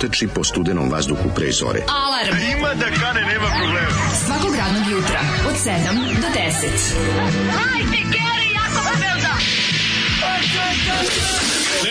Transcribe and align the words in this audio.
trči 0.00 0.28
po 0.28 0.44
studenom 0.44 0.90
vazduhu 0.90 1.30
pre 1.34 1.52
zore. 1.52 1.80
Alarm. 1.88 2.36
Ima 2.58 2.74
da 2.74 2.84
kane, 2.84 3.20
nema 3.20 3.48
problema. 3.58 3.88
Svakog 4.24 4.54
radnog 4.56 4.90
jutra, 4.90 5.20
od 5.48 5.54
7 5.54 5.70
do 6.20 6.26
10. 6.34 6.96
Hajde, 7.56 7.96
Geri, 8.12 8.52
jako 8.54 8.82
se 8.82 9.00
velda. 9.00 9.34
Da 11.82 11.90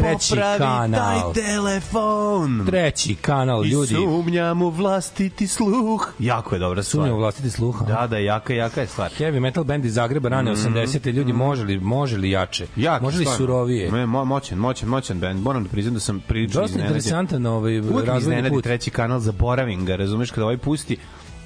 Treći 0.00 0.28
popravi 0.30 0.58
kanal. 0.58 1.00
taj 1.00 1.42
telefon. 1.44 2.66
Treći 2.66 3.14
kanal, 3.14 3.64
I 3.64 3.68
ljudi. 3.68 3.94
sumnjam 3.94 4.62
u 4.62 4.70
vlastiti 4.70 5.46
sluh. 5.46 6.08
Jako 6.18 6.54
je 6.54 6.58
dobra 6.58 6.82
stvar. 6.82 7.00
Sumnjam 7.00 7.14
u 7.14 7.18
vlastiti 7.18 7.50
sluh. 7.50 7.82
Da, 7.82 8.06
da, 8.06 8.18
jaka, 8.18 8.54
jaka 8.54 8.80
je 8.80 8.86
stvar. 8.86 9.10
Heavy 9.18 9.40
metal 9.40 9.64
band 9.64 9.84
iz 9.84 9.94
Zagreba 9.94 10.28
rane 10.28 10.50
80. 10.52 11.12
Ljudi, 11.12 11.32
može 11.32 11.64
li, 11.64 11.80
može 11.80 12.16
li 12.16 12.30
jače? 12.30 12.64
Mhm. 12.64 12.80
Jak, 12.80 13.02
može 13.02 13.18
li 13.18 13.24
stvarno. 13.24 13.38
surovije? 13.38 13.90
Me, 13.90 14.06
mo, 14.06 14.24
moćan, 14.24 14.58
moćan, 14.58 14.88
moćan 14.88 15.20
band. 15.20 15.42
Moram 15.42 15.62
da 15.64 15.68
priznam 15.68 15.94
da 15.94 16.00
sam 16.00 16.20
prilično 16.20 16.60
Dosta 16.60 16.80
interesantan 16.80 17.46
ovaj 17.46 17.80
razvojni 18.06 18.48
put. 18.50 18.64
treći 18.64 18.90
kanal, 18.90 19.20
zaboravim 19.20 19.84
ga, 19.84 19.96
razumeš, 19.96 20.30
kada 20.30 20.44
ovaj 20.44 20.58
pusti. 20.58 20.96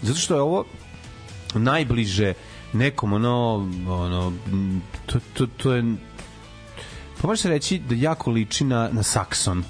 Zato 0.03 0.19
što 0.19 0.35
je 0.35 0.41
ovo 0.41 0.65
najbliže 1.55 2.33
nekom 2.73 3.13
ono, 3.13 3.55
ono, 3.89 4.33
to, 5.07 5.19
to, 5.35 5.47
to 5.57 5.73
je 5.73 5.95
može 7.27 7.43
se 7.43 7.49
reći 7.49 7.79
da 7.79 7.95
jako 7.95 8.31
liči 8.31 8.65
na, 8.65 8.89
na 8.93 9.03
Saxon 9.03 9.62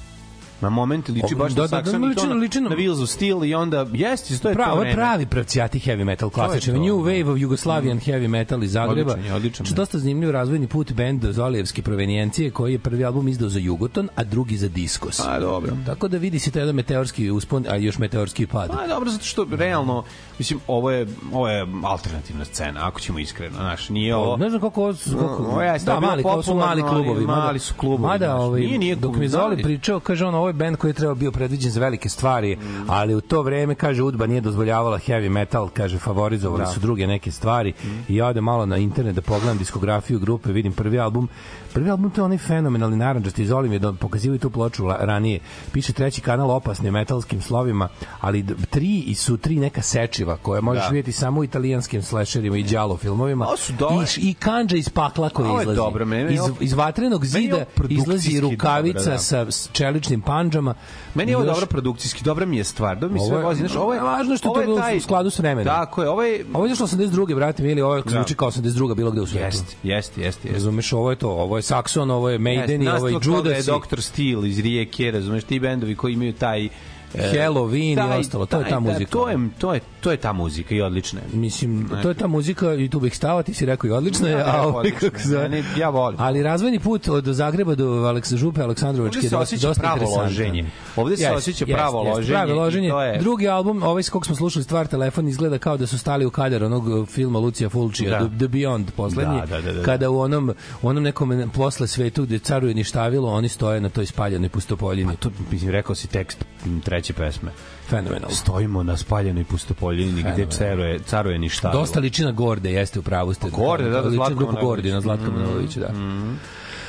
na 0.64 0.70
moment 0.70 1.08
liči 1.08 1.34
baš 1.34 1.52
da, 1.52 1.62
da, 1.62 1.68
da, 1.68 1.76
Saxon 1.82 1.98
i 2.02 2.14
to 2.14 2.20
liči 2.20 2.26
na- 2.28 2.34
liči 2.34 2.60
na- 2.60 2.68
na 2.70 2.76
Wheels 2.76 3.02
of 3.02 3.08
Steel 3.08 3.44
i 3.44 3.54
onda 3.54 3.86
jeste, 3.94 4.38
to 4.38 4.48
je 4.48 4.54
Pravo, 4.54 4.74
to 4.74 4.80
vreme. 4.80 4.94
pravi 4.94 5.26
pravcijati 5.26 5.78
heavy 5.80 6.04
metal 6.04 6.30
klasičan. 6.30 6.74
New 6.76 6.96
da. 6.96 7.02
Wave 7.04 7.26
of 7.26 7.38
Yugoslavian 7.38 8.00
heavy 8.02 8.28
metal 8.28 8.62
iz 8.62 8.72
Zagreba. 8.72 9.12
Odličan 9.12 9.24
je, 9.24 9.34
odličan 9.34 9.66
je. 9.66 9.72
dosta 9.72 9.98
zanimljiv 9.98 10.30
razvojni 10.30 10.66
put 10.68 10.92
bend 10.92 11.24
Zolijevske 11.24 11.82
provenijencije 11.82 12.50
koji 12.50 12.72
je 12.72 12.78
prvi 12.78 13.04
album 13.04 13.28
izdao 13.28 13.48
za 13.48 13.58
Jugoton, 13.58 14.08
a 14.16 14.24
drugi 14.24 14.56
za 14.56 14.68
Diskos. 14.68 15.20
A, 15.20 15.40
dobro. 15.40 15.72
Tako 15.86 16.08
da 16.08 16.16
vidi 16.18 16.38
se 16.38 16.50
to 16.50 16.58
jedan 16.58 16.74
meteorski 16.74 17.30
uspon, 17.30 17.64
a 17.68 17.76
još 17.76 17.98
meteorski 17.98 18.46
pad. 18.46 18.70
Pa 18.70 18.86
dobro, 18.86 19.10
zato 19.10 19.24
što 19.24 19.46
realno, 19.52 20.04
mislim, 20.38 20.60
ovo 20.68 20.90
je, 20.90 21.06
ovo 21.32 21.48
je 21.48 21.66
alternativna 21.84 22.44
scena, 22.44 22.80
ako 22.82 23.00
ćemo 23.00 23.18
iskreno, 23.18 23.54
znaš, 23.54 23.88
nije 23.88 24.16
ovo... 24.16 24.36
Ne 24.36 24.50
znam 24.50 24.60
kako 24.60 24.82
ovo 24.82 24.94
su, 24.94 25.10
kako, 25.12 25.42
Ovo 25.44 25.62
jeste, 25.62 25.86
da, 25.86 26.00
mali, 26.00 26.22
kao 26.22 26.42
su 26.42 26.54
mali 26.54 26.80
popularno, 26.80 26.88
ali 26.90 27.04
klubovi. 27.04 27.26
mada- 27.26 27.40
mali 27.40 27.58
su 27.58 27.74
klubovi, 27.74 28.02
Mada, 28.02 28.36
ovaj, 28.36 28.60
nije- 28.60 28.78
nije 28.78 28.96
dok 28.96 29.16
mi 29.16 29.28
Zoli 29.28 29.62
pričao, 29.62 30.00
kaže 30.00 30.24
on, 30.26 30.34
ovo 30.34 30.48
je 30.48 30.52
band 30.54 30.76
koji 30.76 30.88
je 30.88 30.94
trebao 30.94 31.14
bio 31.14 31.32
predviđen 31.32 31.70
za 31.70 31.80
velike 31.80 32.08
stvari, 32.08 32.58
ali 32.86 33.14
u 33.14 33.20
to 33.20 33.42
vreme, 33.42 33.74
kaže, 33.74 34.02
Udba 34.02 34.26
nije 34.26 34.40
dozvoljavala 34.40 34.98
heavy 34.98 35.28
metal, 35.28 35.68
kaže, 35.68 35.98
favorizovali 35.98 36.66
su 36.74 36.80
druge 36.80 37.06
neke 37.06 37.30
stvari. 37.30 37.72
I 38.08 38.16
ja 38.16 38.26
odem 38.26 38.44
malo 38.44 38.66
na 38.66 38.76
internet 38.76 39.14
da 39.14 39.22
pogledam 39.22 39.58
diskografiju 39.58 40.18
grupe, 40.18 40.52
vidim 40.52 40.72
prvi 40.72 40.98
album, 40.98 41.28
prvi 41.74 41.90
album 41.90 42.10
to 42.10 42.20
je 42.20 42.24
onaj 42.24 42.38
fenomenalni 42.38 42.96
naranđasti, 42.96 43.42
je 43.42 43.78
da 43.78 43.92
pokazivaju 43.92 44.38
tu 44.38 44.50
ploču 44.50 44.84
ranije, 44.90 45.38
piše 45.72 45.92
treći 45.92 46.20
kanal 46.20 46.50
opasnim 46.50 46.92
metalskim 46.92 47.40
slovima, 47.40 47.88
ali 48.20 48.44
tri 48.70 48.98
i 48.98 49.14
su 49.14 49.36
tri 49.36 49.56
neka 49.56 49.82
sečiva 49.82 50.36
koje 50.36 50.60
možeš 50.60 50.82
Da. 50.82 50.88
vidjeti 50.88 51.12
samo 51.12 51.40
u 51.40 51.44
italijanskim 51.44 52.02
slasherima 52.02 52.56
i 52.56 52.62
đalo 52.62 52.96
filmovima 52.96 53.46
su 53.56 53.72
i, 54.18 54.30
i 54.30 54.34
kanđa 54.34 54.76
iz 54.76 54.88
pakla 54.88 55.28
koji 55.28 55.48
Ovo 55.48 55.58
je 55.58 55.62
izlazi. 55.62 55.76
dobro, 55.76 56.04
meni 56.06 56.22
je 56.24 56.34
iz, 56.34 56.40
iz 56.60 56.72
vatrenog 56.72 57.24
je 57.24 57.28
zida 57.28 57.64
izlazi 57.90 58.40
rukavica 58.40 58.98
dobro, 58.98 59.12
da. 59.12 59.18
sa 59.18 59.50
s 59.50 59.68
čeličnim 59.72 60.20
panđama. 60.20 60.74
Meni 61.14 61.32
je 61.32 61.36
ovo 61.36 61.46
dobro 61.46 61.66
produkcijski, 61.66 62.24
dobra 62.24 62.46
mi 62.46 62.56
je 62.56 62.64
stvar. 62.64 62.96
Dobro 62.96 63.14
mi 63.14 63.20
Ovo 63.20 63.28
sve 63.28 63.38
je- 63.38 63.44
vozi, 63.44 63.58
znaš, 63.58 63.76
ovo 63.76 63.94
je 63.94 64.00
važno 64.00 64.32
je 64.34 64.38
što 64.38 64.48
je 64.48 64.50
ovo 64.50 64.60
to 64.60 64.64
bilo 64.64 64.78
taj- 64.78 64.96
u 64.96 65.00
skladu 65.00 65.30
s 65.30 65.38
vremenom. 65.38 65.64
Tako 65.66 66.02
je, 66.02 66.08
ovo 66.08 66.22
je 66.22 66.44
Ovo 66.54 66.64
je 66.64 66.68
izašlo 66.68 66.86
82. 66.88 67.34
brate 67.34 67.62
mili, 67.62 67.82
ovo 67.82 67.96
je 67.96 68.02
Da. 68.02 68.10
zvuči 68.10 68.34
kao 68.34 68.48
82. 68.48 68.94
bilo 68.94 69.10
gde 69.10 69.20
u 69.20 69.26
svetu. 69.26 69.44
Jeste, 69.46 69.64
jeste, 69.82 69.84
jeste. 69.84 70.22
jeste. 70.22 70.52
Razumeš, 70.52 70.92
ovo 70.92 71.10
je 71.10 71.16
to, 71.16 71.30
ovo 71.30 71.56
je 71.56 71.62
Saxon, 71.64 72.10
ovo 72.10 72.30
je 72.30 72.38
Maiden 72.38 72.82
i 72.82 72.88
ovo 72.88 73.08
je 73.08 73.12
je 73.12 73.18
Judas. 73.24 73.66
i 73.66 73.70
Dr. 73.90 74.00
Steel 74.00 74.44
iz 74.46 74.58
Rijeke, 74.58 75.10
razumeš, 75.10 75.44
ti 75.44 75.60
bendovi 75.60 75.94
koji 75.94 76.12
imaju 76.12 76.32
taj 76.32 76.64
e, 76.64 76.68
Halloween 77.14 77.92
i 77.92 77.96
taj- 77.96 78.18
ostalo, 78.18 78.46
to 78.46 78.56
je 78.56 78.62
taj- 78.62 78.70
ta 78.70 78.76
da, 78.76 78.80
muzika. 78.80 79.10
To 79.10 79.28
je, 79.28 79.38
to 79.58 79.74
je, 79.74 79.80
to 80.04 80.10
je 80.10 80.16
ta 80.16 80.32
muzika 80.32 80.74
i 80.74 80.80
odlična 80.80 81.20
je. 81.22 81.26
Mislim, 81.34 81.88
to 82.02 82.08
je 82.08 82.14
ta 82.14 82.26
muzika 82.26 82.74
i 82.74 82.88
tu 82.88 83.00
bih 83.00 83.16
stava, 83.16 83.42
ti 83.42 83.54
si 83.54 83.66
rekao 83.66 83.88
i 83.88 83.92
odlično 83.92 84.26
je, 84.28 84.32
Ja, 84.32 84.44
a 84.48 84.62
ovaj 84.62 84.78
odlično 84.78 85.00
kako 85.00 85.18
se 85.20 85.62
ja 85.76 85.88
volim. 85.90 86.20
Ali 86.20 86.42
razvojni 86.42 86.78
put 86.78 87.08
od 87.08 87.24
Zagreba 87.26 87.74
do 87.74 87.86
Aleksa 87.86 88.36
Župe, 88.36 88.62
Aleksandrovačke 88.62 89.20
je 89.22 89.30
dosta, 89.30 89.56
dosta 89.58 89.82
pravo 89.82 90.16
loženje. 90.16 90.64
Ovde 90.96 91.16
se 91.16 91.22
Jeste, 91.22 91.36
osjeća 91.36 91.66
pravo 91.66 91.98
jeste, 91.98 92.10
loženje 92.12 92.34
Pravo 92.36 92.54
loženje. 92.54 92.88
to 92.90 93.02
je- 93.02 93.18
Drugi 93.18 93.48
album, 93.48 93.82
ovaj 93.82 94.02
s 94.02 94.10
kog 94.10 94.26
smo 94.26 94.34
slušali 94.34 94.62
stvar 94.64 94.86
telefon 94.86 95.28
izgleda 95.28 95.58
kao 95.58 95.76
da 95.76 95.86
su 95.86 95.98
stali 95.98 96.26
u 96.26 96.30
kadar 96.30 96.64
onog 96.64 96.86
uh, 96.88 97.06
filma 97.08 97.38
Lucija 97.38 97.68
Fulčija, 97.68 98.10
Da. 98.12 98.28
The, 98.28 98.48
Beyond 98.48 98.84
poslednji, 98.96 99.40
Da, 99.40 99.46
da, 99.46 99.60
da, 99.62 99.72
da. 99.72 99.82
kada 99.82 100.10
u 100.10 100.20
onom, 100.20 100.52
u 100.82 100.88
onom 100.88 101.02
nekom 101.02 101.50
posle 101.54 101.86
svetu 101.86 102.22
gde 102.22 102.38
caruje 102.38 102.74
ništavilo, 102.74 103.30
oni 103.30 103.48
stoje 103.48 103.80
na 103.80 103.88
toj 103.88 104.06
spaljenoj 104.06 104.48
pustopoljini. 104.48 105.16
To, 105.16 105.30
mislim, 105.50 105.70
rekao 105.70 105.94
si 105.94 106.08
tekst 106.08 106.44
treće 106.84 107.12
pesme. 107.12 107.50
Fenomenalno. 107.88 108.34
Stojimo 108.34 108.82
na 108.82 108.96
spaljenoj 108.96 109.44
pustopoljini 109.44 110.22
gde 110.22 110.46
caruje, 110.46 110.98
caruje 110.98 111.38
ništa. 111.38 111.70
Dosta 111.72 112.00
liči 112.00 112.24
na 112.24 112.32
Gorde, 112.32 112.72
jeste 112.72 112.98
u 112.98 113.02
pravu 113.02 113.34
ste. 113.34 113.50
Gorde, 113.50 113.84
da, 113.84 113.90
da, 113.90 114.08
Liči 114.08 114.10
na 114.10 114.14
Zlatko 114.16 114.34
grupu 114.34 114.52
Manojlović. 114.52 114.76
Gordi, 114.76 114.92
na 114.92 115.00
Zlatka 115.00 115.30
Manojlovića, 115.30 115.80
da. 115.80 115.90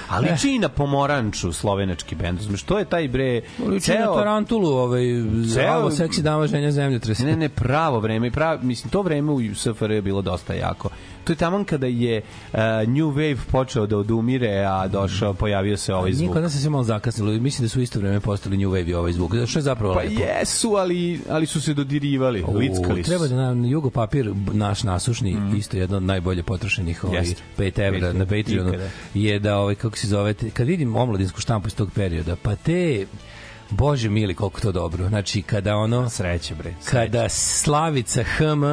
Ali 0.09 0.29
liči 0.31 0.49
i 0.49 0.59
na 0.59 0.69
pomoranču 0.69 1.53
slovenački 1.53 2.15
bend. 2.15 2.39
Znaš, 2.41 2.63
to 2.63 2.79
je 2.79 2.85
taj 2.85 3.07
bre... 3.07 3.41
Liči 3.67 3.91
na 3.91 4.05
Tarantulu, 4.05 4.69
ovaj, 4.69 5.01
Ceo- 5.01 5.69
Alo, 5.69 5.91
seksi 5.91 6.21
dama, 6.21 6.47
ženja, 6.47 6.71
zemljotres. 6.71 7.19
Ne, 7.19 7.35
ne, 7.35 7.49
pravo 7.49 7.99
vreme. 7.99 8.31
Pravo, 8.31 8.59
mislim, 8.63 8.91
to 8.91 9.01
vreme 9.01 9.31
u 9.31 9.39
SFRJ 9.55 9.95
je 9.95 10.01
bilo 10.01 10.21
dosta 10.21 10.53
jako. 10.53 10.89
To 11.25 11.31
je 11.31 11.37
taman 11.37 11.65
kada 11.65 11.87
je 11.87 12.21
uh, 12.53 12.59
New 12.87 13.07
Wave 13.07 13.37
počeo 13.51 13.85
da 13.85 13.97
odumire, 13.97 14.65
a 14.65 14.87
došao, 14.87 15.33
pojavio 15.33 15.77
se 15.77 15.93
ovaj 15.93 16.13
zvuk. 16.13 16.27
Niko 16.27 16.41
nas 16.41 16.53
se 16.53 16.59
sve 16.59 16.69
malo 16.69 16.83
zakasnilo. 16.83 17.31
Mislim 17.31 17.65
da 17.65 17.69
su 17.69 17.81
isto 17.81 17.99
vreme 17.99 18.19
postali 18.19 18.57
New 18.57 18.69
Wave 18.69 18.87
i 18.87 18.93
ovaj 18.93 19.11
zvuk. 19.11 19.31
Što 19.47 19.59
je 19.59 19.63
zapravo 19.63 19.93
Pa 19.93 19.99
lepo. 19.99 20.11
jesu, 20.13 20.71
ali, 20.71 21.19
ali 21.29 21.45
su 21.45 21.61
se 21.61 21.73
dodirivali, 21.73 22.43
U, 22.43 22.53
lickali 22.53 23.03
su. 23.03 23.09
treba 23.09 23.27
da 23.27 23.35
nam 23.35 23.65
Jugo 23.65 23.89
papir 23.89 24.33
naš 24.53 24.83
nasušni 24.83 25.37
isto 25.57 25.77
jedno 25.77 25.97
od 25.97 26.03
najbolje 26.03 26.43
potrošenih 26.43 27.03
ovaj 27.03 27.17
Jeste. 27.17 27.41
5 27.57 27.79
evra 27.79 28.13
na 28.13 28.25
Patreonu 28.25 28.69
ikada. 28.69 28.89
je 29.13 29.39
da 29.39 29.57
ovaj 29.57 29.75
kako 29.75 29.97
se 29.97 30.07
zove 30.07 30.33
kad 30.53 30.67
vidim 30.67 30.95
omladinsku 30.95 31.41
štampu 31.41 31.67
iz 31.67 31.75
tog 31.75 31.91
perioda 31.91 32.35
pa 32.35 32.55
te 32.55 33.05
Bože 33.69 34.09
mili, 34.09 34.33
koliko 34.33 34.61
to 34.61 34.71
dobro. 34.71 35.07
Znači, 35.07 35.41
kada 35.41 35.75
ono... 35.75 36.09
Sreće, 36.09 36.55
bre. 36.55 36.73
Sreće. 36.81 36.91
kada 36.91 37.29
Slavica 37.29 38.23
HM 38.23 38.63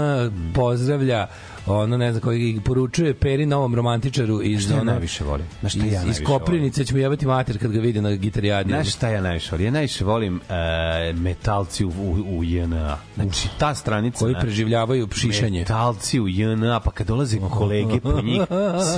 pozdravlja 0.54 1.26
ono 1.66 1.96
ne 1.96 2.12
znam 2.12 2.20
koji 2.22 2.60
poručuje 2.64 3.14
Peri 3.14 3.46
novom 3.46 3.74
romantičaru 3.74 4.42
iz 4.42 4.60
šta 4.64 4.74
ja 4.74 4.80
ono 4.80 4.90
najviše 4.92 5.24
volim? 5.24 5.46
Znaš 5.60 5.72
šta 5.74 5.86
iz, 5.86 5.92
ja 5.92 6.02
iz 6.04 6.20
Koprivnice 6.24 6.84
će 6.84 6.94
mu 6.94 7.00
jebati 7.00 7.26
mater 7.26 7.58
kad 7.58 7.72
ga 7.72 7.80
vidi 7.80 8.00
na 8.00 8.10
gitarijadi 8.12 8.68
Znaš 8.68 8.92
šta 8.94 9.08
ja 9.08 9.20
najviše 9.20 9.50
volim? 9.52 9.66
Ja 9.66 9.70
najviše 9.72 10.04
volim 10.04 10.36
uh, 10.36 11.18
metalci 11.20 11.84
u, 11.84 11.88
u, 11.88 12.38
u 12.38 12.44
JNA. 12.44 12.96
Znači, 13.14 13.48
ta 13.58 13.74
stranica... 13.74 14.18
koji 14.18 14.34
na- 14.34 14.40
preživljavaju 14.40 15.08
šišanje 15.14 15.58
Metalci 15.58 16.20
u 16.20 16.28
JNA, 16.28 16.80
pa 16.80 16.90
kad 16.90 17.06
dolaze 17.06 17.38
kolege 17.50 18.00
po 18.00 18.20
njih, 18.22 18.42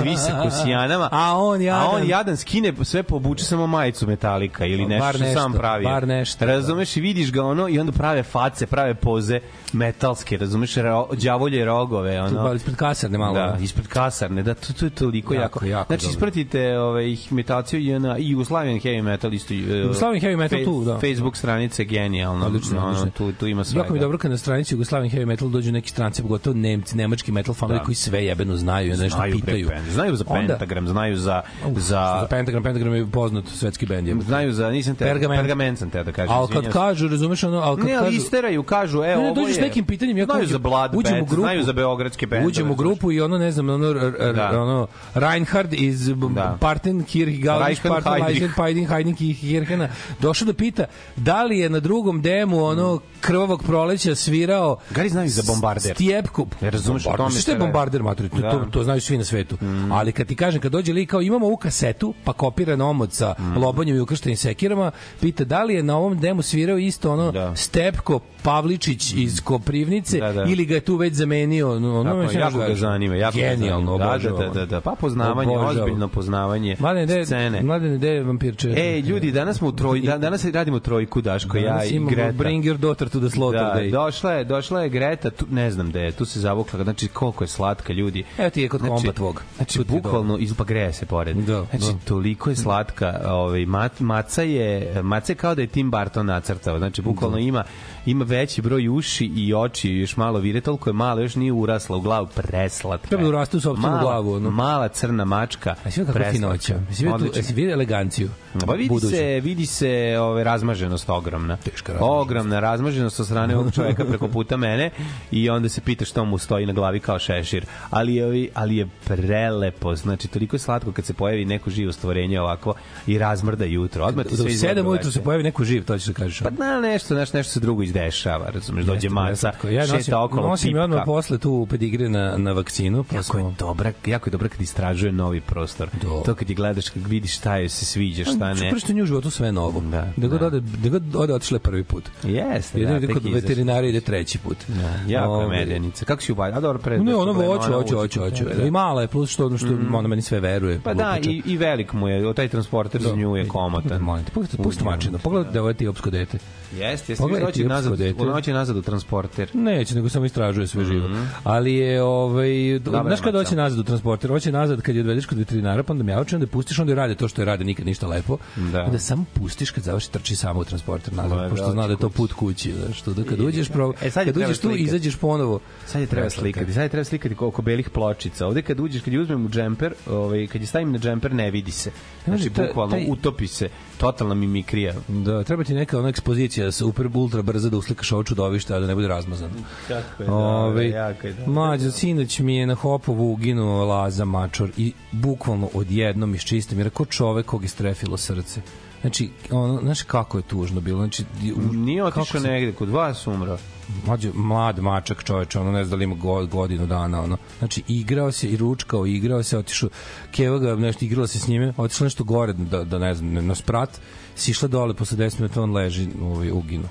svi 0.00 0.16
sa 0.16 0.40
kosijanama, 0.42 1.08
A 1.24 1.38
on 1.38 1.62
jadan. 1.62 1.82
a 1.82 1.90
on 1.90 2.08
jadan 2.08 2.36
skine 2.36 2.72
sve 2.82 3.02
pobuče 3.02 3.44
samo 3.44 3.66
majicu 3.66 4.06
metalika 4.06 4.66
ili 4.66 4.86
nešto 4.86 5.04
Bar 5.04 5.14
što 5.14 5.24
nešto, 5.24 5.40
sam 5.40 5.52
pravi. 5.52 5.84
bar 5.84 6.08
nešto, 6.08 6.44
Razumeš 6.46 6.96
i 6.96 7.00
vidiš 7.00 7.32
ga 7.32 7.44
ono 7.44 7.68
i 7.68 7.78
onda 7.78 7.92
prave 7.92 8.22
face, 8.22 8.66
prave 8.66 8.94
poze 8.94 9.40
metalske, 9.72 10.36
razumeš, 10.36 10.74
ro, 10.76 11.08
đavolje 11.12 11.64
rogove, 11.64 12.20
ono. 12.22 12.53
Ba- 12.54 12.56
ispred 12.56 12.76
kasarne 12.76 13.18
malo 13.18 13.34
Da, 13.34 13.56
ispred 13.60 13.86
kasarne, 13.86 14.42
da, 14.42 14.54
to, 14.54 14.72
to 14.72 14.84
je 14.84 14.90
toliko 14.92 15.34
Jako, 15.34 15.42
jako. 15.42 15.66
jako 15.66 15.86
znači, 15.88 16.06
ispratite 16.06 16.78
ovaj, 16.78 17.16
metalciju 17.30 17.80
i, 17.80 17.98
na, 17.98 18.18
i 18.18 18.30
Jugoslavian 18.30 18.76
Heavy 18.76 19.02
Metal 19.02 19.34
isto. 19.34 19.54
uh, 19.54 19.60
Jugoslavian 19.60 20.20
Heavy 20.22 20.36
Metal 20.36 20.64
tu, 20.64 20.84
da. 20.84 20.94
Facebook 20.94 21.36
stranice 21.36 21.84
genijalno. 21.84 22.46
Odlično, 22.46 22.80
odlično. 22.80 23.10
Tu, 23.10 23.32
tu 23.32 23.46
ima 23.46 23.64
svega. 23.64 23.80
Jako 23.80 23.92
mi 23.92 24.00
dobro 24.00 24.18
kad 24.18 24.30
na 24.30 24.36
stranici 24.36 24.74
Jugoslavien 24.74 25.10
Heavy 25.12 25.26
Metal 25.26 25.48
dođu 25.48 25.72
neki 25.72 25.90
stranci, 25.90 26.22
pogotovo 26.22 26.54
Nemci, 26.56 26.96
nemački 26.96 27.32
metal 27.32 27.54
fanovi 27.54 27.78
Da. 27.78 27.84
koji 27.84 27.94
sve 27.94 28.24
jebeno 28.24 28.56
znaju 28.56 28.92
onda 28.92 29.02
nešto 29.02 29.16
znaju 29.16 29.34
pitaju. 29.34 29.68
bend. 29.68 29.86
Znaju 29.88 30.16
za 30.16 30.24
Onda- 30.28 30.46
Pentagram, 30.48 30.88
znaju 30.88 31.16
za... 31.16 31.42
Uf, 31.66 31.78
za 31.78 32.18
za 32.20 32.26
Pentagram, 32.30 32.62
Pentagram 32.62 32.94
je 32.94 33.06
poznat 33.06 33.44
svetski 33.48 33.86
bend. 33.86 34.22
Znaju 34.22 34.52
za 34.52 34.70
nisam 34.70 34.94
te 34.94 35.04
Pergament. 35.04 35.40
pergament 35.40 35.78
sam 35.78 35.90
te 35.90 36.04
da 36.04 36.12
kažem. 36.12 36.32
Ali 36.32 36.48
kad 36.48 36.72
kažu, 36.72 37.08
razumeš 37.08 37.44
ono, 37.44 37.58
ali 37.58 37.76
kad 37.76 37.86
ne, 37.86 37.94
ali 37.94 38.16
isteraju, 38.16 38.62
kažu, 38.62 38.96
evo, 38.96 39.04
Ne, 39.06 39.14
ne, 39.14 39.24
ovo 39.24 39.34
dođeš 39.34 39.56
je... 39.56 39.62
nekim 39.62 39.84
pitanjem, 39.84 40.18
ja 40.18 40.24
znaju 40.24 40.40
uđem- 40.40 40.48
za 40.48 40.58
Blood 40.58 40.94
u 40.94 41.00
Band, 41.02 41.16
grupu. 41.20 41.34
znaju 41.34 41.62
za 41.62 41.72
beogradske. 41.72 42.26
Uđem 42.46 42.70
u 42.70 42.74
grupu 42.74 43.12
i 43.12 43.20
ono, 43.20 43.38
ne 43.38 43.52
znam, 43.52 43.68
ono, 43.68 43.86
r, 43.86 44.14
r, 44.20 44.34
Da. 44.34 44.62
ono 44.62 44.86
Reinhard 45.14 45.72
iz 45.72 46.08
Da. 46.30 46.56
Parten 46.60 47.04
Kirchgaudisch. 47.04 47.82
Parten 47.82 48.52
Pajdin 48.56 48.86
Hajdin 48.86 49.14
Kirchena 49.14 49.88
došao 50.20 50.46
da 50.46 50.54
pita 50.54 50.84
da 51.16 51.42
li 51.44 51.58
je 51.58 51.68
na 51.68 51.80
drugom 51.80 52.22
demu 52.22 52.64
ono 52.64 53.00
krvavog 53.20 53.62
proleća 53.62 54.14
svirao 54.14 54.76
Gari 54.90 55.08
znaju 55.08 55.28
za 55.28 55.42
bombarder. 55.46 55.94
Stjepku. 55.94 56.46
Ne 56.60 56.70
razumeš, 56.70 57.02
o 57.02 57.08
Bombarder. 57.08 57.26
tome 57.28 57.40
Šta 57.40 57.52
je 57.52 57.58
bombarder, 57.58 58.02
mater? 58.02 58.28
To, 58.28 58.38
Da. 58.38 58.50
to, 58.50 58.64
to 58.70 58.84
znaju 58.84 59.00
svi 59.00 59.18
na 59.18 59.24
svetu. 59.24 59.56
Ali 59.92 60.12
kad 60.12 60.26
ti 60.26 60.36
kažem, 60.36 60.60
kad 60.60 60.72
dođe 60.72 60.92
lik 60.92 61.10
kao 61.10 61.22
imamo 61.22 61.46
ovu 61.46 61.56
kasetu, 61.56 62.14
pa 62.24 62.32
kopiran 62.32 62.80
omot 62.80 63.12
sa 63.12 63.34
lobanjem 63.56 63.96
i 63.96 64.00
ukrštenim 64.00 64.36
sekirama, 64.36 64.90
pita 65.20 65.44
da 65.44 65.64
li 65.64 65.74
je 65.74 65.82
na 65.82 65.96
ovom 65.96 66.20
demu 66.20 66.42
svirao 66.42 66.78
isto 66.78 67.12
ono 67.12 67.32
Da. 67.32 67.56
Stepko 67.56 68.20
Pavličić 68.42 69.12
iz 69.14 69.40
Koprivnice 69.40 70.18
Da, 70.18 70.32
da. 70.32 70.42
ili 70.44 70.64
ga 70.64 70.74
je 70.74 70.80
tu 70.80 70.96
već 70.96 71.14
zamenio 71.14 71.72
ono, 71.72 72.00
ono 72.00 72.10
Sve 72.34 72.40
jako 72.42 72.58
ga 72.58 72.74
zanima, 72.76 73.14
jako 73.16 73.38
ga 73.38 73.42
Genijalno, 73.42 73.98
zanima. 73.98 74.18
Da, 74.18 74.44
da, 74.44 74.48
da, 74.48 74.54
da, 74.54 74.66
da, 74.66 74.80
pa 74.80 74.90
poznavanje, 74.90 75.50
Obožavam. 75.50 75.78
ozbiljno 75.78 76.08
poznavanje 76.08 76.76
Mladene, 76.78 77.06
gde, 77.06 77.24
scene. 77.24 77.62
mladene, 77.62 77.96
gde 77.96 78.08
je 78.08 78.22
vampirče? 78.22 78.68
Ej, 78.70 79.00
ljudi, 79.00 79.32
danas 79.32 79.56
smo 79.56 79.68
u 79.68 79.72
troj, 79.72 80.00
da, 80.00 80.18
danas 80.18 80.44
radimo 80.44 80.78
trojku, 80.80 81.20
Daško, 81.20 81.56
ja 81.58 81.64
Danas 81.64 81.90
i 81.90 81.94
imamo 81.94 82.10
Greta. 82.10 82.32
Bring 82.32 82.64
your 82.64 82.76
daughter 82.76 83.08
to 83.08 83.20
the 83.20 83.30
slaughter 83.30 83.60
Da, 83.64 83.74
day. 83.74 83.90
došla 83.90 84.32
je, 84.32 84.44
došla 84.44 84.82
je 84.82 84.88
Greta, 84.88 85.30
tu, 85.30 85.46
ne 85.50 85.70
znam 85.70 85.90
da 85.90 86.00
je, 86.00 86.12
tu 86.12 86.24
se 86.24 86.40
zavukla, 86.40 86.82
znači 86.82 87.08
koliko 87.08 87.44
je 87.44 87.48
slatka 87.48 87.92
ljudi. 87.92 88.24
Evo 88.38 88.50
ti 88.50 88.62
je 88.62 88.68
kod 88.68 88.80
komba 88.80 89.12
tvog. 89.12 89.42
Znači, 89.56 89.84
bukvalno, 89.84 90.38
iz, 90.38 90.54
pa 90.54 90.64
greje 90.64 90.92
se 90.92 91.06
pored. 91.06 91.36
Da, 91.36 91.64
znači, 91.70 91.92
da. 91.92 91.98
toliko 92.04 92.50
je 92.50 92.56
slatka, 92.56 93.20
ovaj, 93.26 93.66
mat, 93.66 94.00
maca 94.00 94.42
je, 94.42 94.64
maca 95.02 95.32
je 95.32 95.36
kao 95.36 95.54
da 95.54 95.60
je 95.60 95.66
Tim 95.66 95.90
Burton 95.90 96.26
nacrtao, 96.26 96.78
znači, 96.78 97.02
bukvalno 97.02 97.38
ima, 97.38 97.64
ima 98.06 98.24
veći 98.24 98.62
broj 98.62 98.88
uši 98.88 99.30
i 99.36 99.54
oči, 99.54 99.90
još 99.90 100.16
malo 100.16 100.38
vire, 100.38 100.60
toliko 100.60 100.90
je 100.90 100.94
malo, 100.94 101.20
još 101.20 101.34
nije 101.34 101.52
urasla 101.52 101.96
u 101.96 102.00
glavu, 102.00 102.26
preslatka. 102.34 103.08
Treba 103.08 103.22
da 103.22 103.28
uraste 103.28 103.56
u 103.56 103.60
sopstvenu 103.60 103.96
Mala- 103.96 104.02
glavu, 104.02 104.32
ono. 104.32 104.50
Mala 104.50 104.88
crna 104.88 105.24
mačka, 105.24 105.74
A 105.84 105.90
sve 105.90 106.06
kako 106.06 106.18
finoća. 106.32 106.80
Jesi 106.88 107.04
vidio 107.04 107.30
jesi 107.34 107.54
vidio 107.54 107.72
eleganciju? 107.72 108.28
Pa 108.66 108.72
vidi 108.72 108.88
Buduću. 108.88 109.16
se, 109.16 109.40
vidi 109.40 109.66
se 109.66 110.16
ove 110.20 110.44
razmaženost 110.44 111.10
ogromna. 111.10 111.56
Teška 111.56 111.92
razmaženost. 111.92 112.20
Ogromna 112.22 112.60
razmaženost 112.60 113.16
sa 113.16 113.24
strane 113.24 113.56
ovog 113.56 113.72
čoveka 113.74 114.04
preko 114.10 114.28
puta 114.28 114.56
mene 114.56 114.90
i 115.30 115.50
onda 115.50 115.68
se 115.68 115.80
pita 115.80 116.04
što 116.04 116.24
mu 116.24 116.38
stoji 116.38 116.66
na 116.66 116.72
glavi 116.72 117.00
kao 117.00 117.18
šešir. 117.18 117.66
Ali 117.90 118.14
je, 118.14 118.48
ali 118.54 118.76
je 118.76 118.88
prelepo, 119.04 119.96
znači 119.96 120.28
toliko 120.28 120.56
je 120.56 120.60
slatko 120.60 120.92
kad 120.92 121.04
se 121.04 121.14
pojavi 121.14 121.44
neko 121.44 121.70
živo 121.70 121.92
stvorenje 121.92 122.40
ovako 122.40 122.74
i 123.06 123.18
razmrda 123.18 123.64
jutro. 123.64 124.04
Odmah 124.04 124.26
ti 124.26 124.36
sve 124.36 124.44
u 124.44 124.48
izgleda 124.48 124.82
7 124.82 124.86
ujutru 124.88 125.10
se 125.12 125.22
pojavi 125.22 125.42
neko 125.42 125.64
živ, 125.64 125.84
to 125.84 125.98
ćeš 125.98 126.06
da 126.06 126.12
kažeš. 126.12 126.38
Pa 126.40 126.50
da, 126.50 126.80
nešto, 126.80 127.14
nešto, 127.14 127.38
nešto 127.38 127.52
se 127.52 127.60
drugo 127.60 127.82
izdešava, 127.94 128.50
razumeš, 128.54 128.84
dođe 128.84 129.06
Jeste, 129.06 129.08
maca, 129.14 129.52
ja 129.70 129.80
nosim, 129.80 129.98
šeta 130.02 130.22
okolo, 130.24 130.48
nosim 130.48 130.76
je 130.76 130.82
odmah 130.82 130.98
pipka. 130.98 131.04
posle 131.04 131.38
tu 131.38 131.66
pedigre 131.70 132.08
na, 132.08 132.36
na 132.36 132.52
vakcinu. 132.52 133.04
Pa 133.04 133.16
Jako 133.16 133.38
je 133.38 133.42
smo... 133.42 133.54
dobra, 133.58 133.92
jako 134.06 134.28
je 134.28 134.30
dobra 134.30 134.48
kad 134.48 134.60
istražuje 134.60 135.12
novi 135.12 135.40
prostor. 135.40 135.88
Do. 136.02 136.22
To 136.26 136.34
kad 136.34 136.50
je 136.50 136.54
gledaš, 136.56 136.88
kad 136.88 137.06
vidiš 137.06 137.36
šta 137.36 137.56
je 137.56 137.68
se 137.68 137.84
sviđa, 137.84 138.24
šta 138.24 138.54
ne. 138.54 138.68
Prvo 138.68 138.78
što 138.80 138.92
nju 138.92 139.02
u 139.02 139.06
životu 139.06 139.30
sve 139.30 139.52
novo. 139.52 139.80
Da, 139.80 140.08
da 140.16 140.28
god 140.28 140.40
da. 140.40 140.46
ode, 140.46 140.60
da 140.60 140.88
god 140.88 141.16
ode 141.16 141.34
otišle 141.34 141.58
prvi 141.58 141.84
put. 141.84 142.04
Jeste, 142.22 142.80
da, 142.84 143.00
tek 143.00 143.12
kod 143.12 143.24
veterinara 143.32 143.86
ide 143.86 144.00
treći 144.00 144.38
put. 144.38 144.56
Da, 144.68 145.12
jako 145.12 145.40
je 145.40 145.44
Ovaj, 145.44 145.58
medenica. 145.58 146.04
Kako 146.04 146.22
si 146.22 146.32
ubavila? 146.32 146.58
A 146.58 146.60
dobro, 146.60 146.78
pre... 146.78 146.98
Ne, 146.98 147.14
ona 147.14 147.32
pre- 147.32 147.46
hoće, 147.46 147.66
ona 147.66 147.76
hoće, 147.76 147.96
uči. 147.96 148.18
hoće, 148.18 148.44
hoće. 148.44 148.56
Da. 148.56 148.66
I 148.66 148.70
mala 148.70 149.00
je, 149.02 149.08
plus 149.08 149.30
što 149.30 149.46
ono 149.46 149.58
što 149.58 149.68
ona 149.92 150.08
meni 150.08 150.22
sve 150.22 150.40
veruje. 150.40 150.80
Pa 150.84 150.94
da, 150.94 151.18
i, 151.22 151.42
i 151.46 151.56
velik 151.56 151.92
mu 151.92 152.08
je, 152.08 152.34
taj 152.34 152.48
transporter 152.48 153.02
za 153.02 153.16
nju 153.16 153.36
je 153.36 153.48
komotan. 153.48 154.02
Molim 154.02 154.24
te, 154.24 154.32
pusti, 154.62 154.84
mačinu. 154.84 155.18
Pogledaj 155.18 155.52
da 155.52 155.58
je 155.58 155.60
ovo 155.60 155.70
etiopsko 155.70 156.10
dete. 156.10 156.38
Jeste, 156.72 157.12
jeste, 157.12 157.22
Pogledaj 157.22 157.52
nazad, 157.90 158.06
dete. 158.06 158.24
hoće 158.24 158.52
nazad 158.52 158.76
u 158.76 158.82
transporter. 158.82 159.50
Neće, 159.54 159.94
nego 159.94 160.08
samo 160.08 160.24
istražuje 160.24 160.66
sve 160.66 160.84
živo. 160.84 161.08
Ali 161.44 161.74
je, 161.74 162.02
ovaj, 162.02 162.80
znaš 162.84 163.20
kada 163.20 163.38
maca. 163.38 163.44
hoće 163.44 163.56
nazad 163.56 163.78
u 163.78 163.82
transporter? 163.84 164.30
Hoće 164.30 164.52
nazad 164.52 164.80
kad 164.80 164.94
je 164.94 165.00
odvedeš 165.00 165.26
kod 165.26 165.38
veterinara, 165.38 165.82
pa 165.82 165.92
onda 165.92 166.04
mjauče, 166.04 166.36
onda 166.36 166.46
pustiš, 166.46 166.78
onda 166.78 166.92
je 166.92 166.96
rade 166.96 167.14
to 167.14 167.28
što 167.28 167.42
je 167.42 167.46
rade, 167.46 167.64
nikad 167.64 167.86
ništa 167.86 168.06
lepo. 168.06 168.38
Da. 168.56 168.82
Onda 168.82 168.98
samo 168.98 169.24
pustiš 169.34 169.70
kad 169.70 169.84
završi 169.84 170.12
trči 170.12 170.36
samo 170.36 170.60
u 170.60 170.64
transporter 170.64 171.14
nazad, 171.14 171.38
Lepo, 171.38 171.50
pošto 171.50 171.70
zna 171.70 171.86
da 171.86 171.92
je 171.92 171.98
to 171.98 172.08
put 172.08 172.32
kući. 172.32 172.72
Znaš, 172.72 173.02
to 173.02 173.12
da 173.14 173.24
kad 173.24 173.40
uđeš, 173.40 173.68
pro, 173.68 173.92
E, 174.02 174.10
sad 174.10 174.24
kad 174.24 174.36
uđeš 174.36 174.58
tu, 174.58 174.70
izađeš 174.70 175.16
ponovo. 175.16 175.60
Sad 175.86 176.00
je 176.00 176.06
treba 176.06 176.30
slikati, 176.30 176.72
sad 176.72 176.82
je 176.82 176.88
treba 176.88 177.04
slikati 177.04 177.34
oko 177.38 177.62
belih 177.62 177.90
pločica. 177.90 178.46
Ovde 178.46 178.62
kad 178.62 178.80
uđeš, 178.80 179.02
kad 179.02 179.12
je 179.12 179.20
uzmem 179.20 179.46
u 179.46 179.48
džemper, 179.48 179.94
ovaj, 180.10 180.46
kad 180.46 180.60
je 180.60 180.66
stavim 180.66 180.92
na 180.92 180.98
džemper, 180.98 181.34
ne 181.34 181.50
vidi 181.50 181.70
se. 181.70 181.90
Znači, 182.24 182.50
bukvalno, 182.50 182.96
utopi 183.08 183.46
se. 183.46 183.68
Totalna 183.96 184.34
mimikrija. 184.34 184.94
Da, 185.08 185.42
treba 185.44 185.64
ti 185.64 185.74
neka 185.74 185.98
ona 185.98 186.08
ekspozicija 186.08 186.72
super 186.72 187.08
ultra 187.14 187.42
brza 187.42 187.70
da 187.74 187.78
uslikaš 187.78 188.12
ovo 188.12 188.22
čudovište, 188.24 188.74
a 188.74 188.80
da 188.80 188.86
ne 188.86 188.94
bude 188.94 189.08
razmazano. 189.08 189.54
Kako 189.88 190.22
je 190.22 190.30
Ove, 190.30 190.64
dobro, 190.84 190.98
jako 190.98 191.26
je 191.26 191.32
dobro. 191.32 191.52
Mlađa, 191.52 191.90
sinoć 191.90 192.38
mi 192.38 192.56
je 192.56 192.66
na 192.66 192.74
Hopovu 192.76 193.32
uginuo 193.32 193.84
Laza 193.84 194.24
Mačor 194.26 194.70
i 194.76 194.92
bukvalno 195.12 195.68
odjednom 195.74 196.34
iščistim, 196.34 196.78
jer 196.78 196.90
ko 196.90 197.04
čovek 197.06 197.46
kog 197.46 197.62
je 197.62 197.68
strefilo 197.68 198.16
srce. 198.16 198.60
Znači, 199.00 199.30
ono, 199.50 199.80
znaš 199.80 200.02
kako 200.02 200.38
je 200.38 200.42
tužno 200.44 200.80
bilo. 200.80 200.98
Znači, 200.98 201.24
u- 201.56 201.72
Nije 201.74 202.04
otišao 202.04 202.40
se- 202.40 202.40
negde, 202.40 202.72
kod 202.72 202.88
vas 202.88 203.26
umro. 203.26 203.58
mlađe, 204.06 204.30
mlad 204.34 204.78
mačak 204.78 205.24
čoveč, 205.24 205.56
ono 205.56 205.72
ne 205.72 205.84
znam 205.84 205.90
da 205.90 205.96
li 205.96 206.04
ima 206.04 206.14
go- 206.16 206.46
godinu 206.46 206.86
dana, 206.86 207.22
ono. 207.22 207.36
Znači, 207.58 207.82
igrao 207.88 208.32
se 208.32 208.48
i 208.48 208.56
ručkao, 208.56 209.06
igrao 209.06 209.42
se, 209.42 209.58
otišao, 209.58 209.88
Keva 210.32 210.58
ga 210.58 210.74
nešto 210.76 211.04
igrala 211.04 211.26
se 211.26 211.38
s 211.38 211.48
njime, 211.48 211.72
otišla 211.76 212.04
nešto 212.04 212.24
gore, 212.24 212.52
da, 212.52 212.84
da 212.84 212.98
ne 212.98 213.14
znam, 213.14 213.46
na 213.46 213.54
sprat, 213.54 214.00
sišla 214.36 214.68
dole, 214.68 214.94
posle 214.94 215.16
10 215.16 215.40
minuta 215.40 215.62
on 215.62 215.72
leži 215.72 216.08
ovaj, 216.22 216.50
uginu. 216.50 216.88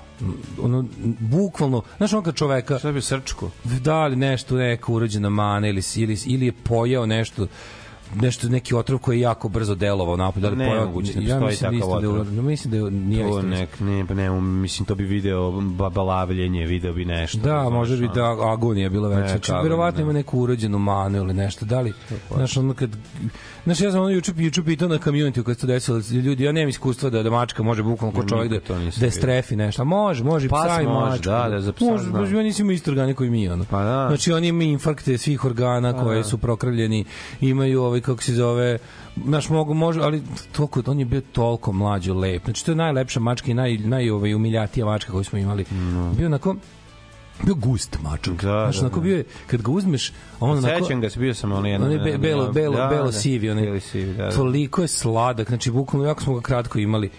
Ono, 0.62 0.84
bukvalno, 1.20 1.82
znaš 1.96 2.12
ono 2.12 2.22
kad 2.22 2.34
čoveka, 2.34 2.78
Šta 2.78 2.92
bi 2.92 3.02
srčku? 3.02 3.50
da 3.64 4.06
li 4.06 4.16
nešto 4.16 4.56
neka 4.56 4.92
urađena 4.92 5.28
mana 5.28 5.68
ili, 5.68 5.82
ili, 5.96 6.18
ili 6.26 6.46
je 6.46 6.52
pojao 6.52 7.06
nešto 7.06 7.46
nešto 8.14 8.48
neki 8.48 8.74
otrov 8.74 8.98
koji 8.98 9.16
je 9.16 9.20
jako 9.20 9.48
brzo 9.48 9.74
delovao 9.74 10.16
napolje, 10.16 10.42
da 10.42 10.48
li 10.48 10.56
Ne, 10.56 10.80
moguće 10.80 11.12
da 11.12 11.20
ja 11.20 11.40
mislim 11.40 11.72
da 11.72 11.86
takav 11.86 12.02
da 12.02 12.08
otrov. 12.08 12.32
no, 12.34 12.42
mislim 12.42 12.70
da 12.70 12.76
je, 12.76 12.90
nije 12.90 13.28
To 13.28 13.42
nek, 13.42 13.80
ne, 13.80 14.06
pa 14.06 14.14
ne, 14.14 14.30
mislim, 14.40 14.86
to 14.86 14.94
bi 14.94 15.04
video 15.04 15.50
babalavljenje, 15.60 16.66
video 16.66 16.92
bi 16.92 17.04
nešto. 17.04 17.38
Da, 17.38 17.44
znaš, 17.60 17.72
može 17.72 17.96
bi 17.96 18.08
da 18.14 18.50
agonija 18.52 18.88
bila 18.88 19.08
veća. 19.08 19.28
Znači, 19.28 19.52
verovatno 19.62 19.96
da. 19.96 20.02
ima 20.02 20.12
neku 20.12 20.40
urođenu 20.40 20.78
manu 20.78 21.18
ili 21.18 21.34
nešto. 21.34 21.64
Da 21.64 21.80
li, 21.80 21.92
znaš, 22.34 22.56
ono 22.56 22.74
kad... 22.74 22.90
Znaš, 23.64 23.80
ja 23.80 23.90
sam 23.90 24.00
ono 24.00 24.08
juče, 24.10 24.32
juče 24.36 24.62
pitao 24.64 24.88
na 24.88 24.98
community 24.98 25.42
kad 25.42 25.54
se 25.54 25.60
to 25.60 25.66
desilo, 25.66 26.00
ljudi, 26.10 26.44
ja 26.44 26.52
nemam 26.52 26.68
iskustva 26.68 27.10
da, 27.10 27.22
da 27.22 27.30
mačka 27.30 27.62
može 27.62 27.82
bukvalno 27.82 28.16
ko 28.16 28.22
Ne, 28.22 28.28
čovjek 28.28 28.52
da, 28.68 28.74
da 29.00 29.10
strefi 29.10 29.56
nešto. 29.56 29.82
A 29.82 29.84
može, 29.84 30.24
može 30.24 30.46
i 30.46 30.48
Pas 30.48 30.66
psa 30.66 30.82
i 30.82 30.86
može, 30.86 31.10
mačka. 31.10 31.30
da, 31.30 31.48
da, 31.48 31.60
za 31.60 31.72
psa 31.72 31.84
Može, 31.84 32.04
znam. 32.04 32.20
može, 32.20 32.36
ja 32.36 32.42
nisam 32.42 32.70
isto 32.70 32.90
organi 32.90 33.14
koji 33.14 33.30
mi, 33.30 33.48
ono. 33.48 33.64
Pa 33.70 33.82
da. 33.84 34.04
Znači, 34.08 34.32
oni 34.32 34.48
imaju 34.48 34.68
infarkte 34.68 35.18
svih 35.18 35.44
organa 35.44 36.02
koje 36.02 36.24
su 36.24 36.38
prokrvljeni, 36.38 37.04
imaju 37.40 37.82
ovaj, 37.94 38.00
kako 38.00 38.22
se 38.22 38.34
zove, 38.34 38.78
znaš, 39.24 39.48
mogu, 39.48 39.74
može, 39.74 40.00
ali 40.00 40.22
toliko, 40.52 40.82
on 40.86 40.98
je 40.98 41.04
bio 41.04 41.20
toliko 41.32 41.72
mlađo 41.72 42.14
lep. 42.14 42.44
Znači, 42.44 42.64
to 42.64 42.72
je 42.72 42.76
najlepša 42.76 43.20
mačka 43.20 43.50
i 43.50 43.54
naj, 43.54 43.78
naj 43.78 44.10
ovaj, 44.10 44.34
umiljatija 44.34 44.86
mačka 44.86 45.12
koju 45.12 45.24
smo 45.24 45.38
imali. 45.38 45.64
Bio 46.16 46.26
onako, 46.26 46.56
bio 47.42 47.54
gust 47.54 47.98
mačak. 48.02 48.34
Da, 48.34 48.70
Znaš, 48.70 48.76
da, 48.76 48.88
da. 48.88 49.00
bio 49.00 49.16
je, 49.16 49.24
kad 49.46 49.62
ga 49.62 49.70
uzmeš, 49.70 50.12
on 50.40 50.50
onako... 50.50 50.84
Sećam 50.84 51.00
ga, 51.00 51.10
se 51.10 51.20
bio 51.20 51.34
sam 51.34 51.52
ono 51.52 51.68
jedno. 51.68 51.86
On 51.86 51.92
je 51.92 51.98
be, 51.98 52.18
belo, 52.18 52.52
belo, 52.52 52.76
da, 52.76 52.86
belo 52.86 53.06
da, 53.06 53.12
sivi, 53.12 53.50
on 53.50 53.58
je, 53.58 53.80
sivi, 53.80 54.14
da, 54.14 54.24
da. 54.24 54.30
toliko 54.30 54.82
je 54.82 54.88
sladak, 54.88 55.48
znači 55.48 55.70
bukvalno 55.70 56.08
jako 56.08 56.22
smo 56.22 56.34
ga 56.34 56.40
kratko 56.40 56.78
imali. 56.78 57.10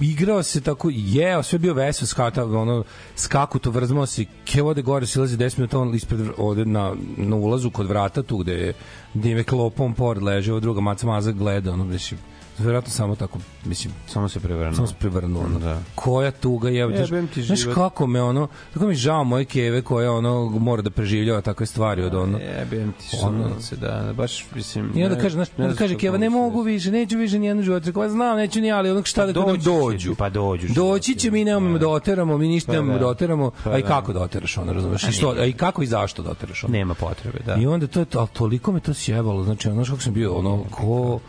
Igrao 0.00 0.42
se 0.42 0.60
tako, 0.60 0.90
jeo, 0.92 1.42
sve 1.42 1.58
bio 1.58 1.74
vesel, 1.74 2.06
skata, 2.06 2.44
ono, 2.44 2.84
skaku 3.16 3.58
to 3.58 3.70
vrzmao 3.70 4.06
se, 4.06 4.24
ke 4.44 4.62
ode 4.62 4.82
gore, 4.82 5.06
silazi 5.06 5.36
10 5.36 5.58
minuta, 5.58 5.78
on 5.78 5.94
ispred, 5.94 6.20
ode 6.38 6.64
na, 6.64 6.94
na 7.16 7.36
ulazu 7.36 7.70
kod 7.70 7.86
vrata, 7.86 8.22
tu 8.22 8.38
gde 8.38 8.52
je, 8.52 8.74
gde 9.14 9.30
je 9.30 9.44
klopom 9.44 9.94
pored 9.94 10.22
leže, 10.22 10.52
ova 10.52 10.60
druga 10.60 10.80
maca 10.80 11.06
maza 11.06 11.32
gleda, 11.32 11.72
ono, 11.72 11.84
mislim, 11.84 12.20
verovatno 12.58 12.90
samo 12.90 13.16
tako, 13.16 13.38
mislim, 13.64 13.94
Samo 14.06 14.28
se 14.28 14.40
prevrnuo. 14.40 14.74
samo 14.74 14.86
se 14.86 14.94
prevrnuo 14.98 15.42
ono. 15.44 15.58
Da. 15.58 15.78
Koja 15.94 16.30
tuga 16.30 16.68
je, 16.70 17.06
ti 17.34 17.42
znaš 17.42 17.58
život. 17.58 17.74
kako 17.74 18.06
me 18.06 18.22
ono, 18.22 18.48
tako 18.74 18.86
mi 18.86 18.94
žao 18.94 19.24
moje 19.24 19.44
keve 19.44 19.82
koja 19.82 20.12
ono 20.12 20.48
mora 20.48 20.82
da 20.82 20.90
preživljava 20.90 21.40
takve 21.40 21.66
stvari 21.66 22.02
od 22.02 22.14
ono. 22.14 22.38
Jebem 22.38 22.92
ti 22.92 23.16
Ono- 23.22 23.48
sunce, 23.48 23.76
da, 23.76 24.02
da, 24.02 24.12
baš, 24.12 24.46
mislim... 24.54 24.90
I 24.94 25.04
onda 25.04 25.16
ne- 25.16 25.22
kaže, 25.22 25.34
znaš, 25.34 25.48
ne 25.48 25.64
onda 25.64 25.74
znam 25.74 25.78
kaže 25.78 25.96
Keva, 25.96 26.18
ne 26.18 26.30
mogu 26.30 26.62
više, 26.62 26.90
neću 26.90 27.18
više 27.18 27.38
ni 27.38 27.46
jednu 27.46 27.62
život. 27.62 27.86
Rekao, 27.86 28.08
znam, 28.08 28.36
neću 28.36 28.60
ni, 28.60 28.72
ali 28.72 28.90
onog 28.90 29.06
šta 29.06 29.26
da 29.26 29.32
kad 29.32 29.46
nam 29.46 29.58
dođu. 29.58 30.14
pa 30.14 30.28
dođu. 30.30 30.68
Doći 30.68 31.14
će, 31.14 31.30
mi 31.30 31.44
nemamo 31.44 31.78
da 31.78 31.88
oteramo, 31.88 32.38
mi 32.38 32.48
ništa 32.48 32.66
Pa 32.66 32.72
nemamo 32.72 32.92
da. 32.92 32.98
da 32.98 33.06
oteramo, 33.06 33.50
Pa 33.64 33.70
a 33.70 33.78
i 33.78 33.82
da. 33.82 33.88
kako 33.88 34.12
da 34.12 34.20
oteraš 34.20 34.58
ono, 34.58 34.72
razumeš? 34.72 35.04
I, 35.04 35.12
što, 35.12 35.28
a 35.30 35.44
i 35.44 35.52
kako 35.52 35.82
i 35.82 35.86
zašto 35.86 36.22
da 36.22 36.30
oteraš 36.30 36.64
ono? 36.64 36.72
Nema 36.72 36.94
potrebe, 36.94 37.38
da. 37.46 37.54
I 37.54 37.66
onda 37.66 37.86
to, 37.86 38.04
to 38.04 38.18
ali 38.18 38.28
toliko 38.28 38.72
me 38.72 38.80
to 38.80 38.94
sjebalo, 38.94 39.44
znači 39.44 39.68
ono 39.68 39.84
što 39.84 39.92
kako 39.92 40.02
sam 40.02 40.12
bio, 40.12 40.34
ono, 40.34 40.64
ko, 40.70 41.20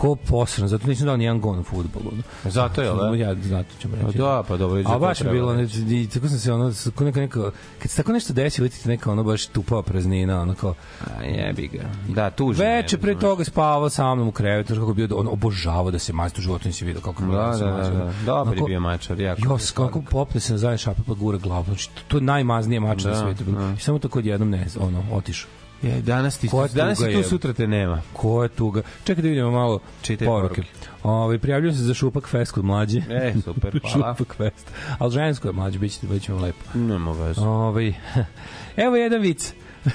ko 0.00 0.16
posran, 0.16 0.68
zato 0.68 0.86
nisam 0.86 1.06
dao 1.06 1.16
ni 1.16 1.24
jedan 1.24 1.40
gon 1.40 1.58
u 1.58 1.62
futbolu. 1.62 2.12
Zato 2.44 2.82
je, 2.82 2.90
da? 2.90 3.16
Ja, 3.16 3.34
zato 3.34 3.68
ćemo 3.80 3.96
Pa 3.96 4.06
reći. 4.06 4.18
da, 4.18 4.42
pa 4.48 4.56
dobro. 4.56 4.82
A 4.86 4.98
baš 4.98 5.20
je 5.20 5.30
bilo, 5.30 5.54
ne, 5.54 5.62
i 5.92 6.08
tako 6.08 6.28
sam 6.28 6.38
se 6.38 6.52
ono, 6.52 6.72
kako 6.84 7.04
neka, 7.04 7.20
neka, 7.20 7.40
kad 7.78 7.90
se 7.90 7.96
tako 7.96 8.12
nešto 8.12 8.32
desi, 8.32 8.62
vidite 8.62 8.88
neka 8.88 9.12
ono 9.12 9.22
baš 9.22 9.46
tupava 9.46 9.82
praznina, 9.82 10.40
ono 10.42 10.54
kao, 10.54 10.74
A 11.06 11.22
jebi 11.22 11.68
ga. 11.68 11.82
Da, 12.08 12.30
tužno. 12.30 12.64
je, 12.64 12.70
Veče 12.72 12.98
pre 12.98 13.18
toga 13.18 13.44
spavao 13.44 13.90
sa 13.90 14.14
mnom 14.14 14.28
u 14.28 14.32
krevetu, 14.32 14.74
kako 14.74 14.94
bio 14.94 15.08
on 15.14 15.28
obožavao 15.28 15.90
da 15.90 15.98
se 15.98 16.12
mazi, 16.12 16.34
u 16.38 16.42
životu 16.42 16.68
nisi 16.68 16.84
video 16.84 17.02
kako 17.02 17.22
Da, 17.22 17.28
da, 17.28 17.66
da, 17.66 17.90
da. 17.90 18.12
Dobar 18.26 18.56
je 18.56 18.62
bio 18.62 18.80
mačar, 18.80 19.20
jako. 19.20 19.40
Jos, 19.44 19.70
kako 19.70 20.02
popne 20.02 20.40
se 20.40 20.52
na 20.52 20.58
zadnje 20.58 20.78
šape 20.78 21.00
pa 21.06 21.14
gura 21.14 21.38
glavu. 21.38 21.64
Znači, 21.64 21.90
to, 22.08 22.16
je 22.16 22.20
najmaznije 22.22 22.80
mača 22.80 23.08
na 23.08 23.14
Da, 23.14 23.20
svetu. 23.20 23.44
bilo. 23.44 23.58
da. 23.60 23.76
Samo 23.76 23.98
tako 23.98 24.18
odjednom 24.18 24.50
ne, 24.50 24.66
ono, 24.80 25.02
otišao. 25.12 25.50
Je, 25.82 26.00
danas 26.02 26.38
ti, 26.38 26.48
Koja 26.48 26.68
danas 26.68 26.98
tuga 26.98 27.06
si 27.06 27.12
tu, 27.12 27.18
je? 27.18 27.24
sutra 27.24 27.52
te 27.52 27.66
nema. 27.66 28.00
Ko 28.12 28.42
je 28.42 28.48
tuga? 28.48 28.82
Čekaj 29.04 29.22
da 29.22 29.28
vidimo 29.28 29.50
malo 29.50 29.78
Čitaj 30.02 30.26
poruke. 30.26 30.54
poruke. 30.54 30.68
Ove, 31.02 31.38
prijavljujem 31.38 31.74
se 31.76 31.82
za 31.82 31.94
Šupak 31.94 32.26
Fest 32.26 32.52
kod 32.52 32.64
mlađe. 32.64 32.98
E, 33.10 33.34
super, 33.44 33.80
hvala. 33.82 34.14
Šupak 34.14 34.36
Fest. 34.36 34.70
Ali 34.98 35.12
žensko 35.12 35.48
je 35.48 35.52
mlađe, 35.52 35.78
bit 35.78 35.92
ćete, 35.92 36.06
bit 36.06 36.22
ćemo 36.22 36.40
lepo. 36.40 36.58
Nema 36.74 37.12
veze. 37.12 37.40
Ove, 37.40 37.92
evo 38.76 38.96
jedan 38.96 39.22
vic. 39.22 39.54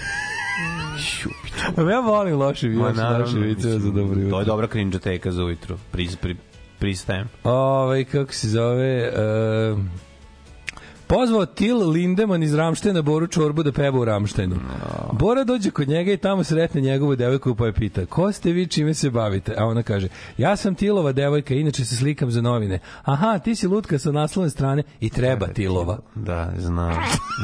ja 1.92 2.00
volim 2.02 2.36
loše 2.36 2.68
vice, 2.68 2.82
loše 3.20 3.38
vice 3.40 3.70
za 3.70 3.92
dobro 3.92 4.16
To 4.16 4.22
jutro. 4.22 4.40
je 4.40 4.46
dobra 4.46 4.68
krinđoteka 4.68 5.32
za 5.32 5.44
ujutru. 5.44 5.78
Pri, 5.92 6.10
pri, 6.22 6.36
pristajem. 6.80 7.28
Ovaj 7.44 8.04
kako 8.04 8.34
se 8.34 8.50
zove, 8.50 9.12
uh, 9.74 9.80
pozvao 11.08 11.46
Til 11.46 11.90
Lindemann 11.90 12.44
iz 12.44 12.54
Ramštena 12.54 13.02
Boru 13.02 13.28
Čorbu 13.28 13.64
da 13.64 13.72
peva 13.72 14.00
u 14.00 14.06
Ramštenu. 14.06 14.56
Bora 15.12 15.44
dođe 15.44 15.72
kod 15.72 15.88
njega 15.88 16.12
i 16.12 16.18
tamo 16.18 16.44
sretne 16.44 16.82
njegovu 16.82 17.16
devojku 17.16 17.56
pa 17.56 17.66
je 17.66 17.74
pita, 17.74 18.06
ko 18.06 18.32
ste 18.32 18.52
vi, 18.52 18.68
čime 18.68 18.94
se 18.94 19.10
bavite? 19.10 19.54
A 19.58 19.66
ona 19.66 19.84
kaže, 19.84 20.08
ja 20.38 20.56
sam 20.56 20.76
Tilova 20.76 21.12
devojka, 21.12 21.54
inače 21.54 21.86
se 21.86 21.96
slikam 21.96 22.32
za 22.32 22.42
novine. 22.42 22.80
Aha, 23.04 23.40
ti 23.40 23.56
si 23.56 23.68
lutka 23.68 24.00
sa 24.00 24.12
naslovne 24.12 24.50
strane 24.50 24.84
i 25.00 25.10
treba 25.10 25.48
Tilova. 25.48 26.00
Da, 26.16 26.52
znam. 26.58 26.96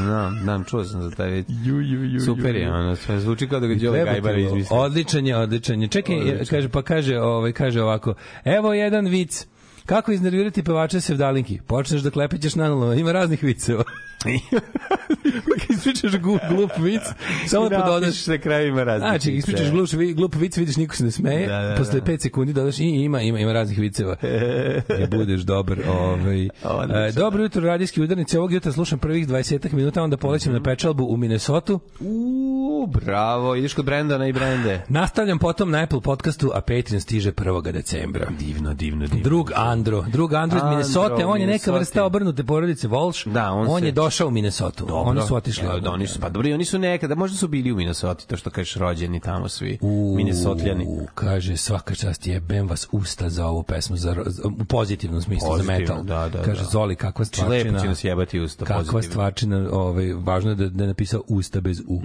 Znam, 0.03 0.39
znam, 0.43 0.63
čuo 0.63 0.83
sam 0.83 1.01
za 1.01 1.11
taj 1.11 1.29
vid. 1.29 1.45
Ju, 1.49 1.81
ju, 1.81 2.03
ju, 2.03 2.19
Super 2.19 2.55
je, 2.55 2.73
ono, 2.73 2.95
sve 2.95 3.19
zvuči 3.19 3.47
kao 3.47 3.59
da 3.59 3.67
ga 3.67 3.75
Đole 3.75 4.05
Gajbara 4.05 4.37
izmislio. 4.37 4.79
Odličan 4.79 5.27
je, 5.27 5.37
odličan 5.37 5.81
je. 5.81 5.87
Čekaj, 5.87 6.19
Odličan. 6.19 6.45
kaže, 6.45 6.69
pa 6.69 6.81
kaže, 6.81 7.19
ovaj, 7.19 7.51
kaže 7.51 7.81
ovako, 7.81 8.13
evo 8.45 8.73
jedan 8.73 9.07
vic. 9.07 9.47
Kako 9.85 10.11
iznervirati 10.11 10.63
pevača 10.63 11.01
Sevdalinki? 11.01 11.59
Počneš 11.67 12.01
da 12.01 12.09
klepećeš 12.09 12.55
na 12.55 12.63
nalo, 12.69 12.93
ima 12.93 13.11
raznih 13.11 13.43
viceva. 13.43 13.83
Kad 15.67 15.77
ispričaš 15.77 16.17
glup, 16.19 16.41
glup 16.49 16.71
vic, 16.77 17.01
samo 17.47 17.69
da 17.69 17.79
pododaš 17.79 18.27
na 18.27 18.37
kraju 18.37 18.67
ima 18.67 18.83
raznih 18.83 19.09
Znači, 19.09 19.31
ispričaš 19.31 19.71
glup, 19.71 19.89
glup 20.15 20.35
vic, 20.35 20.57
vidiš 20.57 20.77
niko 20.77 20.95
se 20.95 21.03
ne 21.03 21.11
smeje, 21.11 21.47
Da, 21.47 21.61
da, 21.61 21.75
posle 21.77 21.99
da. 21.99 22.11
5 22.11 22.21
sekundi 22.21 22.53
dodaš 22.53 22.79
i 22.79 22.83
ima, 22.83 23.21
ima, 23.21 23.39
ima 23.39 23.53
raznih 23.53 23.79
viceva. 23.79 24.15
I 25.03 25.07
budeš 25.07 25.41
dobar. 25.41 25.77
Ovaj. 25.89 26.49
E, 27.07 27.11
dobro 27.11 27.43
jutro, 27.43 27.61
radijski 27.61 28.01
udarnici. 28.01 28.37
Ovog 28.37 28.53
jutra 28.53 28.71
slušam 28.71 28.99
prvih 28.99 29.27
20 29.27 29.73
minuta, 29.73 30.03
onda 30.03 30.17
polećem 30.17 30.53
na 30.53 30.63
pečalbu 30.63 31.05
u 31.05 31.17
Minnesota. 31.17 31.79
Uuu, 31.99 32.87
bravo, 32.87 33.55
ideš 33.55 33.73
kod 33.73 33.85
Brendana 33.85 34.27
i 34.27 34.33
Brende. 34.33 34.81
Nastavljam 34.89 35.39
potom 35.39 35.71
na 35.71 35.83
Apple 35.83 36.01
podcastu, 36.01 36.51
a 36.53 36.61
Patreon 36.61 37.01
stiže 37.01 37.31
1. 37.31 37.71
decembra. 37.71 38.27
Divno, 38.39 38.73
divno, 38.73 39.07
divno. 39.07 39.23
Drug 39.23 39.51
Andro, 39.71 40.01
drug 40.03 40.33
Andro 40.33 40.57
iz 40.57 40.63
Minnesota, 40.65 41.27
on 41.27 41.41
je 41.41 41.47
neka 41.47 41.71
vrsta 41.71 42.03
obrnute 42.05 42.43
porodice 42.43 42.87
Walsh. 42.87 43.27
Da, 43.27 43.51
on 43.51 43.67
on 43.69 43.79
se- 43.79 43.85
je 43.85 43.91
došao 43.91 44.27
u 44.27 44.31
Minnesota. 44.31 44.83
Oni 44.85 45.21
su 45.21 45.35
otišli. 45.35 45.67
Da, 45.67 45.79
da, 45.79 45.91
oni 45.91 46.07
su, 46.07 46.19
pa 46.19 46.29
dobro, 46.29 46.53
oni 46.53 46.65
su 46.65 46.79
nekada, 46.79 47.15
možda 47.15 47.37
su 47.37 47.47
bili 47.47 47.71
u 47.71 47.75
Minnesota, 47.75 48.25
to 48.25 48.37
što 48.37 48.49
kažeš 48.49 48.75
rođeni 48.75 49.19
tamo 49.19 49.49
svi, 49.49 49.77
Minnesotljani. 50.15 50.85
U, 50.85 51.07
kaže, 51.15 51.57
svaka 51.57 51.95
čast 51.95 52.27
jebem 52.27 52.67
vas 52.67 52.87
usta 52.91 53.29
za 53.29 53.47
ovu 53.47 53.63
pesmu, 53.63 53.97
za, 53.97 54.15
za, 54.25 54.43
u 54.61 54.65
pozitivnom 54.65 55.21
smislu, 55.21 55.49
Pozitivno, 55.49 55.77
za 55.77 55.79
metal. 55.79 56.03
da, 56.03 56.29
da, 56.29 56.43
kaže, 56.43 56.61
da. 56.61 56.67
Zoli, 56.67 56.95
kakva 56.95 57.25
Znači, 57.25 57.41
lepo 57.41 57.51
stvarčina. 57.53 57.79
će 57.79 57.87
nas 57.87 58.03
jebati 58.03 58.39
usta, 58.39 58.65
Kakva 58.65 58.77
pozitivno. 58.81 59.01
stvarčina, 59.03 59.69
ovaj, 59.71 60.13
važno 60.15 60.49
je 60.49 60.55
da, 60.55 60.67
da 60.67 60.83
je 60.83 60.87
napisao 60.87 61.21
usta 61.27 61.61
bez 61.61 61.81
u. 61.87 62.01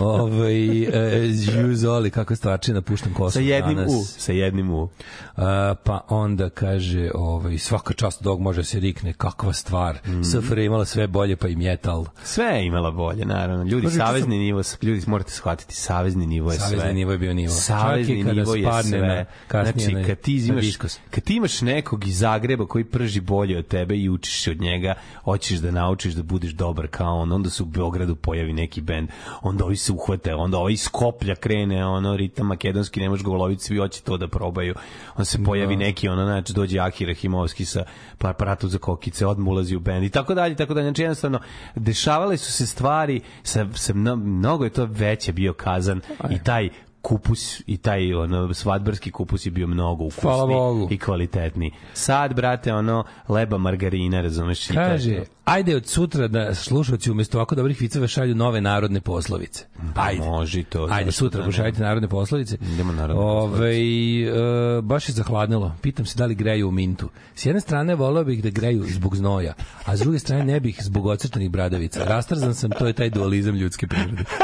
Ovaj, 0.00 0.82
e, 0.82 1.26
ju, 1.26 1.76
Zoli, 1.76 2.10
kakva 2.10 2.36
stvarčina, 2.36 2.80
puštam 2.82 3.14
kosu 3.14 3.32
Sa 3.32 3.40
jednim 3.40 3.76
danas. 3.76 3.92
U, 3.92 4.04
sa 4.04 4.32
jednim 4.32 4.70
U. 4.70 4.88
A, 5.36 5.74
pa 5.84 6.00
onda 6.08 6.50
kaže, 6.50 7.05
ovaj, 7.14 7.58
svaka 7.58 7.94
čast 7.94 8.22
dog 8.22 8.40
može 8.40 8.64
se 8.64 8.80
rikne, 8.80 9.12
kakva 9.12 9.52
stvar. 9.52 9.98
Mm. 10.06 10.22
SFR 10.24 10.58
je 10.58 10.64
imala 10.64 10.84
sve 10.84 11.06
bolje, 11.06 11.36
pa 11.36 11.48
i 11.48 11.56
metal. 11.56 12.06
Sve 12.24 12.44
je 12.44 12.66
imala 12.66 12.90
bolje, 12.90 13.24
naravno. 13.24 13.64
Ljudi, 13.64 13.86
juče 13.86 13.96
savezni 13.96 14.38
nivo, 14.38 14.62
ljudi 14.82 15.02
morate 15.06 15.30
shvatiti, 15.30 15.74
savezni 15.74 16.26
nivo 16.26 16.52
je 16.52 16.58
sve. 16.58 16.66
Savezni 16.68 16.92
nivo 16.94 17.12
je 17.12 17.18
bio 17.18 17.34
nivo. 17.34 17.52
Savezni 17.52 18.24
Čak 18.24 18.34
nivo 18.34 18.54
je 18.54 18.82
sve. 18.82 19.00
na- 19.00 19.24
znači, 19.50 19.92
na- 19.94 20.04
kad 20.04 20.18
ti 20.20 20.36
imaš, 20.36 20.64
kad 21.10 21.24
ti 21.24 21.34
imaš 21.36 21.60
nekog 21.60 22.06
iz 22.06 22.18
Zagreba 22.18 22.66
koji 22.66 22.84
prži 22.84 23.20
bolje 23.20 23.58
od 23.58 23.66
tebe 23.66 23.96
i 23.96 24.08
učiš 24.10 24.46
od 24.48 24.60
njega, 24.60 24.94
hoćeš 25.24 25.58
da 25.58 25.70
naučiš 25.70 26.14
da 26.14 26.22
budeš 26.22 26.50
dobar 26.50 26.86
kao 26.88 27.18
on, 27.18 27.32
onda 27.32 27.50
se 27.50 27.62
u 27.62 27.66
Beogradu 27.66 28.16
pojavi 28.16 28.52
neki 28.52 28.80
bend, 28.80 29.08
onda 29.42 29.64
ovi 29.64 29.76
se 29.76 29.92
uhvate, 29.92 30.34
onda 30.34 30.58
ovaj 30.58 30.72
iz 30.72 30.82
Skoplja 30.82 31.34
krene, 31.34 31.86
ono, 31.86 32.16
ritam 32.16 32.46
makedonski, 32.46 33.00
ne 33.00 33.08
možeš 33.08 33.24
ga 33.24 33.30
uloviti, 33.30 33.64
svi 33.64 33.76
hoće 33.78 34.02
to 34.02 34.16
da 34.16 34.28
probaju. 34.28 34.74
On 35.16 35.24
se 35.24 35.44
pojavi 35.44 35.76
neki, 35.76 36.08
ono, 36.08 36.24
znači, 36.24 36.52
dođe 36.52 36.78
Akira 36.96 37.14
Himovski 37.14 37.64
sa 37.64 37.84
pa 38.18 38.30
aparatu 38.30 38.68
za 38.68 38.78
kokice, 38.78 39.26
odmah 39.26 39.48
ulazi 39.48 39.76
u 39.76 39.80
bend 39.80 40.04
i 40.04 40.10
tako 40.10 40.34
dalje, 40.34 40.56
tako 40.56 40.74
dalje. 40.74 40.84
Znači, 40.84 41.02
jednostavno, 41.02 41.40
dešavale 41.74 42.36
su 42.36 42.52
se 42.52 42.66
stvari, 42.66 43.20
sa, 43.42 43.66
sa 43.74 43.94
mno- 43.94 44.16
mnogo 44.16 44.64
je 44.64 44.70
to 44.70 44.84
veće 44.90 45.32
bio 45.32 45.52
kazan 45.52 46.00
i 46.30 46.38
taj 46.44 46.68
kupus 47.06 47.62
i 47.66 47.76
taj 47.76 48.14
ono 48.14 48.54
svadbarski 48.54 49.10
kupus 49.10 49.46
je 49.46 49.50
bio 49.50 49.66
mnogo 49.66 50.08
Bogu. 50.22 50.88
i 50.90 50.98
kvalitetniji. 50.98 51.70
Sad 51.94 52.34
brate 52.34 52.74
ono 52.74 53.04
leba 53.28 53.58
margarina, 53.58 54.20
razumeš? 54.20 54.66
Kaže, 54.66 55.22
ajde 55.44 55.76
od 55.76 55.86
sutra 55.86 56.28
da 56.28 56.54
slušalci 56.54 57.10
umjesto 57.10 57.38
ovako 57.38 57.54
dobrih 57.54 57.80
viceva 57.80 58.06
šalju 58.06 58.34
nove 58.34 58.60
narodne 58.60 59.00
poslovice. 59.00 59.64
Ajde. 59.94 60.26
Može 60.26 60.62
to. 60.62 60.88
Ajde, 60.90 61.12
sutra 61.12 61.40
da 61.40 61.46
pošaljite 61.46 61.82
narodne 61.82 62.08
poslovice. 62.08 62.58
Idemo 62.74 62.92
narodne 62.92 63.22
Ove, 63.22 63.76
e, 63.76 64.82
baš 64.82 65.08
je 65.08 65.12
zahladnilo. 65.12 65.74
Pitam 65.82 66.06
se 66.06 66.18
da 66.18 66.26
li 66.26 66.34
greju 66.34 66.68
u 66.68 66.72
mintu. 66.72 67.08
S 67.34 67.46
jedne 67.46 67.60
strane 67.60 67.94
voleo 67.94 68.24
bih 68.24 68.42
da 68.42 68.50
greju 68.50 68.84
zbog 68.88 69.16
znoja, 69.16 69.54
a 69.84 69.96
s 69.96 70.00
druge 70.00 70.18
strane 70.18 70.44
ne 70.44 70.60
bih 70.60 70.78
zbog 70.82 71.06
ocrtanih 71.06 71.50
bradavica. 71.50 72.04
Rastrzan 72.04 72.54
sam, 72.54 72.70
to 72.70 72.86
je 72.86 72.92
taj 72.92 73.10
dualizam 73.10 73.54
ljudske 73.54 73.86
prirode. 73.86 74.24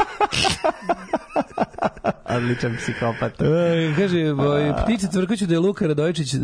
Odličan 2.29 2.75
psihopata. 2.77 3.45
E, 3.45 3.93
kaže, 3.97 4.31
ovaj, 4.31 4.73
ptice 4.83 5.09
tvrkaću 5.09 5.45
da 5.45 5.53
je 5.53 5.59
Luka 5.59 5.87
Radojičić, 5.87 6.33
e, 6.33 6.37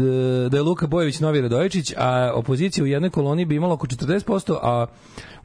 da 0.50 0.58
je 0.58 0.64
Luka 0.64 0.88
Bojević 0.88 1.20
novi 1.20 1.42
Radojičić, 1.42 1.94
a 1.98 2.32
opozicija 2.34 2.84
u 2.84 2.88
jednoj 2.88 3.10
koloni 3.10 3.46
bi 3.46 3.56
imala 3.56 3.74
oko 3.74 3.88
40%, 3.88 4.58
a 4.62 4.86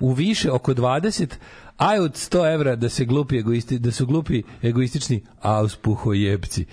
u 0.01 0.13
više 0.13 0.51
oko 0.51 0.75
20%, 0.75 1.35
a 1.77 1.93
od 2.03 2.13
100 2.13 2.55
evra 2.55 2.77
da 2.77 2.89
se 2.89 3.05
glupi 3.05 3.39
egoisti, 3.39 3.79
da 3.79 3.91
su 3.91 4.07
glupi 4.07 4.43
egoistični 4.63 5.23
auspuhojebci. 5.41 6.65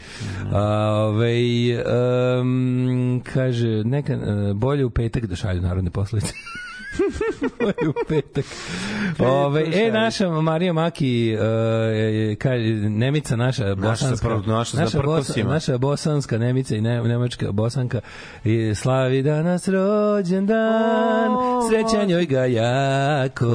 A, 0.52 0.62
ovaj, 1.08 1.72
em, 1.72 3.22
kaže, 3.34 3.84
neka, 3.84 4.14
e, 4.14 4.54
bolje 4.54 4.86
u 4.86 4.90
petak 4.90 5.26
da 5.26 5.36
šalju 5.36 5.62
narodne 5.62 5.92
poslovice. 5.92 6.34
Bolje 7.60 7.90
u 7.90 7.94
petak. 8.08 8.46
Ove, 9.20 9.64
e, 9.74 9.92
naša 9.92 10.30
Marija 10.30 10.74
Maki, 10.74 11.34
e, 11.34 12.36
kaže, 12.36 12.64
Nemica, 12.74 13.36
naša 13.36 13.76
bosanska, 13.76 14.42
naša 14.46 14.78
za 14.78 14.84
naša, 14.84 15.00
prkosima. 15.00 15.54
naša 15.54 15.78
bosanska 15.78 16.38
Nemica 16.38 16.76
i 16.76 16.82
ne, 16.82 17.04
nemačka 17.04 17.52
bosanka 17.52 18.00
i 18.44 18.76
slavi 18.76 19.24
danas 19.24 19.68
rođen 19.68 20.46
dan, 20.46 21.30
srećan 21.70 22.10
joj 22.10 22.26
ga 22.26 22.46
jako. 22.46 23.46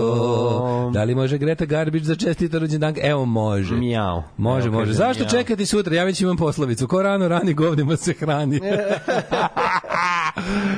Da 0.92 1.04
li 1.04 1.14
može 1.14 1.38
Greta 1.38 1.64
Garbić 1.64 2.02
za 2.02 2.14
čestito 2.14 2.58
rođen 2.58 2.80
dan? 2.80 2.94
Evo 3.02 3.24
može. 3.24 3.74
Mijau. 3.74 4.22
Može, 4.36 4.70
može. 4.70 4.92
Zašto 4.92 5.24
čekati 5.24 5.66
sutra? 5.66 5.94
Ja 5.94 6.04
već 6.04 6.20
imam 6.20 6.36
poslovicu. 6.36 6.88
Ko 6.88 7.02
rano 7.02 7.28
rani 7.28 7.54
govnima 7.54 7.96
se 7.96 8.12
hrani. 8.12 8.60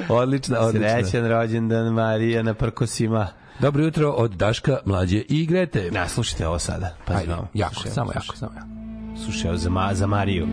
odlična, 0.09 0.61
odlična. 0.61 0.89
Srećan 0.89 1.29
rođendan 1.29 1.93
Marija 1.93 2.43
na 2.43 2.55
prkosima. 2.55 3.29
Dobro 3.61 3.85
jutro 3.85 4.11
od 4.11 4.31
Daška, 4.31 4.79
mlađe 4.85 5.19
i 5.19 5.47
Grete. 5.47 5.89
Na, 5.93 6.09
slušajte 6.09 6.49
ovo 6.49 6.59
sada. 6.59 6.95
Pazi 7.07 7.21
Ajde, 7.21 7.35
ovo. 7.35 7.47
jako, 7.55 7.75
Slušaj, 7.75 7.93
samo 7.93 8.13
slušaj. 8.13 8.27
jako, 8.27 8.37
samo 8.37 8.53
jako. 8.57 8.69
Slušaj, 9.25 9.57
za, 9.57 9.71
ma, 9.71 9.95
za 9.95 10.07
Mariju. 10.07 10.47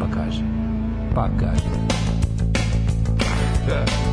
Pa 0.00 0.06
kaže. 0.14 0.42
Pa 1.14 1.28
kaže. 1.40 1.64
Well, 3.68 4.07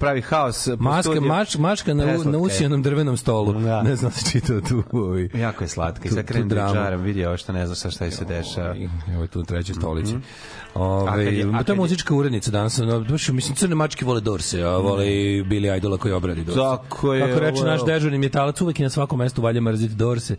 pravi 0.00 0.20
haos. 0.20 0.68
Maska, 0.78 1.20
mač, 1.20 1.56
mačka 1.56 1.94
na, 1.94 2.04
na 2.04 2.12
je. 2.12 2.36
usijanom 2.36 2.82
drvenom 2.82 3.16
stolu. 3.16 3.52
Da. 3.52 3.82
Ne 3.82 3.96
znam 3.96 4.10
da 4.10 4.16
se 4.16 4.30
čitao 4.30 4.60
tu. 4.60 4.82
Ovaj. 4.92 5.28
Jako 5.34 5.64
je 5.64 5.68
slatka. 5.68 6.08
I 6.08 6.08
sad 6.08 6.18
tu 6.18 6.26
krenem 6.26 6.48
da 6.48 6.70
čaram, 6.74 7.00
vidi 7.00 7.26
ovo 7.26 7.36
što 7.36 7.52
ne 7.52 7.66
znam 7.66 7.76
sa 7.76 7.90
šta 7.90 8.10
se 8.10 8.24
dešava. 8.24 8.74
Evo 9.08 9.22
je 9.22 9.28
tu 9.28 9.38
na 9.38 9.44
trećoj 9.44 9.74
stolici. 9.74 10.12
Mhm. 10.12 10.22
A 10.74 11.04
kad 11.06 11.14
Ove, 11.14 11.24
je- 11.24 11.64
to 11.66 11.72
je 11.72 11.76
muzička 11.76 12.14
urednica 12.14 12.50
danas. 12.50 12.78
No, 12.78 13.00
baš, 13.00 13.28
mislim, 13.28 13.56
crne 13.56 13.74
mačke 13.74 14.04
vole 14.04 14.20
Dorse, 14.20 14.62
a 14.62 14.76
vole 14.76 15.06
i 15.08 15.42
Billy 15.42 15.76
Idola 15.76 15.98
koji 15.98 16.14
obradi 16.14 16.44
Dorse. 16.44 16.60
Tako 16.60 17.14
je, 17.14 17.28
Kako 17.28 17.40
reče 17.40 17.64
naš 17.64 17.84
dežurni 17.84 18.18
metalac, 18.18 18.60
uvek 18.60 18.80
i 18.80 18.82
na 18.82 18.90
svakom 18.90 19.18
mestu 19.18 19.42
valja 19.42 19.60
mrziti 19.60 19.94
Dorse. 19.94 20.36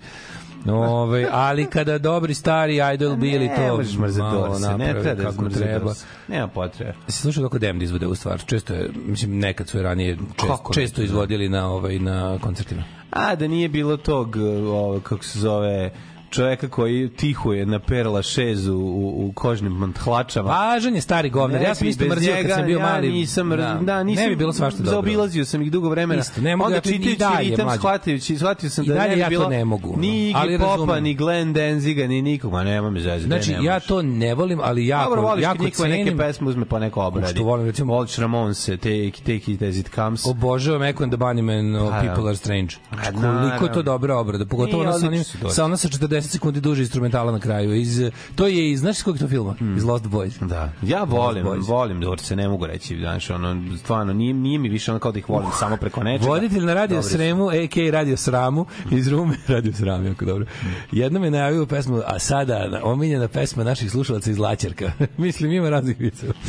Ove, 1.02 1.28
ali 1.32 1.66
kada 1.66 1.98
dobri 1.98 2.34
stari 2.34 2.80
Idol 2.94 3.16
bili 3.16 3.50
to 3.56 3.62
Ne 3.62 3.72
možeš 3.72 3.98
mrzeti 3.98 4.22
malo 4.22 4.48
Dorse, 4.48 4.78
ne 4.78 4.94
treba 4.94 5.14
da 5.14 5.24
kako 5.24 5.50
treba. 5.50 5.94
Nema 6.28 6.48
potrebe. 6.48 6.94
Se 7.08 7.22
slušao 7.22 7.44
kako 7.44 7.60
Damned 7.60 7.82
izvode 7.82 8.08
u 8.08 8.16
stvar. 8.16 8.44
Često 8.46 8.74
je, 8.74 8.90
mislim, 9.06 9.40
nekad 9.40 9.68
su 9.68 9.78
je 9.78 9.84
ranije 9.84 10.16
čest, 10.16 10.48
Kako 10.48 10.74
često 10.74 11.02
izvodili 11.02 11.50
na, 11.50 11.70
ovaj, 11.70 12.00
na 12.00 12.38
koncertima. 12.42 12.84
A, 13.12 13.36
da 13.36 13.48
nije 13.48 13.70
bilo 13.70 13.98
tog, 13.98 14.36
o, 14.68 15.00
kako 15.04 15.24
se 15.24 15.40
zove, 15.40 15.92
čoveka 16.32 16.68
koji 16.70 17.10
tihuje 17.10 17.66
na 17.66 17.80
Perla 17.80 18.22
6 18.22 18.70
u, 18.70 18.76
u, 19.20 19.32
kožnim 19.32 19.94
hlačama. 19.96 20.50
Važan 20.50 20.96
je 20.96 21.02
stari 21.02 21.30
govnar. 21.30 21.62
Ne 21.62 21.68
Ja 21.68 21.76
sam 21.76 21.88
isto 21.88 22.06
mrzio 22.06 22.34
kad 22.42 22.52
sam 22.52 22.66
bio 22.66 22.80
ja 22.80 22.86
mali. 22.86 23.12
Nisam, 23.12 23.50
da, 23.50 23.80
da, 23.82 24.04
nisam, 24.04 24.24
ne 24.24 24.30
bi 24.30 24.36
bilo 24.36 24.54
svašta 24.54 24.78
dobro. 24.78 24.92
Zaobilazio 24.92 25.46
sam 25.46 25.62
ih 25.62 25.72
dugo 25.72 25.90
vremena. 25.90 26.22
Isto, 26.22 26.42
ne 26.42 26.56
mogu 26.56 26.66
Onda 26.66 26.76
ja 26.76 26.82
čitajući 26.82 27.16
dalje, 27.16 27.50
ritam, 27.50 27.66
mlađe. 27.66 27.80
shvatajući, 27.80 28.38
shvatio 28.38 28.70
sam 28.70 28.86
I 28.86 28.88
da 28.88 29.08
ne 29.08 29.16
bi 29.16 29.20
ja 29.20 29.30
bilo 29.30 29.50
ne 29.50 29.66
mogu, 29.66 29.96
Ni 29.98 30.08
Iggy 30.08 30.38
ali 30.38 30.58
Popa, 30.58 30.72
razumem. 30.72 31.04
ni 31.04 31.14
Glenn 31.14 31.54
Danziga, 31.54 32.08
ni 32.08 32.22
nikog. 32.22 32.52
Ma 32.52 32.64
nema 32.64 32.90
me 32.90 33.00
zezati. 33.00 33.24
Znači, 33.24 33.56
ja 33.62 33.80
to 33.80 34.02
ne 34.02 34.34
volim, 34.34 34.60
ali 34.64 34.88
jako, 34.88 35.10
Dobro, 35.10 35.22
voliš 35.22 35.44
jako 35.44 35.64
njihove 35.64 35.90
neke 35.90 36.04
cenim. 36.04 36.18
pesme 36.18 36.48
uzme 36.48 36.66
po 36.66 36.80
neko 36.80 37.02
obradi. 37.02 37.34
Što 37.34 37.44
volim, 37.44 37.66
recimo- 37.66 37.94
Voliš 37.94 38.16
Ramonse, 38.18 38.78
Take, 38.78 39.12
take 39.18 39.52
It 39.52 39.62
As 39.62 39.76
It 39.76 39.90
Comes. 39.96 40.26
Obožavam 40.26 40.84
Echo 40.84 41.04
and 41.04 41.14
the 41.14 41.18
Bunnymen, 41.18 41.90
Pa, 41.90 42.02
da. 42.02 42.08
People 42.08 42.28
Are 42.28 42.36
Strange. 42.36 42.76
Znači, 42.92 43.18
koliko 43.50 43.66
je 43.66 43.74
to 43.74 43.82
dobra 43.82 44.18
obrada, 44.18 44.46
pogotovo 44.46 44.84
ona 44.84 44.96
onim, 44.96 45.24
sa 45.50 45.66
ona 45.66 45.78
sa 45.78 45.88
40 45.88 46.21
sekundi 46.24 46.62
duže 46.62 46.82
instrumentala 46.82 47.32
na 47.32 47.40
kraju. 47.40 47.74
Iz, 47.74 48.02
to 48.36 48.48
je 48.48 48.72
iz, 48.72 48.80
znaš 48.80 49.02
kog 49.04 49.18
to 49.20 49.28
filma? 49.28 49.56
Iz 49.78 49.84
Lost 49.84 50.06
Boys. 50.06 50.48
Da, 50.48 50.72
ja 50.82 51.04
volim, 51.04 51.46
Boys. 51.46 51.68
volim 51.68 52.02
Dorse, 52.02 52.36
ne 52.36 52.48
mogu 52.48 52.66
reći, 52.66 52.98
znaš, 52.98 53.30
ono, 53.30 53.78
stvarno, 53.78 54.14
nije, 54.14 54.34
nije 54.34 54.60
mi 54.60 54.70
više 54.70 54.92
ono 54.92 55.00
kao 55.00 55.12
da 55.12 55.20
ih 55.20 55.30
volim 55.30 55.50
samo 55.60 55.78
preko 55.78 56.04
nečega. 56.04 56.30
Voditelj 56.30 56.64
na 56.64 56.74
radio 56.74 56.96
Dobri. 56.98 57.10
Sremu, 57.12 57.50
a.k.a. 57.50 57.92
radio 57.92 58.18
Sramu, 58.18 58.66
iz 58.92 59.08
Rume, 59.08 59.36
radio 59.48 59.74
Sram, 59.74 60.06
jako 60.06 60.26
dobro. 60.26 60.46
Jednom 60.92 61.24
je 61.24 61.32
najavio 61.32 61.66
pesmu, 61.66 62.02
a 62.06 62.20
sada 62.20 62.68
na- 62.68 62.80
omiljena 62.84 63.28
pesma 63.28 63.64
naših 63.64 63.92
slušalaca 63.92 64.32
iz 64.32 64.38
Laćerka. 64.38 64.92
Mislim, 65.18 65.52
ima 65.52 65.70
raznih 65.70 66.00
viceva. 66.00 66.34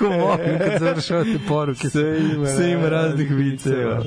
Tako 0.00 0.14
volim 0.14 0.58
kad 0.58 0.80
završavate 0.80 1.38
poruke. 1.48 1.88
Sve 1.90 2.20
ima 2.34 2.46
Sve 2.46 2.70
ima 2.70 2.88
raznih 2.88 3.30
viceva. 3.30 4.02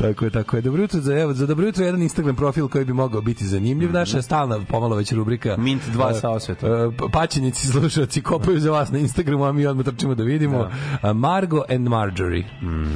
tako 0.00 0.24
je, 0.24 0.30
tako 0.30 0.56
je. 0.56 0.62
Dobro 0.62 0.82
jutro 0.82 1.00
za, 1.00 1.18
evo, 1.18 1.32
za 1.32 1.46
dobro 1.46 1.66
jutro 1.66 1.84
jedan 1.84 2.02
Instagram 2.02 2.36
profil 2.36 2.68
koji 2.68 2.84
bi 2.84 2.92
mogao 2.92 3.20
biti 3.20 3.44
zanimljiv. 3.46 3.92
Naša 3.92 4.22
stalna, 4.22 4.60
pomalo 4.68 4.96
već 4.96 5.12
rubrika. 5.12 5.56
Mint 5.58 5.82
dva 5.92 6.10
e, 6.10 6.14
sa 6.14 6.30
osvetom. 6.30 6.94
paćenici, 7.12 7.66
slušalci, 7.66 8.22
kopaju 8.22 8.60
za 8.60 8.70
vas 8.70 8.92
na 8.92 8.98
Instagramu, 8.98 9.44
a 9.44 9.52
mi 9.52 9.66
odmah 9.66 9.86
trčimo 9.86 10.14
da 10.14 10.22
vidimo. 10.22 10.70
A, 11.02 11.12
Margo 11.12 11.62
and 11.74 11.88
Marjorie. 11.88 12.44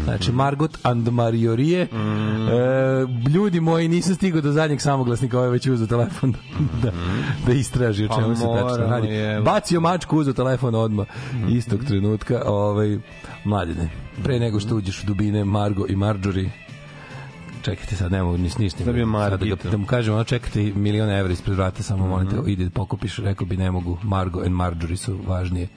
Znači, 0.04 0.32
Margot 0.32 0.78
and 0.82 1.08
Marjorie. 1.08 1.80
E, 1.82 1.88
ljudi 3.34 3.60
moji, 3.60 3.88
nisam 3.88 4.14
stigao 4.14 4.40
do 4.40 4.52
zadnjeg 4.52 4.80
samoglasnika, 4.80 5.38
ovaj 5.38 5.50
već 5.50 5.66
uzeo 5.66 5.86
telefon 5.86 6.34
da, 6.82 6.90
da 7.46 7.52
istraži 7.52 8.04
o 8.04 8.08
Pa 8.08 8.14
čemu 8.14 8.36
se 8.36 8.42
tačno 8.42 8.86
radi. 8.86 9.06
je. 9.08 9.40
Bacio 9.40 9.80
mačku, 9.80 10.18
uzeo 10.18 10.32
telefon 10.34 10.74
odmah 10.74 11.06
istog 11.48 11.84
trenutka. 11.84 12.07
Ovaj, 12.46 12.98
mladine, 13.44 13.88
pre 14.24 14.38
nego 14.40 14.60
što 14.60 14.76
uđeš 14.76 15.02
u 15.02 15.06
dubine 15.06 15.44
Margo 15.44 15.86
i 15.88 15.96
Marjorie, 15.96 16.50
čekajte 17.62 17.96
sad, 17.96 18.12
ne 18.12 18.22
mogu 18.22 18.36
ni 18.38 18.50
ništa. 18.58 18.84
Da 18.84 18.92
bi 18.92 19.04
Sad 19.28 19.40
da, 19.40 19.70
da 19.70 19.76
mu 19.76 19.86
kažem, 19.86 20.14
ono 20.14 20.24
čekajte 20.24 20.62
milion 20.62 21.10
evra 21.10 21.32
ispred 21.32 21.56
vrata, 21.56 21.82
samo 21.82 22.06
molite, 22.06 22.36
ide 22.46 22.70
pokupiš, 22.70 23.18
rekao 23.18 23.46
bi 23.46 23.56
ne 23.56 23.70
mogu, 23.70 23.98
Margo 24.02 24.40
and 24.40 24.54
Marjorie 24.54 24.96
su 24.96 25.18
važnije. 25.26 25.68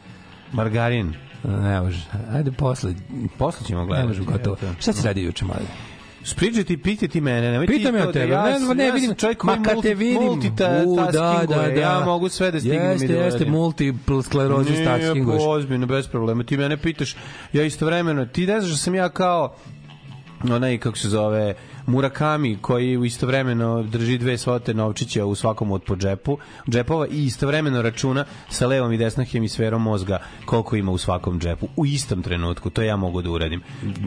Margarin. 0.54 1.14
Ne 1.44 1.82
može. 1.82 2.06
Ajde 2.34 2.52
posle. 2.52 2.94
Posle 3.38 3.68
ćemo 3.68 3.82
Ne 3.82 3.88
gledati. 3.88 4.08
može 4.08 4.24
gotovo. 4.24 4.58
Šta 4.80 4.94
si 4.94 5.08
radio 5.08 5.26
juče, 5.26 5.46
mali? 5.46 5.66
Spriđaj 6.24 6.64
ti, 6.64 6.78
piti 6.78 7.08
ti 7.08 7.22
mene, 7.22 7.52
nemoj 7.52 7.68
Pitam 7.68 7.94
ti 7.94 8.00
ja 8.00 8.06
to 8.06 8.12
tebe, 8.12 8.28
da 8.28 8.48
ja, 8.48 8.60
ne, 8.60 8.76
ne 8.76 8.86
ja 8.86 8.94
vidim, 8.94 9.16
čovjek 9.16 9.38
koji 9.38 9.58
ma 9.58 9.64
kad 9.64 9.76
multi- 9.76 9.84
te 9.84 9.94
vidim, 9.96 10.30
u, 10.86 10.96
da, 10.96 11.44
da, 11.50 11.56
da, 11.56 11.62
ja 11.62 12.00
mogu 12.00 12.30
sve 12.30 12.52
da 12.52 12.60
stignem 12.60 12.92
Jeste, 12.92 13.06
i 13.06 13.10
da 13.10 13.14
jeste, 13.16 13.46
multiple 13.46 14.24
sklerozu 14.24 14.72
Nije, 14.72 14.86
taskinguješ. 14.86 15.40
pa 15.40 15.50
ozbiljno, 15.50 15.88
bez 15.88 16.08
problema. 16.08 16.44
Ti 16.44 16.58
mene 16.58 16.78
pitaš, 16.78 17.16
ja 17.54 17.64
istovremeno, 17.64 18.26
ti 18.26 18.48
ne 18.48 18.60
znaš 18.60 18.72
da 18.72 18.78
sam 18.78 18.96
ja 18.96 19.10
kao 19.10 19.56
onaj, 20.52 20.78
kako 20.78 20.98
se 20.98 21.10
zove, 21.10 21.54
Murakami 21.88 22.58
koji 22.58 22.98
u 22.98 23.06
istovremeno 23.06 23.84
drži 23.84 24.18
dve 24.18 24.38
svote 24.38 24.74
novčića 24.74 25.26
u 25.26 25.36
svakom 25.36 25.72
od 25.72 25.84
po 25.84 25.96
džepu, 25.96 26.38
džepova 26.70 27.08
i 27.08 27.26
istovremeno 27.26 27.82
računa 27.82 28.26
sa 28.50 28.68
levom 28.68 28.92
i 28.94 28.98
desnom 28.98 29.26
hemisferom 29.26 29.82
mozga 29.82 30.18
koliko 30.46 30.76
ima 30.76 30.92
u 30.92 30.98
svakom 30.98 31.40
džepu 31.40 31.68
u 31.76 31.86
istom 31.86 32.22
trenutku. 32.22 32.70
To 32.70 32.82
ja 32.82 32.96
mogu 32.96 33.22
da 33.22 33.30
uradim. 33.30 33.62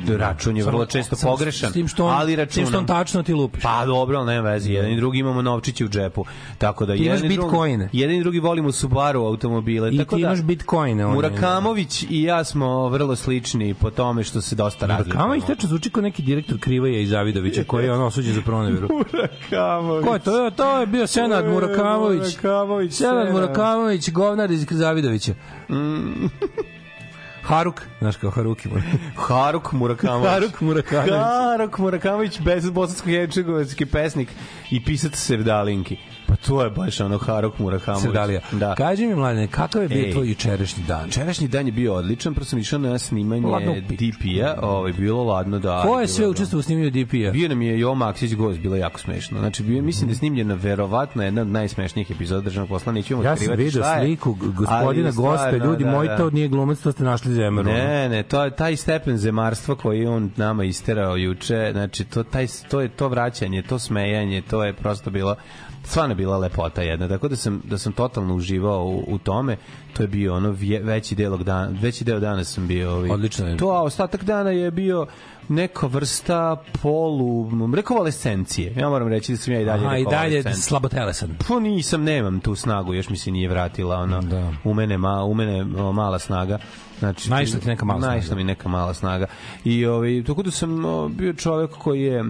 Račun 0.08 0.56
je 0.56 0.64
vrlo 0.64 0.86
često 0.86 1.16
Samo 1.16 1.32
pogrešan, 1.32 1.70
S 1.70 1.72
tim 1.72 1.88
što 1.88 2.06
on, 2.06 2.12
ali 2.12 2.32
s 2.32 2.36
tim 2.36 2.46
što 2.46 2.60
on 2.60 2.64
računam. 2.64 2.86
tačno 2.86 3.22
ti 3.22 3.34
lupiš. 3.34 3.62
Pa 3.62 3.86
dobro, 3.86 4.18
ali 4.18 4.26
nema 4.26 4.50
veze. 4.50 4.72
Jedan 4.72 4.90
i 4.90 4.96
drugi 4.96 5.18
imamo 5.18 5.42
novčiće 5.42 5.84
u 5.84 5.88
džepu. 5.88 6.24
Tako 6.58 6.86
da 6.86 6.92
Ti 6.92 6.98
imaš 6.98 7.14
jedan 7.14 7.32
i 7.32 7.34
drugi- 7.34 7.42
bitcoine. 7.42 7.88
Jedan 7.92 8.16
i 8.16 8.20
drugi 8.20 8.38
volimo 8.38 8.72
Subaru 8.72 9.20
automobile. 9.20 9.90
I 9.90 9.98
tako 9.98 10.16
ti 10.16 10.22
da, 10.22 10.28
imaš 10.28 10.42
bitcoine. 10.42 11.06
Murakamović 11.06 12.02
i 12.02 12.22
ja 12.22 12.44
smo 12.44 12.88
vrlo 12.88 13.16
slični 13.16 13.74
po 13.74 13.90
tome 13.90 14.24
što 14.24 14.40
se 14.40 14.54
dosta 14.54 14.86
razlikujemo. 14.86 15.14
Murakamović 15.18 15.44
tačno 15.46 15.68
zvuči 15.68 15.90
kao 15.90 16.02
neki 16.02 16.22
direktor 16.22 16.58
Krivaja 16.58 17.00
i 17.00 17.06
Zavidovića 17.06 17.64
koji 17.74 17.84
je 17.84 17.92
ono 17.92 18.06
osuđen 18.06 18.34
za 18.34 18.42
proneveru. 18.42 18.88
Murakamović. 18.94 20.04
Ko 20.04 20.14
je 20.14 20.20
to? 20.20 20.50
To 20.50 20.80
je 20.80 20.86
bio 20.86 21.06
Senad 21.06 21.46
Murakamović. 21.46 22.20
Murakamović, 22.42 22.92
Senad. 22.92 23.32
Murakamović, 23.32 24.10
govnar 24.10 24.50
iz 24.50 24.66
Zavidovića. 24.70 25.34
Mm. 25.70 26.26
Haruk, 27.48 27.82
znaš 28.00 28.16
kao 28.16 28.30
Haruki. 28.30 28.68
Haruk 29.28 29.72
Murakamović. 29.72 30.30
Haruk 30.30 30.60
Murakamović. 30.60 31.12
Haruk 31.12 31.78
Murakamović, 31.78 32.40
bez 32.40 32.70
bosansko-hercegovački 32.70 33.86
pesnik 33.86 34.28
i 34.70 34.84
pisac 34.84 35.16
Sevdalinki. 35.16 35.96
Pa 36.26 36.36
to 36.36 36.64
je 36.64 36.70
baš 36.70 37.00
ono 37.00 37.18
Haruk 37.18 37.58
Murakamović. 37.58 38.02
Serdalija. 38.02 38.40
Da. 38.52 38.74
Kaži 38.74 39.06
mi, 39.06 39.14
mladine, 39.14 39.46
kakav 39.46 39.82
je 39.82 39.88
bio 39.88 40.04
Ej. 40.04 40.12
tvoj 40.12 40.28
jučerašnji 40.28 40.84
dan? 40.88 41.08
Včerašnji 41.08 41.48
dan 41.48 41.66
je 41.66 41.72
bio 41.72 41.94
odličan, 41.94 42.34
prvo 42.34 42.44
sam 42.44 42.58
išao 42.58 42.78
na 42.78 42.98
snimanje. 42.98 43.80
DP-a, 43.88 44.54
ovaj, 44.62 44.92
bilo 44.92 45.24
ladno 45.24 45.58
da... 45.58 45.82
Ko 45.82 46.00
je 46.00 46.08
sve 46.08 46.28
učestvovao 46.28 46.60
u 46.60 46.62
snimanju 46.62 46.90
DP-a? 46.90 47.30
Bio 47.30 47.48
nam 47.48 47.62
je 47.62 47.78
Jo 47.80 47.94
Maksić 47.94 48.34
gost, 48.34 48.58
bilo 48.58 48.76
jako 48.76 48.98
smešno. 49.00 49.38
Znači, 49.38 49.62
bio, 49.62 49.82
mislim 49.82 50.08
da 50.08 50.12
je 50.12 50.16
snimljena 50.16 50.54
verovatno 50.54 51.22
jedna 51.22 51.42
od 51.42 51.48
najsmešnijih 51.48 52.10
epizoda 52.10 52.40
državnog 52.40 52.68
posla, 52.68 52.92
nećemo 52.92 53.22
Ja 53.22 53.26
sam 53.26 53.32
otkrivati 53.32 53.62
vidio 53.62 53.82
šta 53.82 53.94
je, 53.94 54.06
sliku 54.06 54.34
g- 54.34 54.46
gospodina 54.56 55.08
ali 55.08 55.16
gosta, 55.16 55.46
stvarno, 55.46 55.64
ljudi 55.64 55.84
da, 55.84 55.90
moji, 55.90 56.08
da. 56.08 56.16
to 56.16 56.30
nije 56.30 56.48
glumac, 56.48 56.78
to 56.80 56.92
ste 56.92 57.04
našli 57.04 57.32
zemlju. 57.32 57.62
Ne, 57.62 58.08
ne, 58.08 58.22
to 58.22 58.44
je 58.44 58.50
taj 58.50 58.76
stepen 58.76 59.16
zemarstva 59.18 59.74
koji 59.74 60.06
on 60.06 60.30
nama 60.36 60.64
isterao 60.64 61.16
juče, 61.16 61.68
znači 61.72 62.04
to 62.04 62.22
taj 62.22 62.46
to 62.70 62.80
je 62.80 62.88
to 62.88 63.08
vraćanje, 63.08 63.62
to 63.62 63.78
smejanje, 63.78 64.42
to 64.42 64.64
je 64.64 64.72
prosto 64.72 65.10
bilo 65.10 65.36
stvarno 65.84 66.14
bila 66.14 66.38
lepota 66.38 66.82
jedna. 66.82 67.08
Tako 67.08 67.28
da 67.28 67.36
sam 67.36 67.62
da 67.64 67.78
sam 67.78 67.92
totalno 67.92 68.34
uživao 68.34 68.84
u, 68.84 69.04
u 69.08 69.18
tome. 69.18 69.56
To 69.96 70.02
je 70.02 70.06
bio 70.06 70.34
ono 70.34 70.50
vje, 70.50 70.80
veći 70.82 71.14
deo 71.14 71.36
dana, 71.36 71.78
veći 71.80 72.04
deo 72.04 72.20
dana 72.20 72.44
sam 72.44 72.66
bio 72.66 72.92
ovaj. 72.92 73.10
Odlično 73.10 73.48
je. 73.48 73.56
To 73.56 73.68
a 73.70 73.82
ostatak 73.82 74.24
dana 74.24 74.50
je 74.50 74.70
bio 74.70 75.06
neka 75.48 75.86
vrsta 75.86 76.56
polu 76.82 77.50
rekovalescencije. 77.74 78.74
Ja 78.76 78.88
moram 78.88 79.08
reći 79.08 79.32
da 79.32 79.38
sam 79.38 79.54
ja 79.54 79.60
i 79.60 79.64
dalje 79.64 79.86
Aha, 79.86 79.96
i 79.98 80.04
dalje 80.04 80.36
rekovalescent. 80.36 80.64
slabo 80.64 80.88
telesan. 80.88 81.36
Pa 81.48 81.60
nisam, 81.60 82.02
nemam 82.04 82.40
tu 82.40 82.54
snagu, 82.54 82.94
još 82.94 83.08
mi 83.08 83.16
se 83.16 83.30
nije 83.30 83.48
vratila 83.48 83.96
ona 83.96 84.20
Da. 84.20 84.52
u 84.64 84.74
mene, 84.74 84.98
ma, 84.98 85.24
u 85.24 85.34
mene 85.34 85.80
o, 85.82 85.92
mala 85.92 86.18
snaga. 86.18 86.58
Znači, 86.98 87.30
Naišla 87.30 87.60
ti 87.60 87.66
neka 87.68 87.84
mala 87.84 88.00
snaga. 88.00 88.12
Naišla 88.14 88.36
mi 88.36 88.44
neka 88.44 88.68
mala 88.68 88.94
snaga. 88.94 89.26
I 89.64 89.86
ovaj, 89.86 90.22
tako 90.26 90.42
da 90.42 90.50
sam 90.50 90.84
o, 90.84 91.08
bio 91.08 91.32
čovek 91.32 91.70
koji 91.70 92.02
je 92.02 92.24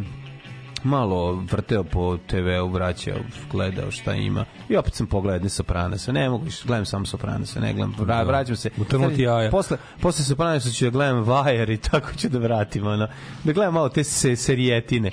malo 0.84 1.32
vrteo 1.50 1.84
po 1.84 2.16
TV-u, 2.26 2.68
vraćao, 2.68 3.16
gledao 3.52 3.90
šta 3.90 4.14
ima. 4.14 4.44
I 4.68 4.76
opet 4.76 4.94
sam 4.94 5.06
pogledao 5.06 5.34
jedne 5.36 5.48
Sopranese. 5.48 6.12
Ne 6.12 6.30
mogu 6.30 6.44
više, 6.44 6.62
gledam 6.66 6.86
samo 6.86 7.06
Sopranese, 7.06 7.60
ne 7.60 7.72
gledam, 7.72 7.94
vra, 7.98 8.22
vraćam 8.22 8.56
se. 8.56 8.70
Utrnuti 8.78 9.22
jaja. 9.22 9.50
Posle, 9.50 9.76
posle 10.00 10.24
Sopranesa 10.24 10.70
ću 10.70 10.84
da 10.84 10.90
gledam 10.90 11.22
Vajer 11.22 11.70
i 11.70 11.76
tako 11.76 12.08
ću 12.16 12.28
da 12.28 12.38
vratim, 12.38 12.86
ono. 12.86 13.08
Da 13.44 13.52
gledam 13.52 13.74
malo 13.74 13.88
te 13.88 14.04
se, 14.04 14.36
serijetine. 14.36 15.10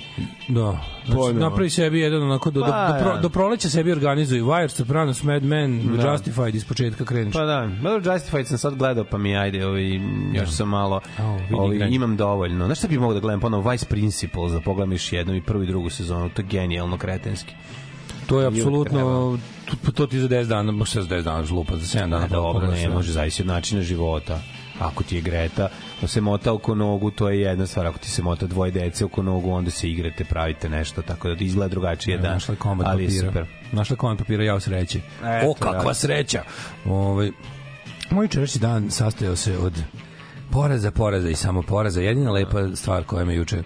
Da. 0.48 0.78
Znači, 1.06 1.34
napravi 1.34 1.70
sebi 1.70 2.00
jedan 2.00 2.22
onako 2.22 2.50
do, 2.50 2.60
do, 2.60 2.66
Pa, 2.66 2.88
do, 2.92 3.04
pro, 3.04 3.14
da. 3.14 3.20
do 3.20 3.28
proleća 3.28 3.68
sebi 3.68 3.92
organizuju 3.92 4.46
Wire, 4.46 4.68
Sopranos, 4.68 5.22
Mad 5.22 5.42
Men, 5.44 5.96
Da. 5.96 6.10
Justified 6.12 6.54
iz 6.54 6.64
početka 6.64 7.04
kreniš. 7.04 7.32
Pa 7.32 7.44
da, 7.44 7.68
dobro 7.82 8.12
Justified 8.12 8.46
sam 8.48 8.58
sad 8.58 8.74
gledao, 8.74 9.04
pa 9.04 9.18
mi 9.18 9.36
ajde, 9.36 9.66
ovaj, 9.66 10.00
još 10.34 10.50
sam 10.50 10.68
malo, 10.68 11.00
ovaj, 11.52 11.76
granje. 11.76 11.94
imam 11.94 12.16
dovoljno. 12.16 12.66
Znaš 12.66 12.78
šta 12.78 12.88
bi 12.88 12.98
mogo 12.98 13.14
da 13.14 13.20
gledam 13.20 13.40
ponovo? 13.40 13.70
Vice 13.70 13.86
Principals, 13.86 14.52
da 14.52 14.60
pogledam 14.60 14.92
još 14.92 15.12
jednom 15.12 15.36
i 15.36 15.42
prvu 15.62 15.64
i 15.64 15.66
drugu 15.66 15.90
sezonu, 15.90 16.28
to 16.28 16.42
je 16.42 16.46
genijalno 16.46 16.98
kretenski. 16.98 17.54
To 18.26 18.40
je 18.40 18.46
apsolutno 18.46 19.38
to, 19.84 19.92
to 19.92 20.06
ti 20.06 20.18
za 20.18 20.28
10 20.28 20.46
dana, 20.46 20.72
može 20.72 21.02
za 21.02 21.08
10 21.08 21.22
dana 21.22 21.44
žlupa, 21.44 21.76
za 21.76 21.98
7 21.98 22.10
dana. 22.10 22.26
Da, 22.26 22.36
dobro, 22.36 22.66
ne, 22.66 22.88
može 22.88 23.12
zavisi 23.12 23.42
od 23.42 23.48
načina 23.48 23.82
života. 23.82 24.40
ako 24.80 25.02
ti 25.04 25.16
je 25.16 25.22
Greta 25.22 25.68
da 26.00 26.06
se 26.08 26.20
mota 26.20 26.52
oko 26.52 26.74
nogu, 26.74 27.10
to 27.10 27.28
je 27.28 27.40
jedna 27.40 27.66
stvar. 27.66 27.86
Ako 27.86 27.98
ti 27.98 28.10
se 28.10 28.22
mota 28.22 28.46
dvoje 28.46 28.70
dece 28.70 29.04
oko 29.04 29.22
nogu, 29.22 29.50
onda 29.50 29.70
se 29.70 29.90
igrate, 29.90 30.24
pravite 30.24 30.68
nešto, 30.68 31.02
tako 31.02 31.28
da 31.28 31.44
izgleda 31.44 31.68
drugačije. 31.68 32.18
Da, 32.18 32.32
Našla 32.32 32.52
je 32.54 32.58
komad 32.58 32.86
ali 32.86 33.06
papira. 33.06 33.26
super. 33.26 33.46
Našla 33.72 33.96
komad 33.96 34.18
papira, 34.18 34.44
ja 34.44 34.60
sreće. 34.60 35.00
Eto, 35.24 35.50
o, 35.50 35.54
kakva 35.54 35.84
da. 35.84 35.94
sreća! 35.94 36.42
Ovaj, 36.86 37.30
moj 38.10 38.24
jučerašnji 38.24 38.60
dan 38.60 38.90
sastojao 38.90 39.36
se 39.36 39.58
od 39.58 39.82
poraza, 40.50 40.90
poraza 40.90 41.30
i 41.30 41.34
samo 41.34 41.62
poraza. 41.62 42.00
Jedina 42.00 42.30
lepa 42.32 42.76
stvar 42.76 43.04
koja 43.04 43.24
me 43.24 43.34
juče 43.34 43.62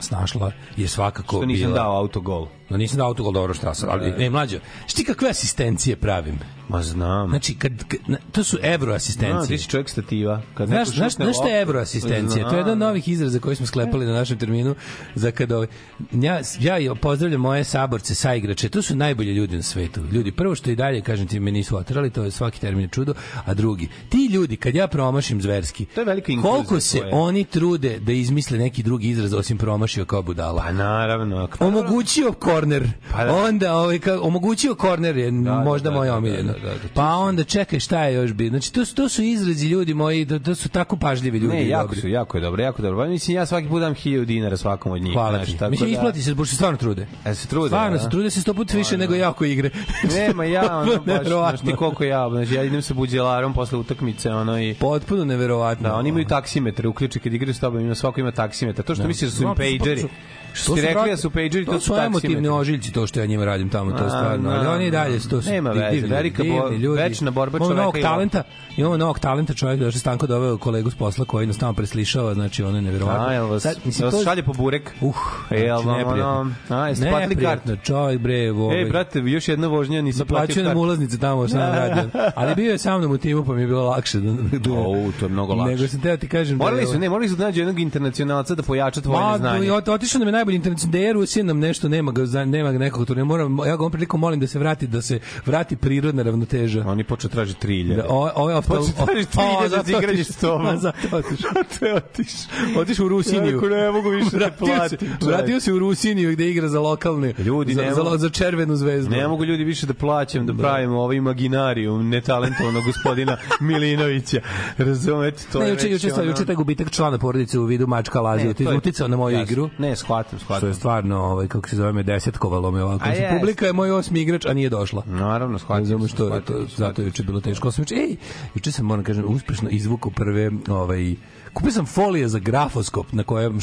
snašla 0.00 0.52
je 0.76 0.88
svakako 0.88 1.36
Što 1.36 1.46
nisam 1.46 1.70
bila... 1.70 1.82
dao 1.82 1.96
autogol. 1.96 2.46
No 2.70 2.76
nisam 2.76 2.96
dao 2.98 3.06
autogol 3.06 3.32
dobro 3.32 3.54
šta 3.54 3.74
sam, 3.74 3.88
ali 3.92 4.10
ne 4.10 4.30
mlađo. 4.30 4.58
Šti 4.86 5.04
kakve 5.04 5.30
asistencije 5.30 5.96
pravim? 5.96 6.38
Ma 6.68 6.82
znam. 6.82 7.28
Znači 7.28 7.54
kad, 7.54 7.72
kad 7.84 8.00
to 8.32 8.44
su 8.44 8.58
evro 8.62 8.92
asistencije. 8.92 9.46
ti 9.48 9.62
si 9.62 9.70
čovjek 9.70 9.88
stativa. 9.88 10.42
Kad 10.54 10.68
Znaš, 10.68 10.88
znaš, 10.88 11.12
znaš 11.14 11.36
šta 11.36 11.48
je 11.48 11.62
evro 11.62 11.80
asistencija? 11.80 12.48
To 12.48 12.54
je 12.54 12.58
jedan 12.58 12.72
od 12.72 12.78
novih 12.78 13.08
izraza 13.08 13.38
koji 13.38 13.56
smo 13.56 13.66
sklepali 13.66 14.06
na 14.06 14.12
našem 14.12 14.38
terminu 14.38 14.74
za 15.14 15.30
kada 15.30 15.56
ovaj, 15.56 15.68
ja, 16.12 16.40
ja 16.78 16.94
pozdravljam 16.94 17.40
moje 17.40 17.64
saborce, 17.64 18.14
saigrače, 18.14 18.68
to 18.68 18.82
su 18.82 18.96
najbolji 18.96 19.34
ljudi 19.34 19.56
na 19.56 19.62
svetu. 19.62 20.00
Ljudi, 20.12 20.32
prvo 20.32 20.54
što 20.54 20.70
i 20.70 20.76
dalje, 20.76 21.00
kažem 21.00 21.26
ti, 21.26 21.40
me 21.40 21.52
nisu 21.52 21.76
oterali, 21.76 22.10
to 22.10 22.24
je 22.24 22.30
svaki 22.30 22.60
termin 22.60 22.88
čudo, 22.88 23.14
a 23.44 23.54
drugi, 23.54 23.88
ti 24.08 24.28
ljudi, 24.32 24.56
kad 24.56 24.74
ja 24.74 24.88
promašim 24.88 25.42
zverski, 25.42 25.84
To 25.84 26.00
je 26.00 26.04
velika 26.04 26.32
koliko 26.42 26.80
se 26.80 26.98
koja 26.98 27.08
je. 27.08 27.14
oni 27.14 27.44
trude 27.44 27.98
da 27.98 28.12
izmisle 28.12 28.58
neki 28.58 28.82
drugi 28.82 29.08
izraz 29.08 29.32
osim 29.34 29.58
promašio 29.58 30.04
kao 30.04 30.22
budala. 30.22 30.62
Pa 30.62 30.72
naravno. 30.72 31.36
ako- 31.36 31.64
Omogućio 31.64 32.32
korner. 32.60 32.88
Pa 33.12 33.24
da. 33.24 33.34
Onda 33.34 33.74
ovaj 33.74 33.98
ka, 33.98 34.20
omogućio 34.22 34.74
korner 34.74 35.16
je 35.16 35.30
možda 35.30 35.90
da, 35.90 35.96
moj 35.96 36.06
da, 36.06 36.16
omiljeno. 36.16 36.52
da, 36.52 36.58
da, 36.58 36.68
da, 36.68 36.74
pa 36.94 37.06
onda 37.08 37.44
čekaj 37.44 37.80
šta 37.80 38.04
je 38.04 38.14
još 38.14 38.32
bi. 38.32 38.48
Znači 38.48 38.72
to 38.72 38.84
su 38.84 38.94
to 38.94 39.08
su 39.08 39.22
izrazi 39.22 39.66
ljudi 39.66 39.94
moji, 39.94 40.24
da, 40.24 40.38
da 40.38 40.54
su 40.54 40.68
tako 40.68 40.96
pažljivi 40.96 41.38
ljudi. 41.38 41.54
Ne, 41.54 41.68
jako 41.68 41.82
dobri. 41.84 42.00
su, 42.00 42.08
jako 42.08 42.38
je 42.38 42.40
dobro, 42.40 42.62
jako 42.62 42.82
dobro. 42.82 42.98
Pa 42.98 43.08
mislim, 43.08 43.36
ja 43.36 43.46
svaki 43.46 43.68
put 43.68 43.80
dam 43.80 43.94
1000 43.94 44.24
dinara 44.24 44.56
svakom 44.56 44.92
od 44.92 45.02
njih. 45.02 45.12
Hvala 45.12 45.36
znaš, 45.36 45.46
ti. 45.46 45.58
tako 45.58 45.70
Mislim, 45.70 45.88
da- 45.88 45.94
isplati 45.94 46.22
se, 46.22 46.36
pošto 46.36 46.54
stvarno 46.54 46.78
trude. 46.78 47.06
E, 47.24 47.34
se 47.34 47.48
trude, 47.48 47.68
Stvarno 47.68 47.96
da? 47.96 48.02
se 48.02 48.10
trude 48.10 48.30
se 48.30 48.40
sto 48.40 48.54
puta 48.54 48.76
više 48.76 48.98
nego 48.98 49.14
ja 49.14 49.32
ko 49.32 49.44
igre. 49.44 49.70
Nema 50.16 50.44
ja, 50.44 50.76
ono, 50.76 50.96
baš, 50.96 51.06
Neverovatno. 51.06 51.70
ti 51.70 51.76
koliko 51.76 52.04
ja, 52.04 52.28
znači 52.30 52.54
ja 52.54 52.62
idem 52.64 52.82
sa 52.82 52.94
buđelarom 52.94 53.54
posle 53.54 53.78
utakmice, 53.78 54.30
ono 54.30 54.60
i... 54.60 54.74
Potpuno 54.74 55.24
neverovatno. 55.24 55.88
Da, 55.88 55.94
oni 55.94 56.08
imaju 56.08 56.26
taksimetre, 56.26 56.88
uključe 56.88 57.18
kad 57.18 57.34
igraju 57.34 57.54
s 57.54 57.60
tobom, 57.60 57.80
ima 57.80 57.94
svako 57.94 58.20
ima 58.20 58.32
taksimetar. 58.32 58.84
To 58.84 58.94
što 58.94 59.02
Da. 59.02 59.08
misliš 59.08 59.30
da 59.30 59.36
su 59.36 59.42
im 59.42 59.48
to 59.48 59.54
pageri. 59.54 60.04
To 60.52 60.56
su- 60.56 60.62
Što 60.62 60.76
su 60.76 60.82
rekli 60.82 61.10
da 61.10 61.16
su 61.16 61.30
pageri, 61.30 61.64
to, 61.66 61.72
to 61.72 61.80
su 61.80 61.94
emotivni 61.96 62.48
ožiljci 62.50 62.92
to 62.92 63.06
što 63.06 63.20
ja 63.20 63.26
njima 63.26 63.44
radim 63.44 63.68
tamo, 63.68 63.90
to 63.90 64.04
A, 64.04 64.08
stvarno. 64.08 64.50
Ali 64.50 64.64
da, 64.64 64.70
oni 64.70 64.86
i 64.86 64.90
dalje 64.90 65.18
da. 65.18 65.28
to 65.28 65.42
su 65.42 65.50
Nema 65.50 65.70
veze, 65.70 66.06
velika 66.06 66.42
ljudi. 66.42 67.02
večna 67.02 67.30
borba 67.30 67.56
Imamo 67.56 67.64
čoveka 67.66 67.82
novog 67.82 67.98
i 67.98 68.02
talenta, 68.02 68.42
imamo 68.76 68.96
novog 68.96 69.18
talenta 69.18 69.54
čovjek 69.54 69.80
da 69.80 69.90
što 69.90 70.00
Stanko 70.00 70.26
doveo 70.26 70.58
kolegu 70.58 70.90
s 70.90 70.94
posla 70.94 71.24
koji 71.24 71.42
jednostavno 71.42 71.74
preslišava, 71.74 72.34
znači 72.34 72.62
ono 72.62 72.76
je 72.76 72.82
neverovatno. 72.82 73.26
A, 73.26 73.32
jel 73.32 73.46
vas, 73.46 73.62
Sad, 73.62 73.76
mislim, 73.84 74.06
vas 74.06 74.24
šalje 74.24 74.42
po 74.42 74.52
burek? 74.52 74.94
Uh, 75.00 75.16
E, 75.50 75.58
jel 75.58 75.82
znači, 75.82 76.04
vam 76.04 76.12
ono- 76.12 76.52
a, 76.70 76.88
jeste 76.88 77.10
platili 77.10 77.28
Neprijatno, 77.28 77.76
čovjek 77.76 78.20
bre, 78.20 78.50
ovaj, 78.52 78.78
Ej, 78.78 78.84
brate, 78.84 79.18
još 79.20 79.48
jedna 79.48 79.66
vožnja, 79.66 80.02
nisi 80.02 80.18
platio 80.18 80.34
Naplaćuje 80.34 80.64
nam 80.64 80.70
kartu. 80.70 80.80
ulaznice 80.80 81.18
tamo 81.18 81.46
nam 81.46 81.74
radio. 81.74 82.10
Ali 82.36 82.54
bio 82.54 82.70
je 82.72 82.78
sa 82.78 82.98
mnom 82.98 83.12
u 83.12 83.18
timu, 83.18 83.44
pa 83.44 83.52
mi 83.52 83.60
je 83.60 83.66
bilo 83.66 83.84
lakše. 83.84 84.20
Da, 84.20 84.32
da, 84.58 84.70
O, 84.70 84.84
to 85.12 85.24
je 85.24 85.28
mnogo 85.28 85.54
lakše. 85.54 85.70
Nego 85.72 85.88
sam 85.88 86.00
teo 86.00 86.16
ti 86.16 86.28
kažem 86.28 86.56
Morali 86.56 86.80
da 86.80 86.86
su, 86.86 86.92
je... 86.92 86.98
ne, 86.98 87.08
morali 87.08 87.28
su 87.28 87.36
da 87.36 87.44
nađu 87.44 87.60
jednog 87.60 87.78
internacionalca 87.80 88.54
da 88.54 88.62
pojača 88.62 89.00
tvoje 89.00 89.20
Ma, 89.20 89.38
ot- 89.38 89.90
otišao 89.90 90.18
nam 90.20 90.28
je 90.28 90.32
najbolji 90.40 90.56
internet, 90.56 90.80
da 90.82 90.98
je 90.98 91.12
Rusija 91.12 91.44
nam 91.44 91.58
nešto, 91.58 91.88
nema 91.88 92.12
ga, 92.12 92.26
za- 92.26 92.44
nema 92.46 92.72
nekog 92.72 93.06
tu, 93.06 93.14
ne 93.14 93.24
moram, 93.24 93.58
ja 93.58 93.64
ga 93.66 93.74
ovom 93.76 93.92
prilikom 93.92 94.20
molim 94.20 94.40
da 94.40 94.46
se 94.46 94.58
vrati, 94.58 94.86
da 94.86 95.02
se 95.02 95.20
vrati 95.46 95.76
prirodna 95.76 96.22
ravnoteža. 96.22 96.84
Oni 96.86 97.04
počeo 97.04 97.30
traži 97.30 97.54
3000. 97.54 97.96
Da, 97.96 98.04
o, 98.08 98.50
je 98.50 98.56
oftal... 98.56 98.76
Počeo 98.78 99.06
traži 99.06 99.26
3000 99.26 99.68
za 99.86 99.98
igranje 99.98 100.24
s 100.24 100.36
tobom. 100.36 100.76
Zato 100.78 100.98
otišao. 101.12 101.50
to 101.78 101.86
je 101.86 101.94
otišao. 101.94 102.50
Otišao 102.76 103.06
u 103.06 103.08
Rusiniju. 103.08 103.54
Jako 103.54 103.68
ne 103.68 103.90
mogu 103.90 104.08
više 104.10 104.36
da 104.38 104.50
platim. 104.50 104.98
vratio 105.22 105.60
se 105.60 105.72
u 105.72 105.78
Rusiniju 105.78 106.32
gde 106.32 106.50
igra 106.50 106.68
za 106.68 106.80
lokalne. 106.80 107.34
Ljudi, 107.38 107.74
za, 107.74 107.82
za, 107.94 108.16
za 108.16 108.30
červenu 108.30 108.76
zvezdu. 108.76 109.10
Ne 109.10 109.28
mogu 109.28 109.44
ljudi 109.44 109.64
više 109.64 109.86
da 109.86 109.94
plaćam, 109.94 110.46
da, 110.46 110.54
pravimo 110.54 111.00
ovaj 111.00 111.16
imaginariju 111.16 111.98
netalentovanog 111.98 112.82
gospodina 112.84 113.36
Milinovića. 113.60 114.40
Razumete, 114.78 115.42
to 115.52 115.58
Ne, 115.58 115.66
je 115.66 115.70
juče, 115.70 115.90
juče, 115.90 116.08
juče 116.24 116.44
taj 116.44 116.54
gubitak 116.54 116.90
člana 116.90 117.18
porodice 117.18 117.58
u 117.58 117.64
vidu 117.64 117.86
mačka 117.86 118.20
lazi, 118.20 118.44
Ne, 118.44 118.54
ti 118.54 118.64
to 118.64 118.76
uticao 118.76 119.08
na 119.08 119.16
moju 119.16 119.40
igru. 119.40 119.70
Ne, 119.78 119.96
shvatam, 120.38 120.60
Što 120.60 120.66
je 120.66 120.74
stvarno, 120.74 121.18
ovaj, 121.18 121.48
kako 121.48 121.68
se 121.68 121.76
zove, 121.76 121.92
me 121.92 122.02
desetkovalo 122.02 122.70
me 122.70 122.84
ovako. 122.84 123.08
Jest. 123.08 123.38
Publika 123.38 123.66
je 123.66 123.72
moj 123.72 123.90
osmi 123.90 124.20
igrač, 124.20 124.46
a 124.46 124.54
nije 124.54 124.68
došla. 124.68 125.02
Naravno, 125.06 125.58
shvatam. 125.58 125.82
Razumeš 125.82 126.12
što 126.12 126.24
je 126.24 126.28
shvatam, 126.28 126.56
to, 126.56 126.66
zato 126.76 127.02
je 127.02 127.06
juče 127.06 127.22
bilo 127.22 127.40
teško. 127.40 127.70
Juče, 127.78 127.94
ej, 127.94 128.16
juče 128.54 128.72
sam, 128.72 128.86
moram 128.86 129.04
kažem, 129.04 129.24
uspešno 129.28 129.68
izvukao 129.70 130.10
prve, 130.10 130.50
ovaj, 130.68 131.14
kupio 131.52 131.72
sam 131.72 131.86
folije 131.86 132.28
za 132.28 132.38
grafoskop 132.38 133.12
na 133.12 133.22
kojem 133.22 133.58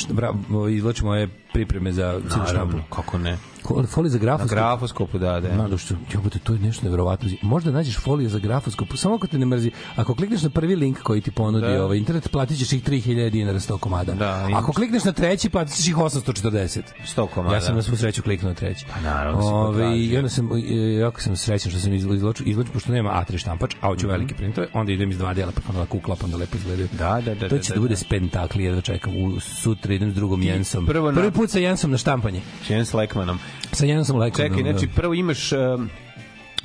ovaj, 0.51 0.73
izvlačim 0.73 1.05
moje 1.05 1.29
pripreme 1.47 1.91
za 1.91 2.05
Naravno, 2.25 2.45
štampu. 2.47 2.77
kako 2.89 3.17
ne. 3.17 3.37
Folije 3.87 4.09
za 4.09 4.17
Na 4.17 4.21
grafoskop. 4.21 4.49
grafoskopu, 4.51 5.17
da, 5.17 5.39
da. 5.39 5.55
Nado 5.55 5.77
što, 5.77 5.95
jebote, 6.13 6.39
to 6.39 6.53
je 6.53 6.59
nešto 6.59 6.85
neverovatno. 6.85 7.29
Možda 7.41 7.71
nađeš 7.71 7.97
foliju 7.97 8.29
za 8.29 8.39
grafoskop, 8.39 8.87
samo 8.95 9.15
ako 9.15 9.27
te 9.27 9.37
ne 9.37 9.45
mrzi. 9.45 9.71
Ako 9.95 10.15
klikneš 10.15 10.41
na 10.41 10.49
prvi 10.49 10.75
link 10.75 10.97
koji 10.99 11.21
ti 11.21 11.31
ponudi 11.31 11.67
Da. 11.67 11.83
ovaj 11.83 11.97
internet, 11.97 12.31
platit 12.31 12.57
ćeš 12.57 12.71
ih 12.73 12.83
3000 12.83 13.29
dinara 13.29 13.59
100 13.59 13.77
komada. 13.77 14.13
Da, 14.13 14.33
ako 14.35 14.49
imaš- 14.51 14.75
klikneš 14.75 15.03
na 15.03 15.11
treći, 15.11 15.49
platit 15.49 15.75
ćeš 15.75 15.87
ih 15.87 15.97
840. 15.97 16.81
100 17.07 17.27
komada. 17.27 17.55
Ja 17.55 17.61
sam 17.61 17.75
na 17.75 17.81
svu 17.81 17.97
sreću 17.97 18.21
kliknuo 18.23 18.49
na 18.49 18.55
treći. 18.55 18.85
Pa 18.87 18.99
naravno 19.01 19.41
si 19.41 19.47
Ove. 19.47 19.99
I 19.99 20.17
onda 20.17 20.29
sam, 20.29 20.49
e, 20.53 20.59
jako 20.93 21.21
sam 21.21 21.35
srećan 21.35 21.71
što 21.71 21.79
sam 21.79 21.93
izločio, 21.93 22.15
izločio, 22.45 22.73
pošto 22.73 22.91
nema 22.91 23.09
A3 23.11 23.37
štampač, 23.37 23.75
a 23.81 23.87
hoću 23.87 24.07
velike 24.07 24.35
printove, 24.35 24.67
onda 24.73 24.91
idem 24.91 25.11
iz 25.11 25.17
dva 25.17 25.33
dela, 25.33 25.51
pa 25.51 25.61
onda 25.69 25.85
kukla, 25.85 26.15
pa 26.15 26.25
onda 26.25 26.37
lepo 26.37 26.57
izgledaju. 26.57 26.87
Da, 26.91 27.21
da, 27.21 27.35
da, 27.35 27.49
To 27.49 27.55
da, 27.55 27.61
će 27.61 27.69
da, 27.69 27.75
da 27.75 27.81
bude 27.81 27.93
da. 27.93 27.99
spentakli, 27.99 28.63
jedva 28.63 28.81
čekam. 28.81 29.13
U, 29.15 29.39
sutra 29.39 29.93
idem 29.93 30.11
s 30.11 30.15
drugom 30.15 30.41
Jensom. 30.43 30.85
prvo 30.85 31.11
na- 31.11 31.17
Prvi 31.17 31.31
put 31.37 31.53
sa 31.53 31.59
Jensom 31.61 31.93
na 31.93 32.01
štampanje. 32.01 32.41
Jens 32.65 32.93
Lekmanom. 32.97 33.37
Sa 33.71 33.85
Jensom 33.85 34.17
Lekom. 34.17 34.41
Čekaj, 34.41 34.63
da. 34.63 34.71
znači 34.71 34.87
prvo 34.95 35.13
imaš 35.13 35.51
um, 35.51 35.89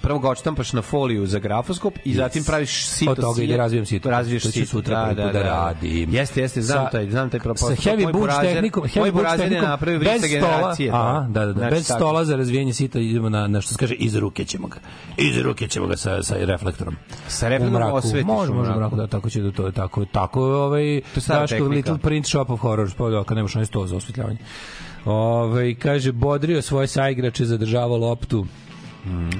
prvo 0.02 0.18
ga 0.18 0.28
odštampaš 0.28 0.72
na 0.72 0.82
foliju 0.82 1.26
za 1.26 1.38
grafoskop 1.38 1.94
i 2.04 2.14
zatim 2.14 2.44
praviš 2.44 2.86
sito. 2.86 3.10
Od 3.10 3.20
toga 3.20 3.42
ide 3.42 3.56
razvijem 3.56 3.86
sito. 3.86 4.10
Razviješ 4.10 4.42
sito. 4.42 4.66
sutra 4.66 5.04
prvi 5.04 5.24
put 5.24 5.32
da 5.32 5.42
radim. 5.42 6.14
Jeste, 6.14 6.40
jeste, 6.40 6.62
znam 6.62 6.84
Sa- 6.84 6.90
taj, 6.90 7.10
znam 7.10 7.30
taj 7.30 7.40
propos. 7.40 7.60
sa 7.60 7.90
heavy 7.90 8.12
butch 8.12 8.40
tehnikom, 8.40 8.84
heavy 8.84 9.32
je 9.32 9.38
tehnikom, 9.38 9.68
napravio 9.68 10.00
bez 10.00 10.22
stola, 10.38 10.74
aha, 10.92 11.26
da, 11.30 11.40
da, 11.40 11.46
da, 11.46 11.52
Znači, 11.52 11.74
bez 11.74 11.88
tako. 11.88 11.98
stola 11.98 12.24
za 12.24 12.36
razvijenje 12.36 12.72
sita 12.72 12.98
idemo 12.98 13.28
na, 13.28 13.46
na 13.46 13.60
što 13.60 13.72
se 13.72 13.78
kaže, 13.78 13.94
iz 13.94 14.16
ruke 14.16 14.44
ćemo 14.44 14.66
ga. 14.68 14.76
Iz 15.16 15.38
ruke 15.38 15.68
ćemo 15.68 15.86
ga 15.86 15.96
sa, 15.96 16.22
sa 16.22 16.36
reflektorom. 16.38 16.96
Sa 17.28 17.48
reflektorom 17.48 17.92
osvetiš 17.92 18.26
Može, 18.26 18.52
može 18.52 18.70
mraku. 18.70 18.96
da, 18.96 19.06
tako 19.06 19.30
će 19.30 19.40
da 19.42 19.52
to 19.52 19.66
je 19.66 19.72
tako, 19.72 20.04
tako 20.04 20.42
ovaj, 20.44 21.00
Daško. 21.28 21.64
Little 21.64 21.98
Print 21.98 22.26
Shop 22.26 22.50
of 22.50 22.60
Horrors, 22.60 22.94
pa 22.94 23.08
da, 23.08 23.24
kad 23.24 23.36
nemaš 23.36 23.56
onaj 23.56 23.66
sto 23.66 23.86
za 23.86 23.96
osvetljavanje. 23.96 24.38
Ove, 25.04 25.74
kaže, 25.74 26.12
bodrio 26.12 26.62
svoje 26.62 26.86
saigrače, 26.86 27.44
zadržavao 27.44 27.96
loptu, 27.96 28.46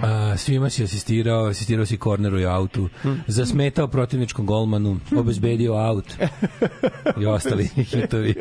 A, 0.02 0.36
svima 0.36 0.70
si 0.70 0.84
asistirao, 0.84 1.46
asistirao 1.46 1.86
si 1.86 1.96
korneru 1.96 2.40
i 2.40 2.46
autu, 2.46 2.88
zasmetao 3.26 3.88
protivničkom 3.88 4.46
golmanu, 4.46 5.00
obezbedio 5.16 5.74
aut 5.74 6.14
i 7.20 7.26
ostali 7.26 7.64
hitovi. 7.64 8.34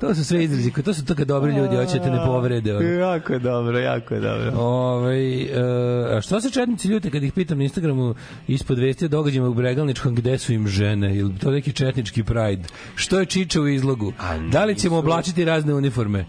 To 0.00 0.14
su 0.14 0.24
sve 0.24 0.44
izrazi, 0.44 0.72
to 0.84 0.94
su 0.94 1.04
to 1.04 1.14
kad 1.14 1.28
dobri 1.28 1.52
ljudi 1.56 1.76
hoće 1.76 1.98
da 1.98 2.04
te 2.04 2.10
ne 2.10 2.24
povrede. 2.26 2.76
ono. 2.76 2.88
Jako 2.88 3.32
je 3.32 3.38
dobro, 3.38 3.78
jako 3.78 4.14
je 4.14 4.20
dobro. 4.20 4.52
Ovaj 4.56 5.42
e, 5.42 6.16
a 6.16 6.20
što 6.20 6.40
se 6.40 6.50
četnici 6.50 6.88
ljute 6.88 7.10
kad 7.10 7.22
ih 7.22 7.32
pitam 7.32 7.58
na 7.58 7.64
Instagramu 7.64 8.14
ispod 8.48 8.78
vesti 8.78 9.04
o 9.04 9.08
događajima 9.08 9.48
u 9.48 9.54
Bregalničkom 9.54 10.14
gde 10.14 10.38
su 10.38 10.52
im 10.52 10.68
žene 10.68 11.16
ili 11.16 11.38
to 11.38 11.50
neki 11.50 11.72
četnički 11.72 12.22
pride 12.22 12.62
što 12.94 13.20
je 13.20 13.26
Čiča 13.26 13.60
u 13.60 13.68
izlogu 13.68 14.12
da 14.52 14.64
li 14.64 14.78
ćemo 14.78 14.96
oblačiti 14.96 15.44
razne 15.44 15.74
uniforme 15.74 16.24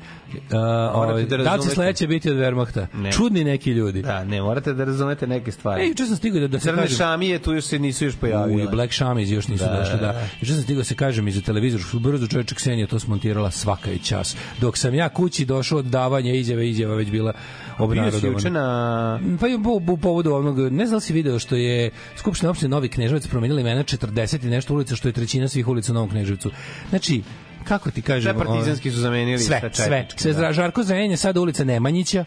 ovaj, 0.94 1.26
da 1.26 1.38
da 1.38 1.58
će 1.58 1.70
sledeće 1.70 2.08
biti 2.08 2.30
od 2.30 2.38
Wehrmachta 2.38 2.86
Ne. 2.94 3.12
čudni 3.12 3.44
neki 3.44 3.72
ljudi 3.72 4.02
Da, 4.02 4.24
ne, 4.24 4.42
morate 4.42 4.74
da 4.74 4.84
razumete 4.84 5.28
neke 5.28 5.52
stvari. 5.52 5.82
Ej, 5.84 5.88
juče 5.88 6.06
sam 6.06 6.16
stigao 6.16 6.40
da, 6.42 6.48
da 6.48 6.60
se 6.60 6.64
Crne 6.66 6.82
kažem 6.82 6.98
šamije 6.98 7.40
tu 7.40 7.54
još 7.54 7.64
se 7.64 7.80
nisu 7.80 8.06
još 8.06 8.16
pojavile. 8.16 8.64
U, 8.64 8.66
i 8.66 8.68
Black 8.72 8.94
Shamies 8.94 9.30
još 9.30 9.48
nisu 9.48 9.66
Da, 9.66 9.80
došli, 9.80 10.00
da. 10.00 10.12
da. 10.12 10.28
Juče 10.42 10.54
sam 10.54 10.64
stigao 10.64 10.80
da 10.80 10.84
se 10.86 10.96
kažem 10.96 11.28
i 11.28 11.32
za 11.32 11.42
televizor, 11.42 11.82
što 11.82 12.00
brzo 12.00 12.28
čoveče 12.28 12.56
Ksenija 12.56 12.88
to 12.88 13.00
smontirala 13.00 13.52
svaka 13.52 13.92
i 13.92 14.00
čas. 14.00 14.36
Dok 14.62 14.78
sam 14.78 14.94
ja 14.94 15.10
kući 15.10 15.46
došao 15.46 15.80
od 15.80 15.86
davanja 15.86 16.34
izjave, 16.34 16.70
izjava 16.70 16.96
već 16.96 17.10
bila 17.10 17.34
Bio 17.80 18.12
si 18.12 18.16
juče 18.16 18.28
obnarodovana. 18.28 18.50
na... 18.50 19.38
Pa 19.40 19.48
i 19.48 19.56
u, 19.56 19.60
u 19.94 19.98
povodu 19.98 20.34
onog, 20.34 20.60
ne 20.60 20.86
znam 20.86 20.96
da 20.98 21.02
si 21.02 21.14
video 21.14 21.40
što 21.40 21.56
je 21.56 21.90
Skupština 22.18 22.50
opštine 22.50 22.70
Novi 22.70 22.90
Kneževac 22.90 23.28
promenila 23.28 23.62
imena 23.62 23.84
40 23.84 24.46
i 24.46 24.50
nešto 24.50 24.74
ulica, 24.74 24.96
što 24.96 25.08
je 25.08 25.12
trećina 25.12 25.48
svih 25.48 25.68
ulica 25.68 25.92
u 25.92 25.96
Novom 25.96 26.10
Kneževcu. 26.10 26.52
Znači, 26.90 27.22
kako 27.68 27.92
ti 27.92 28.02
kažem... 28.02 28.34
Sve 28.34 28.46
partizanski 28.46 28.92
su 28.92 29.00
zamenili 29.00 29.40
sve, 29.40 29.60
sa 29.62 29.70
sve, 29.74 29.86
četničkim, 29.86 30.34
sve. 30.34 30.42
da. 30.42 30.54
Žarko 30.54 30.84
Zajenje, 30.84 31.18
sada 31.18 31.42
ulica 31.42 31.64
Nemanjića, 31.64 32.26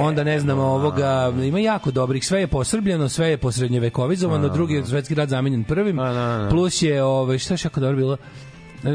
onda 0.00 0.24
ne 0.24 0.40
znamo 0.40 0.62
ovoga, 0.62 1.32
ima 1.44 1.58
jako 1.58 1.90
dobrih, 1.90 2.26
sve 2.26 2.40
je 2.40 2.46
posrbljeno, 2.46 3.08
sve 3.08 3.28
je 3.28 3.38
posrednjevekovizovano, 3.38 4.48
drugi 4.48 4.74
je 4.74 4.86
svetski 4.86 5.14
rat 5.14 5.28
zamenjen 5.28 5.64
prvim, 5.64 5.98
A, 5.98 6.12
da, 6.12 6.42
da. 6.42 6.48
plus 6.50 6.82
je, 6.82 7.02
ovaj, 7.02 7.38
šta 7.38 7.54
je 7.54 7.58
jako 7.64 7.80
dobro 7.80 7.96
bilo, 7.96 8.16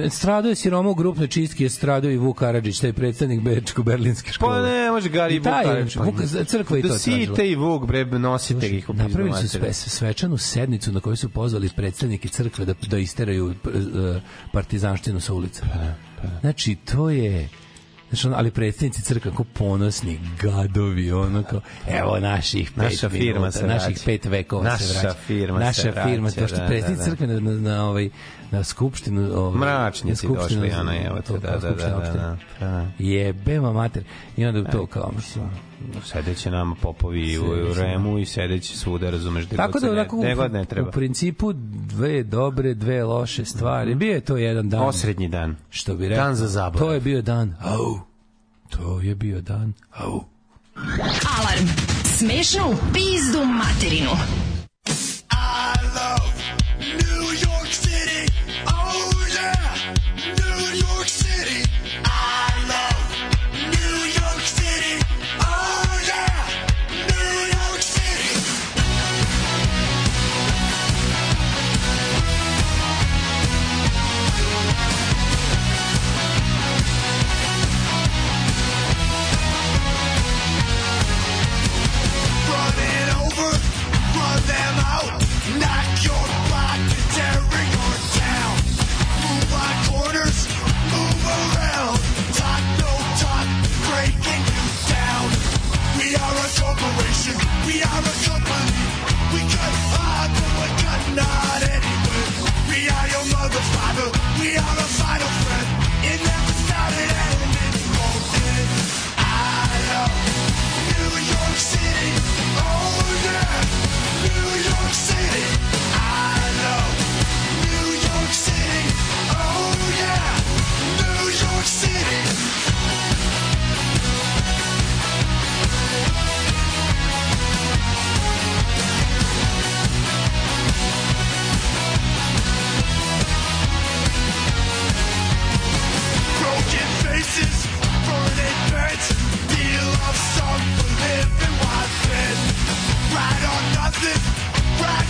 Stradao 0.10 0.50
je 0.50 0.56
siroma 0.56 0.90
u 0.90 0.96
grupnoj 0.96 1.28
čistki, 1.28 1.64
je 1.64 1.70
stradao 1.70 2.12
i 2.12 2.18
Vuk 2.18 2.40
Karadžić, 2.40 2.80
taj 2.80 2.94
predstavnik 2.94 3.42
Bečko-Berlinske 3.42 4.32
škole. 4.32 4.56
Pa 4.56 4.70
ne, 4.70 4.92
može 4.92 5.10
Gari 5.10 5.36
i 5.36 5.40
Vuk 5.40 5.46
Karadžić, 5.46 5.96
pa- 5.96 6.04
Vuk, 6.04 6.16
crkva 6.46 6.78
i 6.78 6.82
to 6.82 6.88
Da 6.88 6.98
tražila. 6.98 7.28
site 7.28 7.50
i 7.50 7.56
Vuk, 7.56 7.86
bre, 7.86 8.06
nosite 8.06 8.68
ih 8.68 8.90
Napravili 8.90 9.34
su 9.42 9.48
sve, 9.48 9.74
svečanu 9.74 10.38
sednicu 10.38 10.92
na 10.92 11.00
kojoj 11.00 11.18
su 11.18 11.30
pozvali 11.30 11.70
predstavnike 11.76 12.28
crkve 12.30 12.66
da, 12.66 12.74
da 12.88 12.98
isteraju 12.98 13.46
uh, 13.46 13.54
partizanštinu 14.54 15.20
sa 15.20 15.34
ulica. 15.34 15.66
Znači, 16.42 16.76
to 16.76 17.10
je... 17.10 17.50
Ono, 18.26 18.36
ali 18.36 18.52
predstavnici 18.52 19.02
crkve 19.02 19.32
kao 19.32 19.46
ponosni 19.54 20.20
gadovi, 20.42 21.12
ono 21.12 21.44
kao, 21.44 21.62
evo 21.88 22.20
naših 22.20 22.72
pet 22.72 22.84
Naša 22.84 23.10
firma 23.10 23.34
minuta, 23.40 23.52
se 23.52 23.68
naših 23.68 23.88
vraća. 23.88 24.06
pet 24.06 24.26
vekova 24.26 24.64
Naša 24.64 24.78
se 24.78 25.00
vraća. 25.02 25.18
firma 25.18 25.60
Naša 25.60 25.82
se 25.82 25.92
firma, 25.92 26.28
vraća, 26.28 26.42
to 26.42 26.48
što 26.48 26.58
da, 26.58 26.66
predstavnici 26.68 27.04
da, 27.04 27.10
da. 27.10 27.12
crkve 27.12 27.28
na, 27.28 27.40
na, 27.40 27.52
na, 27.52 27.86
ovaj, 27.86 28.10
na 28.52 28.64
skupštinu... 28.64 29.32
Ovaj, 29.36 29.60
na 29.60 29.92
skupštinu- 30.16 30.36
došli, 30.36 30.72
ono, 30.72 30.92
evo 31.06 31.16
te, 31.16 31.22
to, 31.24 31.38
da, 31.38 31.52
da, 31.52 31.60
skupština 31.60 31.90
da, 31.90 31.96
da, 31.96 31.98
opštine. 32.00 32.24
da, 32.60 32.66
da. 32.68 32.88
Jebema 33.00 33.74
mater. 33.74 34.04
I 34.38 34.46
onda 34.46 34.72
to 34.72 34.86
kao, 34.86 35.12
mislim, 35.16 35.46
Sedeće 36.04 36.52
nama 36.52 36.76
popovi 36.82 37.38
u, 37.38 37.44
u 37.44 37.74
Remu 37.74 38.20
i 38.20 38.26
sedeće 38.26 38.78
svuda, 38.78 39.10
razumeš, 39.10 39.46
gde 39.46 39.56
Tako 39.56 39.80
da 39.80 39.86
ne, 39.86 39.92
onako 39.92 40.16
god 40.36 40.52
ne 40.54 40.66
treba. 40.66 40.90
u 40.90 40.92
principu 40.92 41.54
dve 41.88 42.24
dobre, 42.24 42.74
dve 42.74 43.04
loše 43.04 43.46
stvari. 43.46 43.96
Bio 43.96 44.14
je 44.14 44.22
to 44.22 44.38
jedan 44.38 44.70
dan. 44.70 44.82
Osrednji 44.82 45.28
dan. 45.28 45.56
Što 45.70 45.96
bi 45.96 46.10
rekao. 46.10 46.26
Dan 46.26 46.36
za 46.36 46.48
zaborav. 46.48 46.88
To 46.88 46.94
je 46.94 47.00
bio 47.00 47.22
dan. 47.22 47.56
Au. 47.62 48.00
To 48.74 49.00
je 49.02 49.16
bio 49.16 49.42
dan. 49.42 49.74
Au. 49.92 50.24
Alarm. 51.38 51.68
Smešno 52.18 52.70
u 52.70 52.76
pizdu 52.94 53.46
materinu. 53.46 54.12
I 55.32 55.86
love 55.96 56.34
New 56.80 57.26
York 57.48 57.72
City. 57.72 58.34
Oh 58.68 59.14
yeah, 59.36 59.94
New 60.38 60.53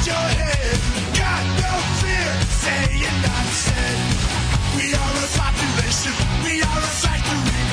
We 0.05 0.11
are 0.11 0.17
a 4.99 5.01
population, 5.37 6.13
we 6.43 6.61
are 6.61 6.77
a 6.77 6.81
factory. 7.01 7.72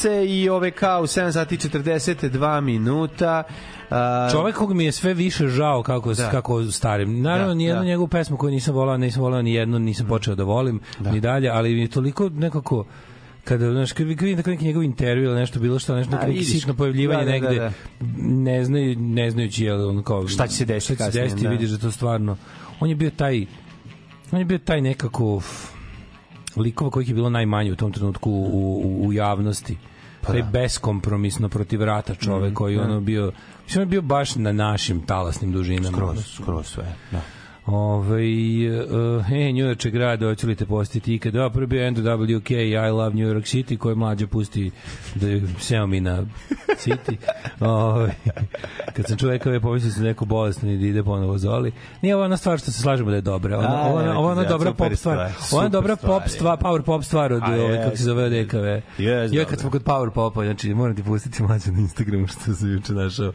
Srce 0.00 0.26
i 0.26 0.48
OVK 0.48 0.64
u 1.00 1.04
7 1.04 1.32
sati 1.32 1.56
42 1.56 2.60
minuta. 2.60 3.42
A, 3.90 4.28
Čovek 4.32 4.54
kog 4.56 4.72
mi 4.72 4.84
je 4.84 4.92
sve 4.92 5.14
više 5.14 5.48
žao 5.48 5.82
kako 5.82 6.14
Da. 6.14 6.30
kako 6.30 6.64
starim. 6.64 7.22
Naravno 7.22 7.48
Da, 7.48 7.54
ni 7.54 7.64
jednu 7.64 7.80
da. 7.80 7.86
njegovu 7.86 8.08
pesmu 8.08 8.36
koju 8.36 8.50
nisam 8.50 8.74
volao, 8.74 8.96
nisam 8.96 9.22
volao 9.22 9.42
ni 9.42 9.54
jednu, 9.54 9.78
nisam 9.78 10.06
počeo 10.06 10.34
da 10.34 10.44
volim 10.44 10.80
ni 11.02 11.20
dalje, 11.20 11.48
ali 11.48 11.74
mi 11.74 11.80
je 11.80 11.88
toliko 11.88 12.28
nekako 12.28 12.84
kada 13.44 13.72
znaš 13.72 13.92
kad 13.92 14.06
vidim 14.06 14.36
da 14.36 14.50
neki 14.50 14.64
njegov 14.64 14.82
intervju 14.82 15.24
ili 15.24 15.34
nešto 15.34 15.60
bilo 15.60 15.78
šta 15.78 15.94
nešto 15.96 16.16
A, 16.16 16.26
neki 16.26 16.44
sitno 16.44 16.74
pojavljivanje 16.74 17.24
Da, 17.24 17.30
da, 17.30 17.38
da, 17.38 17.42
negde 17.42 17.58
da. 17.58 17.70
ne 18.20 18.64
znaju 18.64 18.98
ne 18.98 19.30
znajući 19.30 19.64
je 19.64 19.74
on 19.76 20.02
kao 20.02 20.28
Šta 20.28 20.46
će 20.46 20.54
se 20.54 20.64
desiti 20.64 20.94
šta 20.94 21.06
će 21.06 21.12
se 21.12 21.20
desiti 21.20 21.42
da. 21.42 21.48
vidiš 21.48 21.70
da 21.70 21.78
to 21.78 21.90
stvarno 21.90 22.36
on 22.80 22.88
je 22.88 22.94
bio 22.94 23.10
taj 23.10 23.46
on 24.32 24.38
je 24.38 24.44
bio 24.44 24.58
taj 24.58 24.80
nekako 24.80 25.40
likova 26.56 26.90
kojih 26.90 27.08
je 27.08 27.14
bilo 27.14 27.30
najmanje 27.30 27.72
u 27.72 27.76
tom 27.76 27.92
trenutku 27.92 28.30
u, 28.30 28.82
u, 28.84 29.06
u 29.06 29.12
javnosti 29.12 29.76
Pa 30.20 30.32
taj 30.32 30.42
da. 30.42 30.48
beskompromisno 30.48 31.48
protiv 31.48 31.84
rata 31.84 32.14
čovek 32.14 32.54
koji 32.54 32.74
je 32.74 32.82
ono 32.82 33.00
bio 33.00 33.32
mislim 33.64 33.82
on 33.82 33.88
je 33.88 33.90
bio 33.90 34.02
baš 34.02 34.34
na 34.36 34.52
našim 34.52 35.06
talasnim 35.06 35.52
dužinama 35.52 35.96
skroz, 35.96 36.26
skroz 36.34 36.66
sve. 36.66 36.94
Da. 37.10 37.20
Ove, 37.66 38.16
uh, 38.16 39.32
e, 39.32 39.52
New 39.52 39.66
York 39.66 39.90
grad, 39.90 40.22
hoću 40.22 40.46
li 40.46 40.54
te 40.54 40.66
postiti 40.66 41.14
ikad? 41.14 41.32
Da, 41.32 41.50
prvi 41.50 41.66
bio 41.66 41.90
NWK, 41.90 42.50
I 42.50 42.90
love 42.90 43.14
New 43.14 43.34
York 43.34 43.44
City, 43.44 43.76
koje 43.76 43.94
mlađe 43.94 44.26
pusti 44.26 44.70
da 45.14 45.26
seo 45.58 45.86
mi 45.86 46.00
na 46.00 46.24
City. 46.68 47.16
Ove, 47.60 48.14
kad 48.96 49.06
sam 49.06 49.16
čovjek 49.16 49.46
ove 49.46 49.60
pomislio 49.60 49.92
sam 49.92 50.02
da 50.02 50.08
je 50.08 50.12
neko 50.12 50.24
bolestan 50.24 50.70
i 50.70 50.78
da 50.78 50.86
ide 50.86 51.02
ponovo 51.02 51.38
zoli. 51.38 51.72
Nije 52.02 52.16
ovo 52.16 52.24
ona 52.24 52.36
stvar 52.36 52.58
što 52.58 52.70
se 52.70 52.82
slažemo 52.82 53.10
da 53.10 53.16
je 53.16 53.22
dobra. 53.22 53.58
Ona, 53.58 53.68
A, 53.68 53.88
ovo 53.88 54.00
je 54.00 54.10
ona 54.10 54.34
zezati, 54.34 54.48
dobra 54.48 54.72
pop 54.72 54.94
stvar. 54.94 55.32
Ona 55.52 55.68
dobra 55.68 55.96
pop 55.96 56.22
stvar, 56.26 56.58
power 56.58 56.82
pop 56.82 57.04
stvar 57.04 57.32
od 57.32 57.42
ove, 57.42 57.58
jest. 57.58 57.84
kako 57.84 57.96
se 57.96 58.04
zove. 58.04 58.20
Jest, 58.98 58.98
Ja 58.98 59.26
dobro. 59.26 59.44
kad 59.50 59.60
smo 59.60 59.70
kod 59.70 59.84
power 59.84 60.10
popa, 60.10 60.44
znači 60.44 60.74
moram 60.74 60.96
ti 60.96 61.02
pustiti 61.02 61.42
mlađe 61.42 61.72
na 61.72 61.80
Instagramu 61.80 62.26
što 62.26 62.54
sam 62.54 62.72
juče 62.72 62.92
našao 62.92 63.32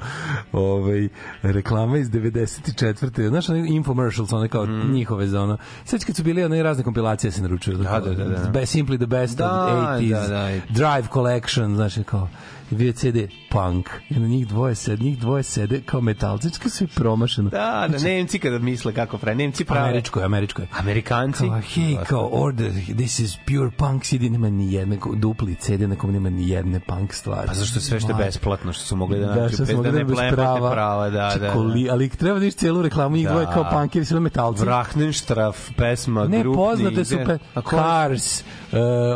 ovaj, 0.51 1.07
reklama 1.41 1.97
iz 1.97 2.09
94. 2.09 3.29
Znaš, 3.29 3.49
onaj 3.49 3.67
infomercials, 4.15 4.33
one 4.33 4.47
kao 4.47 4.65
njihove 4.65 5.27
za 5.27 5.41
ono. 5.41 5.57
Sad 5.85 6.05
kad 6.05 6.15
su 6.15 6.23
bili 6.23 6.43
one 6.43 6.63
razne 6.63 6.83
kompilacije 6.83 7.31
se 7.31 7.41
naručuju. 7.41 7.77
Mm. 7.77 7.83
Da, 7.83 7.99
da, 7.99 8.13
da, 8.13 8.23
da. 8.25 8.59
Simply 8.61 8.97
the 8.97 9.05
best 9.05 9.37
Da, 9.37 9.65
of 9.65 10.01
80s. 10.01 10.09
da, 10.09 10.27
da. 10.27 10.49
Drive 10.69 11.07
Collection, 11.13 11.75
znaš, 11.75 11.95
kao 12.05 12.29
bio 12.69 12.93
CD 12.93 13.17
punk. 13.51 13.89
I 14.09 14.19
na 14.19 14.27
njih 14.27 14.47
dvoje 14.47 14.75
sede, 14.75 15.03
njih 15.03 15.19
dvoje 15.19 15.43
sede 15.43 15.81
kao 15.81 16.01
metalci, 16.01 16.47
znači 16.47 16.61
kao 16.61 16.69
sve 16.69 16.87
promašeno. 16.87 17.49
Da, 17.49 17.87
da, 17.91 17.97
Nemci 17.97 18.39
kada 18.39 18.59
misle 18.59 18.93
kako 18.93 19.17
pravi, 19.17 19.37
Nemci 19.37 19.65
prave. 19.65 19.81
Američko 19.83 20.19
je, 20.19 20.25
američko 20.25 20.61
je. 20.61 20.67
Amerikanci. 20.71 21.39
Kao, 21.39 21.61
hey, 21.61 22.03
kao, 22.05 22.29
order, 22.33 22.71
this 22.87 23.19
is 23.19 23.37
pure 23.47 23.71
punk 23.71 24.03
CD, 24.03 24.21
nema 24.21 24.49
ni 24.49 24.73
jedne, 24.73 24.97
dupli 25.15 25.55
CD 25.55 25.81
na 25.81 25.95
kom 25.95 26.11
nema 26.11 26.29
ni 26.29 26.49
jedne 26.49 26.79
punk 26.79 27.13
stvari. 27.13 27.47
Pa 27.47 27.53
zašto 27.53 27.79
sve 27.79 27.99
što 27.99 28.09
je 28.09 28.15
besplatno, 28.15 28.73
što 28.73 28.83
su 28.83 28.95
mogli 28.95 29.19
da 29.19 29.25
Da, 29.25 29.35
nađu, 29.35 29.55
što 29.55 29.65
smo 29.65 29.73
da 29.73 29.77
mogli 29.77 29.91
ne 29.91 30.03
bez 30.05 30.15
plemate 30.15 30.35
prava. 30.35 30.71
prava, 30.71 31.09
da, 31.09 31.29
da, 31.29 31.39
da. 31.39 31.47
Čekoli, 31.47 31.89
ali 31.89 32.09
treba 32.09 32.33
da 32.33 32.39
vidiš 32.39 32.55
celu 32.55 32.81
reklamu, 32.81 33.15
njih 33.15 33.25
Da. 33.25 33.31
dvoje 33.31 33.47
kao 33.53 33.65
punkeri, 33.71 34.05
sve 34.05 34.19
metalci. 34.19 34.61
Vrachnenstraf, 34.61 35.69
pesma, 35.77 36.25
Ne, 36.25 36.39
grupni. 36.39 36.55
poznate 36.57 37.05
su 37.05 37.17
pe? 37.25 37.37
Cars, 37.69 38.43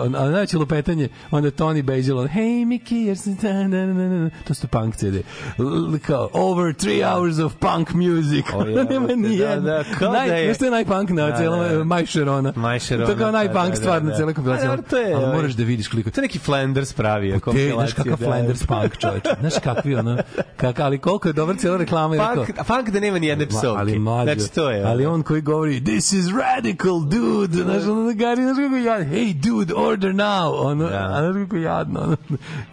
uh, 0.06 0.12
najveće 0.12 0.58
lupetanje, 0.58 1.10
onda 1.32 1.52
Tony 1.52 1.82
Basil, 1.84 2.18
on, 2.20 2.28
hey 2.28 2.66
Mickey, 2.66 3.06
jer 3.06 3.18
sam 3.18 3.36
da, 3.42 3.54
da, 3.54 3.86
da, 3.88 4.10
da, 4.10 4.20
da. 4.20 4.30
To 4.38 4.54
su 4.54 4.68
punk 4.68 4.96
CD. 4.96 5.16
L- 5.58 6.00
Kao, 6.00 6.30
over 6.34 6.74
three 6.76 7.04
hours 7.06 7.40
of 7.40 7.56
punk 7.56 7.90
music. 7.92 8.46
O, 8.56 8.62
jebote, 8.68 8.94
Nema 8.94 9.08
ni 9.08 9.38
da, 9.38 9.56
da, 9.56 9.84
kao 10.00 10.14
Naj, 10.14 10.28
da 10.28 10.36
je- 10.36 10.54
što 10.54 10.66
je 10.66 10.72
najpunk 10.72 11.10
na 11.10 11.28
Da, 11.28 11.38
celom, 11.38 11.60
da, 11.62 11.70
da. 11.70 11.84
Sharona. 12.08 12.54
Maj 12.56 12.80
Sharona, 12.80 13.06
To 13.06 13.12
je 13.12 13.18
kao 13.18 13.26
da, 13.26 13.32
najpunk 13.34 13.64
da, 13.64 13.70
da, 13.70 13.76
stvar 13.76 14.04
na 14.04 14.10
da. 14.10 14.16
celoj 14.16 14.34
kompilaciji. 14.34 14.66
A, 14.66 14.70
dobro, 14.70 14.86
to 14.90 14.98
je, 14.98 15.14
Ali 15.16 15.26
moraš 15.28 15.52
da 15.52 15.64
vidiš 15.64 15.88
koliko 15.88 16.10
To 16.10 16.20
je 16.20 16.24
neki 16.24 16.40
Flanders 16.40 16.94
te, 17.34 17.40
kompilaciju. 17.40 17.74
znaš 17.74 17.94
kakav 17.94 18.12
da. 18.12 18.26
Flanders 18.26 18.66
punk 18.66 18.98
čoveč. 19.02 19.24
Znaš 19.40 19.54
kakvi 19.56 19.96
ono, 19.96 20.18
kak, 20.58 20.80
ali 20.80 20.98
koliko 21.00 21.28
je 21.28 21.34
dobar 21.34 21.56
cijela 21.56 21.78
reklama. 21.78 22.16
je 22.16 22.22
rekao, 22.22 22.36
Punk, 22.38 22.68
punk 22.68 22.90
da 22.90 23.00
nema 23.00 23.20
ni 23.20 23.28
jedne 23.28 23.46
psovke. 23.48 23.68
ali 23.80 24.00
mlađo, 24.00 24.34
Znači, 24.34 24.54
to 24.54 24.70
je. 24.72 24.84
ali 24.84 25.06
on 25.06 25.24
koji 25.24 25.42
govori 25.42 25.84
this 25.84 26.14
is 26.14 26.26
radical 26.30 27.00
dude 27.02 27.58
znaš 27.58 27.84
ono 27.84 28.04
da 28.04 28.14
gari 28.14 28.44
znaš 28.44 28.58
kako 28.58 28.76
jad 28.78 29.02
hey 29.04 29.34
dude 29.36 29.74
order 29.78 30.12
now 30.12 30.52
ono 30.56 30.84
Da. 30.86 31.16
znaš 31.22 31.44
kako 31.44 31.56
jadno 31.58 32.00
ono 32.00 32.18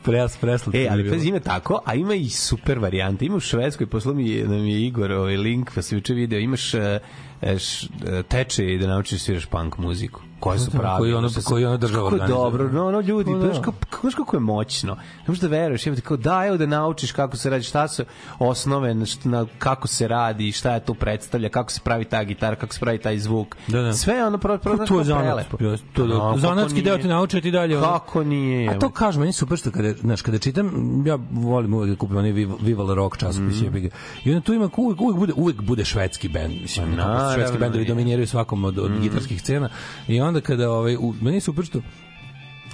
pres 0.03 0.37
preslatko 0.65 0.77
E, 0.77 0.81
je 0.81 0.89
ali 0.91 1.11
pazi, 1.11 1.29
ima 1.29 1.41
tako, 1.41 1.81
a 1.85 1.95
ima 1.95 2.15
i 2.15 2.29
super 2.29 2.79
varijante. 2.79 3.25
Ima 3.27 3.37
u 3.37 3.41
Švedskoj, 3.41 3.87
poslao 3.87 4.15
mi 4.15 4.31
je, 4.31 4.49
nam 4.49 4.67
je 4.67 4.87
Igor 4.87 5.13
ovaj 5.13 5.37
link, 5.37 5.71
pa 5.75 5.83
sam 5.83 5.99
juče 5.99 6.15
video, 6.15 6.39
imaš 6.39 6.75
e, 6.75 6.99
e, 7.43 7.59
š, 7.59 7.89
e, 8.07 8.23
tečaj 8.23 8.79
da 8.79 8.87
naučiš 8.87 9.23
sviraš 9.23 9.47
punk 9.47 9.79
muziku. 9.79 10.21
Koje 10.41 10.59
su 10.59 10.71
Da, 10.71 10.79
pravi. 10.79 10.99
koji 10.99 11.15
ono- 11.15 11.29
koji 11.45 11.65
ono 11.65 11.77
država 11.77 12.05
Kako 12.05 12.17
je 12.17 12.23
organizuje. 12.23 12.43
dobro, 12.43 12.69
no, 12.71 12.87
ono 12.89 13.01
ljudi, 13.01 13.31
pa, 13.33 13.39
da. 13.39 13.45
znaš 13.45 13.57
kako, 13.59 13.77
kako 14.17 14.37
je 14.37 14.41
moćno. 14.41 14.95
Ne 14.95 15.01
možeš 15.27 15.41
da 15.41 15.49
veruješ, 15.49 15.87
imate 15.87 16.03
kao 16.03 16.17
da, 16.17 16.45
evo 16.47 16.57
da 16.57 16.67
naučiš 16.67 17.13
kako 17.13 17.37
se 17.37 17.51
radi, 17.51 17.65
šta 17.65 17.89
su 17.89 18.05
osnove, 18.41 18.95
na, 18.95 19.07
na, 19.25 19.47
kako 19.59 19.89
se 19.89 20.09
radi, 20.09 20.53
šta 20.53 20.75
je 20.75 20.81
to 20.81 20.95
predstavlja, 20.95 21.49
kako 21.49 21.73
se 21.73 21.81
pravi 21.81 22.05
ta 22.05 22.25
gitara, 22.25 22.57
kako 22.57 22.75
se 22.75 22.81
pravi 22.81 22.99
taj 22.99 23.19
zvuk. 23.19 23.57
Da, 23.67 23.81
da. 23.81 23.93
Sve 23.93 24.15
je 24.15 24.27
ono 24.27 24.39
pro, 24.39 24.59
pro, 24.59 24.71
Pa 24.71 24.77
znaš, 24.77 24.89
to 24.89 24.99
je 24.99 25.05
zanat. 25.05 25.47
To, 25.93 26.07
No, 26.07 26.07
da, 26.09 26.21
kako 26.21 26.39
zanatski 26.39 26.83
deo 26.83 26.99
te 26.99 27.09
nauče 27.09 27.41
ti 27.41 27.51
dalje. 27.51 27.79
ono. 27.79 27.87
Kako 27.89 28.25
nije? 28.25 28.71
A 28.71 28.79
to 28.79 28.91
kažem, 28.91 29.21
meni 29.21 29.29
je 29.29 29.33
super 29.35 29.59
što 29.59 29.71
kada, 29.71 29.93
znaš, 29.93 30.23
kada 30.23 30.39
čitam, 30.39 30.67
ja 31.07 31.19
volim 31.33 31.75
uvek 31.75 31.91
da 31.91 31.97
kupim 31.97 32.17
onaj 32.17 32.33
Viva, 32.33 32.55
Viva 32.61 32.85
La 32.85 32.95
Rock 32.95 33.17
časopis, 33.17 33.61
mm. 33.61 33.77
I 34.25 34.31
onda 34.31 34.41
tu 34.41 34.53
ima, 34.53 34.71
uvek, 34.77 35.01
uvek, 35.01 35.17
bude, 35.17 35.33
uvek 35.37 35.63
bude 35.63 35.85
švedski 35.85 36.29
bend, 36.29 36.53
mislim, 36.53 36.87
Pa 36.89 36.97
naravno, 36.97 37.35
švedski 37.35 37.59
bendovi 37.59 37.85
je. 37.85 37.89
dominiraju 37.89 38.27
svakom 38.27 38.65
od, 38.65 38.79
od 38.79 39.01
gitarskih 39.01 39.41
scena. 39.41 39.69
I 40.09 40.21
onda 40.27 40.41
kada, 40.41 40.71
ovaj, 40.71 40.97
u, 40.97 41.15
meni 41.21 41.41
što 41.65 41.81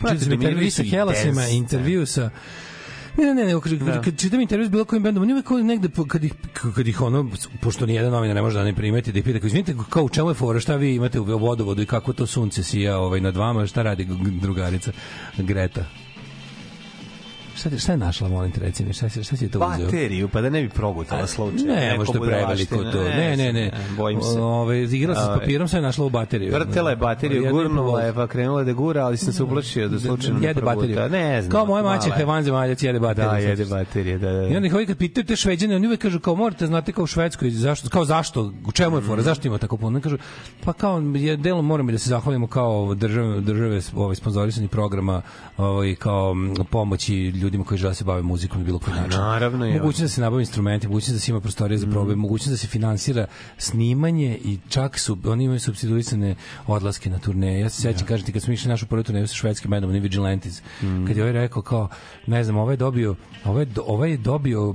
Brate, 0.00 0.18
čitam 0.18 0.32
intervju 0.32 0.70
sa 0.70 0.82
su 0.82 0.90
Helasima, 0.90 1.46
intervju 1.46 2.06
sa 2.06 2.30
Ne, 3.18 3.24
ne, 3.24 3.34
ne, 3.34 3.44
ne, 3.44 3.60
kad, 3.60 3.72
Da. 3.72 4.00
kad 4.00 4.18
čitam 4.18 4.40
intervju 4.40 4.66
s 4.66 4.70
bilo 4.70 4.84
kojim 4.84 5.02
bendom, 5.02 5.22
oni 5.22 5.32
uvek 5.32 5.50
negde, 5.50 5.88
kad 6.08 6.24
ih, 6.24 6.32
kad 6.74 6.88
ih 6.88 7.00
ono, 7.00 7.30
pošto 7.60 7.86
ni 7.86 7.94
jedan 7.94 8.12
novinar 8.12 8.34
ne 8.34 8.42
može 8.42 8.58
da 8.58 8.64
ne 8.64 8.74
primeti, 8.74 9.12
da 9.12 9.18
ih 9.18 9.24
pita, 9.24 9.38
kao, 9.38 9.46
izvinite, 9.46 9.74
kao 9.90 10.04
u 10.04 10.08
čemu 10.08 10.30
je 10.30 10.34
fora, 10.34 10.60
šta 10.60 10.76
vi 10.76 10.94
imate 10.94 11.20
u 11.20 11.24
vodovodu 11.38 11.82
i 11.82 11.86
kako 11.86 12.12
to 12.12 12.26
sunce 12.26 12.62
sija 12.62 12.98
ovaj, 12.98 13.20
nad 13.20 13.36
vama, 13.36 13.66
šta 13.66 13.82
radi 13.82 14.08
drugarica 14.40 14.92
Greta? 15.38 15.84
Šta, 17.62 17.78
šta 17.78 17.92
je 17.92 17.98
našla, 17.98 18.28
molim 18.28 18.52
te, 18.52 18.60
reci 18.60 18.84
mi, 18.84 18.92
šta, 18.92 19.08
šta 19.08 19.36
si 19.36 19.50
to 19.50 19.58
uzeo? 19.58 19.86
Bateriju, 19.86 20.28
pa 20.28 20.40
da 20.40 20.50
ne 20.50 20.62
bi 20.62 20.68
progutala 20.68 21.26
slučaj. 21.26 21.66
Ne, 21.66 21.94
možda 21.98 22.20
preveliko 22.20 22.76
to. 22.76 23.02
Ne, 23.02 23.36
ne, 23.36 23.52
ne. 23.52 23.70
Bojim 23.96 24.20
se. 24.22 24.40
Ove, 24.40 24.82
igrala 24.82 25.14
sam 25.14 25.24
s 25.24 25.28
Ovaj. 25.28 25.40
papirom, 25.40 25.68
sve 25.68 25.78
je 25.78 25.82
našla 25.82 26.04
u 26.06 26.10
bateriju. 26.10 26.52
Vrtela 26.54 26.90
je 26.90 26.96
bateriju, 26.96 27.50
gurnula 27.50 28.02
je, 28.02 28.14
pa 28.14 28.26
krenula 28.26 28.64
da 28.64 28.72
gura, 28.72 29.04
ali 29.04 29.16
sam 29.16 29.32
se 29.32 29.42
uplašio 29.42 29.88
da 29.88 30.00
slučajno 30.00 30.38
ne 30.38 30.46
jede 30.46 30.60
bateriju. 30.60 30.96
proguta. 30.96 31.16
Ne 31.16 31.42
znam. 31.42 31.50
Kao 31.50 31.66
moja 31.66 31.82
maćeha 31.82 32.18
je 32.18 32.24
vanzemaljac, 32.24 32.82
jede 32.82 33.00
bateriju. 33.00 33.30
Da, 33.30 33.38
jede 33.38 33.64
baterije, 33.64 34.18
da, 34.18 34.32
da. 34.32 34.48
I 34.48 34.56
onda 34.56 34.66
ih 34.66 34.74
ovi 34.74 34.86
kad 34.86 34.96
pitaju 34.96 35.24
te 35.24 35.36
šveđane, 35.36 35.76
oni 35.76 35.86
uvek 35.86 36.00
kažu 36.00 36.20
kao 36.20 36.34
morate 36.34 36.66
znate 36.66 36.92
kao 36.92 37.04
u 37.04 37.06
Švedskoj 37.06 37.50
zašto 37.50 37.88
kao 37.88 38.04
zašto 38.04 38.52
u 38.66 38.72
čemu 38.72 38.96
je 38.96 39.02
fora 39.02 39.22
zašto 39.22 39.48
ima 39.48 39.58
tako 39.58 39.76
puno 39.76 40.00
kažu 40.00 40.18
pa 40.64 40.72
kao 40.72 41.02
je 41.14 41.36
delom 41.36 41.66
moramo 41.66 41.92
da 41.92 41.98
se 41.98 42.08
zahvalimo 42.08 42.46
kao 42.46 42.94
države 42.94 43.40
države 43.40 43.80
ovaj 43.96 44.16
sponzorisani 44.16 44.68
programa 44.68 45.22
ovaj 45.56 45.94
kao 45.94 46.34
pomoći 46.70 47.32
ljudima 47.52 47.64
koji 47.64 47.78
žele 47.78 47.90
da 47.90 47.94
se 47.94 48.04
bave 48.04 48.22
muzikom 48.22 48.58
na 48.58 48.64
bilo 48.64 48.78
koji 48.78 48.96
način. 48.96 49.20
naravno, 49.20 49.66
ja. 49.66 49.72
Mogućnost 49.72 50.02
da 50.02 50.08
se 50.08 50.20
nabavi 50.20 50.42
instrumenti, 50.42 50.88
mogućnost 50.88 51.12
da 51.12 51.20
se 51.20 51.30
ima 51.30 51.40
prostorije 51.40 51.78
za 51.78 51.86
probe, 51.86 52.16
mogućnost 52.16 52.50
da 52.50 52.56
se 52.56 52.66
finansira 52.66 53.26
snimanje 53.58 54.38
i 54.44 54.58
čak 54.68 54.98
su 54.98 55.18
oni 55.24 55.44
imaju 55.44 55.60
subsidijuisane 55.60 56.34
odlaske 56.66 57.10
na 57.10 57.18
turneje. 57.18 57.60
Ja 57.60 57.68
se 57.68 57.82
sećam, 57.82 58.06
kažem 58.06 58.26
ti 58.26 58.32
kad 58.32 58.42
smo 58.42 58.52
išli 58.52 58.68
na 58.68 58.72
našu 58.72 58.86
prvu 58.86 59.02
turneju 59.02 59.28
sa 59.28 59.34
švedskim 59.34 59.70
bendom, 59.70 59.90
oni 59.90 60.00
Vigilantes, 60.00 60.62
kad 61.06 61.16
je 61.16 61.22
ovaj 61.22 61.32
rekao 61.32 61.62
kao 61.62 61.88
ne 62.26 62.44
znam, 62.44 62.56
ovaj 62.56 62.72
je 62.72 62.76
dobio 62.76 63.14
ovaj 63.44 63.62
je 63.62 63.68
ovaj 63.86 64.10
je 64.10 64.16
dobio 64.16 64.74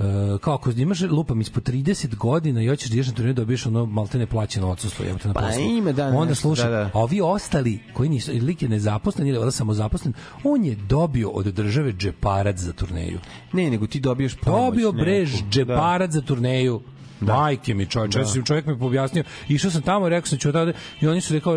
Uh, 0.00 0.40
kao 0.40 0.54
ako 0.54 0.70
imaš 0.70 1.00
lupam 1.00 1.40
ispod 1.40 1.68
30 1.68 2.16
godina 2.16 2.62
i 2.62 2.68
hoćeš 2.68 2.88
da 2.90 2.94
ideš 2.94 3.06
na 3.06 3.12
turneju 3.12 3.34
dobiješ 3.34 3.66
ono 3.66 3.86
maltene 3.86 4.26
plaćeno 4.26 4.70
odsustvo 4.70 5.04
jebote 5.04 5.28
na 5.28 5.34
Pa 5.34 5.40
poslu. 5.40 5.62
ima, 5.62 5.92
da, 5.92 6.06
Onda 6.06 6.34
slušaj, 6.34 6.70
da, 6.70 6.76
da. 6.76 6.90
a 6.94 6.98
ovi 6.98 7.20
ostali 7.20 7.78
koji 7.92 8.08
nisu 8.08 8.32
ili 8.32 8.56
je 8.60 8.68
nezaposlen 8.68 9.28
ili 9.28 9.46
je 9.46 9.52
samozaposlen, 9.52 10.14
on 10.44 10.64
je 10.64 10.74
dobio 10.74 11.28
od 11.30 11.46
države 11.46 11.92
džeparac 11.92 12.58
za 12.58 12.72
turneju. 12.72 13.18
Ne, 13.52 13.70
nego 13.70 13.86
ti 13.86 14.00
dobiješ 14.00 14.34
pomoć. 14.34 14.60
Dobio 14.60 14.92
brež 14.92 15.32
neku. 15.34 15.50
džeparac 15.50 16.10
za 16.10 16.20
turneju. 16.20 16.80
Da. 17.20 17.34
Majke 17.34 17.74
mi 17.74 17.86
čovječ, 17.86 18.14
da. 18.14 18.42
čovjek 18.42 18.66
mi 18.66 18.72
je 18.72 18.78
objasnio, 18.80 19.24
išao 19.48 19.70
sam 19.70 19.82
tamo, 19.82 20.08
rekao 20.08 20.26
sam 20.28 20.38
ću 20.38 20.48
odavde 20.48 20.72
i 21.00 21.06
oni 21.06 21.20
su 21.20 21.34
rekao, 21.34 21.56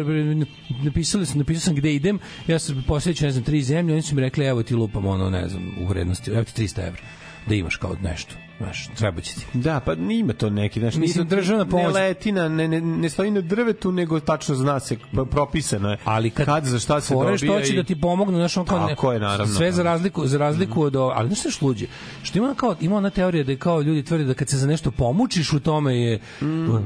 napisali 0.83 1.25
su, 1.25 1.37
napisao 1.37 1.61
sam 1.61 1.75
gde 1.75 1.93
idem, 1.95 2.19
ja 2.47 2.59
sam 2.59 2.83
posjećao, 2.87 3.25
ne 3.25 3.31
znam, 3.31 3.43
tri 3.43 3.61
zemlje, 3.63 3.93
oni 3.93 4.01
su 4.01 4.15
mi 4.15 4.21
rekli, 4.21 4.45
evo 4.45 4.63
ti 4.63 4.75
lupam 4.75 5.05
ono, 5.05 5.29
ne 5.29 5.49
znam, 5.49 5.63
u 5.81 5.87
vrednosti, 5.87 6.31
evo 6.31 6.43
ti 6.43 6.63
300 6.63 6.87
evra, 6.87 7.01
da 7.47 7.55
imaš 7.55 7.75
kao 7.75 7.95
nešto, 8.03 8.35
znaš, 8.63 8.87
treba 8.89 9.21
će 9.21 9.33
ti. 9.33 9.45
Da, 9.53 9.79
pa 9.79 9.93
ima 9.93 10.33
to 10.33 10.49
neki, 10.49 10.79
znaš, 10.79 10.95
Mislim, 10.95 11.27
državna 11.27 11.65
pomoć- 11.65 11.83
Ne 11.85 11.91
leti 11.91 12.31
na, 12.31 12.49
ne, 12.49 12.67
ne, 12.67 12.81
ne 12.81 13.09
stoji 13.09 13.31
na 13.31 13.41
drvetu, 13.41 13.91
nego 13.91 14.19
tačno 14.19 14.55
zna 14.55 14.79
se, 14.79 14.97
propisano 15.27 15.89
je. 15.89 15.97
ali 16.05 16.29
kad, 16.29 16.45
kad 16.45 16.65
za 16.65 16.79
šta 16.79 17.01
se 17.01 17.13
dobija 17.13 17.37
što 17.37 17.61
će 17.61 17.73
i- 17.73 17.75
da 17.75 17.83
ti 17.83 17.95
pomognu 17.97 18.37
znaš 18.37 18.57
on 18.57 18.65
kao 18.65 18.87
Tako 18.87 19.11
je, 19.11 19.19
naravno. 19.19 19.55
sve 19.55 19.71
za 19.71 19.83
razliku 19.83 20.27
za 20.27 20.37
razliku 20.37 20.81
od 20.83 20.95
ovo- 20.95 21.11
ali 21.11 21.27
znaš 21.29 21.55
što 21.55 21.65
je 21.65 21.67
luđe 21.67 21.85
što 22.23 22.37
ima 22.37 22.55
kao 22.55 22.75
ima 22.81 22.95
ona 22.95 23.09
teorija 23.09 23.43
da 23.43 23.51
je 23.51 23.57
kao 23.57 23.81
ljudi 23.81 24.03
tvrde 24.03 24.23
da 24.23 24.33
kad 24.33 24.49
se 24.49 24.57
za 24.57 24.67
nešto 24.67 24.91
pomučiš 24.91 25.53
u 25.53 25.59
tome 25.59 25.95
je 25.97 26.19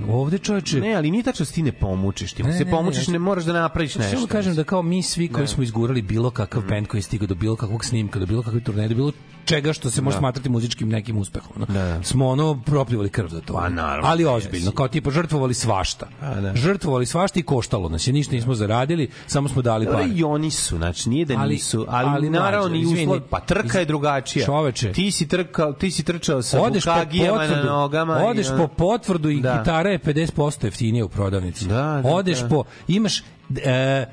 ovde 0.09 0.37
čoveče 0.37 0.79
Ne, 0.79 0.95
ali 0.95 1.11
nije 1.11 1.23
tačno 1.23 1.45
da 1.45 1.51
ti 1.51 1.61
ne 1.63 1.71
pomučiš. 1.71 2.33
Ti 2.33 2.43
Ne, 2.43 2.53
se 2.53 2.65
ne, 2.65 2.71
pomučiš, 2.71 3.07
ne, 3.07 3.11
ne, 3.11 3.19
moraš 3.19 3.43
da 3.43 3.53
napraviš 3.53 3.95
nešto. 3.95 4.15
Samo 4.15 4.27
kažem 4.27 4.55
da 4.55 4.63
kao 4.63 4.81
mi 4.81 5.03
svi 5.03 5.27
koji 5.27 5.47
smo 5.47 5.63
izgurali 5.63 6.01
bilo 6.01 6.29
kakav 6.29 6.61
bend 6.63 6.87
koji 6.87 6.99
je 6.99 7.03
stigao 7.03 7.27
do 7.27 7.35
bilo 7.35 7.55
kakvog 7.55 7.85
snimka, 7.85 8.19
do 8.19 8.25
bilo 8.25 8.41
kakve 8.41 8.59
turneje, 8.59 8.89
do 8.89 8.95
bilo 8.95 9.11
čega 9.45 9.73
što 9.73 9.89
se 9.89 10.01
može 10.01 10.17
smatrati 10.17 10.49
muzičkim 10.49 10.89
nekim 10.89 11.17
uspehom. 11.17 11.51
No. 11.57 11.66
Da, 11.67 11.73
da. 11.75 12.03
Smo 12.03 12.27
ono 12.27 12.61
propljuvali 12.61 13.09
krv 13.09 13.27
za 13.27 13.41
to. 13.41 13.53
Pa, 13.53 13.69
naravno, 13.69 14.07
Ali 14.07 14.25
ozbiljno, 14.25 14.71
kao 14.71 14.87
tipa 14.87 15.11
žrtvovali 15.11 15.53
svašta. 15.53 16.07
A, 16.21 16.35
da. 16.35 16.55
Žrtvovali 16.55 17.05
svašta 17.05 17.39
i 17.39 17.43
koštalo 17.43 17.89
nas 17.89 18.07
je, 18.07 18.13
ništa 18.13 18.35
nismo 18.35 18.55
zaradili, 18.55 19.09
samo 19.27 19.49
smo 19.49 19.61
dali 19.61 19.85
pare. 19.87 20.05
i 20.07 20.23
oni 20.23 20.51
su, 20.51 20.77
znači 20.77 21.09
nije 21.09 21.25
da 21.25 21.45
nisu, 21.45 21.85
ali, 21.89 22.09
ali 22.09 22.29
naravno 22.29 22.69
ni 22.69 22.85
uslov, 22.85 23.19
pa 23.21 23.39
trka 23.39 23.79
je 23.79 23.85
drugačija. 23.85 24.45
čoveče. 24.45 24.91
Ti 24.91 25.11
si 25.11 25.27
trkao, 25.27 25.73
ti 25.73 25.91
si 25.91 26.03
trčao 26.03 26.41
sa 26.41 26.61
odeš 26.61 26.85
po 26.85 26.91
bukagijama 26.91 27.37
na 27.37 27.47
potvrdu, 27.47 27.67
nogama. 27.67 28.19
i 28.19 28.23
odeš 28.23 28.49
ono- 28.49 28.57
po 28.57 28.67
potvrdu 28.67 29.29
i 29.29 29.41
Da. 29.41 29.57
gitara 29.57 29.89
je 29.89 29.99
50% 29.99 30.65
jeftinija 30.65 31.05
u 31.05 31.09
prodavnici. 31.09 31.67
Da, 31.67 31.73
da, 31.73 32.01
odeš 32.05 32.39
da. 32.39 32.47
po 32.47 32.63
imaš 32.87 33.23
e, 33.55 34.05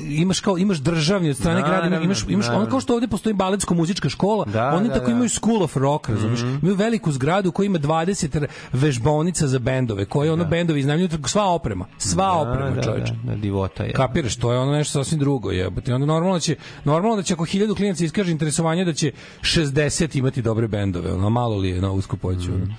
imaš 0.00 0.40
kao 0.40 0.58
imaš 0.58 0.78
državni 0.78 1.30
od 1.30 1.36
strane 1.36 1.60
grada 1.60 1.76
Naravno, 1.78 2.00
imaš 2.00 2.22
imaš 2.22 2.44
ono 2.44 2.52
naravno. 2.52 2.70
kao 2.70 2.80
što 2.80 2.94
ovde 2.94 3.08
postoji 3.08 3.34
baletsko 3.34 3.74
muzička 3.74 4.08
škola 4.08 4.44
Da, 4.44 4.68
oni 4.68 4.88
da, 4.88 4.94
tako 4.94 5.06
da. 5.06 5.12
imaju 5.12 5.28
School 5.30 5.62
of 5.62 5.76
Rock 5.76 6.08
razumeš 6.08 6.40
imaju 6.40 6.74
veliku 6.74 7.12
zgradu 7.12 7.52
koja 7.52 7.66
ima 7.66 7.78
20 7.78 8.36
r- 8.36 8.46
vežbaonica 8.72 9.46
za 9.46 9.58
bendove 9.58 10.04
koje 10.04 10.32
ono 10.32 10.44
bendovi 10.44 10.80
iznajmljuju 10.80 11.08
sva 11.26 11.44
oprema 11.44 11.86
sva 11.98 12.32
oprema 12.32 12.70
da, 12.70 12.82
čoveče 12.82 13.12
Da, 13.14 13.30
da, 13.30 13.36
divota 13.36 13.82
je. 13.82 13.92
Kapiraš, 13.92 14.36
to 14.36 14.52
je 14.52 14.58
ono 14.58 14.72
nešto 14.72 14.92
sasvim 14.94 15.20
drugo, 15.20 15.50
jebote. 15.50 15.94
Onda 15.94 16.06
normalno 16.06 16.34
da 16.34 16.40
će 16.40 16.56
normalno 16.84 17.16
da 17.16 17.22
će 17.22 17.34
ako 17.34 17.44
1000 17.46 17.76
klinaca 17.76 18.04
iskaže 18.04 18.32
interesovanje 18.32 18.84
da 18.84 18.92
će 18.92 19.12
60 19.42 20.18
imati 20.18 20.42
dobre 20.42 20.68
bendove, 20.68 21.12
ono 21.12 21.30
malo 21.30 21.56
li 21.56 21.68
je 21.68 21.80
na 21.80 21.90
usko 21.92 22.16
poću. 22.16 22.50
ono. 22.52 22.74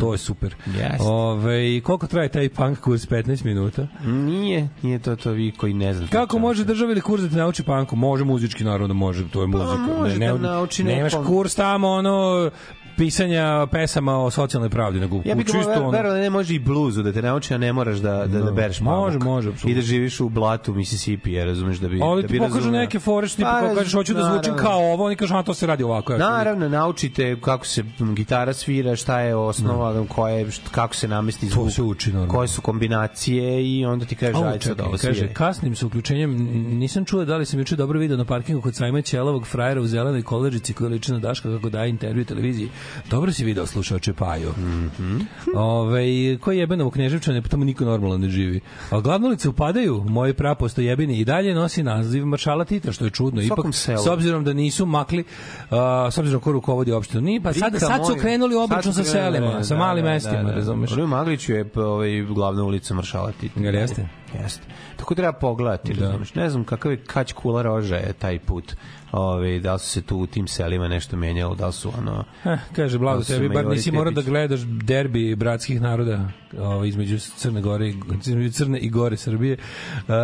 To 0.00 0.12
je 0.12 0.18
super. 0.18 0.54
Jeste. 0.66 0.96
Ove, 1.02 1.52
koliko 1.80 2.06
traje 2.06 2.28
taj 2.28 2.48
punk 2.48 2.78
kurs 2.80 3.02
15 3.02 3.44
minuta? 3.44 3.86
Nije, 4.04 4.68
nije 4.82 4.98
to 4.98 5.16
to 5.16 5.30
vi 5.30 5.52
koji 5.52 5.74
ne 5.74 5.94
znate. 5.94 6.12
Kako 6.12 6.38
može 6.38 6.61
država 6.64 6.92
ili 6.92 7.00
kurs 7.00 7.22
da 7.22 7.28
te 7.28 7.36
nauči 7.36 7.62
panku? 7.62 7.96
Može 7.96 8.24
muzički, 8.24 8.64
naravno 8.64 8.88
da 8.88 8.94
može, 8.94 9.28
to 9.28 9.40
je 9.40 9.46
muzika. 9.46 9.76
može 9.76 10.18
da 10.18 10.36
nauči 10.38 10.84
Nemaš 10.84 11.12
nekom- 11.12 11.26
kurs 11.26 11.54
tamo, 11.54 11.88
ono, 11.88 12.50
pisanja 12.96 13.66
pesama 13.66 14.18
o 14.18 14.30
socijalnoj 14.30 14.70
pravdi, 14.70 15.00
nego 15.00 15.20
Ja 15.24 15.34
bih 15.34 15.46
čisto 15.46 15.72
ono... 15.72 15.90
verovao 15.90 16.14
da 16.14 16.20
ne 16.20 16.30
može 16.30 16.54
i 16.54 16.58
bluzu 16.58 17.02
da 17.02 17.12
te 17.12 17.22
nauči, 17.22 17.54
a 17.54 17.58
ne 17.58 17.72
moraš 17.72 17.96
da 17.96 18.26
da, 18.26 18.40
da 18.40 18.50
bereš 18.50 18.78
pamuk. 18.78 18.92
Može, 18.94 19.18
može, 19.18 19.48
apsolutno. 19.48 19.70
I 19.70 19.74
da 19.74 19.80
živiš 19.80 20.20
u 20.20 20.28
blatu 20.28 20.74
Mississippi, 20.74 21.32
ja 21.32 21.44
razumeš 21.44 21.78
da 21.78 21.88
bi 21.88 22.00
Ali 22.02 22.22
da 22.22 22.28
ti 22.28 22.32
bi 22.32 22.38
pokažu 22.38 22.54
razumeo. 22.56 22.80
neke 22.80 22.98
fore 22.98 23.28
što 23.28 23.36
ti 23.36 23.42
Pa, 23.42 23.74
kažeš 23.74 23.92
hoću 23.92 24.14
da 24.14 24.22
zvučim 24.24 24.56
kao 24.56 24.80
ovo, 24.82 25.04
oni 25.04 25.16
kažu 25.16 25.34
a 25.34 25.42
to 25.42 25.54
se 25.54 25.66
radi 25.66 25.82
ovako. 25.82 26.12
Ja 26.12 26.18
Naravno, 26.18 26.68
naučite 26.68 27.40
kako 27.40 27.66
se 27.66 27.84
gitara 28.14 28.52
svira, 28.52 28.96
šta 28.96 29.20
je 29.20 29.36
osnova, 29.36 30.04
koja 30.08 30.34
je, 30.34 30.46
št- 30.46 30.68
kako 30.70 30.94
se 30.94 31.08
namesti 31.08 31.48
zvuk, 31.48 31.70
se 31.70 31.82
uči, 31.82 32.12
naravno. 32.12 32.34
koje 32.34 32.48
su 32.48 32.62
kombinacije 32.62 33.66
i 33.68 33.84
onda 33.86 34.04
ti 34.04 34.14
kažeš, 34.14 34.42
ajde 34.42 34.64
sad 34.64 34.80
ovo 34.80 34.96
kaže, 35.02 35.28
kasnim 35.28 35.76
sa 35.76 35.86
uključenjem, 35.86 36.30
nisam 36.78 37.04
čuo 37.04 37.24
da 37.24 37.36
li 37.36 37.46
sam 37.46 37.58
juče 37.58 37.76
dobro 37.76 37.98
video 37.98 38.16
na 38.16 38.24
parkingu 38.24 38.60
kod 38.60 38.74
sajma 38.74 39.02
Ćelavog 39.02 39.46
frajera 39.46 39.80
u 39.80 39.86
zelenoj 39.86 40.22
koleđici 40.22 40.72
koja 40.72 40.90
liči 40.90 41.12
na 41.12 41.18
Daška 41.18 41.56
kako 41.56 41.70
daje 41.70 41.90
intervju 41.90 42.24
televiziji. 42.24 42.68
Dobro 43.10 43.32
si 43.32 43.44
video 43.44 43.66
slušaoče 43.66 44.12
Paju. 44.12 44.50
Mm 44.50 44.82
Mhm. 44.82 45.20
Ove, 45.54 46.04
koji 46.38 46.58
jebe 46.58 46.76
novo 46.76 46.90
knježevčane, 46.90 47.42
pa 47.42 47.48
tamo 47.48 47.64
niko 47.64 47.84
normalno 47.84 48.18
ne 48.18 48.28
živi. 48.28 48.60
A 48.90 49.00
glavnolice 49.00 49.48
upadaju, 49.48 50.04
moji 50.04 50.34
praposto 50.34 50.80
jebini 50.80 51.18
i 51.18 51.24
dalje 51.24 51.54
nosi 51.54 51.82
naziv 51.82 52.26
maršala 52.26 52.64
Tita, 52.64 52.92
što 52.92 53.04
je 53.04 53.10
čudno. 53.10 53.40
U 53.40 53.44
Ipak, 53.44 53.64
selu. 53.72 53.98
s 53.98 54.06
obzirom 54.06 54.44
da 54.44 54.52
nisu 54.52 54.86
makli, 54.86 55.24
a, 55.70 56.08
s 56.10 56.18
obzirom 56.18 56.40
ko 56.40 56.52
rukovodi 56.52 56.92
opštinu, 56.92 57.20
nije, 57.22 57.40
pa 57.40 57.52
sad, 57.52 57.72
sad 57.78 58.06
su 58.06 58.14
krenuli 58.20 58.54
obračun 58.54 58.92
su 58.92 59.04
sa 59.04 59.10
selima, 59.10 59.46
da, 59.48 59.64
sa 59.64 59.74
da, 59.74 59.80
malim 59.80 60.04
da, 60.04 60.10
mestima, 60.10 60.36
da, 60.36 60.42
da. 60.42 60.52
razumeš? 60.52 60.90
Rui 60.90 61.06
Magliću 61.06 61.52
je 61.52 61.70
ovaj, 61.74 62.22
glavna 62.22 62.64
ulica 62.64 62.94
Maršala 62.94 63.32
Tita. 63.32 63.60
Jel 63.60 63.74
jeste? 63.74 64.08
Jeste. 64.42 64.62
Tako 64.96 65.14
treba 65.14 65.32
pogledati, 65.32 65.94
Da. 65.94 66.04
razumeš. 66.06 66.34
Ne 66.34 66.50
znam 66.50 66.64
kakav 66.64 66.90
je 66.92 66.96
kać 66.96 67.32
kula 67.32 67.62
roža 67.62 67.96
je 67.96 68.12
taj 68.12 68.38
put. 68.38 68.74
Ove, 69.12 69.60
da 69.60 69.78
su 69.78 69.88
se 69.88 70.02
tu 70.02 70.16
u 70.16 70.26
tim 70.26 70.48
selima 70.48 70.88
nešto 70.88 71.16
menjalo, 71.16 71.54
da 71.54 71.72
su 71.72 71.92
ono... 71.98 72.24
Eh, 72.44 72.56
kaže, 72.72 72.98
blago 72.98 73.18
Da 73.18 73.24
tebi, 73.26 73.48
bar 73.48 73.66
nisi 73.66 73.92
morao 73.92 74.12
da 74.12 74.22
gledaš 74.22 74.60
derbi 74.60 75.34
bratskih 75.34 75.80
naroda 75.80 76.28
ovaj, 76.58 76.88
između 76.88 77.18
Crne 77.18 77.60
Gore, 77.60 77.88
i- 77.88 77.94
između 78.20 78.52
Crne 78.52 78.78
i 78.78 78.90
Gore 78.90 79.16
Srbije. 79.16 79.56
Uh, 79.98 80.14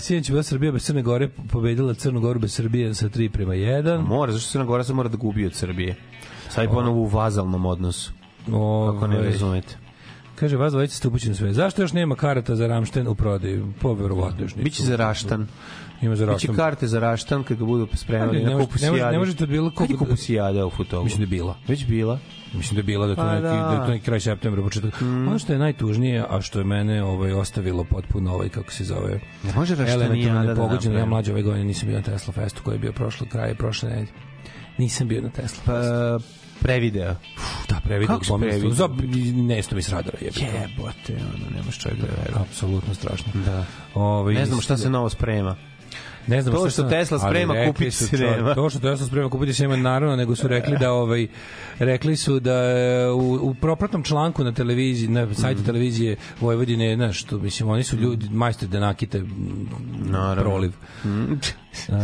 Sinoć 0.00 0.28
je 0.28 0.32
bila 0.32 0.42
Srbija 0.42 0.72
bez 0.72 0.82
Crne 0.82 1.02
Gore, 1.02 1.28
pobedila 1.48 1.94
Crnu 1.94 2.20
Goru 2.20 2.40
bez 2.40 2.54
Srbije 2.54 2.94
sa 2.94 3.08
3 3.08 3.28
prema 3.28 3.52
1. 3.54 4.06
Mora, 4.06 4.32
zašto 4.32 4.50
Crna 4.50 4.64
Gora 4.64 4.84
se 4.84 4.92
mora 4.94 5.08
da 5.08 5.16
gubi 5.16 5.46
od 5.46 5.54
Srbije? 5.54 5.94
Sad 6.48 6.64
je 6.64 6.70
ponovo 6.70 7.00
u 7.00 7.06
vazalnom 7.06 7.66
odnosu. 7.66 8.12
Kako 8.44 8.52
ne 9.06 9.16
Ovaj, 9.16 9.30
razumete? 9.30 9.76
Kaže, 10.34 10.56
vas 10.56 10.72
dvojica 10.72 10.94
ste 10.94 11.08
upućeni 11.08 11.34
sve. 11.34 11.52
Zašto 11.52 11.82
još 11.82 11.92
nema 11.92 12.14
karata 12.14 12.56
za 12.56 12.66
Ramšten 12.66 13.08
u 13.08 13.14
prodaju? 13.14 13.72
Po 13.80 13.94
verovatno 13.94 14.42
još 14.42 14.54
nisu. 14.54 14.64
Biće 14.64 14.82
za 14.82 14.96
Raštan. 14.96 15.46
Ima 16.02 16.16
za 16.16 16.24
Biće 16.24 16.32
Rašten. 16.32 16.54
karte 16.56 16.86
za 16.86 17.00
Raštan 17.00 17.42
kad 17.42 17.58
ga 17.58 17.64
budu 17.64 17.88
spremali 17.94 18.42
na 18.42 18.58
kupusijadi. 18.58 18.86
ne 18.86 19.00
može- 19.00 19.12
ne 19.12 19.18
možete 19.18 19.44
od 19.44 19.50
bilo 19.50 19.70
Kad 19.70 19.90
je 19.90 19.96
kog- 19.96 19.98
kupusijada 19.98 20.66
u 20.66 20.70
futogu? 20.70 21.04
Mislim 21.04 21.18
da 21.18 21.24
je 21.24 21.28
bila. 21.28 21.56
Već 21.68 21.86
bila. 21.86 22.18
Mislim 22.54 22.74
da 22.74 22.80
je 22.80 22.84
bila 22.84 23.06
da 23.06 23.12
je 23.12 23.16
to 23.16 23.22
Pa 23.22 23.32
neki 23.32 23.42
da. 23.42 23.48
da. 23.50 23.72
je 23.72 23.78
to 23.78 23.88
neki 23.88 24.04
kraj 24.04 24.20
septembra 24.20 24.62
početak. 24.62 25.00
Mm. 25.00 25.28
Ono 25.28 25.38
što 25.38 25.52
je 25.52 25.58
najtužnije, 25.58 26.24
a 26.30 26.40
što 26.40 26.58
je 26.58 26.64
mene 26.64 27.02
ovaj 27.04 27.32
ostavilo 27.32 27.84
potpuno 27.84 28.34
ovaj 28.34 28.48
kako 28.48 28.72
se 28.72 28.84
zove. 28.84 29.20
Ne 29.44 29.52
može 29.54 29.74
Raštanijada 29.76 30.34
da 30.34 30.42
nepogođeno. 30.44 30.74
Ja 30.86 30.98
napravi. 30.98 31.08
mlađe 31.08 31.32
ove 31.32 31.42
godine 31.42 31.64
nisam 31.64 31.88
bio 31.88 31.96
na 31.96 32.02
Tesla 32.04 32.32
Festu 32.32 32.62
koji 32.62 32.74
je 32.74 32.78
bio 32.78 32.92
prošle 32.92 33.26
kraj 33.28 33.54
prošle 33.54 33.88
nedelje. 33.88 34.08
Nisam 34.78 35.08
bio 35.08 35.22
na 35.22 35.28
Tesla 35.30 35.62
Pa, 35.66 35.72
Festu. 35.72 36.30
prevideo. 36.60 37.14
Da, 37.68 37.80
previdio 37.84 38.06
kako 38.08 38.24
si 38.24 38.30
gomila 38.30 38.50
prevideo? 38.50 38.70
Za 38.72 38.88
nesto 39.34 39.74
mi 39.76 39.82
s 39.82 39.88
radara 39.88 40.18
jebe. 40.20 40.40
Jebote, 40.40 41.12
ono, 41.14 41.56
nemaš 41.56 41.78
čovjek 41.78 42.00
da 42.00 42.06
veruje. 42.06 42.40
Apsolutno 42.40 42.94
strašno. 42.94 43.32
Da. 43.36 43.64
Ovaj 43.94 44.34
Ne 44.34 44.46
znamo 44.46 44.62
šta 44.62 44.76
se 44.76 44.90
novo 44.90 45.08
sprema. 45.08 45.56
Ne 46.26 46.42
znam 46.42 46.54
To 46.54 46.60
što 46.60 46.70
sam- 46.72 46.90
Tesla 46.90 47.18
sprema, 47.20 47.54
kupiti 47.66 47.90
su, 47.90 48.06
se 48.06 48.16
čovjek, 48.18 48.36
nema. 48.36 48.54
To 48.54 48.70
što 48.70 48.78
Tesla 48.80 49.06
sprema 49.06 49.30
kupiti 49.30 49.52
se 49.52 49.62
nema 49.62 49.76
naravno, 49.78 50.16
nego 50.16 50.36
su 50.36 50.48
rekli 50.48 50.76
da 50.78 50.92
ovaj 50.92 51.26
rekli 51.78 52.16
su 52.16 52.40
da 52.40 52.60
u, 53.12 53.38
u 53.42 53.54
propratnom 53.54 54.02
članku 54.02 54.44
na 54.44 54.52
televiziji, 54.52 55.08
na 55.08 55.34
sajtu 55.34 55.58
Mhm. 55.58 55.66
televizije 55.66 56.16
Vojvodine, 56.40 56.94
znaš, 56.96 57.18
što 57.18 57.38
mislim 57.38 57.68
oni 57.68 57.82
su 57.82 57.96
ljudi 57.96 58.28
majstori 58.30 58.72
da 58.72 58.80
nakite 58.80 59.22
Naravno. 60.00 60.42
proliv. 60.42 60.72
Uh, 61.88 61.96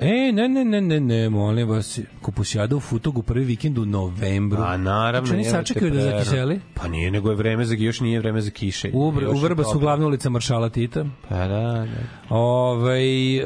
e, 0.00 0.32
ne, 0.32 0.48
ne, 0.48 0.64
ne, 0.64 0.80
ne, 0.80 1.00
ne, 1.00 1.28
molim 1.28 1.68
vas, 1.68 2.00
kupusijada 2.22 2.76
u 2.76 2.80
Futogu 2.80 3.22
prvi 3.22 3.44
vikend 3.44 3.78
u 3.78 3.84
novembru. 3.84 4.62
A 4.62 4.76
naravno. 4.76 5.26
Znači, 5.26 5.34
oni 5.34 5.44
sačekaju 5.44 5.90
da 5.90 6.00
zakiseli? 6.00 6.60
Pa 6.74 6.88
nije, 6.88 7.10
nego 7.10 7.30
je 7.30 7.36
vreme 7.36 7.64
za 7.64 7.74
još 7.74 8.00
nije 8.00 8.20
vreme 8.20 8.40
za 8.40 8.50
kiše. 8.50 8.90
U, 8.94 9.12
u 9.34 9.38
Vrba 9.38 9.64
su 9.64 9.78
glavna 9.78 10.06
ulica 10.06 10.30
Maršala 10.30 10.68
Tita. 10.68 11.04
Pa 11.28 11.36
da, 11.36 11.46
da. 11.46 11.86
Ovaj 12.28 13.36
e, 13.36 13.42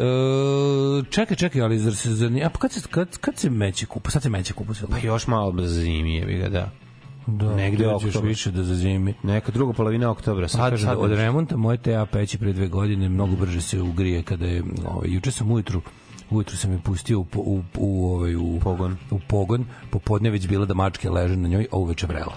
čekaj, 1.10 1.36
čekaj, 1.36 1.62
ali 1.62 1.78
zar 1.78 1.94
se 1.94 2.14
zar, 2.14 2.30
a 2.44 2.48
pa 2.48 2.58
kad 2.58 2.72
se 2.72 2.80
kad 2.90 3.18
kad 3.18 3.36
se 3.36 3.50
meće 3.50 3.86
kupu? 3.86 4.10
Sad 4.10 4.22
se 4.22 4.30
meće 4.30 4.52
kupu 4.52 4.74
se. 4.74 4.86
Pa 4.90 4.98
još 4.98 5.26
malo 5.26 5.54
zimi 5.66 6.14
je, 6.14 6.38
ga, 6.38 6.48
da. 6.48 6.81
Da, 7.26 7.54
negde 7.56 7.88
oktobar. 7.88 8.28
više 8.28 8.50
da 8.50 8.62
zazimi. 8.62 9.14
Neka 9.22 9.52
druga 9.52 9.72
polovina 9.72 10.10
oktobra. 10.10 10.48
Sad, 10.48 10.60
Sad, 10.60 10.70
kažem, 10.70 10.88
sad, 10.88 10.98
da 10.98 11.04
od 11.04 11.12
remonta 11.12 11.56
moje 11.56 11.76
TA 11.78 12.06
peći 12.06 12.38
pre 12.38 12.52
dve 12.52 12.68
godine 12.68 13.08
mnogo 13.08 13.36
brže 13.36 13.60
se 13.60 13.82
ugrije 13.82 14.22
kada 14.22 14.46
je 14.46 14.62
ovaj 14.88 15.08
juče 15.10 15.30
sam 15.30 15.50
ujutru 15.50 15.82
ujutru 16.30 16.56
sam 16.56 16.72
je 16.72 16.78
pustio 16.84 17.20
u, 17.20 17.26
u, 17.34 17.62
u, 17.76 18.06
ovaj, 18.06 18.36
u 18.36 18.58
Pogon. 18.62 18.96
u 19.10 19.18
pogon 19.28 19.64
popodne 19.90 20.30
već 20.30 20.48
bila 20.48 20.66
da 20.66 20.74
mačke 20.74 21.10
leže 21.10 21.36
na 21.36 21.48
njoj 21.48 21.66
a 21.72 21.76
uveče 21.76 22.06
vrela 22.06 22.36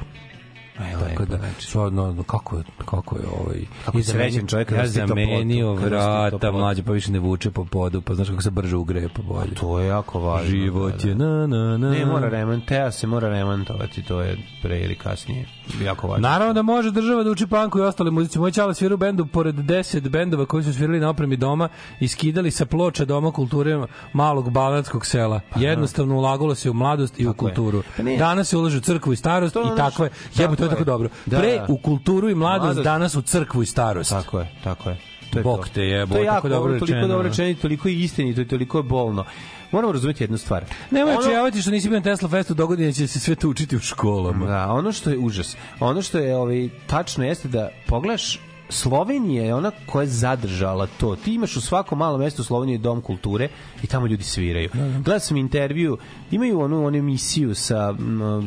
Aj, 0.78 0.92
Tako 0.92 1.06
lepo, 1.06 1.26
da, 1.26 1.38
znači. 1.38 1.68
stvarno, 1.68 2.24
kako 2.24 2.58
je, 2.58 2.64
kako 2.86 3.16
je 3.16 3.24
ovaj... 3.34 3.60
Kako 3.86 3.98
je 3.98 4.00
I 4.00 4.04
zamenio- 4.04 4.32
srećan 4.32 4.48
čovjek 4.48 4.72
Ja 4.72 4.78
toplotu, 4.78 5.08
zamenio 5.08 5.74
vrata, 5.74 6.52
mlađe, 6.52 6.84
pa 6.84 6.92
više 6.92 7.12
ne 7.12 7.20
vuče 7.20 7.52
po 7.52 7.66
podu, 7.66 8.02
pa 8.02 8.16
znaš 8.16 8.30
kako 8.30 8.42
se 8.42 8.52
brže 8.52 8.76
ugreje 8.76 9.10
po 9.10 9.22
bolje. 9.24 9.54
To 9.54 9.80
je 9.80 9.88
jako 9.88 10.20
važno. 10.20 10.50
Život 10.50 10.94
da, 10.94 11.10
je 11.10 11.16
da. 11.16 11.26
na, 11.26 11.48
na, 11.48 11.78
na. 11.78 11.90
Ne, 11.90 12.06
mora 12.06 12.30
remont, 12.30 12.66
teo 12.66 12.92
se 12.92 13.08
mora 13.08 13.30
remontovati, 13.30 14.04
to 14.04 14.22
je 14.22 14.38
pre 14.62 14.80
ili 14.80 14.96
kasnije 14.96 15.46
jako 15.82 16.08
važno. 16.08 16.22
Naravno 16.22 16.54
da 16.54 16.62
može 16.62 16.92
država 16.92 17.24
da 17.24 17.32
uči 17.32 17.48
panku 17.48 17.80
i 17.80 17.84
ostale 17.84 18.12
muzici. 18.12 18.40
Moj 18.40 18.52
čala 18.52 18.74
svira 18.74 18.94
u 18.94 18.98
bendu 18.98 19.26
pored 19.26 19.56
10 19.56 20.10
bendova 20.10 20.46
koji 20.46 20.64
su 20.64 20.74
svirali 20.74 21.00
na 21.00 21.10
opremi 21.10 21.38
doma 21.38 21.70
i 22.00 22.08
skidali 22.08 22.52
sa 22.52 22.66
ploča 22.66 23.06
Doma 23.06 23.32
kulture 23.32 23.80
malog 24.14 24.50
balkanskog 24.50 25.06
sela. 25.06 25.40
Jednostavno 25.56 26.16
ulagalo 26.16 26.56
se 26.56 26.70
u 26.70 26.74
mladost 26.74 27.20
i 27.20 27.26
u 27.26 27.30
je. 27.30 27.34
kulturu. 27.34 27.84
Pa. 27.98 28.04
Danas 28.04 28.48
se 28.48 28.58
ulaže 28.58 28.78
u 28.78 28.82
crkvu 28.82 29.14
i 29.14 29.16
starost 29.16 29.54
To 29.54 29.62
je 29.62 29.68
i 29.68 29.78
takve. 29.78 30.10
što- 30.34 30.42
Jebo, 30.42 30.56
to 30.66 30.76
je 30.76 30.78
tako 30.78 30.82
je. 30.82 30.86
dobro. 30.86 31.10
Da, 31.26 31.40
Pre 31.40 31.52
da. 31.52 31.66
u 31.70 31.78
kulturu 31.78 32.30
i 32.30 32.36
mladost, 32.36 32.66
Mladost. 32.66 32.84
danas 32.84 33.16
u 33.16 33.22
crkvu 33.22 33.64
i 33.64 33.66
starost. 33.66 34.10
Tako 34.10 34.40
je, 34.40 34.48
tako 34.64 34.90
je. 34.90 34.98
To 35.30 35.40
je 35.40 35.44
Bog 35.44 35.60
to. 35.60 35.74
te 35.74 35.82
jebo, 35.82 36.16
To 36.16 36.22
je 36.22 36.28
tako 36.28 36.50
dobro 36.50 36.60
dobro, 36.62 36.80
toliko 36.80 36.86
rečeno. 36.88 37.08
dobro 37.08 37.30
rečeno 37.30 37.56
toliko 37.56 37.88
je 37.88 37.96
istinito 37.96 38.42
i 38.42 38.48
toliko 38.48 38.78
je 38.78 38.84
bolno. 38.84 39.26
Moramo 39.72 39.94
razumeti 39.94 40.24
jednu 40.24 40.38
stvar. 40.38 40.66
Nemoj 40.92 41.12
Ono- 41.12 41.22
očajavati 41.22 41.62
što 41.62 41.72
nisi 41.72 41.90
bio 41.90 41.98
na 41.98 42.04
Tesla 42.04 42.30
Festu, 42.30 42.54
dogodine 42.54 42.94
će 42.94 43.08
se 43.08 43.20
sve 43.20 43.36
to 43.36 43.50
učiti 43.50 43.76
u 43.76 43.80
školama. 43.80 44.46
Da, 44.46 44.68
ono 44.68 44.92
što 44.92 45.10
je 45.10 45.18
užas, 45.18 45.58
ono 45.80 46.02
što 46.02 46.18
je 46.18 46.38
ovaj, 46.38 46.70
tačno 46.88 47.24
jeste 47.24 47.48
da 47.48 47.70
pogledaš 47.88 48.40
Slovenija 48.70 49.44
je 49.44 49.56
ona 49.56 49.72
koja 49.86 50.04
je 50.04 50.10
zadržala 50.10 50.88
to. 51.00 51.16
Ti 51.16 51.34
imaš 51.34 51.56
u 51.56 51.62
svakom 51.62 51.98
malom 51.98 52.20
mestu 52.20 52.42
u 52.42 52.46
Sloveniji 52.46 52.78
dom 52.78 53.02
kulture 53.02 53.50
i 53.84 53.88
tamo 53.88 54.08
ljudi 54.08 54.24
sviraju. 54.24 54.70
Gledao 54.74 55.20
sam 55.20 55.38
intervju, 55.38 55.98
imaju 56.32 56.60
onu, 56.60 56.86
onu 56.86 56.98
emisiju 56.98 57.56
sa, 57.56 57.94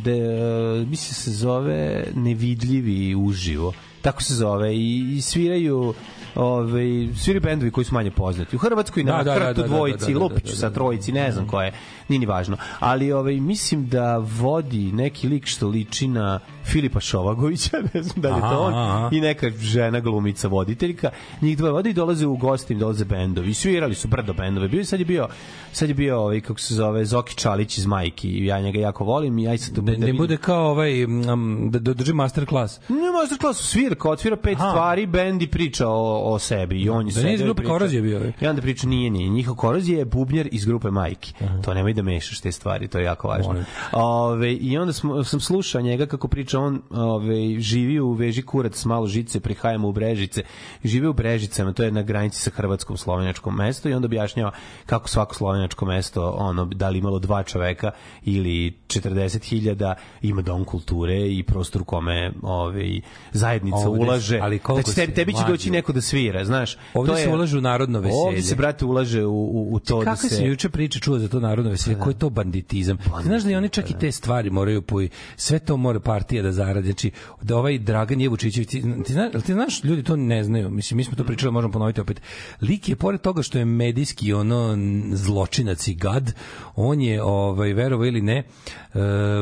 de, 0.05 0.17
e, 0.17 0.85
mislim 0.87 1.15
se 1.15 1.31
zove 1.31 2.05
Nevidljivi 2.15 3.15
uživo. 3.15 3.73
Tako 4.03 4.23
se 4.23 4.35
zove 4.35 4.77
i, 4.77 5.17
i 5.17 5.21
sviraju 5.21 5.95
ovaj 6.39 7.09
sviraju 7.17 7.43
bendovi 7.43 7.71
koji 7.71 7.85
su 7.85 7.95
manje 7.95 8.11
poznati. 8.11 8.57
U 8.57 8.59
Hrvatskoj 8.59 9.05
na 9.05 9.17
Da, 9.17 9.25
da, 9.25 9.39
da, 9.39 9.47
Hrtu 9.47 9.61
da, 9.61 9.69
da, 9.69 9.69
dvojici, 9.69 9.99
da, 9.99 10.07
da, 10.07 10.19
da, 10.19 10.25
Lupiću 10.25 10.51
da, 10.51 10.57
sa 10.57 10.69
da. 10.69 10.75
trojici, 10.75 11.13
ne 11.13 11.33
znam 11.33 11.49
ko 11.49 11.63
je, 11.63 11.73
nije 12.09 12.19
ni 12.19 12.27
važno. 12.27 12.57
Ali 12.79 13.13
ovaj, 13.13 13.41
mislim 13.41 13.89
da 13.89 14.17
vodi 14.19 14.93
neki 14.93 15.29
lik 15.29 15.47
što 15.47 15.69
liči 15.69 16.09
na 16.09 16.41
Filipa 16.65 17.01
Šovagovića, 17.01 17.77
ne 17.95 18.03
znam 18.03 18.23
da 18.23 18.29
li 18.29 18.37
je 18.37 18.41
to 18.41 18.61
on, 18.61 18.75
Aha, 18.75 19.09
i 19.13 19.21
neka 19.21 19.51
žena 19.51 20.01
glumica 20.01 20.49
voditeljka. 20.49 21.11
Njih 21.41 21.57
dvoje 21.57 21.73
vode 21.73 21.91
i 21.91 21.93
dolaze 21.93 22.27
u 22.27 22.37
gosti, 22.37 22.73
im 22.73 22.79
dolaze 22.79 23.05
bendovi. 23.05 23.55
Svirali 23.55 23.95
su 23.95 24.09
brdo 24.09 24.33
bendove. 24.33 24.69
Bio, 24.69 24.85
sad 24.85 25.01
je 25.01 25.07
bio, 25.07 25.29
sad 25.73 25.89
je 25.89 25.95
bio 25.95 26.21
ovaj, 26.21 26.41
kako 26.41 26.61
se 26.61 26.75
zove, 26.75 27.05
Zoki 27.05 27.35
Čalić 27.35 27.79
iz 27.79 27.87
Majki. 27.87 28.45
Ja 28.45 28.61
njega 28.61 28.79
jako 28.79 29.05
volim 29.05 29.39
i 29.39 29.49
aj 29.49 29.59
sad 29.59 29.75
to 29.75 29.81
Da, 29.81 30.07
ne 30.07 30.13
bude 30.13 30.37
kao 30.37 30.71
ovaj, 30.71 31.07
mm, 31.07 31.71
da, 31.71 31.79
da 31.79 31.95
drži 31.95 32.13
master 32.13 32.47
klas. 32.47 32.81
Ne, 32.89 33.11
masterclass 33.21 33.61
svira, 33.61 33.95
kao 33.95 34.11
otvira 34.11 34.37
pet 34.37 34.57
Aha. 34.61 34.71
stvari, 34.71 35.07
bend 35.07 35.43
i 35.43 35.47
priča 35.47 35.89
o, 35.89 36.28
o 36.33 36.39
sebi. 36.39 36.83
I 36.83 36.89
on 36.91 37.07
je 37.09 37.13
Da 37.13 37.21
nije 37.23 37.35
iz 37.35 37.39
sedeo 37.39 37.45
i 37.45 37.55
grupe. 37.55 37.69
Korozije 37.69 38.03
bio. 38.03 38.33
I 38.41 38.47
onda 38.47 38.63
priča, 38.63 38.87
nije, 38.87 39.11
nije. 39.11 39.29
Njihov 39.29 39.55
korozije 39.55 39.99
je 39.99 40.05
bubnjar 40.05 40.49
iz 40.53 40.65
grupe 40.65 40.91
Majki. 40.91 41.35
To 41.65 41.75
nemoj 41.75 41.93
da 41.93 42.03
mešaš 42.03 42.41
te 42.41 42.53
stvari, 42.53 42.89
to 42.89 42.99
je 42.99 43.05
jako 43.05 43.29
važno. 43.29 43.49
Molim. 43.49 43.65
Ove, 43.93 44.53
I 44.55 44.79
onda 44.79 44.93
smo, 44.93 45.25
sam 45.25 45.41
slušao 45.41 45.81
njega 45.81 46.07
kako 46.07 46.29
priča, 46.29 46.61
on 46.61 46.83
ove, 46.91 47.61
živi 47.61 48.01
u 48.01 48.13
veži 48.13 48.43
kurac 48.43 48.77
s 48.77 48.85
malo 48.85 49.07
žice, 49.07 49.41
prihajamo 49.41 49.89
u 49.89 49.93
Brežice. 49.93 50.43
Živi 50.85 51.07
u 51.07 51.13
Brežicama, 51.13 51.73
to 51.73 51.83
je 51.83 51.91
na 51.91 52.03
granici 52.03 52.41
sa 52.41 52.51
hrvatskom 52.51 52.97
slovenjačkom 52.97 53.55
mesto 53.57 53.89
i 53.89 53.95
onda 53.95 54.07
objašnjava 54.07 54.51
kako 54.87 55.09
svako 55.09 55.35
slovenjačko 55.35 55.85
mesto, 55.87 56.31
ono, 56.31 56.65
da 56.65 56.89
li 56.89 56.99
imalo 56.99 57.19
dva 57.19 57.43
čoveka 57.43 57.91
ili 58.25 58.77
40.000 58.87 59.95
ima 60.23 60.43
dom 60.43 60.65
kulture 60.65 61.29
i 61.29 61.43
prostor 61.43 61.83
u 61.83 61.85
kome 61.85 62.33
ove, 62.43 63.01
zajednica 63.33 63.77
Ovde- 63.77 64.05
ulaže. 64.05 64.39
ali 64.43 64.61
da 64.77 64.83
će 64.83 64.95
tebi, 64.95 65.15
tebi 65.15 65.33
će 65.33 65.43
doći 65.49 65.71
neko 65.71 65.93
da 65.93 66.01
svira, 66.09 66.45
znaš. 66.45 66.77
Ovde 66.95 67.13
To 67.13 67.17
se 67.17 67.23
je- 67.23 67.35
ulaže 67.35 67.59
u 67.59 67.61
narodno 67.61 68.01
veselje. 68.01 68.23
Ovde 68.27 68.43
se, 68.43 68.55
brate, 68.55 68.85
ulaže 68.85 69.25
u, 69.25 69.33
u, 69.33 69.75
u 69.75 69.79
to 69.81 69.99
da 69.99 70.05
Kakve 70.05 70.29
se... 70.29 70.37
se 70.37 70.45
juče 70.45 70.69
priče 70.69 71.01
čuo 71.01 71.19
za 71.19 71.29
to 71.29 71.41
narodno 71.41 71.71
veselje? 71.71 71.99
Koji 71.99 72.15
je 72.15 72.19
to 72.19 72.31
banditizam? 72.31 72.97
Ti 72.97 73.05
Znaš 73.23 73.43
da 73.43 73.51
i 73.51 73.55
oni 73.55 73.69
čak 73.69 73.91
i 73.91 73.99
te 73.99 74.13
stvari 74.13 74.51
moraju 74.51 74.83
po 74.83 74.97
sve 75.37 75.59
to 75.59 75.77
mora 75.77 76.01
partija 76.01 76.43
da 76.43 76.53
zaradi. 76.53 76.87
Znači 76.87 77.11
da 77.43 77.57
ovaj 77.57 77.79
Dragan 77.79 78.21
Jevučićević 78.21 78.69
ti, 78.69 78.83
ti, 79.07 79.13
znaš, 79.13 79.33
ti 79.47 79.53
znaš 79.53 79.85
ljudi 79.85 80.03
to 80.03 80.17
ne 80.17 80.45
znaju. 80.45 80.71
Mislim 80.71 80.97
mi 80.97 81.05
smo 81.05 81.17
to 81.17 81.25
pričali, 81.25 81.53
možemo 81.53 81.73
ponoviti 81.73 82.01
opet. 82.01 82.21
Lik 82.63 82.89
je 82.89 82.97
pored 82.97 83.21
toga 83.21 83.43
što 83.43 83.59
je 83.59 83.65
medijski 83.65 84.33
ono 84.33 84.77
zločinac 85.13 85.89
i 85.89 85.95
gad, 85.95 86.35
on 86.77 87.01
je 87.01 87.23
ovaj 87.23 87.73
verovo 87.73 88.05
ili 88.05 88.21
ne, 88.21 88.37
e, 88.39 88.45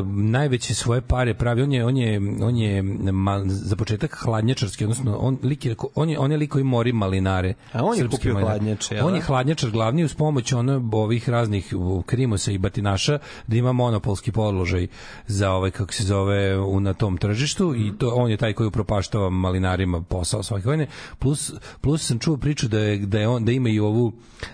najveće 0.07 0.75
svoje 0.75 1.01
pare 1.01 1.35
pravi. 1.35 1.63
On 1.63 1.73
je 1.73 1.85
on 1.85 1.97
je 1.97 2.21
on 2.43 2.57
je 2.57 2.83
ma, 2.83 3.43
za 3.47 3.77
početak 3.77 4.17
hladnjačarski, 4.25 4.85
odnosno 4.85 5.17
on 5.17 5.39
lik 5.43 5.65
je, 5.65 5.75
on 5.95 6.11
je 6.11 6.19
on 6.19 6.33
je 6.33 6.39
lik 6.39 6.56
koji 6.57 6.65
mori 6.65 6.93
malinare. 6.93 7.55
A 7.73 7.85
on 7.85 7.99
je 7.99 8.09
kupio 8.09 8.33
malinare. 8.33 8.59
hladnjače, 8.59 8.95
jel 8.95 9.07
On 9.07 9.15
je 9.15 9.21
da? 9.21 9.27
hladnjačar 9.27 9.71
glavni 9.71 10.05
uz 10.05 10.15
pomoć 10.15 10.53
ono 10.53 10.91
ovih 10.93 11.29
raznih 11.29 11.75
krimosa 12.07 12.53
i 12.53 12.59
batinaša 12.59 13.19
da 13.47 13.57
ima 13.57 13.73
monopolski 13.73 14.33
položaj 14.33 14.87
za 15.27 15.51
ovaj 15.53 15.71
kako 15.71 15.93
se 15.93 16.05
zove 16.05 16.59
u, 16.59 16.81
na 16.81 16.95
tom 16.95 17.17
tržištu 17.17 17.75
i 17.77 17.93
to 17.99 18.11
on 18.15 18.31
je 18.31 18.37
taj 18.37 18.53
koji 18.53 18.67
upropaštava 18.67 19.31
malinarima 19.31 20.01
posao 20.01 20.43
svake 20.43 20.65
godine. 20.65 20.87
Plus 21.19 21.53
plus 21.81 22.07
sam 22.07 22.19
čuo 22.19 22.37
priču 22.37 22.69
da 22.69 22.79
je 22.79 22.99
da 22.99 23.19
je 23.19 23.29
on 23.29 23.45
da 23.45 23.53
ima 23.53 23.69
i 23.69 23.81
ovu 23.81 24.13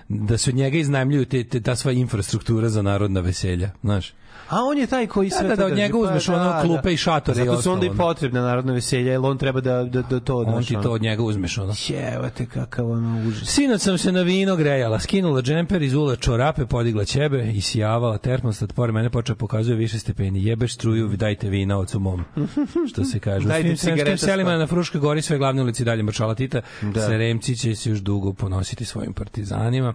da 0.08 0.38
se 0.38 0.50
od 0.50 0.56
njega 0.56 0.78
iznajmljuju 0.78 1.24
te, 1.24 1.44
te 1.44 1.60
ta 1.60 1.76
sva 1.76 1.92
infrastruktura 1.92 2.68
za 2.68 2.82
narodna 2.82 3.20
veselja, 3.20 3.70
znaš. 3.82 4.14
A 4.48 4.64
on 4.64 4.78
je 4.78 4.86
taj 4.86 5.06
koji 5.06 5.28
Da, 5.28 5.36
sve 5.36 5.48
da, 5.48 5.56
da, 5.56 5.66
od 5.66 5.76
njega 5.76 5.98
uzmeš 5.98 6.28
ono 6.28 6.62
klupe 6.62 6.92
i 6.92 6.96
šatore 6.96 7.42
i 7.42 7.46
Zato 7.46 7.62
su 7.62 7.72
onda 7.72 7.86
i 7.86 7.88
ostalo. 7.88 8.08
potrebna 8.08 8.40
narodna 8.40 8.72
veselja, 8.72 9.12
jer 9.12 9.20
on 9.22 9.38
treba 9.38 9.60
da, 9.60 9.84
da, 9.84 10.02
da 10.02 10.20
to... 10.20 10.36
On 10.36 10.44
znaš, 10.44 10.66
ti 10.66 10.76
to 10.82 10.90
od 10.90 11.02
njega 11.02 11.22
uzmeš 11.22 11.58
ono. 11.58 11.74
Jevate 11.88 12.46
kakav 12.46 12.90
ono 12.90 13.28
užas. 13.28 13.48
Sinoć 13.48 13.80
sam 13.80 13.98
se 13.98 14.12
na 14.12 14.22
vino 14.22 14.56
grejala, 14.56 15.00
skinula 15.00 15.42
džemper, 15.42 15.82
izula 15.82 16.16
čorape, 16.16 16.66
podigla 16.66 17.04
ćebe 17.04 17.52
i 17.54 17.60
sijavala 17.60 18.18
termostat, 18.18 18.72
pored 18.72 18.94
mene 18.94 19.10
počeo 19.10 19.36
pokazuje 19.36 19.76
više 19.76 19.98
stepeni. 19.98 20.44
Jebeš 20.44 20.74
struju, 20.74 21.08
dajte 21.08 21.48
vina 21.48 21.78
ocu 21.78 22.00
mom. 22.00 22.24
Što 22.92 23.04
se 23.04 23.18
kaže. 23.18 23.48
Dajte 23.48 23.76
cigareta 23.76 24.16
selima 24.16 24.56
na 24.56 24.66
Fruškoj 24.66 25.00
gori 25.00 25.22
sve 25.22 25.38
glavne 25.38 25.62
ulici 25.62 25.84
dalje 25.84 26.02
Maršala 26.02 26.34
Tita. 26.34 26.60
Da. 26.82 26.88
Da. 26.90 27.06
Seremci 27.06 27.56
će 27.56 27.74
se 27.74 27.90
još 27.90 27.98
dugo 27.98 28.32
ponositi 28.32 28.84
svojim 28.84 29.12
partizanima. 29.12 29.94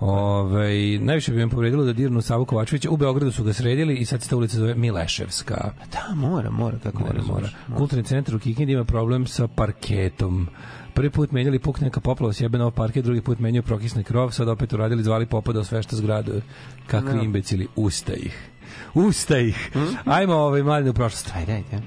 Ove, 0.00 0.98
najviše 0.98 1.32
bi 1.32 1.38
me 1.38 1.50
povredilo 1.50 1.84
da 1.84 1.92
dirnu 1.92 2.22
Savu 2.22 2.44
Kovačevića. 2.44 2.90
U 2.90 2.96
Beogradu 2.96 3.32
su 3.32 3.44
ga 3.44 3.52
sredili 3.62 3.94
i 3.94 4.04
sad 4.04 4.22
se 4.22 4.28
ta 4.28 4.36
ulica 4.36 4.56
zove 4.56 4.74
Mileševska. 4.74 5.70
Da, 5.92 6.14
mora, 6.14 6.50
mora, 6.50 6.78
kako 6.78 6.98
ne 6.98 7.04
Mora, 7.04 7.16
razumeš. 7.16 7.52
mora. 7.68 7.78
Kulturni 7.78 8.04
centar 8.04 8.34
u 8.34 8.38
Kikindi 8.38 8.72
ima 8.72 8.84
problem 8.84 9.26
sa 9.26 9.46
parketom. 9.48 10.48
Prvi 10.94 11.10
put 11.10 11.30
menjali 11.32 11.58
puk 11.58 11.80
neka 11.80 12.00
poplava 12.00 12.32
sjebe 12.32 12.58
nov 12.58 12.70
parket, 12.70 13.04
drugi 13.04 13.20
put 13.20 13.38
menjaju 13.38 13.62
prokisni 13.62 14.04
krov, 14.04 14.30
sad 14.30 14.48
opet 14.48 14.72
uradili, 14.72 15.02
zvali 15.02 15.26
popa 15.26 15.52
da 15.52 15.60
osvešta 15.60 15.96
zgradu. 15.96 16.40
Kakvi 16.86 17.24
imbecili, 17.24 17.68
usta 17.76 18.12
ih. 18.14 18.50
Usta 18.94 19.38
ih. 19.38 19.70
Ajmo 20.04 20.34
ovaj 20.34 20.62
mladine 20.62 20.90
u 20.90 20.94
prošlost. 20.94 21.30
Ajde, 21.34 21.52
ajde. 21.52 21.78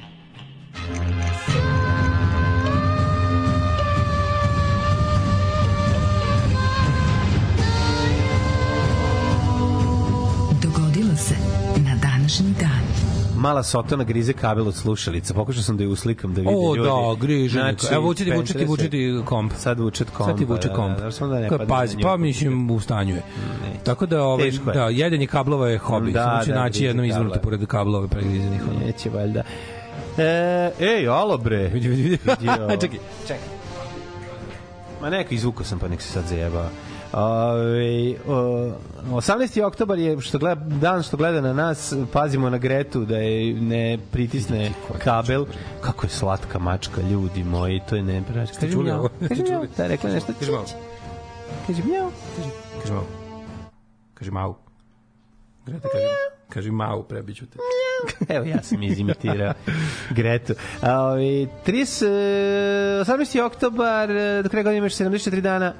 Današnji 12.26 12.53
dan. 12.59 12.82
Mala 13.38 13.63
sotona 13.63 14.03
grize 14.03 14.34
kabel 14.34 14.67
od 14.67 14.76
slušalica. 14.76 15.34
Pokušao 15.34 15.63
sam 15.63 15.78
da 15.78 15.84
je 15.84 15.89
uslikam 15.89 16.34
da 16.34 16.41
vidi 16.41 16.53
O, 16.55 16.76
ljudi. 16.76 16.89
da, 16.89 17.15
griže. 17.17 17.59
Znači, 17.59 17.88
Evo, 17.91 18.01
vučiti, 18.01 18.32
vučiti, 18.32 18.59
se- 18.59 18.65
vučiti 18.65 19.21
komp. 19.26 19.53
Sad 19.53 19.80
vučet 19.80 20.09
komp. 20.09 20.30
Sad 20.30 20.38
ti 20.38 20.45
vuče 20.45 20.69
komp. 20.69 20.97
Da, 20.97 21.03
da, 21.03 21.17
da, 21.19 21.28
da 21.28 21.39
ne 21.39 21.49
Kao, 21.49 21.57
padne 21.57 21.69
Pazi, 21.69 21.97
na 21.97 22.03
pa 22.03 22.17
mislim 22.17 22.71
u 22.71 22.80
stanju 22.80 23.15
je. 23.15 23.21
Tako 23.84 24.05
da, 24.05 24.23
ovaj, 24.23 24.45
Teško 24.45 24.69
je. 24.69 24.73
da, 24.73 24.84
jedenje 24.84 25.28
kablova 25.28 25.69
je 25.69 25.78
hobi. 25.78 26.11
Da, 26.11 26.23
Samo 26.23 26.43
će 26.43 26.51
da, 26.51 26.59
naći 26.59 26.71
grize 26.73 26.86
jednom 26.86 27.05
izvrtu 27.05 27.23
kablove. 27.23 27.41
pored 27.41 27.65
kablova 27.65 28.07
pregrizenih. 28.07 28.61
Neće 28.86 29.09
valjda. 29.09 29.43
E, 30.17 30.23
ej, 30.80 31.07
alo 31.07 31.38
bre. 31.38 31.67
Vidi, 31.73 31.88
vidi, 31.88 32.01
vidi. 32.03 32.19
Ovo. 32.61 32.78
Čekaj. 32.78 32.99
Ma 35.01 35.09
neko 35.09 35.34
izvuko 35.34 35.63
sam 35.63 35.80
pa 35.80 35.88
nek 35.88 36.01
se 36.01 36.09
sad 36.09 36.23
zajebava. 36.26 36.69
Ove, 37.16 38.16
o, 38.28 38.72
18. 39.11 39.63
oktobar 39.63 39.99
je 39.99 40.22
što 40.22 40.38
gleda, 40.38 40.61
dan 40.66 41.03
što 41.03 41.18
gleda 41.18 41.41
na 41.41 41.53
nas, 41.53 41.93
pazimo 42.13 42.49
na 42.49 42.57
Gretu 42.57 43.05
da 43.05 43.18
je 43.18 43.53
ne 43.53 43.97
pritisne 44.11 44.72
kabel. 45.03 45.45
Kako 45.82 46.05
je 46.05 46.09
slatka 46.09 46.59
mačka, 46.59 47.01
ljudi 47.01 47.43
moji, 47.43 47.82
to 47.89 47.95
je 47.95 48.03
ne... 48.03 48.24
Kaži 48.59 48.78
mjau, 48.78 49.09
kaži 49.30 49.43
mjau, 49.43 49.66
da, 49.78 49.88
rekla 49.88 50.09
nešto. 50.09 50.34
Kaži 50.39 50.51
malo. 50.51 50.66
Kaži 51.68 51.84
mjau. 51.84 52.11
Kaži 52.82 52.93
malo. 52.93 53.07
Kaži 54.13 54.32
mau. 54.32 54.55
Greta, 55.66 55.88
kaži, 55.89 56.05
kaži 56.49 56.72
mau, 56.72 57.03
prebiću 57.03 57.45
te. 57.45 57.59
Evo 58.36 58.45
ja 58.45 58.63
sam 58.63 58.84
izimitirao 58.84 59.53
Gretu. 60.18 60.53
A, 60.82 61.01
ovi, 61.01 61.47
30, 61.66 62.05
e, 62.05 63.03
18. 63.03 63.41
oktobar, 63.41 64.11
e, 64.11 64.43
do 64.43 64.49
kraja 64.49 64.63
godine 64.63 64.78
imaš 64.78 64.93
74 64.93 65.41
dana. 65.41 65.74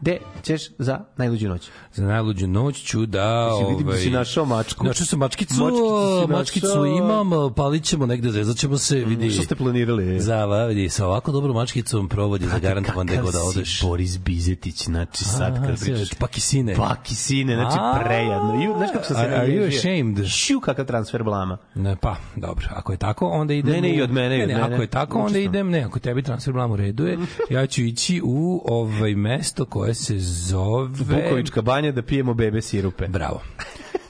Gde 0.00 0.18
ćeš 0.42 0.62
za 0.78 1.00
najluđu 1.16 1.48
noć? 1.48 1.68
Za 1.92 2.06
najluđu 2.06 2.46
noć 2.46 2.82
ću 2.84 3.06
da... 3.06 3.50
Si 3.58 3.64
vidim 3.70 3.86
da 3.86 3.90
ovaj, 3.90 4.02
si 4.02 4.10
našao 4.10 4.44
mačku. 4.44 4.84
Našao 4.86 5.06
sam 5.06 5.18
mačkicu, 5.18 5.54
Mačkicu 5.64 6.26
mačkicu 6.32 6.66
našao. 6.66 6.86
imam, 6.86 7.54
palit 7.54 7.84
ćemo 7.84 8.06
negde, 8.06 8.30
zezat 8.30 8.56
ćemo 8.56 8.78
se, 8.78 8.96
vidi. 8.96 9.30
Što 9.30 9.42
ste 9.42 9.54
planirali? 9.54 10.20
Za, 10.20 10.44
vidi, 10.66 10.88
sa 10.88 11.06
ovako 11.06 11.32
dobrom 11.32 11.56
mačkicom 11.56 12.08
provodi 12.08 12.46
za 12.46 12.58
garantovan 12.58 13.06
gde 13.06 13.16
god 13.16 13.32
da 13.32 13.42
odeš. 13.42 13.80
si 13.80 13.86
Boris 13.86 14.18
Bizetić, 14.18 14.84
znači 14.84 15.24
sad 15.24 15.56
A, 15.56 15.66
kad 15.66 15.78
sve, 15.78 15.94
pričaš. 15.94 16.14
Pakisine. 16.18 16.74
Pakisine, 16.74 17.54
znači 17.54 17.76
A. 17.80 18.00
prejadno. 18.04 18.62
Ju, 18.64 18.74
znaš 18.76 18.90
kako 18.92 19.04
sam 19.04 19.16
se 19.16 19.22
Are- 19.22 19.34
are 19.38 19.46
you 19.48 19.76
ashamed? 19.78 20.26
Šiu 20.28 20.60
kakav 20.60 20.84
transfer 20.86 21.22
blama. 21.22 21.58
Ne, 21.74 21.96
pa, 21.96 22.16
dobro. 22.36 22.66
Ako 22.70 22.92
je 22.92 22.98
tako, 22.98 23.28
onda 23.28 23.54
idem... 23.54 23.72
Ne, 23.74 23.80
ne, 23.80 23.90
i 23.90 24.02
od 24.02 24.10
mene, 24.10 24.34
i 24.34 24.38
ne, 24.38 24.44
od 24.44 24.48
ne, 24.48 24.54
mene. 24.54 24.74
Ako 24.74 24.82
je 24.82 24.86
tako, 24.88 25.18
onda 25.18 25.38
idem... 25.38 25.70
Ne, 25.70 25.80
ako 25.82 25.98
tebi 25.98 26.22
transfer 26.22 26.52
blam 26.52 26.70
u 26.70 26.76
redu 26.76 27.06
je, 27.06 27.18
ja 27.50 27.66
ću 27.66 27.82
ići 27.82 28.20
u 28.24 28.62
ovaj 28.64 29.14
mesto 29.14 29.64
koje 29.64 29.87
se 29.94 30.18
zove... 30.18 30.88
Vukovička 30.88 31.62
banja 31.62 31.92
da 31.92 32.02
pijemo 32.02 32.34
bebe 32.34 32.62
sirupe. 32.62 33.06
Bravo. 33.08 33.42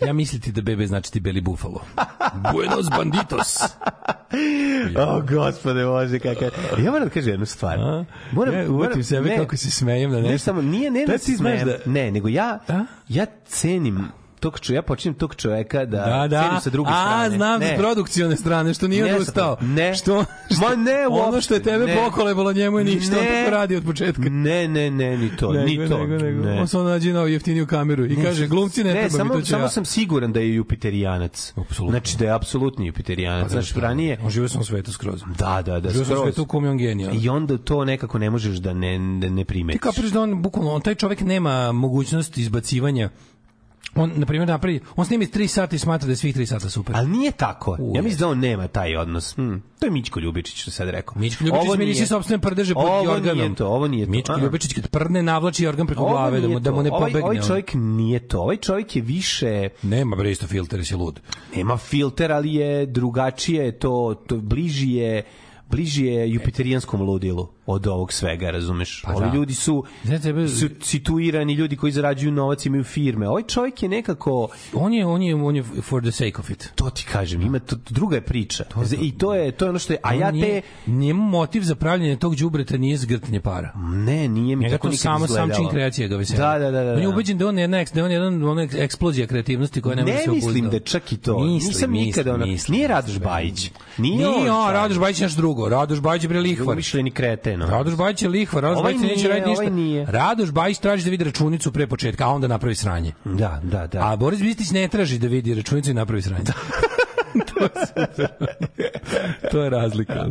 Ja 0.01 0.13
misliti 0.13 0.53
da 0.53 0.63
bebe 0.63 0.87
znači 0.87 1.13
ti 1.13 1.21
beli 1.21 1.41
bufalo. 1.41 1.81
Buenos 2.53 2.87
banditos. 2.91 3.57
O, 4.99 5.21
gospode, 5.23 5.85
može 5.85 6.19
kakav. 6.19 6.49
Ja 6.79 6.91
moram 6.91 7.05
da 7.05 7.11
kažem 7.11 7.31
jednu 7.31 7.47
stvar. 7.47 7.79
A? 7.79 8.05
Moram, 8.33 8.55
Ja 8.55 8.71
uvatim 8.71 9.05
sebe 9.05 9.37
kako 9.37 9.57
se 9.57 9.71
smejem 9.71 10.11
na 10.11 10.17
Ne, 10.17 10.23
nešto. 10.23 10.45
samo, 10.45 10.63
nije, 10.63 10.91
ne, 10.91 11.07
Da 11.07 11.19
ti 11.19 11.25
ti 11.25 11.37
znaš 11.37 11.61
smejem, 11.61 11.67
da- 11.85 11.91
ne, 11.93 12.11
nego 12.11 12.29
ja, 12.29 12.59
A? 12.69 12.85
ja 13.09 13.27
cenim 13.47 14.05
tog 14.39 14.61
čo, 14.61 14.75
ja 14.75 14.83
počinjem 14.83 15.15
tog 15.15 15.35
čoveka 15.35 15.79
da, 15.81 15.99
Da, 15.99 16.29
da. 16.29 16.43
cenim 16.43 16.61
sa 16.61 16.71
druge 16.71 16.91
A, 16.91 16.95
strane. 16.97 17.31
znam 17.31 17.61
ne. 17.61 17.75
s 17.75 17.79
produkcione 17.79 18.37
strane, 18.37 18.75
što 18.75 18.89
nije 18.89 19.05
Ne, 19.05 19.15
odustao. 19.15 19.57
ne. 19.61 19.95
Što, 19.95 20.25
što, 20.51 20.61
Ma 20.61 20.77
ne, 20.77 21.07
Ono 21.07 21.17
uopšte, 21.17 21.41
što 21.41 21.55
je 21.55 21.63
tebe 21.63 21.85
ne. 21.87 21.97
pokolebalo, 21.97 22.53
njemu 22.53 22.79
je 22.79 22.85
ništa, 22.85 23.17
on 23.19 23.25
Ne. 23.25 23.29
tako 23.31 23.51
radi 23.51 23.77
od 23.77 23.85
početka. 23.85 24.23
Ne, 24.23 24.69
ne, 24.69 24.91
ne, 24.91 25.17
ni 25.17 25.37
to, 25.37 25.53
Nego, 25.53 25.67
ni 25.67 25.89
to. 25.89 25.99
nego, 25.99 26.25
nego. 26.25 26.45
ne. 26.45 26.61
On 26.61 26.69
samo 26.69 26.85
nađe 26.85 27.13
novu 27.13 27.29
jeftiniju 27.29 27.67
kameru 27.67 28.07
i 28.07 28.17
kaže, 28.17 28.47
glumci 28.47 28.85
ne, 28.85 28.95
ne, 28.95 29.01
treba 29.01 29.11
samo, 29.11 29.25
mi 29.27 29.41
to 29.41 29.45
ću 29.45 29.51
samo 29.51 29.63
ja. 29.63 29.69
sam 29.69 29.85
siguran 29.85 30.33
da 30.33 30.41
je 30.41 30.55
Jupiterianac. 30.55 31.53
Apsolutno. 31.59 31.91
Znači 31.91 32.17
da 32.19 32.25
je 32.25 32.31
apsolutni 32.31 32.87
Jupiterianac. 32.87 33.43
Pa, 33.43 33.49
Znači, 33.49 33.69
zato, 33.69 33.81
ranije... 33.81 34.19
On 34.25 34.31
žive 34.31 34.45
u 34.45 34.49
svom 34.49 34.65
svetu 34.65 34.93
skroz. 34.93 35.23
Da, 35.39 35.63
da, 35.63 35.81
da. 35.81 35.91
Žive 35.91 36.03
u 36.03 36.05
svom 36.05 36.17
skroz. 36.17 36.23
svetu 36.25 36.43
u 36.43 36.47
kom 36.47 36.65
je 36.65 36.71
on 36.71 36.79
genijal. 36.79 37.15
I 37.15 37.29
onda 37.29 37.59
to 37.59 37.85
nekako 37.85 38.19
ne 38.19 38.31
možeš 38.31 38.57
da 38.57 38.73
ne, 38.73 38.99
ne, 38.99 39.31
ne 39.31 39.37
Ti 39.39 39.47
primetiš. 39.47 39.81
kapiraš 39.81 40.11
da 40.11 40.21
on, 40.21 40.43
bukvalno, 40.43 40.73
on, 40.73 40.81
taj 40.81 40.95
čovjek 40.95 41.21
nema 41.21 41.73
mogućnost 41.73 42.39
izbacivanja 42.39 43.11
on, 43.95 44.13
na 44.17 44.27
primjer, 44.27 44.49
napravi, 44.49 44.81
on 44.97 45.05
snimi 45.07 45.27
3 45.27 45.47
sata 45.47 45.77
i 45.77 45.79
smatra 45.79 46.07
da 46.07 46.13
je 46.13 46.17
svih 46.17 46.37
3 46.37 46.47
sata 46.47 46.71
super. 46.71 46.97
Ali 46.97 47.09
nije 47.09 47.33
tako. 47.33 47.77
U, 47.81 47.93
ja 47.97 48.03
mislim 48.03 48.21
da 48.21 48.29
on 48.29 48.39
nema 48.39 48.69
taj 48.69 48.97
odnos. 48.97 49.37
Hm. 49.37 49.55
To 49.79 49.87
je 49.87 49.91
Mićko 49.91 50.21
Ljubičić 50.21 50.63
što 50.63 50.71
sad 50.71 50.89
rekao. 50.89 51.19
Mičko 51.19 51.45
Ljubičić 51.45 51.73
smiri 51.75 51.95
si 51.95 52.07
sopstvene 52.07 52.41
prdeže 52.41 52.75
pod 52.75 52.85
Ovo 52.87 53.13
organom. 53.13 53.39
nije 53.39 53.55
to, 53.55 53.67
ovo 53.67 53.89
nije 53.89 54.05
to. 54.07 54.11
Mičko 54.11 54.33
A. 54.33 54.39
Ljubičić 54.39 54.73
kad 54.75 54.89
prdne 54.89 55.23
navlači 55.23 55.67
organ 55.67 55.87
preko 55.87 56.03
Ovo 56.03 56.11
glave 56.11 56.41
da 56.41 56.49
mu, 56.49 56.61
da 56.61 56.73
mu 56.73 56.83
ne 56.83 56.91
ovaj, 56.91 57.01
pobegne. 57.01 57.23
Ovaj 57.25 57.37
ono. 57.39 57.47
čovjek 57.47 57.71
nije 57.75 58.29
to. 58.29 58.41
Ovaj 58.41 58.57
čovjek 58.57 58.97
je 58.97 59.03
više 59.03 59.69
Nema 59.83 60.17
bre 60.17 60.31
isto 60.31 60.47
filter, 60.47 60.87
si 60.87 60.95
lud. 60.95 61.21
nema 61.57 61.77
filter, 61.77 62.33
ali 62.33 62.55
je 62.55 62.87
drugačije 62.87 63.65
je 63.65 63.79
to, 63.79 64.23
to 64.27 64.37
bliži 64.37 64.91
je 64.93 65.23
bliži 65.71 66.05
je 66.05 66.33
jupiterijanskom 66.33 67.03
ludilu 67.03 67.49
od 67.69 67.87
ovog 67.87 68.13
svega, 68.13 68.51
razumeš? 68.51 69.03
Pa 69.03 69.13
Ovi 69.13 69.27
da. 69.27 69.35
ljudi 69.35 69.55
su, 69.55 69.85
Znaš, 70.05 70.23
tebe- 70.23 70.49
su 70.49 70.69
situirani, 70.83 71.53
ljudi 71.55 71.77
koji 71.77 71.93
zarađuju 71.93 72.33
novac, 72.33 72.67
imaju 72.67 72.85
firme. 72.85 73.29
Ovaj 73.29 73.43
čovjek 73.45 73.83
je 73.83 73.89
nekako, 73.89 74.49
On 74.75 74.93
je, 74.93 75.07
on 75.07 75.23
je, 75.23 75.35
on 75.37 75.57
je 75.57 75.63
for 75.63 76.03
the 76.03 76.13
sake 76.13 76.33
of 76.39 76.51
it. 76.51 76.71
to 76.75 76.91
ti 76.91 77.07
kažem, 77.13 77.41
ima 77.43 77.59
to, 77.59 77.77
druga 77.87 78.17
je 78.17 78.23
priča. 78.23 78.65
I 79.01 79.13
to 79.13 79.35
je, 79.35 79.53
to 79.53 79.65
je 79.65 79.69
ono 79.69 79.79
što 79.79 79.93
je, 79.93 79.99
a 80.03 80.15
ja 80.15 80.31
nije- 80.31 80.61
te, 80.61 80.67
Njemu 80.89 81.23
motiv 81.25 81.63
za 81.63 81.75
pravljanje 81.75 82.17
tog 82.17 82.37
đubreta 82.37 82.77
nije 82.77 82.97
zgrtanje 82.97 83.41
para. 83.41 83.73
ne, 83.77 84.29
nije 84.29 84.57
mi 84.57 84.63
Njega 84.63 84.75
tako 84.75 84.83
to 84.83 84.91
nikad 84.91 85.03
samo 85.03 85.19
sam 85.19 85.25
izgledalo. 85.27 85.55
čin 85.57 85.69
kreacije 85.71 86.09
ga 86.09 86.17
veseli. 86.17 86.39
Da, 86.39 86.59
da, 86.59 86.71
da, 86.71 86.83
da. 86.83 86.93
On 86.93 86.99
je 86.99 87.03
da. 87.03 87.09
ubeđen 87.09 87.39
da 87.39 87.47
on 87.47 87.59
je 87.59 87.63
jedna, 87.63 87.85
da 87.95 88.05
on 88.05 88.11
je 88.11 88.15
jedan, 88.15 88.45
ona 88.45 88.63
eksplozija 88.75 89.27
kreativnosti 89.27 89.81
koja 89.81 89.97
ne, 89.97 90.03
može 90.03 90.15
Ne 90.15 90.21
se 90.21 90.31
mislim 90.31 90.51
obuzdati. 90.51 90.71
da 90.71 90.77
je 90.77 90.81
čak 90.83 91.13
i 91.13 91.17
to. 91.17 91.39
Misli, 91.39 91.69
Nisam 91.69 91.91
misli, 91.91 92.07
nikada 92.07 92.35
ono, 92.35 92.47
misli, 92.47 92.73
nije 92.73 92.89
Radoš. 92.89 93.19
Bajić. 93.19 93.71
Nije, 93.99 94.17
Nije, 94.19 94.53
on. 94.53 94.73
Radoš 94.73 94.99
Bajić 94.99 95.21
je 95.21 95.25
nešto 95.25 95.37
drugo. 95.39 95.69
Radoš 95.69 96.01
Bajić 96.01 96.23
je 96.23 96.29
bre 96.29 96.41
lihvar. 96.41 96.73
Umišljeni 96.73 97.11
kreten. 97.11 97.58
Ono. 97.63 97.77
Radoš 97.77 97.97
Bajić 97.97 98.23
je 98.23 98.29
lihvar, 98.29 98.63
Radoš 98.63 98.79
Ovaj 98.79 98.95
Bajić 98.95 99.11
neće 99.11 99.29
raditi 99.29 99.49
ništa. 99.49 99.63
ovaj 99.63 99.75
nije. 99.75 100.07
Radoš 100.09 100.51
Bajić 100.51 100.79
traži 100.79 101.05
da 101.05 101.11
vidi 101.11 101.25
računicu 101.25 101.73
pre 101.73 101.87
početka, 101.87 102.25
a 102.25 102.29
onda 102.29 102.49
napravi 102.49 102.75
sranje. 102.75 103.13
Da, 103.25 103.61
da, 103.63 103.87
da. 103.87 104.13
A 104.13 104.17
Boris 104.17 104.41
Bistić 104.41 104.71
ne 104.71 104.89
traži 104.89 105.19
da 105.19 105.27
vidi 105.27 105.55
računicu 105.55 105.91
i 105.91 105.95
napravi 105.95 106.23
sranje. 106.23 106.45
to 109.51 109.63
je 109.63 109.71
razlika. 109.71 110.27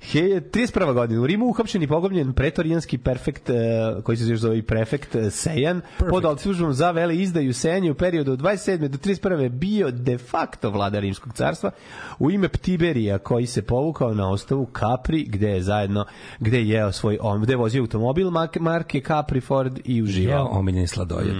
He, 0.00 0.20
31. 0.20 0.94
godina. 0.94 1.20
U 1.20 1.26
Rimu 1.26 1.46
uhapšen 1.46 1.82
i 1.82 1.86
pogobljen 1.86 2.32
pretorijanski 2.32 2.98
perfekt, 2.98 3.50
eh, 3.50 3.54
koji 4.02 4.16
se 4.16 4.30
još 4.30 4.40
zove 4.40 4.58
i 4.58 4.62
prefekt 4.62 5.14
eh, 5.14 5.30
Sejan, 5.30 5.80
pod 6.10 6.24
optužbom 6.24 6.72
za 6.72 6.90
vele 6.90 7.16
izdaju 7.16 7.54
Sejanje 7.54 7.90
u 7.90 7.94
periodu 7.94 8.32
od 8.32 8.40
27. 8.40 8.88
do 8.88 8.98
31. 8.98 9.48
bio 9.48 9.90
de 9.90 10.18
facto 10.18 10.70
vlada 10.70 10.98
Rimskog 10.98 11.32
carstva 11.32 11.70
u 12.18 12.30
ime 12.30 12.48
Ptiberija, 12.48 13.18
koji 13.18 13.46
se 13.46 13.62
povukao 13.62 14.14
na 14.14 14.30
ostavu 14.30 14.70
Capri, 14.78 15.24
gde 15.24 15.48
je 15.48 15.62
zajedno, 15.62 16.04
gde 16.40 16.58
je 16.58 16.68
jeo 16.68 16.92
svoj, 16.92 17.18
gde 17.42 17.52
je 17.52 17.56
vozio 17.56 17.82
automobil 17.82 18.30
marke, 18.60 19.00
Capri 19.00 19.40
Ford 19.40 19.78
i 19.84 19.96
Jeo 19.96 20.04
uživao. 20.04 20.48
omiljeni 20.50 20.86
sladoled. 20.86 21.36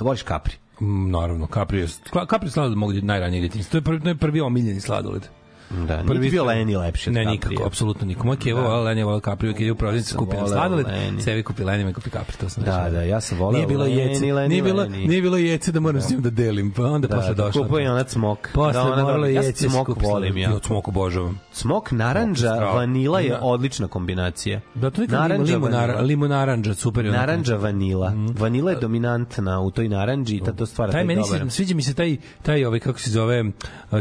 Voliš 0.00 0.24
Capri? 0.24 0.54
Mm, 0.80 1.10
naravno, 1.10 1.46
Capri 1.54 1.78
je, 1.78 1.86
Capri 2.30 2.50
sladoled 2.50 2.78
mogu 2.78 2.92
da 2.92 3.00
najranije 3.00 3.40
djetinjstvo. 3.40 3.70
To 3.72 3.78
je 3.78 3.82
prvi, 3.82 4.00
to 4.00 4.08
je 4.08 4.16
prvi 4.16 4.40
omiljeni 4.40 4.80
sladoled. 4.80 5.28
Da, 5.70 6.02
Prvi 6.06 6.18
niti 6.18 6.30
bio 6.30 6.44
Leni 6.44 6.76
lepši 6.76 7.10
od 7.10 7.14
Ne, 7.14 7.24
nikako, 7.24 7.64
apsolutno 7.66 8.06
nikako. 8.06 8.26
Moj 8.26 8.36
kevo 8.36 8.60
volao 8.62 8.82
Lenija, 8.82 9.04
volao 9.04 9.20
Capri, 9.20 9.48
uvijek 9.48 9.60
je 9.60 9.72
u 9.72 9.74
prodavnici 9.74 10.08
sam 10.08 10.18
kupi 10.18 10.36
na 10.36 10.42
voleo 10.42 10.54
sladoled, 10.54 10.86
Leni. 10.86 11.22
sebi 11.22 11.42
kupi 11.42 11.64
Lenija, 11.64 11.86
me 11.86 11.92
kupi 11.92 12.10
Capri, 12.10 12.36
to 12.36 12.48
sam 12.48 12.64
Da, 12.64 12.88
da, 12.90 13.02
ja 13.02 13.20
sam 13.20 13.38
voleo 13.38 13.52
Nije 13.52 13.66
bilo 13.66 13.84
Leni, 13.84 13.96
jece, 13.96 14.32
Leni, 14.32 14.48
nije 14.48 14.62
bilo, 14.62 14.82
Leni. 14.82 15.06
nije 15.06 15.22
bilo 15.22 15.36
jece 15.36 15.72
da 15.72 15.80
moram 15.80 16.00
s 16.00 16.10
njim 16.10 16.20
da 16.22 16.30
delim, 16.30 16.70
pa 16.72 16.82
onda 16.84 17.08
posle 17.08 17.34
došlo. 17.34 17.62
Kupuje 17.62 17.84
i 17.84 17.88
ona 17.88 18.04
smok. 18.08 18.48
Posle 18.54 18.72
da, 18.72 18.82
ona 18.82 19.02
moralo 19.02 19.18
dobije. 19.18 19.34
ja 19.34 19.42
jece 19.42 19.68
smok 19.68 19.88
volim 20.02 20.36
ja. 20.36 20.50
Ja 20.50 20.58
smok 20.62 20.88
obožavam. 20.88 21.40
Smok, 21.52 21.92
je 21.92 22.36
strava. 22.36 22.72
vanila 22.72 23.20
je 23.20 23.28
Da. 23.28 23.38
odlična 23.42 23.88
kombinacija. 23.88 24.60
Da, 24.74 24.90
to 24.90 25.02
je 25.02 25.08
neka 25.08 25.20
Naranđa, 25.20 25.52
limu, 25.52 25.64
vanila. 25.66 25.84
limu, 25.86 26.02
limu 26.02 26.28
naranđa, 26.28 26.74
super 26.74 27.04
je. 27.04 27.12
Naranđa 27.12 27.56
vanila. 27.56 28.12
Vanila 28.38 28.70
je 28.70 28.76
dominantna 28.76 29.60
u 29.60 29.70
toj 29.70 29.88
naranđi 29.88 30.36
i 30.36 30.40
ta 30.40 30.52
to 30.52 30.66
stvara 30.66 30.92
Taj 30.92 31.04
meni 31.04 31.22
dobar. 31.22 31.40
se 31.40 31.50
sviđa 31.50 31.74
mi 31.74 31.82
se 31.82 31.94
taj 31.94 32.16
taj 32.42 32.64
ovaj 32.64 32.80
kako 32.80 32.98
se 32.98 33.10
zove 33.10 33.44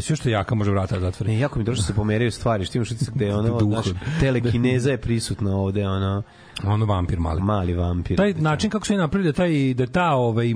sve 0.02 0.16
što 0.16 0.30
jaka 0.30 0.56
može 0.56 0.72
vrata 0.72 0.96
da 0.96 1.02
zatvori. 1.02 1.32
Ne, 1.32 1.40
jako 1.40 1.57
mi 1.58 1.64
dobro 1.64 1.76
što 1.76 1.86
se 1.86 1.94
pomeraju 1.94 2.32
stvari, 2.32 2.66
što 2.66 2.78
imaš 2.78 2.92
utisak 2.92 3.16
da 3.18 3.26
je 3.26 3.36
ono, 3.36 3.60
znaš, 3.60 3.86
telekineza 4.20 4.92
je 4.92 4.98
prisutna 4.98 5.56
ovde, 5.56 5.88
ono, 5.88 6.24
Ono 6.66 6.86
vampir 6.86 7.20
mali. 7.20 7.42
mali 7.42 7.74
vampir. 7.74 8.18
Taj 8.18 8.34
način 8.34 8.70
kako 8.70 8.86
su 8.86 8.94
je 8.94 9.00
napravili 9.00 9.32
da 9.32 9.36
taj 9.36 9.74
da 9.74 9.86
ta 9.88 10.12
ovaj 10.12 10.52
e, 10.52 10.56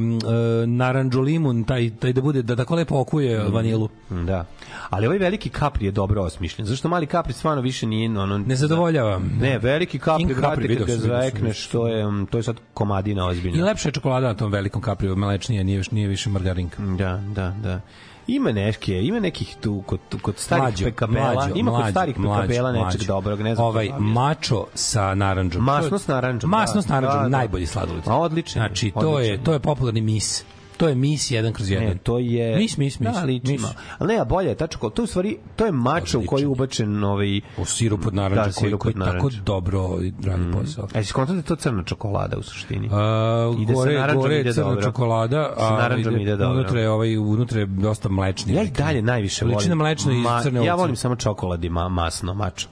naranđo 0.68 1.22
limun 1.22 1.64
taj 1.64 1.90
taj 2.00 2.14
da 2.14 2.22
bude 2.22 2.42
da 2.42 2.56
tako 2.56 2.76
lepo 2.76 3.00
okuje 3.00 3.44
vanilu. 3.50 3.90
Da. 4.10 4.46
Ali 4.90 5.06
ovaj 5.08 5.18
veliki 5.18 5.50
kapri 5.50 5.86
je 5.86 5.92
dobro 5.92 6.22
osmišljen. 6.24 6.66
Zašto 6.66 6.90
mali 6.90 7.06
kapri 7.08 7.34
stvarno 7.34 7.62
više 7.62 7.88
nije 7.88 8.20
ono 8.20 8.38
Ne 8.38 8.56
zadovoljava. 8.56 9.22
Ne, 9.42 9.60
veliki 9.60 10.00
kapri, 10.00 10.26
King 10.26 10.40
brate, 10.40 10.56
Capri, 10.62 10.78
kad 10.78 10.88
ga 10.88 10.94
zvekneš, 10.98 11.68
to 11.68 11.88
je, 11.88 12.06
to 12.32 12.38
je 12.38 12.44
sad 12.44 12.56
komadina 12.74 13.26
I 13.26 13.30
ozbiljna. 13.30 13.66
lepša 13.66 13.90
je 13.90 13.94
čokolada 13.94 14.28
na 14.28 14.34
tom 14.34 14.52
velikom 14.52 14.82
kapriju, 14.82 15.16
mlečnija, 15.16 15.64
nije 15.64 15.78
više 15.78 15.96
nije 15.96 16.08
više 16.08 16.30
margarinka. 16.30 16.84
Da, 16.98 17.22
da, 17.36 17.56
da. 17.64 17.82
Ima 18.28 18.52
neke, 18.52 19.02
ima 19.02 19.20
nekih 19.20 19.56
tu 19.62 19.84
kod, 19.86 20.00
kod 20.22 20.38
starih 20.38 20.64
Mlađo, 20.64 20.86
pekabela, 20.86 21.34
mlađo, 21.34 21.54
ima 21.56 21.72
kod 21.72 21.80
mlađo, 21.80 21.92
starih 21.92 22.20
mlađo, 22.20 22.42
pekabela 22.42 22.72
nečeg 22.72 22.84
mlađo. 22.84 23.06
dobrog, 23.06 23.42
ne 23.42 23.56
znam. 23.56 23.68
Ovaj 23.68 23.90
mačo 24.00 24.66
sa 24.74 25.16
narandžom. 25.16 25.64
Masno 25.64 26.00
s 26.00 26.08
narandžom, 26.08 26.50
Masno 26.50 26.82
s 26.82 26.86
da, 26.86 26.94
narandžom, 26.94 27.24
da, 27.24 27.30
da. 27.30 27.38
najbolji 27.38 27.66
sladoled. 27.66 28.04
Je, 28.04 28.44
Znači, 28.54 28.92
to 28.92 29.20
je 29.20 29.32
odličan. 29.32 29.46
to 29.46 29.54
je 29.54 29.60
popularni 29.60 30.02
mis. 30.02 30.44
To 30.82 30.88
je 30.88 30.96
mis 30.96 31.32
jedan 31.32 31.54
kroz 31.54 31.70
jedan. 31.70 31.88
Ne, 31.88 31.96
to 31.96 32.20
je... 32.20 32.56
Mis, 32.56 32.78
mis, 32.78 33.00
mis. 33.00 33.14
Da, 33.14 33.24
liči 33.24 33.52
mis. 33.52 33.62
Ali 33.98 34.14
ne, 34.14 34.20
a 34.20 34.26
bolje 34.26 34.50
je 34.50 34.56
ta 34.56 34.68
čokolada. 34.68 34.96
To 34.96 35.02
je 35.02 35.04
u 35.04 35.08
stvari, 35.08 35.38
to 35.56 35.66
je 35.66 35.72
mača 35.72 36.18
u 36.18 36.24
koji 36.26 36.46
ubačen 36.46 37.04
ovaj... 37.04 37.42
U 37.58 37.66
sirup 37.66 38.08
od 38.08 38.16
narandža 38.16 38.46
Da, 38.46 38.52
koji, 38.52 38.78
koji 38.78 38.96
tako 38.96 39.30
dobro 39.46 39.90
radi 40.26 40.44
posao. 40.54 40.88
A 40.94 40.98
jesi 40.98 41.14
konta 41.14 41.34
da 41.34 41.40
je 41.40 41.44
to 41.44 41.56
crna 41.56 41.84
čokolada 41.84 42.38
u 42.38 42.44
suštini? 42.44 42.90
A, 42.92 43.54
Ide 43.60 43.74
sa 43.74 43.74
gore, 43.74 43.94
narandžom, 43.94 44.22
gore 44.22 44.40
ide 44.40 44.54
crna 44.54 44.68
dobro. 44.68 44.82
čokolada, 44.82 45.54
Sa 45.58 45.72
narandžom 45.72 46.20
ide 46.20 46.36
dobro. 46.36 46.60
Unutra 46.60 46.80
je, 46.82 46.90
ovaj, 46.90 47.18
unutra 47.18 47.60
je 47.60 47.66
dosta 47.66 48.10
mlečni. 48.10 48.54
Ja 48.54 48.64
i 48.64 48.70
dalje 48.70 49.02
najviše 49.02 49.46
volim. 49.46 49.58
Ličina 49.58 49.76
mlečna 49.76 50.12
i 50.14 50.44
crne 50.44 50.66
Ja 50.66 50.74
ovce. 50.74 50.82
volim 50.82 50.96
samo 50.96 51.16
čokolad 51.16 51.64
i 51.64 51.70
ma, 51.70 51.90
masno, 51.90 52.34
mačo. 52.34 52.68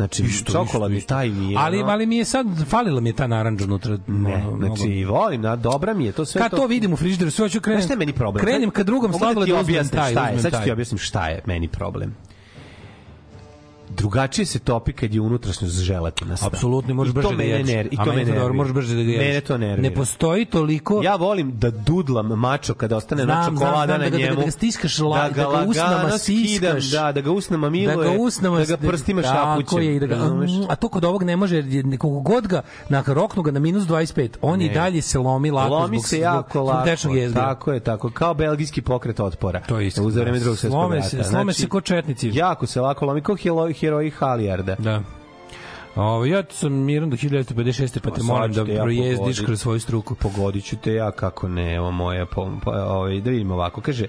Znači, 0.00 0.44
čokoladni 0.44 1.00
taj 1.00 1.28
mi 1.28 1.52
je... 1.52 1.58
Ali, 1.58 1.82
ono- 1.82 1.92
ali 1.92 2.06
mi 2.06 2.16
je 2.16 2.24
sad, 2.24 2.46
falila 2.68 3.00
mi 3.00 3.08
je 3.08 3.12
ta 3.12 3.26
narandža 3.26 3.64
unutra. 3.64 3.98
Ne, 4.06 4.36
mnogo. 4.36 4.76
znači, 4.76 5.04
volim, 5.04 5.42
da, 5.42 5.56
dobra 5.56 5.94
mi 5.94 6.04
je, 6.04 6.12
to 6.12 6.24
sve 6.24 6.40
Kad 6.40 6.50
to 6.50 6.66
vidim 6.66 6.92
u 6.92 6.96
frižideru, 6.96 7.30
sve 7.30 7.44
hoću 7.44 7.60
krenem. 7.60 7.80
Znaš 7.80 7.86
šta 7.86 7.92
je 7.94 7.98
meni 7.98 8.12
problem? 8.12 8.44
Krenem 8.44 8.70
ka 8.70 8.82
drugom 8.82 9.10
da 9.10 9.18
ti 9.18 9.18
sladoledu, 9.18 9.56
uzmem 9.60 9.88
taj, 9.88 10.12
šta 10.12 10.26
je, 10.26 10.36
uzmem 10.36 10.50
sad 10.50 10.60
ću 10.60 10.64
ti 10.64 10.72
objasnim 10.72 10.98
šta 10.98 11.28
je 11.28 11.42
meni 11.46 11.68
problem. 11.68 12.14
Drugačije 13.90 14.46
se 14.46 14.58
topi 14.58 14.92
kad 14.92 15.14
je 15.14 15.20
unutrašnjost 15.20 15.74
želatina. 15.76 16.36
Apsolutno, 16.42 16.94
možeš 16.94 17.10
I 17.10 17.14
brže 17.14 17.36
da 17.36 17.42
jedeš. 17.42 17.68
ner, 17.68 17.88
I 17.90 17.96
to 17.96 18.04
mene 18.04 18.24
nervira. 18.24 18.52
možeš 18.52 18.72
brže 18.74 18.88
da 18.88 19.02
ga 19.02 19.10
jedeš. 19.10 19.26
Mene 19.26 19.40
to 19.40 19.58
nervira. 19.58 19.82
Ne 19.82 19.94
postoji 19.94 20.44
toliko... 20.44 21.00
Ja 21.04 21.16
volim 21.16 21.52
da 21.52 21.70
dudlam 21.70 22.26
mačo 22.28 22.74
kada 22.74 22.96
ostane 22.96 23.20
na 23.20 23.34
Znam, 23.34 23.42
znam, 23.44 23.56
čokolada 23.56 23.86
znam, 23.86 24.00
na 24.00 24.04
da 24.04 24.06
ga- 24.06 24.10
da 24.10 24.18
ga- 24.18 24.24
njemu. 24.24 24.36
da 24.36 24.44
ga 24.44 24.50
stiskaš 24.50 24.98
la- 24.98 25.16
da 25.18 25.28
ga 25.30 25.46
lagano 25.46 25.66
usnama 25.66 26.18
skidam, 26.18 26.80
stiskaš. 26.80 26.84
Da, 26.92 27.12
da 27.12 27.20
ga 27.20 27.30
usnama 27.30 27.70
miluje. 27.70 27.96
da 27.98 28.02
ga 28.04 28.22
usnama 28.22 28.58
da 28.58 28.64
ga 28.66 28.76
prstima 28.78 29.22
šapućem. 29.22 29.64
Tako 29.64 29.78
je, 29.78 29.96
i 29.96 30.00
da 30.00 30.06
ga, 30.06 30.14
razumeš? 30.14 30.50
a 30.68 30.76
to 30.76 30.88
kod 30.88 31.04
ovog 31.04 31.22
ne 31.22 31.36
može, 31.36 31.56
jer 31.56 31.66
je 31.66 31.98
koliko 31.98 32.20
god 32.22 32.46
ga, 32.46 32.62
na 32.88 33.04
roknu 33.06 33.42
ga 33.42 33.50
na 33.50 33.60
minus 33.60 33.84
25, 33.84 34.28
on 34.42 34.60
i 34.60 34.68
Ne. 34.68 34.74
dalje 34.74 35.02
se 35.02 35.18
lomi 35.18 35.50
lako 35.50 35.74
Lomi 35.74 35.96
zbog, 35.98 36.08
se 36.08 36.18
jako 36.18 36.50
zbog, 36.52 36.66
lako. 36.66 36.96
zbog 36.96 37.16
jezgra. 37.16 37.42
Tako 37.42 37.72
je, 37.72 37.80
tako. 37.80 38.10
Kao 38.10 38.34
belgijski 38.34 38.82
pokret 38.82 39.20
otpora. 39.20 39.60
To 39.60 39.80
je 39.80 39.86
isto. 39.86 40.02
U 40.02 40.10
za 40.10 40.20
vreme 40.20 40.38
drugog 40.38 40.58
svjetskog 40.58 40.80
Slome 40.80 40.96
rata. 40.96 41.08
se- 41.08 41.24
slome 41.24 41.52
se 41.52 41.68
ko 41.68 41.80
četnici. 41.80 42.30
Jako 42.30 42.66
se 42.66 42.80
lako 42.80 43.06
lomi, 43.06 43.20
kao 43.20 43.36
heroji, 43.80 44.10
Halijarda. 44.10 44.76
Da. 44.78 45.02
Ovo, 45.94 46.24
ja 46.24 46.42
sam 46.50 46.72
miran 46.72 47.10
do 47.10 47.16
1956. 47.16 48.00
pa 48.00 48.10
te 48.10 48.22
molim 48.22 48.54
ću 48.54 48.64
da 48.64 48.72
ja 48.72 48.82
projezdiš 48.82 49.40
kroz 49.40 49.60
svoju 49.60 49.80
struku. 49.80 50.14
Pogodit 50.14 50.64
ću 50.64 50.76
te 50.76 50.94
ja 50.94 51.10
kako 51.10 51.48
ne, 51.48 51.74
evo 51.74 51.90
moja, 51.90 52.26
po, 52.26 52.50
po, 52.64 52.70
ovaj, 52.70 53.20
da 53.20 53.30
vidimo 53.30 53.54
ovako, 53.54 53.80
kaže 53.80 54.06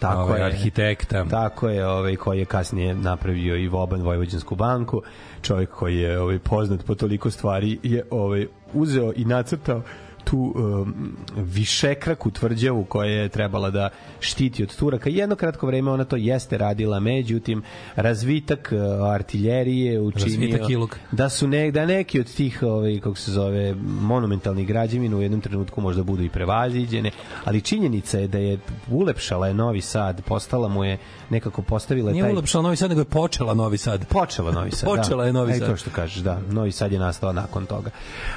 Tako 0.00 0.22
ovaj, 0.22 0.40
je. 0.40 0.46
arhitekta. 0.46 1.24
Tako 1.24 1.68
je, 1.68 1.86
ovaj 1.86 2.16
koji 2.16 2.38
je 2.38 2.44
kasnije 2.44 2.94
napravio 2.94 3.56
i 3.56 3.68
Voban 3.68 4.02
Vojvođansku 4.02 4.54
banku, 4.54 5.02
čovjek 5.42 5.70
koji 5.70 5.98
je 5.98 6.20
ovaj 6.20 6.38
poznat 6.38 6.84
po 6.84 6.94
toliko 6.94 7.30
stvari 7.30 7.78
je 7.82 8.04
ovaj 8.10 8.46
uzeo 8.72 9.12
i 9.16 9.24
nacrtao 9.24 9.82
tu 10.30 10.52
um, 10.54 11.16
višekraku 11.36 12.30
tvrđavu 12.30 12.84
koja 12.84 13.10
je 13.10 13.28
trebala 13.28 13.70
da 13.70 13.88
štiti 14.20 14.62
od 14.62 14.76
Turaka. 14.76 15.10
Jedno 15.10 15.36
kratko 15.36 15.66
vreme 15.66 15.90
ona 15.90 16.04
to 16.04 16.16
jeste 16.16 16.58
radila, 16.58 17.00
međutim 17.00 17.62
razvitak 17.96 18.72
uh, 18.72 19.08
artiljerije 19.08 20.00
učinio 20.00 20.88
da 21.12 21.28
su 21.28 21.48
ne, 21.48 21.70
da 21.70 21.86
neki 21.86 22.20
od 22.20 22.34
tih 22.34 22.62
ovaj 22.62 23.00
kako 23.00 23.16
se 23.16 23.32
zove 23.32 23.74
monumentalnih 24.00 24.66
građevina 24.66 25.16
u 25.16 25.22
jednom 25.22 25.40
trenutku 25.40 25.80
možda 25.80 26.02
budu 26.02 26.22
i 26.22 26.28
prevaziđene, 26.28 27.10
ali 27.44 27.60
činjenica 27.60 28.18
je 28.18 28.28
da 28.28 28.38
je 28.38 28.58
ulepšala 28.90 29.48
je 29.48 29.54
Novi 29.54 29.80
Sad, 29.80 30.22
postala 30.22 30.68
mu 30.68 30.84
je 30.84 30.98
nekako 31.30 31.62
postavila 31.62 32.10
je 32.10 32.12
Nije 32.12 32.24
taj 32.24 32.32
ulepšala 32.32 32.62
Novi 32.62 32.76
Sad, 32.76 32.90
nego 32.90 33.00
je 33.00 33.04
počela 33.04 33.54
Novi 33.54 33.78
Sad. 33.78 34.06
Počela 34.08 34.52
Novi 34.52 34.70
Sad, 34.70 34.88
Počela 34.88 35.22
da. 35.22 35.26
je 35.26 35.32
Novi 35.32 35.52
E, 35.52 35.58
Sad. 35.58 35.68
to 35.68 35.76
što 35.76 35.90
kažeš, 35.90 36.22
da. 36.22 36.40
Novi 36.50 36.72
Sad 36.72 36.92
je 36.92 36.98
nastao 36.98 37.32
nakon 37.32 37.66
toga. 37.66 37.90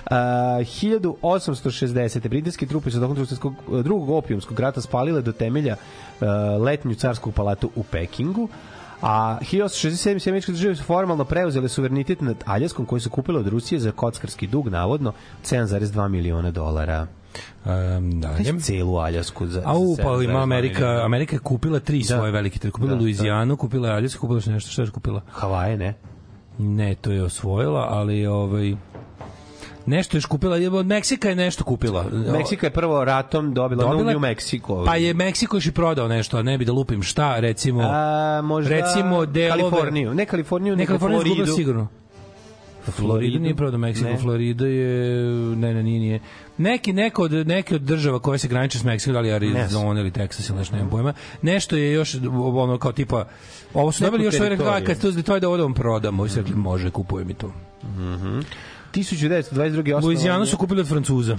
Uh, 0.05 0.11
1860. 0.11 1.82
britanski 2.29 2.67
trupe 2.67 2.91
su 2.91 2.99
tokom 2.99 3.55
drugog, 3.83 4.09
opijumskog 4.09 4.59
rata 4.59 4.81
spalile 4.81 5.21
do 5.21 5.31
temelja 5.31 5.75
uh, 5.75 6.27
letnju 6.61 6.95
carsku 6.95 7.31
palatu 7.31 7.69
u 7.75 7.83
Pekingu. 7.83 8.47
A 9.01 9.37
1867. 9.41 10.29
američke 10.29 10.51
države 10.51 10.75
su 10.75 10.83
formalno 10.83 11.25
preuzele 11.25 11.69
suverenitet 11.69 12.21
nad 12.21 12.43
Aljaskom 12.45 12.85
koji 12.85 13.01
su 13.01 13.09
kupile 13.09 13.39
od 13.39 13.47
Rusije 13.47 13.79
za 13.79 13.91
kockarski 13.91 14.47
dug, 14.47 14.67
navodno, 14.67 15.09
od 15.09 15.15
7,2 15.43 16.07
miliona 16.07 16.51
dolara. 16.51 17.07
Um, 17.65 18.21
dalje. 18.21 18.59
Celu 18.59 18.97
Aljasku 18.97 19.47
za, 19.47 19.59
A 19.59 19.63
pa 19.63 19.69
7,2 19.73 20.23
ima 20.23 20.43
Amerika. 20.43 21.01
Amerika 21.05 21.35
je 21.35 21.39
kupila 21.39 21.79
tri 21.79 21.99
Da. 21.99 22.05
svoje 22.05 22.31
velike 22.31 22.59
teritorije. 22.59 22.71
Kupila 22.71 22.95
Da, 22.95 23.01
Luizijanu, 23.01 23.57
kupila 23.57 23.87
je 23.87 23.95
Aljasku, 23.95 24.21
kupila 24.27 24.53
nešto, 24.53 24.71
što 24.71 24.81
je 24.81 24.91
kupila? 24.91 25.21
Havaje, 25.31 25.77
ne? 25.77 25.93
Ne, 26.57 26.95
to 26.95 27.11
je 27.11 27.23
osvojila, 27.23 27.87
ali 27.89 28.25
ovaj 28.25 28.75
nešto 29.85 30.17
je 30.17 30.21
kupila, 30.21 30.57
je- 30.57 30.69
od 30.69 30.85
Meksika 30.85 31.29
je 31.29 31.35
nešto 31.35 31.63
kupila. 31.63 32.05
Meksika 32.31 32.67
je 32.67 32.71
prvo 32.71 33.05
ratom 33.05 33.53
dobila, 33.53 33.83
Dobila- 33.85 34.11
New 34.11 34.19
Mexico. 34.19 34.85
Pa 34.85 34.95
je 34.95 35.13
Meksiko 35.13 35.57
još 35.57 35.65
i 35.65 35.71
prodao 35.71 36.07
nešto, 36.07 36.37
a 36.37 36.41
ne 36.41 36.57
bi 36.57 36.65
da 36.65 36.71
lupim 36.73 37.03
šta, 37.03 37.39
recimo... 37.39 37.81
A, 37.83 38.41
možda 38.43 38.69
recimo 38.71 39.25
delove... 39.25 39.61
Kaliforniju. 39.61 40.13
Ne 40.13 40.25
Kaliforniju, 40.25 40.75
Ne, 40.75 40.83
je 40.83 40.99
Floridu. 40.99 41.45
sigurno. 41.47 41.87
Florida 42.85 43.39
nije 43.39 43.55
prodao 43.55 43.77
Meksiko, 43.77 44.09
Ne. 44.09 44.17
Florida 44.17 44.65
je 44.65 45.23
ne 45.55 45.73
ne 45.73 45.83
nije 45.83 45.99
nije. 45.99 46.19
Neki 46.57 46.93
neko 46.93 47.23
od 47.23 47.31
neke 47.31 47.75
od 47.75 47.81
država 47.81 48.19
koje 48.19 48.37
se 48.37 48.47
graniče 48.47 48.79
s 48.79 48.83
Meksikom, 48.83 49.13
da 49.13 49.19
li 49.19 49.31
Arizona 49.31 49.99
ili 49.99 50.11
Texas 50.11 50.49
ili 50.49 50.59
nešto, 50.59 50.75
nemam 50.75 50.89
pojma. 50.89 51.13
Nešto 51.41 51.75
je 51.75 51.91
još 51.93 52.15
ono 52.55 52.77
kao 52.77 52.91
tipa 52.91 53.25
ovo 53.73 53.91
su 53.91 54.03
Neku 54.03 54.11
dobili 54.11 54.25
još 54.25 54.39
ove 54.39 54.49
rekao 54.49 54.73
kad 54.85 54.99
to 55.23 55.33
je 55.33 55.39
da 55.39 55.47
ovo 55.47 55.57
da 55.57 55.63
vam 55.63 55.73
prodamo, 55.73 56.25
i 56.25 56.29
rekli, 56.35 56.55
može 56.55 56.89
kupujem 56.89 57.29
i 57.29 57.33
to. 57.33 57.51
1922. 58.93 60.01
Luizijanu 60.03 60.45
su 60.45 60.57
kupili 60.57 60.81
od 60.81 60.87
Francuza. 60.87 61.37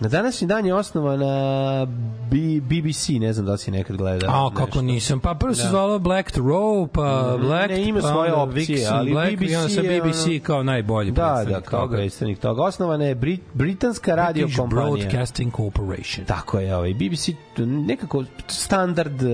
Na 0.00 0.08
današnji 0.08 0.46
dan 0.46 0.66
je 0.66 0.74
osnovana 0.74 1.86
B 2.30 2.36
BBC, 2.60 3.08
ne 3.10 3.32
znam 3.32 3.46
da 3.46 3.52
li 3.52 3.58
si 3.58 3.70
nekad 3.70 3.96
gledao. 3.96 4.46
A, 4.46 4.54
kako 4.54 4.82
nisam. 4.82 5.20
Pa 5.20 5.34
prvo 5.34 5.54
se 5.54 5.68
zvalo 5.68 5.98
Black 5.98 6.30
to 6.30 6.40
Row, 6.40 6.86
pa 6.86 7.36
Black, 7.38 7.70
Ne, 7.70 7.82
ima 7.82 8.00
pa 8.00 8.08
svoje 8.08 8.32
opcije, 8.32 8.78
Vixen, 8.78 8.88
ali 8.90 9.10
Black, 9.10 9.32
BBC 9.32 9.42
i 9.42 9.56
onda 9.56 9.68
sa 9.68 9.80
je 9.80 10.00
BBC 10.02 10.26
ono- 10.26 10.40
kao 10.42 10.62
najbolji 10.62 11.10
Da, 11.10 11.22
da, 11.22 11.34
predstavnik 11.34 11.64
kao 11.64 11.80
toga. 11.80 11.96
predstavnik 11.96 12.38
toga. 12.38 12.62
Osnovana 12.62 13.04
je 13.04 13.14
Brit, 13.14 13.40
britanska 13.54 14.14
radio 14.14 14.42
British 14.42 14.58
kompanija. 14.58 15.08
Broadcasting 15.08 15.52
Corporation. 15.52 16.26
Tako 16.26 16.58
je, 16.58 16.76
ovaj 16.76 16.94
BBC 16.94 17.28
nekako 17.58 18.24
standard 18.46 19.22
eh, 19.22 19.26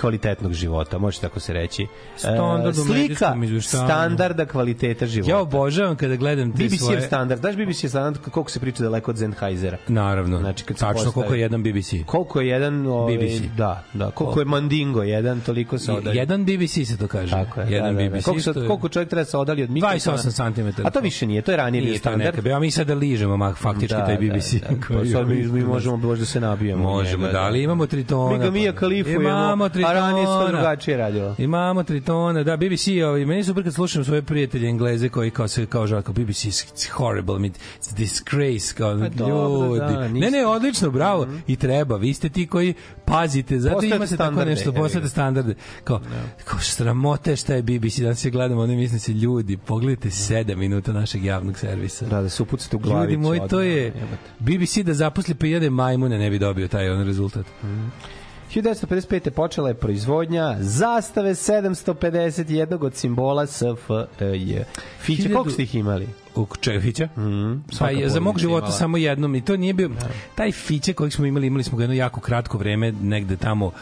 kvalitetnog 0.00 0.52
života, 0.52 0.98
može 0.98 1.20
tako 1.20 1.40
se 1.40 1.52
reći. 1.52 1.86
Standard 2.16 2.76
Eh, 2.78 2.80
u 2.80 2.84
slika 2.84 3.34
standarda 3.60 4.46
kvaliteta 4.46 5.06
života. 5.06 5.30
Ja 5.30 5.38
obožavam 5.38 5.96
kada 5.96 6.16
gledam 6.16 6.52
te 6.52 6.64
BBC 6.64 6.78
svoje... 6.78 6.96
je 6.96 7.02
standard. 7.02 7.40
Znaš 7.40 7.54
BBC 7.56 7.84
je 7.84 7.88
standard 7.88 8.18
koliko 8.24 8.50
se 8.50 8.60
priča 8.60 8.82
daleko 8.82 9.10
od 9.10 9.18
Sennheisera. 9.18 9.78
Naravno. 10.08 10.38
Znači, 10.38 10.64
kad 10.64 10.76
Tačno 10.78 10.92
postavi- 10.94 11.12
koliko 11.14 11.34
je 11.34 11.40
jedan 11.40 11.62
BBC. 11.62 11.90
Koliko 12.06 12.40
je 12.40 12.48
jedan 12.48 12.86
ovaj, 12.86 13.16
BBC. 13.16 13.42
Da, 13.56 13.82
da. 13.94 14.10
Koliko 14.10 14.38
je 14.40 14.44
Mandingo 14.44 15.02
jedan, 15.02 15.40
toliko 15.40 15.78
se 15.78 15.92
odalje. 15.92 16.16
Jedan 16.16 16.44
BBC 16.44 16.84
se 16.84 16.96
to 16.98 17.06
kaže. 17.06 17.30
Tako 17.30 17.60
je, 17.60 17.66
jedan 17.70 17.94
da, 17.96 18.02
da, 18.02 18.08
da. 18.08 18.16
BBC. 18.16 18.24
Koliko, 18.24 18.42
se, 18.42 18.52
koliko 18.66 18.88
čovjek 18.88 19.08
treba 19.08 19.20
da 19.20 19.30
se 19.30 19.36
odali 19.38 19.62
od 19.62 19.70
mikrofona? 19.70 20.16
28 20.16 20.54
cm. 20.74 20.86
A 20.86 20.90
to 20.90 21.00
više 21.00 21.26
nije, 21.26 21.42
to 21.42 21.50
je 21.50 21.56
ranije 21.56 21.80
bio 21.80 21.88
Nije 21.88 21.98
to 21.98 22.02
standard. 22.02 22.36
neka. 22.36 22.56
A 22.56 22.60
mi 22.60 22.70
sada 22.70 22.94
ližemo 22.94 23.36
mak, 23.36 23.56
faktički 23.56 23.94
taj 23.96 24.16
BBC. 24.16 24.52
Da, 24.52 24.68
da, 24.68 24.74
da. 24.88 24.98
Pa 25.00 25.04
sad 25.06 25.28
mi, 25.28 25.34
mi 25.36 25.64
možemo 25.64 25.96
možda 25.96 26.24
se 26.24 26.40
nabijemo. 26.40 26.82
Možemo, 26.82 27.26
njega, 27.26 27.32
da, 27.32 27.44
ali 27.44 27.62
imamo 27.62 27.86
tritona. 27.86 28.32
Mi 28.32 28.44
ga 28.44 28.50
Mija 28.50 28.72
pa. 28.72 28.78
kalifujemo, 28.78 29.20
Imamo 29.20 29.64
a 29.64 29.68
ranije 29.92 30.26
se 30.26 30.32
to 30.32 30.38
tritona. 30.38 30.46
drugačije 30.52 30.96
radilo. 30.96 31.34
Imamo 31.38 31.82
Tritona, 31.82 32.42
da, 32.42 32.56
BBC, 32.56 32.88
ovaj, 33.06 33.24
meni 33.24 33.44
super 33.44 33.64
kad 33.64 33.74
slušam 33.74 34.04
svoje 34.04 34.22
prijatelje 34.22 34.68
Engleze 34.68 35.08
koji 35.08 35.30
kao 35.30 35.48
se 35.48 35.66
kao 35.66 35.86
žal, 35.86 36.02
kao 36.02 36.14
BBC 36.14 36.44
is 36.44 36.88
horrible, 36.90 37.34
it's 37.34 37.94
disgrace, 37.96 38.74
kao 38.74 38.98
Pa 38.98 39.26
ljudi. 39.26 39.94
Da, 39.98 40.08
ne, 40.08 40.30
ne, 40.30 40.46
odlično, 40.46 40.90
bravo, 40.90 41.26
i 41.46 41.56
treba, 41.56 41.96
vi 41.96 42.14
ste 42.14 42.28
ti 42.28 42.46
koji 42.46 42.74
pazite, 43.04 43.60
zato 43.60 43.74
Postajete 43.74 43.96
imate 43.96 44.16
tako 44.16 44.44
nešto, 44.44 44.72
postajete 44.72 45.08
standarde. 45.08 45.54
Kao, 45.84 46.00
kao 46.44 46.58
sramote 46.60 47.36
šta 47.36 47.54
je 47.54 47.62
BBC, 47.62 47.98
danas 47.98 48.18
se 48.18 48.30
gledamo, 48.30 48.60
oni 48.60 48.76
mislim 48.76 49.00
se 49.00 49.12
ljudi, 49.12 49.56
pogledajte 49.56 50.08
7 50.08 50.56
minuta 50.56 50.92
našeg 50.92 51.24
javnog 51.24 51.58
servisa. 51.58 52.06
Da, 52.06 52.22
da 52.22 52.28
se 52.28 52.42
upucate 52.42 52.76
u 52.76 52.78
glavicu. 52.78 53.10
Ljudi 53.10 53.16
moji, 53.16 53.40
to 53.50 53.60
je. 53.60 53.92
BBC 54.38 54.76
da 54.76 54.94
zaposli 54.94 55.34
pa 55.34 55.46
jede 55.46 55.70
majmune 55.70 56.18
ne 56.18 56.30
bi 56.30 56.38
dobio 56.38 56.68
taj 56.68 56.90
on 56.90 57.06
rezultat. 57.06 57.46
1955. 58.54 59.30
počela 59.30 59.68
je 59.68 59.74
proizvodnja 59.74 60.56
zastave 60.60 61.30
751 61.30 62.84
od 62.84 62.94
simbola 62.94 63.46
SFRJ. 63.46 64.58
Fiće, 65.00 65.32
koliko 65.32 65.50
ste 65.50 65.62
ih 65.62 65.74
imali? 65.74 66.08
U 66.36 66.46
Čefića? 66.60 67.08
Mm, 67.16 67.62
Pa 67.78 67.90
je, 67.90 68.08
za 68.08 68.20
mog 68.20 68.38
života 68.38 68.58
imala. 68.58 68.72
samo 68.72 68.96
jednom 68.96 69.34
i 69.34 69.40
to 69.40 69.56
nije 69.56 69.74
bio 69.74 69.90
taj 70.34 70.52
fiće 70.52 70.92
kojeg 70.92 71.12
smo 71.12 71.26
imali 71.26 71.46
imali 71.46 71.62
smo 71.62 71.78
ga 71.78 71.84
jedno 71.84 71.94
jako 71.96 72.20
kratko 72.20 72.58
vreme 72.58 72.92
negde 72.92 73.36
tamo 73.36 73.66
uh, 73.66 73.72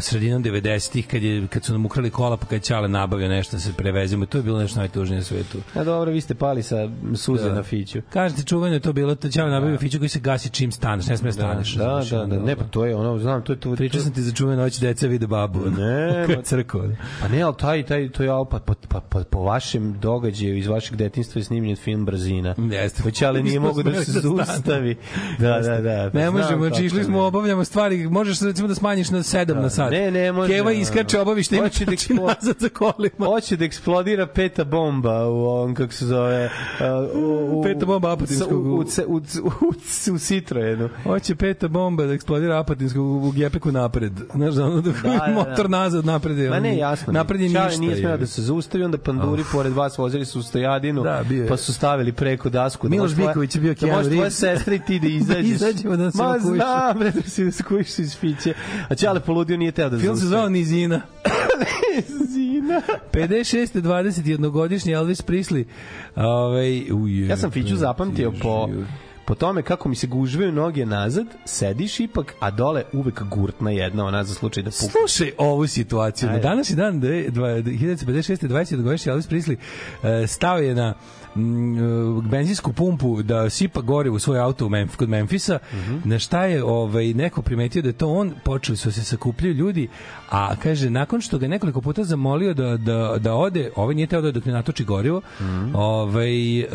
sredinom 0.00 0.44
90-ih 0.44 1.06
kad 1.06 1.22
je 1.22 1.46
kad 1.46 1.64
su 1.64 1.72
nam 1.72 1.86
ukrali 1.86 2.10
kola 2.10 2.36
pa 2.36 2.46
kad 2.46 2.52
je 2.52 2.60
Ćale 2.60 2.88
nabavio 2.88 3.28
nešto 3.28 3.56
da 3.56 3.60
se 3.60 3.72
prevezemo 3.72 4.26
to 4.26 4.38
je 4.38 4.42
bilo 4.42 4.58
nešto 4.58 4.78
najtužnije 4.78 5.18
na 5.18 5.24
svetu 5.24 5.58
A 5.74 5.84
dobro, 5.84 6.10
vi 6.10 6.20
ste 6.20 6.34
pali 6.34 6.62
sa 6.62 6.76
suze 7.14 7.48
Da. 7.48 7.54
na 7.54 7.62
fiću. 7.62 8.00
Kažete 8.10 8.42
čuveno 8.42 8.74
je 8.74 8.80
to 8.80 8.92
bilo 8.92 9.14
to 9.14 9.28
Ćale 9.28 9.50
nabavio 9.50 9.78
fiću 9.78 9.98
koji 9.98 10.08
se 10.08 10.20
gasi 10.20 10.50
čim 10.50 10.72
staneš 10.72 11.06
ne 11.06 11.16
sme 11.16 11.28
da 11.28 11.32
staneš 11.32 11.74
Da, 11.74 11.84
da, 11.84 12.16
da, 12.16 12.22
ono, 12.24 12.36
ne, 12.36 12.56
pa 12.56 12.64
to 12.64 12.84
je 12.84 12.96
ono, 12.96 13.18
znam, 13.18 13.42
to 13.42 13.52
je 13.52 13.60
to. 13.60 13.74
Pričao 13.74 13.98
to- 13.98 14.04
sam 14.04 14.12
ti 14.12 14.22
za 14.22 14.32
čuveno 14.32 14.62
noć 14.62 14.78
deca 14.78 15.06
vide 15.06 15.26
babu. 15.26 15.60
Ne, 15.70 16.26
ma- 16.28 16.42
crko. 16.42 16.82
Pa 17.20 17.28
ne, 17.28 17.42
ali 17.42 17.54
taj, 17.56 17.82
taj, 17.82 18.08
to 18.08 18.22
je 18.22 18.28
al, 18.30 18.44
pa, 18.44 18.58
pa, 18.58 18.74
pa, 18.88 19.00
pa, 19.02 19.20
po 19.22 19.40
vašem 19.40 19.92
događaju 19.92 20.56
iz 20.56 20.66
vašeg 20.66 20.96
detinjstva 20.96 21.38
je 21.38 21.44
snimljen 21.44 21.71
film 21.76 22.04
Brzina. 22.04 22.54
Jeste. 22.60 23.02
Hoće, 23.02 23.26
ali 23.26 23.42
nije 23.42 23.60
mogu 23.60 23.82
da 23.82 24.04
se 24.04 24.12
da 24.12 24.20
zaustavi. 24.20 24.96
Da, 25.38 25.60
da, 25.60 25.80
da. 25.80 26.10
pa 26.12 26.18
Ne 26.18 26.30
možemo, 26.30 26.68
znači 26.68 26.84
išli 26.84 27.04
smo, 27.04 27.22
obavljamo 27.22 27.64
stvari, 27.64 28.08
možeš 28.08 28.40
recimo 28.40 28.68
da 28.68 28.74
smanjiš 28.74 29.10
na 29.10 29.18
7 29.18 29.54
na 29.54 29.70
sat. 29.70 29.90
Ne, 29.90 30.10
ne, 30.10 30.32
može, 30.32 30.52
Keva 30.52 30.72
iskače, 30.72 31.20
obavi 31.20 31.42
šta 31.42 31.56
ima 31.56 31.64
Hoće 31.64 31.84
da 31.84 31.90
trči 31.90 32.08
eksplo- 32.08 32.26
nazad 32.28 32.56
za 32.58 32.68
kolima. 32.68 33.26
Hoće 33.26 33.56
da 33.56 33.64
eksplodira 33.64 34.26
peta 34.26 34.64
bomba 34.64 35.26
u 35.26 35.34
ovom, 35.36 35.74
kako 35.74 35.92
se 35.92 36.06
zove... 36.06 36.50
u, 37.14 37.18
u, 37.52 37.62
Peta 37.62 37.86
bomba 37.86 38.12
Apatinskog 38.12 38.66
U, 38.66 38.70
u, 38.70 38.74
u- 38.74 38.84
u, 39.06 39.16
u, 39.16 39.18
u, 39.60 39.72
u 40.08 40.18
Citroenu. 40.18 40.88
Hoće 41.02 41.34
peta 41.34 41.68
bomba 41.68 42.04
da 42.04 42.12
eksplodira 42.12 42.58
apatinskog 42.58 43.04
u, 43.04 43.28
u 43.28 43.32
gepeku 43.32 43.72
napred. 43.72 44.12
Znaš, 44.34 44.54
da 44.54 44.64
ono 44.64 44.80
Da, 44.80 44.90
da, 44.92 45.08
da. 45.18 45.32
motor 45.34 45.70
nazad 45.70 46.04
napred 46.04 46.38
je. 46.38 46.50
Ma 46.50 46.56
on- 46.56 46.62
ne, 46.62 46.76
jasno. 46.76 47.10
je. 47.10 47.14
Napred 47.14 47.40
je 47.40 47.52
Čale 47.52 47.66
ništa. 47.66 47.80
nije 47.80 47.96
smeo 47.96 48.10
je. 48.10 48.18
da 48.18 48.26
se 48.26 48.42
zaustavi, 48.42 48.84
onda 48.84 48.98
panduri 48.98 49.42
pored 49.52 49.72
vas 49.72 49.98
vozili 49.98 50.24
su 50.24 50.42
stojadinu, 50.42 51.02
Da, 51.02 51.22
bio 51.24 51.42
je. 51.42 51.48
pa 51.48 51.56
su 51.62 51.72
stavili 51.72 52.12
preko 52.12 52.48
dasku. 52.50 52.88
Miloš 52.88 53.02
može 53.02 53.14
tvoja- 53.14 53.28
Biković 53.28 53.54
je 53.54 53.60
bio 53.60 53.70
Da 53.70 53.74
Keanu 53.76 53.92
može 53.92 54.04
tvoja 54.04 54.18
Reeves. 54.18 54.34
sestra 54.34 54.74
i 54.74 54.80
ti 54.80 54.98
da 55.00 55.08
izađeš. 55.08 55.46
izađemo 55.46 55.96
da 55.96 56.10
se 56.10 56.18
Ma 56.18 56.28
okujiš. 56.30 56.44
znam, 56.44 56.98
bre, 56.98 57.10
da 57.10 57.20
da 57.38 57.52
se 57.52 57.62
kujiš 57.62 57.98
iz 57.98 58.16
fiće. 58.16 58.54
A 58.88 58.94
Čale 58.94 59.20
poludio 59.20 59.56
nije 59.56 59.72
teo 59.72 59.90
da 59.90 59.98
Film 59.98 60.16
se 60.16 60.20
zvao 60.20 60.30
zaustavi. 60.30 60.52
Nizina. 60.52 61.00
Zina. 62.26 62.80
56. 63.12 63.74
21-godišnji 63.74 64.92
Elvis 64.92 65.20
Presley. 65.20 65.64
Ovaj, 66.16 66.92
uje, 66.92 67.26
Ja 67.26 67.36
sam 67.36 67.50
Fiću 67.50 67.76
zapamtio 67.76 68.32
po 68.32 68.68
po 69.26 69.34
tome 69.34 69.62
kako 69.62 69.88
mi 69.88 69.96
se 69.96 70.06
gužvaju 70.06 70.52
noge 70.52 70.86
nazad, 70.86 71.26
sediš 71.44 72.00
ipak, 72.00 72.34
a 72.40 72.50
dole 72.50 72.82
uvek 72.92 73.22
gurtna 73.24 73.70
jedna, 73.70 74.04
ona 74.04 74.24
za 74.24 74.34
slučaj 74.34 74.62
da 74.62 74.70
pukne. 74.70 74.88
Slušaj 74.90 75.32
ovu 75.38 75.66
situaciju. 75.66 76.28
Na 76.28 76.34
Ajde. 76.34 76.42
današnji 76.42 76.76
dan, 76.76 77.00
de- 77.00 77.26
dva- 77.30 77.62
1956. 77.62 78.42
20. 78.42 78.76
godišnji 78.76 79.10
Elvis 79.10 79.28
Presley 79.28 79.56
e, 80.22 80.26
stao 80.26 80.58
je 80.58 80.74
na 80.74 80.94
mm, 81.36 81.78
e, 81.78 82.22
benzinsku 82.30 82.72
pumpu 82.72 83.22
da 83.22 83.50
sipa 83.50 83.80
gore 83.80 84.10
u 84.10 84.18
svoj 84.18 84.40
auto 84.40 84.66
u 84.66 84.68
Memf, 84.68 84.96
kod 84.96 85.08
Memfisa, 85.08 85.58
na 86.04 86.18
šta 86.18 86.44
je 86.44 86.64
ovaj, 86.64 87.14
neko 87.14 87.42
primetio 87.42 87.82
da 87.82 87.88
je 87.88 87.92
to 87.92 88.08
on, 88.08 88.32
počeli 88.44 88.76
su 88.76 88.92
se 88.92 89.04
sakupljaju 89.04 89.54
ljudi, 89.54 89.88
a 90.30 90.56
kaže, 90.56 90.90
nakon 90.90 91.20
što 91.20 91.38
ga 91.38 91.48
nekoliko 91.48 91.80
puta 91.80 92.04
zamolio 92.04 92.54
da, 92.54 92.76
da, 92.76 93.18
da 93.18 93.34
ode, 93.34 93.70
ovaj 93.76 93.94
nije 93.94 94.06
teo 94.06 94.20
da 94.20 94.30
dok 94.30 94.44
ne 94.44 94.52
natoči 94.52 94.84
gorivo, 94.84 95.20
ovaj, 95.74 96.60
e, 96.60 96.66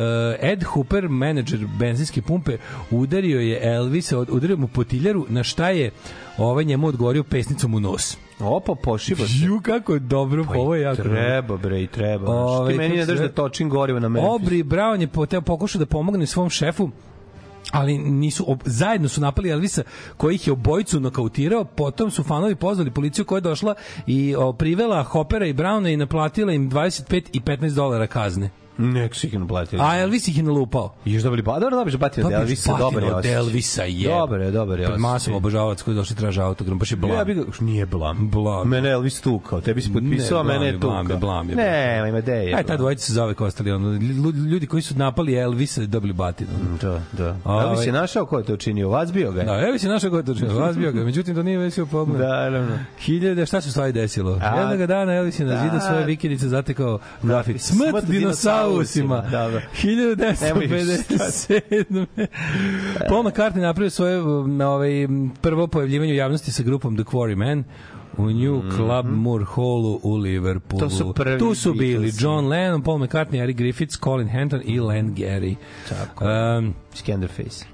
Ed 0.41 0.63
Hooper, 0.63 1.09
menadžer 1.09 1.67
benzinske 1.79 2.21
pumpe, 2.21 2.57
udario 2.91 3.39
je 3.39 3.59
Elvisa, 3.63 4.19
udario 4.19 4.57
mu 4.57 4.67
potiljaru, 4.67 5.25
na 5.29 5.43
šta 5.43 5.69
je 5.69 5.91
ovaj 6.37 6.65
njemu 6.65 6.87
odgovorio 6.87 7.23
pesnicom 7.23 7.73
u 7.73 7.79
nos. 7.79 8.17
Opa, 8.39 8.75
pošiba 8.75 9.27
se. 9.27 9.45
Ju, 9.45 9.59
kako 9.63 9.93
je 9.93 9.99
dobro, 9.99 10.45
pa 10.47 10.53
ovo 10.53 10.75
je 10.75 10.81
jako 10.81 11.03
dobro. 11.03 11.13
Treba, 11.13 11.57
bre, 11.57 11.81
i 11.83 11.87
treba. 11.87 12.25
Znaš, 12.25 12.37
Ovaj, 12.37 12.71
ti 12.71 12.77
meni 12.77 12.95
ne 12.95 13.05
daš 13.05 13.19
da 13.19 13.29
točim 13.29 13.69
gorivo 13.69 13.99
na 13.99 14.09
Memphis. 14.09 14.29
Obri 14.31 14.63
Brown 14.63 15.01
je 15.01 15.07
poteo, 15.07 15.41
pokušao 15.41 15.79
da 15.79 15.85
pomogne 15.85 16.25
svom 16.25 16.49
šefu, 16.49 16.89
ali 17.71 17.97
nisu 17.97 18.51
ob, 18.51 18.59
zajedno 18.65 19.09
su 19.09 19.21
napali 19.21 19.49
Elvisa 19.49 19.83
koji 20.17 20.35
ih 20.35 20.47
je 20.47 20.53
obojicu 20.53 20.99
nokautirao 20.99 21.63
potom 21.63 22.11
su 22.11 22.23
fanovi 22.23 22.55
pozvali 22.55 22.91
policiju 22.91 23.25
koja 23.25 23.37
je 23.37 23.41
došla 23.41 23.75
i 24.07 24.35
o, 24.35 24.53
privela 24.53 25.03
Hopera 25.03 25.45
i 25.45 25.53
Browna 25.53 25.93
i 25.93 25.97
naplatila 25.97 26.53
im 26.53 26.71
25 26.71 27.23
i 27.33 27.41
15 27.41 27.75
dolara 27.75 28.07
kazne 28.07 28.49
Nek 28.77 29.15
su 29.15 29.27
ih 29.27 29.39
naplatili. 29.39 29.81
a 29.81 29.99
Elvis 29.99 30.27
ih 30.27 30.37
je 30.37 30.43
nalupao 30.43 30.93
I 31.05 31.13
još 31.13 31.23
dobili 31.23 31.41
ba, 31.41 31.59
dobro 31.59 31.77
dobiješ 31.77 31.95
batinu 31.97 32.27
od 32.27 32.33
Elvisa, 32.33 32.71
batinu 32.71 32.85
dobar 32.85 33.03
je 33.03 33.09
od 33.09 33.15
osjećaj. 33.15 33.37
Elvisa 33.37 33.83
je 33.83 34.07
Dobar 34.09 34.41
je, 34.41 34.51
dobar 34.51 34.79
je 34.79 34.85
osjećaj. 34.85 34.99
masom 35.01 35.33
obožavac 35.33 35.81
koji 35.81 35.93
je 35.93 35.97
došli 35.97 36.15
traže 36.15 36.41
autogram 36.41 36.79
baš 36.79 36.91
je 36.91 36.97
blam 36.97 37.13
Ja 37.13 37.23
bih 37.23 37.35
ga, 37.35 37.43
nije 37.59 37.85
blam. 37.85 38.29
Blam. 38.29 38.67
Mene 38.69 38.89
je 38.89 38.93
Elvis 38.93 39.21
tukao, 39.21 39.61
tebi 39.61 39.81
si 39.81 39.93
potpisao, 39.93 40.39
a 40.39 40.43
mene 40.43 40.65
je, 40.65 40.71
je 40.71 40.77
blam 40.77 41.05
tukao. 41.05 41.15
je, 41.15 41.19
blam 41.19 41.49
je, 41.49 41.55
Ne, 41.55 42.05
ima 42.09 42.21
gde 42.21 42.33
je. 42.33 42.55
Aj, 42.55 42.63
ta 42.63 42.77
dvojica 42.77 43.05
se 43.05 43.13
zove 43.13 43.33
ostali, 43.39 43.71
ono, 43.71 43.89
lju- 43.89 44.47
ljudi 44.47 44.67
koji 44.67 44.81
su 44.81 44.95
napali 44.95 45.35
Elvisa 45.35 45.81
dobili 45.83 46.13
batinu. 46.13 46.49
Da, 46.81 47.01
da. 47.13 47.35
Ovaj- 47.45 47.65
Elvis 47.65 47.85
je 47.85 47.91
našao 47.91 48.25
ko 48.25 48.37
je 48.37 48.43
to 48.43 48.53
učinio, 48.53 48.89
vas 48.89 49.13
bio 49.13 49.31
ga. 49.31 49.39
je? 49.39 49.45
Da, 49.45 49.59
Elvis 49.59 49.83
je 49.83 49.89
našao 49.89 50.09
gotovo, 50.09 50.59
vas 50.59 50.77
bio 50.77 50.91
ga, 50.91 51.03
međutim 51.03 51.35
to 51.35 51.43
nije 51.43 51.57
vesio 51.57 51.85
problem. 51.85 52.17
Da, 52.17 52.27
naravno. 52.27 52.77
Hiljade, 52.99 53.45
šta 53.45 53.61
se 53.61 53.71
stvari 53.71 53.91
desilo? 53.91 54.39
A- 54.41 54.59
Jednog 54.61 54.87
dana 54.87 55.13
Elvis 55.13 55.39
je 55.39 55.45
na 55.45 55.57
zidu 55.57 55.73
Da. 55.73 55.79
svoje 55.79 56.05
vikendice 56.05 56.47
zatekao 56.47 56.99
grafit. 57.23 57.61
Smrt, 57.61 57.89
Smrt 57.89 58.05
dinosaurusima. 58.69 59.21
dinosaurusima, 59.21 59.43
dobro. 59.43 59.61
1957. 59.83 62.05
Paul 63.09 63.23
McCartney 63.23 63.61
napravio 63.61 63.89
svoje 63.89 64.21
na 64.47 64.69
ovaj, 64.71 65.07
prvo 65.41 65.67
pojavljivanje 65.67 66.13
u 66.13 66.15
javnosti 66.15 66.51
sa 66.51 66.63
grupom 66.63 66.95
The 66.95 67.03
Quarry 67.03 67.35
Man 67.35 67.63
u 68.17 68.25
New 68.29 68.61
Club 68.75 69.05
Moore 69.05 69.45
Hallu 69.45 69.99
u 70.03 70.15
Liverpoolu. 70.15 70.85
Mhm. 70.85 70.89
To 70.89 70.95
su 70.97 71.13
prvi 71.13 71.39
tu 71.39 71.55
su 71.55 71.73
bili 71.73 71.93
Beatlesi. 71.93 72.23
John 72.23 72.47
Lennon, 72.47 72.83
Paul 72.83 72.99
McCartney, 72.99 73.43
Eric 73.43 73.57
Griffiths, 73.57 73.99
Colin 74.03 74.27
Henton 74.27 74.61
i 74.65 74.79
Len 74.79 75.15
Gary. 75.15 75.55
Tako. 75.89 76.25
Um, 76.25 76.73
Scanderface. 76.93 77.65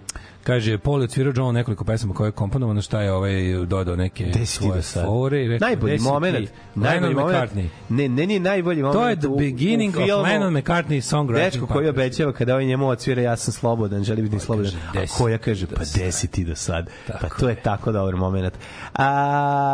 Kaže, 0.44 0.78
Paul 0.78 1.00
je 1.00 1.04
odsvirao 1.04 1.34
John 1.36 1.54
nekoliko 1.54 1.84
pesama 1.84 2.14
koje 2.14 2.28
je 2.28 2.32
komponovano, 2.32 2.82
šta 2.82 3.02
je 3.02 3.12
ovaj 3.14 3.34
dodao 3.66 3.96
neke 3.96 4.32
svoje 4.46 4.82
fore. 4.82 5.46
i 5.46 5.48
rekao, 5.48 5.68
Najbolji 5.68 6.00
moment. 6.00 6.50
Najbolji 6.76 7.14
moment. 7.16 7.38
McCartney. 7.38 7.68
Ne, 7.90 8.10
ne, 8.10 8.28
nije 8.28 8.40
najbolji 8.40 8.82
moment. 8.82 8.96
To 8.96 9.10
je 9.10 9.16
the 9.16 9.28
u- 9.28 9.34
u 9.34 9.38
beginning 9.38 9.96
of. 9.98 10.08
Lennon 10.24 10.54
McCartney 10.54 11.02
songwriting. 11.04 11.34
Dečko 11.36 11.68
koji 11.68 11.90
obećava 11.90 12.34
kada 12.34 12.54
ovaj 12.54 12.66
njemu 12.66 12.88
odsvira 12.88 13.22
ja 13.22 13.36
sam 13.36 13.54
slobodan, 13.54 14.04
želi 14.04 14.22
biti 14.22 14.40
slobodan. 14.40 14.72
kaže, 14.72 14.88
A 14.88 14.92
"Gde 14.94 15.08
si 15.08 15.14
koja 15.18 15.38
kaže 15.38 15.68
pa 15.68 15.76
do 15.76 15.86
gde 15.96 16.12
si 16.12 16.28
ti 16.28 16.44
do 16.44 16.56
sad? 16.56 16.90
Pa 17.22 17.30
to 17.30 17.50
je 17.50 17.56
tako 17.56 17.92
dobar 17.92 18.16
moment. 18.16 18.54
A 18.94 19.06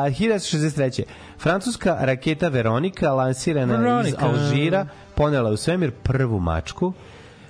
1963. 0.10 1.04
Francuska 1.40 1.98
raketa 2.00 2.48
Veronika 2.48 3.12
lansirana 3.12 3.74
iz 3.74 3.80
Veronica. 3.80 4.18
Alžira 4.20 4.86
ponela 5.16 5.50
u 5.50 5.58
svemir 5.58 5.92
prvu 5.94 6.40
mačku. 6.40 6.94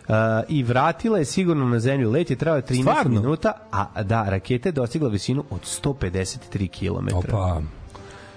Uh, 0.10 0.16
I 0.48 0.64
vratila 0.64 1.18
je 1.18 1.26
sigurno 1.26 1.66
na 1.66 1.80
zemlju. 1.80 2.12
Let 2.12 2.30
je 2.30 2.36
trajao 2.36 2.62
13 2.62 2.82
Stvarno? 2.82 3.22
minuta, 3.22 3.54
a 3.72 4.04
da, 4.04 4.30
raketa 4.30 4.70
je 4.70 4.74
dostigla 4.74 5.10
visinu 5.10 5.44
od 5.50 5.62
153 5.62 6.68
km. 6.70 7.16
Opa. 7.16 7.62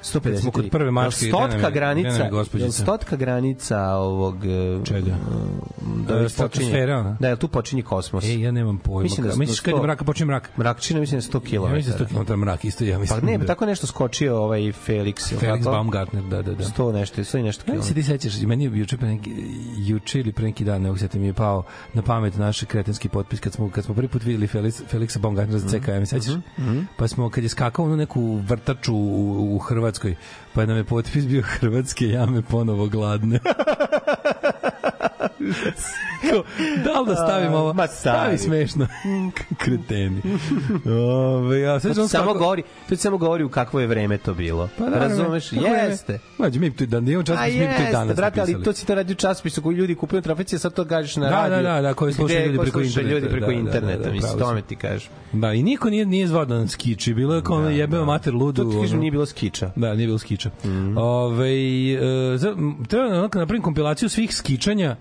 153. 0.04 0.36
smo 0.36 0.50
kod 0.52 0.70
prve 0.70 0.90
mačke, 0.90 1.26
Stotka 1.26 1.56
je- 1.56 1.62
nam 1.62 1.72
granica, 1.72 2.08
je 2.14 2.30
gospođica? 2.30 2.64
jel 2.66 2.72
stotka 2.72 3.16
granica 3.16 3.80
ovog... 3.86 4.36
e, 4.36 4.80
Čega? 4.84 5.14
Da, 5.98 6.14
E, 6.16 6.26
počinje, 6.38 6.86
da, 7.20 7.28
jel 7.28 7.36
tu 7.36 7.48
počinje 7.48 7.82
kosmos? 7.82 8.24
E, 8.24 8.40
ja 8.40 8.50
nemam 8.50 8.78
pojma. 8.78 9.02
Mislim 9.02 9.26
da 9.26 9.36
Misliš 9.36 9.60
sto- 9.60 9.76
je 9.76 9.82
mraka, 9.82 10.04
počinje 10.04 10.26
mrak? 10.26 10.50
Mrakčina 10.56 11.00
mislim 11.00 11.20
da 11.20 11.26
je 11.26 11.30
100 11.30 11.40
km. 11.40 11.54
Ja 11.66 11.74
mislim 11.74 11.96
da 11.98 12.04
je 12.04 12.08
100 12.16 12.24
km 12.26 12.40
mrak, 12.40 12.64
isto 12.64 12.84
ja 12.84 12.94
Pa 12.94 13.00
mislim. 13.00 13.24
ne, 13.24 13.32
da- 13.32 13.38
pa 13.38 13.46
tako 13.46 13.66
nešto 13.66 13.86
skočio 13.86 14.36
ovaj 14.38 14.60
Felix. 14.60 15.34
Felix? 15.36 15.64
Baumgartner, 15.64 16.22
da, 16.24 16.42
da, 16.42 16.54
da. 16.54 16.64
100 16.64 16.92
nešto, 16.92 17.20
100 17.20 17.38
i 17.38 17.42
nešto 17.42 17.64
Kako 17.64 17.82
se 17.82 17.94
kilometara. 17.94 18.18
ti 18.18 18.28
sećaš, 18.28 18.42
meni 18.42 18.64
je 18.64 18.70
juče 18.74 18.96
pre 18.96 19.08
neki, 19.08 19.32
juče 19.78 20.20
ili 20.20 20.32
pre 20.32 20.44
neki 20.44 20.64
dan, 20.64 20.82
ne 20.82 20.98
se 20.98 21.08
mi 21.14 21.26
je 21.26 21.32
pao 21.32 21.62
na 21.94 22.02
pamet 22.02 22.36
naš 22.36 22.60
kretenski 22.62 23.08
potpis 23.08 23.40
kad 23.40 23.52
smo 23.52 23.70
kad 23.70 23.84
smo 23.84 23.94
prvi 23.94 24.08
put 24.08 24.24
videli 24.24 24.46
Felix 24.46 24.82
Felixa 24.92 25.18
Baumgartnera 25.18 25.58
za 25.58 25.68
CKM, 25.70 26.04
sećaš? 26.04 26.34
Pa 26.96 27.08
smo 27.08 27.30
kad 27.30 27.44
je 27.44 27.48
skakao 27.48 27.84
u 27.84 27.96
neku 27.96 28.36
vrtaču 28.38 28.94
u, 28.94 29.54
u 29.54 29.58
Hrvatskoj, 29.92 30.16
pa 30.54 30.66
nam 30.66 30.76
je 30.76 30.84
potpis 30.84 31.26
bio 31.26 31.42
hrvatske 31.44 32.08
jame 32.08 32.42
ponovo 32.42 32.86
gladne. 32.86 33.38
Da 36.84 37.00
li 37.00 37.06
da 37.06 37.14
stavim 37.16 37.54
ovo? 37.54 37.72
Ma, 37.72 37.86
stavi 37.86 38.16
stavi. 38.16 38.38
smešno. 38.38 38.86
Kreteni. 39.58 40.22
Ove, 40.88 41.60
ja, 41.60 41.80
sad 41.80 41.94
To 41.94 42.08
samo 42.08 42.34
govori, 42.34 42.62
to 42.88 42.96
samo 42.96 43.18
govori 43.18 43.44
u 43.44 43.48
kakvo 43.48 43.80
je 43.80 43.86
vreme 43.86 44.18
to 44.18 44.34
bilo. 44.34 44.68
Pa 44.78 44.84
da, 44.84 44.98
Razumeš? 44.98 45.50
kako 45.50 45.64
je? 45.64 45.84
Jeste. 45.84 46.18
Mađe, 46.38 46.60
mi 46.60 46.70
to 46.70 46.86
dan, 46.86 47.08
imamo 47.08 47.22
čas, 47.22 47.38
A 47.38 47.42
mi 47.42 47.52
jeste, 47.52 47.88
danas 47.92 48.16
brate, 48.16 48.40
ali 48.40 48.62
to 48.62 48.72
si 48.72 48.86
to 48.86 48.94
radi 48.94 49.12
u 49.12 49.16
časopisu 49.16 49.62
koji 49.62 49.76
ljudi 49.76 49.94
kupuju 49.94 50.22
trafici, 50.22 50.56
a 50.56 50.58
sad 50.58 50.74
to 50.74 50.84
kažeš 50.84 51.16
na 51.16 51.24
Da, 51.24 51.30
radiju. 51.32 51.62
da, 51.62 51.72
da, 51.72 51.80
da, 51.80 51.94
koji 51.94 52.12
slušaju 52.12 52.46
ljudi 52.46 52.58
preko 52.58 52.80
interneta, 52.80 53.10
ljudi 53.10 53.28
preko 53.28 53.40
da, 53.40 53.52
da, 53.52 53.58
interneta, 53.58 53.98
da, 53.98 54.04
da, 54.04 54.12
mislim, 54.12 54.38
tome 54.38 54.62
ti 54.62 54.76
kažem. 54.76 55.10
Da, 55.32 55.52
i 55.52 55.62
niko 55.62 55.90
nije, 55.90 56.06
nije 56.06 56.26
zvao 56.26 56.44
da 56.44 56.54
nam 56.54 56.68
skiči. 56.68 57.14
Bilo 57.14 57.34
je 57.34 57.42
kao 57.42 57.56
ono 57.56 57.70
jebeo 57.70 58.04
mater 58.04 58.34
ludu. 58.34 58.64
To 58.64 58.70
ti 58.70 58.76
kažem, 58.80 58.98
nije 59.00 59.10
bilo 59.10 59.26
skiča. 59.26 59.70
Da, 59.76 59.94
nije 59.94 60.06
bilo 60.06 60.18
skiča. 60.18 60.41
Mhm. 60.64 60.98
Ove, 60.98 61.52
e, 61.92 62.36
za, 62.36 62.48
m, 62.48 62.84
treba 62.88 63.08
da 63.08 63.18
onako 63.18 63.38
napravim 63.38 63.62
kompilaciju 63.62 64.08
svih 64.08 64.34
skičanja 64.36 64.96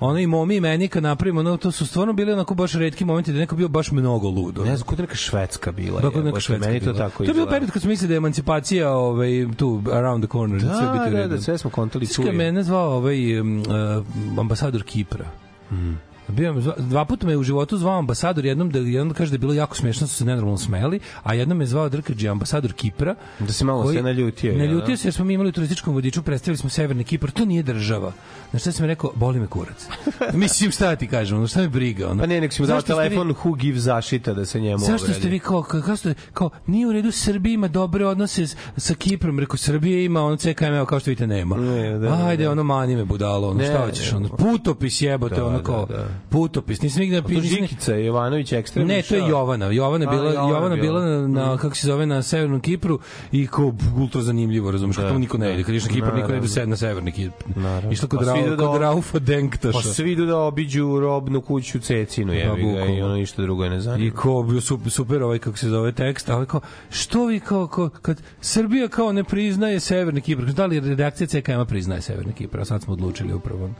ono 0.00 0.18
i 0.18 0.26
momi 0.26 0.56
i 0.56 0.60
meni 0.60 0.88
kad 0.88 1.02
napravimo, 1.02 1.42
no, 1.42 1.56
to 1.56 1.70
su 1.70 1.86
stvarno 1.86 2.12
bili 2.12 2.32
onako 2.32 2.54
baš 2.54 2.72
redki 2.72 3.04
momenti 3.04 3.32
da 3.32 3.38
je 3.38 3.40
neko 3.40 3.56
bio 3.56 3.68
baš 3.68 3.92
mnogo 3.92 4.28
ludo. 4.28 4.64
Ne 4.64 4.76
znam, 4.76 4.86
kod 4.86 4.98
neka 4.98 5.14
švedska 5.14 5.72
bila. 5.72 6.00
Da, 6.00 6.10
kod 6.10 6.24
neka 6.24 6.40
švedska 6.40 6.68
Meni 6.68 6.80
to 6.80 6.92
bila. 6.92 7.08
tako 7.08 7.24
To 7.24 7.30
je 7.30 7.34
bio 7.34 7.46
period 7.46 7.70
kad 7.70 7.82
smo 7.82 7.88
mislili 7.88 8.08
da 8.08 8.14
je 8.14 8.16
emancipacija 8.16 8.92
ovaj, 8.92 9.46
tu, 9.56 9.82
around 9.92 10.24
the 10.24 10.32
corner. 10.32 10.60
Da, 10.60 10.74
sve 10.74 10.88
biti 10.92 11.14
u 11.14 11.18
da, 11.18 11.28
da, 11.28 11.40
sve 11.40 11.58
smo 11.58 11.70
kontali 11.70 12.06
tu. 12.06 12.22
je 12.22 12.32
mene 12.32 12.62
zvao 12.62 12.96
ovaj, 12.96 13.40
um, 13.40 13.58
uh, 13.58 14.38
ambasador 14.38 14.82
Kipra. 14.82 15.24
Hmm. 15.68 16.00
Bio 16.28 16.54
dva 16.78 17.04
puta 17.04 17.26
me 17.26 17.36
u 17.36 17.42
životu 17.42 17.78
zvao 17.78 17.98
ambasador 17.98 18.44
jednom 18.44 18.70
da 18.70 18.78
jednom 18.78 19.08
da 19.08 19.14
kaže 19.14 19.30
da 19.30 19.34
je 19.34 19.38
bilo 19.38 19.52
jako 19.54 19.76
smešno 19.76 20.06
su 20.06 20.14
se 20.14 20.24
nenormalno 20.24 20.58
smejali 20.58 21.00
a 21.22 21.34
jednom 21.34 21.58
me 21.58 21.66
zvao 21.66 21.88
Drkađi 21.88 22.28
ambasador 22.28 22.72
Kipra 22.72 23.14
Da 23.38 23.52
se 23.52 23.64
malo 23.64 23.92
se 23.92 24.02
naljutio, 24.02 24.48
jel 24.48 24.58
da? 24.58 24.64
naljutio 24.64 24.96
se 24.96 25.08
jer 25.08 25.14
smo 25.14 25.24
mi 25.24 25.34
imali 25.34 25.48
u 25.48 25.52
turističkom 25.52 25.94
vodiču 25.94 26.22
predstavili 26.22 26.56
smo 26.58 26.70
severni 26.70 27.04
Kipar 27.04 27.30
to 27.30 27.44
nije 27.44 27.62
država 27.62 28.12
na 28.52 28.58
šta 28.58 28.72
sam 28.72 28.82
mi 28.82 28.88
rekao 28.88 29.12
boli 29.14 29.40
me 29.40 29.46
kurac 29.46 29.86
mislim 30.34 30.70
šta 30.70 30.86
da 30.86 30.96
ti 30.96 31.06
kažem 31.06 31.38
ono 31.38 31.46
šta 31.46 31.60
me 31.60 31.68
briga 31.68 32.10
ono 32.10 32.20
Pa 32.20 32.26
ne, 32.26 32.40
nek 32.40 32.52
si 32.52 32.62
mu 32.62 32.68
dao 32.68 32.80
ste 32.80 32.92
vi- 32.92 32.98
telefon 32.98 33.34
who 33.34 33.56
give 33.56 33.80
zašita 33.80 34.34
da 34.34 34.44
se 34.44 34.60
njemu 34.60 34.78
Zašto 34.78 35.06
ste 35.08 35.28
vi 35.28 35.38
kao, 35.38 35.62
kao, 35.62 35.80
kao, 35.82 35.96
kao 36.32 36.50
nije 36.66 36.86
u 36.86 36.92
redu 36.92 37.10
Srbija 37.12 37.54
ima 37.54 37.68
dobre 37.68 38.06
odnose 38.06 38.46
s, 38.46 38.56
sa 38.76 38.94
Kiprom, 38.94 39.38
rekao 39.38 39.56
Srbija 39.56 40.00
ima 40.00 40.22
ono 40.22 40.36
CKM, 40.36 40.64
evo 40.64 40.86
kao 40.86 41.00
što 41.00 41.10
vidite 41.10 41.26
nema. 41.26 41.56
Ne, 41.56 41.98
da, 41.98 42.26
Ajde, 42.26 42.44
da. 42.44 42.50
ono 42.50 42.62
mani 42.62 42.96
me 42.96 43.04
budalo, 43.04 43.48
ono 43.48 43.58
Ne, 43.58 43.66
šta 43.66 43.78
hoćeš, 43.78 44.12
ono 44.12 44.28
putopis 44.28 45.02
jebote, 45.02 45.34
Da, 45.34 45.44
ono 45.46 45.56
da, 45.58 45.62
kao 45.64 45.86
da. 45.86 46.06
Putopis. 46.28 46.82
Nisam 46.82 47.00
nigde 47.00 47.16
To 47.16 47.22
napisao. 47.22 47.42
Žikica 47.42 47.94
Jovanović 47.94 48.52
ekstremno. 48.52 48.88
Ne, 48.88 49.02
to 49.02 49.14
je 49.14 49.20
Jovana. 49.20 49.66
Jovana 49.66 50.04
je 50.04 50.08
A, 50.08 50.10
bila, 50.12 50.32
Jovana 50.32 50.48
Jovana, 50.48 50.76
bila. 50.76 51.00
bila 51.00 51.04
na, 51.18 51.28
na 51.28 51.56
kako 51.56 51.76
se 51.76 51.86
zove 51.86 52.06
na 52.06 52.22
severnom 52.22 52.60
Kipru 52.60 52.98
i 53.32 53.46
kao 53.46 53.72
ultra 53.96 54.22
zanimljivo, 54.22 54.70
razumeš, 54.70 54.96
kako 54.96 55.18
niko 55.18 55.38
ne 55.38 55.54
ide. 55.54 55.62
Kad 55.64 55.74
na 55.74 55.80
Kipar, 55.88 56.14
niko 56.14 56.28
ne 56.28 56.38
ide 56.38 56.48
sed 56.48 56.68
na 56.68 56.76
severni 56.76 57.12
Kipar. 57.12 57.46
Išla 57.92 58.08
kod, 58.08 58.18
Pa 58.18 58.24
Rau, 58.26 58.46
da- 58.46 58.56
kod 58.58 58.80
Raufa 58.80 59.18
Denktaša. 59.18 59.72
Pa 59.74 59.82
svi 59.84 60.12
idu 60.12 60.26
da 60.26 60.38
obiđu 60.38 61.00
robnu 61.00 61.40
kuću 61.40 61.78
Cecinu, 61.78 62.32
jebi 62.32 62.62
ga, 62.64 62.84
i 62.86 63.02
ono 63.02 63.14
ništa 63.14 63.42
drugo 63.42 63.64
je 63.64 63.70
ne 63.70 63.76
I 63.76 63.80
zanima. 63.80 64.12
kao 64.12 64.42
bio 64.42 64.60
super, 64.60 64.92
super 64.92 65.22
ovaj 65.22 65.38
kako 65.38 65.56
se 65.58 65.68
zove 65.68 65.92
tekst, 65.92 66.28
ali 66.28 66.46
kao 66.46 66.60
što 66.90 67.26
vi 67.26 67.40
kao, 67.40 67.66
kao 67.66 67.88
kad 67.88 68.22
Srbija 68.40 68.88
kao 68.88 69.12
ne 69.12 69.24
priznaje 69.24 69.80
Severni 69.80 70.20
Kipar, 70.20 70.44
da 70.46 70.66
li 70.66 70.80
redakcija 70.80 71.26
CKM 71.26 71.66
priznaje 71.68 72.00
Severni 72.00 72.32
Kipar, 72.32 72.60
a 72.60 72.64
sad 72.64 72.82
smo 72.82 72.92
odlučili 72.92 73.34
upravo. 73.34 73.70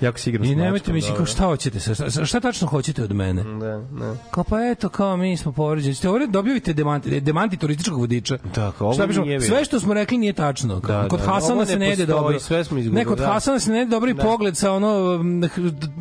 Jako 0.00 0.18
si 0.18 0.30
igram 0.30 0.44
I 0.44 0.54
nemojte 0.54 0.92
mi 0.92 1.00
se 1.00 1.12
kao 1.16 1.26
šta 1.26 1.48
hoćete, 1.74 2.10
sa- 2.10 2.24
šta 2.24 2.40
tačno 2.40 2.68
hoćete 2.68 3.02
od 3.02 3.12
mene? 3.12 3.42
Da, 3.44 3.84
da. 3.90 4.14
Kao 4.30 4.44
pa 4.44 4.60
eto, 4.62 4.88
kao 4.88 5.16
mi 5.16 5.36
smo 5.36 5.52
povređeni. 5.52 5.94
Ste 5.94 6.08
ovdje 6.08 6.26
dobijete 6.26 6.72
demanti, 6.72 7.20
demanti 7.20 7.56
turističkog 7.56 7.98
vodiča. 7.98 8.38
Kao 8.54 8.72
ovo 8.80 8.92
Šta 8.94 9.06
pišemo? 9.06 9.24
nije 9.26 9.38
bilo. 9.38 9.48
Sve 9.48 9.64
što 9.64 9.80
smo 9.80 9.94
rekli 9.94 10.18
nije 10.18 10.32
tačno. 10.32 10.80
Kao, 10.80 11.02
Da, 11.02 11.08
kod 11.08 11.20
da, 11.20 11.26
Hasana 11.26 11.66
se 11.66 11.78
ne 11.78 11.92
ide 11.92 12.06
dobro. 12.06 12.40
sve 12.40 12.64
smo 12.64 12.78
izgubili, 12.78 13.00
Ne, 13.00 13.04
kod 13.04 13.18
da. 13.18 13.26
Hasana 13.26 13.58
se 13.58 13.70
ne 13.70 13.82
ide 13.82 13.90
dobri 13.90 14.14
Da. 14.14 14.22
pogled 14.22 14.56
sa 14.56 14.72
ono 14.72 15.14
m, 15.14 15.42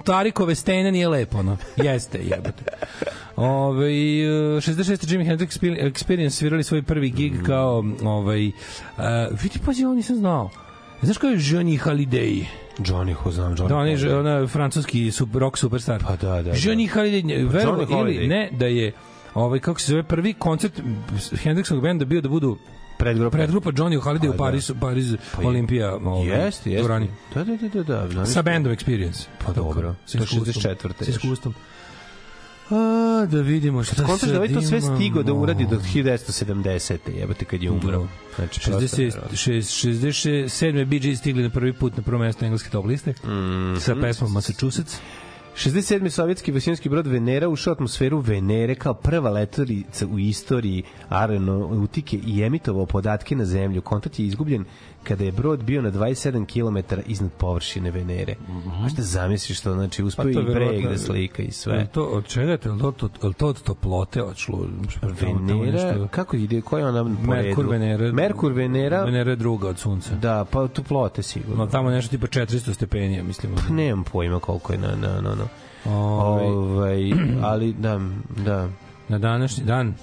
Tarikove 0.03 0.55
stene 0.55 0.91
nije 0.91 1.07
lepo, 1.07 1.37
ono. 1.37 1.57
Jeste, 1.77 2.19
jebote. 2.19 2.63
Ove, 3.35 3.85
66. 3.85 4.71
Jimi 5.07 5.25
Hendrix 5.25 5.47
Exper- 5.49 5.91
Experience 5.91 6.29
svirali 6.29 6.63
svoj 6.63 6.81
prvi 6.83 7.09
gig 7.09 7.33
Mm. 7.33 7.43
kao 7.43 7.83
ovaj, 8.03 8.47
uh, 8.47 8.53
vidi, 9.43 9.59
pazi, 9.65 9.85
ovo 9.85 9.93
nisam 9.95 10.15
znao. 10.15 10.49
Znaš 11.01 11.17
ko 11.17 11.27
je 11.27 11.37
Johnny 11.37 11.79
Hallyday? 11.79 12.45
Johnny, 12.85 13.13
ho 13.13 13.31
znam, 13.31 13.55
Johnny. 13.55 13.67
Da, 13.67 13.77
on 13.77 13.87
je 13.87 14.15
ona 14.17 14.47
francuski 14.47 15.11
super, 15.11 15.39
rock 15.39 15.57
superstar. 15.57 16.03
Pa 16.03 16.15
da, 16.15 16.35
da, 16.35 16.41
da. 16.41 16.51
Johnny 16.51 16.93
Hallyday, 16.93 17.47
Pa 17.51 17.57
verovo 17.57 18.09
ili 18.09 18.27
ne, 18.27 18.49
da 18.51 18.65
je 18.65 18.91
ovaj 19.33 19.59
kako 19.59 19.79
se 19.79 19.91
zove 19.91 20.03
prvi 20.03 20.33
koncert 20.33 20.81
Hendrixovog 21.43 21.81
benda 21.81 22.05
bio 22.05 22.21
da 22.21 22.29
budu 22.29 22.57
Predgrupa. 22.97 23.37
predgrupa 23.37 23.71
Johnny 23.71 24.01
Hallyday 24.01 24.27
Pa 24.27 24.29
u 24.29 24.31
da. 24.31 24.37
Parizu, 24.37 24.75
Pariz 24.81 25.15
Pa 25.35 25.47
Olimpija, 25.47 25.95
ovaj, 25.95 26.45
Jeste, 26.45 26.71
jeste. 26.71 27.07
Da, 27.35 27.43
da, 27.43 27.57
da, 27.57 27.67
da, 27.67 27.83
da. 27.83 28.07
da. 28.07 28.25
Sa 28.25 28.41
bandom 28.41 28.73
Experience. 28.73 29.25
Pa 29.45 29.51
dobro. 29.51 29.95
Sa 30.05 30.17
iskustvom. 30.17 30.45
64. 30.45 31.03
Sa 31.03 31.11
iskustvom. 31.11 31.53
A, 32.71 33.25
da 33.25 33.37
vidimo 33.39 33.83
šta 33.83 34.03
Kontaš 34.03 34.29
da 34.29 34.35
ovaj 34.35 34.47
to 34.49 34.61
sve 34.61 34.81
sad 34.81 34.95
stigo 34.95 35.23
da 35.23 35.33
uradi 35.33 35.65
do 35.65 35.79
1970. 35.85 36.97
Jebate 37.09 37.45
kad 37.45 37.63
je 37.63 37.71
umro. 37.71 38.07
Znači, 38.35 38.59
prosto 38.61 38.81
60, 38.87 38.97
nevjerovatno. 38.97 39.37
67. 39.37 40.85
Bee 40.85 40.99
Gees 40.99 41.19
stigli 41.19 41.43
na 41.43 41.49
prvi 41.49 41.73
put 41.73 41.97
na 41.97 42.03
prvo 42.03 42.19
mesto 42.19 42.45
engleske 42.45 42.69
top 42.69 42.85
liste 42.85 43.13
Mhm. 43.23 43.75
sa 43.79 43.95
pesmom 43.95 44.31
Massachusetts. 44.31 44.95
67. 45.55 46.09
sovjetski 46.09 46.51
vasijanski 46.51 46.89
brod 46.89 47.07
Venera 47.07 47.49
ušao 47.49 47.71
u 47.71 47.75
atmosferu 47.75 48.19
Venere 48.19 48.75
kao 48.75 48.93
prva 48.93 49.29
letorica 49.29 50.05
u 50.07 50.19
istoriji 50.19 50.83
aeronautike 51.09 52.17
i 52.17 52.43
emitovao 52.43 52.85
podatke 52.85 53.35
na 53.35 53.45
zemlju. 53.45 53.81
Kontakt 53.81 54.19
je 54.19 54.25
izgubljen 54.25 54.65
kada 55.03 55.23
je 55.23 55.31
brod 55.31 55.63
bio 55.63 55.81
na 55.81 55.91
27 55.91 56.45
km 56.45 56.95
iznad 57.05 57.31
površine 57.31 57.91
Venere. 57.91 58.35
Možda 58.81 59.03
zamisliš 59.03 59.61
to, 59.61 59.73
znači 59.73 60.03
uspeo 60.03 60.25
Mhm. 60.25 60.33
Pa 60.35 60.41
i 60.41 60.45
breg 60.45 60.83
da 60.83 60.97
slika 60.97 61.43
i 61.43 61.51
sve. 61.51 61.87
To 61.87 62.03
od 62.03 62.25
čega 62.25 62.51
je 62.51 62.57
to? 62.57 62.91
To, 62.91 63.07
to 63.31 63.47
od 63.47 63.61
toplote 63.61 64.23
odšlo? 64.23 64.67
Venera, 65.21 65.71
nešto- 65.71 66.07
kako 66.07 66.35
ide, 66.35 66.61
koja 66.61 66.81
je 66.81 66.87
ona 66.87 67.03
po 67.03 67.09
Merkur, 67.27 67.57
redu? 67.57 67.71
Venera. 67.71 68.11
Merkur, 68.11 68.51
Venera, 68.51 69.03
Venera 69.03 69.29
je 69.29 69.35
druga 69.35 69.67
od 69.69 69.79
sunca. 69.79 70.15
da, 70.15 70.45
pa 70.45 70.67
toplote 70.67 71.23
sigurno. 71.23 71.55
No, 71.55 71.67
tamo 71.67 71.89
nešto 71.89 72.09
tipa 72.09 72.27
400 72.27 72.73
stepenija, 72.73 73.23
mislim. 73.23 73.51
Pa 73.57 73.73
nemam 73.73 74.03
pojma 74.03 74.39
koliko 74.39 74.73
je 74.73 74.79
na, 74.79 74.95
na, 74.95 75.21
na. 75.21 75.40
Ovaj, 75.85 76.45
Ovaj, 76.45 77.11
ali 77.43 77.73
da, 77.73 77.99
da. 78.45 78.69
na 79.09 79.17
današnji 79.17 79.63
dan 79.63 79.93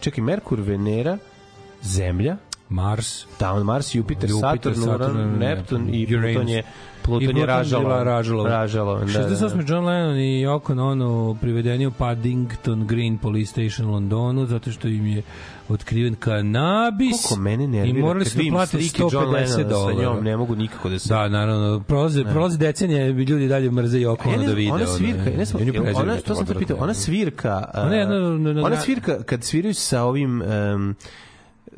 Čekaj, 0.00 0.24
Merkur, 0.24 0.60
Venera, 0.60 1.18
Zemlja, 1.82 2.36
Mars, 2.68 3.26
da, 3.40 3.52
on 3.52 3.62
Mars, 3.62 3.94
Jupiter, 3.94 4.30
Jupiter, 4.30 4.74
Saturn, 4.74 4.74
Saturn, 4.74 5.16
Uran, 5.16 5.38
Neptun 5.38 5.94
i 5.94 6.16
Uranus. 6.16 6.34
Pluton 6.34 6.48
je 6.48 6.62
Pluton 7.08 7.22
I 7.22 7.24
je 7.24 7.32
Pluton 7.32 7.46
ražalo. 7.48 8.04
ražalo. 8.04 8.44
Ražalo, 8.44 8.94
da, 8.94 9.04
da, 9.04 9.12
da. 9.18 9.28
68. 9.28 9.70
John 9.70 9.84
Lennon 9.84 10.16
i 10.16 10.44
Yoko 10.44 10.80
Ono 10.82 11.36
privedeni 11.40 11.86
u 11.86 11.90
Paddington 11.90 12.86
Green 12.86 13.18
Police 13.18 13.50
Station 13.50 13.88
u 13.88 13.92
Londonu 13.92 14.46
zato 14.46 14.70
što 14.70 14.88
im 14.88 15.06
je 15.06 15.22
otkriven 15.68 16.14
kanabis 16.14 17.22
Koliko 17.22 17.42
mene 17.42 17.68
nervira 17.68 17.98
i 17.98 18.02
morali 18.02 18.24
su 18.24 18.38
da 18.38 18.44
plate 18.50 18.70
slike 18.70 19.02
John 19.02 19.26
150 19.26 19.32
Lennona 19.32 19.64
dolara. 19.64 19.96
Sa 19.96 20.02
njom 20.02 20.24
ne 20.24 20.36
mogu 20.36 20.56
nikako 20.56 20.88
da 20.88 20.98
se... 20.98 21.08
Da, 21.08 21.28
naravno, 21.28 21.80
prolaze, 21.80 22.24
prolaze 22.24 22.58
decenije, 22.58 23.08
ljudi 23.08 23.48
dalje 23.48 23.70
mrze 23.70 23.98
Yoko 23.98 24.26
A 24.26 24.30
ja 24.30 24.34
Ono 24.34 24.42
ne 24.42 24.48
da 24.48 24.54
vide. 24.54 24.72
ona 24.72 24.86
svirka, 24.86 25.24
ne 25.24 25.30
i 25.60 25.66
jel 25.66 25.72
preziraju 25.74 25.96
ona, 26.10 26.16
to 26.16 26.34
sam 26.34 26.46
te 26.46 26.54
pitao, 26.54 26.76
ona 26.80 26.94
svirka, 26.94 27.70
Ona 27.74 27.94
je 27.94 27.98
a, 27.98 28.02
jedna- 28.02 28.20
na- 28.38 28.52
na- 28.52 28.60
ona 28.60 28.68
na- 28.68 28.80
svirka 28.80 29.22
kad 29.22 29.44
sviraju 29.44 29.74
sa 29.74 30.02
ovim, 30.02 30.42
um, 30.42 30.94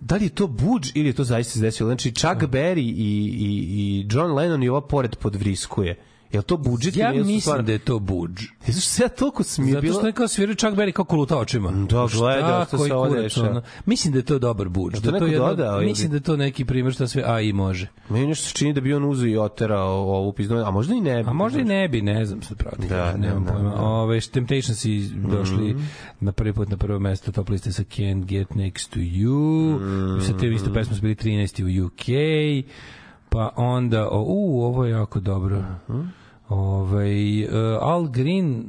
da 0.01 0.17
li 0.17 0.25
je 0.25 0.35
to 0.35 0.47
budž 0.47 0.91
ili 0.95 1.09
je 1.09 1.13
to 1.13 1.25
zaista 1.25 1.53
se 1.53 1.61
desilo? 1.61 1.89
Znači, 1.89 2.13
Chuck 2.13 2.43
Berry 2.43 2.79
i, 2.79 2.91
i, 3.39 3.51
i 3.79 4.07
John 4.11 4.33
Lennon 4.33 4.63
i 4.63 4.69
ova 4.69 4.81
pored 4.81 5.17
podvriskuje. 5.17 5.99
Jel 6.33 6.43
to 6.43 6.57
budžet 6.59 6.97
Ja 6.97 7.09
jesu 7.09 7.19
mislim 7.19 7.41
stvarno- 7.41 7.63
da 7.63 7.73
je 7.73 7.79
to 7.79 7.99
budž. 7.99 8.43
Zato 8.61 8.73
što 8.73 8.81
se 8.83 9.03
ja 9.03 9.09
toliko 9.09 9.43
smije 9.43 9.73
Zato 9.73 9.87
što 9.89 10.07
je 10.07 10.13
kao 10.13 10.29
sviraju 10.29 10.57
čak 10.57 10.75
beri 10.75 10.93
kao 10.93 11.05
koluta 11.05 11.39
očima. 11.39 11.71
Da, 11.71 12.07
gledao 12.13 12.65
što 12.65 12.79
se 12.79 12.91
kurac, 12.91 13.13
dešava. 13.15 13.51
ono. 13.51 13.63
Mislim 13.87 14.13
da 14.13 14.19
je 14.19 14.25
to 14.25 14.39
dobar 14.39 14.69
budž. 14.69 14.95
A 14.95 15.01
to 15.01 15.11
Da 15.11 15.19
to 15.19 15.27
jedno, 15.27 15.49
dodao 15.49 15.81
mislim 15.81 16.11
da 16.11 16.17
je 16.17 16.21
to 16.21 16.37
neki 16.37 16.65
primjer 16.65 16.95
šta 16.95 17.09
sve 17.09 17.23
AI 17.27 17.53
može. 17.53 17.87
Meni 18.09 18.27
nešto 18.27 18.49
se 18.49 18.55
čini 18.55 18.73
da 18.73 18.81
bi 18.81 18.95
on 18.95 19.05
uzeo 19.05 19.27
i 19.27 19.37
oterao 19.39 19.91
ovu 19.93 20.33
pizdu, 20.33 20.57
a 20.57 20.71
možda 20.71 20.95
i 20.95 21.01
ne 21.01 21.23
bi. 21.23 21.31
A 21.31 21.33
možda 21.33 21.61
i 21.61 21.65
ne 21.65 21.89
bi, 21.89 22.03
ne 22.03 22.25
znam 22.27 22.43
sad 22.43 22.57
pravo. 22.59 22.77
Da, 22.79 22.89
kažem, 22.89 23.21
da, 23.21 23.29
nemam 23.29 23.45
da, 23.45 23.53
pojma. 23.53 23.71
da. 23.71 23.77
Ove, 23.77 24.21
Temptations 24.23 24.85
i 24.85 25.01
došli 25.31 25.77
na 26.21 26.33
prvi 26.33 26.53
put 26.53 26.69
na 26.69 26.77
prvo 26.77 26.99
mesto 26.99 27.33
top 27.33 27.49
liste 27.49 27.73
sa 27.73 27.83
Can't 27.85 28.25
Get 28.25 28.49
Next 28.49 28.89
to 28.89 29.01
You. 29.01 29.79
Sa 30.23 30.39
te 30.39 30.49
isto 30.49 30.73
pesme 30.73 30.95
su 30.97 31.03
bili 31.03 31.15
13. 31.15 31.83
u 31.83 31.87
UK. 31.87 32.05
Pa 33.29 33.53
onda, 33.57 34.09
o, 34.09 34.23
u, 34.23 34.63
ovo 34.63 34.85
je 34.85 34.91
jako 34.91 35.21
dobro. 35.21 35.65
Ovaj, 36.51 37.45
uh, 37.45 37.51
Al 37.81 38.09
Green 38.09 38.65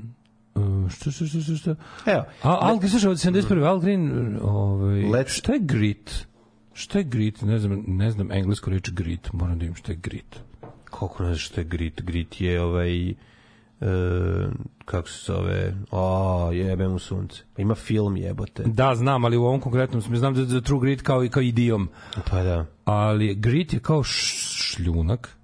Uh, 0.56 0.90
što, 0.90 1.12
što, 1.12 1.26
što, 1.26 1.40
što, 1.40 1.56
što? 1.56 1.76
Evo, 2.06 2.24
Al, 2.42 2.58
Al, 2.62 2.78
Green, 2.78 2.90
slušaj, 2.90 3.12
od 3.12 3.18
71. 3.18 3.68
Al 3.68 3.80
Green, 3.80 4.38
ovaj, 4.42 5.02
Let's- 5.02 5.38
šta 5.38 5.54
je 5.54 5.60
grit? 5.60 6.28
Šta 6.74 6.98
je 6.98 7.04
grit? 7.04 7.42
Ne 7.42 7.60
znam, 7.60 7.84
ne 7.88 8.12
znam 8.12 8.32
englesku 8.32 8.70
reč 8.70 8.90
grit. 8.90 9.34
Moram 9.34 9.60
da 9.60 9.66
im 9.66 9.76
šta 9.76 9.92
je 9.92 9.96
grit. 9.96 10.40
Kako 10.84 11.24
ne 11.24 11.30
znaš 11.30 11.46
što 11.46 11.62
je 11.62 11.66
grit? 11.66 12.02
Grit 12.02 12.42
je 12.42 12.62
ovaj... 12.62 13.10
E, 13.10 13.16
kako 14.86 15.10
se 15.10 15.34
zove? 15.34 15.76
O, 15.92 16.52
jebe 16.52 16.88
mu 16.88 17.00
sunce. 17.00 17.44
Ima 17.58 17.76
film 17.76 18.18
jebote. 18.18 18.64
Da, 18.66 18.96
znam, 18.96 19.26
ali 19.26 19.38
u 19.38 19.44
ovom 19.44 19.60
konkretnom 19.60 20.02
smislu 20.02 20.20
znam 20.20 20.34
da 20.34 20.46
za 20.46 20.62
true 20.62 20.80
grit 20.80 21.02
kao 21.02 21.24
i 21.24 21.30
kao 21.30 21.42
idiom. 21.42 21.90
Pa 22.30 22.44
da. 22.44 22.66
Ali 22.86 23.36
grit 23.36 23.74
je 23.74 23.80
kao 23.80 24.04
šljunak. 24.04 25.38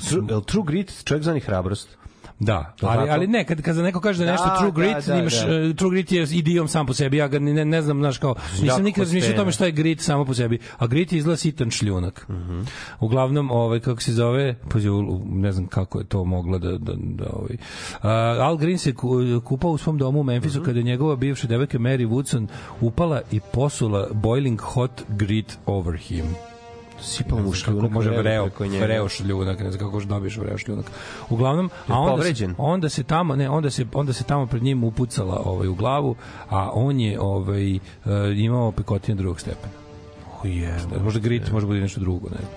True, 0.00 0.42
true 0.42 0.64
grit 0.66 1.04
čovjek 1.04 1.24
zvani 1.24 1.40
hrabrost? 1.40 1.96
Da, 2.38 2.74
ali, 2.80 3.10
ali 3.10 3.26
ne, 3.26 3.44
kad, 3.44 3.62
kad 3.62 3.74
za 3.74 3.82
neko 3.82 4.00
kaže 4.00 4.24
da 4.24 4.30
nešto 4.30 4.46
Da, 4.46 4.56
true 4.56 4.70
da, 4.70 4.74
grit, 4.74 5.06
da, 5.06 5.16
imaš, 5.16 5.40
da. 5.40 5.54
e, 5.54 5.74
true 5.74 5.90
grit 5.90 6.12
je 6.12 6.26
idiom 6.32 6.68
sam 6.68 6.86
po 6.86 6.94
sebi, 6.94 7.16
ja 7.16 7.28
ga 7.28 7.38
ne, 7.38 7.64
ne 7.64 7.82
znam, 7.82 7.98
znaš 7.98 8.18
kao, 8.18 8.34
nisam 8.62 8.82
nikad 8.82 9.04
razmišljao 9.04 9.32
o 9.32 9.36
tome 9.36 9.52
šta 9.52 9.66
je 9.66 9.72
grit 9.72 10.00
samo 10.00 10.24
po 10.24 10.34
sebi, 10.34 10.58
a 10.78 10.86
grit 10.86 11.12
je 11.12 11.18
izgleda 11.18 11.36
sitan 11.36 11.70
šljunak. 11.70 12.26
Mhm. 12.28 12.60
Uglavnom, 13.00 13.50
ovaj, 13.50 13.80
kako 13.80 14.02
se 14.02 14.12
zove, 14.12 14.54
ne 15.24 15.52
znam 15.52 15.66
kako 15.66 15.98
je 15.98 16.04
to 16.04 16.24
moglo 16.24 16.58
da, 16.58 16.70
da, 16.70 16.92
da 16.96 17.24
ovaj. 17.32 17.56
A, 18.02 18.10
Al 18.40 18.56
Green 18.56 18.78
se 18.78 18.94
ku- 18.94 19.10
kupao 19.44 19.70
u 19.70 19.78
svom 19.78 19.98
domu 19.98 20.20
u 20.20 20.24
Memphisu 20.24 20.58
Mhm. 20.58 20.64
kada 20.64 20.78
je 20.78 20.84
njegova 20.84 21.16
bivša 21.16 21.46
devojka 21.46 21.78
Mary 21.78 22.08
Woodson 22.08 22.46
upala 22.80 23.20
i 23.30 23.40
posula 23.42 24.08
boiling 24.12 24.60
hot 24.60 25.02
grit 25.08 25.58
over 25.66 25.96
him. 25.98 26.24
Sipao 27.02 27.38
mu 27.38 27.52
šljunak 27.52 27.90
može 27.90 28.10
vreo 28.10 28.48
vreo, 28.80 29.08
šljunak, 29.08 29.60
ne 29.60 29.70
znam 29.70 29.90
kako 29.90 30.00
dobiješ 30.00 30.36
vreo 30.36 30.58
šljunak. 30.58 30.86
Uglavnom, 31.30 31.70
a 31.88 31.98
onda 31.98 32.12
se, 32.12 32.16
povređen? 32.16 32.54
onda 32.58 32.88
se 32.88 33.02
tamo, 33.02 33.36
ne, 33.36 33.50
onda 33.50 33.70
se 33.70 33.86
onda 33.92 34.12
se 34.12 34.24
tamo 34.24 34.46
pred 34.46 34.62
njim 34.62 34.84
upucala 34.84 35.42
ovaj 35.44 35.68
u 35.68 35.74
glavu, 35.74 36.16
a 36.50 36.70
on 36.74 37.00
je 37.00 37.20
ovaj 37.20 37.74
e, 37.74 37.80
imao 38.36 38.72
pekotine 38.72 39.16
drugog 39.16 39.40
stepena. 39.40 39.82
Je. 40.44 40.74
Možda 41.04 41.20
grit, 41.20 41.52
možda 41.52 41.66
bude 41.66 41.80
nešto 41.80 42.00
drugo, 42.00 42.28
ne 42.28 42.36
znam. 42.36 42.52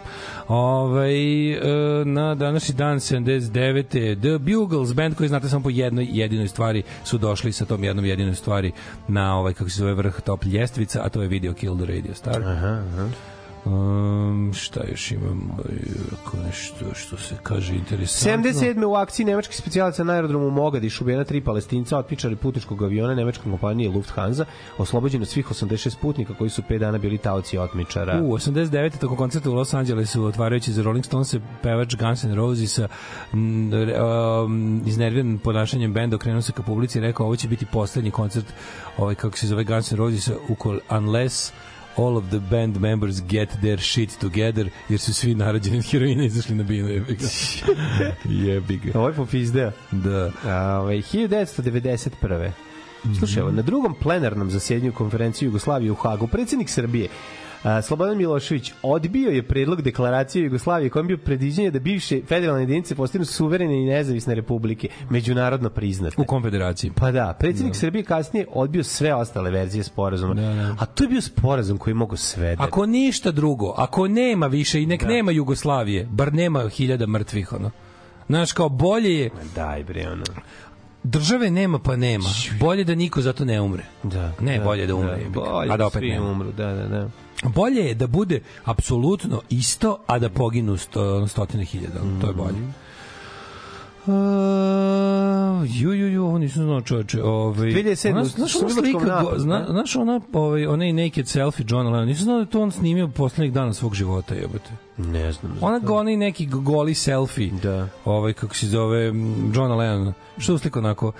Ovaj 0.48 1.52
e, 1.52 2.06
na 2.06 2.36
današnji 2.36 2.76
dan 2.76 3.00
79. 3.00 4.20
The 4.20 4.38
Bugles 4.38 4.94
band 4.94 5.16
koji 5.16 5.30
znate 5.30 5.50
samo 5.50 5.64
po 5.64 5.70
jednoj 5.70 6.08
jedinoj 6.12 6.48
stvari 6.48 6.84
su 7.04 7.18
došli 7.18 7.52
sa 7.52 7.66
tom 7.66 7.84
jednom 7.84 8.06
jedinoj 8.06 8.36
stvari 8.36 8.72
na 9.08 9.38
ovaj 9.40 9.54
kako 9.54 9.70
se 9.70 9.80
zove 9.80 9.94
vrh 9.94 10.22
top 10.22 10.44
ljestvica, 10.46 11.02
a 11.04 11.10
to 11.10 11.22
je 11.22 11.28
Video 11.28 11.54
Kill 11.54 11.78
the 11.78 11.86
Radio 11.86 12.14
Star. 12.14 12.44
Aha, 12.44 12.84
aha. 12.94 13.10
Um, 13.66 14.52
šta 14.54 14.80
još 14.90 15.12
imam 15.12 15.52
Aj, 15.70 15.76
ako 16.14 16.38
nešto 16.38 16.86
što 16.94 17.18
se 17.18 17.36
kaže 17.44 17.76
interesantno 17.76 18.52
77. 18.52 18.86
u 18.86 18.96
akciji 18.96 19.26
nemačkih 19.26 19.58
specijalaca 19.58 20.04
na 20.04 20.14
aerodromu 20.14 20.48
u 20.48 20.52
Mogadišu 20.52 21.04
ubijena 21.04 21.24
tri 21.24 21.42
palestinca, 21.42 21.98
otpičari 21.98 22.36
putničkog 22.36 22.84
aviona 22.84 23.16
nemačke 23.16 23.44
kompanije 23.44 23.90
Lufthansa, 23.90 24.46
oslobođeno 24.78 25.26
svih 25.26 25.48
86 25.48 25.96
putnika 26.02 26.34
koji 26.34 26.50
su 26.50 26.62
5 26.70 26.80
dana 26.80 26.98
bili 26.98 27.18
taoci 27.18 27.58
otmičara. 27.58 28.22
U 28.24 28.34
89. 28.34 28.98
toko 29.00 29.16
koncerta 29.16 29.50
u 29.50 29.54
Los 29.54 29.74
Angelesu 29.74 30.24
otvarajući 30.24 30.74
za 30.74 30.84
Rolling 30.84 31.06
Stones 31.06 31.36
pevač 31.62 31.96
Guns 31.96 32.24
N' 32.24 32.36
Rosesa 32.36 32.88
um, 33.34 34.82
iznerviran 34.86 35.38
ponašanjem 35.38 35.94
benda 35.94 36.16
okrenuo 36.16 36.42
se 36.42 36.52
ka 36.52 36.64
publici 36.64 36.98
i 36.98 37.02
rekao 37.02 37.26
ovo 37.26 37.36
će 37.36 37.48
biti 37.48 37.66
poslednji 37.66 38.12
koncert 38.12 38.46
ovaj 38.98 39.16
kako 39.16 39.38
se 39.38 39.48
zove 39.48 39.64
Guns 39.64 39.92
N' 39.92 39.98
Rosesa 39.98 40.34
ukol 40.50 40.80
unless 40.90 41.54
all 41.98 42.18
of 42.18 42.24
the 42.26 42.40
band 42.42 42.78
members 42.78 43.22
get 43.22 43.50
their 43.52 43.80
shit 43.80 44.18
together 44.18 44.70
jer 44.90 45.00
su 45.00 45.14
svi 45.14 45.36
narađeni 45.36 45.78
od 45.78 45.86
heroina 45.92 46.24
izašli 46.26 46.56
na 46.56 46.64
binu 46.64 46.90
jebi 46.90 47.16
ga 47.16 47.28
jebi 48.46 48.78
ga 48.78 49.00
Ovo 49.00 49.08
je 49.08 49.14
popizdeo. 49.14 49.72
da 49.92 50.32
A, 50.46 50.80
Ovaj 50.80 50.96
1991. 50.98 52.52
Slušaj, 53.20 53.42
evo, 53.42 53.52
na 53.52 53.62
drugom 53.62 53.94
plenarnom 53.94 54.50
zasjedanju 54.50 54.92
konferencije 54.94 55.46
Jugoslavije 55.46 55.92
u 55.92 55.96
Hagu, 55.96 56.28
predsjednik 56.28 56.70
Srbije 56.70 57.08
Slobodan 57.84 58.18
Milošević 58.18 58.74
odbio 58.82 59.30
je 59.30 59.44
predlog 59.44 59.82
deklaracije 59.82 60.44
Jugoslavije 60.44 60.90
kojim 60.90 61.08
bio 61.08 61.18
predviđenje 61.18 61.72
da 61.72 61.80
bivše 61.80 62.22
federalne 62.28 62.62
jedinice 62.62 62.96
postanu 62.96 63.26
suverene 63.26 63.82
i 63.82 63.86
nezavisne 63.86 64.36
republike, 64.36 64.88
međunarodno 65.10 65.70
priznate. 65.70 66.16
u 66.22 66.26
konfederaciji 66.26 66.92
Pa 66.96 67.12
da, 67.12 67.36
predsjednik 67.40 67.76
Srbije 67.76 68.04
kasnije 68.04 68.48
odbio 68.52 68.84
sve 68.84 69.14
ostale 69.14 69.52
verzije 69.52 69.84
sporazuma. 69.84 70.34
Da, 70.34 70.42
da. 70.42 70.76
A 70.80 70.86
to 70.86 71.04
je 71.04 71.08
bio 71.08 71.22
sporazum 71.22 71.78
koji 71.78 71.94
mogu 71.94 72.18
sve 72.18 72.56
da... 72.56 72.64
Ako 72.64 72.86
ništa 72.86 73.32
drugo, 73.32 73.74
ako 73.78 74.08
nema 74.08 74.48
više 74.48 74.82
i 74.82 74.86
nek 74.86 75.04
nema 75.04 75.32
Jugoslavije, 75.32 76.08
bar 76.12 76.34
nema 76.34 76.70
hiljada 76.70 77.08
mrtvih, 77.08 77.54
ono. 77.54 77.72
Znaš, 78.28 78.52
kao 78.52 78.70
bolje 78.70 79.20
je, 79.20 79.30
Daj 79.56 79.84
bre, 79.84 80.08
ono. 80.12 80.24
Države 81.06 81.52
nema 81.52 81.80
pa 81.80 81.96
nema, 81.96 82.30
bolje 82.60 82.84
da 82.84 82.96
niko 82.96 83.22
zato 83.22 83.46
ne 83.46 83.62
umre. 83.62 83.84
Da, 84.04 84.32
Ne, 84.40 84.58
da, 84.58 84.64
bolje 84.64 84.88
da 84.88 84.96
umre, 84.96 85.12
jebi 85.14 85.24
ga. 85.26 85.40
bolje 85.42 85.72
a 85.72 85.78
da 85.78 85.88
opet 85.88 86.00
svi 86.00 86.10
nema. 86.10 86.30
umru, 86.30 86.52
da, 86.52 86.74
da, 86.74 86.88
da. 86.88 87.10
Bolje 87.46 87.82
je 87.82 87.94
da 87.94 88.08
bude 88.08 88.42
apsolutno 88.66 89.42
isto, 89.50 89.98
a 90.08 90.20
da 90.20 90.30
poginu 90.30 90.78
sto, 90.78 91.28
stotine 91.28 91.66
hiljada. 91.66 92.00
To 92.22 92.28
je 92.28 92.34
bolje. 92.34 92.58
Uh, 94.08 94.14
ju, 95.72 95.94
ju, 95.94 96.08
ju, 96.08 96.26
ovo 96.26 96.38
nisam 96.38 96.64
znao 96.64 96.82
čoveče. 96.82 97.24
Ovaj, 97.24 97.68
2007 97.68 98.12
ona- 98.12 98.24
Znaš 98.26 98.56
ona 98.56 98.70
slika, 98.72 99.00
napadu, 99.00 99.28
go- 99.28 99.40
zna, 99.40 99.60
da? 99.60 99.66
znaš 99.66 99.96
ona, 99.96 100.22
ovaj, 100.34 100.68
onaj 100.68 100.94
naked 100.94 101.28
selfie 101.28 101.66
John 101.70 101.86
Lennon, 101.86 102.08
nisam 102.08 102.24
znao 102.24 102.40
da 102.40 102.46
to 102.46 102.62
on 102.62 102.72
snimio 102.72 103.08
poslednjih 103.08 103.54
dana 103.54 103.74
svog 103.74 103.94
života, 103.94 104.36
jebote. 104.36 104.70
Ne 104.98 105.32
znam. 105.32 105.58
Ona 105.62 105.80
go, 105.80 105.96
onaj 105.96 106.18
neki 106.18 106.46
goli 106.46 106.94
selfie, 106.94 107.52
Da. 107.54 107.88
ovaj, 108.06 108.34
kako 108.34 108.56
se 108.56 108.68
zove, 108.68 109.08
m, 109.08 109.52
Johna 109.56 109.76
Lennon, 109.76 110.14
što 110.38 110.54
je 110.54 110.60
sliko 110.60 110.80
onako, 110.80 111.12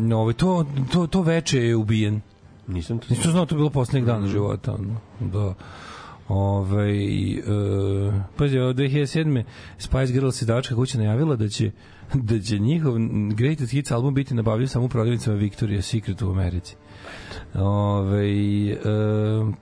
m, 0.00 0.12
ovaj, 0.12 0.34
to, 0.34 0.64
to, 0.92 1.06
to 1.06 1.22
veče 1.22 1.58
je 1.58 1.76
ubijen. 1.76 2.20
Nisam 2.66 2.98
to 2.98 3.06
Nisam 3.10 3.32
znao, 3.32 3.46
to 3.46 3.54
bilo 3.54 3.70
poslednjeg 3.70 4.04
dana 4.04 4.26
života. 4.28 4.72
Ono. 4.72 4.96
Da. 5.22 5.54
Ove, 6.28 6.92
uh, 7.38 8.14
pazi, 8.36 8.58
od 8.58 8.76
2007. 8.76 9.44
Spice 9.78 10.12
Girls 10.12 10.42
i 10.42 10.46
Dačka 10.46 10.74
kuća 10.74 10.98
najavila 10.98 11.36
da 11.36 11.48
će 11.48 11.70
da 12.14 12.40
će 12.40 12.58
njihov 12.58 12.94
Greatest 13.34 13.72
Hits 13.72 13.90
album 13.90 14.14
biti 14.14 14.34
nabavljen 14.34 14.68
samo 14.68 14.84
u 14.84 14.88
prodavnicama 14.88 15.36
Victoria's 15.36 15.82
Secret 15.82 16.22
u 16.22 16.30
Americi. 16.30 16.76
Ove, 17.54 18.28
e, 18.70 18.76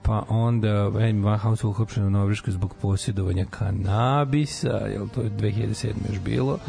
pa 0.01 0.25
onda 0.29 0.67
Amy 0.67 1.21
Winehouse 1.21 1.67
uhopšena 1.67 2.07
u 2.07 2.09
Norveškoj 2.09 2.53
zbog 2.53 2.75
posjedovanja 2.81 3.45
kanabisa, 3.45 4.69
jel 4.69 5.07
to 5.07 5.21
je 5.21 5.29
2007. 5.29 5.87
još 6.09 6.19
bilo. 6.19 6.59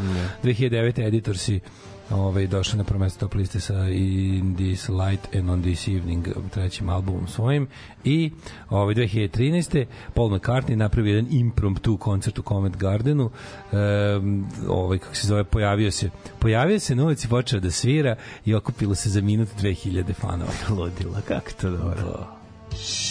2009. 0.43 1.07
editorsi 1.07 1.59
ovaj, 2.09 2.47
došli 2.47 2.77
na 2.77 2.83
prvo 2.83 2.99
mesto 2.99 3.19
top 3.19 3.33
liste 3.35 3.59
sa 3.59 3.87
In 3.87 4.55
This 4.55 4.89
Light 4.89 5.35
and 5.35 5.49
On 5.49 5.61
This 5.61 5.87
Evening 5.87 6.27
trećim 6.51 6.89
albumom 6.89 7.27
svojim 7.27 7.67
i 8.03 8.31
ovaj, 8.69 8.95
2013. 8.95 9.85
Paul 10.13 10.29
McCartney 10.29 10.75
napravio 10.75 11.15
jedan 11.15 11.31
impromptu 11.33 11.97
koncert 11.97 12.39
u 12.39 12.41
Covent 12.41 12.77
Gardenu 12.77 13.29
um, 13.71 14.45
ovaj, 14.67 14.97
kako 14.97 15.15
se 15.15 15.27
zove, 15.27 15.43
pojavio 15.43 15.91
se 15.91 16.09
pojavio 16.39 16.79
se 16.79 16.95
na 16.95 17.03
ulici, 17.05 17.27
počeo 17.27 17.59
da 17.59 17.71
svira 17.71 18.15
i 18.45 18.55
okupilo 18.55 18.95
se 18.95 19.09
za 19.09 19.21
minut 19.21 19.49
2000 19.61 20.13
fanova 20.13 20.51
ludila, 20.77 21.21
kako 21.27 21.51
to 21.61 21.69
dobro. 21.69 22.27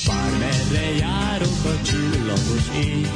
Parmele 0.07 0.99
járok 0.99 1.63
a 1.71 1.75
csillagos 1.87 2.67
ég, 2.75 3.07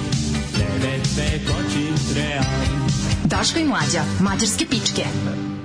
nevetve 0.58 1.26
kacsint 1.46 2.06
reál. 2.14 2.86
Daško 3.24 3.58
i 3.58 3.64
mlađa, 3.64 4.04
mađarske 4.20 4.66
pičke. 4.70 5.55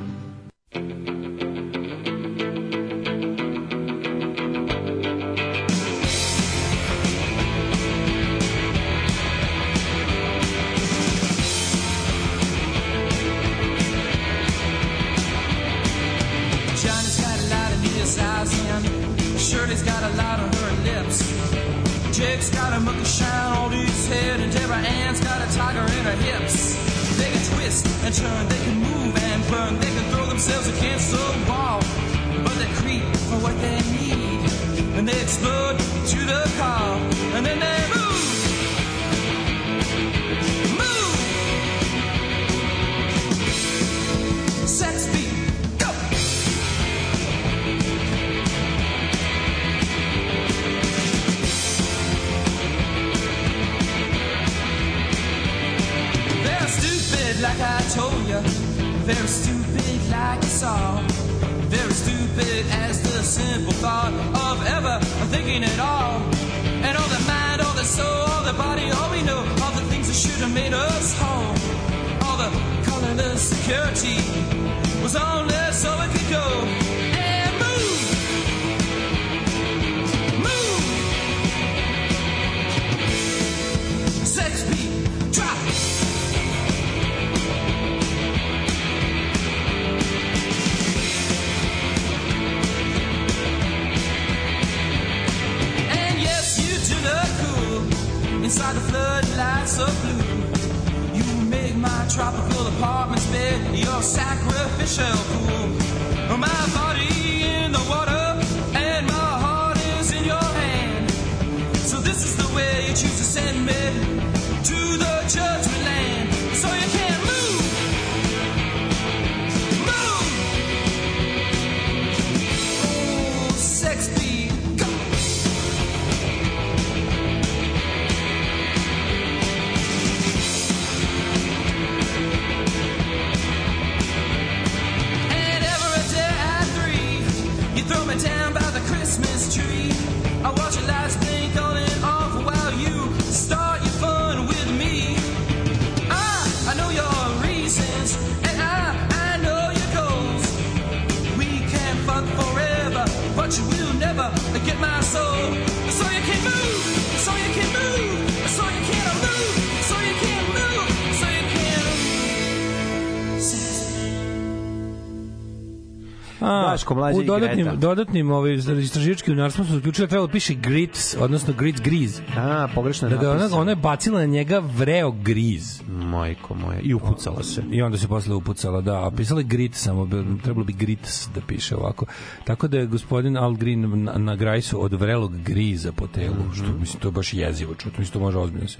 Daško, 166.91 166.99
Mlađa 167.01 167.17
u 167.17 167.21
i 167.21 167.25
dodatnim, 167.25 167.65
Greta. 167.65 167.75
dodatnim 167.77 168.31
ovaj, 168.31 168.53
istraživački 168.81 169.31
unarstvom 169.31 169.67
su 169.67 169.73
zaključili 169.73 170.05
da 170.05 170.09
trebalo 170.09 170.27
da 170.27 170.31
piše 170.31 170.53
grits, 170.53 171.15
odnosno 171.15 171.53
grits 171.53 171.81
griz. 171.81 172.21
A, 172.37 172.67
pogrešno 172.75 173.07
je 173.07 173.09
Da 173.09 173.17
ga 173.17 173.29
ona, 173.29 173.37
napisano. 173.37 173.61
ona 173.61 173.71
je 173.71 173.75
bacila 173.75 174.19
na 174.19 174.25
njega 174.25 174.59
vreo 174.59 175.11
griz. 175.13 175.81
Majko 175.89 176.55
moja. 176.55 176.79
I 176.79 176.93
upucala 176.93 177.43
se. 177.43 177.63
I 177.71 177.81
onda 177.81 177.97
se 177.97 178.07
posle 178.07 178.35
upucala, 178.35 178.81
da. 178.81 179.07
A 179.07 179.11
pisala 179.11 179.39
je 179.39 179.45
grit 179.45 179.75
samo, 179.75 180.09
trebalo 180.43 180.65
bi 180.65 180.73
grits 180.73 181.29
da 181.29 181.41
piše 181.41 181.75
ovako. 181.75 182.05
Tako 182.43 182.67
da 182.67 182.77
je 182.77 182.85
gospodin 182.87 183.37
Al 183.37 183.53
Green 183.53 183.71
na, 184.03 184.13
na 184.13 184.35
grajsu 184.35 184.83
od 184.83 184.93
vrelog 184.93 185.37
griza 185.37 185.91
po 185.91 186.07
telu, 186.07 186.35
Mhm. 186.37 186.53
što 186.53 186.73
mislim 186.73 186.99
to 187.01 187.07
je 187.07 187.11
baš 187.11 187.33
jezivo 187.33 187.73
čuti, 187.73 187.99
mislim 187.99 188.13
to 188.13 188.19
može 188.19 188.37
ozbiljno 188.37 188.67
se. 188.67 188.77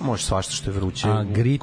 Može 0.00 0.22
svašta 0.22 0.52
što 0.52 0.70
je 0.70 0.74
vruće. 0.74 1.08
A 1.08 1.24
grit, 1.24 1.62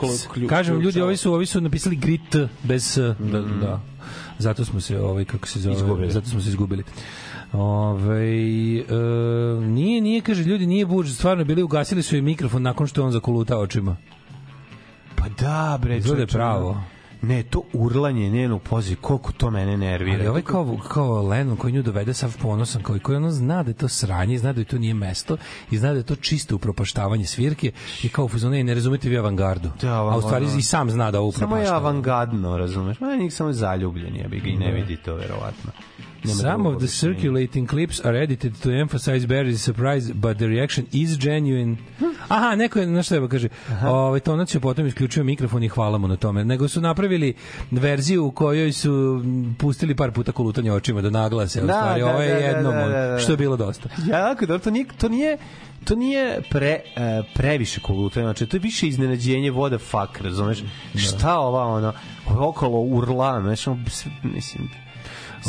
kažem 0.50 0.80
ljudi, 0.80 1.02
ovi 1.02 1.18
su 1.18 1.34
ovi 1.34 1.46
su 1.46 1.62
napisali 1.62 1.96
grit 1.96 2.36
bez 2.64 2.84
s, 2.86 2.98
da, 3.20 3.42
da. 3.62 3.82
Zato 4.40 4.66
smo 4.66 4.82
se 4.82 5.00
ovaj 5.00 5.26
kako 5.26 5.48
se 5.48 5.60
zove, 5.60 5.76
Izgubili. 5.76 6.12
zato 6.12 6.28
smo 6.30 6.42
se 6.42 6.50
izgubili. 6.50 6.84
Ove, 7.54 8.26
e, 8.80 8.84
nije, 9.62 10.02
nije, 10.02 10.22
kaže, 10.22 10.44
ljudi, 10.44 10.66
nije 10.68 10.86
buđ, 10.86 11.12
stvarno 11.12 11.44
bili, 11.46 11.64
ugasili 11.64 12.04
su 12.04 12.18
i 12.18 12.22
mikrofon 12.22 12.62
nakon 12.62 12.88
što 12.88 13.02
je 13.02 13.06
on 13.06 13.12
zakoluta 13.12 13.58
očima. 13.58 13.98
Pa 15.16 15.30
da, 15.30 15.80
bre. 15.82 15.98
Izgleda 15.98 16.26
pravo. 16.28 16.82
Ne, 17.26 17.44
to 17.44 17.62
urlanje 17.74 18.30
njenu 18.30 18.60
poziv, 18.60 18.98
koliko 19.02 19.32
to 19.32 19.52
mene 19.52 19.78
nervira. 19.78 20.16
Ali 20.16 20.28
ovaj 20.28 20.42
kao, 20.42 20.78
kao 20.90 21.22
Lennon 21.22 21.58
koji 21.58 21.74
nju 21.74 21.84
dovede 21.84 22.14
sav 22.14 22.38
ponosan, 22.42 22.82
koji, 22.84 23.00
koji 23.00 23.16
ono 23.16 23.32
zna 23.32 23.64
da 23.64 23.70
je 23.70 23.74
to 23.76 23.88
sranje, 23.88 24.38
zna 24.38 24.54
da 24.54 24.62
je 24.62 24.66
to 24.66 24.78
nije 24.78 24.94
mesto 24.94 25.38
i 25.72 25.78
zna 25.78 25.92
da 25.92 25.98
je 25.98 26.04
to 26.04 26.16
čisto 26.16 26.56
upropaštavanje 26.56 27.26
svirke 27.26 27.72
i 28.04 28.10
kao 28.10 28.30
"Ej, 28.54 28.64
ne 28.64 28.74
razumete 28.74 29.10
vi 29.10 29.18
avangardu. 29.18 29.70
Da, 29.82 29.94
A 29.94 30.18
u 30.18 30.22
stvari 30.22 30.46
i 30.58 30.62
sam 30.62 30.90
zna 30.90 31.12
da 31.12 31.22
ovo 31.22 31.32
Samo 31.32 31.42
je 31.56 31.62
upropaštava. 31.62 31.78
avangardno, 31.80 32.58
razumeš? 32.58 33.00
Ma 33.00 33.16
njih 33.16 33.34
samo 33.34 33.54
zaljubljen, 33.54 34.16
ja 34.16 34.28
bi 34.28 34.40
ga 34.40 34.48
i 34.48 34.58
ne 34.58 34.72
vidi 34.72 34.98
to, 34.98 35.16
verovatno. 35.16 35.72
Some 36.28 36.70
of 36.70 36.78
the 36.78 36.88
circulating 36.88 37.70
clips 37.70 38.06
are 38.06 38.24
edited 38.24 38.54
to 38.62 38.70
emphasize 38.70 39.28
Barry's 39.28 39.58
surprise, 39.58 40.14
but 40.14 40.38
the 40.38 40.48
reaction 40.48 40.86
is 40.92 41.18
genuine. 41.20 41.78
Aha, 42.28 42.56
neko 42.56 42.80
je, 42.80 42.86
znaš 42.86 43.06
šta 43.06 43.28
kaže, 43.28 43.48
ovaj, 43.86 44.20
Tonac 44.20 44.56
je 44.56 44.60
potom 44.60 44.88
isključio 44.88 45.24
mikrofon 45.24 45.64
i 45.64 45.68
hvala 45.68 45.98
mu 45.98 46.08
na 46.08 46.16
tome. 46.16 46.46
Nego 46.46 46.68
su 46.68 46.82
napravili 46.82 47.34
verziju 47.72 48.26
u 48.26 48.32
kojoj 48.32 48.72
su 48.72 49.24
pustili 49.58 49.96
par 49.96 50.12
puta 50.12 50.32
kolutanje 50.32 50.72
očima 50.72 51.02
da 51.02 51.10
naglase. 51.10 51.62
Da, 51.62 51.68
Da, 51.68 51.74
stvari, 51.74 52.02
da, 52.02 52.08
ovo 52.08 52.22
je 52.22 52.34
da, 52.34 52.40
da, 52.40 52.46
jednom, 52.46 52.74
da, 52.74 52.88
da, 52.88 53.08
da. 53.08 53.20
što 53.20 53.34
je 53.34 53.38
bilo 53.38 53.58
dosta. 53.58 53.90
Jako 54.08 54.46
dobro, 54.46 54.64
to 54.64 54.72
nije, 54.72 54.86
to 54.98 55.10
nije 55.10 55.38
to 55.86 55.96
nije 55.96 56.42
pre, 56.50 56.82
uh, 56.96 57.26
previše 57.34 57.82
kolutanja, 57.82 58.26
znači 58.26 58.46
to 58.46 58.58
je 58.58 58.62
više 58.62 58.88
iznenađenje 58.88 59.52
voda 59.52 59.78
fuck, 59.78 60.22
razumeš? 60.22 60.64
Šta 60.96 61.40
ova 61.40 61.66
ono, 61.66 61.94
okolo 62.40 62.80
urla, 62.80 63.42
znači, 63.42 63.70
mislim, 64.24 64.70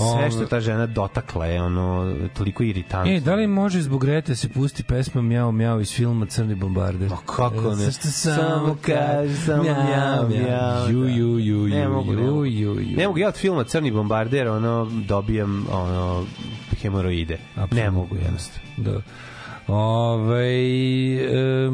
sve 0.00 0.30
što 0.30 0.46
ta 0.46 0.60
žena 0.60 0.86
dotakla 0.86 1.46
je 1.46 1.62
ono 1.62 2.14
toliko 2.36 2.62
iritantno. 2.62 3.12
E, 3.12 3.20
da 3.20 3.34
li 3.34 3.46
može 3.46 3.82
zbog 3.82 4.00
Grete 4.00 4.36
se 4.36 4.48
pusti 4.48 4.82
pesma 4.82 5.22
Mjau 5.22 5.52
Mjau 5.52 5.80
iz 5.80 5.94
filma 5.94 6.26
Crni 6.26 6.54
bombarder? 6.54 7.10
Ma 7.10 7.16
kako 7.26 7.70
ne? 7.70 7.84
Zašto 7.84 8.08
Samo 8.08 8.76
kaže, 8.82 9.36
samo 9.36 9.62
mjau, 9.62 10.28
mjau, 10.28 10.90
Ju, 10.90 11.04
da. 11.04 11.10
ju, 11.10 11.38
ju, 11.38 11.68
Ne 11.68 11.82
ju, 11.82 11.90
mogu, 11.90 12.12
ne 12.12 12.22
ju, 12.22 12.26
mogu. 12.26 12.44
ju, 12.44 12.80
ju. 12.80 12.96
Ne 12.96 13.06
mogu 13.06 13.18
ja 13.18 13.28
od 13.28 13.36
filma 13.36 13.64
Crni 13.64 13.90
bombarder, 13.90 14.48
ono, 14.48 14.84
dobijam 15.08 15.66
ono, 15.72 16.24
hemoroide. 16.82 17.38
Ne 17.70 17.90
mogu, 17.90 18.16
jednostavno. 18.16 18.68
Da. 18.76 19.00
Ove, 19.74 20.46
e, 21.16 21.70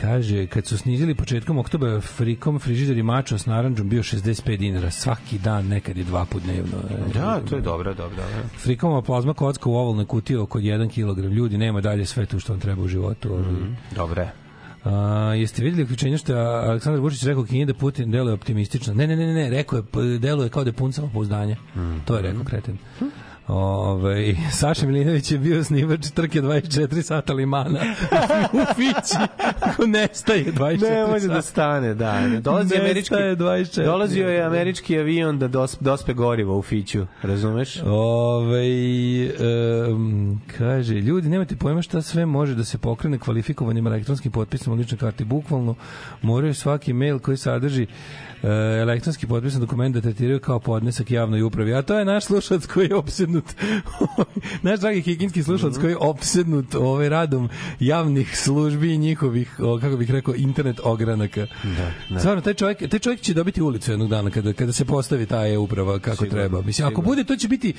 kaže, 0.00 0.46
kad 0.46 0.66
su 0.66 0.78
snizili 0.78 1.14
početkom 1.14 1.58
oktobra 1.58 2.00
frikom 2.00 2.58
frižider 2.58 2.98
i 2.98 3.02
mačo 3.02 3.38
s 3.38 3.46
naranđom 3.46 3.88
bio 3.88 4.02
65 4.02 4.56
dinara 4.56 4.90
svaki 4.90 5.38
dan, 5.38 5.66
nekad 5.66 5.96
je 5.96 6.04
dva 6.04 6.24
put 6.24 6.42
dnevno. 6.42 6.78
E, 6.90 7.12
Da, 7.14 7.40
to 7.48 7.56
je 7.56 7.62
dobro, 7.62 7.94
dobro, 7.94 8.16
dobro. 8.16 8.48
Frikoma 8.58 9.02
plazma 9.02 9.34
kocka 9.34 9.68
u 9.68 9.74
ovalnoj 9.74 10.06
kutiji 10.06 10.36
oko 10.36 10.58
1 10.58 10.88
kg. 10.88 11.32
Ljudi, 11.32 11.58
nema 11.58 11.80
dalje 11.80 12.06
sve 12.06 12.26
tu 12.26 12.40
što 12.40 12.52
vam 12.52 12.60
treba 12.60 12.82
u 12.82 12.88
životu. 12.88 13.28
Mm. 13.28 13.76
Dobro 13.96 14.22
je. 14.22 14.32
A, 14.84 15.34
jeste 15.36 15.62
videli 15.62 15.82
uključenje 15.82 16.18
što 16.18 16.32
je 16.32 16.38
Aleksandar 16.38 17.00
Vučić 17.00 17.22
rekao 17.22 17.44
Kini 17.44 17.66
da 17.66 17.74
Putin 17.74 18.10
deluje 18.10 18.34
optimistično? 18.34 18.94
Ne, 18.94 19.06
ne, 19.06 19.16
ne, 19.16 19.34
ne, 19.34 19.50
rekao 19.50 19.76
je, 19.76 20.18
deluje 20.18 20.48
kao 20.48 20.64
da 20.64 20.68
je 20.68 20.74
pun 20.74 20.92
samopouzdanja. 20.92 21.56
To 22.04 22.16
je 22.16 22.22
rekao 22.22 22.44
kreten. 22.44 22.78
Ove, 23.48 24.34
Saša 24.58 24.86
Milinović 24.86 25.30
je 25.32 25.38
bio 25.38 25.64
snimač 25.64 26.10
trke 26.10 26.42
24 26.42 27.02
sata 27.02 27.32
limana 27.32 27.80
u 28.52 28.74
Fići. 28.74 29.16
Ko 29.76 29.86
nestaje 29.86 30.44
24 30.44 30.90
Ne 30.90 31.06
može 31.06 31.20
sata. 31.20 31.34
da 31.34 31.42
stane, 31.42 31.94
da. 31.94 32.22
Dolazi 32.40 32.76
američki, 32.76 33.14
24. 33.14 33.84
dolazio 33.84 34.28
je 34.28 34.42
američki 34.42 34.98
avion 34.98 35.38
da 35.38 35.48
dos, 35.48 35.76
dospe 35.80 36.12
gorivo 36.14 36.58
u 36.58 36.62
Fiću, 36.62 37.06
razumeš? 37.22 37.82
Ove, 37.82 38.64
um, 39.90 40.40
kaže, 40.58 40.94
ljudi, 40.94 41.28
nemate 41.28 41.56
pojma 41.56 41.82
šta 41.82 42.02
sve 42.02 42.26
može 42.26 42.54
da 42.54 42.64
se 42.64 42.78
pokrene 42.78 43.18
kvalifikovanim 43.18 43.86
elektronskim 43.86 44.32
potpisom 44.32 44.72
u 44.72 44.76
ličnoj 44.76 44.98
karti. 44.98 45.24
Bukvalno 45.24 45.74
moraju 46.22 46.54
svaki 46.54 46.92
mail 46.92 47.18
koji 47.18 47.36
sadrži 47.36 47.82
e, 47.82 47.88
elektronski 48.80 49.26
potpisan 49.26 49.60
dokument 49.60 49.94
da 49.94 50.00
tretiraju 50.00 50.40
kao 50.40 50.60
podnesak 50.60 51.10
javnoj 51.10 51.42
upravi. 51.42 51.74
A 51.74 51.82
to 51.82 51.98
je 51.98 52.04
naš 52.04 52.24
slušalac 52.24 52.66
koji 52.66 52.86
je 52.88 52.96
opsednut, 53.38 53.44
naš 54.62 54.80
dragi 54.80 55.02
kikinski 55.02 55.42
slušalac 55.42 55.78
koji 55.78 55.90
je 55.90 55.96
opsednut 55.96 56.74
ovaj 56.74 57.08
radom 57.08 57.48
javnih 57.80 58.38
službi 58.38 58.94
i 58.94 58.98
njihovih, 58.98 59.60
o, 59.60 59.78
kako 59.80 59.96
bih 59.96 60.10
rekao, 60.10 60.34
internet 60.34 60.80
ogranaka. 60.84 61.46
Da, 61.62 61.90
da. 62.10 62.18
Stvarno, 62.18 62.40
taj 62.40 62.54
čovjek, 62.54 62.90
taj 62.90 62.98
čovjek 62.98 63.20
će 63.20 63.34
dobiti 63.34 63.62
ulicu 63.62 63.90
jednog 63.90 64.08
dana 64.08 64.30
kada, 64.30 64.52
kada 64.52 64.72
se 64.72 64.84
postavi 64.84 65.26
ta 65.26 65.48
e-uprava 65.48 65.98
kako 65.98 66.16
Sigurno, 66.16 66.38
treba. 66.38 66.62
Mislim, 66.62 66.86
ako 66.86 66.90
sigurno. 66.90 67.10
bude, 67.10 67.24
to 67.24 67.36
će 67.36 67.48
biti 67.48 67.74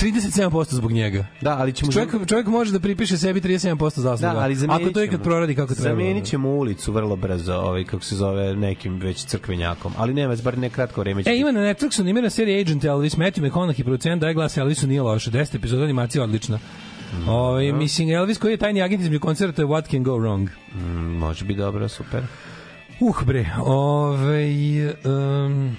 37% 0.00 0.74
zbog 0.74 0.92
njega. 0.92 1.26
Da, 1.40 1.56
ali 1.58 1.72
ćemo... 1.72 1.92
Čovjek, 1.92 2.10
čovjek 2.26 2.46
može 2.46 2.72
da 2.72 2.80
pripiše 2.80 3.18
sebi 3.18 3.40
37% 3.40 4.00
zasluga. 4.00 4.32
Da, 4.32 4.40
ali 4.40 4.56
ako 4.68 4.90
to 4.90 5.04
ikad 5.04 5.22
proradi 5.22 5.54
kako 5.54 5.74
treba. 5.74 5.90
Zamenit 5.90 6.24
ćemo 6.24 6.48
ulicu 6.48 6.92
vrlo 6.92 7.16
brzo, 7.16 7.54
ovaj, 7.54 7.84
kako 7.84 8.04
se 8.04 8.16
zove, 8.16 8.56
nekim 8.56 9.00
već 9.00 9.24
crkvenjakom. 9.24 9.92
Ali 9.96 10.14
nema, 10.14 10.36
bar 10.44 10.58
ne 10.58 10.70
kratko 10.70 11.00
vreme 11.00 11.22
će 11.22 11.30
E, 11.30 11.36
ima 11.36 11.52
na 11.52 11.60
Netflixu 11.60 12.00
animirana 12.00 12.30
serija 12.30 12.60
Agent 12.60 12.84
Elvis, 12.84 13.16
Matthew 13.16 13.50
McConaughey, 13.50 13.84
producent, 13.84 14.20
daje 14.20 14.34
glas 14.34 14.56
Elvisu, 14.56 14.86
nije 14.98 15.12
loše, 15.12 15.30
10 15.30 15.56
epizoda 15.56 15.84
animacija 15.84 16.24
odlična. 16.24 16.58
Ovaj 17.28 17.72
mislim, 17.72 18.10
Elvis 18.10 18.38
koji 18.38 18.52
je 18.52 18.56
tajni 18.56 18.82
agent 18.82 19.02
između 19.02 19.20
koncerta 19.20 19.62
What 19.62 19.90
Can 19.90 20.02
Go 20.02 20.10
Wrong. 20.12 20.48
Mm, 20.74 21.18
može 21.18 21.44
biti 21.44 21.58
dobro, 21.60 21.88
super. 21.88 22.22
Uh, 23.00 23.22
bre, 23.22 23.50
ovaj... 23.64 24.86
Um, 24.88 25.76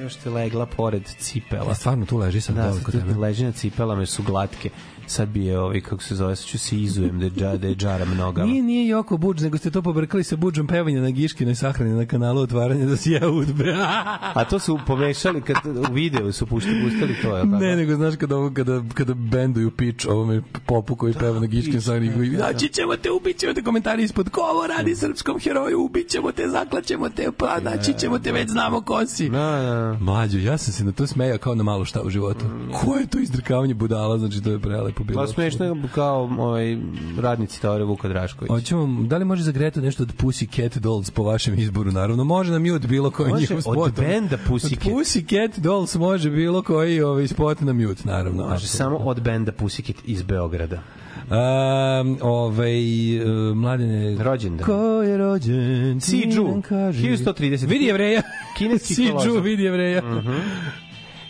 Još 0.00 0.14
te 0.14 0.30
legla 0.30 0.66
pored 0.66 1.02
cipela. 1.18 1.68
ja 1.68 1.74
stvarno 1.74 2.06
tu 2.06 2.18
leži 2.18 2.40
sad 2.40 2.56
Da, 2.56 2.62
dole 2.62 2.74
sad 2.74 2.82
kod 2.84 2.94
tu 2.94 3.00
tebe. 3.00 3.14
leži 3.14 3.44
na 3.44 3.52
cipelama 3.52 4.06
su 4.06 4.22
glatke. 4.22 4.70
Sad 5.12 5.28
bi 5.28 5.44
je, 5.44 5.58
ovaj, 5.58 5.80
kako 5.80 6.02
se 6.02 6.14
zove, 6.14 6.36
sad 6.36 6.46
ću 6.46 6.58
se 6.58 6.76
izujem 6.76 7.18
da 7.18 7.24
je, 7.24 7.30
dža, 7.30 7.56
da 7.56 7.66
je 7.66 7.74
džaram 7.74 8.16
nogama. 8.16 8.46
Nije, 8.46 8.62
nije 8.62 8.88
Joko 8.88 9.16
Budž, 9.16 9.42
nego 9.42 9.58
ste 9.58 9.70
to 9.70 9.82
pobrkali 9.82 10.24
sa 10.24 10.36
Budžom 10.36 10.66
pevanja 10.66 11.00
na 11.00 11.10
Giškinoj 11.10 11.54
sahrani 11.54 11.92
na 11.92 12.06
kanalu 12.06 12.40
otvaranja 12.40 12.86
da 12.86 12.96
si 12.96 13.10
ja 13.10 13.28
udbe. 13.28 13.74
A 14.38 14.44
to 14.44 14.58
su 14.58 14.78
pomešali, 14.86 15.42
kad 15.42 15.56
u 15.66 15.92
videu 15.92 16.32
su 16.32 16.46
puštali, 16.46 16.82
pustali 16.84 17.16
to, 17.22 17.36
je 17.36 17.44
Ne, 17.44 17.76
nego 17.76 17.94
znaš 17.94 18.16
kada, 18.16 18.36
ovo, 18.36 18.50
kada, 18.54 18.82
kada 18.94 19.14
benduju 19.14 19.70
pič 19.70 20.06
ovome 20.06 20.42
popu 20.66 20.96
koji 20.96 21.14
peva 21.14 21.40
na 21.40 21.46
Giškin 21.46 21.72
pič, 21.72 21.82
sahrani, 21.82 22.12
koji, 22.14 22.30
da, 22.30 22.36
da. 22.36 22.46
naći 22.52 22.68
ćemo 22.68 22.96
te, 22.96 23.10
ubit 23.10 23.38
ćemo 23.38 23.54
te, 23.54 23.62
komentari 23.62 24.02
ispod, 24.02 24.30
ko 24.30 24.40
ovo 24.40 24.66
radi 24.66 24.94
srpskom 24.94 25.38
heroju, 25.38 25.80
ubit 25.84 26.08
ćemo 26.08 26.32
te, 26.32 26.48
zaklaćemo 26.48 27.08
te, 27.08 27.28
pa 27.36 27.60
naći 27.60 27.92
ćemo 27.98 28.18
te, 28.18 28.32
već 28.32 28.50
znamo 28.50 28.80
ko 28.80 29.06
si. 29.06 29.28
Da, 29.28 29.38
da. 29.38 29.98
Mlađo, 30.00 30.38
ja 30.38 30.58
sam 30.58 30.72
se 30.72 30.84
na 30.84 30.92
to 30.92 31.06
smejao 31.06 31.38
kao 31.38 31.54
na 31.54 31.62
malo 31.62 31.84
šta 31.84 32.02
u 32.02 32.10
životu. 32.10 32.44
Ko 32.72 32.96
je 32.96 33.06
to 33.06 33.18
izdrkavanje 33.18 33.74
budala, 33.74 34.18
znači 34.18 34.42
to 34.42 34.50
je 34.50 34.58
prelepo 34.58 35.01
bilo. 35.04 35.20
Pa 35.20 35.26
smešno 35.26 35.64
je 35.64 35.74
kao 35.94 36.30
ovaj, 36.38 36.76
radnici 37.20 37.60
teorije 37.60 37.84
Vuka 37.84 38.08
Drašković. 38.08 38.50
Hoćemo, 38.50 39.02
da 39.02 39.16
li 39.18 39.24
može 39.24 39.42
za 39.42 39.52
Gretu 39.52 39.80
nešto 39.80 40.02
od 40.02 40.12
Pussycat 40.16 40.78
Dolls 40.78 41.10
po 41.10 41.22
vašem 41.22 41.58
izboru? 41.58 41.92
Naravno, 41.92 42.24
može 42.24 42.52
nam 42.52 42.62
mute 42.62 42.88
bilo 42.88 43.10
koji 43.10 43.30
Može, 43.30 43.40
njihov 43.40 43.56
od 43.56 43.62
spot. 43.62 43.96
benda 43.96 44.36
Pussycat. 44.48 44.86
Od 44.86 44.92
Pussycat 44.92 45.58
Dolls 45.58 45.94
može 45.94 46.30
bilo 46.30 46.62
koji 46.62 47.02
ovaj 47.02 47.28
spot 47.28 47.60
na 47.60 47.72
mute, 47.72 48.02
naravno. 48.04 48.48
Može 48.48 48.66
samo 48.66 48.96
od 48.96 49.20
benda 49.20 49.52
Pussycat 49.52 49.96
iz 50.04 50.22
Beograda. 50.22 50.82
Um, 51.30 52.18
ovaj, 52.20 53.20
uh, 53.20 53.56
mladine... 53.56 54.24
Rođendan. 54.24 54.66
Ko 54.66 55.02
je 55.02 55.16
rođen? 55.16 56.00
Si 56.00 56.20
ti 56.20 56.28
Džu. 56.32 56.44
nam 56.44 56.62
kaži. 56.62 57.08
1130. 57.08 57.66
Vidi 57.68 57.84
jevreja. 57.84 58.22
Kineski 58.58 58.94
si 58.94 59.06
filozof. 59.06 59.32
Džu, 59.32 59.40
vidi 59.40 59.62
jevreja. 59.62 60.02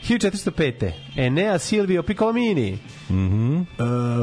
1405. 0.09 0.93
Enea 1.17 1.59
Silvio 1.59 2.03
Piccolomini. 2.03 2.79
Mhm. 3.11 3.57
Uh, 3.57 3.65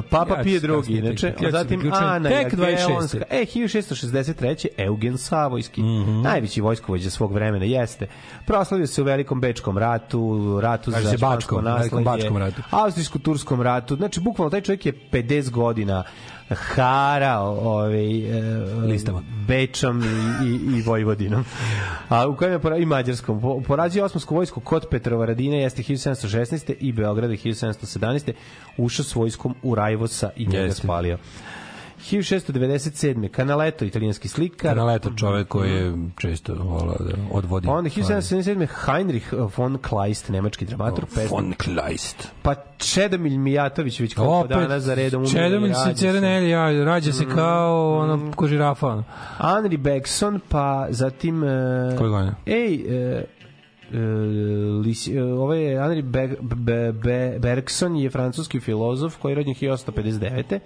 Papa 0.09 0.37
Ja 0.37 0.43
Pije 0.43 0.59
drugi, 0.59 0.93
inače. 0.93 1.33
ja 1.41 1.51
Zatim 1.51 1.91
Ana 1.93 2.29
tek 2.29 2.53
26.. 2.53 2.69
Jagelonska. 2.69 3.23
E, 3.29 3.45
1663. 3.45 4.67
Eugen 4.77 5.17
Savojski. 5.17 5.81
Mhm. 5.81 6.21
Najveći 6.21 6.61
vojskovođa 6.61 7.09
svog 7.09 7.33
vremena 7.33 7.65
jeste. 7.65 8.07
Proslavio 8.45 8.87
se 8.87 9.01
u 9.01 9.05
Velikom 9.05 9.41
Bečkom 9.41 9.77
ratu, 9.77 10.59
ratu 10.61 10.91
Kaže 10.91 11.07
za 11.07 11.17
Bačkom 11.17 12.37
ratu. 12.37 12.61
Austrijsko-turskom 12.71 13.61
ratu. 13.61 13.95
Znači, 13.95 14.19
bukvalno, 14.19 14.49
taj 14.49 14.61
čovjek 14.61 14.85
je 14.85 14.93
50 15.11 15.49
godina 15.49 16.03
harao 16.55 17.57
ovaj, 17.59 18.39
e, 18.39 18.41
Listama. 18.85 19.23
Bečom 19.47 20.03
i, 20.03 20.05
i, 20.47 20.77
i 20.77 20.81
Vojvodinom. 20.81 21.45
A 22.09 22.27
u 22.27 22.35
kojem 22.35 22.53
je 22.53 22.59
pora, 22.59 22.77
i 22.77 22.85
Mađarskom. 22.85 23.41
Po- 23.41 23.61
Porazio 23.61 24.05
osmansku 24.05 24.35
vojsku 24.35 24.59
kod 24.59 24.85
Petrova 24.91 25.25
Radine 25.25 25.61
jeste 25.61 25.83
1716. 25.83 26.73
i 26.79 26.91
Beograda 26.91 27.33
1717. 27.33 28.31
Ušao 28.77 29.05
s 29.05 29.15
vojskom 29.15 29.55
u 29.63 29.75
Rajvosa 29.75 30.29
i 30.35 30.45
njega 30.45 30.63
Jeste. 30.63 30.81
spalio. 30.83 31.17
1697. 31.99 33.35
Canaletto, 33.35 33.85
italijanski 33.85 34.27
slikar. 34.27 34.71
Kanaleta 34.71 35.09
čovek 35.15 35.47
koji 35.47 35.71
je 35.71 35.93
često 36.17 36.53
volao 36.53 36.97
da 36.99 37.15
odvodi. 37.31 37.67
Onda 37.67 37.89
1777. 37.89 38.67
Heinrich 38.85 39.33
von 39.57 39.77
Kleist, 39.77 40.29
nemački 40.29 40.65
dramatur, 40.65 41.05
pesnik. 41.05 41.31
Von 41.31 41.53
Kleist. 41.53 42.27
Pa 42.41 42.55
Čedomilj 42.77 43.37
Mijatović 43.37 43.99
već 43.99 44.13
koliko 44.13 44.39
Opet, 44.39 44.57
dana 44.57 44.79
za 44.79 44.93
redom 44.93 45.23
umire 45.23 45.39
i 45.39 45.43
Čedomilj 45.43 45.73
se. 45.73 45.93
Cerenelli, 45.93 46.49
ja, 46.49 46.83
rađa 46.85 47.13
se 47.13 47.25
kao 47.35 47.97
ono, 47.99 48.31
ko 48.35 48.47
žirafa. 48.47 48.87
ono. 48.87 49.03
Henry 49.39 49.77
Bergson, 49.77 50.39
pa 50.49 50.87
zatim... 50.89 51.43
Uh, 51.43 51.49
Koje 51.97 52.09
godine? 52.09 52.35
Ej, 52.45 52.83
uh, 53.15 53.23
Uh, 53.91 54.85
Lis, 54.85 55.07
uh, 55.07 55.13
ovo 55.39 55.53
je 55.53 55.77
Henry 55.79 56.01
Be, 56.01 56.27
Be, 56.41 56.91
Be, 56.91 57.39
Bergson 57.39 57.95
je 57.95 58.09
francuski 58.09 58.59
filozof 58.59 59.17
koji 59.17 59.31
je 59.31 59.35
rođen 59.35 59.53
1859. 59.53 60.59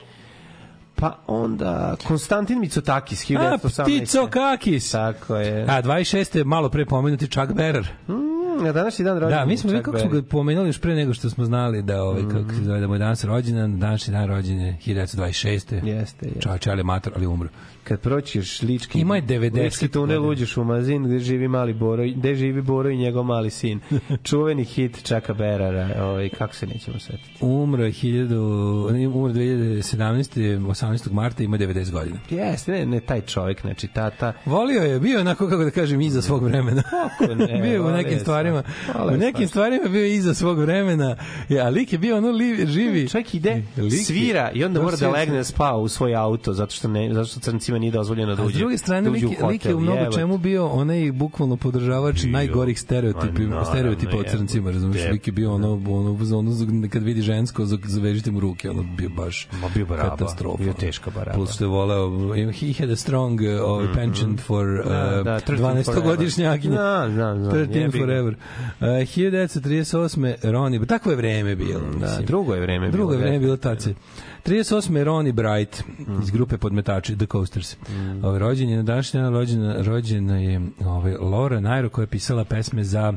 Pa 1.04 1.18
onda 1.28 1.96
Konstantin 2.08 2.60
Mitsotakis 2.60 3.30
A, 3.30 3.34
1918. 3.34 3.84
Ptico 3.84 4.28
Kakis. 4.28 4.92
Tako 4.92 5.36
je. 5.36 5.64
A, 5.64 5.82
26. 5.82 6.46
malo 6.46 6.70
pre 6.70 6.86
pomenuti 6.86 7.28
Chuck 7.28 7.54
Berrer. 7.54 7.88
Mm, 8.08 8.64
na 8.64 8.72
današnji 8.72 9.06
dan 9.06 9.20
rođen. 9.20 9.38
Da, 9.40 9.46
mi 9.46 9.58
smo 9.58 9.70
Chuck 9.70 9.72
videli 9.72 9.84
kako 9.84 10.00
smo 10.00 10.10
ga 10.10 10.28
pomenuli 10.28 10.70
još 10.70 10.80
pre 10.80 10.96
nego 10.96 11.14
što 11.14 11.30
smo 11.30 11.46
znali 11.46 11.82
da 11.82 12.04
ovaj 12.04 12.22
kako 12.22 12.54
se 12.54 12.64
zove 12.64 12.80
da 12.80 12.88
mu 12.88 12.96
je 12.96 13.00
danas 13.00 13.24
rođendan, 13.24 13.80
današnji 13.80 14.12
dan 14.12 14.28
rođenje 14.28 14.78
1926. 14.86 15.48
Jeste, 15.48 15.82
jeste. 15.84 16.30
Čao, 16.40 16.58
čale 16.58 16.84
mator, 16.84 17.14
ali 17.16 17.28
umro. 17.28 17.50
Kad 17.84 18.00
proćiš 18.00 18.62
lički 18.62 19.00
Ima 19.00 19.16
je 19.16 19.22
90 19.22 19.64
lički 19.64 19.88
tunel 19.88 20.26
uđeš 20.26 20.58
u 20.58 20.64
mazin 20.64 21.04
gde 21.04 21.20
živi 21.20 21.48
mali 21.48 21.74
Boro 21.74 22.04
gde 22.16 22.36
živi 22.36 22.62
Boro 22.62 22.90
i 22.90 22.98
njegov 22.98 23.24
mali 23.24 23.50
sin 23.50 23.80
čuveni 24.30 24.64
hit 24.64 25.04
Čaka 25.04 25.34
Berara 25.34 26.04
ovaj 26.04 26.30
kako 26.30 26.56
se 26.56 26.68
nećemo 26.68 27.00
setiti 27.00 27.30
Umro 27.42 27.84
je 27.84 27.92
1000, 27.92 29.08
umro 29.16 29.34
2017. 29.34 30.60
18. 30.60 31.12
marta, 31.12 31.44
ima 31.44 31.58
90 31.58 31.92
godina. 31.92 32.18
jeste 32.30 32.72
ne, 32.72 32.86
ne 32.86 33.00
taj 33.00 33.22
čovjek 33.22 33.62
znači 33.62 33.88
tata 33.88 34.34
Volio 34.46 34.82
je, 34.82 35.00
bio 35.00 35.20
onako, 35.20 35.50
kako 35.50 35.64
da 35.64 35.72
kažem, 35.72 36.02
iza 36.02 36.22
svog 36.22 36.44
vremena. 36.44 36.84
Kako 37.20 37.34
ne, 37.36 37.62
bio 37.70 37.88
u 37.88 37.92
nekim 37.92 38.20
stvarima. 38.20 38.64
U 39.06 39.12
nekim 39.12 39.48
stvar. 39.48 39.48
stvarima 39.48 39.90
bio 39.90 40.06
iza 40.06 40.34
svog 40.34 40.60
vremena. 40.60 41.16
Ja, 41.50 41.70
lik 41.70 41.94
je 41.94 42.00
bio 42.00 42.18
ono 42.18 42.32
li, 42.32 42.68
živi. 42.68 43.10
čovjek 43.10 43.36
ide 43.36 43.64
svira 44.06 44.52
i 44.54 44.64
onda 44.64 44.80
Da, 44.80 44.86
mora 44.86 44.98
da 44.98 45.10
legne 45.10 45.44
spava 45.44 45.78
u 45.78 45.88
svoj 45.88 46.16
auto 46.16 46.54
zato 46.54 46.72
što 46.72 46.88
ne 46.88 47.14
zato 47.14 47.26
što 47.26 47.40
crncima 47.74 47.80
nije 47.80 47.92
dozvoljeno 47.94 48.36
da 48.36 48.42
A 48.42 48.46
uđe 48.46 48.56
s 48.56 48.60
druge 48.60 48.78
strane, 48.78 49.02
da 49.02 49.12
uđe 49.12 49.26
lik, 49.26 49.40
je- 49.40 49.46
lik 49.46 49.66
je 49.66 49.76
u 49.76 49.80
mnogo 49.80 50.12
čemu 50.12 50.38
bio 50.38 50.68
onaj 50.68 51.12
bukvalno 51.12 51.58
podržavač 51.58 52.24
najgorih 52.24 52.80
stereotipa, 52.80 53.26
Ma, 53.34 53.46
naravno, 53.46 53.66
stereotipa 53.66 54.18
o 54.18 54.24
crncima, 54.26 54.72
razumiješ? 54.72 55.12
Lik 55.12 55.28
je 55.28 55.34
bio 55.34 55.54
ono, 55.54 55.74
ono, 55.74 56.18
ono, 56.34 56.52
kad 56.90 57.04
vidi 57.04 57.22
žensko, 57.22 57.66
za- 57.66 57.78
zavežite 57.86 58.32
mu 58.32 58.40
ruke, 58.40 58.70
ono 58.70 58.84
bio 58.90 59.10
baš 59.12 59.48
Ma, 59.54 59.68
bio 59.70 59.86
baraba, 59.86 60.10
katastrofa. 60.10 60.64
bio 60.64 60.74
teška 60.74 61.12
baraba. 61.12 61.36
Plus 61.36 61.52
što 61.52 61.64
je 61.64 61.70
voleo, 61.70 62.10
he 62.52 62.74
had 62.74 62.90
a 62.90 62.96
strong 62.96 63.40
uh, 63.42 63.48
penchant 63.96 64.40
for 64.40 64.66
uh, 64.66 64.86
Da, 64.86 65.22
da, 65.24 65.40
13 65.42 65.84
12-godišnjakinje. 65.84 66.76
Da, 66.76 67.08
da, 67.10 67.34
da, 67.34 67.52
13 67.52 67.76
jebi 67.76 67.92
ga. 67.92 67.98
forever. 68.00 68.36
Uh, 68.80 68.88
1938. 68.88 70.34
Roni, 70.44 70.86
takvo 70.86 71.12
je 71.12 71.18
vreme 71.18 71.56
bilo. 71.56 71.80
da 71.82 71.88
mislim. 71.98 72.26
drugo 72.26 72.54
je 72.54 72.62
vreme 72.62 72.92
Drugo 72.92 73.12
je 73.12 73.18
bilo, 73.18 73.22
vreme 73.22 73.40
bilo 73.40 73.56
definitivno. 73.56 73.94
tace. 73.94 74.33
38. 74.44 75.04
Ronnie 75.04 75.34
Bright 75.34 75.84
iz 76.24 76.32
grupe 76.32 76.58
podmetači 76.58 77.18
The 77.18 77.26
Coasters. 77.26 77.78
Mm. 77.90 78.26
Ovaj 78.26 78.40
rođen 78.40 78.70
je 78.70 78.78
na 78.78 78.84
današnji 78.84 79.20
dan 79.20 79.34
rođena, 79.34 79.76
rođena 79.82 80.38
je 80.38 80.62
ovaj 80.86 81.14
Laura 81.14 81.60
Nairo 81.60 81.90
koja 81.90 82.04
je 82.04 82.08
pisala 82.08 82.46
pesme 82.46 82.84
za 82.84 83.14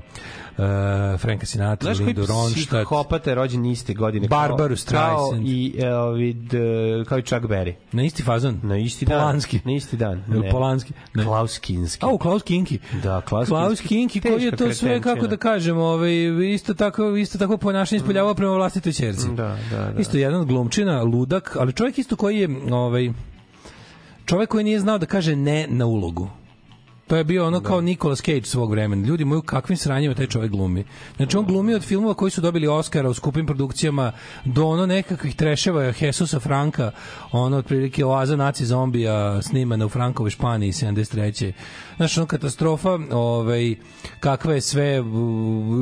uh, 0.58 0.64
Franka 1.18 1.46
Sinatra, 1.46 1.86
Znaš 1.86 1.98
Lindu 1.98 2.26
Ronstadt. 2.26 2.66
psihopata 2.68 3.30
je 3.30 3.34
rođen 3.34 3.66
iste 3.66 3.94
godine 3.94 4.28
kao- 4.28 4.38
Barbaru 4.38 4.68
kao 4.68 4.76
Streisand. 4.76 5.48
i 5.48 5.74
e, 5.78 5.94
ovi 5.94 6.32
d- 6.34 6.58
kao 7.04 7.18
i 7.18 7.22
Chuck 7.22 7.40
Berry 7.42 7.72
Na 7.92 8.02
isti 8.02 8.22
fazon. 8.22 8.60
na 8.62 8.76
isti 8.76 9.04
dan 9.04 9.18
Polanski. 9.18 9.60
na 9.64 9.72
isti 9.72 9.96
dan 9.96 10.22
Ne. 10.28 10.50
Polanski? 10.50 10.92
Ne. 11.14 11.24
Klaus 11.24 11.58
Kinski 11.58 12.06
A, 12.06 12.18
Klaus 12.18 12.42
Kinki. 12.42 12.78
Da, 12.94 13.20
Klaus 13.20 13.48
Klaus 13.48 13.68
Kinski. 13.80 13.88
Kinki 13.88 14.20
koji 14.22 14.42
je 14.42 14.50
to 14.52 14.72
sve 14.72 15.00
kako 15.00 15.26
da 15.26 15.36
kažem, 15.38 15.78
ovaj, 15.78 16.12
isto 16.46 16.74
tako, 16.74 17.16
isto 17.16 17.38
tako 17.38 17.56
ponašanje 17.56 17.96
ispoljavao 17.96 18.34
prema 18.34 18.52
vlastitoj 18.52 18.92
ćerci. 18.92 19.26
Da, 19.28 19.34
da, 19.70 19.78
da. 19.84 20.00
Isto 20.00 20.16
jedan 20.16 20.46
glumčina, 20.46 21.02
ludak, 21.02 21.56
ali 21.56 21.72
čovjek 21.72 21.98
isto 21.98 22.16
koji 22.16 22.38
je, 22.38 22.48
ovaj, 22.72 23.12
čovjek 24.24 24.50
koji 24.50 24.64
nije 24.64 24.80
znao 24.80 24.98
da 24.98 25.06
kaže 25.06 25.36
ne 25.36 25.66
na 25.68 25.86
ulogu. 25.86 26.28
To 27.06 27.16
je 27.16 27.24
bio 27.24 27.46
ono 27.46 27.60
kao 27.60 27.80
Nicolas 27.80 28.22
Cage 28.22 28.42
svog 28.42 28.70
vremena. 28.70 29.06
Ljudi 29.06 29.24
moji, 29.24 29.38
u 29.38 29.42
kakvim 29.42 29.76
sranjima 29.76 30.14
taj 30.14 30.26
čovjek 30.26 30.52
glumi. 30.52 30.84
Znači, 31.16 31.36
on 31.36 31.44
glumi 31.44 31.74
od 31.74 31.82
filmova 31.84 32.14
koji 32.14 32.30
su 32.30 32.40
dobili 32.40 32.66
Oscara 32.66 33.08
u 33.08 33.14
skupim 33.14 33.46
produkcijama 33.46 34.12
do 34.44 34.66
ono 34.66 34.86
nekakvih 34.86 35.36
treševa 35.36 35.92
Jesusa 36.00 36.40
Franka, 36.40 36.90
ono 37.32 37.56
otprilike 37.56 38.04
oaza 38.04 38.36
naci 38.36 38.66
zombija 38.66 39.42
snimana 39.42 39.86
u 39.86 39.88
Frankovoj 39.88 40.30
Španiji 40.30 40.72
73. 40.72 41.52
Znaš, 41.96 42.18
ono 42.18 42.26
katastrofa, 42.26 42.98
ovaj, 43.12 43.74
kakva 44.20 44.54
je 44.54 44.60
sve, 44.60 45.00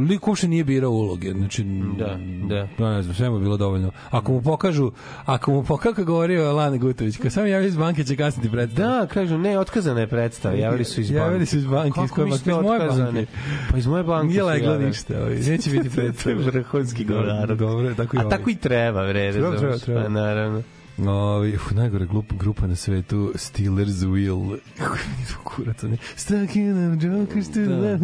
lik 0.09 0.29
uopšte 0.29 0.49
nije 0.49 0.65
birao 0.65 0.91
uloge. 0.91 1.33
Znači, 1.33 1.65
Da, 1.99 2.19
da. 2.49 2.57
Ja 2.57 2.95
ne 2.95 3.03
znam, 3.03 3.15
sve 3.15 3.31
mu 3.31 3.37
je 3.37 3.41
bilo 3.41 3.57
dovoljno. 3.57 3.91
Ako 4.11 4.33
mu 4.33 4.43
pokažu, 4.43 4.93
ako 5.25 5.53
mu 5.53 5.65
pokažu, 5.65 6.05
govorio 6.05 6.53
Lana 6.53 6.77
Gutović, 6.77 7.17
kad 7.17 7.33
sam 7.33 7.47
javio 7.47 7.69
iz 7.69 7.77
banke 7.77 8.05
će 8.05 8.17
kasniti 8.17 8.51
predstavu. 8.51 8.89
Da, 8.89 9.07
kažu, 9.07 9.39
ne, 9.39 9.59
otkazana 9.59 10.01
je 10.01 10.07
predstava, 10.07 10.55
javili 10.55 10.85
su 10.85 11.01
iz 11.01 11.14
banke. 11.15 11.25
Javili 11.27 11.47
su 11.47 11.57
iz 11.57 11.67
banke, 11.67 12.01
iz 12.05 12.11
banke? 12.11 12.51
Iz 12.51 12.57
moje 12.63 12.79
banke. 12.89 13.27
Pa 13.71 13.79
iz 13.79 13.87
moje 13.87 14.03
banke 14.05 14.27
Nije 14.29 14.39
javili. 14.39 14.87
ništa, 14.87 15.19
ovaj, 15.21 15.35
neće 15.37 15.71
biti 15.71 15.91
predstave. 15.97 16.35
Vrhunski 16.35 17.05
govnar. 17.05 17.57
Dobro, 17.57 17.95
tako 17.95 18.17
i 18.17 18.19
A 18.19 18.23
ovaj. 18.23 18.39
tako 18.39 18.51
i 18.51 18.55
treba, 18.57 19.07
bre, 19.07 19.33
Treba, 19.33 19.57
treba, 19.57 19.79
treba. 19.79 20.03
Pa, 20.03 20.09
naravno. 20.09 20.63
Ovi, 20.99 21.55
uf, 21.55 21.71
najgore 21.71 22.07
grupa, 22.07 22.35
grupa 22.39 22.67
na 22.67 22.77
svetu 22.77 23.33
Steelers 23.35 24.03
mi 24.03 24.21
nisu 25.19 25.39
kurac 25.45 25.85
oni 25.85 25.99
Stuck 26.17 26.57
in 26.57 26.93
a 26.93 26.97
Jokers 26.97 27.47
to 27.47 27.53
the 27.53 27.61
left 27.61 28.03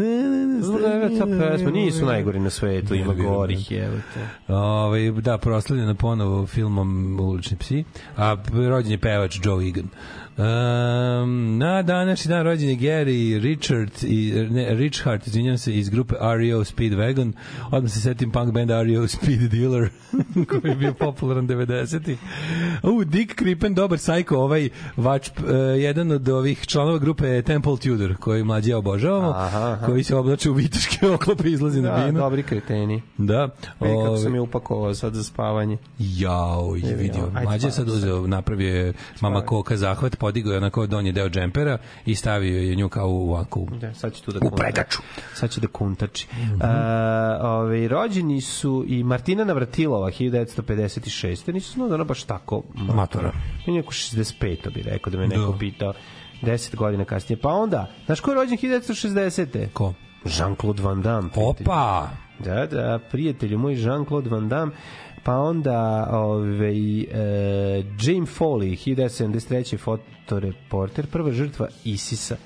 Dobro, 0.63 0.87
evo 0.87 1.19
ta 1.19 1.27
pesma, 1.27 1.71
nisu 1.71 2.07
najgori 2.07 2.41
na 2.41 2.51
svetu, 2.51 2.95
ima 2.95 3.15
gorih, 3.15 3.69
te. 3.69 4.29
Ovaj 4.49 5.11
da, 5.11 5.39
proslavljena 5.39 5.95
ponovo 5.95 6.47
filmom 6.47 7.21
Ulični 7.21 7.57
psi, 7.57 7.85
a 8.17 8.37
rođen 8.69 8.93
je 8.93 8.99
pevač 8.99 9.39
Joe 9.45 9.69
Egan. 9.69 9.89
Um, 10.41 11.59
na 11.59 11.83
današnji 11.83 12.29
dan 12.29 12.45
rođen 12.45 12.69
je 12.69 12.77
Gary 12.77 13.41
Richard 13.43 13.91
i 14.03 14.33
ne, 14.51 14.75
Richard, 14.75 15.23
izvinjam 15.27 15.59
se, 15.59 15.75
iz 15.75 15.89
grupe 15.89 16.15
REO 16.21 16.65
Speedwagon. 16.65 17.33
Odmah 17.71 17.93
se 17.93 18.01
setim 18.01 18.31
punk 18.31 18.53
benda 18.53 18.83
REO 18.83 19.09
Speed 19.09 19.41
Dealer, 19.41 19.89
koji 20.49 20.71
je 20.71 20.77
bio 20.77 20.95
popularan 20.95 21.49
90-ih. 21.49 22.19
U, 22.83 23.05
Dick 23.05 23.35
Krippen, 23.35 23.75
dobar 23.75 23.99
sajko, 23.99 24.37
ovaj 24.37 24.69
vač, 24.97 25.29
uh, 25.29 25.35
jedan 25.79 26.11
od 26.13 26.29
ovih 26.29 26.67
članova 26.67 26.99
grupe 26.99 27.27
je 27.27 27.43
Temple 27.43 27.77
Tudor, 27.77 28.15
koji 28.17 28.45
mlađe 28.45 28.75
obožavamo, 28.75 29.31
Aha, 29.31 29.59
aha. 29.73 29.87
koji 29.87 30.05
se 30.05 30.17
oblače 30.17 30.51
u 30.51 30.55
vitaške 30.55 31.09
oklope 31.15 31.49
i 31.49 31.53
izlazi 31.53 31.81
na 31.83 31.99
Da, 31.99 32.07
binu. 32.07 32.19
dobri 32.19 32.43
kreteni. 32.43 33.03
Da. 33.19 33.43
Vidi 33.45 33.55
kako 33.81 33.89
ovaj, 34.01 34.19
sam 34.19 34.35
je 34.35 34.41
upakovao 34.41 34.95
sad 34.95 35.15
za 35.15 35.23
spavanje. 35.25 35.77
Jao, 35.99 36.75
je 36.77 36.97
vidio. 36.97 37.31
Mlađe 37.45 37.67
je 37.69 37.73
sad 37.73 37.89
uzeo, 37.89 38.27
napravio 38.27 38.75
je 38.77 38.93
mama 39.21 39.41
koka 39.41 39.77
zahvat, 39.77 40.17
podigao 40.31 40.53
je 40.53 40.59
onako 40.59 40.87
donji 40.87 41.13
deo 41.13 41.29
džempera 41.29 41.79
i 42.07 42.15
stavio 42.15 42.61
je 42.63 42.77
nju 42.77 42.89
kao 42.89 43.09
u 43.09 43.31
ovako. 43.31 43.67
Da, 43.81 43.95
sad 43.95 44.13
će 44.13 44.23
tu 44.23 44.33
da 44.33 44.39
U 44.43 44.51
pregaču. 44.57 44.99
Sad 45.35 45.51
će 45.51 45.61
da 45.61 45.67
kuntači. 45.67 46.27
Mm 46.33 46.61
ovaj, 47.41 47.89
rođeni 47.89 48.41
su 48.41 48.85
i 48.89 49.05
Martina 49.05 49.45
Navratilova 49.45 50.11
1956. 50.11 51.53
Nisu 51.53 51.73
znao 51.73 51.89
da 51.89 51.95
ona 51.95 52.05
baš 52.05 52.23
tako 52.23 52.63
Matora. 52.75 53.33
I 53.67 53.71
neko 53.73 53.93
65. 53.93 54.73
bi 54.75 54.83
rekao 54.83 55.11
da 55.11 55.19
me 55.19 55.29
neko 55.29 55.53
Da. 55.53 55.59
pitao 55.59 55.93
10 56.43 56.77
godina 56.77 57.05
kasnije. 57.05 57.41
Pa 57.41 57.49
onda, 57.49 57.91
znaš 58.07 58.21
ko 58.21 58.31
je 58.31 58.35
rođen 58.35 58.59
1960. 58.59 59.69
Ko? 59.73 59.95
Jean-Claude 60.25 60.83
Van 60.83 61.03
Damme. 61.03 61.31
Opa! 61.37 62.09
Da, 62.45 62.67
da, 62.67 62.99
prijatelju 63.11 63.59
moj 63.59 63.75
Jean-Claude 63.75 64.31
Van 64.31 64.49
Damme, 64.49 64.73
pa 65.23 65.35
onda 65.35 65.81
ovaj, 66.13 67.01
e, 67.01 67.07
Jane 67.99 68.27
Foley, 68.29 68.77
1973. 68.77 69.79
fotoreporter, 69.79 71.07
prva 71.07 71.33
žrtva 71.33 71.69
ISIS-a, 71.85 72.37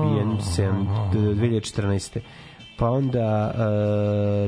ubijen 0.00 0.28
7, 0.28 0.86
2014. 1.12 2.20
Pa 2.78 2.90
onda 2.90 3.54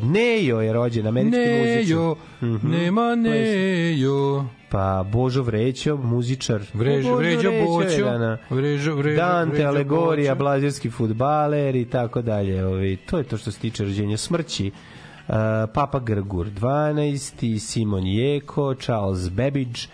uh, 0.00 0.10
Nejo 0.10 0.60
je 0.60 0.72
rođen, 0.72 1.06
američki 1.06 1.38
Nejo, 1.38 2.16
muzičar. 2.40 2.70
nema 2.70 3.14
Nejo. 3.14 4.44
Pa 4.70 5.04
Božo 5.04 5.42
Vrećo, 5.42 5.96
muzičar. 5.96 6.60
Vređo, 6.74 7.08
Božo 7.08 7.16
vređo, 7.16 7.50
boćo. 7.66 8.04
da, 8.04 8.18
na- 8.18 8.38
Vređo, 8.50 8.94
vređo, 8.94 9.16
Dante, 9.16 9.52
vređo, 9.52 9.68
alegorija, 9.68 10.34
boćo. 10.34 10.38
blazirski 10.38 10.90
futbaler 10.90 11.76
i 11.76 11.84
tako 11.84 12.22
dalje. 12.22 12.66
Ovi, 12.66 12.96
to 12.96 13.18
je 13.18 13.24
to 13.24 13.36
što 13.36 13.50
se 13.50 13.58
tiče 13.60 13.84
rođenja 13.84 14.16
smrći. 14.16 14.70
Uh, 15.28 15.34
Papa 15.74 15.98
Grgur 15.98 16.50
12. 16.50 17.58
Simon 17.58 18.06
Jeko, 18.06 18.74
Charles 18.74 19.28
Babbage, 19.28 19.88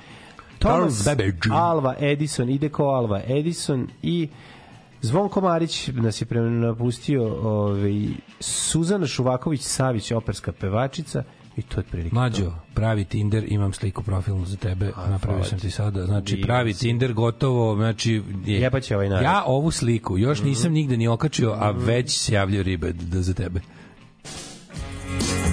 Thomas 0.59 1.05
Charles 1.05 1.05
Babbage. 1.05 1.51
Alva 1.51 1.94
Edison, 2.01 2.51
ide 2.51 2.69
ko 2.69 2.85
Alva 2.85 3.23
Edison 3.27 3.89
i 4.02 4.28
Zvonko 5.02 5.40
Marić 5.40 5.89
nas 5.89 6.20
je 6.20 6.27
prema 6.27 6.51
napustio 6.51 7.23
ovaj, 7.43 8.09
Suzana 8.40 9.07
Šuvaković-Savić, 9.07 10.16
operska 10.16 10.52
pevačica 10.52 11.23
i 11.57 11.62
to 11.62 11.81
je 11.81 11.85
prilike. 11.85 12.15
Mlađo, 12.15 12.52
pravi 12.74 13.05
Tinder, 13.05 13.44
imam 13.48 13.73
sliku 13.73 14.02
profilnu 14.02 14.47
za 14.47 14.57
tebe, 14.57 14.86
napravio 14.86 15.19
hvala 15.20 15.44
sam 15.44 15.59
ti. 15.59 15.70
sada. 15.70 16.07
Znači, 16.07 16.35
Divan 16.35 16.47
pravi 16.47 16.74
si. 16.74 16.81
Tinder 16.81 17.12
gotovo, 17.12 17.77
znači... 17.77 18.23
Je, 18.47 18.61
Jebaće 18.61 18.97
ovaj 18.97 19.09
narod. 19.09 19.24
Ja 19.24 19.43
ovu 19.47 19.70
sliku 19.70 20.19
još 20.19 20.43
nisam 20.43 20.73
nigde 20.73 20.97
ni 20.97 21.09
okačio, 21.09 21.51
a 21.59 21.70
već 21.70 22.19
se 22.19 22.35
javljaju 22.35 22.62
ribe 22.62 22.93
da 22.93 23.23
za 23.23 23.35
tebe. 23.35 23.61
Bye. 25.19 25.49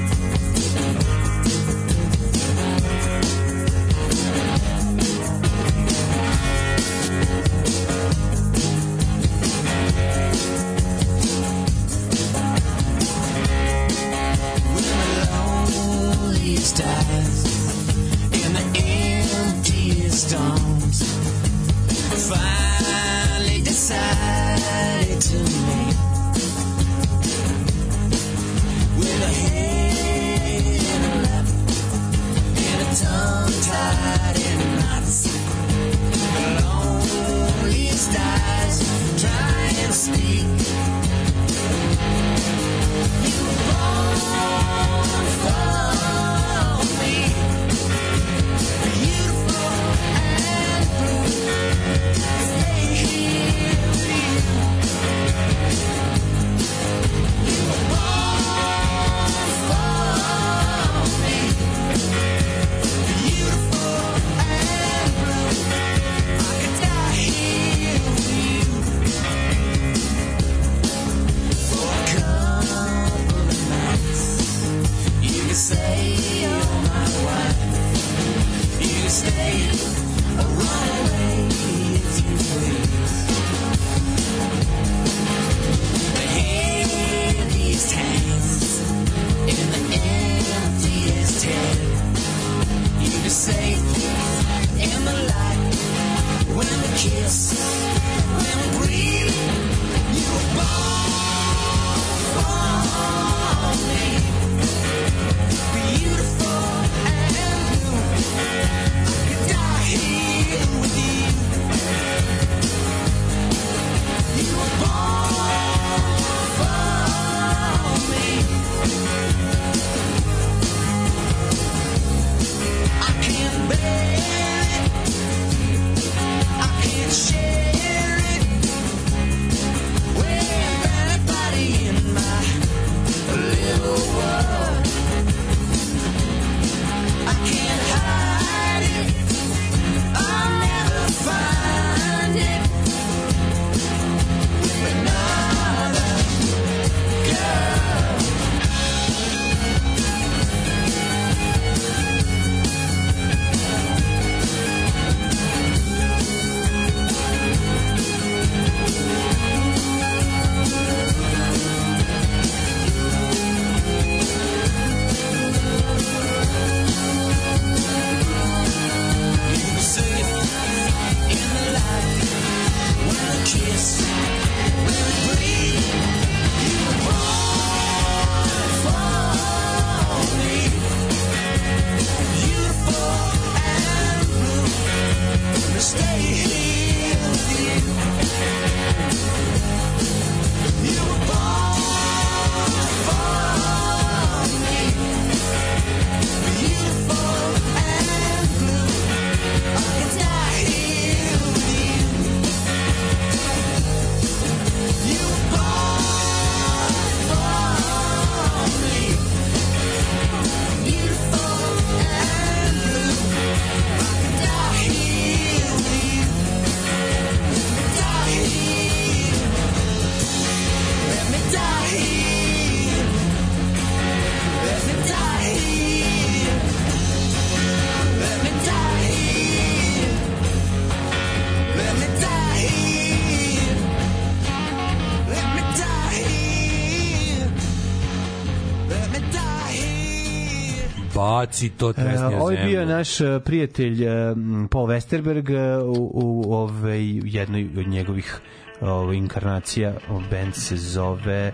Baci 241.39 241.69
to 241.69 241.89
E, 241.89 241.93
tresnija 241.93 242.41
Ovo 242.41 242.51
je 242.51 242.65
bio 242.65 242.85
naš 242.85 243.21
e, 243.21 243.39
prijatelj 243.45 244.03
e, 244.03 244.35
Paul 244.71 244.87
Westerberg 244.87 245.79
u, 245.83 246.11
u 246.13 246.53
ovaj, 246.53 247.01
jednoj 247.23 247.69
od 247.77 247.87
njegovih 247.87 248.39
ovaj, 248.81 249.15
inkarnacija. 249.15 249.93
Band 250.31 250.55
se 250.55 250.75
zove 250.77 251.51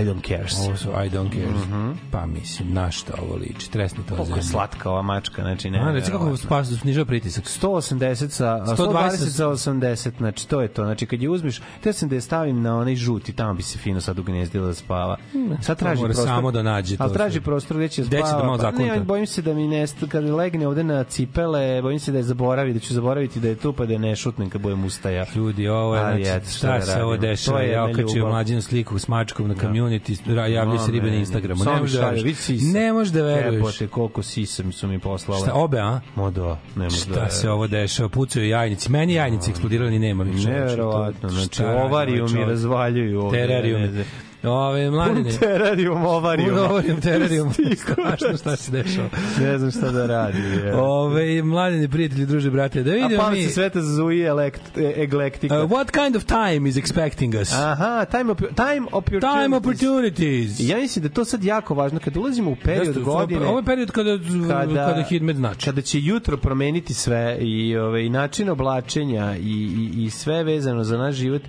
I 0.00 0.04
Don't 0.04 0.28
Cares. 0.28 0.58
Ovo 0.58 0.76
su 0.76 0.88
I 0.88 1.10
don't 1.10 1.30
care. 1.30 1.94
Pa 2.10 2.26
mislim, 2.26 2.72
na 2.72 2.90
šta 2.90 3.12
ovo 3.22 3.36
liči? 3.36 3.70
Tresni 3.70 3.98
to 4.08 4.16
Koliko 4.16 4.36
je 4.36 4.42
slatka 4.42 4.90
ova 4.90 5.02
mačka, 5.02 5.42
znači 5.42 5.70
ne. 5.70 5.78
A, 5.78 5.92
reci 5.92 6.10
kako 6.10 6.36
spas, 6.36 6.68
snižao 6.80 7.04
pritisak. 7.04 7.44
180 7.44 8.28
sa 8.28 8.62
120 8.66 8.76
120 8.76 9.28
sa 9.28 9.46
80, 9.46 10.10
znači 10.18 10.48
to 10.48 10.60
je 10.60 10.68
to. 10.68 10.84
Znači 10.84 11.06
kad 11.06 11.22
je 11.22 11.30
uzmeš, 11.30 11.60
te 11.82 11.92
sam 11.92 12.08
da 12.08 12.14
je 12.14 12.20
stavim 12.20 12.62
na 12.62 12.78
onaj 12.78 12.94
žuti, 12.94 13.32
tamo 13.32 13.54
bi 13.54 13.62
se 13.62 13.78
fino 13.78 14.00
sad 14.00 14.18
ugnezdila 14.18 14.66
da 14.66 14.74
spava. 14.74 15.16
Sad 15.60 15.78
traži 15.78 16.02
prostor. 16.02 16.26
samo 16.26 16.50
da 16.50 16.62
nađe 16.62 16.96
to 16.96 17.02
Ali 17.02 17.12
traži 17.12 17.32
sve. 17.32 17.40
prostor 17.40 17.76
gde 17.76 17.88
će 17.88 18.02
će 18.02 18.04
spava. 18.04 18.40
da 18.40 18.46
malo 18.46 18.58
Pa? 18.58 18.70
Ne, 18.70 19.00
bojim 19.00 19.26
se 19.26 19.42
da 19.42 19.54
mi 19.54 19.68
ne 19.68 19.86
kad 20.08 20.24
legne 20.24 20.68
ovde 20.68 20.84
na 20.84 21.04
cipele, 21.04 21.82
bojim 21.82 22.00
se 22.00 22.12
da 22.12 22.18
je 22.18 22.24
zaboravi, 22.24 22.72
da 22.72 22.78
ću 22.78 22.94
zaboraviti 22.94 23.40
da 23.40 23.48
je 23.48 23.54
tu 23.54 23.72
pa 23.72 23.86
da 23.86 23.92
je 23.92 23.98
ne 23.98 24.16
šutnem 24.16 24.50
kad 24.50 24.60
budem 24.60 24.84
ustaja. 24.84 25.26
Ljudi, 25.34 25.68
ovo 25.68 25.96
je, 25.96 26.24
znači, 26.24 26.50
šta 26.50 26.56
šta 26.56 26.78
da 26.78 26.80
se 26.80 27.02
ovo 27.02 27.16
dešava? 27.16 27.62
Ja 27.62 27.84
okačio 27.84 28.16
ljubav. 28.16 28.30
mlađinu 28.30 28.62
sliku 28.62 28.98
s 28.98 29.08
mačkom 29.08 29.48
na 29.48 29.54
community, 29.82 30.34
ra- 30.34 30.46
javljaju 30.46 30.78
se 30.78 30.92
ribe 30.92 31.10
na. 31.10 31.16
Instagramu. 31.16 31.64
Ne 31.64 31.80
možeš 31.80 32.00
da 32.00 32.10
veruješ. 32.10 32.48
Ne 32.74 32.92
možeš 32.92 33.12
da 33.12 33.22
veruješ. 33.22 33.54
Jebote, 33.54 33.86
koliko 33.86 34.22
sisa 34.22 34.62
mi 34.62 34.72
su 34.72 34.88
mi 34.88 34.98
poslale. 34.98 35.40
Šta, 35.40 35.54
obe, 35.54 35.80
a? 35.80 36.00
Mo 36.14 36.30
da, 36.30 36.42
ne 36.76 36.84
mogu 36.84 36.84
da 36.84 36.90
Šta 36.90 37.30
se 37.30 37.50
ovo 37.50 37.66
dešava? 37.66 38.08
Pucaju 38.08 38.48
jajnici. 38.48 38.90
Meni 38.90 39.14
jajnici 39.14 39.50
eksplodirali 39.50 39.98
nema 39.98 40.24
više. 40.24 40.48
Neverovatno, 40.48 41.28
znači 41.28 41.62
radi 41.62 41.74
ovaj 41.74 41.86
ovarijum 41.86 42.32
mi 42.32 42.44
razvaljuju 42.44 43.20
ovde. 43.20 43.38
Terarium. 43.38 43.80
ne 43.80 43.90
znam. 43.90 44.04
Ove, 44.44 44.90
mladine. 44.90 45.30
Terarium, 45.30 46.06
ovarijum. 46.06 46.58
Ovarium, 46.58 47.00
terarium. 47.00 47.52
Strašno 47.76 48.36
šta 48.40 48.56
se 48.56 48.70
dešava. 48.70 49.08
ne 49.40 49.58
znam 49.58 49.70
šta 49.70 49.90
da 49.90 50.06
radi. 50.06 50.38
je. 50.38 50.76
Ove, 50.76 51.42
mladine, 51.42 51.88
prijatelji, 51.88 52.26
druže, 52.26 52.50
brate, 52.50 52.82
da 52.82 52.90
A 52.90 52.94
vidimo 52.94 53.22
pa 53.22 53.30
mi... 53.30 53.42
se 53.42 53.50
sveta 53.50 53.80
zazuje 53.80 54.26
elekt, 54.26 54.78
e, 54.78 54.92
eglektika. 54.96 55.62
Uh, 55.62 55.70
what 55.70 55.90
kind 55.90 56.16
of 56.16 56.24
time 56.24 56.68
is 56.68 56.76
expecting 56.76 57.40
us? 57.40 57.52
Aha, 57.52 58.04
time, 58.04 58.32
op 58.32 58.38
time 58.38 58.86
opportunities. 58.92 59.42
Time 59.42 59.56
opportunities. 59.56 60.60
I 60.60 60.68
Ja 60.68 60.76
mislim 60.76 61.02
da 61.02 61.08
to 61.08 61.24
sad 61.24 61.44
jako 61.44 61.74
važno. 61.74 62.00
Kada 62.04 62.20
ulazimo 62.20 62.50
u 62.50 62.56
period 62.56 62.86
Jeste, 62.86 63.00
godine... 63.00 63.46
Ovo 63.46 63.58
je 63.58 63.64
period 63.64 63.90
kada, 63.90 64.18
kada, 64.48 64.86
kada 64.86 65.02
Hidmet 65.02 65.36
znači. 65.36 65.64
Kada 65.64 65.82
će 65.82 66.00
jutro 66.00 66.36
promeniti 66.36 66.94
sve 66.94 67.38
i, 67.40 67.76
ovaj, 67.76 68.08
način 68.08 68.48
oblačenja 68.48 69.36
i, 69.36 69.90
i, 69.96 70.04
i 70.04 70.10
sve 70.10 70.44
vezano 70.44 70.84
za 70.84 70.98
naš 70.98 71.14
život, 71.14 71.42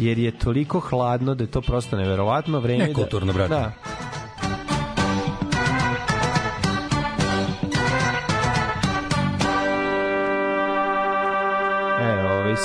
jer 0.00 0.18
je 0.18 0.30
toliko 0.30 0.80
hladno 0.80 1.34
da 1.34 1.44
je 1.44 1.50
to 1.50 1.60
prosto 1.60 1.96
neverovatno 1.96 2.60
vreme. 2.60 2.86
Nekulturno, 2.86 3.32
da, 3.32 3.38
brate. 3.38 3.54
Da. 3.54 3.72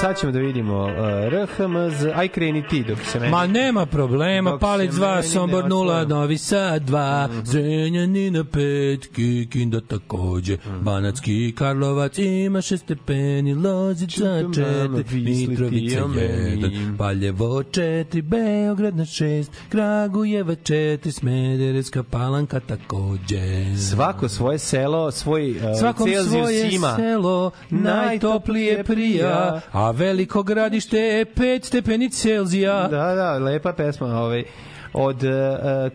Sad 0.02 0.20
ćemo 0.20 0.32
da 0.32 0.40
vidimo 0.40 0.84
uh, 0.84 0.92
RHMZ, 1.30 2.06
aj 2.16 2.28
kreni 2.28 2.68
ti 2.68 2.84
dok 2.84 2.98
se 3.12 3.20
meni... 3.20 3.32
Ma 3.32 3.48
nema 3.48 3.86
problema, 3.86 4.52
Dok 4.52 4.60
Palić 4.60 4.92
se 4.92 5.00
2, 5.00 5.16
meni 5.16 5.28
Sombor 5.28 5.64
ne 5.64 5.70
0, 5.70 5.82
otvori. 5.82 6.08
Novi 6.08 6.38
Sad 6.38 6.90
2, 6.90 7.28
Zrenjanina 7.44 8.44
5, 8.44 9.08
Kikinda 9.16 9.82
takođe, 9.82 10.58
Banatski 10.82 11.56
Karlovac 11.58 12.18
ima 12.18 12.60
6 12.60 12.78
stepeni, 12.78 13.54
Lozica 13.54 14.16
Čutam 14.16 14.52
nama 14.64 14.98
4, 14.98 15.04
visli 15.12 15.48
Mitrovica 15.48 15.96
ti 15.96 16.02
o 16.02 16.08
meni. 16.08 16.62
1, 16.62 16.98
Paljevo 16.98 17.64
4, 17.64 18.22
Beograd 18.22 18.96
na 18.96 19.06
6, 19.06 19.48
Kragujeva 19.70 20.56
4, 20.56 21.12
Smederevska 21.12 22.04
palanka 22.04 22.60
takođe. 22.60 23.78
Svako 23.92 24.30
svoje 24.30 24.60
selo, 24.60 25.12
svoj 25.12 25.52
uh, 25.52 25.80
Svakom 25.80 26.08
Celzijus 26.08 26.30
svoje 26.30 26.76
ima. 26.76 26.96
selo 26.96 27.52
najtoplije 27.70 28.84
prija, 28.84 29.62
a 29.72 29.85
veliko 29.92 30.44
gradište 30.44 30.98
je 30.98 31.26
5 31.26 31.66
stepeni 31.66 32.10
Celzija. 32.10 32.88
Da, 32.88 33.16
da, 33.16 33.38
lepa 33.38 33.74
pesma. 33.74 34.08
Ovaj. 34.08 34.44
Od 34.98 35.24
uh, 35.24 35.30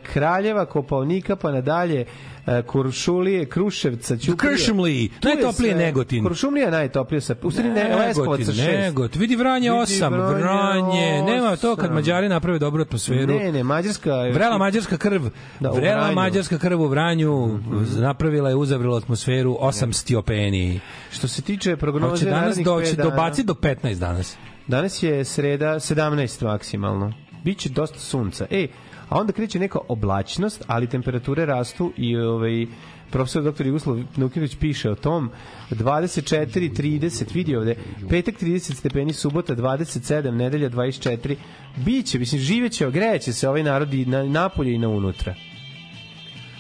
Kraljeva, 0.05 0.67
Kopavnika 0.67 1.37
pa 1.37 1.53
nadalje, 1.53 2.05
uh, 2.47 2.53
Kuršulije, 2.67 3.47
Kruševca, 3.47 4.17
Ćuprije. 4.17 4.55
Kršumli, 4.55 5.09
Tu 5.21 5.29
je 5.29 5.35
najtoplije 5.35 5.73
sve. 5.73 5.85
Negotin. 5.85 6.25
Kuršumlija 6.25 6.65
je 6.65 6.71
najtoplije 6.71 7.21
sa... 7.21 7.35
U 7.43 7.51
stvari 7.51 7.69
ne, 7.71 7.97
Leskovac 7.97 8.41
sa 8.41 8.53
šest. 8.53 8.67
Negot, 8.69 9.17
vidi 9.17 9.37
Vranje 9.37 9.71
Vidi 9.71 9.83
8, 9.83 10.35
Vranje 10.35 11.23
nema 11.23 11.57
to 11.57 11.77
kad. 11.77 11.93
Mađari 11.93 12.29
naprave 12.29 12.59
dobru 12.59 12.83
atmosferu. 12.83 13.27
Ne, 13.29 13.53
ne, 13.53 13.63
Mađarska... 13.65 14.11
je- 14.11 14.33
Vrela 14.33 14.59
mađarska 14.59 14.97
krv, 14.97 15.23
Da, 15.61 15.71
vrela 15.71 15.97
Vranju. 15.97 16.15
mađarska 16.15 16.59
krv 16.59 16.81
u 16.81 16.87
Vranju, 16.87 17.59
napravila 17.99 18.49
je 18.49 18.57
uzavrela 18.57 18.97
atmosferu 18.97 19.57
8 19.61 19.93
stiopeni. 19.93 20.81
Što 21.11 21.29
se 21.29 21.43
tiče 21.43 21.77
prognoze 21.77 22.11
Hoće 22.11 22.25
danas 22.27 22.57
doći, 22.59 22.97
dobaci 22.97 23.43
do 23.43 23.55
15 23.55 23.95
danas. 23.95 24.37
Danas 24.67 25.03
je 25.03 25.25
sreda 25.25 25.67
17 25.75 26.45
maksimalno. 26.45 27.13
Biće 27.45 27.69
dosta 27.69 27.99
sunca. 27.99 28.47
E, 28.51 28.67
a 29.11 29.21
onda 29.21 29.33
kreće 29.33 29.59
neka 29.59 29.79
oblačnost, 29.89 30.65
ali 30.67 30.87
temperature 30.87 31.47
rastu 31.47 31.93
i 31.97 32.17
ovaj 32.17 32.67
profesor 33.11 33.53
dr. 33.53 33.67
Jugoslav 33.67 33.99
Nukinović 34.17 34.57
piše 34.61 34.91
o 34.91 34.95
tom 34.95 35.31
24, 35.71 36.73
30, 36.73 37.35
vidi 37.35 37.57
ovde, 37.57 37.77
petak 38.09 38.35
30 38.43 38.75
stepeni, 38.75 39.13
subota 39.13 39.57
27, 39.57 40.31
nedelja 40.31 40.71
24, 40.71 41.37
biće, 41.77 42.19
mislim, 42.19 42.41
živeće, 42.41 42.91
greće 42.91 43.33
se 43.33 43.49
ovaj 43.49 43.63
narod 43.63 43.95
i 43.95 44.05
na, 44.05 44.23
napolje 44.23 44.75
i 44.75 44.79
na 44.79 44.89
unutra. 44.89 45.35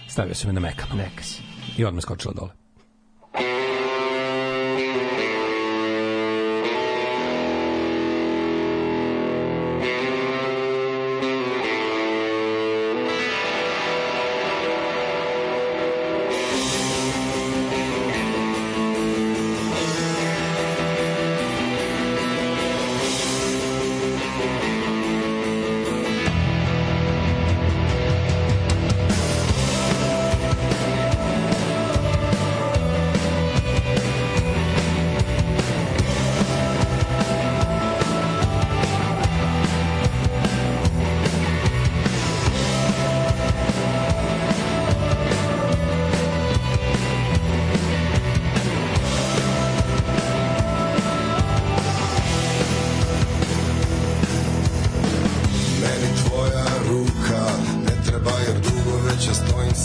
Stavio 0.08 0.34
sam 0.34 0.48
je 0.50 0.52
na 0.52 0.60
mekano. 0.60 0.94
Neka 0.94 1.22
si. 1.22 1.42
I 1.76 1.84
odmah 1.84 2.02
skočila 2.02 2.34
dole. 2.34 2.59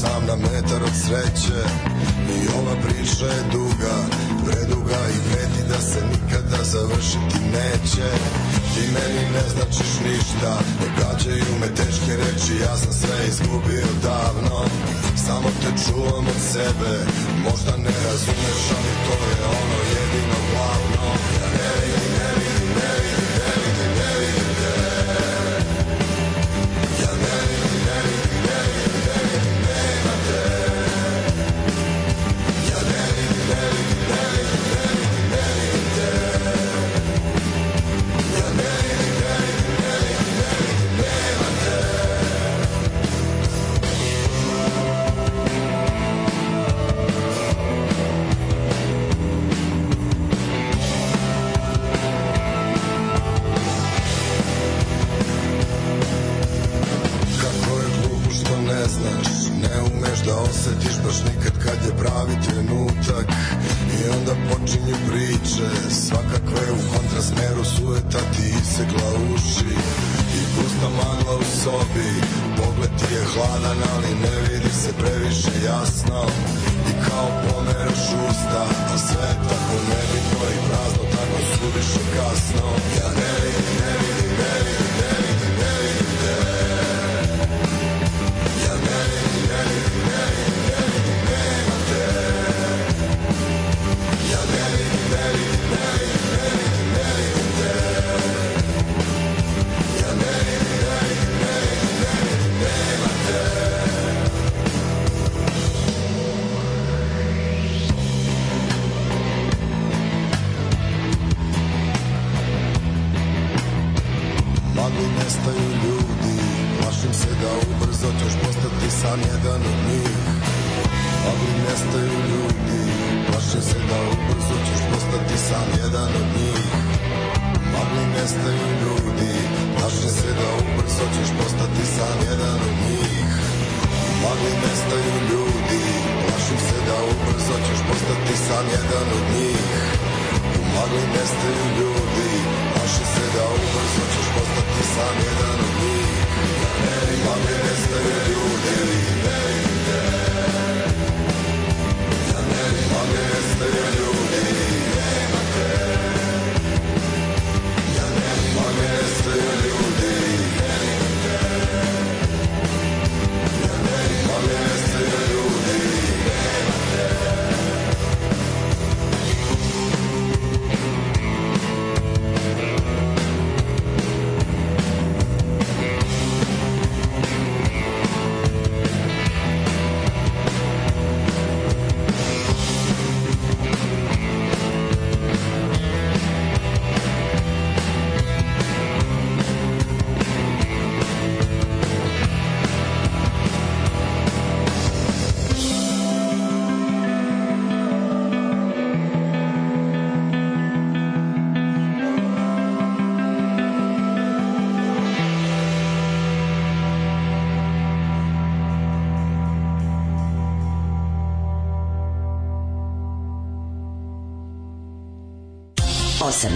Sam 0.05 0.25
na 0.25 0.35
metar 0.35 0.83
od 0.83 0.95
sreće 1.03 1.61
I 2.37 2.39
ova 2.59 2.75
priča 2.83 3.25
je 3.25 3.43
duga, 3.51 3.95
preduga 4.45 4.99
i 5.15 5.17
vredi 5.27 5.61
da 5.71 5.79
se 5.89 5.99
nikada 6.11 6.63
završiti 6.63 7.39
neće. 7.55 8.09
Ti 8.71 8.83
meni 8.95 9.23
ne 9.35 9.43
značiš 9.53 9.91
ništa, 10.07 10.51
ne 10.79 10.87
gađaju 10.97 11.53
me 11.61 11.67
teške 11.79 12.13
reči, 12.23 12.53
ja 12.65 12.77
sam 12.77 12.93
sve 12.93 13.17
izgubio 13.27 13.87
davno. 14.03 14.57
Samo 15.25 15.49
te 15.61 15.69
čuvam 15.83 16.25
od 16.35 16.41
sebe, 16.53 16.93
možda 17.45 17.73
ne 17.85 17.95
razumeš, 18.07 18.61
ali 18.77 18.91
to 19.05 19.15
je 19.29 19.37
ono 19.61 19.79
jedino 19.95 20.39
glavno. 20.51 21.05
Ja 21.39 21.47
ne 21.57 21.84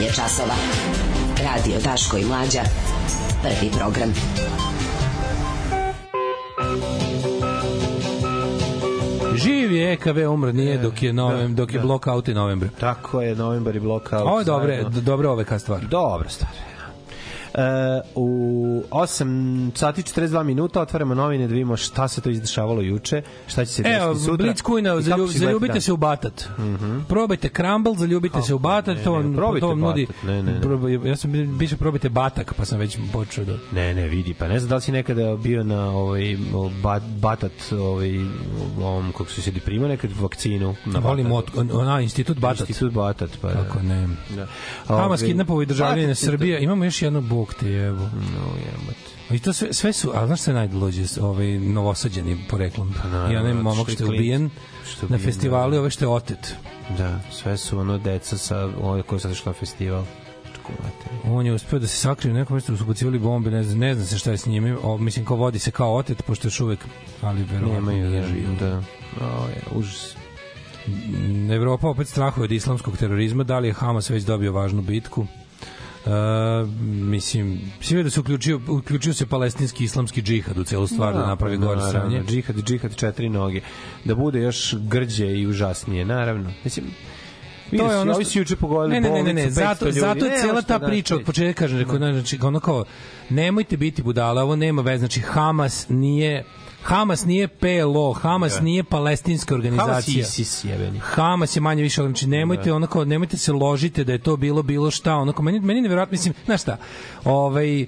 je 0.10 0.16
časova. 0.16 0.56
Radio 1.44 1.80
Daško 1.84 2.18
i 2.18 2.26
Mlađa. 2.26 2.62
Prvi 3.42 3.72
program. 3.72 4.14
Živ 9.36 9.72
je 9.72 9.94
EKV, 9.94 10.32
umro 10.32 10.52
nije 10.52 10.78
dok 10.78 11.04
je, 11.04 11.14
novem, 11.14 11.56
dok 11.56 11.74
je 11.74 11.80
da. 11.80 11.86
blok 11.86 12.08
out 12.08 12.28
i 12.28 12.34
novembra. 12.34 12.70
Tako 12.80 13.22
je, 13.22 13.36
novembar 13.36 13.76
i 13.76 13.80
blokaut. 13.80 14.22
Ovo 14.22 14.40
je 14.40 14.46
dobre, 14.46 14.68
zajedno. 14.68 14.90
d- 14.90 15.02
dobra 15.02 15.32
OVK 15.32 15.60
stvar. 15.60 15.82
Dobra 15.82 16.30
stvar. 16.30 16.52
E, 17.54 17.62
u 18.16 18.39
8 18.92 19.72
sati 19.76 20.02
42 20.04 20.44
minuta 20.44 20.82
otvaramo 20.82 21.14
novine 21.16 21.48
da 21.48 21.54
vidimo 21.54 21.78
šta 21.78 22.08
se 22.08 22.22
to 22.22 22.30
izdešavalo 22.30 22.82
juče, 22.82 23.22
šta 23.48 23.66
će 23.66 23.72
se 23.72 23.84
desiti 23.84 24.04
Evo, 24.04 24.16
sutra. 24.16 24.46
Blitz 24.46 24.62
Kujna, 24.62 25.02
zaljub, 25.02 25.30
zaljubite 25.30 25.74
dan. 25.74 25.82
se 25.82 25.94
u 25.94 25.98
batat. 25.98 26.50
Probajte 27.08 27.50
Crumble, 27.50 27.96
zaljubite 27.96 28.42
se 28.42 28.54
u 28.54 28.60
batat, 28.60 28.98
ne, 28.98 29.04
to 29.04 29.12
ne, 29.12 29.24
vam, 29.24 29.36
probajte 29.36 29.60
to 29.62 29.68
vam 29.68 29.80
nudi. 29.80 30.08
ne, 30.24 30.44
ne, 30.44 30.54
ne. 30.54 30.62
Probaj- 30.62 31.08
Ja 31.08 31.16
sam 31.16 31.32
biše 31.58 31.78
probajte 31.78 32.10
batak, 32.10 32.54
pa 32.54 32.66
sam 32.66 32.80
već 32.80 32.98
počeo 33.14 33.46
da... 33.46 33.58
Ne, 33.72 33.94
ne, 33.94 34.08
vidi, 34.08 34.34
pa 34.34 34.48
ne 34.48 34.60
znam 34.60 34.70
da 34.70 34.76
li 34.76 34.82
si 34.82 34.92
nekada 34.92 35.36
bio 35.36 35.64
na 35.64 35.90
ovaj 35.90 36.38
bat, 36.84 37.04
batat, 37.04 37.52
ovaj 37.72 38.10
ovom 38.80 39.12
kako 39.12 39.26
se 39.26 39.42
sedi 39.42 39.60
prima 39.60 39.88
nekad 39.88 40.12
vakcinu 40.12 40.76
na 40.86 41.00
Volim 41.00 41.32
od, 41.32 41.46
ona, 41.74 42.02
institut 42.02 42.38
batat. 42.40 42.70
Institut 42.70 42.94
batat, 42.94 43.30
pa 43.42 43.48
da. 43.48 43.54
Kako 43.54 43.80
ne. 43.82 44.08
Da. 44.30 44.48
Hamas 44.88 45.22
Ovaj, 45.22 45.30
kidnapovo 45.30 45.62
i 45.62 45.66
državljene 45.66 46.16
Srbije. 46.16 46.64
Imamo 46.64 46.86
još 46.86 47.02
jednu 47.02 47.22
bog 47.22 47.54
te 47.54 47.68
evo. 47.68 48.00
No, 48.00 48.46
jebote. 48.66 48.79
I 49.32 49.40
to 49.40 49.54
sve, 49.54 49.74
sve 49.74 49.94
su, 49.94 50.12
a 50.16 50.28
znaš 50.28 50.48
je 50.48 50.54
najluđe, 50.54 51.04
ovaj, 51.22 51.60
novosađeni 51.60 52.38
poreklom. 52.50 52.94
Pa 53.02 53.10
naravno, 53.10 53.34
I 53.34 53.38
onaj 53.38 53.54
momak 53.54 53.90
što 53.90 54.04
je 54.04 54.10
ubijen 54.10 54.50
Što 54.92 55.02
na 55.02 55.16
ubijen, 55.16 55.22
festivalu 55.22 55.72
da. 55.72 55.76
i 55.76 55.80
ove 55.80 55.90
što 55.90 56.06
je 56.06 56.10
otet. 56.10 56.56
Da, 56.98 57.20
sve 57.32 57.58
su 57.58 57.80
ono 57.80 57.98
deca 57.98 58.38
sa 58.38 58.70
ove 58.82 59.02
koje 59.02 59.20
sad 59.20 59.32
išla 59.32 59.50
na 59.50 59.54
festival. 59.54 60.04
On 61.26 61.46
je 61.46 61.54
uspeo 61.54 61.80
da 61.80 61.88
se 61.88 61.98
sakrije 61.98 62.34
u 62.34 62.36
nekom 62.36 62.56
mestu, 62.56 62.78
su 62.78 62.86
bacivali 62.86 63.20
bombe, 63.20 63.52
ne 63.52 63.64
znam, 63.64 63.80
ne 63.80 63.96
znam 63.96 64.06
se 64.06 64.18
šta 64.18 64.32
je 64.32 64.38
s 64.38 64.46
njime. 64.46 64.78
O, 64.84 64.98
mislim, 64.98 65.26
ko 65.26 65.36
vodi 65.36 65.60
se 65.60 65.72
kao 65.72 65.96
otet, 65.96 66.24
pošto 66.26 66.48
još 66.48 66.60
uvek, 66.60 66.80
ali 67.22 67.44
verovatno 67.44 67.92
nije 67.92 68.10
da, 68.10 68.28
živ. 68.28 68.60
da. 68.60 68.78
O, 69.22 69.48
je, 69.48 69.62
užas. 69.72 70.16
Evropa 71.52 71.88
opet 71.88 72.08
strahuje 72.08 72.44
od 72.44 72.52
islamskog 72.52 72.98
terorizma, 72.98 73.44
da 73.44 73.60
li 73.60 73.68
je 73.68 73.74
Hamas 73.74 74.10
već 74.10 74.24
dobio 74.24 74.52
važnu 74.52 74.82
bitku? 74.82 75.28
Uh, 76.06 76.70
mislim, 76.82 77.60
svi 77.82 77.96
vide 77.96 78.04
da 78.04 78.10
se 78.10 78.20
uključio, 78.20 78.60
uključio 78.68 79.14
se 79.14 79.26
palestinski 79.26 79.84
islamski 79.84 80.22
džihad 80.22 80.58
u 80.58 80.64
celu 80.64 80.88
stvar 80.88 81.14
da, 81.14 81.28
napravi 81.28 81.58
gore 81.58 81.80
naravno, 81.80 81.92
sranje. 81.92 82.24
Džihad, 82.24 82.56
džihad, 82.64 82.96
četiri 82.96 83.30
noge. 83.30 83.62
Da 84.06 84.16
bude 84.16 84.40
još 84.40 84.76
grđe 84.80 85.28
i 85.28 85.48
užasnije, 85.48 86.06
naravno. 86.06 86.52
Mislim, 86.64 86.86
to 87.78 87.92
je 87.92 87.98
ono 87.98 88.14
Ovi 88.14 88.26
su 88.26 88.40
juče 88.40 88.56
pogodili 88.56 89.02
ne, 89.02 89.10
ne, 89.10 89.10
ne, 89.10 89.24
ne, 89.24 89.34
ne, 89.34 89.42
bolnicu, 89.42 89.60
500 89.60 89.64
zato, 89.64 89.86
ljudi. 89.86 90.00
zato 90.00 90.26
je 90.26 90.52
ono 90.52 90.62
ta 90.62 90.78
što, 90.78 90.88
priča 90.88 91.16
od 91.16 91.22
da, 91.22 91.26
početka, 91.26 91.60
kažem, 91.60 91.78
rekao, 91.80 91.98
znači, 91.98 92.40
ono 92.42 92.60
kao, 92.60 92.86
nemojte 93.30 93.78
biti 93.78 94.04
budala, 94.04 94.44
ovo 94.44 94.56
nema 94.56 94.82
veze, 94.82 95.00
znači 95.00 95.20
Hamas 95.20 95.90
nije 95.90 96.44
Hamas 96.84 97.26
nije 97.26 97.48
PLO, 97.48 98.14
Hamas 98.14 98.54
Da. 98.54 98.62
nije 98.62 98.84
palestinska 98.84 99.56
Hamas 99.56 99.66
i 99.66 99.70
organizacija. 99.70 100.22
ISIS 100.22 100.64
jebeni. 100.64 101.00
Hamas 101.00 101.56
je 101.56 101.62
manje 101.62 101.82
više, 101.84 102.02
znači 102.02 102.28
nemojte 102.28 102.70
Da. 102.70 102.76
onako 102.76 103.06
nemojte 103.06 103.38
se 103.38 103.54
ložite 103.54 104.04
da 104.04 104.12
je 104.12 104.20
to 104.20 104.38
bilo 104.38 104.64
bilo 104.64 104.92
šta, 104.92 105.16
onako 105.16 105.42
meni 105.42 105.60
meni 105.60 105.78
je 105.78 105.82
neverovatno 105.82 106.12
mislim, 106.12 106.34
znaš 106.46 106.62
šta? 106.62 106.78
Ovaj 107.26 107.86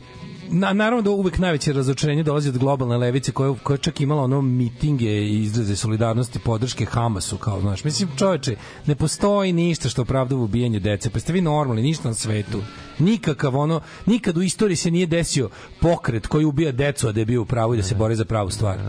na, 0.51 0.73
naravno 0.73 1.01
da 1.01 1.11
uvek 1.11 1.37
najveće 1.37 1.73
razočarenje 1.73 2.23
dolazi 2.23 2.49
od 2.49 2.57
globalne 2.57 2.97
levice 2.97 3.31
koja, 3.31 3.53
koja 3.63 3.77
čak 3.77 4.01
imala 4.01 4.23
ono 4.23 4.41
mitinge 4.41 5.05
i 5.05 5.41
izraze 5.41 5.75
solidarnosti 5.75 6.39
podrške 6.39 6.85
Hamasu 6.85 7.37
kao 7.37 7.61
znaš 7.61 7.83
mislim 7.83 8.09
čoveče 8.17 8.55
ne 8.85 8.95
postoji 8.95 9.53
ništa 9.53 9.89
što 9.89 10.01
opravdava 10.01 10.41
ubijanje 10.41 10.79
dece. 10.79 11.09
Pa 11.09 11.19
ste 11.19 11.33
vi 11.33 11.41
normalni 11.41 11.81
ništa 11.81 12.07
na 12.07 12.13
svetu. 12.13 12.61
Nikakav 12.99 13.55
ono 13.57 13.81
nikad 14.05 14.37
u 14.37 14.41
istoriji 14.41 14.75
se 14.75 14.91
nije 14.91 15.05
desio 15.05 15.49
pokret 15.79 16.27
koji 16.27 16.45
ubija 16.45 16.71
decu 16.71 17.07
a 17.07 17.11
da 17.11 17.19
je 17.19 17.25
bio 17.25 17.41
u 17.41 17.45
pravu 17.45 17.73
i 17.73 17.77
da 17.77 17.83
se 17.83 17.95
bore 17.95 18.15
za 18.15 18.25
pravu 18.25 18.49
stvar. 18.49 18.79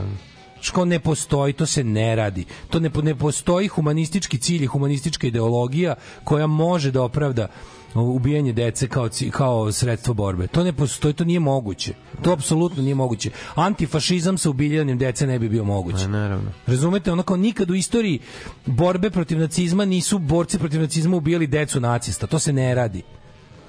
Što 0.60 0.84
ne 0.84 1.01
postoji, 1.01 1.52
to 1.52 1.66
se 1.66 1.84
ne 1.84 2.16
radi. 2.16 2.44
To 2.70 2.80
ne, 2.80 2.90
ne 3.02 3.14
postoji 3.14 3.68
humanistički 3.68 4.39
cilj 4.39 4.64
i 4.64 4.66
humanistička 4.66 5.26
ideologija 5.26 5.94
koja 6.24 6.47
može 6.47 6.90
da 6.90 7.02
opravda 7.02 7.48
ubijanje 7.94 8.52
dece 8.52 8.89
kao 8.89 9.09
kao 9.31 9.73
sredstvo 9.73 10.14
borbe. 10.14 10.47
To 10.47 10.64
ne 10.64 10.73
postoji, 10.73 11.14
to 11.14 11.24
nije 11.24 11.40
moguće. 11.40 11.94
To 12.23 12.32
apsolutno 12.32 12.82
nije 12.82 12.94
moguće. 12.94 13.31
Antifašizam 13.55 14.39
sa 14.39 14.51
ubijanjem 14.51 14.98
dece 14.98 15.27
ne 15.27 15.39
bi 15.39 15.48
bio 15.48 15.64
moguć. 15.64 15.94
naravno. 16.06 16.51
Razumete, 16.66 17.12
ono 17.12 17.23
kao 17.23 17.36
nikad 17.36 17.70
u 17.70 17.74
istoriji 17.74 18.20
borbe 18.66 19.10
protiv 19.10 19.39
nacizma 19.39 19.85
nisu 19.85 20.19
borci 20.19 20.59
protiv 20.59 20.81
nacizma 20.81 21.16
ubijali 21.16 21.47
decu 21.47 21.81
nacista. 21.81 22.27
To 22.27 22.39
se 22.39 22.52
ne 22.52 22.74
radi. 22.74 23.02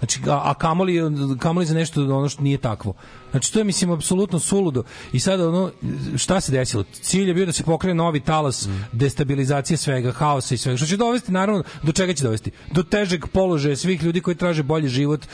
Znači, 0.04 0.20
a, 0.28 0.42
a 0.44 0.54
kamoli, 0.54 1.00
kamoli 1.40 1.66
za 1.66 1.74
nešto 1.74 2.02
ono 2.02 2.30
što 2.30 2.44
nije 2.44 2.58
takvo. 2.58 2.94
Znači, 3.32 3.54
to 3.54 3.60
je, 3.60 3.66
mislim, 3.66 3.92
apsolutno 3.92 4.40
suludo. 4.40 4.84
I 5.14 5.20
sada, 5.20 5.50
ono, 5.50 5.72
šta 6.18 6.42
se 6.42 6.52
desilo? 6.52 6.84
Cilj 6.92 7.28
je 7.28 7.34
bio 7.34 7.46
da 7.46 7.52
se 7.52 7.64
pokrene 7.64 7.96
novi 7.96 8.20
talas 8.20 8.68
destabilizacije 8.92 9.78
svega, 9.78 10.12
haosa 10.12 10.56
i 10.56 10.58
svega. 10.58 10.78
Što 10.78 10.86
će 10.86 10.98
dovesti, 10.98 11.32
naravno, 11.32 11.64
do 11.84 11.92
čega 11.92 12.14
će 12.14 12.24
dovesti? 12.24 12.52
Do 12.72 12.84
težeg 12.84 13.28
položaja 13.28 13.76
svih 13.76 14.04
ljudi 14.04 14.22
koji 14.22 14.36
traže 14.36 14.64
bolji 14.64 14.88
život, 14.88 15.26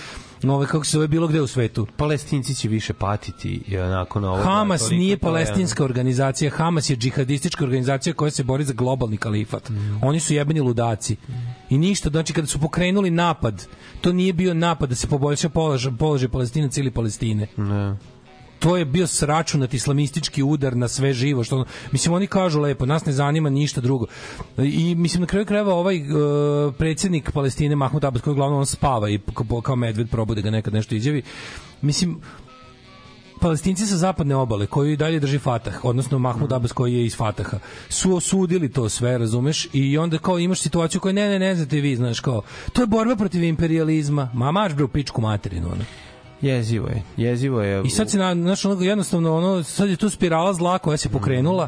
nove, 0.44 0.68
kako 0.68 0.86
se 0.86 0.92
zove, 0.92 1.08
bilo 1.08 1.28
gde 1.28 1.42
u 1.42 1.48
svetu. 1.48 1.88
Palestinci 1.98 2.56
će 2.56 2.68
više 2.68 2.94
patiti 2.94 3.64
i 3.68 3.78
onako 3.78 4.20
na 4.20 4.32
ovo. 4.32 4.44
Hamas 4.44 4.80
toliko 4.82 4.96
nije 4.96 5.18
palestinska 5.18 5.84
organizacija, 5.84 6.52
Hamas 6.52 6.90
je 6.90 6.96
džihadistička 6.96 7.64
organizacija 7.64 8.14
koja 8.14 8.32
se 8.32 8.44
bori 8.44 8.64
za 8.64 8.74
globalni 8.74 9.18
kalifat. 9.18 9.72
Oni 10.02 10.20
su 10.20 10.34
jebeni 10.34 10.62
ludaci. 10.62 11.16
I 11.70 11.78
ništa, 11.78 12.10
znači 12.10 12.34
kada 12.34 12.48
su 12.48 12.60
pokrenuli 12.60 13.12
napad, 13.12 13.68
to 14.02 14.14
nije 14.14 14.34
bio 14.34 14.54
napad 14.54 14.90
da 14.90 14.96
se 14.96 15.08
poboljša 15.08 15.50
položaj, 15.50 15.92
položaj 16.00 16.30
palestinaca 16.30 16.82
ili 16.82 16.92
Palestine. 16.92 17.48
Ne. 17.58 17.96
To 18.60 18.78
je 18.78 18.86
bio 18.86 19.08
sračunat 19.08 19.74
islamistički 19.74 20.44
udar 20.44 20.76
na 20.78 20.88
sve 20.88 21.14
živo. 21.14 21.44
Što, 21.44 21.66
mislim, 21.92 22.14
oni 22.14 22.28
kažu 22.28 22.60
lepo, 22.60 22.86
nas 22.86 23.06
ne 23.06 23.12
zanima 23.14 23.50
ništa 23.50 23.82
drugo. 23.82 24.06
I 24.58 24.96
mislim, 24.96 25.22
na 25.22 25.28
kraju 25.28 25.46
krajeva 25.46 25.74
ovaj 25.74 26.02
uh, 26.02 26.76
predsjednik 26.78 27.32
Palestine, 27.32 27.76
Mahmud 27.76 28.06
Abbas, 28.06 28.22
koji 28.22 28.32
uglavnom 28.32 28.60
on 28.60 28.66
spava 28.66 29.10
i 29.10 29.20
kao, 29.64 29.76
medved 29.76 30.10
probude 30.10 30.42
ga 30.42 30.50
nekad 30.50 30.74
nešto 30.74 30.96
izjavi, 30.96 31.22
mislim, 31.82 32.22
Palestinci 33.40 33.86
sa 33.86 33.98
zapadne 33.98 34.36
obale 34.36 34.68
koji 34.68 34.96
dalje 34.96 35.20
drži 35.20 35.40
Fatah, 35.40 35.86
odnosno 35.86 36.20
Mahmud 36.20 36.54
Abbas 36.54 36.72
koji 36.72 36.94
je 36.94 37.06
iz 37.06 37.16
Fataha, 37.16 37.60
su 37.90 38.16
osudili 38.16 38.72
to 38.72 38.90
sve, 38.90 39.18
razumeš? 39.18 39.68
I 39.74 39.98
onda 39.98 40.18
kao 40.18 40.40
imaš 40.40 40.60
situaciju 40.60 41.02
koju 41.02 41.14
ne, 41.14 41.30
ne, 41.30 41.40
ne 41.40 41.56
znate 41.56 41.80
vi, 41.80 41.96
znaš, 41.96 42.20
kao, 42.20 42.42
to 42.74 42.82
je 42.82 42.88
borba 42.88 43.16
protiv 43.16 43.44
imperializma. 43.44 44.32
Ma 44.34 44.52
maš 44.52 44.74
bre 44.74 44.84
u 44.84 44.88
pičku 44.88 45.22
materinu, 45.22 45.68
ono. 45.72 45.84
Jezivo 46.42 46.88
je, 46.88 47.04
jezivo 47.18 47.62
je. 47.62 47.82
I 47.86 47.90
sad 47.90 48.10
se 48.10 48.18
na 48.18 48.36
znači 48.36 48.68
ono 48.68 48.82
jednostavno 48.82 49.36
ono 49.38 49.64
sad 49.64 49.90
je 49.90 49.96
tu 49.96 50.10
spirala 50.10 50.54
zla 50.54 50.78
koja 50.78 50.98
se 50.98 51.10
pokrenula. 51.10 51.68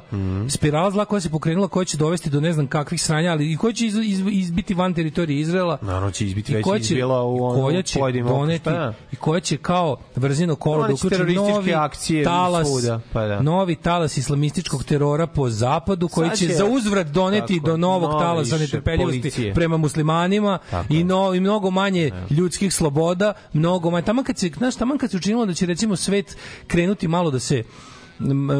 Spirala 0.50 0.92
zla 0.92 1.06
koja 1.06 1.22
se 1.22 1.30
pokrenula 1.30 1.68
koja 1.68 1.86
će 1.86 1.98
dovesti 1.98 2.30
do 2.30 2.42
ne 2.42 2.54
znam 2.54 2.68
kakvih 2.68 3.02
sranja, 3.02 3.32
ali 3.32 3.52
i 3.52 3.58
koja 3.58 3.74
će 3.74 3.86
iz, 3.86 3.96
iz, 3.96 4.24
izbiti 4.32 4.74
van 4.74 4.94
teritorije 4.94 5.40
Izraela. 5.40 5.78
Naravno 5.82 6.12
će 6.12 6.26
izbiti 6.26 6.54
već 6.56 6.66
izbila 6.80 7.24
u 7.24 7.44
ono 7.44 7.62
koja 7.62 7.82
će 7.82 8.00
doneti 8.28 8.70
i 9.12 9.16
koja 9.16 9.40
će 9.40 9.58
kao 9.58 9.98
vrzino 10.16 10.56
kolo 10.56 10.88
da 10.88 10.94
uključi 10.94 11.36
novi 11.36 11.74
akcije 11.74 12.24
talas, 12.24 12.68
svuda, 12.68 13.00
pa 13.14 13.26
da. 13.26 13.42
novi 13.42 13.76
talas 13.76 14.18
islamističkog 14.18 14.84
terora 14.84 15.28
po 15.28 15.50
zapadu 15.50 16.08
koji 16.08 16.30
Sad 16.30 16.38
će, 16.38 16.48
će- 16.48 16.54
za 16.54 16.66
uzvrat 16.66 17.08
doneti 17.08 17.56
tako, 17.58 17.68
do 17.68 17.78
novog 17.78 18.12
talasa 18.12 18.58
netrpeljivosti 18.58 19.22
policije. 19.22 19.54
prema 19.54 19.78
muslimanima 19.78 20.60
Tako 20.72 20.94
i, 20.94 21.04
no, 21.04 21.34
i 21.34 21.40
mnogo 21.40 21.72
manje 21.72 22.12
ljudskih 22.30 22.74
sloboda, 22.74 23.34
mnogo 23.54 23.92
manje. 23.92 24.06
Taman 24.06 24.24
kad 24.26 24.38
se, 24.38 24.50
znaš, 24.62 24.76
taman 24.76 24.98
kad 24.98 25.12
se 25.12 25.18
učinilo 25.18 25.46
da 25.46 25.54
će 25.54 25.66
recimo 25.66 25.96
svet 25.96 26.38
krenuti 26.68 27.08
malo 27.08 27.32
da 27.32 27.40
se 27.40 27.64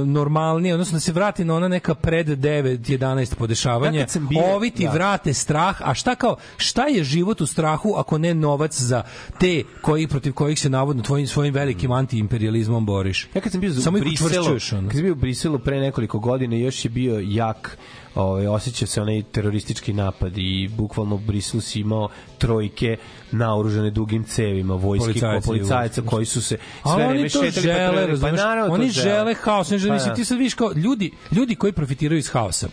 normalnije, 0.06 0.74
odnosno 0.74 0.96
da 0.96 1.00
se 1.00 1.12
vrati 1.12 1.46
na 1.46 1.56
ona 1.56 1.68
neka 1.68 1.96
pred 1.96 2.28
9 2.28 2.78
11 2.78 3.36
podešavanja. 3.36 4.00
Ja 4.00 4.06
bio- 4.30 4.56
Ovi 4.56 4.72
ti 4.72 4.84
da. 4.86 4.92
vrate 4.92 5.34
strah, 5.34 5.82
a 5.82 5.94
šta 5.94 6.16
kao 6.16 6.36
šta 6.58 6.88
je 6.88 7.04
život 7.04 7.42
u 7.42 7.46
strahu 7.46 7.94
ako 7.98 8.18
ne 8.18 8.34
novac 8.34 8.80
za 8.82 9.04
te 9.40 9.64
koji 9.82 10.08
protiv 10.08 10.34
kojih 10.34 10.60
se 10.60 10.70
navodno 10.70 11.04
tvojim 11.04 11.28
svojim 11.28 11.54
velikim 11.54 11.92
antiimperializmom 11.92 12.86
boriš. 12.86 13.28
Ja 13.36 13.42
kad 13.42 13.52
sam 13.52 13.62
bio 13.62 13.74
Samo 13.74 13.98
u 13.98 14.02
Briselu, 14.02 14.46
kad 14.70 14.92
sam 14.92 15.02
bio 15.02 15.12
u 15.12 15.16
Briselu 15.16 15.60
pre 15.60 15.80
nekoliko 15.80 16.20
godina, 16.20 16.56
još 16.56 16.86
je 16.86 16.90
bio 16.90 17.20
jak 17.20 17.78
ovaj 18.16 18.48
osjeća 18.48 18.86
se 18.86 19.02
onaj 19.02 19.24
teroristički 19.24 19.94
napad 19.94 20.38
i 20.38 20.70
bukvalno 20.78 21.20
si 21.62 21.80
imao 21.80 22.10
trojke 22.38 22.98
naoružane 23.32 23.90
dugim 23.90 24.24
cevima 24.24 24.78
Policajci, 25.22 25.48
policajaca 25.48 26.02
vojski. 26.02 26.16
koji 26.16 26.26
su 26.26 26.42
se 26.42 26.58
sve 26.84 26.92
oni 26.94 27.08
vreme 27.08 27.30
šetali 27.30 27.52
žele, 27.52 27.76
patrolirali. 27.78 28.08
razumeš? 28.08 28.32
pa 28.32 28.46
naravno 28.46 28.74
oni 28.74 28.88
to 28.88 28.92
žele 28.94 29.34
haos, 29.34 29.72
oni 29.72 29.80
žele, 29.80 29.90
Pa 29.90 29.94
mislim, 29.94 30.10
da. 30.10 30.16
ti 30.16 30.26
sad 30.26 30.38
vidiš 30.38 30.54
kao 30.54 30.72
ljudi, 30.76 31.12
ljudi 31.32 31.56
koji 31.56 31.74
profitiraju 31.74 32.20
iz 32.20 32.30
haosa. 32.30 32.68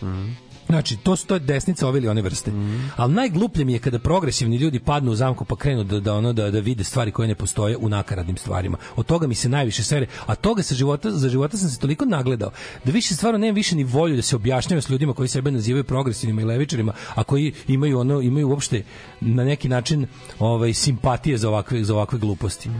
Znači, 0.69 0.97
to 0.97 1.17
su 1.17 1.27
to 1.27 1.39
desnica 1.39 1.89
ove 1.89 1.99
ili 1.99 2.09
one 2.09 2.23
vrste. 2.23 2.53
Ali 2.97 3.15
najgluplje 3.15 3.65
mi 3.65 3.73
je 3.73 3.79
kada 3.79 3.99
progresivni 3.99 4.57
ljudi 4.57 4.79
padnu 4.79 5.13
u 5.13 5.15
zamku 5.15 5.45
pa 5.45 5.57
krenu 5.57 5.85
da, 5.85 6.01
da, 6.01 6.15
ono, 6.15 6.33
da, 6.33 6.51
da 6.51 6.61
vide 6.61 6.85
stvari 6.85 7.13
koje 7.13 7.29
ne 7.29 7.35
postoje 7.35 7.77
u 7.77 7.89
nakaradnim 7.89 8.37
stvarima. 8.37 8.79
Od 8.97 9.07
toga 9.07 9.27
mi 9.27 9.35
se 9.35 9.49
najviše 9.49 9.83
sere. 9.83 10.07
A 10.27 10.35
toga 10.35 10.63
sa 10.63 10.75
života, 10.75 11.11
za 11.11 11.29
života 11.29 11.57
sam 11.57 11.69
se 11.69 11.79
toliko 11.79 12.05
nagledao 12.05 12.51
da 12.85 12.93
više 12.93 13.15
stvarno 13.15 13.39
nemam 13.39 13.55
više 13.55 13.77
ni 13.77 13.85
volju 13.85 14.17
da 14.17 14.23
se 14.23 14.37
objašnjavam 14.37 14.83
s 14.83 14.91
ljudima 14.91 15.15
koji 15.15 15.29
sebe 15.29 15.51
nazivaju 15.51 15.85
progresivnima 15.85 16.43
i 16.43 16.45
levičarima, 16.45 16.93
a 17.15 17.25
koji 17.25 17.53
imaju 17.69 17.99
ono 17.99 18.21
imaju 18.21 18.49
uopšte 18.49 18.83
na 19.21 19.45
neki 19.45 19.69
način 19.69 20.07
ovaj 20.39 20.75
simpatije 20.75 21.39
za 21.39 21.49
ovakve 21.49 21.85
za 21.85 21.95
ovakve 21.95 22.19
gluposti. 22.19 22.71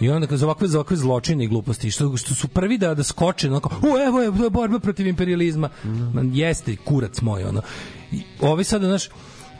I 0.00 0.10
onda 0.10 0.36
za 0.36 0.46
ovakve 0.46 0.68
za 0.68 0.78
ovakve 0.78 0.96
zločine 0.96 1.44
i 1.44 1.48
gluposti 1.48 1.90
što 1.90 2.16
što 2.16 2.34
su 2.34 2.48
prvi 2.48 2.78
da 2.78 2.94
da 2.94 3.02
skoče 3.02 3.48
onako, 3.48 3.70
u 3.82 3.98
evo 4.06 4.20
je 4.20 4.36
to 4.36 4.44
je 4.44 4.50
borba 4.50 4.78
protiv 4.78 5.06
imperializma. 5.06 5.68
Man, 6.14 6.30
jeste 6.34 6.76
kurac 6.76 7.20
moj 7.20 7.44
ono. 7.44 7.62
I 8.12 8.22
ovi 8.40 8.64
sad 8.64 8.82
znaš 8.82 9.08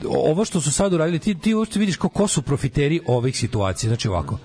ovo 0.08 0.44
što 0.44 0.60
su 0.60 0.72
sad 0.72 0.92
uradili 0.92 1.18
ti 1.18 1.34
ti 1.34 1.54
uopšte 1.54 1.78
vidiš 1.78 1.96
ko, 1.96 2.08
ko 2.08 2.28
su 2.28 2.42
profiteri 2.42 3.00
ovih 3.06 3.36
situacija 3.36 3.88
znači 3.88 4.08
ovako 4.08 4.38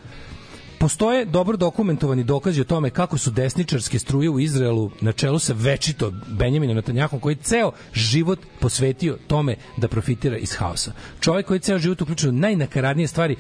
Postoje 0.79 1.25
dobro 1.25 1.57
dokumentovani 1.57 2.23
dokazi 2.23 2.61
o 2.61 2.63
tome 2.63 2.89
kako 2.89 3.17
su 3.17 3.31
desničarske 3.31 3.99
struje 3.99 4.29
u 4.29 4.39
Izraelu 4.39 4.91
na 5.01 5.11
čelu 5.11 5.39
sa 5.39 5.53
večito 5.57 6.11
Benjaminom 6.27 6.75
Netanyahom 6.75 7.19
koji 7.19 7.33
je 7.33 7.43
ceo 7.43 7.71
život 7.93 8.39
posvetio 8.59 9.17
tome 9.27 9.55
da 9.77 9.87
profitira 9.87 10.37
iz 10.37 10.55
haosa. 10.55 10.91
Čovjek 11.19 11.45
koji 11.45 11.57
je 11.57 11.61
ceo 11.61 11.79
život 11.79 12.01
uključio 12.01 12.31
najnakaradnije 12.31 13.07
stvari, 13.07 13.35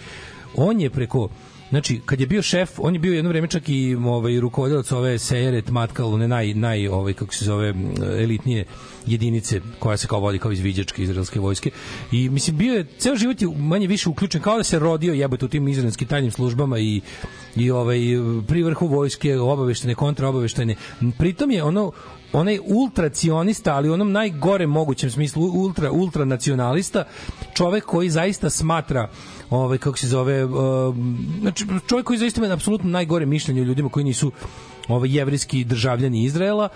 on 0.55 0.81
je 0.81 0.89
preko 0.89 1.29
Znači, 1.69 2.01
kad 2.05 2.19
je 2.19 2.27
bio 2.27 2.41
šef, 2.41 2.69
on 2.77 2.93
je 2.93 2.99
bio 2.99 3.13
jedno 3.13 3.29
vreme 3.29 3.47
čak 3.47 3.69
i 3.69 3.95
ovaj, 3.95 4.39
rukovodilac 4.39 4.91
ove 4.91 5.19
Sejeret 5.19 5.69
Matkal, 5.69 6.13
one 6.13 6.27
naj, 6.27 6.53
naj 6.53 6.87
ovaj, 6.87 7.13
kako 7.13 7.33
se 7.33 7.45
zove, 7.45 7.73
elitnije 8.19 8.65
jedinice 9.05 9.61
koja 9.79 9.97
se 9.97 10.07
kao 10.07 10.19
vodi 10.19 10.39
kao 10.39 10.51
izviđačke 10.51 11.03
izraelske 11.03 11.39
vojske. 11.39 11.71
I 12.11 12.29
mislim, 12.29 12.57
bio 12.57 12.73
je, 12.73 12.85
ceo 12.97 13.15
život 13.15 13.41
je 13.41 13.47
manje 13.57 13.87
više 13.87 14.09
uključen, 14.09 14.41
kao 14.41 14.57
da 14.57 14.63
se 14.63 14.79
rodio 14.79 15.13
jebote 15.13 15.45
u 15.45 15.47
tim 15.47 15.67
izraelskim 15.67 16.07
tajnim 16.07 16.31
službama 16.31 16.79
i, 16.79 17.01
i 17.55 17.71
ovaj, 17.71 17.99
pri 18.47 18.63
vrhu 18.63 18.87
vojske, 18.87 19.37
obaveštene, 19.39 19.95
kontraobaveštene. 19.95 20.75
Pritom 21.17 21.51
je 21.51 21.63
ono, 21.63 21.91
onaj 22.33 22.59
ultracionista, 22.65 23.75
ali 23.75 23.89
onom 23.89 24.11
najgore 24.11 24.67
mogućem 24.67 25.11
smislu 25.11 25.43
ultra 25.43 25.91
ultra 25.91 26.25
nacionalista, 26.25 27.03
čovek 27.53 27.85
koji 27.85 28.09
zaista 28.09 28.49
smatra 28.49 29.09
ovaj 29.49 29.77
kako 29.77 29.97
se 29.97 30.07
zove 30.07 30.45
uh, 30.45 30.95
znači 31.41 31.65
čovjek 31.87 32.07
koji 32.07 32.19
zaista 32.19 32.45
ima 32.45 32.53
apsolutno 32.53 32.89
najgore 32.89 33.25
mišljenje 33.25 33.61
o 33.61 33.65
ljudima 33.65 33.89
koji 33.89 34.03
nisu 34.03 34.31
ovaj 34.87 35.09
jevrijski 35.17 35.63
državljani 35.63 36.23
Izraela 36.23 36.69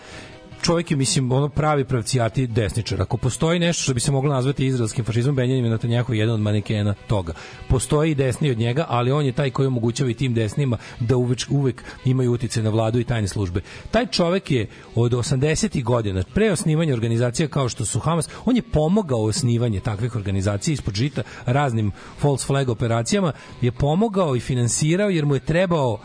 čovjek 0.62 0.92
je, 0.92 0.98
mislim, 0.98 1.32
ono 1.32 1.50
pravi 1.50 1.86
pravcijati 1.86 2.48
desničar. 2.48 3.02
Ako 3.02 3.18
postoji 3.18 3.60
nešto 3.60 3.84
što 3.84 3.94
bi 3.94 4.00
se 4.00 4.12
moglo 4.12 4.34
nazvati 4.34 4.66
izraelskim 4.66 5.06
fašizmom, 5.06 5.36
Benjamin 5.36 5.72
Netanjahu 5.72 6.14
je 6.14 6.20
jedan 6.20 6.36
od 6.36 6.42
manekena 6.42 6.94
toga. 7.08 7.34
Postoji 7.68 8.12
i 8.12 8.16
desni 8.16 8.52
od 8.52 8.58
njega, 8.58 8.86
ali 8.90 9.12
on 9.12 9.26
je 9.26 9.32
taj 9.32 9.50
koji 9.50 9.68
omogućava 9.68 10.10
i 10.10 10.14
tim 10.14 10.34
desnima 10.34 10.78
da 11.00 11.18
uvek, 11.18 11.40
uvek 11.50 11.84
imaju 12.06 12.32
utice 12.32 12.64
na 12.64 12.70
vladu 12.70 13.00
i 13.00 13.04
tajne 13.04 13.28
službe. 13.28 13.62
Taj 13.92 14.06
čovek 14.06 14.52
je 14.52 14.68
od 14.96 15.12
80. 15.12 15.84
godina, 15.84 16.24
pre 16.34 16.52
osnivanja 16.52 16.94
organizacija 16.94 17.48
kao 17.48 17.70
što 17.70 17.86
su 17.86 18.00
Hamas, 18.00 18.30
on 18.46 18.56
je 18.56 18.62
pomogao 18.62 19.24
osnivanje 19.24 19.80
takvih 19.80 20.16
organizacija 20.16 20.74
ispod 20.74 20.94
žita 20.94 21.22
raznim 21.46 21.92
false 22.18 22.46
flag 22.46 22.70
operacijama, 22.70 23.32
je 23.62 23.72
pomogao 23.72 24.36
i 24.36 24.40
finansirao 24.40 25.10
jer 25.10 25.26
mu 25.26 25.36
je 25.36 25.40
trebao 25.40 26.00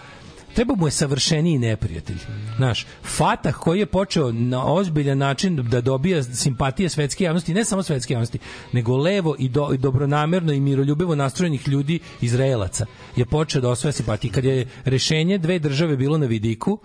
treba 0.55 0.75
mu 0.75 0.87
je 0.87 0.91
savršeniji 0.91 1.59
neprijatelj. 1.59 2.17
Znaš, 2.57 2.87
Fatah 3.03 3.55
koji 3.55 3.79
je 3.79 3.87
počeo 3.87 4.33
na 4.33 4.73
ozbiljan 4.73 5.19
način 5.19 5.57
da 5.57 5.81
dobija 5.81 6.23
simpatije 6.23 6.89
svetske 6.89 7.25
javnosti, 7.25 7.55
ne 7.55 7.65
samo 7.65 7.83
svetske 7.83 8.15
javnosti, 8.15 8.39
nego 8.73 8.97
levo 8.97 9.37
i, 9.39 9.49
do, 9.49 9.71
i 9.75 9.79
dobronamerno 9.79 10.53
i 10.53 10.61
miroljubivo 10.61 11.15
nastrojenih 11.15 11.69
ljudi 11.69 11.99
Izraelaca 12.21 12.87
je 13.17 13.25
počeo 13.25 13.61
da 13.61 13.71
osvaja 13.71 13.93
simpatije. 13.93 14.33
Kad 14.33 14.45
je 14.45 14.67
rešenje 14.85 15.39
dve 15.39 15.59
države 15.59 15.97
bilo 15.97 16.19
na 16.19 16.27
vidiku, 16.27 16.79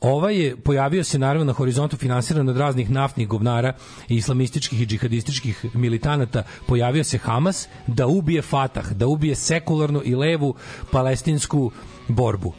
Ovaj 0.00 0.36
je 0.36 0.56
pojavio 0.56 1.04
se 1.04 1.18
naravno 1.18 1.44
na 1.44 1.52
horizontu 1.52 1.96
finansiran 1.96 2.48
od 2.48 2.56
raznih 2.56 2.90
naftnih 2.90 3.28
govnara 3.28 3.72
i 4.08 4.16
islamističkih 4.16 4.80
i 4.80 4.86
džihadističkih 4.86 5.64
militanata. 5.74 6.42
Pojavio 6.66 7.04
se 7.04 7.18
Hamas 7.18 7.68
da 7.86 8.06
ubije 8.06 8.42
Fatah, 8.42 8.92
da 8.92 9.06
ubije 9.06 9.34
sekularnu 9.34 10.02
i 10.04 10.14
levu 10.14 10.54
palestinsku 10.90 11.70
borbu 12.08 12.52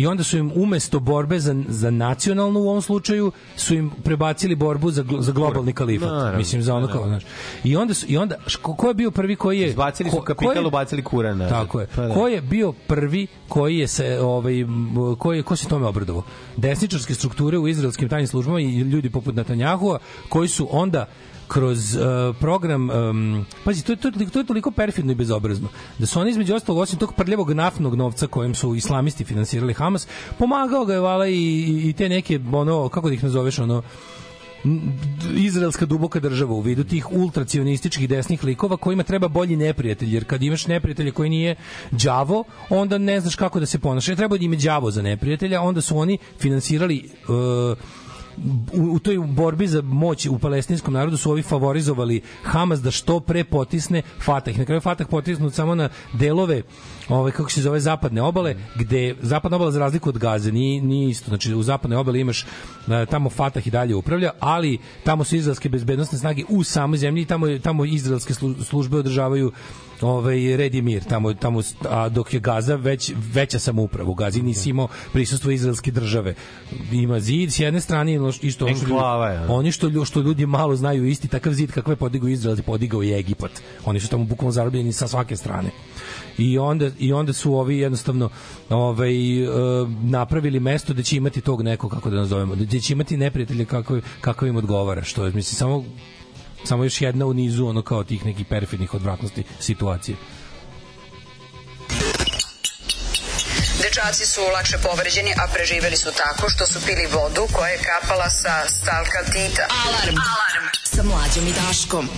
i 0.00 0.06
onda 0.06 0.24
su 0.24 0.38
im 0.38 0.52
umesto 0.54 1.00
borbe 1.00 1.38
za, 1.38 1.62
za 1.68 1.90
nacionalnu 1.90 2.60
u 2.60 2.68
ovom 2.68 2.82
slučaju 2.82 3.32
su 3.56 3.74
im 3.74 3.90
prebacili 4.04 4.54
borbu 4.54 4.90
za, 4.90 5.04
za 5.18 5.32
globalni 5.32 5.72
kalifat. 5.72 6.08
Naravno, 6.08 6.38
Mislim 6.38 6.62
za 6.62 6.74
ono 6.74 6.86
kao, 6.88 7.08
znaš. 7.08 7.22
I 7.64 7.76
onda 7.76 7.94
su, 7.94 8.06
i 8.08 8.16
onda 8.16 8.36
š- 8.46 8.58
ko, 8.58 8.88
je 8.88 8.94
bio 8.94 9.10
prvi 9.10 9.36
koji 9.36 9.60
je 9.60 9.68
Izbacili 9.68 10.10
su 10.10 10.16
ko- 10.16 10.20
ko 10.20 10.26
kapital, 10.26 10.56
je- 10.56 10.66
ubacili 10.66 11.02
kuran 11.02 11.38
nazad. 11.38 11.58
Tako 11.58 11.80
je. 11.80 11.86
Pa 11.86 12.02
da. 12.02 12.14
Ko 12.14 12.28
je 12.28 12.40
bio 12.42 12.72
prvi 12.72 13.26
koji 13.48 13.78
je 13.78 13.86
se 13.88 14.20
ovaj 14.20 14.54
koji 15.18 15.38
je 15.38 15.42
ko 15.42 15.56
se 15.56 15.68
tome 15.68 15.86
obradovao? 15.86 16.22
Desničarske 16.56 17.14
strukture 17.14 17.58
u 17.58 17.68
izraelskim 17.68 18.08
tajnim 18.08 18.26
službama 18.26 18.60
i 18.60 18.78
ljudi 18.78 19.10
poput 19.10 19.34
Netanjahua 19.34 19.98
koji 20.28 20.48
su 20.48 20.68
onda 20.70 21.06
kroz 21.50 21.96
uh, 21.96 22.02
program 22.40 22.90
um, 22.90 23.46
pazi 23.64 23.84
to 23.84 23.92
je, 23.92 23.96
to, 23.96 24.08
je, 24.08 24.30
to 24.30 24.38
je 24.38 24.46
toliko 24.46 24.70
perfidno 24.70 25.12
i 25.12 25.14
bezobrazno 25.14 25.68
da 25.98 26.06
su 26.06 26.20
oni 26.20 26.30
između 26.30 26.54
ostalog 26.54 26.78
osim 26.80 26.98
tog 26.98 27.14
prljavog 27.14 27.52
naftnog 27.52 27.94
novca 27.94 28.26
kojim 28.26 28.54
su 28.54 28.74
islamisti 28.74 29.24
finansirali 29.24 29.74
Hamas 29.74 30.06
pomagao 30.38 30.84
ga 30.84 30.94
je 30.94 31.00
vala 31.00 31.26
i, 31.26 31.80
i, 31.84 31.92
te 31.92 32.08
neke 32.08 32.40
ono 32.52 32.88
kako 32.88 33.08
da 33.08 33.14
ih 33.14 33.24
nazoveš 33.24 33.58
ono 33.58 33.82
izraelska 35.36 35.86
duboka 35.86 36.20
država 36.20 36.54
u 36.54 36.60
vidu 36.60 36.84
tih 36.84 37.12
ultracionističkih 37.12 38.08
desnih 38.08 38.44
likova 38.44 38.76
kojima 38.76 39.02
treba 39.02 39.28
bolji 39.28 39.56
neprijatelj, 39.56 40.14
jer 40.14 40.24
kad 40.24 40.42
imaš 40.42 40.66
neprijatelja 40.66 41.12
koji 41.12 41.30
nije 41.30 41.54
đavo, 41.90 42.44
onda 42.70 42.98
ne 42.98 43.20
znaš 43.20 43.34
kako 43.36 43.60
da 43.60 43.66
se 43.66 43.78
ponaša. 43.78 44.16
Treba 44.16 44.38
da 44.38 44.44
im 44.44 44.52
je 44.52 44.58
đavo 44.58 44.90
za 44.90 45.02
neprijatelja, 45.02 45.62
onda 45.62 45.80
su 45.80 45.98
oni 45.98 46.18
finansirali 46.38 47.08
uh, 47.28 47.78
u, 48.72 48.82
u 48.94 48.98
toj 48.98 49.18
borbi 49.18 49.66
za 49.66 49.82
moć 49.82 50.26
u 50.26 50.38
palestinskom 50.38 50.94
narodu 50.94 51.16
su 51.16 51.30
ovi 51.30 51.42
favorizovali 51.42 52.22
Hamas 52.42 52.80
da 52.80 52.90
što 52.90 53.20
pre 53.20 53.44
potisne 53.44 54.02
Fatah. 54.24 54.58
Na 54.58 54.64
kraju 54.64 54.80
Fatah 54.80 55.06
potisnut 55.06 55.54
samo 55.54 55.74
na 55.74 55.88
delove 56.12 56.62
ovaj 57.10 57.32
kako 57.32 57.50
se 57.50 57.62
zove 57.62 57.80
zapadne 57.80 58.22
obale 58.22 58.54
gde 58.74 59.14
zapadna 59.22 59.56
obala 59.56 59.70
za 59.70 59.80
razliku 59.80 60.08
od 60.08 60.18
Gaze 60.18 60.52
nije, 60.52 60.82
nije 60.82 61.08
isto. 61.10 61.28
Znači 61.28 61.54
u 61.54 61.62
zapadnoj 61.62 61.98
obali 61.98 62.20
imaš 62.20 62.42
e, 62.42 62.46
tamo 63.06 63.30
Fatah 63.30 63.66
i 63.66 63.70
dalje 63.70 63.94
upravlja 63.94 64.30
ali 64.40 64.78
tamo 65.04 65.24
su 65.24 65.36
izraelske 65.36 65.68
bezbednosne 65.68 66.18
snage 66.18 66.42
u 66.48 66.64
samoj 66.64 66.98
zemlji 66.98 67.22
i 67.22 67.26
tamo 67.26 67.58
tamo 67.58 67.84
izraelske 67.84 68.34
slu- 68.34 68.64
službe 68.64 68.96
održavaju 68.96 69.52
ovaj 70.00 70.56
red 70.56 70.74
i 70.74 70.82
mir 70.82 71.04
tamo 71.04 71.34
tamo 71.34 71.60
a 71.82 72.08
dok 72.08 72.34
je 72.34 72.40
Gaza 72.40 72.74
već 72.76 73.12
veća 73.32 73.58
samouprava. 73.58 74.10
U 74.10 74.14
Gazi 74.14 74.42
nisi 74.42 74.70
imao 74.70 74.88
prisustvo 75.12 75.50
izraelske 75.50 75.90
države. 75.90 76.34
Ima 76.92 77.20
zid 77.20 77.52
s 77.52 77.58
jedne 77.58 77.80
strane 77.80 78.20
ono 78.20 78.32
što- 78.32 78.46
isto 78.46 78.66
ono 78.66 78.76
što 78.76 78.84
ljudi- 78.84 78.94
je, 79.32 79.40
ono. 79.40 79.54
oni 79.54 79.72
što 79.72 79.88
lju- 79.88 80.04
što 80.04 80.20
ljudi 80.20 80.46
malo 80.46 80.76
znaju 80.76 81.06
isti 81.06 81.28
takav 81.28 81.52
zid 81.52 81.70
kakav 81.72 81.92
je 81.92 81.96
podigao 81.96 82.28
Izrael 82.28 82.56
je 82.56 82.62
podigao 82.62 83.02
i 83.02 83.12
Egipat. 83.12 83.50
Oni 83.84 84.00
su 84.00 84.08
tamo 84.08 84.24
bukvalno 84.24 84.52
zarobljeni 84.52 84.92
sa 84.92 85.08
svake 85.08 85.36
strane 85.36 85.70
i 86.40 86.58
onda 86.58 86.90
i 86.98 87.12
onda 87.12 87.32
su 87.32 87.54
ovi 87.54 87.78
jednostavno 87.78 88.30
ovaj 88.70 89.42
e, 89.42 89.48
napravili 90.02 90.60
mesto 90.60 90.92
da 90.92 91.02
će 91.02 91.16
imati 91.16 91.40
tog 91.40 91.62
nekog 91.62 91.90
kako 91.90 92.10
da 92.10 92.16
nazovemo 92.16 92.54
da 92.54 92.80
će 92.80 92.92
imati 92.92 93.16
neprijatelje 93.16 93.64
kako 93.64 94.00
kako 94.20 94.46
im 94.46 94.56
odgovara 94.56 95.02
što 95.02 95.24
je 95.24 95.32
mislim 95.32 95.56
samo 95.56 95.84
samo 96.64 96.84
još 96.84 97.00
jedna 97.00 97.26
u 97.26 97.34
nizu 97.34 97.66
ono 97.66 97.82
kao 97.82 98.04
tih 98.04 98.26
nekih 98.26 98.46
perfidnih 98.46 98.94
odvratnosti 98.94 99.44
situacije 99.58 100.16
Dečaci 103.82 104.26
su 104.26 104.40
lakše 104.52 104.78
povređeni, 104.78 105.32
a 105.36 105.48
preživeli 105.54 105.96
su 105.96 106.10
tako 106.16 106.50
što 106.50 106.66
su 106.66 106.78
pili 106.86 107.06
vodu 107.06 107.46
koja 107.52 107.68
je 107.70 107.78
kapala 107.78 108.30
sa 108.30 108.68
stalkaltita. 108.68 109.62
Alarm. 109.86 110.16
Alarm. 110.34 110.64
Sa 110.84 111.02
mlađom 111.02 111.46
i 111.48 111.52
Daškom. 111.52 112.08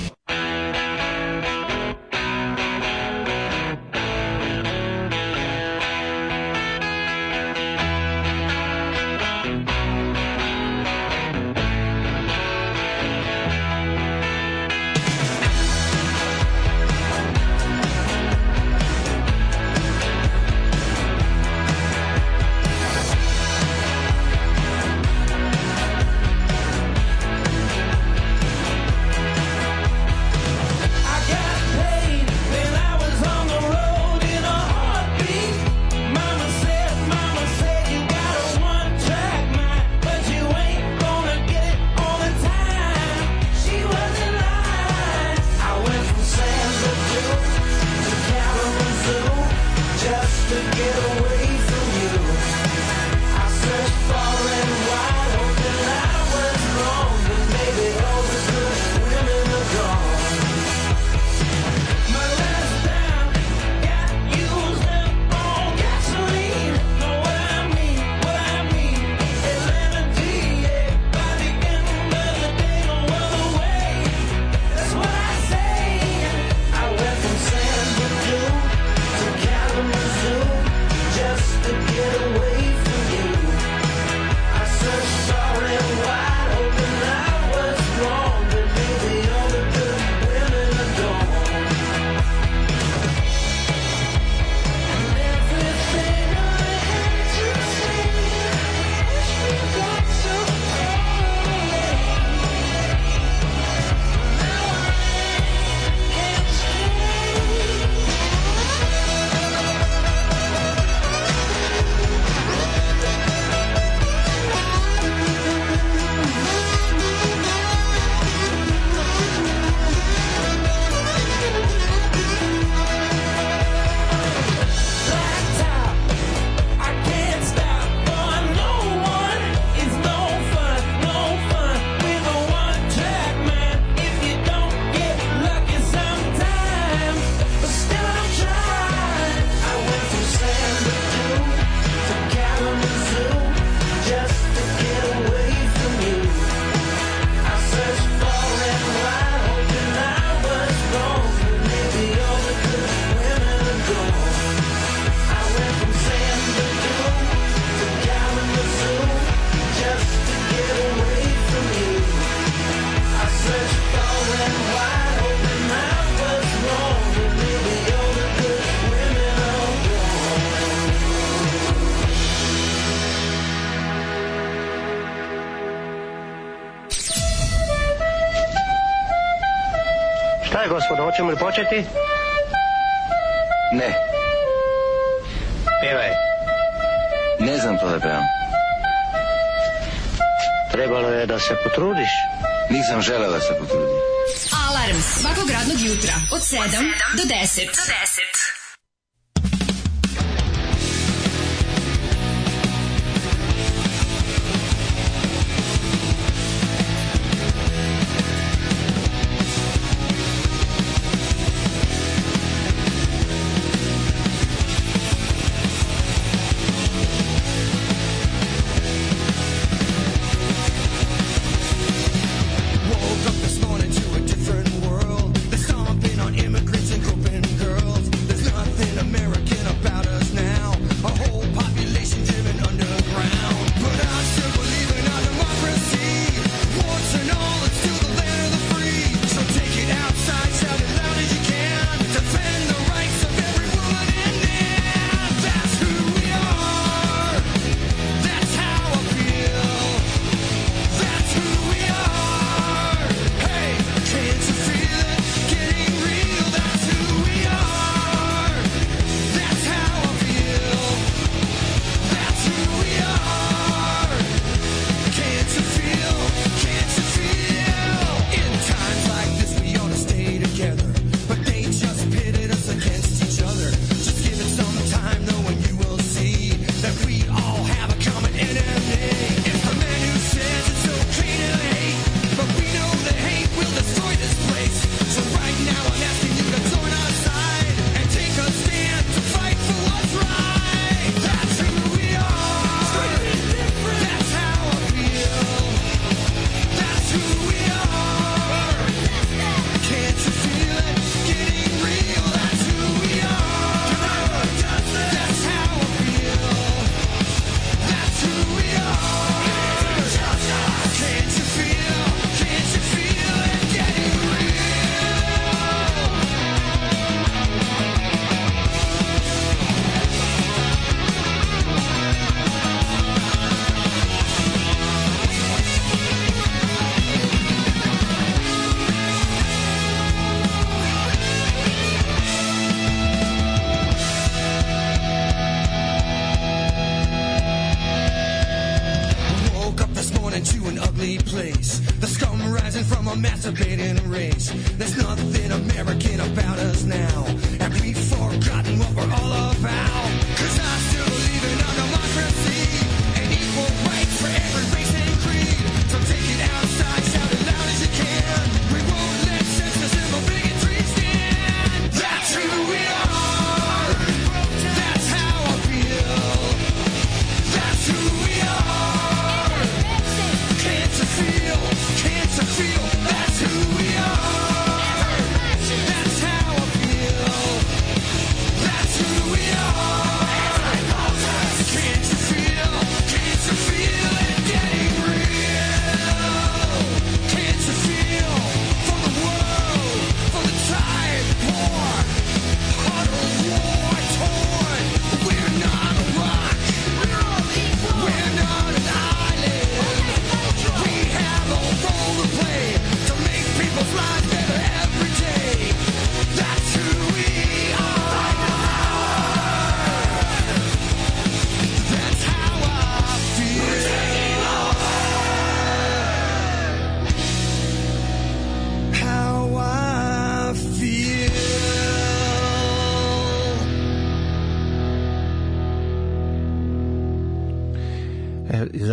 Apóchate. 181.52 182.01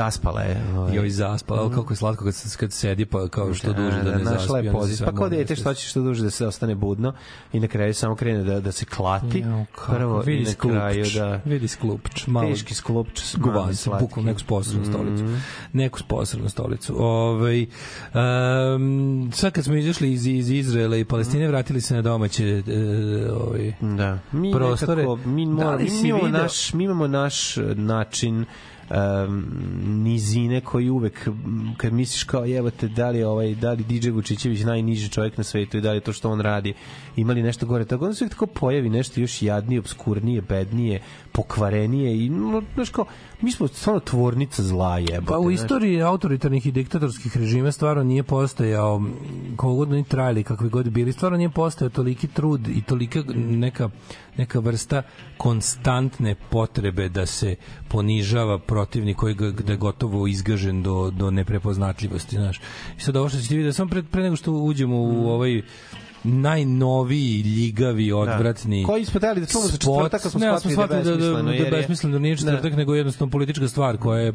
zaspala 0.10 0.41
je. 0.41 0.61
Ovaj. 0.76 0.95
Joj 0.95 1.10
zaspala, 1.10 1.61
al 1.61 1.68
mhm. 1.68 1.76
kako 1.76 1.94
je 1.94 1.98
slatko 1.98 2.26
kad 2.26 2.34
kad 2.60 2.73
sedi 2.73 3.06
pa 3.06 3.27
kao 3.27 3.48
da, 3.48 3.53
što 3.53 3.73
duže 3.73 4.03
da 4.03 4.11
ne 4.11 4.23
zaspi. 4.23 4.40
Našla 4.40 4.60
je 4.60 4.72
poziv. 4.72 5.06
Pa 5.06 5.11
kao 5.11 5.30
dete 5.30 5.56
što 5.56 5.73
će 5.73 5.88
što 5.88 6.02
duže 6.02 6.23
da 6.23 6.30
se 6.30 6.48
ostane 6.48 6.76
budno 6.76 7.14
i 7.53 7.60
na 7.60 7.68
kraju 7.68 7.94
samo 7.94 8.15
krene 8.15 8.44
da 8.44 8.60
da 8.60 8.72
se 8.72 8.86
klati. 8.86 9.45
Prvo 9.88 10.19
vidi 10.19 10.45
na 10.45 10.53
kraju 10.53 11.06
da 11.15 11.40
vidi 11.45 11.68
sklupč, 11.68 12.27
malo 12.27 12.49
teški 12.49 12.73
sklupč, 12.73 13.36
guvan, 13.38 13.73
bukom 13.99 14.26
neku 14.26 14.41
posebnu 14.48 14.86
stolicu. 14.86 15.23
Mhm. 15.23 15.36
Neku 15.73 15.99
sposobnu 15.99 16.49
stolicu. 16.49 16.95
Ovaj 17.03 17.65
um, 18.14 19.31
sad 19.34 19.53
kad 19.53 19.64
smo 19.64 19.76
izašli 19.76 20.14
iz 20.14 20.27
iz 20.27 20.49
Izraela 20.49 20.98
i 20.98 21.06
Palestine, 21.06 21.44
mhm. 21.44 21.52
vratili 21.52 21.81
se 21.81 21.95
na 21.95 22.02
domaće 22.02 22.45
e, 22.45 22.61
ovaj 23.31 23.73
da. 23.81 24.19
Mi 24.31 24.53
prostore. 24.53 25.02
Nekako, 25.02 25.30
mi, 25.30 25.45
mora, 25.45 25.77
da 25.77 25.84
mi, 25.84 26.10
imamo 26.10 26.27
naš, 26.27 26.73
mi 26.73 26.84
imamo 26.84 27.07
naš 27.07 27.57
e, 27.57 27.61
način 27.76 28.45
um, 28.89 29.45
nizine 30.03 30.61
koji 30.61 30.89
uvek 30.89 31.27
kad 31.77 31.93
misliš 31.93 32.23
kao 32.23 32.45
jevate 32.45 32.87
da 32.87 33.09
li 33.09 33.23
ovaj 33.23 33.55
da 33.55 33.71
li 33.71 33.83
DJ 33.83 34.09
Vučićević 34.09 34.63
najniži 34.63 35.09
čovjek 35.09 35.37
na 35.37 35.43
svetu 35.43 35.77
i 35.77 35.81
da 35.81 35.91
li 35.91 36.01
to 36.01 36.13
što 36.13 36.29
on 36.29 36.41
radi 36.41 36.73
imali 37.15 37.43
nešto 37.43 37.65
gore. 37.65 37.85
Tako 37.85 38.05
onda 38.05 38.15
se 38.15 38.29
tako 38.29 38.45
pojavi 38.45 38.89
nešto 38.89 39.21
još 39.21 39.41
jadnije 39.41 39.79
obskurnije 39.79 40.41
bednije 40.41 41.01
pokvarenije 41.31 42.25
i 42.25 42.29
no, 42.29 42.63
znaš 42.75 42.89
kao 42.89 43.05
mi 43.41 43.51
smo 43.51 43.67
stvarno 43.67 43.99
tvornica 43.99 44.63
zla 44.63 44.97
jebote. 44.97 45.25
Pa 45.25 45.37
u 45.39 45.43
znaš. 45.43 45.53
istoriji 45.53 46.01
autoritarnih 46.01 46.65
i 46.65 46.71
diktatorskih 46.71 47.37
režima 47.37 47.71
stvarno 47.71 48.03
nije 48.03 48.23
postojao 48.23 49.03
koliko 49.55 49.75
god 49.75 49.91
oni 49.91 50.03
trajali, 50.03 50.43
kakvi 50.43 50.69
god 50.69 50.89
bili, 50.89 51.11
stvarno 51.13 51.37
nije 51.37 51.49
postojao 51.49 51.89
toliki 51.89 52.27
trud 52.27 52.67
i 52.67 52.81
tolika 52.81 53.23
neka, 53.35 53.89
neka 54.37 54.59
vrsta 54.59 55.01
konstantne 55.37 56.35
potrebe 56.49 57.09
da 57.09 57.25
se 57.25 57.55
ponižava 57.87 58.59
protivnik 58.59 59.17
koji 59.17 59.33
ga, 59.33 59.51
da 59.51 59.73
je 59.73 59.77
gotovo 59.77 60.27
izgažen 60.27 60.83
do, 60.83 61.11
do 61.11 61.31
neprepoznatljivosti, 61.31 62.35
znaš. 62.35 62.59
I 62.97 63.01
sad 63.01 63.15
ovo 63.15 63.29
što 63.29 63.39
ćete 63.39 63.55
vidjeti, 63.55 63.75
samo 63.75 63.89
pre, 63.89 64.03
pre 64.03 64.23
nego 64.23 64.35
što 64.35 64.51
uđemo 64.51 64.95
u 64.97 65.29
ovaj 65.29 65.61
najnoviji, 66.23 67.41
ljigavi, 67.41 68.11
odvratni. 68.11 68.83
Koji 68.83 69.05
smo 69.05 69.19
teli 69.19 69.41
da 69.41 69.45
čuvamo 69.47 69.69
za 69.69 69.77
četvrtak, 69.77 70.21
smo 70.21 70.39
ne, 70.39 70.45
shvatili 70.47 70.73
smo 70.73 70.83
da 70.83 70.87
shvatili 70.87 71.17
da, 71.17 71.33
da, 71.33 71.43
da, 71.43 71.51
je 71.51 71.71
besmisleno, 71.71 72.13
da 72.13 72.19
nije 72.19 72.37
četvrtak, 72.37 72.71
Da. 72.71 72.77
nego 72.77 72.95
jednostavno 72.95 73.31
politička 73.31 73.67
stvar 73.67 73.97
koja 73.97 74.21
je 74.21 74.33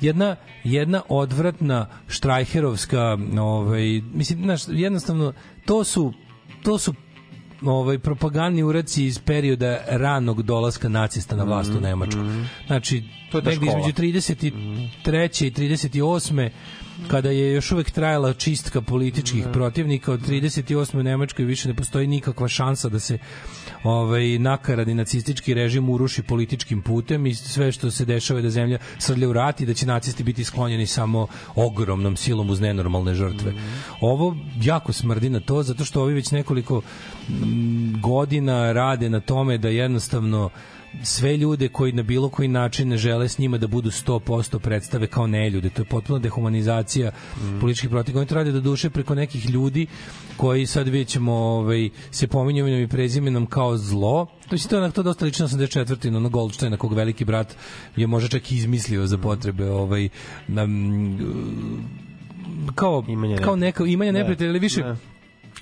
jedna, 0.00 0.36
jedna 0.64 1.02
odvratna 1.08 1.86
štrajherovska, 2.08 3.18
ovaj, 3.40 4.02
mislim, 4.14 4.42
znaš, 4.42 4.62
jednostavno, 4.68 5.32
to 5.64 5.84
su, 5.84 6.12
to 6.62 6.78
su 6.78 6.94
ovaj 7.62 7.98
propagandni 7.98 8.62
uradci 8.62 9.04
iz 9.04 9.18
perioda 9.18 9.78
ranog 9.88 10.42
dolaska 10.42 10.88
nacista 10.88 11.36
na 11.36 11.44
vlast 11.44 11.70
u 11.70 11.80
Nemačku. 11.80 12.20
Znači, 12.66 12.96
Mhm, 12.96 13.06
To 13.32 13.38
je 13.38 13.44
negde 13.44 13.66
između 13.66 13.92
33. 13.92 15.46
i 15.46 15.50
38 15.50 16.50
kada 17.08 17.30
je 17.30 17.52
još 17.52 17.72
uvek 17.72 17.90
trajala 17.90 18.32
čistka 18.32 18.80
političkih 18.80 19.46
protivnika 19.52 20.12
od 20.12 20.20
38. 20.20 21.00
u 21.00 21.02
Nemačkoj 21.02 21.44
više 21.44 21.68
ne 21.68 21.74
postoji 21.74 22.06
nikakva 22.06 22.48
šansa 22.48 22.88
da 22.88 22.98
se 22.98 23.18
ovaj 23.84 24.38
nakaradi 24.38 24.94
nacistički 24.94 25.54
režim 25.54 25.88
uruši 25.88 26.22
političkim 26.22 26.82
putem 26.82 27.26
i 27.26 27.34
sve 27.34 27.72
što 27.72 27.90
se 27.90 28.04
dešava 28.04 28.38
je 28.38 28.42
da 28.42 28.50
zemlja 28.50 28.78
srlja 28.98 29.28
u 29.28 29.32
rat 29.32 29.60
i 29.60 29.66
da 29.66 29.74
će 29.74 29.86
nacisti 29.86 30.24
biti 30.24 30.44
sklonjeni 30.44 30.86
samo 30.86 31.26
ogromnom 31.54 32.16
silom 32.16 32.50
uz 32.50 32.60
nenormalne 32.60 33.14
žrtve. 33.14 33.52
Ovo 34.00 34.36
jako 34.62 34.92
smrdi 34.92 35.30
na 35.30 35.40
to 35.40 35.62
zato 35.62 35.84
što 35.84 36.02
ovi 36.02 36.14
već 36.14 36.30
nekoliko 36.30 36.82
mm, 37.28 38.00
godina 38.00 38.72
rade 38.72 39.10
na 39.10 39.20
tome 39.20 39.58
da 39.58 39.68
jednostavno 39.68 40.50
sve 41.02 41.36
ljude 41.36 41.68
koji 41.68 41.92
na 41.92 42.02
bilo 42.02 42.28
koji 42.28 42.48
način 42.48 42.88
ne 42.88 42.96
žele 42.96 43.28
s 43.28 43.38
njima 43.38 43.58
da 43.58 43.66
budu 43.66 43.90
100% 43.90 44.58
predstave 44.58 45.06
kao 45.06 45.26
neljude. 45.26 45.70
To 45.70 45.82
je 45.82 45.86
potpuna 45.86 46.18
dehumanizacija 46.18 47.10
političkih 47.60 47.90
protivnika. 47.90 48.18
Oni 48.18 48.28
to 48.28 48.34
rade 48.34 48.52
do 48.52 48.60
duše 48.60 48.90
preko 48.90 49.14
nekih 49.14 49.50
ljudi 49.50 49.86
koji 50.36 50.66
sad 50.66 50.88
vidjet 50.88 51.08
ćemo 51.08 51.32
ovaj, 51.32 51.90
se 52.10 52.26
pominju 52.26 52.58
imenom 52.58 52.80
i 52.80 52.88
prezimenom 52.88 53.46
kao 53.46 53.76
zlo. 53.76 54.26
To 54.48 54.54
je 54.54 54.60
to, 54.60 54.78
onak- 54.78 54.92
to 54.92 55.02
dosta 55.02 55.24
lično 55.24 55.46
84. 55.46 56.10
na 56.10 56.28
Goldsteina, 56.28 56.76
kog 56.76 56.92
veliki 56.92 57.24
brat 57.24 57.56
je 57.96 58.06
možda 58.06 58.28
čak 58.28 58.52
i 58.52 58.56
izmislio 58.56 59.06
za 59.06 59.18
potrebe 59.18 59.70
ovaj, 59.70 60.08
na, 60.48 60.66
kao, 62.74 63.04
Imanje 63.08 63.36
kao 63.36 63.56
neka 63.56 63.84
imanje 63.86 64.12
Da. 64.12 64.18
neprijatelja, 64.18 64.50
ali 64.50 64.58
više 64.58 64.82
Da. 64.82 64.96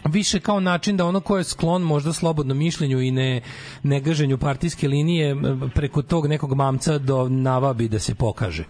Više 0.05 0.41
kao 0.41 0.61
način 0.61 0.97
da 0.97 1.05
ono 1.07 1.21
ko 1.21 1.39
je 1.39 1.45
sklon 1.45 1.83
možda 1.83 2.13
slobodnom 2.13 2.59
mišljenju 2.59 3.01
i 3.01 3.11
ne 3.11 3.41
negaženju 3.83 4.39
partijske 4.39 4.89
linije 4.89 5.37
preko 5.75 6.03
tog 6.03 6.27
nekog 6.27 6.55
mamca 6.55 6.99
do 6.99 7.29
navabi 7.29 7.89
da 7.89 7.99
se 7.99 8.15
pokaže. 8.15 8.65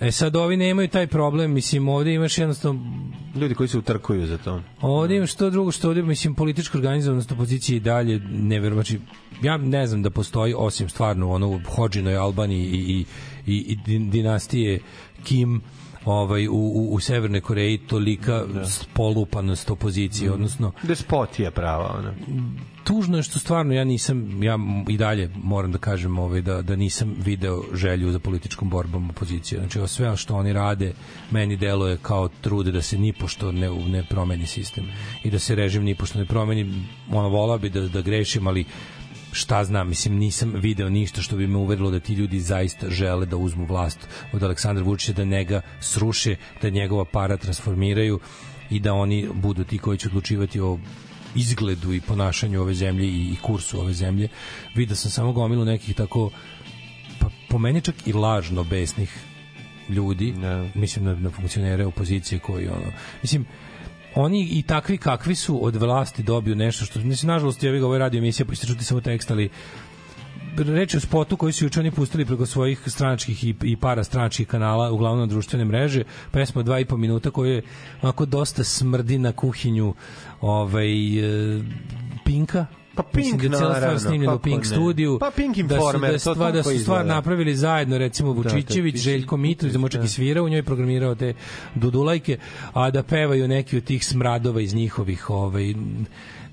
E 0.00 0.10
sad 0.12 0.36
ovi 0.36 0.56
nemaju 0.56 0.88
taj 0.88 1.06
problem, 1.06 1.52
mislim 1.52 1.88
ovde 1.88 2.14
imaš 2.14 2.38
jednostavno 2.38 2.80
Ljudi 3.34 3.54
koji 3.54 3.68
se 3.68 3.78
utrkuju 3.78 4.26
za 4.26 4.38
to. 4.38 4.62
Ovde 4.80 5.16
imaš 5.16 5.34
to 5.34 5.50
drugo 5.50 5.72
što 5.72 5.88
ovde, 5.88 6.02
mislim, 6.02 6.34
politička 6.34 6.78
organizovanost 6.78 7.32
opozicije 7.32 7.76
i 7.76 7.80
dalje 7.80 8.18
neverovatno. 8.30 8.98
Znači, 8.98 9.00
ja 9.42 9.56
ne 9.56 9.86
znam 9.86 10.02
da 10.02 10.10
postoji, 10.10 10.54
osim 10.56 10.88
stvarno 10.88 11.30
ono 11.30 11.48
u 11.48 11.60
Hođinoj 11.76 12.16
Albaniji 12.16 12.64
i, 12.66 12.76
i, 12.76 13.04
i, 13.46 13.58
i 13.58 13.76
din- 13.86 14.10
dinastije 14.10 14.80
Kim, 15.24 15.60
ovaj, 16.04 16.48
u, 16.48 16.52
u, 16.52 16.94
u 16.94 17.00
Severnoj 17.00 17.40
Koreji 17.40 17.78
tolika 17.78 18.44
polupanost 18.92 19.70
opozicije, 19.70 20.32
odnosno 20.32 20.72
Despotija 20.82 21.50
prava, 21.50 21.96
ona. 21.98 22.14
tužno 22.84 23.16
je 23.16 23.22
što 23.22 23.38
stvarno 23.38 23.74
ja 23.74 23.84
nisam 23.84 24.42
ja 24.42 24.58
i 24.88 24.96
dalje 24.96 25.30
moram 25.42 25.72
da 25.72 25.78
kažem 25.78 26.18
ovaj 26.18 26.42
da 26.42 26.62
da 26.62 26.76
nisam 26.76 27.14
video 27.18 27.62
želju 27.72 28.12
za 28.12 28.18
političkom 28.18 28.70
borbom 28.70 29.10
opozicije. 29.10 29.58
Znači 29.58 29.80
o 29.80 29.86
sve 29.86 30.16
što 30.16 30.36
oni 30.36 30.52
rade 30.52 30.92
meni 31.30 31.56
deluje 31.56 31.98
kao 32.02 32.28
trude 32.28 32.72
da 32.72 32.82
se 32.82 32.98
ni 32.98 33.12
pošto 33.12 33.52
ne 33.52 33.70
ne 33.70 34.04
promeni 34.10 34.46
sistem 34.46 34.84
i 35.24 35.30
da 35.30 35.38
se 35.38 35.54
režim 35.54 35.82
ni 35.82 35.94
pošto 35.94 36.18
ne 36.18 36.26
promeni. 36.26 36.86
Ono 37.10 37.28
volao 37.28 37.58
bi 37.58 37.70
da 37.70 37.88
da 37.88 38.00
grešim, 38.00 38.46
ali 38.46 38.64
šta 39.34 39.64
znam, 39.64 39.88
mislim 39.88 40.18
nisam 40.18 40.52
video 40.54 40.88
ništa 40.88 41.22
što 41.22 41.36
bi 41.36 41.46
me 41.46 41.58
uverilo 41.58 41.90
da 41.90 42.00
ti 42.00 42.14
ljudi 42.14 42.40
zaista 42.40 42.90
žele 42.90 43.26
da 43.26 43.36
uzmu 43.36 43.66
vlast 43.66 44.08
od 44.32 44.42
Aleksandra 44.42 44.84
Vučića 44.84 45.12
da 45.12 45.24
njega 45.24 45.60
sruše, 45.80 46.36
da 46.62 46.70
njegova 46.70 47.04
para 47.04 47.36
transformiraju 47.36 48.20
i 48.70 48.80
da 48.80 48.94
oni 48.94 49.28
budu 49.34 49.64
ti 49.64 49.78
koji 49.78 49.98
će 49.98 50.08
odlučivati 50.08 50.60
o 50.60 50.78
izgledu 51.34 51.92
i 51.92 52.00
ponašanju 52.00 52.60
ove 52.60 52.74
zemlje 52.74 53.06
i, 53.06 53.32
i 53.32 53.36
kursu 53.42 53.80
ove 53.80 53.92
zemlje. 53.92 54.28
Video 54.74 54.96
sam 54.96 55.10
samo 55.10 55.32
gomilu 55.32 55.64
nekih 55.64 55.94
tako 55.94 56.30
pa 57.20 57.28
po 57.48 57.58
meni 57.58 57.80
čak 57.80 57.94
i 58.06 58.12
lažno 58.12 58.64
besnih 58.64 59.18
ljudi, 59.88 60.32
Ne. 60.32 60.70
mislim 60.74 61.04
na, 61.04 61.14
na 61.14 61.30
funkcionere 61.30 61.86
opozicije 61.86 62.38
koji 62.38 62.68
ono, 62.68 62.92
mislim 63.22 63.46
oni 64.14 64.48
i 64.50 64.62
takvi 64.62 64.98
kakvi 64.98 65.34
su 65.34 65.66
od 65.66 65.76
vlasti 65.76 66.22
dobiju 66.22 66.56
nešto 66.56 66.84
što 66.84 67.00
mislim 67.00 67.28
nažalost 67.28 67.60
ga 67.62 67.86
ovaj 67.86 67.98
radio 67.98 68.18
emisija 68.18 68.46
pa 68.46 68.54
čuti 68.54 68.84
samo 68.84 69.00
tekst 69.00 69.30
ali 69.30 69.50
reč 70.56 70.94
je 70.94 70.98
o 70.98 71.00
spotu 71.00 71.36
koji 71.36 71.52
su 71.52 71.64
juče 71.64 71.80
oni 71.80 71.90
pustili 71.90 72.24
preko 72.24 72.46
svojih 72.46 72.80
stranačkih 72.86 73.44
i, 73.44 73.54
i 73.62 73.76
para 73.76 74.04
stranačkih 74.04 74.46
kanala, 74.46 74.90
uglavnom 74.92 75.20
na 75.20 75.26
društvene 75.26 75.64
mreže, 75.64 76.04
pesma 76.32 76.62
dva 76.62 76.80
i 76.80 76.84
po 76.84 76.96
minuta 76.96 77.30
koja 77.30 77.52
je 77.52 77.62
onako 78.02 78.26
dosta 78.26 78.64
smrdi 78.64 79.18
na 79.18 79.32
kuhinju 79.32 79.94
ovaj, 80.40 81.18
e, 81.18 81.62
Pinka, 82.24 82.66
Pa 82.94 83.02
Pink, 83.04 83.16
Mislim 83.24 83.38
da 83.40 83.44
je 83.46 83.50
cijela 83.52 83.74
stvar 83.76 84.00
snimljena 84.00 84.34
u 84.34 84.38
Pink 84.38 84.58
ne. 84.60 84.64
studiju. 84.64 85.18
Pa 85.18 85.30
Pink 85.30 85.56
da 85.56 85.62
su, 85.64 85.68
da, 85.68 85.74
Informer, 85.76 86.10
je 86.10 86.14
to 86.14 86.34
stvar, 86.34 86.52
da 86.52 86.62
su 86.62 86.78
stvar 86.78 87.06
napravili 87.06 87.56
zajedno, 87.56 87.98
recimo 87.98 88.32
Da, 88.32 88.36
Vučićević, 88.50 88.94
da, 88.94 89.00
Željko 89.00 89.36
Mitrović, 89.36 89.72
da 89.72 89.78
močak 89.78 90.04
i 90.04 90.08
svira, 90.08 90.42
u 90.42 90.48
njoj 90.48 90.62
programirao 90.62 91.14
te 91.14 91.34
dudulajke, 91.74 92.38
a 92.72 92.90
da 92.90 93.02
pevaju 93.02 93.48
neki 93.48 93.76
od 93.76 93.84
tih 93.84 94.06
smradova 94.06 94.60
iz 94.60 94.74
njihovih 94.74 95.30
ovaj, 95.30 95.74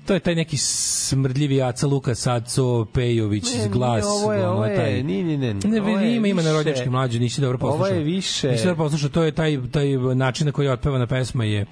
to 0.04 0.14
je 0.14 0.20
taj 0.20 0.34
neki 0.34 0.56
smrdljivi 0.56 1.62
Aca 1.62 1.86
Luka 1.86 2.14
Saco 2.14 2.86
Pejović 2.86 3.44
Ne, 3.46 3.58
iz 3.58 3.68
glas 3.68 4.04
nije, 4.04 4.12
ovo 4.14 4.32
je- 4.32 4.40
ono, 4.40 4.52
ovo 4.52 4.64
je- 4.66 4.76
taj, 4.76 5.02
ne, 5.02 5.22
ne, 5.38 5.80
ovo 5.80 5.88
je 5.90 5.98
vi 6.00 6.16
ima 6.16 6.26
ima 6.28 6.42
narodnjački 6.42 6.90
mlađe 6.90 7.20
nisi 7.20 7.40
dobro 7.40 7.58
Ovo 7.60 7.70
poslušao 7.70 7.96
je 7.96 8.04
više- 8.04 8.50
nisi 8.50 8.64
dobro 8.64 8.76
poslušao 8.76 9.08
to 9.08 9.22
je 9.22 9.32
taj 9.32 9.58
taj 9.68 9.86
način 9.96 10.46
na 10.46 10.52
koji 10.52 10.66
je 10.66 10.72
otpevana 10.72 11.06
pesma 11.06 11.44
je 11.44 11.66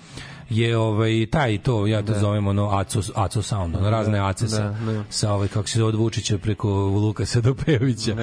je 0.50 0.76
ovaj 0.78 1.26
taj 1.26 1.58
to 1.58 1.86
ja 1.86 2.02
to 2.02 2.14
zovem 2.14 2.46
ono 2.46 2.68
Aco 2.68 3.00
Aco 3.14 3.42
sound 3.42 3.76
ono 3.76 3.90
razne 3.90 4.20
ace 4.20 4.48
sa, 4.48 4.58
da, 4.60 4.92
da. 4.92 5.04
sa 5.10 5.32
ovaj 5.32 5.48
kako 5.48 5.68
se 5.68 5.78
zove 5.78 5.88
od 5.88 5.94
Vučića 5.94 6.38
preko 6.38 6.68
Lukasa 6.70 7.40
do 7.40 7.54
Pejovića 7.56 8.16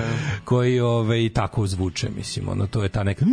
koji 0.44 0.80
ovaj 0.80 1.30
tako 1.30 1.68
zvuče 1.68 2.10
mislim 2.10 2.50
ono 2.50 2.68
to 2.68 2.84
je 2.84 2.90
ta 2.90 3.04
neka 3.04 3.26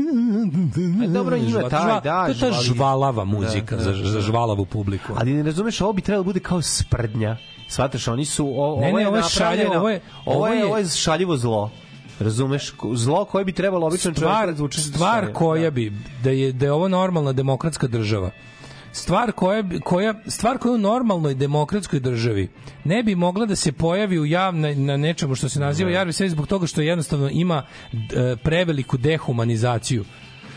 E, 1.05 1.09
dobro, 1.09 1.37
ima 1.37 1.49
Žva- 1.51 1.71
taj, 1.71 2.01
da, 2.03 2.25
to 2.25 2.29
je 2.29 2.39
ta 2.41 2.47
žvali- 2.49 2.65
žvalava 2.65 3.25
muzika 3.25 3.77
Da, 3.77 3.83
za, 3.83 3.91
da, 3.93 3.97
za 3.99 4.13
da. 4.13 4.21
žvalavu 4.21 4.65
publiku 4.67 5.13
Ali 5.17 5.33
ne 5.33 5.43
razumeš, 5.43 5.81
ovo 5.81 5.93
bi 5.93 6.03
trebalo 6.03 6.23
da 6.23 6.27
bude 6.27 6.41
kao 6.41 6.63
sprdnja. 6.63 7.37
Svataš, 7.69 8.09
oni 8.09 8.25
su... 8.25 8.47
O, 8.49 8.81
Ne, 8.81 8.89
ovo 8.89 8.97
ne, 8.97 9.03
je 9.03 9.09
ovo 9.09 9.17
je 9.17 9.23
šaljivo, 9.25 9.75
ovo 9.75 9.91
je- 9.91 10.01
ovo 10.27 10.47
je, 10.49 10.65
ovo 10.65 10.79
je 10.79 10.87
šaljivo 10.87 11.37
zlo. 11.37 11.71
Razumeš? 12.21 12.73
Zlo 12.95 13.25
koje 13.25 13.45
bi 13.45 13.53
trebalo 13.53 13.87
obično 13.87 14.15
stvar, 14.15 14.41
čovjek 14.41 14.57
zvuči 14.57 14.81
stvar 14.81 15.33
koja 15.33 15.71
bi 15.71 15.93
da 16.23 16.31
je 16.31 16.53
da 16.53 16.67
je 16.67 16.73
ovo 16.73 16.89
normalna 16.89 17.33
demokratska 17.33 17.87
država 17.89 18.31
stvar 18.95 19.33
koja, 19.33 19.63
koja 19.85 20.15
stvar 20.27 20.59
koja 20.59 20.75
u 20.75 20.79
normalnoj 20.79 21.35
demokratskoj 21.35 22.01
državi 22.01 22.49
ne 22.85 23.03
bi 23.03 23.15
mogla 23.15 23.47
da 23.47 23.57
se 23.57 23.73
pojavi 23.73 24.19
u 24.19 24.27
javna, 24.27 24.75
na 24.75 24.97
nečemu 24.97 25.35
što 25.35 25.49
se 25.49 25.61
naziva 25.61 25.91
javni 25.91 26.13
servis 26.13 26.33
zbog 26.33 26.47
toga 26.47 26.67
što 26.67 26.81
jednostavno 26.81 27.29
ima 27.33 27.63
e, 27.93 28.37
preveliku 28.37 28.97
dehumanizaciju 28.97 30.05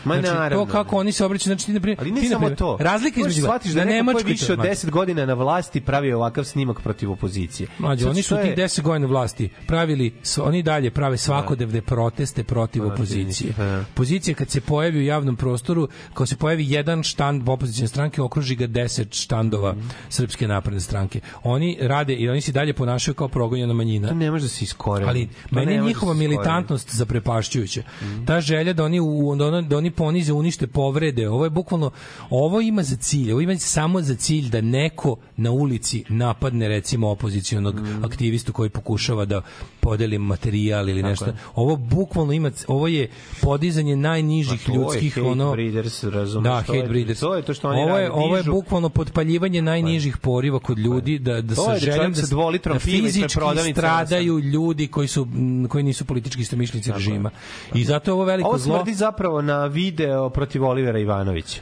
Ma 0.08 0.14
znači, 0.16 0.34
naravno, 0.34 0.66
to 0.66 0.72
kako 0.72 0.96
oni 0.96 1.12
se 1.12 1.24
obraćaju, 1.24 1.46
znači 1.46 1.66
ti 1.66 1.72
na 1.72 1.80
primjer, 1.80 1.98
Ali 2.00 2.10
ne 2.12 2.20
ti, 2.20 2.28
samo 2.28 2.50
to. 2.50 2.76
Razlika 2.80 3.20
između 3.20 3.42
shvatiš 3.42 3.72
da 3.72 3.76
neko 3.76 3.86
ko 3.86 3.92
je 3.92 3.96
Nemačkoj 3.96 4.22
više 4.24 4.52
od 4.52 4.58
to- 4.58 4.64
10 4.64 4.90
godina 4.90 5.26
na 5.26 5.34
vlasti 5.34 5.80
pravi 5.80 6.12
ovakav 6.12 6.44
snimak 6.44 6.80
protiv 6.80 7.12
opozicije. 7.12 7.66
Mlađe, 7.78 8.08
oni 8.08 8.22
su 8.22 8.26
što 8.26 8.36
tih 8.36 8.46
je- 8.46 8.56
10 8.58 8.82
godina 8.82 9.06
vlasti 9.06 9.48
pravili, 9.66 10.12
oni 10.38 10.62
dalje 10.62 10.90
prave 10.90 11.16
svakodnevne 11.18 11.82
proteste 11.82 12.44
protiv 12.44 12.86
opozicije. 12.86 13.52
da. 13.52 13.84
Pozicija 13.94 14.34
kad 14.34 14.50
se 14.50 14.60
pojavi 14.60 14.98
u 14.98 15.02
javnom 15.02 15.36
prostoru, 15.36 15.88
kao 16.14 16.26
se 16.26 16.36
pojavi 16.36 16.70
jedan 16.70 17.02
štand 17.02 17.48
opozicijne 17.48 17.88
stranke, 17.88 18.22
okruži 18.22 18.56
ga 18.56 18.66
10 18.66 18.88
štandova 19.14 19.72
Mhm. 19.72 19.88
Srpske 20.08 20.48
napredne 20.48 20.80
stranke. 20.80 21.20
Oni 21.42 21.78
rade 21.80 22.14
i 22.14 22.28
oni 22.28 22.40
se 22.40 22.52
dalje 22.52 22.72
ponašaju 22.72 23.14
kao 23.14 23.28
progonjena 23.28 23.74
manjina. 23.74 24.08
To 24.08 24.14
ne 24.14 24.30
može 24.30 24.42
da 24.42 24.48
se 24.48 24.64
iskoreni. 24.64 25.08
Ali 25.08 25.28
meni 25.50 25.72
njihova 25.72 25.84
da 26.04 26.14
iskoreni. 26.14 26.28
militantnost 26.28 26.94
zaprepašćujuća. 26.94 27.82
Ta 28.26 28.40
želja 28.40 28.72
da 28.72 28.84
oni 28.84 29.00
u, 29.00 29.34
da, 29.36 29.46
oni, 29.46 29.62
da 29.62 29.76
oni 29.76 29.90
ponize, 29.98 30.32
unište, 30.32 30.66
povrede, 30.66 31.28
ovo 31.28 31.44
je 31.44 31.50
bukvalno 31.50 31.90
ovo 32.30 32.60
ima 32.60 32.82
za 32.82 32.96
cilj, 32.96 33.32
ovo 33.32 33.40
ima 33.40 33.56
samo 33.58 34.02
za 34.02 34.14
cilj 34.14 34.48
da 34.50 34.60
neko 34.60 35.16
na 35.36 35.50
ulici 35.50 36.04
napadne 36.08 36.68
recimo 36.68 37.10
opozicionog 37.10 37.80
aktivistu 38.04 38.52
koji 38.52 38.70
pokušava 38.70 39.24
da 39.24 39.42
podeli 39.88 40.18
materijal 40.20 40.88
ili 40.88 41.02
nešto. 41.02 41.24
je. 41.24 41.34
Ovo 41.54 41.76
bukvalno 41.76 42.32
ima, 42.32 42.50
ovo 42.68 42.88
je 42.88 43.08
podizanje 43.40 43.96
najnižih 43.98 44.60
Pa 44.60 44.66
to 44.66 44.72
je 44.72 44.76
ljudskih 44.76 45.14
hate 45.14 45.22
ono 45.24 45.52
breeders, 45.52 46.04
razumeš, 46.04 46.44
Da, 46.44 46.62
to 46.62 46.74
je- 46.74 46.80
hate 46.80 46.88
breeders. 46.88 47.20
to 47.20 47.34
je 47.34 47.42
to 47.42 47.54
što 47.54 47.68
oni 47.68 47.80
ovo 47.80 47.98
je 47.98 48.08
rade, 48.08 48.14
ovo 48.14 48.36
je 48.36 48.42
bukvalno 48.44 48.88
podpaljivanje 48.90 49.62
najnižih 49.62 50.16
poriva 50.18 50.58
kod 50.60 50.78
ljudi 50.78 51.18
da 51.18 51.40
da 51.42 51.54
sa 51.54 51.72
da 51.72 51.78
željom 51.78 52.12
da, 52.12 52.20
da 52.20 52.26
ispred 52.54 52.80
fizički 52.80 53.28
stradaju 53.72 54.38
ljudi 54.38 54.86
koji 54.88 55.08
su 55.08 55.26
koji 55.68 55.84
nisu 55.84 56.04
politički 56.04 56.42
istomišljenici 56.42 56.92
režima. 56.92 57.30
I 57.74 57.84
zato 57.84 58.10
je 58.10 58.14
ovo 58.14 58.24
veliko 58.24 58.48
Ovo 58.48 58.58
zlo. 58.58 58.76
smrdi 58.76 58.94
zapravo 58.94 59.42
na 59.42 59.66
video 59.66 60.30
protiv 60.30 60.64
Olivera 60.64 60.98
Ivanovića. 60.98 61.60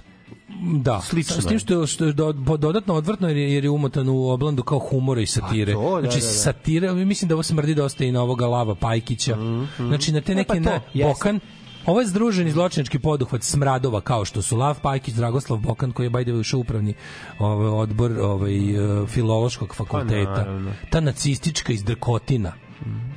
Da, 0.62 1.00
Slično 1.00 1.36
s 1.36 1.46
tim 1.46 1.58
što, 1.58 1.80
je- 1.80 1.86
što 1.86 2.04
je 2.04 2.12
do, 2.12 2.32
dodatno 2.32 2.94
odvrtno 2.94 3.28
jer 3.28 3.36
je, 3.36 3.52
jer 3.54 3.64
je 3.64 3.70
umotan 3.70 4.08
u 4.08 4.28
oblandu 4.28 4.62
kao 4.62 4.78
humora 4.78 5.20
i 5.20 5.26
satire. 5.26 5.72
A 5.72 5.76
to, 5.76 5.94
da, 5.94 6.00
znači, 6.00 6.18
da, 6.18 6.26
da. 6.26 6.32
satira, 6.32 6.94
mislim 6.94 7.28
da 7.28 7.34
ovo 7.34 7.42
smrdi 7.42 7.74
dosta 7.74 8.04
i 8.04 8.12
na 8.12 8.22
ovoga 8.22 8.46
Lava 8.46 8.74
Pajkića. 8.74 9.36
Znači, 9.78 10.12
na 10.12 10.20
te 10.20 10.32
E, 10.32 10.34
neke 10.34 10.48
pa 10.48 10.54
to, 10.54 10.80
na. 10.94 11.04
Bokan, 11.04 11.40
Ovo 11.86 12.00
je 12.00 12.06
združeni 12.06 12.50
zločinački 12.50 12.98
poduhvat 12.98 13.42
smradova 13.42 14.00
kao 14.00 14.24
što 14.24 14.42
su 14.42 14.56
Lav 14.56 14.80
Pajkić, 14.80 15.14
Dragoslav 15.14 15.58
Bokan 15.58 15.92
koji 15.92 16.06
je 16.06 16.10
bajde 16.10 16.32
ušao 16.34 16.60
upravni 16.60 16.94
ovaj 17.38 17.66
odbor 17.68 18.12
ovaj 18.12 18.54
e, 19.02 19.06
filološkog 19.06 19.74
fakulteta. 19.74 20.32
Pa 20.34 20.38
naravno. 20.38 20.72
Ta 20.90 21.00
nacistička 21.00 21.72
izdrkotina. 21.72 22.52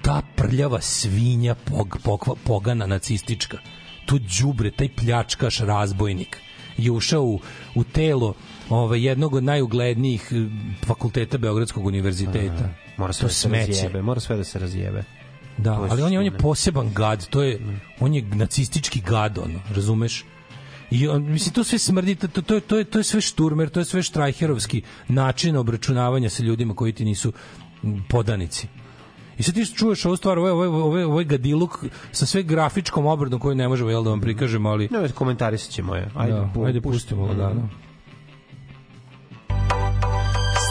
Ta 0.01 0.21
prljava 0.35 0.81
svinja 0.81 1.55
pog, 1.55 1.97
pokva, 2.03 2.35
pogana 2.43 2.85
nacistička. 2.85 3.57
Tu 4.05 4.19
đubre, 4.39 4.71
taj 4.71 4.89
pljačkaš 4.89 5.59
razbojnik 5.59 6.37
je 6.85 6.91
ušao 6.91 7.23
u, 7.23 7.39
u 7.75 7.83
telo 7.83 8.33
ovaj, 8.69 9.05
jednog 9.05 9.33
od 9.33 9.43
najuglednijih 9.43 10.31
eh, 10.31 10.35
fakulteta 10.85 11.37
Beogradskog 11.37 11.85
univerziteta. 11.85 12.69
Mora 12.97 13.13
sve 13.13 13.21
to 13.21 13.27
da 13.27 13.33
se 13.33 13.47
smeće. 13.47 13.67
razjebe, 13.67 14.01
mora 14.01 14.19
sve 14.19 14.37
da 14.37 14.43
se 14.43 14.59
razjebe. 14.59 15.03
Da, 15.57 15.75
To 15.75 15.87
ali 15.89 16.01
on 16.01 16.13
je, 16.13 16.19
on 16.19 16.25
je 16.25 16.37
poseban 16.37 16.93
gad, 16.93 17.27
to 17.29 17.43
je, 17.43 17.59
on 17.99 18.13
je 18.13 18.21
nacistički 18.21 19.01
gad, 19.01 19.37
ono, 19.37 19.59
razumeš? 19.75 20.25
I 20.91 21.07
on, 21.07 21.23
mislim, 21.23 21.53
to 21.53 21.63
sve 21.63 21.79
smrdi, 21.79 22.15
to, 22.15 22.27
to, 22.27 22.41
to, 22.41 22.59
to, 22.59 22.77
je, 22.77 22.83
to 22.83 22.97
je 22.97 23.03
sve 23.03 23.21
šturmer, 23.21 23.69
to 23.69 23.79
je 23.79 23.85
sve 23.85 24.03
štrajherovski 24.03 24.81
način 25.07 25.57
obračunavanja 25.57 26.29
sa 26.29 26.43
ljudima 26.43 26.75
koji 26.75 26.93
ti 26.93 27.05
nisu 27.05 27.33
podanici. 28.09 28.67
I 29.39 29.43
sad 29.43 29.53
ti 29.53 29.65
čuješ 29.65 30.05
ovu 30.05 30.15
stvar, 30.15 30.39
ovaj, 30.39 30.51
ovaj, 30.51 30.67
ovaj, 30.67 31.03
ovaj 31.03 31.23
gadiluk 31.23 31.77
sa 32.11 32.25
sve 32.25 32.43
grafičkom 32.43 33.05
obradom 33.05 33.39
koju 33.39 33.55
ne 33.55 33.67
možemo 33.67 33.89
jel, 33.89 34.03
da 34.03 34.09
vam 34.09 34.21
prikažemo, 34.21 34.69
ali... 34.69 34.87
Ne, 34.91 35.09
komentarisat 35.11 35.71
ćemo 35.71 35.95
je. 35.95 36.11
Ajde, 36.15 36.33
da, 36.33 36.49
pu- 36.55 36.65
ajde 36.65 36.81
pusti. 36.81 36.97
pustimo 36.99 37.25
lagano. 37.25 37.69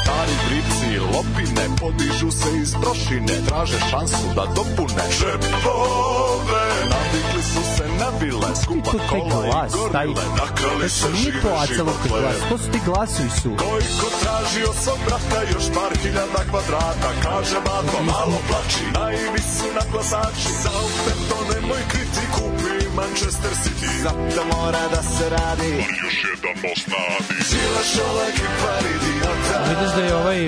Stari 0.02 0.32
dripci, 0.48 0.98
lopine, 0.98 1.64
podižu 1.80 2.30
se 2.30 2.48
iz 2.62 2.74
prošine, 2.82 3.34
traže 3.48 3.78
šansu 3.90 4.26
da 4.34 4.44
dopune 4.56 5.04
džepove. 5.18 6.64
Navikli 6.92 7.42
su 7.42 7.60
se 7.98 8.04
na 8.04 8.10
vile, 8.20 8.50
skupa 8.62 8.90
To 8.90 8.98
taj 9.10 9.20
glas, 9.30 9.72
i 9.74 9.92
taj... 9.92 10.06
nakrali 10.42 10.88
se 10.88 11.06
Nije 11.12 11.32
to 11.42 11.74
životle. 11.74 12.08
glas, 12.08 12.36
to 12.48 12.58
su 12.58 12.70
ti 12.72 12.80
glasovi 12.86 13.30
su. 13.42 13.48
Gojko 13.48 14.08
tražio 14.22 14.70
svog 14.82 14.98
brata 15.06 15.40
još 15.52 15.66
par 15.76 15.92
hiljada 16.02 16.42
kvadrata 16.50 17.10
Kaže 17.22 17.58
bato 17.66 17.98
malo 18.12 18.38
plači 18.48 18.84
Naivi 18.94 19.42
su 19.56 19.66
na 19.76 19.82
glasači 19.92 20.48
Southampton 20.62 21.44
nemoj 21.54 21.82
kriti 21.90 22.24
Kupi 22.34 22.78
Manchester 22.96 23.52
City 23.62 23.90
Zato 24.02 24.40
mora 24.52 24.84
da 24.94 25.02
se 25.02 25.24
radi 25.36 25.72
Još 26.02 26.16
jedan 26.30 26.56
most 26.64 26.86
na 26.92 27.00
Adi 27.16 27.38
Sila 27.48 27.82
šolak 27.92 28.36
i 28.46 28.48
par 28.60 28.82
idiota 28.96 29.56
Vidiš 29.70 29.90
da 29.96 30.02
je 30.02 30.14
ovaj 30.22 30.40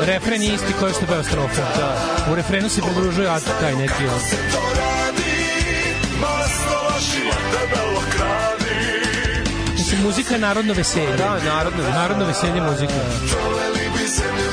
refren 0.00 0.42
je 0.42 0.54
isti 0.54 0.72
koji 0.80 0.92
što 0.92 1.06
peva 1.06 1.22
strofa. 1.22 1.62
Da. 1.76 1.96
U 2.32 2.34
refrenu 2.34 2.68
se 2.68 2.80
pridružuje 2.82 3.28
a 3.28 3.38
taj 3.60 3.74
neki 3.76 4.04
on. 4.14 4.73
Mislim, 9.94 10.06
muzika 10.06 10.34
je 10.34 10.40
narodno 10.40 10.74
veselje. 10.74 11.16
Da, 11.16 11.38
narodno 11.44 11.78
veselje. 11.78 11.94
Narodno 11.94 12.24
veselje 12.26 12.60
muzika. 12.60 12.94
Bi 13.98 14.08
zemlju 14.08 14.50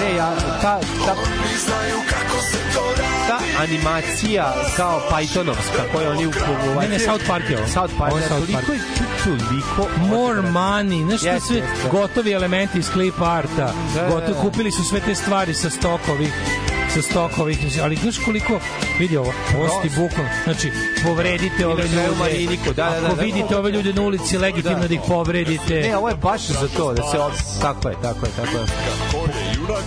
Ne, 0.00 0.16
ja, 0.16 0.34
ta, 0.62 0.80
ta, 1.06 1.12
Oni 1.12 1.58
znaju 1.66 1.96
kako 2.10 2.42
se 2.42 2.58
to 2.74 2.84
radi 2.98 3.14
ta 3.28 3.62
animacija 3.62 4.54
kao 4.76 5.02
Pythonovska 5.10 5.82
koju 5.92 6.10
oni 6.10 6.26
u 6.26 6.32
Ne, 6.80 6.88
ne, 6.88 6.98
South 6.98 7.26
Park 7.26 7.50
je 7.50 7.58
ovo. 7.58 7.66
South 7.66 7.94
Park, 7.98 8.12
Ovo 8.12 8.18
je 8.18 8.28
da, 8.28 8.34
toliko 8.34 8.52
Park. 8.52 8.68
je 8.68 8.80
toliko 9.24 9.88
More 9.98 10.40
money, 10.42 11.06
znaš 11.06 11.20
što 11.20 11.28
Jeste, 11.28 11.46
sve 11.46 11.56
jeste. 11.56 11.88
gotovi 11.90 12.32
elementi 12.32 12.78
iz 12.78 12.90
clip 12.92 13.22
arta. 13.22 13.72
Da, 13.94 14.00
da, 14.02 14.08
Gotovi, 14.08 14.34
da. 14.34 14.40
kupili 14.40 14.72
su 14.72 14.84
sve 14.84 15.00
te 15.00 15.14
stvari 15.14 15.54
sa 15.54 15.70
stokovih 15.70 16.32
sa 16.94 17.02
stokovih, 17.02 17.58
ali 17.82 17.96
znaš 17.96 18.18
koliko 18.24 18.60
vidi 18.98 19.16
ovo, 19.16 19.32
ovo 19.56 19.68
su 19.68 19.74
ti 19.82 19.88
bukvalno, 19.88 20.30
znači 20.44 20.72
povredite 21.04 21.66
ove 21.66 21.82
ljude, 21.82 22.08
Mariniku, 22.18 22.72
da, 22.72 22.90
da, 22.90 23.00
da, 23.00 23.06
ako 23.06 23.16
da. 23.16 23.22
vidite 23.22 23.56
ove 23.56 23.70
ljude 23.70 23.92
na 23.92 24.02
ulici, 24.02 24.38
legitimno 24.38 24.88
da, 24.88 24.94
ih 24.94 25.00
povredite. 25.08 25.80
Ne, 25.80 25.96
ovo 25.96 26.08
je 26.08 26.14
baš 26.14 26.46
za 26.46 26.68
to, 26.76 26.92
da 26.92 27.02
se 27.02 27.18
od... 27.18 27.32
Tako 27.60 27.88
je, 27.88 27.96
tako 28.02 28.26
je, 28.26 28.32
tako 28.36 28.56
je. 28.56 28.64
Je 29.44 29.54
junak 29.56 29.84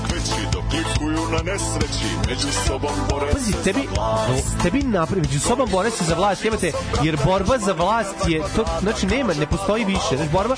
klikuju 0.78 1.20
na 1.32 1.38
nesreći 1.52 2.06
Među 2.30 2.48
sobom 2.68 2.92
bore 3.10 3.32
Pazi, 3.32 3.52
se 3.52 3.58
tebi, 3.64 3.80
za 3.86 4.02
vlast 4.02 4.56
tebi 4.64 4.84
napravi, 4.84 5.22
među 5.22 5.40
sobom 5.40 5.70
bore 5.72 5.92
se 5.92 6.04
za 6.04 6.16
vlast, 6.16 6.46
jebate, 6.46 6.72
jer 7.04 7.18
borba 7.26 7.58
za 7.58 7.74
vlast 7.74 8.16
je, 8.28 8.42
to, 8.56 8.66
znači 8.82 9.06
nema, 9.06 9.34
ne 9.34 9.48
postoji 9.48 9.86
više, 9.86 10.16
znači 10.16 10.30
borba, 10.32 10.56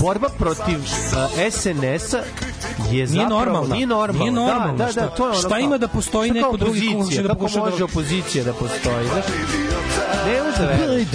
borba 0.00 0.28
protiv 0.28 0.78
uh, 0.78 0.86
SNS-a 1.52 2.18
je 2.90 3.06
zapravo, 3.06 3.28
Nije 3.28 3.28
normalno. 3.28 3.74
Nije 3.74 3.86
normalno. 3.86 4.18
Nije 4.20 4.32
normalno. 4.32 4.72
Da, 4.72 4.84
da, 4.84 4.84
da, 4.84 4.92
Šta- 4.92 5.08
to 5.08 5.24
je 5.24 5.30
ono 5.30 5.38
šta 5.38 5.58
ima 5.58 5.78
da 5.78 5.88
postoji 5.88 6.30
neko 6.30 6.56
drugi 6.56 6.80
ko 6.82 6.94
opozicija, 6.94 7.04
hoće 7.04 7.22
da 7.22 7.28
kako 7.28 7.38
pokuša 7.38 7.60
da- 7.60 7.70
može 7.70 7.84
opozicija 7.84 8.44
da 8.44 8.52
postoji, 8.52 9.06
znaš? 9.12 9.24
Ne 10.28 10.42
može 10.42 10.58
da 10.58 10.66
veruješ. 10.66 11.08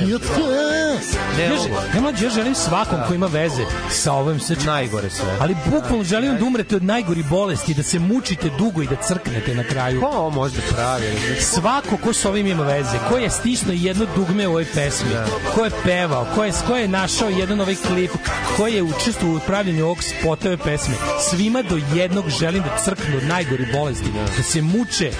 Ne 1.37 1.43
Ja, 1.43 1.49
mogu. 1.55 1.75
ja, 1.95 2.01
mlađe, 2.01 2.25
ja 2.25 2.31
želim 2.31 2.55
svakom 2.55 2.99
ko 3.07 3.13
ima 3.13 3.27
veze 3.27 3.63
sa 3.89 4.13
ovim 4.13 4.39
znači, 4.39 4.65
Najgore 4.65 5.09
sve. 5.09 5.37
ali 5.39 5.55
bukvalno 5.65 6.03
želim 6.03 6.37
da 6.37 6.45
umrete 6.45 6.75
od 6.75 6.83
najgori 6.83 7.23
bolesti, 7.23 7.73
da 7.73 7.83
se 7.83 7.99
mučite 7.99 8.49
dugo 8.57 8.81
i 8.81 8.87
da 8.87 8.95
crknete 8.95 9.55
na 9.55 9.63
kraju. 9.63 10.01
Ko 10.01 10.07
ovo 10.07 10.29
može 10.29 10.55
da 10.55 10.75
pravi? 10.75 11.05
Svako 11.39 11.97
ko 11.97 12.13
s 12.13 12.25
ovim 12.25 12.47
ima 12.47 12.63
veze, 12.63 12.97
ko 13.09 13.17
je 13.17 13.29
stisnuo 13.29 13.73
jedno 13.73 14.05
dugme 14.15 14.47
u 14.47 14.49
ovoj 14.49 14.65
pesmi, 14.65 15.09
ko 15.55 15.65
je 15.65 15.71
pevao, 15.83 16.27
ko 16.35 16.43
je, 16.43 16.51
ko 16.67 16.75
je 16.77 16.87
našao 16.87 17.29
jedan 17.29 17.61
ovaj 17.61 17.75
klip, 17.75 18.11
ko 18.57 18.67
je 18.67 18.83
učestvovao 18.83 19.37
u 19.37 19.39
pravljenju 19.47 19.85
ovog 19.85 19.97
spota 20.03 20.47
ove 20.47 20.57
pesme, 20.57 20.95
svima 21.29 21.61
do 21.61 21.79
jednog 21.93 22.29
želim 22.29 22.63
da 22.63 22.77
crknu 22.83 23.17
od 23.17 23.23
najgori 23.23 23.65
bolesti, 23.73 24.09
da 24.37 24.43
se 24.43 24.61
muče 24.61 25.11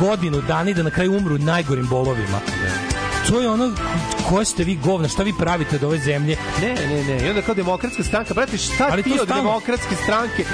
godinu 0.00 0.40
dana 0.40 0.70
i 0.70 0.74
da 0.74 0.82
na 0.82 0.90
kraju 0.90 1.16
umru 1.16 1.38
najgorim 1.38 1.86
bolovima. 1.86 2.40
To 3.28 3.40
je 3.40 3.50
ono 3.50 3.70
ko 4.24 4.44
ste 4.44 4.64
vi 4.64 4.76
govna, 4.76 5.08
šta 5.08 5.22
vi 5.22 5.32
pravite 5.34 5.76
od 5.76 5.84
ove 5.84 5.98
zemlje? 5.98 6.36
Ne, 6.60 6.74
ne, 6.86 7.04
ne. 7.04 7.26
I 7.26 7.30
onda 7.30 7.42
kao 7.42 7.54
demokratska 7.54 8.02
stranka, 8.02 8.34
brate, 8.34 8.56
šta 8.58 8.88
Ali 8.90 9.02
ti 9.02 9.10
to 9.10 9.22
od 9.22 9.28
demokratske 9.28 9.94
stranke? 9.96 10.44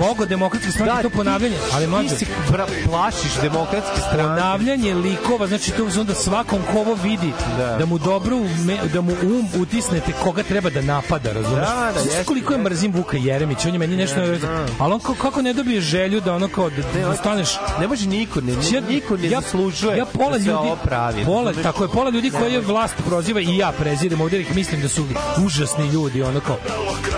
Logo 0.00 0.26
demokratske 0.26 0.70
stranke, 0.72 1.02
to 1.02 1.08
ti- 1.08 1.16
ponavljanje, 1.16 1.56
ali 1.72 1.86
mlađe. 1.86 2.08
Ti 2.08 2.14
se 2.16 2.26
pra, 2.48 2.66
plašiš 2.84 3.32
demokratske 3.42 3.96
stranke. 3.98 4.16
ponavljanje 4.20 4.94
likova, 4.96 5.46
znači 5.46 5.70
to 5.70 6.00
onda 6.00 6.14
svakom 6.14 6.58
ko 6.64 6.78
ovo 6.78 6.94
vidi 6.94 7.32
da, 7.58 7.76
Da. 7.78 7.86
mu 7.86 7.98
dobro 7.98 8.36
ume, 8.36 8.78
da 8.84 9.00
mu 9.00 9.12
um 9.14 9.48
utisnete 9.56 10.12
koga 10.14 10.42
treba 10.42 10.70
da 10.70 10.82
napada, 10.82 11.32
razumeš? 11.32 11.60
Da, 11.60 11.90
da, 11.94 12.00
jeste, 12.00 12.24
koliko 12.24 12.52
je 12.52 12.58
mrzim 12.60 12.92
Vuka 12.92 13.16
Jeremića, 13.16 13.68
on 13.68 13.74
je 13.74 13.78
meni 13.78 13.96
nešto 13.96 14.16
Ne, 14.16 14.26
ne, 14.26 14.38
znam. 14.38 14.66
ali 14.78 14.92
on 14.92 15.00
kako, 15.00 15.14
kako 15.14 15.42
ne 15.42 15.52
dobije 15.52 15.80
želju 15.80 16.20
da 16.20 16.34
ono 16.34 16.48
kao 16.48 16.70
da, 16.70 16.76
da 16.94 17.08
on- 17.10 17.16
staneš 17.16 17.48
Ne 17.80 17.88
može 17.88 18.08
niko, 18.08 18.40
ne, 18.40 18.52
niko 18.88 19.16
ne 19.16 19.28
ja- 19.28 19.40
zaslužuje 19.40 19.98
ja 19.98 20.04
pola 20.06 20.30
da 20.30 20.38
se 20.38 20.44
ljudi, 20.44 20.58
ovo 20.58 20.76
pravi. 20.76 21.24
Pola, 21.24 21.52
tako 21.54 21.82
je, 21.82 21.88
pola 21.90 22.10
ljudi 22.10 22.23
koji 22.30 22.52
je 22.52 22.60
vlast 22.60 22.94
proziva 23.06 23.40
i 23.40 23.56
ja 23.56 23.72
prezidem 23.78 24.20
ovdje, 24.20 24.40
ih 24.40 24.54
mislim 24.56 24.80
da 24.80 24.88
su 24.88 25.04
užasni 25.46 25.86
ljudi, 25.88 26.22
ono 26.22 26.40
kao. 26.40 26.56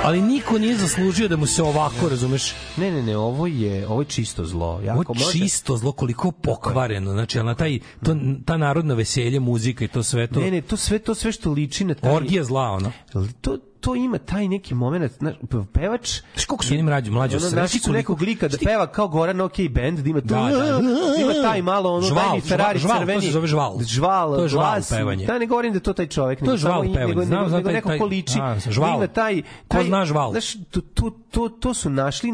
Ali 0.04 0.20
niko 0.22 0.58
nije 0.58 0.76
zaslužio 0.76 1.28
da 1.28 1.36
mu 1.36 1.46
se 1.46 1.62
ovako, 1.62 2.08
razumeš? 2.08 2.54
Ne, 2.76 2.90
ne, 2.90 3.02
ne, 3.02 3.16
ovo 3.16 3.46
je, 3.46 3.88
ovo 3.88 4.00
je 4.00 4.06
čisto 4.06 4.44
zlo. 4.44 4.80
Jako 4.84 5.04
Ovo 5.08 5.20
je 5.20 5.24
može- 5.24 5.38
čisto 5.38 5.76
zlo, 5.76 5.92
koliko 5.92 6.30
pokvareno, 6.32 7.12
znači, 7.12 7.38
ali 7.38 7.46
na 7.46 7.54
taj, 7.54 7.78
to, 8.04 8.16
ta 8.44 8.56
narodno 8.56 8.94
veselje, 8.94 9.40
muzika 9.40 9.84
i 9.84 9.88
to 9.88 10.02
sve 10.02 10.26
to. 10.26 10.40
Ne, 10.40 10.50
ne, 10.50 10.60
to 10.60 10.76
sve, 10.76 10.98
to 10.98 11.14
sve 11.14 11.32
što 11.32 11.50
liči 11.50 11.84
na 11.84 11.94
taj... 11.94 12.12
Orgija 12.14 12.44
zla, 12.44 12.62
ono. 12.62 12.92
To, 13.40 13.58
to 13.86 13.94
ima 13.96 14.18
taj 14.20 14.48
neki 14.48 14.74
moment, 14.74 15.12
znaš, 15.12 15.34
pevač... 15.72 16.20
Znaš 16.32 16.44
koliko 16.44 16.64
su 16.64 16.74
jedni 16.74 16.82
mlađi, 16.84 17.10
mlađi 17.10 17.36
Ono, 17.36 17.50
našli 17.50 17.80
su 17.80 17.92
nekog 17.92 18.22
lika 18.22 18.48
da 18.48 18.58
peva 18.58 18.86
kao 18.88 19.08
Goran 19.08 19.40
OK 19.40 19.52
Band, 19.70 19.98
da 19.98 20.10
ima 20.10 20.20
tu, 20.20 20.26
Da, 20.26 20.40
da, 20.42 20.58
da. 20.62 20.78
ima 21.18 21.32
taj 21.42 21.62
malo 21.62 21.92
ono, 21.92 22.02
Žval, 22.02 22.34
mi 22.34 22.40
Ferrari 22.40 22.78
žval, 22.78 22.96
to 22.96 23.00
crveni. 23.00 23.22
se 23.22 23.30
zove 23.30 23.46
žval. 23.46 23.78
Žval, 23.82 24.34
To 24.34 24.42
je 24.42 24.48
žval 24.48 24.64
glas. 24.66 24.88
pevanje. 24.90 25.26
Da, 25.26 25.38
ne 25.38 25.46
govorim 25.46 25.72
da 25.72 25.80
to 25.80 25.92
taj 25.92 26.06
čovjek. 26.08 26.38
To 26.38 26.44
nego 26.44 26.52
je 26.52 26.58
žval 26.58 26.82
samo 26.82 26.94
pevanje. 26.94 27.08
Nego, 27.08 27.24
Znam, 27.24 27.44
nego, 27.44 27.56
nego 27.56 27.66
taj- 27.66 27.74
neko 27.74 27.88
taj- 27.88 27.98
ko 27.98 28.04
liči. 28.06 28.38
a, 28.42 28.54
da 28.56 28.70
žval. 28.70 28.94
Ima 28.94 29.06
taj, 29.08 29.42
Ko 29.42 29.48
taj, 29.68 29.84
zna 29.84 30.04
žval? 30.04 30.30
Znaš, 30.30 30.52
to, 30.70 30.80
to, 30.82 31.10
to, 31.30 31.48
to 31.50 31.74
su 31.74 31.90
našli, 31.90 32.32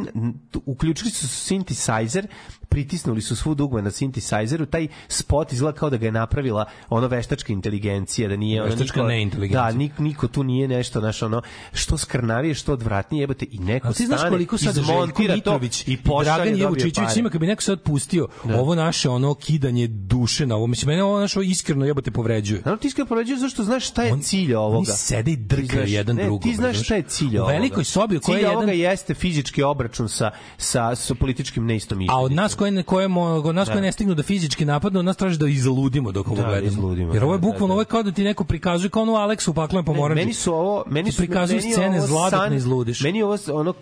to- 0.50 0.60
uključili 0.66 1.10
su 1.10 1.26
synthesizer, 1.26 2.26
pritisnuli 2.72 3.22
su 3.22 3.36
svu 3.36 3.54
dugme 3.54 3.82
na 3.82 3.90
synthesizeru, 3.90 4.66
taj 4.66 4.88
spot 5.08 5.52
izgleda 5.52 5.78
kao 5.78 5.90
da 5.90 5.96
ga 5.96 6.06
je 6.06 6.12
napravila 6.12 6.64
ono 6.88 7.06
veštačka 7.08 7.52
inteligencija, 7.52 8.28
da 8.28 8.36
nije 8.36 8.62
ono 8.62 8.70
Veštačka 8.70 9.00
niko- 9.00 9.06
neinteligencija. 9.08 9.70
Da, 9.70 9.78
nik, 9.78 9.98
niko 9.98 10.28
tu 10.28 10.42
nije 10.42 10.68
nešto, 10.68 11.00
znaš, 11.00 11.22
ono, 11.22 11.42
što 11.72 11.98
skrnavije, 11.98 12.54
što 12.54 12.72
odvratnije, 12.72 13.22
jebate, 13.22 13.46
i 13.50 13.58
neko 13.58 13.88
A 13.88 13.92
ti 13.92 14.06
znaš 14.06 14.20
koliko 14.28 14.58
sad 14.58 14.76
izmontira 14.76 15.40
to 15.40 15.60
i 15.86 15.96
pošalje 15.96 16.24
Dragan 16.24 16.56
Jevučićević 16.60 17.16
ima 17.16 17.30
kad 17.30 17.40
bi 17.40 17.46
neko 17.46 17.62
sad 17.62 17.82
pustio 17.82 18.28
ovo 18.44 18.74
naše 18.74 19.08
ono 19.08 19.34
kidanje 19.34 19.86
duše 19.86 20.46
na 20.46 20.56
ovo 20.56 20.66
mislim 20.66 20.88
mene 20.88 21.02
ovo 21.02 21.20
našo 21.20 21.42
iskreno 21.42 21.84
jebote 21.84 22.10
povređuje. 22.10 22.58
Naravno 22.58 22.80
ti 22.80 22.88
iskreno 22.88 23.08
povređuješ 23.08 23.40
zašto 23.40 23.64
znaš 23.64 23.88
šta 23.88 24.02
je 24.02 24.12
cilj 24.22 24.54
ovoga. 24.54 24.76
Oni 24.76 24.86
sede 24.86 25.30
i 25.30 25.36
drkaju 25.36 25.86
jedan 25.86 26.16
ne, 26.16 26.24
drugom. 26.24 26.50
Ti 26.50 26.56
znaš 26.56 26.84
šta 26.84 26.94
je 26.94 27.02
cilj 27.02 27.36
U 27.36 27.40
ovoga. 27.40 27.52
velikoj 27.52 27.84
sobi 27.84 28.16
u 28.16 28.20
cilj 28.20 28.38
je 28.40 28.48
ovoga 28.50 28.72
jedan 28.72 28.90
jeste 28.90 29.14
fizički 29.14 29.62
obračun 29.62 30.08
sa, 30.08 30.30
sa, 30.56 30.94
sa 30.94 31.14
političkim 31.14 31.66
neistomišljenicima. 31.66 32.18
A 32.18 32.22
od 32.22 32.32
nas 32.32 32.54
koje 32.62 32.70
ne 32.70 32.82
koje 32.82 33.08
nas 33.52 33.66
Da. 33.68 33.72
koje 33.72 33.82
ne 33.82 33.92
stignu 33.92 34.14
da 34.14 34.22
fizički 34.22 34.64
napadnu, 34.64 35.02
nas 35.02 35.16
traži 35.16 35.38
da 35.38 35.48
izludimo 35.48 36.12
dok 36.12 36.26
ovo 36.26 36.36
Da, 36.36 36.42
da 36.42 36.48
gledamo. 36.48 36.68
izludimo, 36.68 37.14
Jer 37.14 37.24
ovo 37.24 37.32
je 37.32 37.38
da, 37.38 37.40
da, 37.40 37.46
bukvalno 37.46 37.66
da. 37.66 37.72
ovo 37.72 37.80
je 37.80 37.86
kao 37.86 38.02
da 38.02 38.12
ti 38.12 38.24
neko 38.24 38.44
prikazuje 38.44 38.90
kao 38.90 39.02
ono 39.02 39.14
Aleksu 39.14 39.50
u 39.50 39.54
paklenoj 39.54 39.84
pomoranđi. 39.84 40.20
Meni 40.20 40.34
su 40.34 40.54
ovo, 40.54 40.84
meni 40.86 41.12
su 41.12 41.16
prikazuju 41.18 41.56
meni 41.56 41.72
scene 41.72 42.00
zla 42.00 42.30
san- 42.30 42.50
ne 42.50 42.56
izludiš. 42.56 43.00
Meni 43.00 43.22
ovo 43.22 43.38
ono 43.48 43.74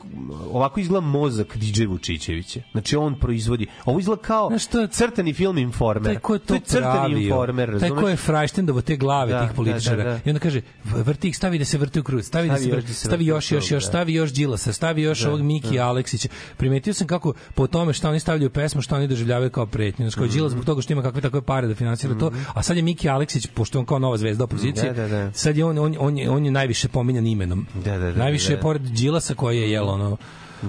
ovako 0.44 0.80
izgleda 0.80 1.00
mozak 1.02 1.56
DJ 1.56 1.84
Vučićevića. 1.84 2.60
Znači 2.72 2.96
on 2.96 3.14
proizvodi. 3.14 3.66
Ovo 3.84 3.98
izgleda 4.00 4.22
kao 4.22 4.50
crtani 4.90 5.32
film 5.32 5.58
Informer. 5.58 6.04
Taj 6.04 6.16
ko 6.16 6.34
je 6.34 6.38
to, 6.38 6.54
je 6.54 6.60
crtani 6.60 6.92
pravio, 6.92 7.18
Informer, 7.18 7.68
taj 7.70 7.72
razumeš? 7.80 8.02
ko 8.02 8.08
je 8.08 8.16
frajštendovo 8.16 8.80
te 8.80 8.96
glave 8.96 9.32
Da, 9.32 9.40
tih 9.40 9.56
političara. 9.56 9.96
da, 9.96 10.02
da, 10.04 10.10
da. 10.10 10.20
I 10.24 10.30
onda 10.30 10.40
kaže, 10.40 10.60
vrti 10.84 11.28
ih, 11.28 11.36
stavi 11.36 11.58
da 11.58 11.64
se 11.64 11.78
vrti 11.78 12.00
u 12.00 12.02
krug, 12.02 12.22
stavi, 12.22 12.48
da 12.48 12.56
Stavi 12.56 12.70
da 12.72 12.88
se 12.88 12.94
stavi 12.94 13.14
vrti 13.14 13.24
u 13.24 13.26
još, 13.26 13.52
još, 13.52 13.70
još, 13.70 13.84
da. 13.84 13.88
stavi 13.88 14.14
još 14.14 14.32
Đilasa, 14.32 14.72
stavi 14.72 15.02
još 15.02 15.20
Da, 15.20 15.28
ovog 15.28 15.40
Miki 15.42 15.76
da. 15.76 15.84
Aleksića. 15.84 16.28
Primetio 16.56 16.94
sam 16.94 17.06
kako 17.06 17.32
po 17.54 17.66
tome 17.66 17.92
šta 17.92 18.10
oni 18.10 18.20
stavljaju 18.20 18.46
u 18.46 18.52
pesmu, 18.70 18.82
šta 18.82 18.96
oni 18.96 19.06
doživljavaju 19.06 19.50
kao 19.50 19.66
pretnju. 19.66 20.04
Znači, 20.04 20.16
kao 20.16 20.24
Mhm. 20.26 20.34
Đilas 20.34 20.52
zbog 20.52 20.64
toga 20.64 20.82
što 20.82 20.92
ima 20.92 21.02
kakve 21.02 21.20
takve 21.20 21.42
pare 21.42 21.66
da 21.68 21.74
finansira 21.74 22.14
to, 22.14 22.30
a 22.54 22.62
sad 22.62 22.76
je 22.76 22.82
Miki 22.82 23.08
Aleksić, 23.08 23.46
pošto 23.46 23.78
on 23.78 23.86
kao 23.86 23.98
nova 23.98 24.16
zvezda 24.16 24.44
opozicije, 24.44 24.92
Da, 24.92 25.02
da, 25.02 25.08
da. 25.08 25.32
sad 25.32 25.56
je 25.56 25.64
on, 25.64 25.78
on, 25.78 25.96
on, 25.98 26.18
je, 26.18 26.30
on 26.30 26.44
je 26.44 26.50
najviše 26.50 26.88
pominjan 26.88 27.26
imenom. 27.26 27.66
Da, 27.74 27.98
da, 27.98 28.12
da, 28.12 28.18
najviše 28.18 28.48
da. 28.48 28.54
je 28.54 28.60
pored 28.60 28.82
Đilasa 28.82 29.34
koji 29.34 29.58
je 29.58 29.70
jel 29.70 29.88
ono, 29.88 30.16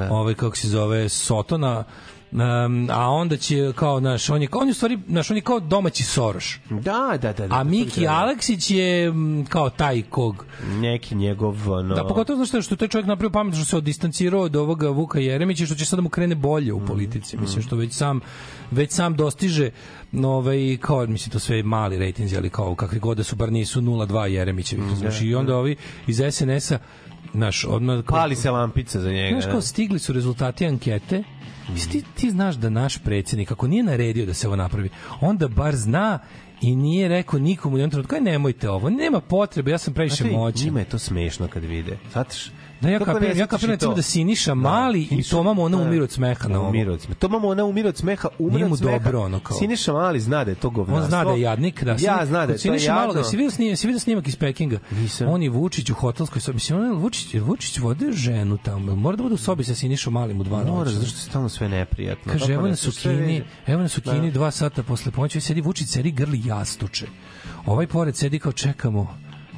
ovaj 0.09 0.33
kako 0.33 0.57
se 0.57 0.67
zove 0.67 1.09
Sotona, 1.09 1.83
Um, 2.31 2.89
a 2.91 3.09
onda 3.09 3.37
će 3.37 3.73
kao 3.75 3.99
naš 3.99 4.29
on 4.29 4.41
je 4.41 4.47
on 4.51 4.67
je 4.67 4.73
stvari 4.73 4.99
naš 5.07 5.31
on 5.31 5.37
je 5.37 5.41
kao 5.41 5.59
domaći 5.59 6.03
Soroš. 6.03 6.59
Da, 6.69 7.17
da, 7.21 7.33
da. 7.33 7.47
da 7.47 7.55
A 7.55 7.63
Miki 7.63 8.07
Aleksić 8.07 8.71
je 8.71 9.07
m, 9.07 9.45
kao 9.49 9.69
taj 9.69 10.01
kog 10.01 10.45
neki 10.81 11.15
njegov 11.15 11.71
ono 11.71 11.95
Da, 11.95 12.03
pogotovo 12.03 12.45
šta, 12.45 12.61
što 12.61 12.75
taj 12.75 12.87
čovjek 12.87 13.07
napravio 13.07 13.29
pametno 13.29 13.57
što 13.57 13.65
se 13.65 13.77
odistancirao 13.77 14.41
od 14.41 14.55
ovoga 14.55 14.89
Vuka 14.89 15.19
Jeremića 15.19 15.65
što 15.65 15.75
će 15.75 15.85
sad 15.85 15.97
da 15.97 16.01
mu 16.01 16.09
krene 16.09 16.35
bolje 16.35 16.73
u 16.73 16.85
politici. 16.85 17.37
Mislim 17.37 17.63
što 17.63 17.75
već 17.75 17.93
sam 17.93 18.19
već 18.71 18.91
sam 18.91 19.15
dostiže 19.15 19.69
ovaj 20.23 20.77
kao 20.81 21.05
mislim 21.07 21.31
to 21.31 21.39
sve 21.39 21.63
mali 21.63 21.97
rejtinzi 21.97 22.37
ali 22.37 22.49
kao 22.49 22.75
kakvi 22.75 22.99
god 22.99 23.17
da 23.17 23.23
su 23.23 23.35
bar 23.35 23.51
nisu 23.51 23.81
0.2 23.81 24.23
Jeremićevi 24.23 24.81
znači 24.95 25.27
i 25.27 25.35
onda 25.35 25.55
ovi 25.55 25.75
iz 26.07 26.21
SNS-a 26.31 26.77
naš 27.33 27.65
odmah 27.65 28.03
pali 28.07 28.35
se 28.35 28.51
lampica 28.51 29.01
za 29.01 29.11
njega. 29.11 29.29
Znaš 29.31 29.45
kao 29.45 29.59
da. 29.59 29.61
stigli 29.61 29.99
su 29.99 30.13
rezultati 30.13 30.65
ankete 30.65 31.23
ti, 31.91 32.03
ti 32.15 32.29
znaš 32.31 32.55
da 32.55 32.69
naš 32.69 32.97
predsjednik, 32.97 33.51
ako 33.51 33.67
nije 33.67 33.83
naredio 33.83 34.25
da 34.25 34.33
se 34.33 34.47
ovo 34.47 34.55
napravi, 34.55 34.89
onda 35.21 35.47
bar 35.47 35.75
zna 35.75 36.19
i 36.61 36.75
nije 36.75 37.07
rekao 37.07 37.39
nikomu 37.39 37.75
u 37.75 37.79
jednom 37.79 37.91
trenutku, 37.91 38.15
"Aj, 38.15 38.21
nemojte 38.21 38.69
ovo, 38.69 38.89
nema 38.89 39.19
potrebe, 39.19 39.71
ja 39.71 39.77
sam 39.77 39.93
previše 39.93 40.23
moćan. 40.25 40.63
Njima 40.65 40.79
je 40.79 40.85
to 40.85 40.99
smešno 40.99 41.47
kad 41.47 41.63
vide. 41.63 41.97
Znatiš? 42.11 42.51
Da, 42.81 42.89
ja 42.89 42.99
kapiram, 42.99 43.37
ja 43.37 43.47
kapiram 43.47 43.71
recimo 43.71 43.93
da 43.93 44.01
Siniša 44.01 44.53
Mali 44.53 45.07
i 45.11 45.23
Toma 45.23 45.53
Mona 45.53 45.77
Da. 45.77 45.83
umiru 45.83 46.03
od 46.03 46.11
smeha 46.11 46.47
na 46.47 46.59
ovo. 46.59 46.69
Umiru 46.69 46.93
od 46.93 47.01
smeha. 47.01 47.19
To 47.19 47.29
mamo 47.29 47.47
ona 47.47 47.65
umire 47.65 47.89
od 47.89 47.97
smeha, 47.97 48.27
mu 48.39 48.47
od 48.65 48.77
smeha. 48.79 48.99
dobro, 48.99 49.21
ono, 49.21 49.39
kao. 49.39 49.57
Siniša 49.57 49.93
Mali 49.93 50.19
zna 50.19 50.43
da 50.43 50.51
je 50.51 50.55
to 50.55 50.69
govnarstvo. 50.69 51.03
On 51.03 51.09
zna 51.09 51.23
da 51.23 51.31
je 51.31 51.41
jadnik, 51.41 51.83
da. 51.83 51.91
Ja 51.91 52.25
zna 52.25 52.45
da 52.45 52.51
je 52.51 52.57
to 52.57 52.61
Siniša 52.61 52.93
Malo, 52.93 53.13
da 53.13 53.23
si 53.23 53.37
vidio 53.37 53.51
snimak, 53.51 53.77
si 53.77 53.87
vidio 53.87 53.99
snimak 53.99 54.27
iz 54.27 54.35
Pekinga. 54.35 54.79
Nisam. 54.91 55.27
On 55.27 55.43
i 55.43 55.49
Vučić 55.49 55.89
u 55.89 55.93
hotelskoj 55.93 56.41
sobi. 56.41 56.55
Mislim, 56.55 56.79
on 56.81 56.91
Vučić, 56.93 57.33
Vučić 57.35 57.77
vode 57.79 58.11
ženu 58.11 58.57
tamo. 58.57 58.95
Mora 58.95 59.17
da 59.17 59.23
bude 59.23 59.35
u 59.35 59.37
sobi 59.37 59.63
sa 59.63 59.75
Sinišom 59.75 60.13
Malim 60.13 60.39
u 60.39 60.43
dva 60.43 60.57
Mora, 60.57 60.69
noći. 60.69 60.91
zato 60.91 61.05
što 61.07 61.17
je 61.17 61.21
stalno 61.21 61.49
sve 61.49 61.69
neprijatno. 61.69 62.31
Kaže, 62.31 62.45
Kako 62.45 62.53
evo 62.53 62.67
nas 62.67 62.87
u 62.87 62.91
Kini, 62.93 63.43
evo 63.67 63.81
nas 63.81 63.97
u 63.97 64.01
Da. 64.01 64.11
Kini 64.11 64.31
dva 64.31 64.51
sata 64.51 64.83
posle 64.83 65.11
ponoći, 65.11 65.41
sedi 65.41 65.61
Vučić, 65.61 65.87
sedi 65.87 66.11
grli 66.11 66.41
jastuče. 66.51 67.07
Ovaj 67.65 67.87
pored 67.87 68.15
sedi 68.15 68.39
kao 68.39 68.51
čekamo, 68.51 69.07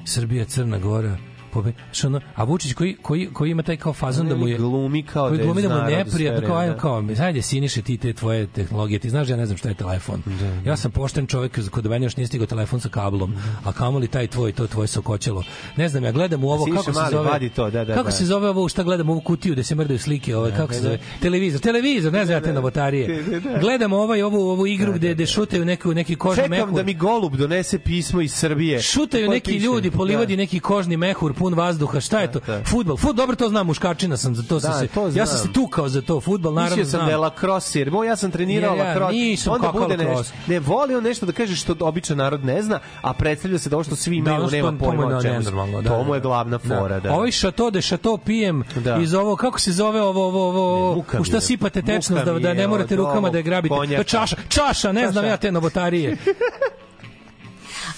Srbija, 0.05 0.45
Crna 0.45 0.77
Gora, 0.79 1.17
pobe, 1.53 1.73
što 1.91 2.07
ono, 2.07 2.21
a 2.35 2.43
Vučić 2.43 2.73
koji, 2.73 2.95
koji, 3.01 3.29
koji 3.33 3.51
ima 3.51 3.63
taj 3.63 3.77
kao 3.77 3.93
fazon 3.93 4.29
da 4.29 4.35
mu 4.35 4.47
je 4.47 4.57
glumi 4.57 5.03
kao 5.03 5.27
koji 5.27 5.37
da 5.37 5.43
je 5.43 5.45
glumi 5.45 5.61
da 5.61 5.69
mu 5.69 5.89
neprijatno 5.89 6.47
kao 6.47 6.57
ajde 6.57 6.75
kao 6.79 7.03
ajde 7.19 7.41
siniše 7.41 7.81
ti 7.81 7.97
te 7.97 8.13
tvoje 8.13 8.47
tehnologije. 8.47 8.99
Ti 8.99 9.09
znaš 9.09 9.27
da 9.27 9.33
ja 9.33 9.37
ne 9.37 9.45
znam 9.45 9.57
šta 9.57 9.69
je 9.69 9.75
telefon. 9.75 10.23
Ja 10.65 10.77
sam 10.77 10.91
pošten 10.91 11.27
čovjek 11.27 11.69
kod 11.69 11.85
mene 11.85 12.05
još 12.05 12.17
nije 12.17 12.27
stigao 12.27 12.47
telefon 12.47 12.79
sa 12.79 12.89
kablom 12.89 13.33
a 13.63 13.71
kamoli 13.71 14.07
taj 14.07 14.27
tvoj 14.27 14.51
to 14.51 14.67
tvoje 14.67 14.87
sokoćelo. 14.87 15.43
Ne 15.77 15.89
znam 15.89 16.03
ja 16.03 16.11
gledam 16.11 16.43
u 16.43 16.49
ovo 16.49 16.65
kako 16.65 16.93
se 16.93 16.99
zove 17.11 17.49
to, 17.49 17.69
da, 17.69 17.85
da, 17.85 17.93
kako 17.93 18.05
da. 18.05 18.11
se 18.11 18.25
zove 18.25 18.49
ovo 18.49 18.69
šta 18.69 18.83
gledam 18.83 19.09
ovu 19.09 19.21
kutiju 19.21 19.53
gde 19.53 19.63
se 19.63 19.75
mrdaju 19.75 19.99
slike 19.99 20.37
ovaj 20.37 20.51
kako 20.51 20.73
se 20.73 20.79
da, 20.79 20.83
zove? 20.83 20.99
Televizor 21.21 21.61
televizor 21.61 22.13
ne 22.13 22.25
znam 22.25 22.37
ja 22.37 22.41
te 22.41 22.53
novotarije. 22.53 23.23
Da, 23.23 23.39
da. 23.39 23.59
gledam 23.59 23.93
ovaj 23.93 24.21
ovu 24.21 24.49
ovu 24.49 24.67
igru 24.67 24.93
gde 24.93 25.13
gde 25.13 25.25
šutaju 25.25 25.65
neku 25.65 25.93
neki 25.93 26.15
kožni 26.15 26.43
Čekam 26.43 26.57
mehur. 26.57 26.73
da 26.73 26.83
mi 26.83 26.93
golub 26.93 27.35
donese 27.35 27.79
pismo 27.79 28.21
iz 28.21 28.33
Srbije. 28.33 28.81
šutaju 28.81 29.29
neki 29.29 29.57
ljudi 29.57 29.91
po 29.91 30.03
livadi 30.03 30.35
Da. 30.35 30.37
neki 30.41 30.59
kožni 30.59 30.97
mehur 30.97 31.33
pun 31.43 31.53
vazduha 31.55 31.99
šta 31.99 32.19
je 32.19 32.31
to 32.31 32.39
da. 32.41 32.63
fudbal 32.63 32.97
fud 32.97 33.15
dobro 33.15 33.35
to 33.35 33.49
znam 33.49 33.67
muškačina 33.67 34.17
sam 34.17 34.35
za 34.35 34.43
to 34.43 34.59
sam 34.59 34.71
Da, 34.71 34.79
se 34.79 34.87
to 34.87 35.07
ja 35.09 35.25
sam 35.25 35.37
se 35.39 35.53
tukao 35.53 35.89
za 35.89 36.01
to 36.01 36.21
fudbal 36.21 36.53
naravno 36.53 36.75
Mislio 36.75 36.85
sam 36.85 36.89
znam 36.91 37.05
da 37.05 37.11
je 37.11 37.17
lacrosse, 37.17 37.79
jer 37.79 37.91
ja 38.03 38.15
sam 38.15 38.31
trenirao 38.31 38.75
Ja, 38.75 38.83
lacrosse. 38.83 39.13
nisam 39.13 39.53
Onda 39.53 39.67
kako 39.67 39.79
bude 39.79 39.97
nešto. 39.97 40.33
Ne, 40.47 40.59
voli 40.59 40.95
on 40.95 41.03
nešto 41.03 41.25
da 41.25 41.31
kaže 41.31 41.55
što 41.55 41.75
običan 41.81 42.17
narod 42.17 42.45
ne 42.45 42.61
zna, 42.61 42.79
a 43.01 43.13
predstavlja 43.13 43.59
se 43.59 43.69
da 43.69 43.75
ovo 43.75 43.83
što 43.83 43.95
svi 43.95 44.15
imaju, 44.17 44.47
što- 44.47 44.51
nema 44.51 44.71
pojma 44.79 45.07
o 45.07 45.21
čemu. 45.21 45.41
da, 45.81 45.89
to 45.89 45.97
mu 45.99 46.09
da, 46.09 46.15
je 46.15 46.21
glavna 46.21 46.57
da. 46.59 46.77
fora, 46.77 46.99
da. 46.99 47.13
Ovaj 47.13 47.31
šato 47.31 47.69
de 47.69 47.81
šato 47.81 48.17
pijem 48.17 48.63
Da. 48.75 48.97
iz 48.97 49.13
ovo 49.13 49.35
kako 49.35 49.59
se 49.59 49.71
zove 49.71 50.01
ovo 50.01 50.27
ovo 50.27 50.49
ovo 50.49 50.91
u 51.19 51.23
šta 51.23 51.37
je. 51.37 51.41
sipate 51.41 51.81
tečnost 51.81 52.25
da 52.25 52.33
da 52.33 52.53
ne 52.53 52.67
morate 52.67 52.95
rukama 52.95 53.29
da 53.29 53.37
je 53.37 53.43
grabite. 53.43 53.75
konjaka. 53.75 54.03
Čaša, 54.05 54.35
čaša, 54.49 54.91
ne 54.91 55.11
znam 55.11 55.25
ja 55.25 55.37
te 55.37 55.51
novotarije. 55.51 56.17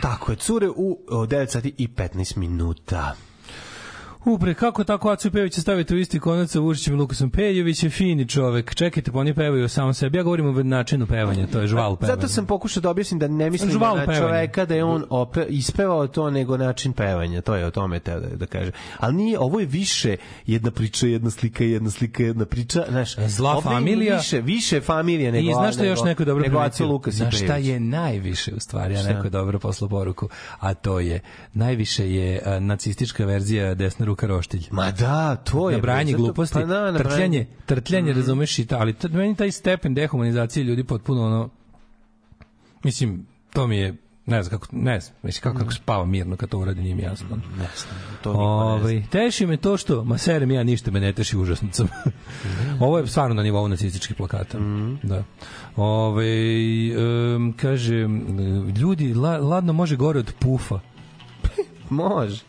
Tako 0.00 0.32
je, 0.32 0.36
cure 0.36 0.68
u 0.68 0.98
o, 1.08 1.26
9 1.26 1.46
sati 1.46 1.74
i 1.78 1.88
15 1.88 2.36
minuta. 2.36 3.14
Upre, 4.24 4.54
kako 4.54 4.84
tako 4.84 5.10
Acu 5.10 5.30
Pejovića 5.30 5.60
stavite 5.60 5.94
u 5.94 5.98
isti 5.98 6.20
konac 6.20 6.50
sa 6.50 6.60
Vučićem 6.60 6.94
i 6.94 6.96
Lukasom 6.96 7.30
Pejović 7.30 7.82
je 7.82 7.90
fini 7.90 8.28
čovek. 8.28 8.74
Čekajte, 8.74 9.12
pa 9.12 9.18
oni 9.18 9.34
pevaju 9.34 9.68
samo 9.68 9.92
sebi. 9.92 10.18
Ja 10.18 10.22
govorim 10.22 10.46
o 10.46 10.62
načinu 10.62 11.06
pevanja, 11.06 11.46
to 11.46 11.60
je 11.60 11.66
žval 11.66 11.96
pevanja. 11.96 12.14
Zato 12.16 12.28
sam 12.28 12.46
pokušao 12.46 12.80
da 12.80 12.90
objasnim 12.90 13.18
da 13.18 13.28
ne 13.28 13.50
mislim 13.50 13.70
Žval 13.70 13.96
na 13.96 14.00
pevanja. 14.06 14.20
čoveka 14.20 14.64
da 14.64 14.74
je 14.74 14.84
on 14.84 15.04
ope, 15.10 15.44
ispevao 15.48 16.06
to 16.06 16.30
nego 16.30 16.56
način 16.56 16.92
pevanja. 16.92 17.40
To 17.40 17.54
je 17.54 17.66
o 17.66 17.70
tome 17.70 18.00
teo 18.00 18.20
da, 18.20 18.28
da 18.28 18.46
kaže. 18.46 18.70
Ali 18.98 19.14
nije, 19.14 19.38
ovo 19.38 19.60
je 19.60 19.66
više 19.66 20.16
jedna 20.46 20.70
priča, 20.70 21.06
jedna 21.06 21.30
slika, 21.30 21.64
jedna 21.64 21.90
slika, 21.90 22.22
jedna 22.22 22.44
priča. 22.44 22.84
Znaš, 22.88 23.16
Zla 23.18 23.60
familija. 23.60 24.16
Više, 24.16 24.40
više 24.40 24.80
familije 24.80 25.32
nego 25.32 25.50
I 25.50 25.54
znaš 25.54 25.74
što 25.74 25.84
je 25.84 25.90
još 25.90 26.02
neko 26.04 26.24
dobro 26.24 26.42
nego 26.42 26.58
primetio? 26.58 26.86
Lukas 26.86 27.14
i 27.14 27.16
Znaš 27.16 27.36
šta 27.36 27.46
Pejović. 27.46 27.66
je 27.66 27.80
najviše 27.80 28.54
u 28.54 28.60
stvari, 28.60 28.94
a 28.96 28.98
Šta? 28.98 29.08
neko 29.12 29.26
je 29.26 29.30
dobro 29.30 29.58
poslao 29.58 29.88
poruku, 29.88 30.28
a 30.58 30.74
to 30.74 31.00
je, 31.00 31.20
najviše 31.52 32.10
je 32.12 32.42
a, 32.44 32.58
nacistička 32.60 33.24
verzija 33.24 33.74
desna 33.74 34.09
ruka 34.10 34.26
roštilj. 34.26 34.66
Ma 34.72 34.90
da, 34.92 35.36
to 35.36 35.70
je. 35.70 35.76
nabrajanje 35.76 36.12
zato- 36.12 36.18
gluposti, 36.18 36.54
pa 36.54 36.60
nabrajanje. 36.60 36.98
trtljanje, 37.00 37.46
trtljanje, 37.66 38.10
Mhm. 38.10 38.18
razumeš 38.18 38.58
i 38.58 38.66
ta, 38.66 38.78
ali 38.78 38.94
meni 39.10 39.36
taj 39.36 39.50
stepen 39.52 39.94
dehumanizacije 39.94 40.64
ljudi 40.64 40.84
potpuno 40.84 41.26
ono, 41.26 41.48
mislim, 42.84 43.14
to 43.52 43.66
mi 43.66 43.76
je, 43.76 43.96
ne 44.26 44.42
znam 44.42 44.50
kako, 44.52 44.66
ne 44.72 45.00
znam, 45.00 45.14
mislim 45.22 45.42
kako, 45.42 45.58
kako 45.58 45.72
spava 45.72 46.04
mirno 46.06 46.36
kad 46.36 46.48
to 46.48 46.58
uradi, 46.58 46.80
nije 46.82 46.94
mi 46.94 47.02
jasno. 47.02 47.26
Ne 47.36 47.68
znam, 47.76 47.94
to 48.22 48.30
niko 48.30 48.42
ne 48.42 48.78
zna. 48.78 48.84
Ovaj, 48.84 49.02
teši 49.10 49.46
me 49.46 49.56
to 49.56 49.76
što, 49.76 50.04
ma 50.04 50.18
serem 50.18 50.50
ja 50.50 50.62
ništa 50.62 50.90
me 50.90 51.00
ne 51.00 51.12
teši, 51.12 51.36
užasno 51.38 51.68
sam. 51.72 51.88
Ovo 52.80 52.98
je 52.98 53.06
stvarno 53.06 53.34
na 53.34 53.42
nivou 53.42 53.68
nacističkih 53.68 54.16
plakata. 54.16 54.58
Mhm. 54.58 54.94
Da. 55.02 55.22
Ove, 55.76 56.26
um, 56.96 57.54
kaže, 57.54 57.94
ljudi, 58.76 59.14
la, 59.14 59.36
ladno 59.38 59.72
može 59.72 59.96
gore 59.96 60.18
od 60.18 60.32
pufa. 60.38 60.80
Može. 61.90 62.42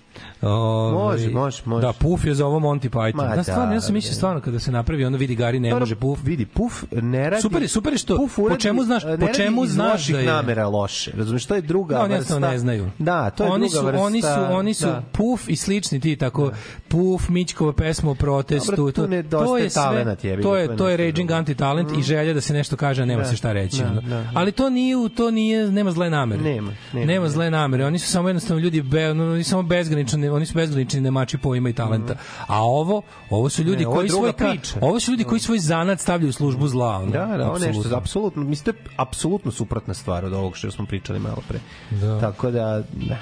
Ove, 0.44 0.94
Može, 0.94 1.30
može, 1.30 1.62
može. 1.66 1.82
Da, 1.82 1.94
puf 1.94 2.26
je 2.26 2.34
za 2.34 2.46
ovo 2.46 2.60
Monty 2.60 2.90
Python. 2.90 3.16
Ma 3.18 3.36
da, 3.36 3.44
stvarno, 3.44 3.74
ja 3.74 3.82
sam 3.82 3.88
da, 3.88 3.94
mislio 3.94 4.10
da. 4.10 4.16
stvarno 4.16 4.42
kada 4.42 4.60
se 4.60 4.72
napravi 4.72 5.06
ono 5.06 5.18
vidi 5.18 5.36
Gari 5.36 5.60
ne 5.60 5.70
Dobro, 5.70 5.80
može 5.80 5.96
puf. 5.96 6.20
Vidi, 6.24 6.46
puf 6.46 6.84
ne 6.92 7.30
radi... 7.30 7.42
Super 7.42 7.62
je, 7.62 7.68
super 7.68 7.94
je 7.94 7.98
što- 7.98 8.18
Puf 8.18 8.36
po 8.36 8.42
uradi- 8.42 8.60
čemu 8.60 8.84
znaš- 8.84 9.04
ne 9.06 9.18
po 9.20 9.28
čemu 9.28 9.66
znaš 9.66 10.08
da 10.08 10.20
je- 10.20 10.26
namera 10.26 10.68
loše. 10.68 11.12
Razumeš, 11.12 11.46
to 11.46 11.56
je 11.56 11.62
druga 11.62 11.96
Da, 11.96 12.02
oni 12.02 12.16
vrsta. 12.16 12.40
ne 12.40 12.58
znaju. 12.58 12.90
Da, 13.00 13.30
to 13.30 13.44
je 13.44 13.50
oni 13.52 13.60
druga 13.62 13.80
su, 13.80 13.86
vrsta. 13.86 14.02
Oni 14.02 14.22
su, 14.22 14.28
oni 14.52 14.74
su 14.74 14.86
da. 14.86 15.04
Puf 15.12 15.50
i 15.50 15.56
slični 15.56 16.00
ti 16.00 16.16
tako. 16.16 16.52
Puf, 16.88 17.30
Mićkova 17.30 17.74
pesma 17.74 18.12
o 18.12 18.16
protestu. 18.16 18.72
Dobro, 18.72 18.92
to, 18.94 19.08
nedostaje 19.08 19.46
to 19.48 19.58
je 19.58 19.70
sve, 19.70 19.82
talenat, 19.82 20.24
jebi 20.24 20.38
ga, 20.38 20.44
to 20.44 20.56
je, 20.58 20.62
je 20.64 20.78
to 20.78 20.90
je 20.90 20.98
raging 20.98 21.32
anti-talent 21.32 21.92
i 21.92 22.04
želja 22.04 22.34
da 22.34 22.42
se 22.42 22.54
nešto 22.54 22.76
kaže, 22.76 23.02
a 23.02 23.06
nema 23.06 23.22
Da, 23.22 23.28
se 23.28 23.36
šta 23.36 23.52
reći. 23.52 23.78
da, 23.80 23.90
da, 23.92 24.02
da. 24.02 24.26
Ali 24.34 24.52
to 24.52 24.70
nije, 24.70 24.96
to 25.10 25.32
nije, 25.32 25.68
nema 25.68 25.92
zle 25.92 26.10
namere. 26.10 26.42
Nema, 26.44 26.72
nema, 26.94 27.06
nema 27.06 27.30
zle 27.30 27.50
namere. 27.50 27.86
Oni 27.86 28.00
su 28.00 28.08
samo 28.08 28.30
jednostavno 28.30 28.62
ljudi, 28.62 28.82
be, 28.82 29.10
oni 29.12 29.44
samo 29.44 29.64
bezgranični, 29.64 30.31
oni 30.32 30.46
su 30.46 30.54
bezgranični 30.54 31.02
nemači 31.02 31.38
pojma 31.38 31.70
i 31.70 31.74
talenta. 31.74 32.16
A 32.48 32.62
ovo, 32.62 33.02
ovo 33.30 33.50
su 33.50 33.64
ljudi 33.64 33.86
Ne, 33.86 33.92
koji 33.92 34.10
svoj 34.10 34.34
priča. 34.34 34.80
ovo 34.82 35.00
su 35.00 35.12
ljudi 35.12 35.24
koji 35.24 35.40
svoj 35.40 35.60
zanat 35.60 36.00
stavljaju 36.00 36.30
u 36.30 36.34
službu 36.34 36.68
zla. 36.68 36.88
Ono, 36.90 37.12
Da, 37.12 37.26
da, 37.28 37.46
ovo 37.46 37.54
nešto, 37.54 37.68
apsolutno. 37.70 37.98
apsolutno, 37.98 38.44
mislim, 38.44 38.76
je 38.76 38.92
apsolutno 38.98 39.52
suprotna 39.52 39.94
stvar 39.94 40.26
od 40.26 40.34
ovog 40.34 40.58
što 40.58 40.72
smo 40.72 40.86
pričali 40.86 41.20
malo 41.20 41.42
pre. 41.48 41.60
Da. 41.92 42.20
Tako 42.20 42.52
da, 42.52 42.84
da. 42.94 43.18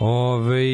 Ove, 0.00 0.60
e, 0.60 0.66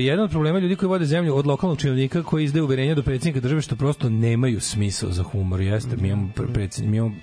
jedan 0.00 0.24
od 0.24 0.30
problema 0.30 0.58
ljudi 0.58 0.76
koji 0.76 0.88
vode 0.88 1.06
zemlju 1.06 1.36
od 1.36 1.46
lokalnog 1.46 1.78
činovnika 1.78 2.22
koji 2.22 2.44
izdaju 2.44 2.64
uverenja 2.64 2.94
do 2.94 3.02
predsjednika 3.02 3.40
države 3.40 3.62
što 3.62 3.76
prosto 3.76 4.08
nemaju 4.08 4.60
smisao 4.60 5.10
za 5.10 5.22
humor. 5.22 5.60
Jeste, 5.60 5.96
mi 5.96 6.08
imamo, 6.08 6.28
pre- 6.36 6.52
predsjednik, 6.52 6.90
mi 6.90 6.96
imamo 6.96 7.14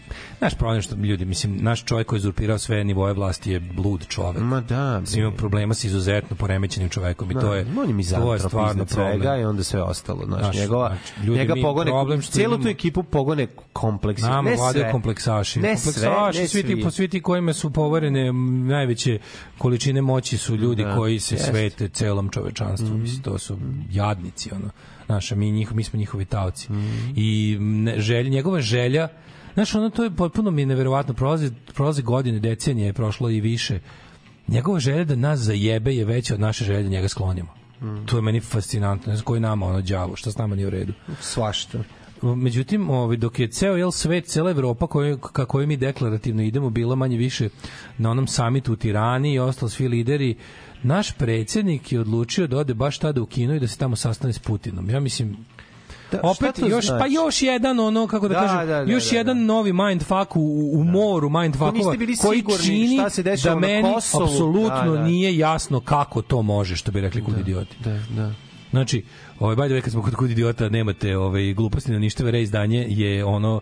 naš 0.42 0.56
problem 0.56 0.82
što 0.82 0.96
ljudi, 0.96 1.26
mislim, 1.26 1.58
naš 1.62 1.84
čovjek 1.86 2.08
koji 2.08 2.18
je 2.18 2.22
uzurpirao 2.22 2.58
sve 2.58 2.84
nivoje 2.84 3.14
vlasti 3.14 3.52
je 3.52 3.60
blud 3.60 4.08
čovjek. 4.08 4.44
Ma 4.44 4.62
da, 4.62 5.00
Mislim, 5.00 5.20
imamo 5.22 5.38
problema 5.38 5.74
sa 5.74 5.88
izuzetno 5.88 6.36
poremećenim 6.36 6.90
čovekom 6.90 7.32
i 7.32 7.34
to 7.34 7.54
je, 7.54 7.66
on 7.78 8.00
je 8.00 8.06
to 8.12 8.34
je 8.34 8.40
stvarno 8.40 8.86
problem. 8.86 9.40
i 9.42 9.44
onda 9.44 9.64
sve 9.64 9.82
ostalo. 9.82 10.26
Znaš, 10.26 10.42
Znaš, 10.42 10.56
njegova, 10.56 10.88
znači, 10.88 11.28
ljudi, 11.28 11.40
njega 11.40 11.54
pogone, 11.62 11.92
problem 11.92 12.22
što 12.22 12.32
cijelu 12.32 12.56
tu 12.56 12.62
imamo- 12.62 12.72
ekipu 12.72 13.04
pogone 13.04 13.48
kompleksi. 13.74 14.24
Nama 14.24 14.50
ne 14.50 14.56
vladaju 14.56 14.86
kompleksaši. 14.92 15.60
Ne 15.60 15.68
kompleksaši, 15.68 16.34
sve, 16.34 16.42
ne 16.42 16.48
svi 16.48 16.62
ti, 16.64 16.68
svi. 16.68 16.82
po 16.84 16.92
svi 16.92 17.08
ti 17.08 17.22
kojima 17.22 17.54
su 17.54 17.70
poverene 17.72 18.34
najveće 18.68 19.20
količine 19.58 20.02
moći 20.02 20.38
su 20.38 20.56
ljudi 20.56 20.84
Da, 20.84 20.96
koji 20.96 21.20
se 21.20 21.35
jeste. 21.36 21.52
svete 21.52 21.88
celom 21.88 22.30
čovečanstvu. 22.30 22.88
Mhm. 22.88 23.02
Mislim, 23.02 23.24
to 23.24 23.38
su 23.38 23.58
jadnici, 23.92 24.50
ono. 24.54 24.70
Naša, 25.08 25.36
mi, 25.36 25.52
njih, 25.52 25.76
mi 25.76 25.84
smo 25.84 26.00
njihovi 26.00 26.26
taoci. 26.26 26.72
Mhm. 26.72 27.12
I 27.16 27.58
ne, 27.60 28.00
želja, 28.00 28.30
njegova 28.30 28.62
želja, 28.62 29.08
znaš, 29.54 29.76
ono, 29.76 29.90
to 29.90 30.04
je 30.04 30.12
potpuno 30.12 30.52
mi 30.52 30.62
je 30.62 30.66
neverovatno, 30.66 31.14
prolaze, 31.14 31.52
prolaze 31.74 32.02
godine, 32.02 32.40
decenije 32.40 32.86
je 32.86 32.94
prošlo 32.94 33.30
i 33.30 33.42
više. 33.42 33.80
Njegova 34.48 34.80
želja 34.80 35.04
da 35.04 35.16
nas 35.16 35.40
zajebe 35.40 35.96
je 35.96 36.06
veća 36.06 36.34
od 36.34 36.40
naše 36.40 36.66
želje 36.66 36.84
da 36.84 36.90
njega 36.90 37.08
sklonimo. 37.08 37.50
Mhm. 37.82 38.06
To 38.06 38.16
je 38.18 38.22
meni 38.22 38.40
fascinantno. 38.40 39.12
Ne 39.12 39.16
znam 39.16 39.26
koji 39.26 39.42
nama 39.42 39.66
ono 39.66 39.82
đavo, 39.82 40.16
šta 40.16 40.32
s 40.32 40.38
nama 40.38 40.56
nije 40.56 40.68
u 40.68 40.70
redu. 40.70 40.94
Svašta. 41.22 41.80
Međutim, 42.22 42.90
ovaj 42.90 43.18
dok 43.18 43.40
je 43.40 43.48
ceo 43.48 43.76
jel 43.76 43.92
svet, 43.92 44.26
cela 44.26 44.52
Evropa 44.52 44.88
koju 44.88 45.18
ka 45.18 45.46
kojoj 45.46 45.68
mi 45.68 45.78
deklarativno 45.78 46.44
idemo 46.44 46.70
bila 46.70 46.96
manje 46.96 47.18
više 47.18 47.50
na 47.98 48.12
onom 48.12 48.28
samitu 48.28 48.74
u 48.74 48.76
Tirani 48.76 49.34
i 49.34 49.40
ostali 49.40 49.72
svi 49.72 49.88
lideri, 49.88 50.36
naš 50.86 51.12
predsjednik 51.12 51.92
je 51.92 52.00
odlučio 52.00 52.48
da 52.48 52.58
ode 52.58 52.74
baš 52.74 52.98
tada 52.98 53.22
u 53.22 53.26
Kinu 53.26 53.56
i 53.56 53.60
da 53.60 53.68
se 53.68 53.78
tamo 53.78 53.96
sastane 53.96 54.34
s 54.34 54.40
Putinom. 54.40 54.90
Ja 54.90 55.00
mislim 55.00 55.38
Da, 56.12 56.20
opet 56.24 56.60
još 56.60 56.86
znači? 56.86 57.00
pa 57.00 57.08
još 57.08 57.42
jedan 57.42 57.80
ono 57.80 58.08
kako 58.08 58.28
da, 58.28 58.34
Da, 58.34 58.40
kažem 58.42 58.58
da, 58.58 58.86
da, 58.86 58.92
još 58.92 59.10
da, 59.10 59.18
jedan 59.18 59.46
novi 59.46 59.74
mindfuck 59.74 60.36
u, 60.36 60.72
u 60.74 60.84
moru 60.84 61.30
mindfuckova 61.30 61.96
koji 62.22 62.44
čini 62.64 62.98
šta 62.98 63.10
se 63.10 63.24
dešava 63.24 63.56
da 63.56 63.68
meni 63.68 63.94
apsolutno 63.98 64.70
Da, 64.86 64.92
da. 64.92 65.04
nije 65.04 65.38
jasno 65.38 65.80
kako 65.80 66.22
to 66.22 66.42
može 66.42 66.76
što 66.76 66.92
bi 66.92 67.02
rekli 67.02 67.24
kud 67.24 67.40
idioti 67.40 67.76
Da, 67.84 68.00
da. 68.16 68.32
Znači, 68.72 69.04
ovaj 69.40 69.56
by 69.56 69.68
the 69.68 69.76
way 69.76 69.82
kad 69.82 69.92
smo 69.92 70.02
kod 70.02 70.16
kod 70.16 70.32
idiota 70.32 70.70
nemate 70.70 71.18
ovaj 71.18 71.54
gluposti 71.54 71.92
na 71.92 72.00
ništave 72.00 72.32
reizdanje 72.32 72.86
je 72.90 73.26
ono 73.26 73.62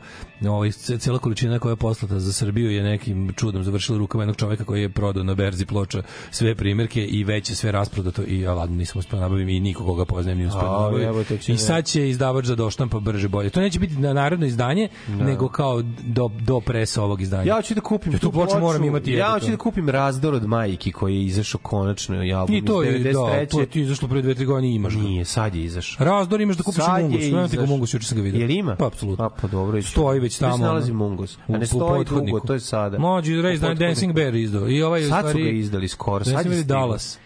ovaj 0.50 0.72
ce- 0.72 0.98
cela 0.98 1.20
količina 1.20 1.60
koja 1.60 1.72
je 1.72 1.76
poslata 1.76 2.20
za 2.20 2.34
Srbiju 2.34 2.72
je 2.72 2.84
nekim 2.84 3.34
čudom 3.36 3.64
završila 3.64 3.98
rukama 3.98 4.24
jednog 4.24 4.38
čoveka 4.38 4.64
koji 4.64 4.82
je 4.82 4.90
prodao 4.90 5.24
na 5.24 5.36
berzi 5.36 5.66
ploča 5.66 6.04
sve 6.32 6.56
primjerke 6.56 7.06
i 7.06 7.24
već 7.24 7.50
je 7.50 7.56
sve 7.56 7.72
rasprodato 7.72 8.24
i 8.28 8.40
ja 8.40 8.54
ladno 8.54 8.76
nisam 8.76 9.00
uspeo 9.00 9.20
nabavim 9.20 9.50
i 9.50 9.60
nikoga 9.60 9.98
ga 9.98 10.06
poznajem 10.06 10.38
ni 10.38 10.46
uspeo 10.46 10.62
da 10.62 10.78
A, 10.78 10.82
nabavim. 10.82 11.26
I 11.48 11.52
ne. 11.52 11.58
sad 11.58 11.86
će 11.86 12.10
izdavač 12.10 12.46
za 12.46 12.56
doštampa 12.56 13.00
brže 13.00 13.28
bolje. 13.28 13.50
To 13.50 13.62
neće 13.62 13.80
biti 13.80 13.96
na 13.98 14.14
narodno 14.14 14.46
izdanje, 14.46 14.88
nego 15.08 15.50
kao 15.50 15.82
do, 16.02 16.30
do 16.40 16.60
presa 16.60 17.04
ovog 17.04 17.22
izdanja. 17.22 17.44
Ja 17.44 17.56
hoću 17.56 17.74
da 17.74 17.82
kupim 17.82 18.14
Ja 18.14 18.20
tu 18.20 18.32
ploču 18.32 18.60
moram 18.60 18.84
imati 18.84 19.12
Ja 19.12 19.32
hoću 19.32 19.52
da 19.52 19.58
kupim 19.58 19.90
razdor 19.90 20.34
od 20.34 20.46
majki 20.48 20.92
koji 20.92 21.16
je 21.16 21.24
izašao 21.26 21.60
konačno 21.64 22.16
album 22.38 22.56
I 22.56 22.66
to 22.66 22.84
je, 22.84 23.00
da, 23.00 23.10
93. 23.10 23.48
to 23.50 23.66
ti 23.66 23.80
je 23.80 23.84
izašlo 23.84 24.08
pre 24.08 24.22
dve, 24.22 24.36
tri 24.36 24.46
godine 24.46 24.72
i 24.72 24.76
imaš. 24.76 24.94
Nije, 24.94 25.26
sad 25.26 25.56
je 25.56 25.63
izašao. 25.64 26.06
Razdor 26.06 26.42
imaš 26.42 26.58
da 26.58 26.64
kupiš 26.64 26.84
Sad 26.84 26.98
je 26.98 27.04
Mungus. 27.04 27.52
Ti 27.52 27.58
ga. 27.58 27.66
Mungus, 27.66 27.94
juče 27.94 28.08
sam 28.08 28.18
ga 28.18 28.24
vidio. 28.24 28.40
Jel 28.40 28.52
ima? 28.52 28.76
Pa, 28.76 28.88
apsolutno. 28.88 29.26
A, 29.26 29.30
pa 29.30 29.48
dobro. 29.48 29.78
ići. 29.78 29.90
Stoji 29.90 30.20
već 30.20 30.38
tamo. 30.38 30.58
se 30.58 30.64
nalazi 30.64 30.94
Mungus? 30.94 31.38
A 31.48 31.58
ne 31.58 31.66
stoji 31.66 32.06
dugo, 32.06 32.40
to 32.40 32.54
je 32.54 32.60
sada. 32.60 33.00
Mlađi 33.00 33.36
pothodniku. 33.42 33.80
Dancing 33.80 34.14
Bear 34.14 34.36
izdao. 34.36 34.70
I 34.70 34.82
ovaj 34.82 35.02
je 35.02 35.10
Sad 35.10 35.32
su 35.32 35.38
ga 35.38 35.50
izdali 35.50 35.88
skoro. 35.88 36.26
Sad 36.26 36.46
je. 36.46 36.64
Dallas. 36.64 37.20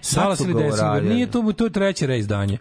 Sad 0.00 0.22
Dallas 0.22 0.40
ili 0.40 0.54
Dancing 0.54 0.90
Bear. 0.92 1.04
Nije 1.04 1.30
to, 1.30 1.52
to 1.56 1.64
je 1.64 1.70
treće 1.70 2.06
reizdanje. 2.06 2.58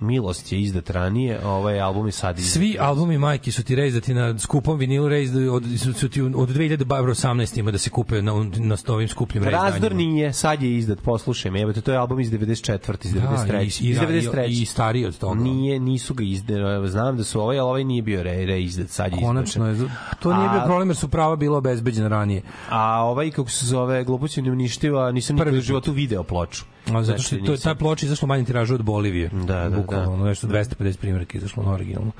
Milost 0.00 0.52
je 0.52 0.60
izdat 0.60 0.90
ranije, 0.90 1.40
a 1.42 1.48
ovaj 1.48 1.80
album 1.80 2.06
je 2.06 2.12
sad 2.12 2.38
izdat. 2.38 2.52
Svi 2.52 2.76
albumi 2.80 3.18
majki 3.18 3.52
su 3.52 3.62
ti 3.62 3.74
reizdati 3.74 4.14
na 4.14 4.38
skupom 4.38 4.78
vinilu 4.78 5.08
reizdati 5.08 5.48
od, 5.48 5.64
su, 5.78 5.92
su 5.92 6.08
ti 6.08 6.22
od 6.22 6.48
2018 6.48 7.58
ima 7.58 7.70
da 7.70 7.78
se 7.78 7.90
kupe 7.90 8.22
na, 8.22 8.32
na 8.56 8.76
ovim 8.88 9.08
skupljim 9.08 9.44
reizdanjima. 9.44 9.70
Razdor 9.70 9.94
nije, 9.94 10.32
sad 10.32 10.62
je 10.62 10.76
izdat, 10.76 11.00
poslušaj 11.00 11.50
me, 11.50 11.72
to 11.72 11.92
je 11.92 11.98
album 11.98 12.20
iz 12.20 12.30
94. 12.30 13.06
iz 13.06 13.14
93. 13.14 13.46
Da, 13.46 13.60
i, 13.60 13.64
i, 13.64 13.66
iz 13.66 13.80
i, 13.80 14.00
93. 14.00 14.62
i 14.62 14.64
stariji 14.64 15.06
od 15.06 15.18
toga. 15.18 15.40
Nije, 15.40 15.80
nisu 15.80 16.14
ga 16.14 16.24
izdali, 16.24 16.88
znam 16.88 17.16
da 17.16 17.24
su 17.24 17.40
ovaj, 17.40 17.58
ali 17.58 17.68
ovaj 17.68 17.84
nije 17.84 18.02
bio 18.02 18.22
re, 18.22 18.46
re 18.46 18.62
izdat, 18.62 18.88
sad 18.88 19.12
je 19.12 19.18
Konačno 19.22 19.70
izbačen. 19.70 19.94
je. 19.94 20.18
To 20.20 20.34
nije 20.34 20.48
bio 20.48 20.60
A- 20.60 20.64
problem 20.64 20.88
jer 20.88 20.96
su 20.96 21.08
prava 21.08 21.36
bila 21.36 21.58
obezbeđena 21.58 22.08
ranije. 22.08 22.42
A 22.70 23.02
ovaj, 23.02 23.30
kako 23.30 23.50
se 23.50 23.66
zove, 23.66 24.04
glupoći 24.04 24.40
uništiva, 24.40 25.12
nisam 25.12 25.36
nikad 25.36 25.54
u 25.54 25.60
životu 25.60 25.92
video 25.92 26.22
ploču. 26.22 26.64
A 26.94 27.02
zato 27.02 27.22
što 27.22 27.36
to, 27.36 27.56
ta 27.56 27.74
ploča 27.74 28.06
izašla 28.06 28.28
manje 28.28 28.44
tiraža 28.44 28.74
od 28.74 28.82
Bolivije. 28.82 29.28
Da, 29.28 29.68
da, 29.68 29.76
Bukvalno, 29.76 30.06
da. 30.06 30.12
ono 30.12 30.24
nešto 30.24 30.46
250 30.46 30.96
primjeraka 30.96 31.38
izašlo 31.38 31.62
na 31.62 31.72
originalno. 31.72 32.12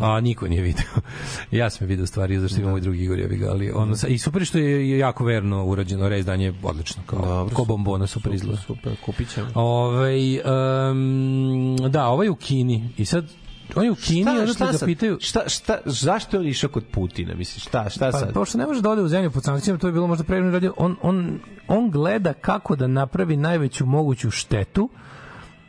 A 0.00 0.20
niko 0.20 0.48
nije 0.48 0.62
video. 0.62 0.84
ja 1.60 1.70
sam 1.70 1.84
je 1.84 1.88
video 1.88 2.06
stvari, 2.06 2.38
zašto 2.38 2.60
imam 2.60 2.70
moj 2.70 2.80
drugi 2.80 3.04
Igor, 3.04 3.18
ja 3.18 3.28
bi 3.28 3.36
ga, 3.36 3.50
ali 3.50 3.70
ono, 3.70 3.96
i 4.08 4.18
super 4.18 4.44
što 4.44 4.58
je 4.58 4.98
jako 4.98 5.24
verno 5.24 5.64
urađeno, 5.64 6.08
reizdanje 6.08 6.44
je 6.44 6.54
odlično, 6.62 7.02
kao, 7.06 7.18
Dobro, 7.18 7.54
ko 7.54 7.64
bombona 7.64 8.06
super 8.06 8.34
izgleda. 8.34 8.60
Super, 8.60 8.96
kupit 9.04 9.28
ćemo. 9.34 9.46
Ovaj 9.54 10.38
um, 10.90 11.76
da, 11.88 12.06
ovaj 12.06 12.28
u 12.28 12.34
Kini. 12.34 12.88
I 12.96 13.04
sad, 13.04 13.24
on 13.76 13.84
je 13.84 13.90
u 13.90 13.94
Kini, 13.94 14.22
Šta, 14.22 14.54
šta, 14.54 14.72
ga 14.72 14.86
pitaju... 14.86 15.18
šta, 15.20 15.48
šta, 15.48 15.78
zašto 15.84 16.36
je 16.36 16.40
on 16.40 16.46
išao 16.46 16.70
kod 16.70 16.84
Putina? 16.92 17.34
Misliš, 17.34 17.64
šta, 17.64 17.90
šta 17.90 18.10
Pa, 18.10 18.18
sad? 18.18 18.34
pošto 18.34 18.58
ne 18.58 18.66
može 18.66 18.82
da 18.82 18.90
ode 18.90 19.02
u 19.02 19.08
zemlju 19.08 19.30
pod 19.30 19.44
sankcijama, 19.44 19.78
to 19.78 19.86
je 19.86 19.92
bilo 19.92 20.06
možda 20.06 20.24
prevremeno 20.24 20.52
radio. 20.52 20.74
On, 20.76 20.96
on, 21.02 21.40
on 21.68 21.90
gleda 21.90 22.32
kako 22.32 22.76
da 22.76 22.86
napravi 22.86 23.36
najveću 23.36 23.86
moguću 23.86 24.30
štetu 24.30 24.88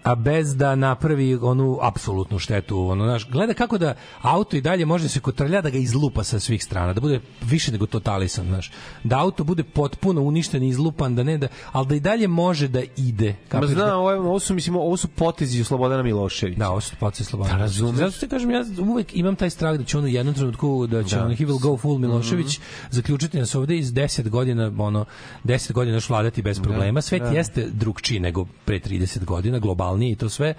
a 0.06 0.16
bez 0.16 0.56
da 0.56 0.76
napravi 0.76 1.36
onu 1.42 1.80
apsolutnu 1.82 2.40
štetu. 2.40 2.80
Ono, 2.80 3.06
znaš, 3.06 3.30
gleda 3.30 3.54
kako 3.54 3.78
da 3.78 3.94
auto 4.22 4.58
i 4.58 4.62
dalje 4.62 4.86
može 4.86 5.10
se 5.10 5.20
kotrlja 5.20 5.62
da 5.62 5.70
ga 5.70 5.78
izlupa 5.78 6.24
sa 6.24 6.40
svih 6.40 6.64
strana, 6.64 6.94
da 6.94 7.02
bude 7.02 7.22
više 7.42 7.72
nego 7.72 7.86
totalisan, 7.86 8.46
znaš. 8.48 8.72
Da 9.04 9.20
auto 9.20 9.44
bude 9.44 9.64
potpuno 9.64 10.22
uništen 10.22 10.64
i 10.64 10.68
izlupan, 10.68 11.16
da 11.16 11.24
ne 11.24 11.38
da, 11.38 11.48
ali 11.72 11.88
da 11.88 11.96
i 11.96 12.00
dalje 12.00 12.28
može 12.28 12.68
da 12.68 12.82
ide. 12.98 13.30
Ma 13.30 13.50
Kapiraš 13.50 13.70
da- 13.76 13.86
znam, 13.86 14.00
ovo, 14.00 14.12
ovo 14.12 14.40
su, 14.40 14.54
mislim, 14.54 14.76
ovo 14.76 14.98
su 14.98 15.08
potezi 15.08 15.64
Slobodana 15.64 16.04
Miloševića. 16.04 16.60
Da, 16.60 16.70
ovo 16.70 16.82
su 16.82 16.96
potezi 17.00 17.24
Slobodana. 17.24 17.56
Da, 17.58 17.62
razumeš. 17.62 17.96
Zato 17.96 18.20
ti 18.20 18.28
kažem, 18.28 18.52
ja 18.52 18.64
uvek 18.80 19.16
imam 19.16 19.36
taj 19.36 19.50
strah 19.50 19.78
da 19.78 19.84
će 19.84 19.98
on 19.98 20.04
u 20.04 20.08
jednom 20.08 20.36
trenutku, 20.36 20.88
da 20.88 21.04
će 21.04 21.16
Da. 21.16 21.26
on, 21.26 21.36
he 21.36 21.46
will 21.46 21.62
go 21.62 21.78
full 21.78 21.98
Milošević, 21.98 22.60
zaključiti 22.92 23.40
nas 23.40 23.56
ovde 23.56 23.78
iz 23.78 23.94
10 23.94 24.30
godina, 24.30 24.72
ono, 24.78 25.06
10 25.44 25.72
godina 25.72 25.98
još 25.98 26.10
vladati 26.10 26.42
bez 26.42 26.60
problema. 26.60 27.02
Svet 27.02 27.22
da. 27.22 27.30
jeste 27.30 27.68
drugčiji 27.70 28.20
nego 28.20 28.46
pre 28.66 28.80
30 28.80 29.26
godina, 29.26 29.60
globalniji 29.96 30.12
i 30.12 30.16
to 30.16 30.30
sve. 30.30 30.54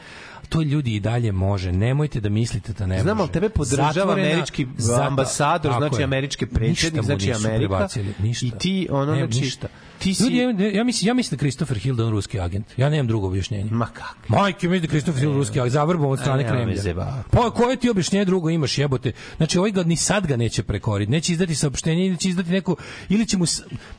To 0.48 0.62
ljudi 0.62 0.94
i 0.94 1.00
dalje 1.00 1.32
može. 1.32 1.72
Nemojte 1.72 2.20
da 2.20 2.28
mislite 2.28 2.72
da 2.72 2.86
ne 2.86 3.00
Znam, 3.00 3.16
može. 3.16 3.32
tebe 3.32 3.48
podržava 3.48 3.92
Zatvorena- 3.92 4.12
američki 4.30 4.66
ambasador, 5.02 5.72
znači 5.72 5.96
je. 5.96 6.04
američki 6.04 6.46
predsjednik, 6.46 7.02
znači 7.04 7.32
Amerika. 7.34 7.88
ništa. 8.18 8.46
I 8.46 8.50
ti, 8.50 8.88
ono, 8.90 9.12
Ne, 9.12 9.18
znači, 9.18 9.40
ništa. 9.40 9.68
ti 9.98 10.14
si... 10.14 10.22
Ljudi, 10.24 10.36
ja, 10.64 10.70
ja 10.70 10.84
mislim, 10.84 11.08
ja 11.08 11.14
mislim 11.14 11.36
da 11.36 11.40
Christopher 11.40 11.78
Hill 11.78 11.96
da 11.96 12.04
on 12.04 12.10
ruski 12.10 12.40
agent. 12.40 12.66
Ja 12.76 12.88
nemam 12.90 13.06
drugo 13.06 13.26
objašnjenje. 13.26 13.70
Ma 13.70 13.86
kako? 13.86 14.14
Majke 14.28 14.68
mi 14.68 14.80
da 14.80 14.86
Kristof 14.86 15.16
Hill 15.18 15.32
ruski, 15.32 15.60
ali 15.60 15.70
zavrbo 15.70 16.08
od 16.08 16.20
strane 16.20 16.48
Kremlja. 16.48 16.82
Pa 17.30 17.50
koje 17.50 17.76
ti 17.76 17.90
objašnjenje 17.90 18.24
drugo 18.24 18.50
imaš, 18.50 18.78
jebote? 18.78 19.12
Znači 19.36 19.58
ovaj 19.58 19.70
ga 19.70 19.82
ni 19.82 19.96
sad 19.96 20.26
ga 20.26 20.36
neće 20.36 20.62
prekoriti, 20.62 21.12
neće 21.12 21.32
izdati 21.32 21.54
saopštenje 21.54 22.06
ili 22.06 22.16
će 22.16 22.28
izdati 22.28 22.50
neku 22.50 22.76
ili 23.08 23.26
će 23.26 23.36
mu 23.36 23.44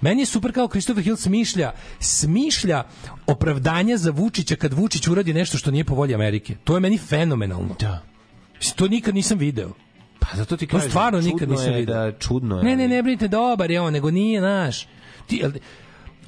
meni 0.02 0.22
je 0.22 0.26
super 0.26 0.54
kao 0.54 0.68
Kristofer 0.68 1.04
Hill 1.04 1.16
smišlja, 1.16 1.72
smišlja 2.00 2.84
opravdanja 3.28 3.98
za 3.98 4.12
Vučića 4.12 4.56
kad 4.56 4.74
Vučić 4.74 5.08
uradi 5.08 5.34
nešto 5.34 5.58
što 5.58 5.72
nije 5.72 5.84
po 5.84 5.96
volji 5.96 6.16
Amerike. 6.16 6.37
To 6.64 6.76
je 6.76 6.80
meni 6.80 6.98
fenomenalno. 6.98 7.76
Da. 7.80 8.04
To 8.76 8.88
nikad 8.88 9.16
nisam 9.16 9.38
video. 9.38 9.70
Pa 10.20 10.28
zato 10.34 10.58
ti 10.58 10.68
To 10.68 10.76
kažem, 10.76 10.90
stvarno 10.90 11.22
čudno 11.22 11.34
nikad 11.34 11.50
nisam 11.50 11.74
video. 11.74 11.96
Da, 11.96 12.12
čudno 12.20 12.58
je. 12.58 12.64
Ne, 12.64 12.76
ne, 12.76 12.88
ne 12.88 13.04
brinite, 13.04 13.28
dobar 13.28 13.72
je 13.72 13.82
on, 13.82 13.94
nego 13.94 14.12
nije 14.12 14.42
naš. 14.42 14.88
Ti, 15.28 15.44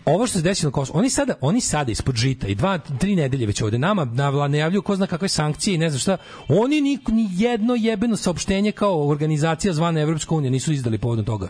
ovo 0.10 0.28
što 0.28 0.38
se 0.38 0.44
desilo 0.44 0.68
na 0.68 0.74
Kosovu, 0.74 1.00
oni 1.00 1.10
sada, 1.10 1.34
oni 1.42 1.62
sada 1.62 1.92
ispod 1.92 2.16
žita 2.16 2.48
i 2.48 2.56
dva, 2.56 2.78
tri 2.78 3.16
nedelje 3.16 3.46
već 3.46 3.62
ovde 3.62 3.78
nama 3.78 4.06
navla 4.06 4.48
najavljuju 4.48 4.82
ko 4.82 4.96
zna 4.96 5.08
kakve 5.08 5.28
sankcije 5.30 5.76
i 5.76 5.78
ne 5.78 5.90
znam 5.90 6.00
šta. 6.00 6.18
Oni 6.50 6.82
ni, 6.82 7.00
ni 7.08 7.28
jedno 7.34 7.76
jebeno 7.76 8.18
saopštenje 8.18 8.72
kao 8.72 9.08
organizacija 9.08 9.74
zvana 9.74 10.02
Evropska 10.02 10.36
unija 10.36 10.52
nisu 10.52 10.74
izdali 10.74 10.98
povodom 10.98 11.26
toga. 11.26 11.50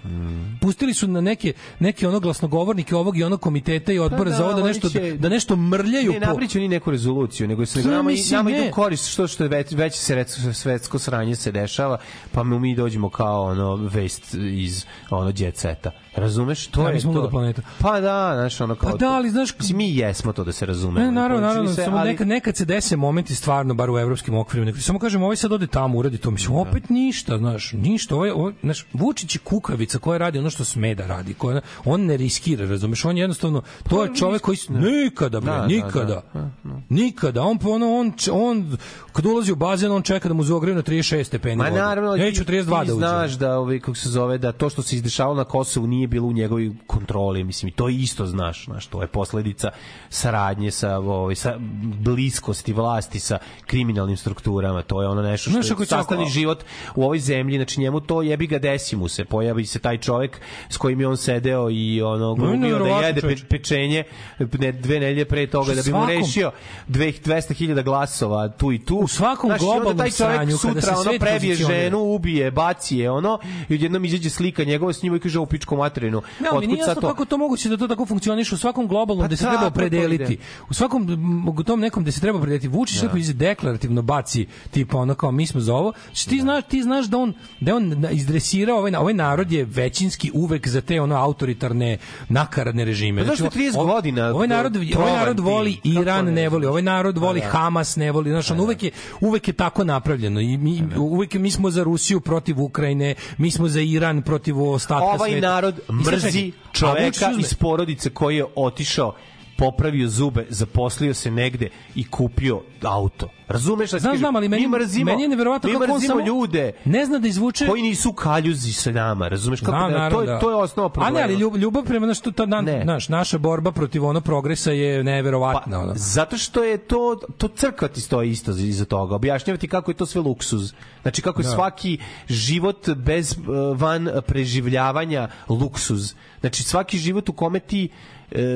Pustili 0.61 0.93
su 0.93 1.07
na 1.07 1.21
neke 1.21 1.53
neke 1.79 2.07
ono 2.07 2.19
glasnogovornike 2.19 2.95
ovog 2.95 3.17
i 3.17 3.23
onog 3.23 3.41
komiteta 3.41 3.93
i 3.93 3.99
odbora 3.99 4.23
Pa 4.23 4.29
da, 4.29 4.35
za 4.37 4.45
ovo 4.45 4.53
da 4.53 4.63
nešto 4.63 4.89
će- 4.89 5.13
da 5.13 5.29
nešto 5.29 5.55
mrljaju 5.55 6.11
Ne, 6.11 6.19
po 6.19 6.25
napriču 6.25 6.59
ni 6.59 6.67
neku 6.67 6.91
rezoluciju, 6.91 7.47
nego 7.47 7.65
se 7.65 7.83
Pa, 7.83 7.89
nama, 7.89 8.03
mislim, 8.03 8.37
nama 8.37 8.49
idu 8.51 8.71
korist 8.71 9.07
što 9.07 9.27
što 9.27 9.43
je 9.43 9.49
već, 9.49 9.71
već 9.71 9.95
se 9.95 10.15
rec- 10.15 10.53
svetsko 10.53 10.99
sranje 10.99 11.35
se 11.35 11.51
dešava, 11.51 11.97
pa 12.31 12.43
mi, 12.43 12.75
dođemo 12.75 13.09
kao 13.09 13.43
ono 13.43 13.75
vest 13.75 14.33
iz 14.51 14.85
ono 15.09 15.33
jet 15.37 15.57
seta. 15.57 15.91
Razumeš? 16.15 16.67
To 16.67 16.81
Da, 16.81 16.87
je 16.87 16.93
mi 16.93 17.01
smo 17.01 17.13
to. 17.13 17.19
luda 17.19 17.29
planeta. 17.29 17.61
Pa 17.79 17.91
da, 17.93 18.31
znaš, 18.35 18.61
ono 18.61 18.75
kao 18.75 18.91
Pa 18.91 18.97
da, 18.97 19.09
ali 19.09 19.29
znaš- 19.29 19.57
Mislim, 19.59 19.77
mi 19.77 19.89
jesmo 19.89 20.33
to 20.33 20.43
da 20.43 20.51
se 20.51 20.65
razumemo. 20.65 20.99
Ne, 21.01 21.11
naravno, 21.11 21.41
naravno, 21.41 21.69
se, 21.69 21.83
samo 21.83 21.97
ali- 21.97 22.09
nekad, 22.09 22.27
nekad 22.27 22.55
se 22.55 22.65
dese 22.65 22.95
momenti 22.95 23.35
stvarno, 23.35 23.73
bar 23.73 23.89
u 23.89 23.99
evropskim 23.99 24.35
okvirima, 24.35 24.65
nekad, 24.65 24.83
samo 24.83 24.99
kažem, 24.99 25.23
ovaj 25.23 25.35
sad 25.35 25.51
ode 25.51 25.67
tamo, 25.67 25.97
uradi 25.97 26.17
to, 26.17 26.31
mislim, 26.31 26.55
opet 26.57 26.89
ništa, 26.89 27.37
znaš, 27.37 27.73
ništa, 27.73 28.15
ovaj, 28.15 28.29
ovaj, 28.31 28.53
znaš, 28.63 28.85
Vučić 28.93 29.35
je 29.35 29.39
kukavica 29.39 29.99
koja 29.99 30.17
radi 30.17 30.39
ono 30.39 30.49
što 30.49 30.63
sme 30.65 30.95
da 30.95 31.07
radi, 31.07 31.33
koja, 31.33 31.61
on 31.85 32.01
ne 32.01 32.17
riskira, 32.17 32.65
razumeš, 32.65 33.05
on 33.05 33.17
jednostavno, 33.17 33.61
to 33.89 34.03
je 34.03 34.15
čovek 34.15 34.41
koji, 34.41 34.57
s- 34.57 34.69
nikada, 34.69 35.39
bre, 35.39 35.51
Da, 35.51 35.57
da, 35.57 35.67
nikada, 35.67 36.21
da. 36.33 36.49
nikada, 36.89 37.41
on, 37.43 37.59
ono, 37.65 37.87
on, 37.89 38.11
on, 38.33 38.77
kad 39.13 39.25
ulazi 39.25 39.51
u 39.51 39.57
bazen, 39.57 39.91
on 39.91 40.01
čeka 40.01 40.27
da 40.27 40.33
mu 40.33 40.43
zogreju 40.43 40.75
na 40.75 40.81
36 40.83 41.23
stepeni 41.23 41.55
Ma 41.55 41.69
naravno, 41.69 42.17
ti- 42.17 42.35
ću 42.35 42.43
32 42.43 42.81
ti 42.81 42.87
da 42.89 42.93
znaš 42.95 43.31
da 43.31 43.57
ovaj 43.57 43.79
kako 43.79 43.95
se 43.95 44.09
zove 44.09 44.37
da 44.37 44.51
to 44.51 44.69
što 44.69 44.81
se 44.81 44.95
izdešavalo 44.95 45.35
na 45.35 45.43
Kosovu 45.43 45.87
nije 45.87 45.98
bilo 46.07 46.27
u 46.27 46.33
njegovoj 46.33 46.71
kontroli, 46.87 47.43
mislim 47.43 47.69
i 47.69 47.71
to 47.71 47.89
isto 47.89 48.25
znaš, 48.25 48.65
znaš, 48.65 48.87
to 48.87 49.01
je 49.01 49.07
posledica 49.07 49.69
saradnje 50.09 50.71
sa 50.71 50.97
ovaj 50.97 51.35
sa 51.35 51.55
bliskosti 51.83 52.73
vlasti 52.73 53.19
sa 53.19 53.37
kriminalnim 53.65 54.17
strukturama, 54.17 54.81
to 54.81 55.01
je 55.01 55.07
ono 55.07 55.21
nešto 55.21 55.51
Znaš, 55.51 55.65
što 55.65 55.73
ako 55.73 55.83
je 55.83 55.87
sastavni 55.87 56.23
ako- 56.23 56.31
život 56.31 56.63
u 56.95 57.03
ovoj 57.03 57.19
zemlji, 57.19 57.57
znači 57.57 57.79
njemu 57.79 57.99
to 57.99 58.21
jebi 58.21 58.47
ga 58.47 58.59
desi 58.59 58.95
mu 58.95 59.07
se, 59.07 59.25
pojavi 59.25 59.65
se 59.65 59.79
taj 59.79 59.97
čovek 59.97 60.41
s 60.69 60.77
kojim 60.77 60.99
je 60.99 61.07
on 61.07 61.17
sedeo 61.17 61.69
i 61.69 62.01
ono 62.01 62.35
glumio 62.35 62.59
da 62.59 62.65
neverovatno, 62.65 63.07
jede 63.07 63.21
pe, 63.21 63.35
pečenje 63.49 64.03
ne, 64.39 64.71
dve 64.71 64.99
nedelje 64.99 65.25
pre 65.25 65.47
toga 65.47 65.73
da 65.73 65.81
bi 65.81 65.91
mu 65.91 66.05
rešio 66.05 66.51
200.000 66.89 67.83
glasova 67.83 68.49
tu 68.49 68.71
i 68.71 68.85
tu. 68.85 68.97
U 68.97 69.07
svakom 69.07 69.51
globalnom 69.59 69.97
taj 69.97 70.11
čovek 70.11 70.35
sranju, 70.35 70.57
sutra 70.57 70.97
ono 70.97 71.11
prebije 71.19 71.55
ženu, 71.55 71.99
ubije, 71.99 72.51
baci 72.51 72.97
je 72.97 73.11
ono 73.11 73.39
i 73.69 73.73
odjednom 73.73 74.05
izađe 74.05 74.29
slika 74.29 74.63
njegova 74.63 74.93
s 74.93 75.03
njima 75.03 75.15
i 75.15 75.19
kaže 75.19 75.39
u 75.39 75.45
pičku 75.45 75.75
materinu. 75.89 76.21
Ne, 76.39 76.47
ali 76.51 76.59
mi 76.61 76.73
nije 76.73 76.79
jasno 76.79 76.95
to? 76.95 77.07
kako 77.07 77.25
to 77.25 77.37
moguće 77.37 77.69
da 77.69 77.77
to 77.77 77.87
tako 77.87 78.05
funkcioniše 78.05 78.55
u 78.55 78.57
svakom 78.57 78.87
globalnom 78.87 79.23
Pa 79.23 79.27
gde 79.27 79.37
se 79.37 79.43
treba 79.43 79.67
opredeliti. 79.67 80.33
ide. 80.33 80.43
U 80.69 80.73
svakom 80.73 81.07
u 81.49 81.63
tom 81.63 81.79
nekom 81.79 82.03
gde 82.03 82.11
se 82.11 82.21
treba 82.21 82.37
opredeliti. 82.37 82.67
Vučić 82.67 83.01
lepo 83.01 83.17
ize 83.17 83.33
deklarativno 83.33 84.01
baci 84.01 84.47
tipa 84.71 84.97
ono 84.97 85.15
kao 85.15 85.31
mi 85.31 85.47
smo 85.47 85.61
za 85.61 85.75
ovo. 85.75 85.93
Znači, 86.05 86.29
ti 86.29 86.39
znaš 86.41 86.63
ti 86.65 86.83
znaš 86.83 87.05
da 87.05 87.17
on 87.17 87.33
da 87.59 87.75
on 87.75 88.05
izdresirao 88.11 88.77
ovaj 88.77 88.95
ovaj 88.95 89.13
narod 89.13 89.51
je 89.51 89.65
većinski 89.65 90.31
uvek 90.33 90.67
za 90.67 90.81
te 90.81 91.01
ono 91.01 91.15
autoritarne 91.15 91.97
nakaradne 92.29 92.85
režime. 92.85 93.25
Pa 93.25 93.31
je 93.33 93.37
30 93.37 93.77
ovaj- 93.77 93.93
godina 93.95 94.27
Ovaj 94.27 94.47
narod 94.47 94.75
ovaj 94.97 95.13
narod 95.13 95.35
tim? 95.35 95.45
voli 95.45 95.75
Kako 95.75 95.87
Iran 96.01 96.25
ne 96.25 96.31
ne 96.31 96.49
voli, 96.49 96.65
ovaj 96.65 96.81
narod 96.81 97.17
voli 97.17 97.39
da. 97.39 97.47
Hamas 97.47 97.95
ne 97.95 98.11
voli, 98.11 98.29
znaš, 98.29 98.51
on 98.51 98.59
uvek 98.59 98.83
je 98.83 98.91
uvek 99.21 99.47
je 99.47 99.53
tako 99.53 99.83
napravljeno 99.83 100.39
i 100.41 100.57
mi 100.57 100.83
uvek 100.97 101.33
mi 101.33 101.51
smo 101.51 101.69
za 101.69 101.83
Rusiju 101.83 102.19
protiv 102.19 102.61
Ukrajine, 102.61 103.15
mi 103.37 103.51
smo 103.51 103.67
za 103.67 103.81
Iran 103.81 104.21
protiv 104.21 104.61
ostatka 104.61 105.05
Ovaj 105.05 105.31
sveta. 105.31 105.47
narod 105.47 105.75
I 105.75 105.77
sad 105.77 105.78
mrzi 105.91 106.51
čoveka 106.79 107.31
iz 107.39 107.53
porodice 107.53 108.09
koji 108.09 108.37
je 108.37 108.45
otišao 108.55 109.15
popravio 109.59 110.07
zube, 110.07 110.45
zaposlio 110.49 111.13
se 111.13 111.31
negde 111.31 111.69
i 111.95 112.05
kupio 112.05 112.61
auto. 112.83 113.29
Razumeš? 113.47 113.89
šta 113.89 113.97
ti 113.97 114.01
Znam, 114.01 114.11
kažem? 114.11 114.19
znam, 114.19 114.35
ali 114.35 114.49
meni, 114.49 114.63
mi 114.63 114.69
mrzimo, 114.69 115.05
meni 115.05 115.21
je 115.23 115.29
neverovatno 115.29 115.69
kako 115.71 115.93
on 115.93 116.01
samo 116.01 116.19
ljude 116.21 116.71
ne 116.85 117.05
zna 117.05 117.19
da 117.19 117.27
izvuče 117.27 117.67
koji 117.67 117.81
nisu 117.81 118.13
kaljuzi 118.13 118.73
sa 118.73 118.91
nama, 118.91 119.27
razumeš? 119.27 119.59
Kako, 119.59 119.71
da, 119.71 119.77
to, 119.79 119.89
naravno, 119.89 120.19
je, 120.21 120.27
da. 120.27 120.39
to 120.39 120.49
je 120.49 120.55
osnova 120.55 120.89
problema. 120.89 121.17
A 121.17 121.19
ne, 121.19 121.23
ali 121.23 121.33
ljub, 121.33 121.55
ljubav 121.55 121.83
prema 121.83 122.07
na 122.07 122.13
što 122.13 122.31
ta 122.31 122.45
na, 122.45 122.61
naš, 122.61 123.09
naša 123.09 123.37
borba 123.37 123.71
protiv 123.71 124.05
ono 124.05 124.21
progresa 124.21 124.71
je 124.71 125.03
neverovatna. 125.03 125.71
Pa, 125.71 125.83
ono. 125.83 125.93
zato 125.95 126.37
što 126.37 126.63
je 126.63 126.77
to 126.77 126.99
to 127.37 127.47
crkva 127.47 127.87
ti 127.87 128.01
stoji 128.01 128.29
isto 128.29 128.53
za- 128.53 128.63
iza 128.63 128.85
toga. 128.85 129.15
Objašnjavati 129.15 129.67
kako 129.67 129.91
je 129.91 129.95
to 129.95 130.05
sve 130.05 130.21
luksuz. 130.21 130.73
Znači 131.01 131.21
kako 131.21 131.41
je 131.41 131.45
Da. 131.45 131.49
svaki 131.49 131.97
život 132.27 132.89
bez 132.89 133.31
uh, 133.33 133.45
van 133.77 134.09
preživljavanja 134.27 135.27
luksuz. 135.49 136.13
Znači 136.39 136.63
svaki 136.63 136.97
život 136.97 137.29
u 137.29 137.33
kome 137.33 137.59
ti 137.59 137.89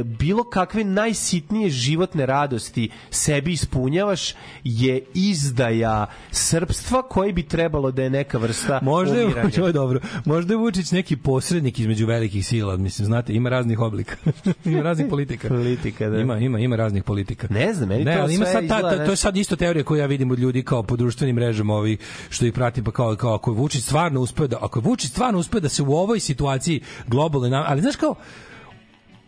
bilo 0.03 0.43
kakve 0.43 0.83
najsitnije 0.83 1.69
životne 1.69 2.25
radosti 2.25 2.89
sebi 3.09 3.51
ispunjavaš 3.53 4.33
je 4.63 5.01
izdaja 5.13 6.05
srpstva 6.31 7.01
koji 7.01 7.33
bi 7.33 7.43
trebalo 7.43 7.91
da 7.91 8.03
je 8.03 8.09
neka 8.09 8.37
vrsta 8.37 8.79
Možda 8.83 9.15
je, 9.15 9.25
umiranja. 9.25 9.49
ovo 9.57 9.67
je 9.67 9.73
dobro. 9.73 9.99
Možda 10.25 10.53
je 10.53 10.57
Vučić 10.57 10.91
neki 10.91 11.15
posrednik 11.15 11.79
između 11.79 12.05
velikih 12.05 12.47
sila, 12.47 12.77
mislim, 12.77 13.05
znate, 13.05 13.33
ima 13.33 13.49
raznih 13.49 13.79
oblika. 13.79 14.15
ima 14.65 14.81
raznih 14.81 15.07
politika. 15.09 15.47
Politika, 15.47 16.09
da. 16.09 16.17
Ima, 16.17 16.37
ima, 16.37 16.59
ima 16.59 16.75
raznih 16.75 17.03
politika. 17.03 17.47
Ne 17.49 17.73
znam, 17.73 17.89
meni 17.89 18.05
ne, 18.05 18.15
to 18.15 18.21
ali 18.21 18.35
ima 18.35 18.45
sad 18.45 18.67
ta, 18.67 18.81
ta, 18.81 19.05
to 19.05 19.11
je 19.11 19.17
sad 19.17 19.37
isto 19.37 19.55
teorija 19.55 19.83
koju 19.83 19.99
ja 19.99 20.05
vidim 20.05 20.31
od 20.31 20.39
ljudi 20.39 20.63
kao 20.63 20.83
po 20.83 20.95
društvenim 20.95 21.35
mrežama 21.35 21.73
ovi 21.73 21.97
što 22.29 22.45
ih 22.45 22.53
pratim 22.53 22.83
pa 22.83 22.91
kao 22.91 23.15
kao 23.15 23.33
ako 23.35 23.51
je 23.51 23.55
Vučić 23.55 23.83
stvarno 23.83 24.19
uspeo 24.21 24.47
da 24.47 24.57
ako 24.61 24.79
je 24.79 24.83
Vučić 24.83 25.11
stvarno 25.11 25.39
uspeo 25.39 25.59
da 25.59 25.69
se 25.69 25.83
u 25.83 25.93
ovoj 25.93 26.19
situaciji 26.19 26.81
globalnoj 27.07 27.49
na- 27.49 27.65
ali 27.67 27.81
znaš 27.81 27.95
kao 27.95 28.15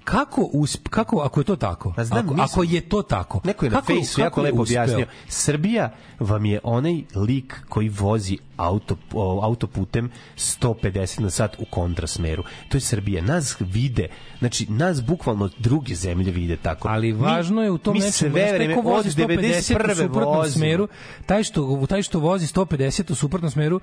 kako 0.05 0.41
usp, 0.43 0.87
kako 0.87 1.19
ako 1.19 1.39
je 1.39 1.43
to 1.43 1.55
tako 1.55 1.93
Pa 1.95 2.03
znam, 2.03 2.19
ako, 2.19 2.27
mislim- 2.27 2.43
ako 2.45 2.63
je 2.65 2.81
to 2.81 3.01
tako 3.01 3.41
Neko 3.43 3.65
je 3.65 3.71
na 3.71 3.75
kako, 3.75 3.85
fejsu 3.87 4.21
jako 4.21 4.29
kako 4.29 4.39
je 4.39 4.45
lepo 4.45 4.61
uspeo? 4.61 4.83
objasnio. 4.83 5.07
Srbija 5.27 5.89
vam 6.19 6.45
je 6.45 6.59
onaj 6.63 7.03
lik 7.15 7.61
koji 7.69 7.89
vozi 7.89 8.37
auto, 8.57 8.97
autoputem 9.41 10.11
150 10.37 11.19
na 11.19 11.29
sat 11.29 11.55
u 11.59 11.65
kontrasmeru. 11.65 12.43
To 12.69 12.77
je 12.77 12.81
Srbija. 12.81 13.21
Nas 13.23 13.55
vide, 13.59 14.07
znači 14.39 14.65
nas 14.69 15.03
bukvalno 15.03 15.49
druge 15.57 15.95
zemlje 15.95 16.31
vide 16.31 16.57
tako. 16.57 16.87
ali 16.87 17.07
Mi- 17.07 17.13
važno 17.13 17.63
je 17.63 17.71
u 17.71 17.77
tom 17.77 17.93
nečemu 17.95 18.11
sve 18.11 18.53
vreme 18.53 18.75
vozi 18.75 19.09
150 19.11 19.15
u 19.15 19.27
91. 19.73 19.95
suprotnom 19.97 20.35
vozimo. 20.35 20.55
smeru 20.55 20.87
taj 21.25 21.43
što 21.43 21.85
taj 21.85 22.01
što 22.01 22.19
vozi 22.19 22.47
150 22.47 23.11
u 23.11 23.15
suprotnom 23.15 23.51
smeru 23.51 23.79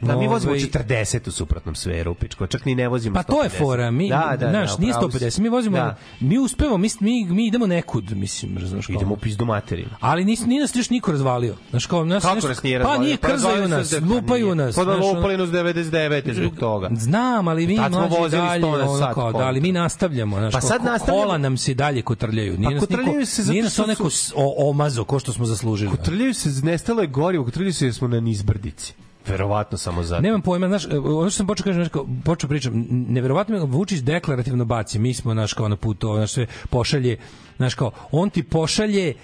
Da, 0.00 0.16
mi 0.16 0.26
vozimo 0.26 0.52
ovaj, 0.52 0.60
40 0.60 1.28
u 1.28 1.32
suprotnom 1.32 1.74
smeru, 1.74 2.14
pičko, 2.14 2.46
čak 2.46 2.64
ni 2.64 2.74
ne 2.74 2.88
vozimo 2.88 3.14
Pa 3.14 3.22
to 3.22 3.42
je 3.42 3.48
150. 3.48 3.58
fora, 3.58 3.90
mi, 3.90 4.08
da, 4.08 4.36
da, 4.40 4.50
znaš, 4.50 4.70
da, 4.70 4.76
nije 4.78 4.92
upravo 4.92 5.10
si. 5.10 5.18
150, 5.18 5.40
mi 5.40 5.48
vozimo, 5.48 5.76
Da. 5.76 5.96
mi 6.20 6.38
uspevamo, 6.38 6.76
mi, 6.76 6.88
mi, 7.00 7.24
mi 7.24 7.46
idemo 7.46 7.66
nekud, 7.66 8.10
mislim, 8.12 8.58
razumeš 8.58 8.86
kao. 8.86 8.94
Idemo 8.94 9.14
u 9.14 9.18
pizdu 9.18 9.44
materinu. 9.44 9.90
Ali 10.00 10.24
nis, 10.24 10.40
nije 10.40 10.60
nas 10.60 10.76
još 10.76 10.90
niko 10.90 11.12
razvalio. 11.12 11.54
Znaš, 11.70 11.86
kao, 11.86 12.04
nas, 12.04 12.22
Kako 12.24 12.48
nas 12.48 12.62
nije 12.62 12.78
Pa 12.78 12.82
razvalio? 12.82 13.04
nije 13.04 13.16
Pa 13.16 13.28
krzaju 13.28 13.60
razvalio 13.60 13.78
nas, 13.78 13.90
zastupaju 14.16 14.54
nas. 14.54 14.74
Pa 14.74 14.84
da 14.84 14.92
ono- 14.92 15.06
lupali 15.06 15.36
nas 15.36 15.48
99. 15.48 16.34
zbog 16.34 16.56
toga. 16.56 16.88
Znam, 16.92 17.48
ali 17.48 17.66
mi 17.66 17.76
mlađi 17.76 18.30
dalje, 18.30 18.62
100 18.62 18.78
na 18.78 18.90
ono 18.90 19.14
kao, 19.14 19.32
da, 19.32 19.38
ali 19.38 19.60
mi 19.60 19.72
nastavljamo, 19.72 20.38
znaš, 20.38 20.52
Pa 20.52 20.60
sad 20.60 20.84
nastavljamo. 20.84 21.22
kola 21.22 21.38
nam 21.38 21.56
se 21.56 21.74
dalje 21.74 22.02
kotrljaju. 22.02 22.52
Nije 22.52 22.64
Pa 22.64 22.70
nas 22.70 22.82
niko, 22.82 22.94
kotrljaju 22.94 23.26
se 23.26 23.42
zato 23.42 23.52
nije 23.52 23.62
nas 23.62 23.72
što 23.72 23.82
to 23.82 23.88
neko 23.88 24.10
su- 24.10 24.18
s- 24.18 24.32
o, 24.36 24.70
omazo 24.70 25.04
ko 25.04 25.18
što 25.18 25.32
smo 25.32 25.44
zaslužili. 25.46 25.90
Kotrljaju 25.90 26.34
se, 26.34 26.50
nestalo 26.62 27.00
je 27.00 27.08
gorivo, 27.08 27.44
kotrljaju 27.44 27.72
se 27.72 27.84
jer 27.84 27.94
smo 27.94 28.08
na 28.08 28.20
nizbrdici. 28.20 28.94
Verovatno 29.26 29.78
samo 29.78 30.02
zato. 30.02 30.22
Nemam 30.22 30.42
pojma, 30.42 30.68
znaš, 30.68 30.86
ono 30.94 31.22
što 31.22 31.36
sam 31.36 31.46
počeo 31.46 31.64
kažem, 31.64 31.88
kao, 31.88 32.06
počeo 32.24 32.48
pričam, 32.48 32.72
neverovatno 32.90 33.64
Vučić 33.64 34.00
deklarativno 34.00 34.64
baci, 34.64 34.98
mi 34.98 35.14
smo 35.14 35.34
naš 35.34 35.52
kao 35.52 35.68
na 35.68 35.76
putu, 35.76 36.08
ovo, 36.08 36.16
znaš, 36.16 36.32
sve 36.32 36.46
pošalje, 36.70 37.16
znaš 37.56 37.74
kao, 37.74 37.90
on 38.10 38.30
ti 38.30 38.42
pošalje 38.42 39.14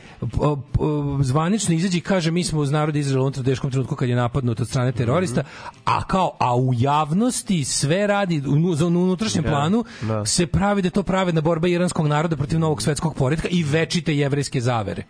zvanično 1.21 1.75
izađe 1.75 1.99
i 1.99 2.01
kaže 2.01 2.31
mi 2.31 2.45
smo 2.45 2.61
uz 2.61 2.71
narod 2.71 2.97
Izraela 2.97 3.27
u 3.27 3.31
teškom 3.31 3.71
trenutku 3.71 3.97
kad 3.97 4.09
je 4.09 4.17
napadnut 4.17 4.61
od 4.61 4.69
strane 4.69 4.93
terorista, 4.93 5.43
a 5.85 6.05
kao, 6.05 6.37
a 6.41 6.57
u 6.57 6.71
javnosti 6.75 7.65
sve 7.65 8.07
radi, 8.07 8.43
u, 8.49 8.75
za- 8.75 8.87
unutrašnjem 8.87 9.45
Da, 9.45 9.51
planu 9.51 9.85
da. 10.03 10.27
se 10.27 10.47
pravi 10.47 10.83
da 10.83 10.91
to 10.91 11.03
pravedna 11.03 11.41
borba 11.41 11.69
iranskog 11.69 12.07
naroda 12.07 12.37
protiv 12.37 12.59
novog 12.59 12.83
svetskog 12.83 13.15
poretka 13.15 13.49
i 13.49 13.63
večite 13.63 14.17
jevrejske 14.17 14.61
zavere. 14.61 15.03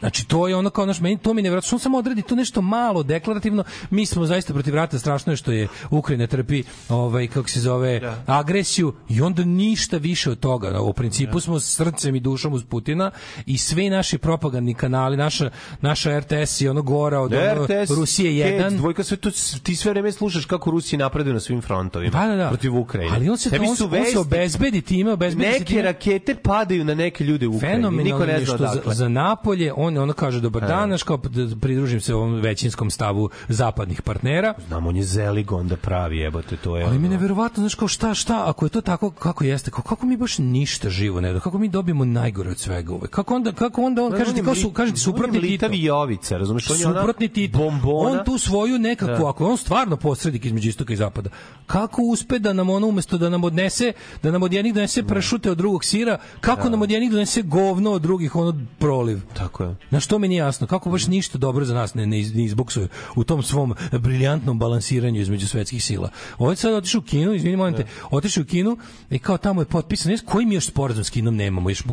Znači 0.00 0.28
to 0.28 0.48
je 0.48 0.56
ono 0.56 0.70
kao 0.70 0.86
naš 0.86 1.00
meni 1.00 1.18
to 1.18 1.34
mi 1.34 1.42
neverovatno 1.42 1.66
što 1.66 1.76
on 1.76 1.80
samo 1.80 1.98
odredi 1.98 2.22
to 2.22 2.34
nešto 2.34 2.62
malo 2.62 3.02
deklarativno. 3.02 3.64
Mi 3.90 4.06
smo 4.06 4.26
zaista 4.26 4.52
protiv 4.52 4.74
rata, 4.74 4.98
strašno 4.98 5.32
je 5.32 5.36
što 5.36 5.52
je 5.52 5.68
Ukrajina 5.90 6.26
trpi 6.26 6.62
ovaj 6.88 7.26
kako 7.26 7.48
se 7.48 7.60
zove 7.60 8.00
agresiju 8.26 8.94
i 9.08 9.20
onda 9.20 9.44
ništa 9.44 9.96
više 9.96 10.30
od 10.30 10.40
toga. 10.40 10.80
U 10.80 10.92
principu 10.92 11.40
smo 11.40 11.60
srcem 11.60 12.16
i 12.16 12.20
dušom 12.20 12.43
uz 12.48 12.64
Putina 12.64 13.10
i 13.46 13.58
sve 13.58 13.90
naši 13.90 14.18
propagandni 14.18 14.74
kanali, 14.74 15.16
naša 15.16 15.50
naša 15.80 16.20
RTS 16.20 16.60
i 16.60 16.68
ono 16.68 16.82
gora 16.82 17.20
od 17.20 17.32
ono, 17.32 17.64
RTS, 17.64 17.90
Rusije 17.90 18.42
Kec, 18.50 18.62
1 18.62 18.76
dvojka 18.76 19.04
sve 19.04 19.16
to 19.16 19.30
ti 19.62 19.76
sve 19.76 19.90
vreme 19.90 20.12
slušaš 20.12 20.44
kako 20.44 20.70
Rusija 20.70 20.98
napreduje 20.98 21.34
na 21.34 21.40
svim 21.40 21.62
frontovima 21.62 22.10
Da, 22.12 22.26
da, 22.26 22.36
da. 22.36 22.48
protiv 22.48 22.76
Ukrajine. 22.76 23.16
Ali 23.16 23.28
on 23.28 23.38
se, 23.38 23.50
Tebi 23.50 23.66
on, 23.66 23.76
su 23.76 23.84
on 23.84 23.90
se 23.90 23.96
vesti- 23.96 24.18
obezbedi 24.18 24.80
time, 24.80 25.12
obezbedi 25.12 25.44
se 25.44 25.52
neke 25.52 25.64
time. 25.64 25.82
rakete 25.82 26.34
padaju 26.34 26.84
na 26.84 26.94
neke 26.94 27.24
ljude 27.24 27.46
u 27.46 27.50
Ukrajini. 27.50 27.76
Niko 27.76 27.88
fenomenalno 27.88 28.26
ne 28.26 28.32
je 28.32 28.38
zna 28.38 28.46
što 28.46 28.66
za, 28.66 28.94
za 28.94 29.08
Napolje 29.08 29.72
on 29.72 29.98
ono 29.98 30.12
kaže 30.12 30.40
dobar 30.40 30.62
dan, 30.64 30.88
znaš, 30.88 31.02
kao 31.02 31.18
pridružim 31.60 32.00
se 32.00 32.14
ovom 32.14 32.34
većinskom 32.34 32.90
stavu 32.90 33.30
zapadnih 33.48 34.02
partnera. 34.02 34.54
Znam, 34.68 34.86
on 34.86 34.96
je 34.96 35.02
zelig 35.04 35.52
onda 35.52 35.76
pravi, 35.76 36.18
jebote, 36.18 36.56
to 36.56 36.76
je. 36.76 36.84
Ali 36.84 36.98
mi 36.98 37.06
ono- 37.06 37.08
neverovatno, 37.10 37.60
znaš, 37.60 37.74
kao 37.74 37.88
šta, 37.88 38.14
šta, 38.14 38.42
ako 38.46 38.66
je 38.66 38.70
to 38.70 38.80
tako 38.80 39.10
kako 39.10 39.44
jeste, 39.44 39.70
kao, 39.70 39.82
kako 39.82 40.06
mi 40.06 40.16
baš 40.16 40.38
ništa 40.38 40.90
živo 40.90 41.20
ne 41.20 41.32
da, 41.32 41.40
kako 41.40 41.58
mi 41.58 41.68
dobijemo 41.68 42.04
najgore 42.34 42.50
od 42.50 42.58
svega 42.58 42.94
ove. 42.94 43.08
Kako 43.08 43.34
onda, 43.34 43.52
kako 43.52 43.82
onda 43.82 44.02
on, 44.02 44.10
Pa, 44.10 44.18
kaže 44.18 44.34
ti, 44.34 44.42
kao 44.42 44.54
su, 44.54 44.70
kaže 44.70 44.92
ti, 44.92 45.00
suprotni 45.00 45.38
mlitavi 45.38 45.82
Jovica, 45.82 46.36
razumeš? 46.36 46.70
On 46.70 46.80
je 46.80 46.86
ona 46.86 47.00
Suprotni 47.00 47.28
Tito. 47.28 47.58
bombona. 47.58 48.10
On 48.10 48.24
tu 48.24 48.38
svoju 48.38 48.78
nekakvu, 48.78 49.24
Da. 49.24 49.28
ako 49.28 49.46
on 49.46 49.56
stvarno 49.56 49.96
posrednik 49.96 50.44
između 50.44 50.68
istoka 50.68 50.92
i 50.92 50.96
zapada, 50.96 51.30
kako 51.66 52.02
uspe 52.02 52.38
da 52.38 52.52
nam 52.52 52.70
ono 52.70 52.86
umesto 52.86 53.18
da 53.18 53.28
nam 53.28 53.44
odnese, 53.44 53.92
da 54.22 54.30
nam 54.30 54.42
od 54.42 54.52
jednih 54.52 54.74
donese 54.74 55.02
pršute 55.02 55.50
od 55.50 55.58
drugog 55.58 55.84
sira, 55.84 56.18
kako 56.40 56.68
nam 56.70 56.82
od 56.82 56.90
jednih 56.90 57.10
donese 57.10 57.42
govno 57.42 57.92
od 57.92 58.02
drugih 58.02 58.36
ono 58.36 58.60
proliv. 58.78 59.20
Tako 59.34 59.64
je. 59.64 59.76
Na 59.90 60.00
što 60.00 60.18
mi 60.18 60.28
nije 60.28 60.38
jasno, 60.38 60.66
kako 60.66 60.90
baš 60.90 61.06
ništa 61.06 61.38
dobro 61.38 61.64
za 61.64 61.74
nas 61.74 61.94
ne, 61.94 62.06
ne, 62.06 62.22
ne 62.34 62.88
u 63.16 63.24
tom 63.24 63.42
svom 63.42 63.74
briljantnom 63.92 64.58
balansiranju 64.58 65.20
između 65.20 65.48
svetskih 65.48 65.84
sila. 65.84 66.10
Ovo 66.38 66.50
je 66.50 66.56
sad 66.56 66.74
otišao 66.74 66.98
u 66.98 67.02
Kinu, 67.02 67.34
izvini, 67.34 67.56
molim 67.56 67.74
te, 67.74 67.86
otišao 68.10 68.42
u 68.42 68.46
Kinu 68.46 68.76
i 69.10 69.18
kao 69.18 69.38
tamo 69.38 69.60
je 69.60 69.64
potpisan, 69.64 70.12
ne 70.12 70.18
koji 70.24 70.46
mi 70.46 70.54
još 70.54 70.66
sporazum 70.66 71.04
s 71.04 71.10
Kinom 71.10 71.36
nemamo, 71.36 71.70
još 71.70 71.84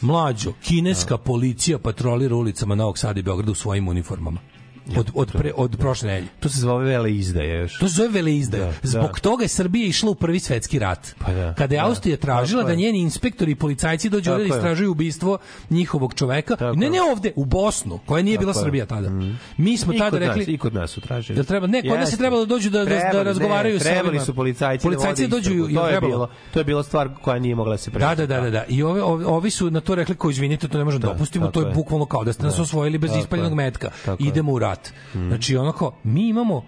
mlađo, 0.00 0.52
kineska 0.62 1.18
policija 1.18 1.78
patrolira 1.78 2.36
ulicama 2.36 2.74
Novog 2.74 2.98
Sada 2.98 3.20
i 3.20 3.22
Beograda 3.22 3.52
u 3.52 3.54
svojim 3.54 3.88
uniformama. 3.88 4.40
Od, 4.96 5.10
od, 5.14 5.32
pre, 5.32 5.52
od 5.56 5.76
prošle 5.78 6.08
nedelje. 6.08 6.28
To 6.40 6.48
se 6.48 6.60
zove 6.60 6.84
vele 6.84 7.14
izdaje 7.14 7.60
još. 7.60 7.78
To 7.78 7.88
se 7.88 7.94
zove 7.94 8.08
veleizdaja. 8.08 8.66
Da, 8.66 8.72
Zbog 8.82 9.10
da. 9.14 9.20
toga 9.20 9.44
je 9.44 9.48
Srbija 9.48 9.86
išla 9.86 10.10
u 10.10 10.14
prvi 10.14 10.40
svetski 10.40 10.78
rat. 10.78 11.14
Pa 11.18 11.32
da, 11.32 11.54
Kada 11.54 11.74
je 11.74 11.80
da. 11.80 11.86
Austrija 11.86 12.16
tražila 12.16 12.62
da 12.62 12.70
je. 12.70 12.76
njeni 12.76 12.98
inspektori 12.98 13.52
i 13.52 13.54
policajci 13.54 14.08
dođu 14.08 14.32
ovde 14.32 14.44
da 14.44 14.56
istražuju 14.56 14.90
ubistvo 14.90 15.38
njihovog 15.70 16.14
čoveka. 16.14 16.56
Tako 16.56 16.76
ne, 16.76 16.90
ne 16.90 17.02
ovde, 17.02 17.32
u 17.36 17.44
Bosnu, 17.44 17.98
koja 18.06 18.22
nije 18.22 18.38
bila 18.38 18.52
je. 18.52 18.60
Mm. 18.60 18.64
Srbija 18.64 18.86
tada. 18.86 19.10
Mi 19.56 19.76
smo 19.76 19.92
I 19.92 19.98
tada 19.98 20.10
kod 20.10 20.22
nas, 20.22 20.36
rekli... 20.36 20.54
I 20.54 20.58
kod 20.58 20.74
nas 20.74 20.90
su 20.90 21.00
tražili. 21.00 21.38
Jel 21.38 21.44
treba, 21.44 21.66
ne, 21.66 21.82
kod 21.82 21.98
nas 21.98 22.12
je 22.12 22.16
trebalo 22.16 22.44
da 22.44 22.48
dođu 22.48 22.70
da, 22.70 22.84
da, 22.84 23.00
da 23.12 23.22
razgovaraju 23.22 23.74
ne, 23.74 23.80
sa 23.80 23.90
trebali 23.90 24.20
su 24.20 24.34
policajci, 24.34 24.82
Policajci 24.82 25.22
da 25.22 25.28
da 25.28 25.36
vode 25.36 25.48
dođu, 25.48 25.72
jel 25.72 25.82
to 25.82 25.88
je 25.88 26.00
bilo, 26.00 26.28
to 26.52 26.60
je 26.60 26.64
bila 26.64 26.82
stvar 26.82 27.08
koja 27.22 27.38
nije 27.38 27.54
mogla 27.54 27.74
da 27.74 27.78
se 27.78 27.90
Da, 27.90 27.98
preći. 27.98 28.16
da, 28.16 28.26
da, 28.26 28.40
da, 28.40 28.50
da. 28.50 28.64
I 28.68 28.82
ove, 28.82 29.02
ove, 29.02 29.26
ovi 29.26 29.50
su 29.50 29.70
na 29.70 29.80
to 29.80 29.94
rekli 29.94 30.14
kao 30.14 30.30
izvinite, 30.30 30.68
to 30.68 30.78
ne 30.78 30.84
možemo 30.84 31.00
da 31.00 31.08
dopustimo, 31.08 31.46
to 31.46 31.60
je 31.60 31.72
bukvalno 31.74 32.06
kao 32.06 32.24
da 32.24 32.32
ste 32.32 32.42
nas 32.42 32.56
Da. 32.56 32.62
osvojili 32.62 32.98
bez 32.98 33.10
ispaljenog 33.16 33.52
je. 33.52 33.56
metka. 33.56 33.90
Idemo 34.18 34.52
u 34.52 34.58
rat. 34.58 34.73
Znači 35.12 35.56
ono 35.56 35.72
kao 35.72 35.96
mi 36.04 36.28
imamo 36.28 36.64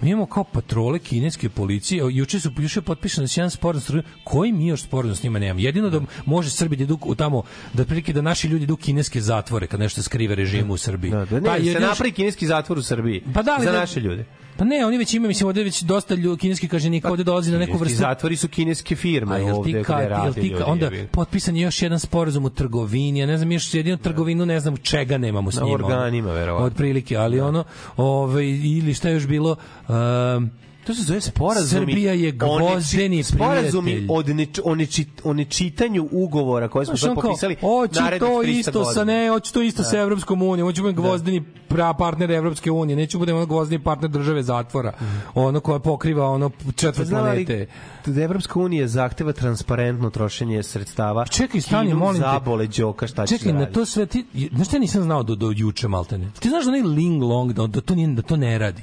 mi 0.00 0.10
imamo 0.10 0.26
kao 0.26 0.44
patrole 0.44 0.98
kineske 0.98 1.48
policije, 1.48 2.04
juče 2.10 2.40
su 2.40 2.50
juče 2.58 2.80
potpisan 2.80 3.24
da 3.24 3.30
jedan 3.36 3.50
sporazum 3.50 4.00
s 4.00 4.04
koji 4.24 4.52
mi 4.52 4.66
još 4.66 4.82
sporazum 4.82 5.16
s 5.16 5.22
njima 5.22 5.38
nemamo. 5.38 5.60
Jedino 5.60 5.90
da 5.90 6.00
može 6.26 6.50
Srbi 6.50 6.76
da 6.76 6.82
idu 6.82 6.98
u 7.02 7.14
tamo 7.14 7.42
da 7.72 7.84
prilike 7.84 8.12
da 8.12 8.22
naši 8.22 8.48
ljudi 8.48 8.64
idu 8.64 8.74
u 8.74 8.76
kineske 8.76 9.20
zatvore 9.20 9.66
kad 9.66 9.80
nešto 9.80 10.02
skrive 10.02 10.34
režimu 10.34 10.74
u 10.74 10.76
Srbiji. 10.76 11.10
Da, 11.10 11.24
da, 11.24 11.40
Pa, 11.40 11.58
ne, 11.58 11.72
se 11.72 11.80
napravi 11.80 12.12
kineski 12.12 12.46
zatvor 12.46 12.78
u 12.78 12.82
Srbiji. 12.82 13.22
Pa 13.34 13.42
da, 13.42 13.54
ali 13.56 13.64
za 13.64 13.72
da- 13.72 13.78
naše 13.80 14.00
ljude. 14.00 14.24
Pa 14.58 14.64
ne, 14.64 14.86
oni 14.86 14.98
već 14.98 15.14
imaju, 15.14 15.28
mislim, 15.28 15.46
ovde 15.48 15.62
već 15.62 15.82
dosta 15.82 16.14
ljudi, 16.14 16.40
kineski 16.40 16.68
kažnjaka 16.68 17.10
ovde 17.10 17.24
dolazi 17.24 17.52
na 17.52 17.58
neku 17.58 17.78
vrstu 17.78 17.96
zatvori 17.96 18.36
su 18.36 18.48
kineske 18.48 18.96
firme 18.96 19.34
A 19.34 19.38
ti 19.38 19.44
ovde 19.44 19.70
gde 19.72 19.78
jel 19.90 20.08
rade 20.08 20.32
ti 20.32 20.48
ljudi. 20.48 20.62
onda 20.66 20.84
jebi 20.84 20.96
ga. 20.96 21.06
potpisan 21.06 21.56
je 21.56 21.62
još 21.62 21.82
jedan 21.82 21.98
sporazum 22.00 22.44
u 22.44 22.50
trgovini, 22.50 23.18
ja 23.18 23.26
ne 23.26 23.36
znam 23.36 23.52
još 23.52 23.74
jedinu 23.74 23.96
trgovinu, 23.96 24.46
ne 24.46 24.60
znam 24.60 24.76
čega 24.76 25.18
nemamo 25.18 25.50
s 25.52 25.56
Na 25.56 25.62
njima. 25.62 25.74
organima, 25.76 26.32
verovatno. 26.32 26.66
Otprilike, 26.66 27.16
ali 27.16 27.40
ono, 27.40 27.64
ovaj 27.96 28.44
ili 28.46 28.94
šta 28.94 29.08
je 29.08 29.14
još 29.14 29.26
bilo, 29.26 29.56
um, 29.88 30.50
To 30.88 30.94
se 30.94 31.02
zove 31.02 31.20
sporazumi. 31.20 31.86
Srbija 31.86 32.12
je 32.12 32.32
gvozdeni 32.32 33.22
Sporazumi 33.22 33.90
prijatelj. 33.90 34.06
o, 34.10 34.22
neč, 34.34 34.60
o, 34.64 34.74
neči, 34.74 35.06
o 35.24 35.32
nečitanju 35.32 36.08
ugovora 36.12 36.68
koje 36.68 36.86
smo 36.86 36.96
sad 36.96 37.14
kao, 37.14 37.22
potpisali 37.22 37.56
hoću 37.60 38.00
to 38.18 38.26
300 38.26 38.58
isto 38.58 38.84
sa 38.84 39.00
godina. 39.00 39.04
ne, 39.04 39.30
hoću 39.30 39.52
to 39.52 39.62
isto 39.62 39.82
sa 39.82 39.98
Evropskom 39.98 40.42
unijom, 40.42 40.68
hoću 40.68 40.82
budem 40.82 40.96
gvozdeni 40.96 41.42
pra 41.68 41.94
partner 41.94 42.30
Evropske 42.30 42.70
unije, 42.70 42.96
neću 42.96 43.18
budem 43.18 43.36
ono 43.36 43.46
gvozdeni 43.46 43.84
partner 43.84 44.10
države 44.10 44.42
zatvora, 44.42 44.92
ono 45.34 45.60
koja 45.60 45.78
pokriva 45.78 46.28
ono 46.28 46.50
četvrt 46.76 47.08
planete. 47.08 47.66
da 48.06 48.22
Evropska 48.22 48.60
unija 48.60 48.88
zahteva 48.88 49.32
transparentno 49.32 50.10
trošenje 50.10 50.62
sredstava. 50.62 51.26
Čekaj, 51.26 51.60
stani, 51.60 51.94
molim 51.94 52.22
te. 52.22 52.28
zabole 52.32 52.66
đoka, 52.66 53.06
šta 53.06 53.26
će 53.26 53.38
Čekaj, 53.38 53.52
da 53.52 53.58
na 53.58 53.66
to 53.66 53.86
sve 53.86 54.06
ti, 54.06 54.24
znaš 54.52 54.68
šta 54.68 54.78
nisam 54.78 55.02
znao 55.02 55.22
do, 55.22 55.34
do 55.34 55.52
juče 55.56 55.88
maltene? 55.88 56.30
Ti 56.40 56.48
znaš 56.48 56.64
da 56.64 56.70
onaj 56.70 56.82
Ling 56.82 57.22
Long, 57.22 57.52
da, 57.52 57.66
da, 57.66 57.80
to, 57.80 57.94
nije, 57.94 58.08
da 58.08 58.22
to 58.22 58.36
ne 58.36 58.58
radi? 58.58 58.82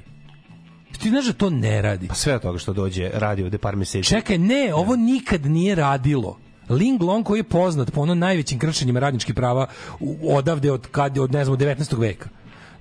Ti 0.97 1.09
znaš 1.09 1.25
da 1.25 1.33
to 1.33 1.49
ne 1.49 1.81
radi? 1.81 2.07
Pa 2.07 2.15
sve 2.15 2.35
od 2.35 2.41
toga 2.41 2.57
što 2.57 2.73
dođe 2.73 3.09
radi 3.13 3.43
ovde 3.43 3.57
par 3.57 3.75
meseci. 3.75 4.09
Čekaj, 4.09 4.37
ne, 4.37 4.73
ovo 4.73 4.95
nikad 4.95 5.45
nije 5.45 5.75
radilo. 5.75 6.37
Ling 6.69 7.01
Long 7.01 7.25
koji 7.25 7.39
je 7.39 7.43
poznat 7.43 7.91
po 7.91 8.01
ono 8.01 8.15
najvećim 8.15 8.59
kršenjima 8.59 8.99
radničkih 8.99 9.35
prava 9.35 9.67
odavde 10.23 10.71
od 10.71 10.87
kad 10.91 11.17
od 11.17 11.31
ne 11.33 11.45
znam 11.45 11.53
od 11.53 11.59
19. 11.59 11.99
veka. 11.99 12.29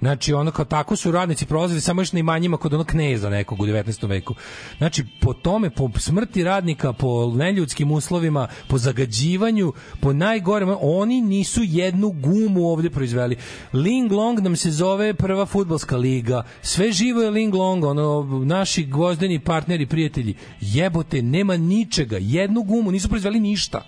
Znači, 0.05 0.33
ono 0.33 0.51
kao 0.51 0.65
tako 0.65 0.97
su 0.97 1.13
radnici 1.13 1.47
prolazili 1.47 1.81
samo 1.81 2.01
još 2.01 2.13
na 2.13 2.19
imanjima 2.19 2.57
kod 2.57 2.75
onog 2.75 2.87
kneza 2.87 3.31
nekog 3.31 3.61
u 3.61 3.67
19. 3.67 4.09
veku. 4.09 4.35
Znači, 4.79 5.05
po 5.21 5.33
tome, 5.35 5.71
po 5.71 5.91
smrti 5.99 6.45
radnika, 6.45 6.93
po 6.93 7.33
neljudskim 7.37 7.91
uslovima, 7.91 8.49
po 8.69 8.79
zagađivanju, 8.79 9.73
po 10.01 10.13
najgorem, 10.13 10.77
oni 10.81 11.21
nisu 11.21 11.61
jednu 11.63 12.11
gumu 12.11 12.67
ovde 12.67 12.91
proizveli. 12.91 13.37
Ling 13.73 14.13
Long 14.13 14.41
nam 14.41 14.57
se 14.57 14.71
zove 14.71 15.15
prva 15.15 15.47
futbalska 15.47 15.97
liga. 15.97 16.43
Sve 16.63 16.93
živo 16.93 17.23
je 17.23 17.31
Ling 17.31 17.55
Long, 17.55 17.85
ono, 17.85 18.23
naši 18.45 18.85
gvozdeni 18.85 19.41
partneri, 19.41 19.87
prijatelji. 19.87 20.35
Jebote, 20.61 21.23
nema 21.23 21.57
ničega. 21.57 22.17
Jednu 22.21 22.63
gumu, 22.63 22.91
nisu 22.91 23.09
proizveli 23.09 23.41
ništa. 23.41 23.83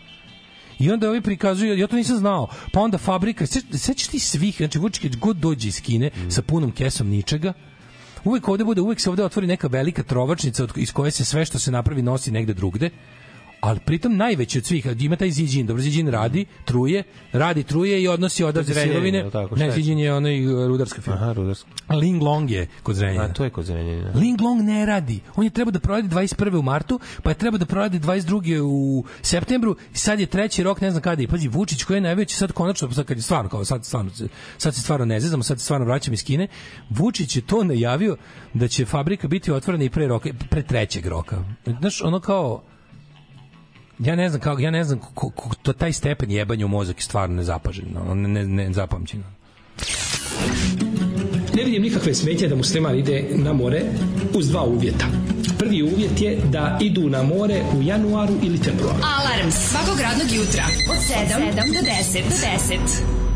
I 0.79 0.91
onda 0.91 1.09
ovi 1.09 1.21
prikazuju, 1.21 1.79
ja 1.79 1.87
to 1.87 1.97
nisam 1.97 2.17
znao, 2.19 2.49
pa 2.73 2.81
onda 2.81 2.99
fabrika, 2.99 3.47
se- 3.47 3.79
sećaš 3.79 4.07
ti 4.09 4.19
svih, 4.19 4.57
znači 4.57 4.79
Vučić 4.79 5.17
god 5.17 5.37
dođe 5.37 5.69
iz 5.69 5.81
Kine 5.83 6.11
sa 6.29 6.43
punom 6.43 6.73
kesom 6.73 7.09
ničega, 7.09 7.53
uvek 8.25 8.49
ovde 8.49 8.65
bude, 8.65 8.81
uvek 8.81 9.01
se 9.01 9.11
ovde 9.11 9.25
otvori 9.25 9.47
neka 9.47 9.67
velika 9.69 10.03
trovačnica 10.03 10.65
od- 10.65 10.73
iz 10.77 10.93
koje 10.93 11.11
se 11.11 11.25
sve 11.25 11.45
što 11.45 11.59
se 11.59 11.71
napravi 11.71 12.03
nosi 12.03 12.31
negde 12.31 12.55
drugde, 12.55 12.91
ali 13.67 13.81
pritom 13.81 14.17
najveći 14.17 14.59
od 14.59 14.65
svih, 14.65 14.87
ima 15.01 15.17
taj 15.17 15.31
Ziđin, 15.31 15.67
dobro 15.67 15.83
Ziđin 15.83 16.09
radi, 16.09 16.45
truje, 16.65 17.03
radi 17.33 17.63
truje 17.63 18.03
i 18.03 18.09
odnosi 18.09 18.45
odavde 18.45 18.75
sirovine. 18.75 19.31
Ne, 19.57 19.65
je? 19.65 19.73
Ziđin 19.73 19.99
je 19.99 20.15
onaj 20.15 20.45
e, 20.45 20.69
rudarska 20.69 21.03
firma. 21.03 21.21
Aha, 21.21 21.33
rudarsko. 21.33 21.69
Ling 21.89 22.23
Long 22.23 22.51
je 22.51 22.67
kod 22.83 22.95
Zrenjanina. 22.95 23.25
A 23.25 23.33
to 23.33 23.45
je 23.45 23.51
kod 23.51 23.65
Zrenjanina. 23.65 24.11
Ling 24.15 24.41
Long 24.41 24.63
ne 24.63 24.87
radi. 24.87 25.21
On 25.37 25.45
je 25.45 25.51
trebao 25.51 25.73
da 25.73 25.81
proradi 25.81 26.09
21. 26.09 26.59
u 26.59 26.63
martu, 26.63 27.01
pa 27.23 27.31
je 27.31 27.35
trebao 27.35 27.59
da 27.59 27.67
proradi 27.67 27.99
22. 27.99 28.61
u 28.61 29.05
septembru 29.23 29.77
i 29.95 29.97
sad 29.99 30.21
je 30.21 30.27
treći 30.27 30.63
rok, 30.63 30.81
ne 30.81 30.91
znam 30.91 31.03
kada. 31.03 31.23
I 31.23 31.27
pazi, 31.27 31.49
Vučić 31.49 31.85
koji 31.85 31.97
je 31.97 32.01
najveći 32.01 32.37
sad 32.37 32.53
konačno, 32.53 32.93
sad 32.93 33.07
kad 33.07 33.17
je 33.17 33.23
stvarno, 33.23 33.51
kao 33.51 33.65
sad, 33.65 33.85
stvarno, 33.85 34.11
sad 34.59 34.75
se 34.75 34.81
stvarno 34.81 35.05
ne 35.05 35.21
zezamo, 35.21 35.43
sad 35.43 35.59
se 35.59 35.65
stvarno 35.65 35.87
vraćam 35.87 36.15
iz 36.15 36.25
Kine, 36.25 36.49
Vučić 36.91 37.37
je 37.37 37.43
to 37.43 37.65
najavio 37.65 38.17
da 38.55 38.69
će 38.69 38.85
fabrika 38.85 39.29
biti 39.29 39.53
otvorena 39.53 39.85
i 39.85 39.91
pre 39.91 40.07
roka, 40.07 40.31
pre 40.51 40.63
trećeg 40.63 41.07
roka. 41.07 41.45
Znaš, 41.81 42.03
ono 42.03 42.21
kao, 42.21 42.63
ja 43.99 44.17
ne 44.17 44.29
znam 44.29 44.41
kako 44.41 44.61
ja 44.61 44.71
ne 44.71 44.85
znam 44.85 44.99
ko, 45.15 45.31
ko, 45.31 45.51
to 45.63 45.73
taj 45.73 45.93
stepen 45.93 46.31
jebanja 46.31 46.67
u 46.67 46.69
mozak 46.69 46.97
je 46.97 47.03
stvarno 47.03 47.37
nezapažen, 47.37 47.97
ono, 47.97 48.15
ne, 48.15 48.29
ne, 48.29 48.45
ne 48.45 48.73
zapamćen. 48.73 49.23
Ne 51.55 51.65
vidim 51.65 51.83
nikakve 51.83 52.15
smetnje 52.15 52.49
da 52.49 52.57
musliman 52.57 52.99
ide 52.99 53.25
na 53.35 53.53
more 53.53 53.83
uz 54.35 54.49
dva 54.49 54.63
uvjeta. 54.65 55.07
Prvi 55.59 55.83
uvjet 55.83 56.21
je 56.21 56.39
da 56.51 56.79
idu 56.81 57.09
na 57.09 57.23
more 57.23 57.63
u 57.79 57.83
januaru 57.83 58.35
ili 58.43 58.59
februaru. 58.59 58.99
Alarm 59.19 59.51
svakog 59.51 60.01
radnog 60.01 60.33
jutra 60.33 60.65
od 60.91 60.97
7 60.97 61.55
do 61.55 61.63
10. 61.63 62.23
Do 62.23 62.37
10. 62.75 63.36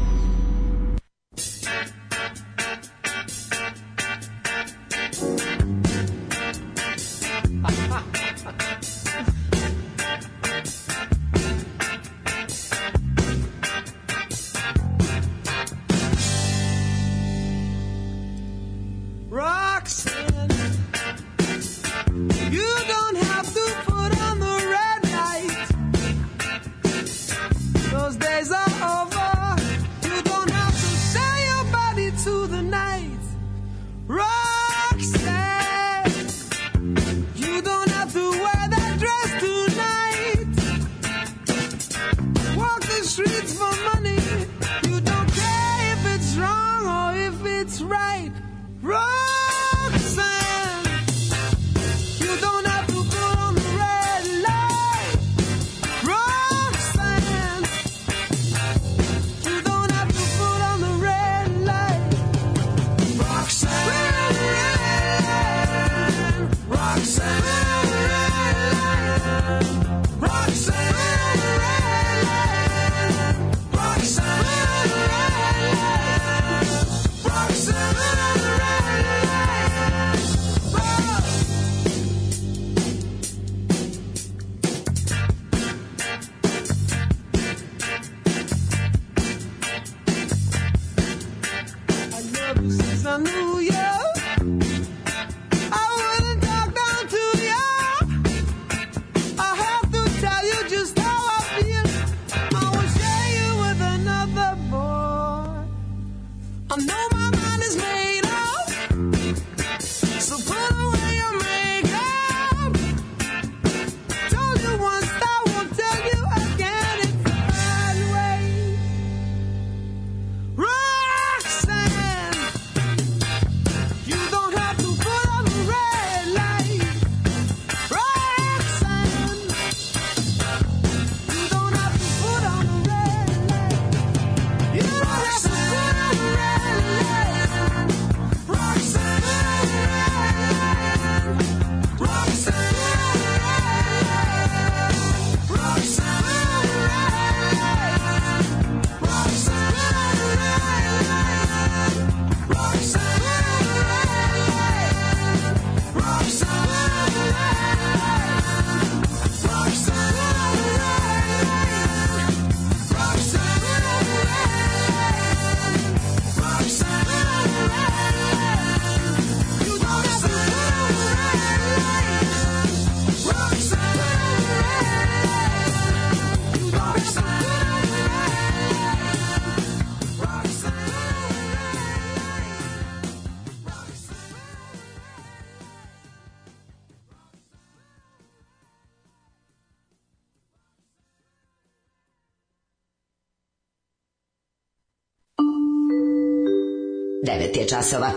časova. 197.80 198.10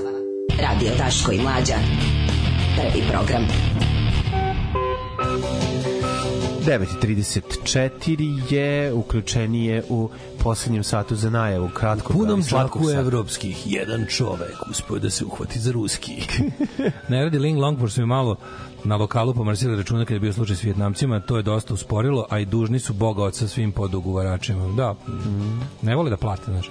Radio 0.62 0.92
Daško 0.98 1.32
i 1.32 1.42
Mlađa. 1.42 1.76
Prvi 2.76 3.04
program. 3.12 3.48
9.34 6.66 8.54
je 8.54 8.94
uključenije 8.94 9.84
u 9.90 10.10
poslednjem 10.44 10.84
satu 10.84 11.16
za 11.16 11.30
najavu 11.30 11.70
kratko 11.74 12.14
punom 12.14 12.42
zlaku 12.42 12.90
evropskih 12.90 13.58
jedan 13.66 14.06
čovek 14.10 14.56
uspio 14.70 15.00
da 15.00 15.10
se 15.10 15.26
uhvati 15.26 15.60
za 15.60 15.72
ruski. 15.72 16.12
ne 17.10 17.24
radi 17.24 17.40
Ling 17.40 17.60
Long, 17.60 17.80
pošto 17.80 18.02
mi 18.02 18.08
malo 18.08 18.36
na 18.84 18.96
lokalu 18.96 19.34
pomrsili 19.34 19.76
računa 19.76 20.06
kada 20.06 20.14
je 20.14 20.20
bio 20.20 20.34
slučaj 20.34 20.56
s 20.56 20.64
Vjetnamcima, 20.64 21.20
to 21.20 21.38
je 21.38 21.44
dosta 21.44 21.74
usporilo, 21.74 22.26
a 22.30 22.40
i 22.40 22.46
dužni 22.46 22.80
su 22.80 22.94
Boga 22.94 23.24
oca 23.24 23.48
svim 23.48 23.72
podugovaračima. 23.72 24.68
Da, 24.68 24.96
ne 25.82 25.96
vole 25.96 26.10
da 26.10 26.18
plate, 26.18 26.44
znaš. 26.46 26.70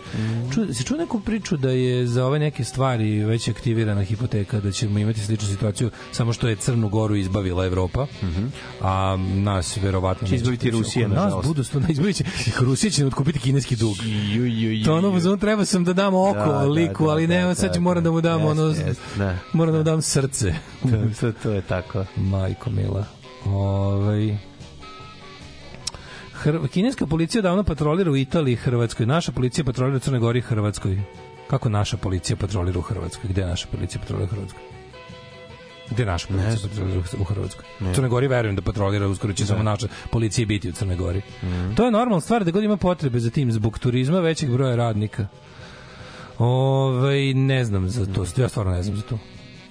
Ču, 0.55 0.75
si 0.75 0.85
čuo 0.85 0.97
neku 0.97 1.21
priču 1.21 1.57
da 1.57 1.71
je 1.71 2.07
za 2.07 2.27
ove 2.27 2.39
neke 2.39 2.65
stvari 2.65 3.25
već 3.25 3.49
aktivirana 3.49 4.03
hipoteka, 4.03 4.61
da 4.61 4.73
ćemo 4.73 4.99
imati 4.99 5.21
sličnu 5.21 5.49
situaciju, 5.49 5.91
samo 6.13 6.33
što 6.33 6.49
je 6.49 6.57
Crnu 6.57 6.89
Goru 6.89 7.17
izbavila 7.17 7.67
Evropa, 7.67 8.07
a 8.81 9.17
nas 9.35 9.77
verovatno 9.77 10.29
Će 10.29 10.35
izbaviti. 10.35 10.71
Rusija, 10.71 11.09
Nas 11.09 11.17
nažalost. 11.17 11.49
budu 11.49 11.65
sto, 11.65 11.81
izbavit 11.89 12.23
Rusija 12.61 12.91
će 12.91 13.07
otkupiti 13.07 13.39
kineski 13.39 13.77
dug. 13.77 13.97
Ju, 14.33 14.47
ju, 14.47 14.73
ju, 14.73 14.85
To 14.85 14.95
ono, 14.95 15.09
ono, 15.09 15.37
treba 15.37 15.65
sam 15.65 15.85
da 15.85 15.93
dam 15.93 16.15
oko 16.15 16.35
Da, 16.39 16.63
liku, 16.63 17.05
da, 17.07 17.11
ali 17.11 17.27
ne, 17.27 17.43
da, 17.43 17.55
sad 17.55 17.75
da. 17.75 17.81
moram 17.81 18.05
da 18.05 18.11
mu 18.11 18.21
dam 18.21 18.41
Jeste, 18.41 18.51
ono, 18.53 18.69
jeste, 18.69 19.03
da. 19.19 19.37
moram 19.53 19.73
da 19.73 19.79
mu 19.79 19.85
dam 19.85 20.03
srce. 20.03 20.55
to, 20.83 20.89
to, 21.21 21.33
to 21.33 21.51
je 21.51 21.63
tako. 21.63 22.02
Majko 22.17 22.71
mila. 22.71 23.05
Ovaj 23.47 24.37
Hr 26.33 26.69
kineska 26.69 27.07
policija 27.07 27.43
davno 27.43 27.65
patrolira 27.65 28.11
u 28.11 28.17
Italiji 28.17 28.53
i 28.53 28.57
Hrvatskoj. 28.57 29.07
Naša 29.07 29.33
policija 29.33 29.65
patrolira 29.65 29.97
u 29.97 30.01
Crnoj 30.01 30.21
Gori 30.21 30.39
i 30.39 30.43
Hrvatskoj. 30.43 31.01
Kako 31.51 31.69
naša 31.69 31.97
policija 31.97 32.37
patrolira 32.37 32.79
u 32.79 32.83
Hrvatskoj? 32.83 33.31
Gde 33.31 33.47
naša 33.47 33.67
policija 33.73 34.01
patrolira 34.01 34.25
u 34.25 34.35
Hrvatskoj? 34.35 34.63
Gde 35.91 36.05
naša 36.05 36.27
policija 36.29 36.69
patrolira 36.69 37.01
u 37.21 37.25
Hrvatskoj? 37.25 37.65
U 37.81 37.95
Crnoj 37.95 38.11
Gori 38.11 38.29
verujem 38.29 38.57
da 38.57 38.63
patrolira, 38.63 39.09
uskoro 39.09 39.33
će 39.33 39.47
samo 39.47 39.63
naša 39.63 39.89
policija 40.11 40.47
biti 40.47 40.69
u 40.69 40.73
Crnoj 40.73 40.97
Gori. 40.97 41.23
To 41.77 41.85
je 41.85 41.91
normalna 41.91 42.21
stvar 42.21 42.45
da 42.45 42.51
god 42.51 42.65
ima 42.65 42.77
potrebe 42.77 43.21
za 43.21 43.31
tim 43.31 43.53
zbog 43.53 43.79
turizma 43.79 44.21
većeg 44.21 44.51
broja 44.51 44.77
radnika. 44.77 45.27
Ove, 46.39 47.35
ne 47.35 47.65
znam 47.65 47.89
za 47.89 48.07
to, 48.07 48.25
ja 48.37 48.49
stvarno 48.49 48.73
ne 48.73 48.83
znam 48.83 48.97
za 48.97 49.03
to. 49.03 49.19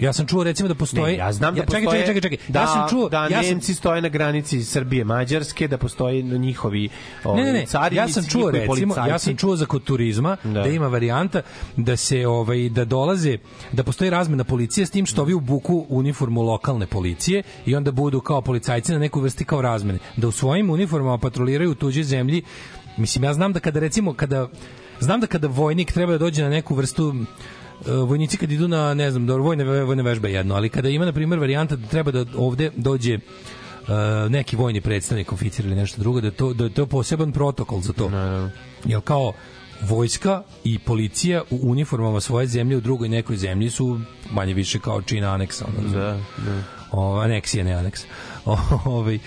Ja 0.02 0.12
sam 0.12 0.26
čuo 0.26 0.44
recimo 0.44 0.68
da 0.68 0.74
postoji 0.74 1.12
Ne, 1.12 1.18
ja 1.18 1.32
znam 1.32 1.54
da 1.54 1.60
ja, 1.60 1.66
čekaj, 1.66 1.84
postoje 1.84 2.06
čekaj, 2.06 2.20
čekaj, 2.20 2.38
čekaj. 2.38 2.52
da, 2.52 2.60
ja 2.60 2.66
sam 2.66 2.88
čuo 2.90 3.08
da 3.08 3.22
ja 3.22 3.42
sam, 3.42 3.50
Nemci 3.50 3.74
stoje 3.74 4.02
na 4.02 4.08
granici 4.08 4.64
Srbije 4.64 5.04
Mađarske, 5.04 5.68
da 5.68 5.78
postoji 5.78 6.22
njihovi 6.22 6.88
ovaj, 7.24 7.44
ne, 7.44 7.52
ne, 7.52 7.58
ne. 7.58 7.66
carinici, 7.66 7.96
ja 7.96 8.08
sam 8.08 8.24
čuo 8.28 8.50
recimo, 8.50 8.66
ja 8.66 8.66
policajci. 8.66 9.24
sam 9.24 9.36
čuo 9.36 9.56
za 9.56 9.66
kod 9.66 9.84
turizma 9.84 10.36
da. 10.44 10.66
ima 10.66 10.88
varijanta 10.88 11.42
da 11.76 11.96
se 11.96 12.26
ovaj 12.26 12.68
da 12.68 12.84
dolaze 12.84 13.38
da 13.72 13.82
postoji 13.82 14.10
razmena 14.10 14.44
policije 14.44 14.86
s 14.86 14.90
tim 14.90 15.06
što 15.06 15.22
ovi 15.22 15.34
obuku 15.34 15.86
uniformu 15.88 16.42
lokalne 16.42 16.86
policije 16.86 17.42
i 17.66 17.76
onda 17.76 17.90
budu 17.90 18.20
kao 18.20 18.40
policajci 18.40 18.92
na 18.92 18.98
nekoj 18.98 19.22
vrsti 19.22 19.44
kao 19.44 19.62
razmene. 19.62 19.98
Da 20.16 20.28
u 20.28 20.32
svojim 20.32 20.70
uniformama 20.70 21.18
patroliraju 21.18 21.70
u 21.70 21.74
tuđoj 21.74 22.02
zemlji. 22.02 22.42
Mislim 22.96 23.24
ja 23.24 23.34
znam 23.34 23.52
da 23.52 23.60
kada 23.60 23.80
recimo 23.80 24.14
kada 24.14 24.48
znam 25.00 25.20
da 25.20 25.26
kada 25.26 25.48
vojnik 25.48 25.92
treba 25.92 26.12
da 26.12 26.18
dođe 26.18 26.42
na 26.42 26.48
neku 26.48 26.74
vrstu 26.74 27.14
vojnici 27.86 28.36
kad 28.36 28.52
idu 28.52 28.68
na 28.68 28.94
ne 28.94 29.10
znam 29.10 29.26
dobro 29.26 29.44
vojne 29.44 29.64
vojne 29.84 30.02
vežbe 30.02 30.32
jedno 30.32 30.54
ali 30.54 30.68
kada 30.68 30.88
ima 30.88 31.04
na 31.04 31.12
primjer 31.12 31.40
varijanta 31.40 31.76
da 31.76 31.86
treba 31.86 32.10
da 32.10 32.24
ovde 32.36 32.70
dođe 32.76 33.14
uh, 33.14 34.30
neki 34.30 34.56
vojni 34.56 34.80
predstavnik, 34.80 35.32
oficir 35.32 35.66
ili 35.66 35.74
nešto 35.74 36.00
drugo, 36.00 36.20
da 36.20 36.26
je 36.26 36.30
to, 36.30 36.52
da 36.52 36.64
je 36.64 36.70
to 36.70 36.86
poseban 36.86 37.32
protokol 37.32 37.80
za 37.80 37.92
to. 37.92 38.10
Jel 38.84 39.00
kao 39.00 39.32
vojska 39.82 40.42
i 40.64 40.78
policija 40.78 41.42
u 41.50 41.58
uniformama 41.62 42.20
svoje 42.20 42.46
zemlje 42.46 42.76
u 42.76 42.80
drugoj 42.80 43.08
nekoj 43.08 43.36
zemlji 43.36 43.70
su 43.70 44.00
manje 44.30 44.54
više 44.54 44.78
kao 44.78 45.02
čina 45.02 45.34
aneksa. 45.34 45.64
Ono, 45.68 45.88
Da, 45.88 46.20
da. 46.46 46.62
o, 46.92 47.18
aneksija, 47.18 47.64
ne 47.64 47.72
aneks. 47.72 48.04
O, 48.44 48.58
ovaj, 48.84 49.18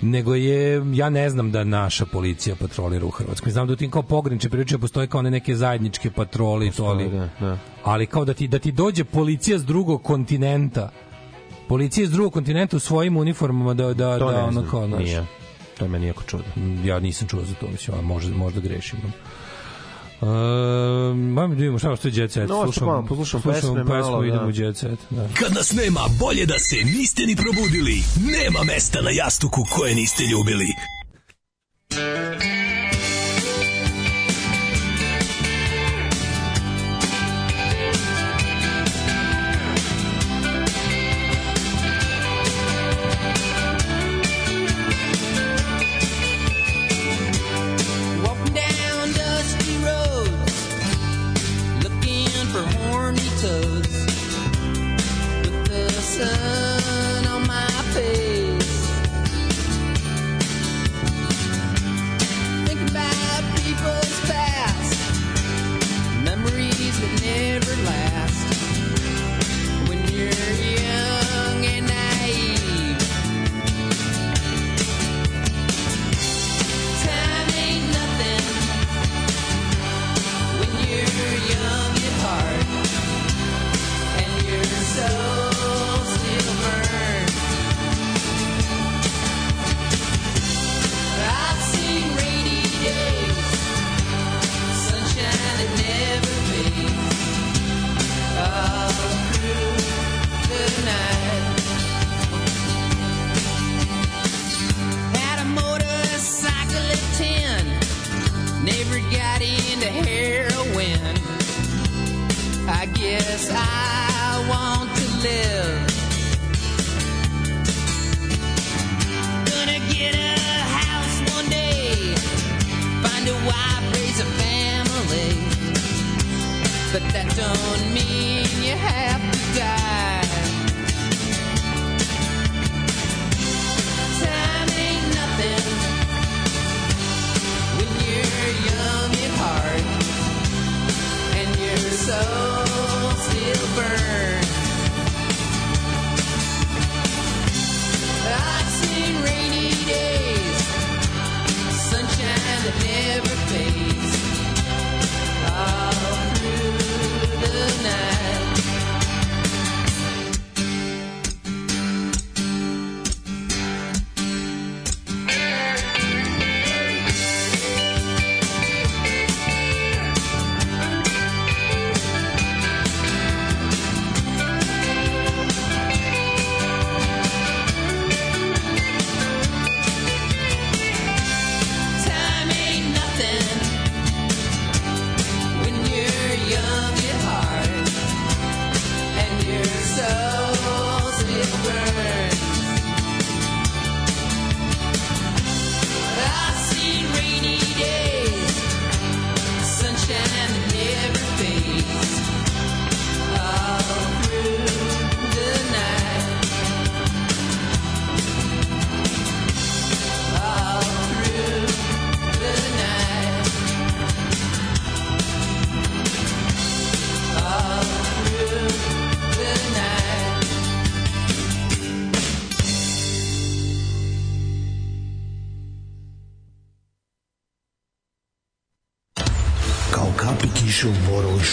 nego 0.00 0.34
je, 0.34 0.82
ja 0.92 1.10
ne 1.10 1.30
znam 1.30 1.52
da 1.52 1.64
naša 1.64 2.06
policija 2.06 2.56
patrolira 2.56 3.06
u 3.06 3.10
Hrvatskoj. 3.10 3.52
Znam 3.52 3.66
da 3.66 3.72
u 3.72 3.76
tim 3.76 3.90
kao 3.90 4.02
pograniče 4.02 4.48
priče 4.48 4.78
postoje 4.78 5.06
kao 5.06 5.18
one 5.18 5.30
neke 5.30 5.56
zajedničke 5.56 6.10
patrole 6.10 6.66
i 6.66 6.70
to, 6.70 6.84
ali, 6.84 7.10
da, 7.10 7.28
da. 7.40 7.58
Ali 7.84 8.06
kao 8.06 8.24
da 8.24 8.34
ti, 8.34 8.48
da 8.48 8.58
ti 8.58 8.72
dođe 8.72 9.04
policija 9.04 9.58
s 9.58 9.64
drugog 9.64 10.02
kontinenta 10.02 10.90
policija 11.68 12.06
s 12.06 12.10
drugog 12.10 12.32
kontinenta 12.32 12.76
u 12.76 12.80
svojim 12.80 13.16
uniformama 13.16 13.74
da, 13.74 13.94
da, 13.94 14.18
To 14.18 14.30
da 14.30 14.44
ono 14.44 14.64
kao, 14.70 14.86
znaš, 14.86 15.04
nije. 15.04 15.26
To 15.78 15.84
je 15.84 15.88
meni 15.88 16.06
jako 16.06 16.22
čudno. 16.22 16.46
ja 16.84 17.00
nisam 17.00 17.28
čuo 17.28 17.44
za 17.44 17.54
to, 17.54 17.68
mislim, 17.68 17.98
a 17.98 18.02
možda, 18.02 18.36
možda 18.36 18.60
grešim. 18.60 18.98
Uh, 20.20 20.28
Mam 21.16 21.50
da 21.50 21.56
vidimo 21.56 21.78
šta 21.78 21.96
što 21.96 22.08
je 22.08 22.14
Jet 22.16 22.32
Set. 22.32 22.48
No, 22.48 22.72
što 22.72 22.86
malo, 22.86 23.06
poslušam 23.08 23.42
pesme, 23.42 23.84
pesmu, 23.84 23.84
malo, 23.84 24.20
da. 24.20 24.26
idemo 24.26 24.46
u 24.46 24.50
Jet 24.54 24.76
Set. 24.76 24.98
Da. 25.10 25.28
Kad 25.34 25.54
nas 25.54 25.72
nema, 25.72 26.00
bolje 26.20 26.46
da 26.46 26.58
se 26.58 26.76
niste 26.76 27.22
ni 27.22 27.36
probudili. 27.36 28.02
Nema 28.38 28.64
mesta 28.64 29.02
na 29.02 29.10
jastuku 29.10 29.60
koje 29.70 29.94
niste 29.94 30.24
ljubili. 30.24 30.66
Walking 31.90 32.81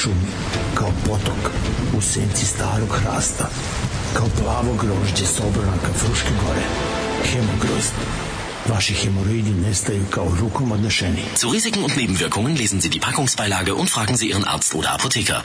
šumi, 0.02 0.30
kao 0.76 0.92
potok 1.08 1.52
u 1.98 2.02
senci 2.02 2.46
starog 2.46 2.90
hrasta, 2.90 3.50
kao 4.14 4.28
plavo 4.42 4.74
grožđe 4.82 5.26
s 5.26 5.40
obronaka 5.40 5.94
Fruške 6.00 6.34
gore. 6.46 6.66
Hemogrozd. 7.24 7.94
Vaši 8.70 8.94
hemoroidi 8.94 9.52
nestaju 9.52 10.06
kao 10.10 10.36
rukom 10.40 10.72
odnešeni. 10.72 11.24
Zu 11.42 11.50
Risiken 11.54 11.84
und 11.84 11.98
Nebenwirkungen 11.98 12.58
lesen 12.58 12.82
Sie 12.82 12.90
die 12.90 13.00
Packungsbeilage 13.00 13.74
und 13.74 13.90
fragen 13.90 14.18
Sie 14.18 14.30
Ihren 14.30 14.44
Arzt 14.44 14.76
oder 14.76 14.90
Apotheker. 14.94 15.42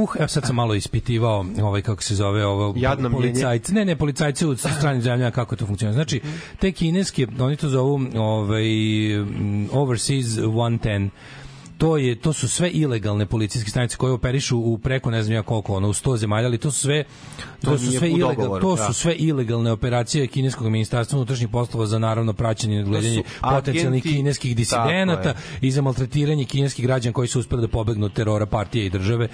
Uh, 0.00 0.10
evo 0.18 0.28
sad 0.28 0.46
sam 0.46 0.56
malo 0.56 0.74
ispitivao 0.74 1.46
ovaj 1.62 1.82
kako 1.82 2.02
se 2.02 2.14
zove 2.14 2.46
ovo 2.46 2.74
Jadno 2.76 3.08
mljenje. 3.08 3.22
policajci. 3.22 3.74
Ne, 3.74 3.84
ne, 3.84 3.96
policajci 3.96 4.46
u 4.46 4.56
stranim 4.56 5.02
zemljama 5.02 5.30
kako 5.30 5.56
to 5.56 5.66
funkcioniše. 5.66 5.94
Znači, 5.94 6.20
te 6.58 6.72
kineske, 6.72 7.26
oni 7.38 7.56
to 7.56 7.68
zovu 7.68 8.00
ovaj 8.14 8.64
mm, 9.18 9.68
overseas 9.72 10.26
110 10.26 11.08
to 11.78 11.96
je 11.96 12.14
to 12.16 12.32
su 12.32 12.48
sve 12.48 12.70
ilegalne 12.70 13.26
policijske 13.26 13.70
stanice 13.70 13.96
koje 13.96 14.12
operišu 14.12 14.58
u 14.58 14.78
preko 14.78 15.10
ne 15.10 15.22
znam 15.22 15.34
ja 15.34 15.42
koliko 15.42 15.74
ono 15.74 15.88
u 15.88 15.92
100 15.92 16.16
zemalja 16.16 16.46
ali 16.46 16.58
to 16.58 16.70
su 16.70 16.80
sve 16.80 17.04
to, 17.60 17.70
To 17.70 17.78
su 17.78 17.90
sve 17.90 18.08
ilegalne 18.08 18.34
dogovoru, 18.34 18.62
to 18.62 18.76
da. 18.76 18.84
su 18.84 18.92
sve 18.94 19.14
ilegalne 19.14 19.72
operacije 19.72 20.26
kineskog 20.26 20.68
ministarstva 20.68 21.16
unutrašnjih 21.16 21.48
poslova 21.48 21.86
za 21.86 21.98
naravno 21.98 22.32
praćenje 22.32 22.74
i 22.74 22.78
nadgledanje 22.78 23.22
potencijalnih 23.42 24.04
agenti- 24.04 24.12
kineskih 24.12 24.56
disidenata 24.56 25.34
i 25.60 25.70
za 25.70 25.82
maltretiranje 25.82 26.44
kineskih 26.44 26.84
građana 26.84 27.12
koji 27.12 27.28
su 27.28 27.40
uspeli 27.40 27.62
da 27.62 27.68
pobegnu 27.68 28.06
od 28.06 28.12
terora 28.12 28.46
partije 28.46 28.86
i 28.86 28.90
države 28.90 29.28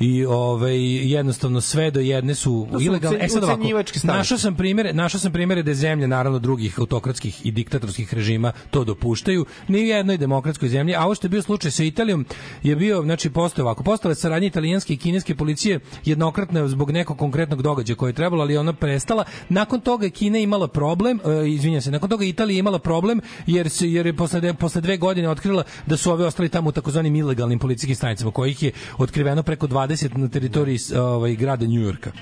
i 0.00 0.24
ovaj 0.24 0.76
jednostavno 1.12 1.60
sve 1.60 1.90
do 1.90 2.00
jedne 2.00 2.34
su 2.34 2.68
To 2.72 2.78
su 2.78 2.84
ilegalne. 2.84 3.18
E 3.24 3.28
sad 3.28 3.44
ovako, 3.44 3.62
našao 4.02 4.38
sam 4.38 4.56
primere, 4.56 4.92
našao 4.92 5.20
sam 5.20 5.32
primere 5.32 5.62
da 5.62 5.74
zemlje 5.74 6.08
naravno 6.08 6.38
drugih 6.38 6.78
autokratskih 6.78 7.46
i 7.46 7.50
diktatorskih 7.50 8.14
režima 8.14 8.52
to 8.70 8.84
dopuštaju. 8.84 9.46
Ni 9.68 9.78
u 9.78 9.86
jednoj 9.86 10.16
demokratskoj 10.16 10.68
zemlji, 10.68 10.94
a 10.94 11.04
ovo 11.04 11.14
što 11.14 11.26
je 11.26 11.30
bio 11.30 11.42
slučaj 11.42 11.70
sa 11.70 11.84
Italijom 11.84 12.26
je 12.62 12.76
bio, 12.76 13.02
znači, 13.02 13.30
postoje 13.30 13.62
ovako, 13.62 13.82
postale 13.82 14.14
saradnje 14.14 14.46
italijanske 14.46 14.94
i 14.94 14.96
kineske 14.96 15.34
policije 15.34 15.80
jednokratno 16.04 16.68
zbog 16.68 16.90
nekog 16.90 17.18
konkretnog 17.18 17.62
događaja 17.62 17.96
koje 17.96 18.10
je 18.10 18.14
trebalo, 18.14 18.42
ali 18.42 18.56
ona 18.56 18.72
prestala. 18.72 19.24
Nakon 19.48 19.80
toga 19.80 20.06
je 20.06 20.10
Kina 20.10 20.38
imala 20.38 20.68
problem, 20.68 21.20
e, 21.24 21.48
izvinjam 21.48 21.82
se, 21.82 21.90
nakon 21.90 22.08
toga 22.08 22.24
Italija 22.24 22.58
imala 22.58 22.78
problem 22.78 23.20
jer 23.46 23.70
se 23.70 23.92
jer 23.92 24.06
je 24.06 24.16
posle, 24.16 24.54
posle 24.54 24.80
dve 24.80 24.96
godine 24.96 25.28
otkrila 25.28 25.64
da 25.86 25.96
su 25.96 26.12
ove 26.12 26.26
ostali 26.26 26.48
tamo 26.48 26.68
u 26.68 26.72
takozvanim 26.72 27.16
ilegalnim 27.16 27.58
policijskim 27.58 27.96
stanicama, 27.96 28.30
kojih 28.30 28.62
je 28.62 28.72
otkriveno 28.98 29.42
preko 29.42 29.66
20 29.66 29.85
na 30.14 30.28
teritoriji 30.28 30.78
ovaj, 30.98 31.34
grada 31.34 31.66
Njujorka. 31.66 32.12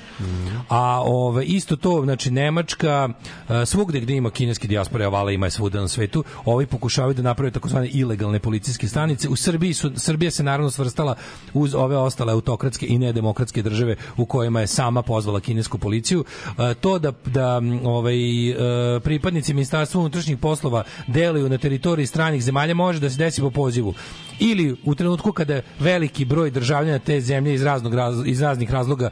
A 0.68 1.02
ove, 1.04 1.44
isto 1.44 1.76
to, 1.76 2.00
znači 2.04 2.30
Nemačka, 2.30 3.08
e, 3.48 3.66
svugde 3.66 4.00
gde 4.00 4.16
ima 4.16 4.30
kineski 4.30 4.68
dijaspore, 4.68 5.04
a 5.04 5.08
vala 5.08 5.32
ima 5.32 5.46
je 5.46 5.50
svuda 5.50 5.80
na 5.80 5.88
svetu, 5.88 6.24
ovi 6.44 6.66
pokušavaju 6.66 7.14
da 7.14 7.22
naprave 7.22 7.50
takozvane 7.50 7.88
ilegalne 7.88 8.38
policijske 8.38 8.88
stanice. 8.88 9.28
U 9.28 9.36
Srbiji 9.36 9.74
su 9.74 9.92
Srbija 9.96 10.30
se 10.30 10.42
naravno 10.42 10.70
svrstala 10.70 11.14
uz 11.54 11.74
ove 11.74 11.96
ostale 11.96 12.32
autokratske 12.32 12.86
i 12.86 12.98
nedemokratske 12.98 13.62
države 13.62 13.96
u 14.16 14.26
kojima 14.26 14.60
je 14.60 14.66
sama 14.66 15.02
pozvala 15.02 15.40
kinesku 15.40 15.78
policiju. 15.78 16.24
E, 16.58 16.74
to 16.74 16.98
da 16.98 17.12
da 17.26 17.60
ovaj 17.84 18.50
e, 18.50 19.00
pripadnici 19.00 19.54
ministarstva 19.54 20.00
unutrašnjih 20.00 20.38
poslova 20.38 20.84
deluju 21.06 21.48
na 21.48 21.58
teritoriji 21.58 22.06
stranih 22.06 22.42
zemalja 22.42 22.74
može 22.74 23.00
da 23.00 23.10
se 23.10 23.18
desi 23.18 23.40
po 23.40 23.50
pozivu 23.50 23.94
ili 24.38 24.76
u 24.84 24.94
trenutku 24.94 25.32
kada 25.32 25.60
veliki 25.78 26.24
broj 26.24 26.50
državljana 26.50 26.98
te 26.98 27.20
zemlje 27.20 27.53
iz 27.54 27.62
raznog 27.62 27.94
raz, 27.94 28.26
iz 28.26 28.42
raznih 28.42 28.70
razloga 28.70 29.10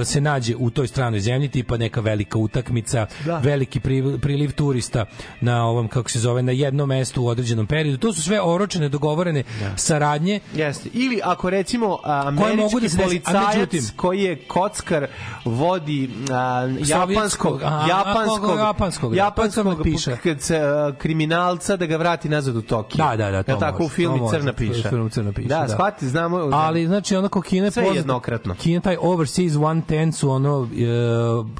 e, 0.00 0.04
se 0.04 0.20
nađe 0.20 0.56
u 0.56 0.70
toj 0.70 0.86
stranoj 0.88 1.20
zemlji 1.20 1.48
tipa 1.48 1.76
neka 1.76 2.00
velika 2.00 2.38
utakmica, 2.38 3.06
Da. 3.24 3.38
veliki 3.38 3.80
pri- 3.80 4.18
priliv 4.18 4.52
turista 4.52 5.04
na 5.40 5.64
ovom 5.64 5.88
kako 5.88 6.10
se 6.10 6.18
zove 6.18 6.42
na 6.42 6.52
jednom 6.52 6.88
mestu 6.88 7.22
u 7.22 7.26
određenom 7.26 7.66
periodu. 7.66 7.98
To 7.98 8.12
su 8.12 8.22
sve 8.22 8.40
oročene, 8.42 8.88
dogovorene 8.88 9.42
saradnje 9.76 10.40
Jeste. 10.54 10.88
Ili 10.94 11.20
ako 11.24 11.50
recimo 11.50 11.98
a, 12.04 12.30
mogu 12.30 12.44
američki 12.44 12.88
da 12.88 13.02
a 13.02 13.04
policajac 13.04 13.54
međutim- 13.56 13.96
koji 13.96 14.20
je 14.20 14.36
kockar 14.38 15.06
vodi 15.46 16.10
a, 16.30 16.68
japanskog 16.80 17.62
aha, 17.62 17.86
japanskog 17.88 18.50
a, 18.50 18.60
japanskog, 18.60 19.10
da, 19.12 19.16
japanskog 19.16 19.64
to 19.64 19.72
crno 19.72 19.82
piše. 19.84 20.16
k- 20.16 20.38
c- 20.38 20.56
a, 20.56 20.92
kriminalca 20.98 21.76
da 21.76 21.86
ga 21.86 21.96
vrati 21.96 22.28
nazad 22.28 22.56
u 22.56 22.62
Tokio. 22.62 23.04
Da, 23.06 23.16
da, 23.16 23.30
da, 23.30 23.42
to 23.42 23.50
Jel 23.50 23.60
tako 23.60 23.78
u 23.78 23.82
može, 23.82 23.94
filmu 23.94 24.16
to 24.16 24.22
može, 24.22 24.38
Crna 24.38 24.52
piša. 24.52 24.88
film 24.88 25.10
Crna 25.10 25.32
piša, 25.32 25.48
Da, 25.50 25.58
da. 25.58 25.68
shvati, 25.68 26.08
znamo. 26.08 26.36
Ali 26.52 26.86
znači 26.86 27.16
onako 27.16 27.40
Kina 27.40 27.70
Sve 27.78 27.84
poznata- 27.84 27.98
jednokratno. 27.98 28.54
Kina 28.54 28.80
taj 28.80 28.96
overseas 29.00 29.52
110 29.52 30.12
su 30.12 30.30
ono 30.30 30.68
e, 30.72 30.84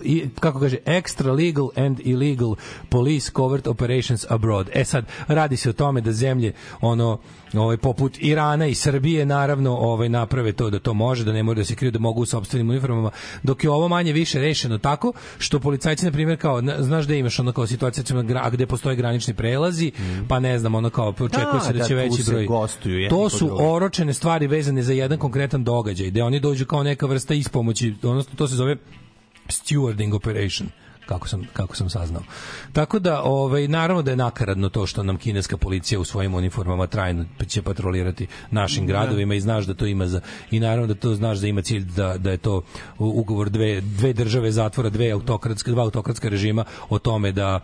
i, 0.05 0.29
kako 0.41 0.61
kaže 0.61 0.77
extra 0.87 1.31
legal 1.37 1.69
and 1.77 2.01
illegal 2.01 2.55
police 2.89 3.31
covert 3.33 3.67
operations 3.67 4.27
abroad. 4.29 4.69
E 4.75 4.85
sad 4.85 5.05
radi 5.29 5.57
se 5.57 5.71
o 5.71 5.73
tome 5.73 6.01
da 6.01 6.13
zemlje 6.13 6.53
ono 6.81 7.19
ovaj 7.55 7.77
poput 7.77 8.17
Irana 8.19 8.67
i 8.67 8.75
Srbije 8.75 9.27
naravno 9.27 9.73
ovaj 9.73 10.09
naprave 10.09 10.53
to 10.53 10.71
da 10.71 10.79
to 10.79 10.95
može 10.95 11.25
da 11.25 11.33
ne 11.33 11.43
moraju 11.43 11.61
da 11.61 11.67
se 11.67 11.75
kriju 11.75 11.93
da 11.93 11.99
mogu 11.99 12.23
u 12.23 12.27
sopstvenim 12.27 12.71
uniformama 12.71 13.11
dok 13.43 13.65
je 13.65 13.71
ovo 13.71 13.89
manje 13.89 14.13
više 14.13 14.39
rešeno 14.41 14.79
tako 14.79 15.13
što 15.39 15.61
policajci 15.61 16.05
na 16.05 16.13
primjer 16.13 16.39
kao 16.39 16.61
na- 16.61 16.83
znaš 16.83 17.05
da 17.05 17.15
imaš 17.15 17.39
ono 17.39 17.53
kao 17.53 17.67
situacija 17.67 18.05
a 18.37 18.51
gde 18.51 18.67
postoje 18.67 18.97
granični 18.97 19.35
prelazi 19.35 19.93
pa 20.29 20.41
ne 20.41 20.59
znam 20.59 20.75
ono 20.75 20.91
kao 20.91 21.09
očekuje 21.11 21.39
Da, 21.53 21.61
se 21.61 21.73
da 21.73 21.79
da, 21.79 21.85
će 21.85 21.95
veći 21.95 22.23
broj. 22.27 22.47
gostuju 22.47 23.09
to 23.09 23.29
su 23.29 23.51
oročene 23.61 24.15
stvari 24.15 24.47
vezane 24.47 24.83
za 24.83 24.93
jedan 24.93 25.19
konkretan 25.19 25.65
događaj, 25.65 26.07
gde 26.07 26.23
oni 26.23 26.41
dođu 26.41 26.67
kao 26.67 26.83
neka 26.83 27.07
vrsta 27.07 27.35
ispomoći, 27.35 27.95
odnosno 28.03 28.35
to 28.37 28.49
se 28.49 28.55
zove 28.55 28.77
stewarding 29.49 30.15
operation 30.15 30.69
kako 31.09 31.29
sam 31.29 31.43
kako 31.53 31.77
sam 31.77 31.91
saznao. 31.91 32.23
Tako 32.73 32.99
da 32.99 33.23
ovaj 33.23 33.69
naravno 33.69 34.03
da 34.03 34.11
je 34.11 34.17
nakaradno 34.17 34.69
to 34.69 34.87
što 34.87 35.03
nam 35.03 35.17
kineska 35.17 35.57
policija 35.57 36.01
u 36.01 36.05
svojim 36.05 36.35
uniformama 36.35 36.87
trajno 36.87 37.25
će 37.47 37.63
patrolirati 37.63 38.27
našim 38.51 38.87
gradovima 38.87 39.35
i 39.35 39.41
znaš 39.41 39.65
da 39.65 39.75
to 39.75 39.87
ima 39.87 40.07
za 40.07 40.21
i 40.51 40.61
naravno 40.61 40.87
da 40.87 40.95
to 40.95 41.15
znaš 41.15 41.39
da 41.39 41.47
ima 41.47 41.63
cilj 41.63 41.85
da 41.85 42.19
da 42.19 42.31
je 42.31 42.37
to 42.37 42.63
ugovor 42.99 43.51
dve 43.51 43.81
dve 43.81 44.13
države 44.13 44.53
zatvora, 44.53 44.89
dve 44.91 45.11
autokratske 45.11 45.71
dva 45.71 45.83
autokratska 45.83 46.29
režima 46.29 46.65
o 46.89 46.99
tome 46.99 47.33
da 47.33 47.61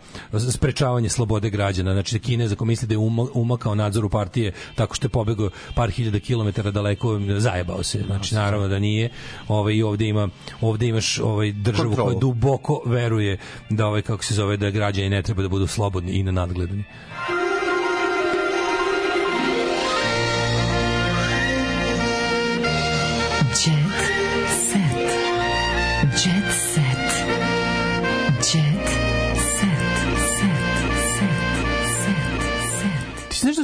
sprečavanje 0.51 1.09
slobode 1.09 1.49
građana. 1.49 1.93
Znači 1.93 2.19
Kinez 2.19 2.51
ako 2.51 2.65
misli 2.65 2.87
da 2.87 2.93
je 2.93 2.99
uma- 2.99 3.29
umakao 3.33 3.75
nadzoru 3.75 4.09
partije 4.09 4.51
tako 4.75 4.95
što 4.95 5.05
je 5.05 5.09
pobegao 5.09 5.49
par 5.75 5.89
hiljada 5.89 6.19
kilometara 6.19 6.71
daleko, 6.71 7.19
zajebao 7.37 7.83
se. 7.83 8.03
Znači 8.05 8.35
naravno 8.35 8.67
da 8.67 8.79
nije. 8.79 9.09
Ovaj 9.47 9.73
i 9.73 9.83
ovde 9.83 10.05
ima 10.05 10.29
ovde 10.61 10.87
imaš 10.87 11.19
ovaj 11.19 11.51
državu 11.51 11.95
koja 11.95 12.19
duboko 12.19 12.81
veruje 12.85 13.34
da 13.69 13.87
ovaj 13.87 14.01
kako 14.01 14.23
se 14.23 14.33
zove 14.33 14.57
da 14.57 14.69
građani 14.69 15.09
ne 15.09 15.21
treba 15.21 15.41
da 15.41 15.47
budu 15.47 15.67
slobodni 15.67 16.11
i 16.11 16.23
nenadgledani. 16.23 16.83
Jet 17.29 17.34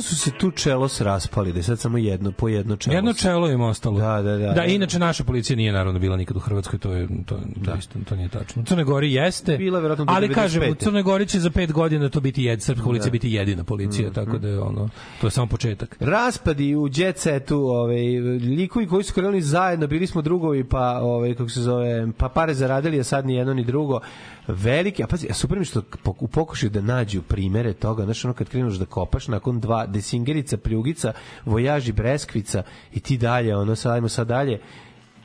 da 0.02 0.08
su 0.08 0.16
se 0.16 0.32
tu 0.32 0.52
čelos 0.52 1.02
raspali, 1.02 1.52
da 1.54 1.60
je 1.60 1.64
sad 1.64 1.80
samo 1.80 1.98
jedno, 1.98 2.32
po 2.32 2.48
jedno 2.48 2.76
čelo. 2.76 2.96
Jedno 2.96 3.14
čelo 3.14 3.50
im 3.50 3.62
ostalo. 3.62 4.00
Da, 4.00 4.22
da, 4.22 4.38
da. 4.38 4.54
Da, 4.54 4.66
inače 4.66 5.00
naša 5.00 5.24
policija 5.24 5.58
nije 5.58 5.72
naravno 5.72 6.00
bila 6.00 6.18
nikad 6.18 6.38
u 6.38 6.40
Hrvatskoj, 6.40 6.80
to 6.80 6.94
je 6.94 7.08
to 7.26 7.40
to, 7.66 7.76
isto, 7.80 8.00
to 8.10 8.16
nije 8.16 8.30
tačno. 8.30 8.62
U 8.62 8.66
Crnoj 8.66 8.84
Gori 8.84 9.14
jeste. 9.14 9.58
Bila 9.58 9.80
verovatno 9.80 10.06
ali 10.08 10.28
95. 10.28 10.34
kažem, 10.34 10.72
u 10.72 10.76
Crnoj 10.76 11.04
Gori 11.04 11.28
će 11.28 11.40
za 11.40 11.50
pet 11.50 11.72
godina 11.72 12.10
to 12.10 12.20
biti 12.20 12.44
jed, 12.44 12.62
srpska 12.62 12.86
policija 12.86 13.06
Da. 13.06 13.12
biti 13.12 13.32
jedina 13.32 13.64
policija, 13.64 14.12
tako 14.12 14.38
da 14.38 14.48
je 14.48 14.60
ono, 14.60 14.90
to 15.22 15.28
je 15.28 15.32
samo 15.32 15.48
početak. 15.48 15.98
Raspadi 16.00 16.76
u 16.76 16.90
jet 16.96 17.18
setu, 17.18 17.58
ovaj 17.58 18.02
likovi 18.40 18.88
koji 18.88 19.04
su 19.04 19.14
krenuli 19.14 19.42
zajedno, 19.42 19.88
bili 19.88 20.08
smo 20.08 20.22
drugovi, 20.22 20.64
pa 20.64 21.00
ovaj 21.02 21.36
kako 21.36 21.50
se 21.50 21.62
zove, 21.62 22.08
pa 22.18 22.30
pare 22.30 22.54
zaradili, 22.54 23.00
a 23.00 23.04
sad 23.04 23.26
ni 23.26 23.36
jedno 23.36 23.54
ni 23.54 23.64
drugo. 23.64 24.00
Veliki, 24.48 25.04
a 25.04 25.08
pazi, 25.08 25.28
a 25.30 25.34
super 25.34 25.60
mi 25.60 25.66
što 25.66 25.82
u 26.20 26.28
pokušaju 26.28 26.70
da 26.70 26.82
nađu 26.82 27.22
primere 27.22 27.74
toga, 27.74 28.04
znaš, 28.04 28.26
ono 28.26 28.34
kad 28.34 28.50
kreneš 28.50 28.74
da 28.74 28.86
kopaš, 28.86 29.28
nakon 29.28 29.60
dva, 29.60 29.86
desingerica, 29.86 30.58
pljugica, 30.58 31.14
vojaži, 31.46 31.92
breskvica 31.92 32.64
i 32.94 33.00
ti 33.00 33.18
dalje, 33.18 33.56
ono, 33.56 33.76
sad 33.76 33.92
ajmo 33.92 34.10
sad 34.10 34.28
dalje, 34.28 34.62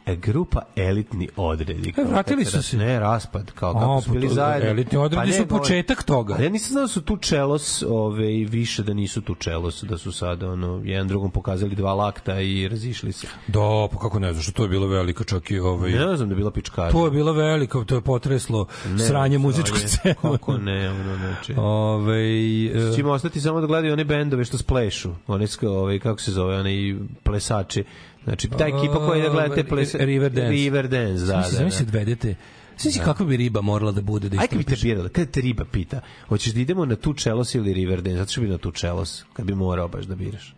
e, 0.06 0.16
grupa 0.16 0.60
elitni 0.76 1.28
odredi. 1.36 1.92
kao 1.92 2.04
vratili 2.04 2.44
kad 2.44 2.52
su 2.52 2.62
se. 2.62 2.76
Ne, 2.76 3.00
raspad, 3.00 3.52
kao 3.52 3.70
A, 3.70 3.72
kako 3.74 4.00
su 4.00 4.06
pa 4.06 4.12
bili 4.12 4.28
zajedno. 4.28 4.70
elitni 4.70 4.98
odredi 4.98 5.16
Pa 5.22 5.32
su 5.32 5.38
ne, 5.38 5.44
govorim- 5.44 5.58
početak 5.58 6.02
toga. 6.02 6.34
Ali 6.34 6.44
ja 6.44 6.50
nisam 6.50 6.68
znao 6.68 6.82
da 6.82 6.88
su 6.88 7.02
tu 7.02 7.16
čelos 7.16 7.82
ove, 7.82 8.26
više 8.44 8.82
da 8.82 8.94
nisu 8.94 9.20
tu 9.20 9.34
čelos, 9.34 9.82
da 9.82 9.98
su 9.98 10.12
sad 10.12 10.42
ono, 10.42 10.80
jedan 10.84 11.08
drugom 11.08 11.30
pokazali 11.30 11.74
dva 11.74 11.94
lakta 11.94 12.40
i 12.40 12.68
razišli 12.68 13.12
se. 13.12 13.26
Da, 13.46 13.60
pa 13.92 13.98
kako 13.98 14.18
ne 14.18 14.32
znaš, 14.32 14.46
to 14.46 14.62
je 14.62 14.68
bilo 14.68 14.86
velika 14.86 15.24
čak 15.24 15.50
i 15.50 15.58
ovaj 15.58 15.90
Ne 15.92 16.16
znam 16.16 16.28
da 16.28 16.32
je 16.32 16.36
bila 16.36 16.50
pičkara. 16.50 16.90
To 16.92 17.04
je 17.04 17.10
bilo 17.10 17.32
veliko, 17.32 17.84
to 17.84 17.94
je 17.94 18.00
potreslo 18.00 18.66
sranje 18.98 19.38
muzičku 19.38 19.76
scenu. 19.78 20.14
Kako 20.22 20.58
ne, 20.58 20.90
ono, 20.90 21.16
znači. 21.16 21.54
Ove, 21.56 22.22
e, 22.66 22.94
Ćemo 22.96 23.10
ostati 23.10 23.40
samo 23.40 23.60
da 23.60 23.66
gledaju 23.66 23.92
one 23.92 24.04
bendove 24.04 24.44
što 24.44 24.58
splešu. 24.58 25.10
One, 25.26 25.46
sk- 25.46 25.66
ovaj, 25.68 25.98
kako 25.98 26.20
se 26.20 26.32
zove, 26.32 26.56
oni 26.56 26.98
plesači. 27.22 27.84
Znači, 28.26 28.48
ta 28.48 28.66
ekipa 28.66 29.06
koja 29.06 29.18
ide 29.18 29.30
gledati 29.30 29.54
te 29.54 29.68
plesa... 29.68 29.98
Riverdance. 29.98 30.50
Riverdance, 30.50 31.24
da, 31.24 31.48
da, 31.52 31.58
da. 31.58 31.66
odvedete 31.82 32.34
Znači, 32.78 32.98
Da. 32.98 33.04
kakva 33.04 33.26
bi 33.26 33.36
riba 33.36 33.60
morala 33.60 33.92
da 33.92 34.00
bude 34.00 34.28
da 34.28 34.36
Ajde 34.40 34.48
kad 34.48 34.58
bi 34.58 34.64
te 34.64 34.76
birala, 34.82 35.08
kada 35.08 35.30
te 35.30 35.40
riba 35.40 35.64
pita, 35.64 36.00
hoćeš 36.28 36.52
da 36.52 36.60
idemo 36.60 36.84
na 36.84 36.96
tu 36.96 37.14
čelos 37.14 37.54
ili 37.54 37.72
Riverdance, 37.72 38.18
zato 38.18 38.32
što 38.32 38.40
bi 38.40 38.48
na 38.48 38.58
tu 38.58 38.72
čelos, 38.72 39.24
kad 39.32 39.46
bi 39.46 39.54
morao 39.54 39.88
baš 39.88 40.04
da 40.04 40.14
biraš. 40.14 40.54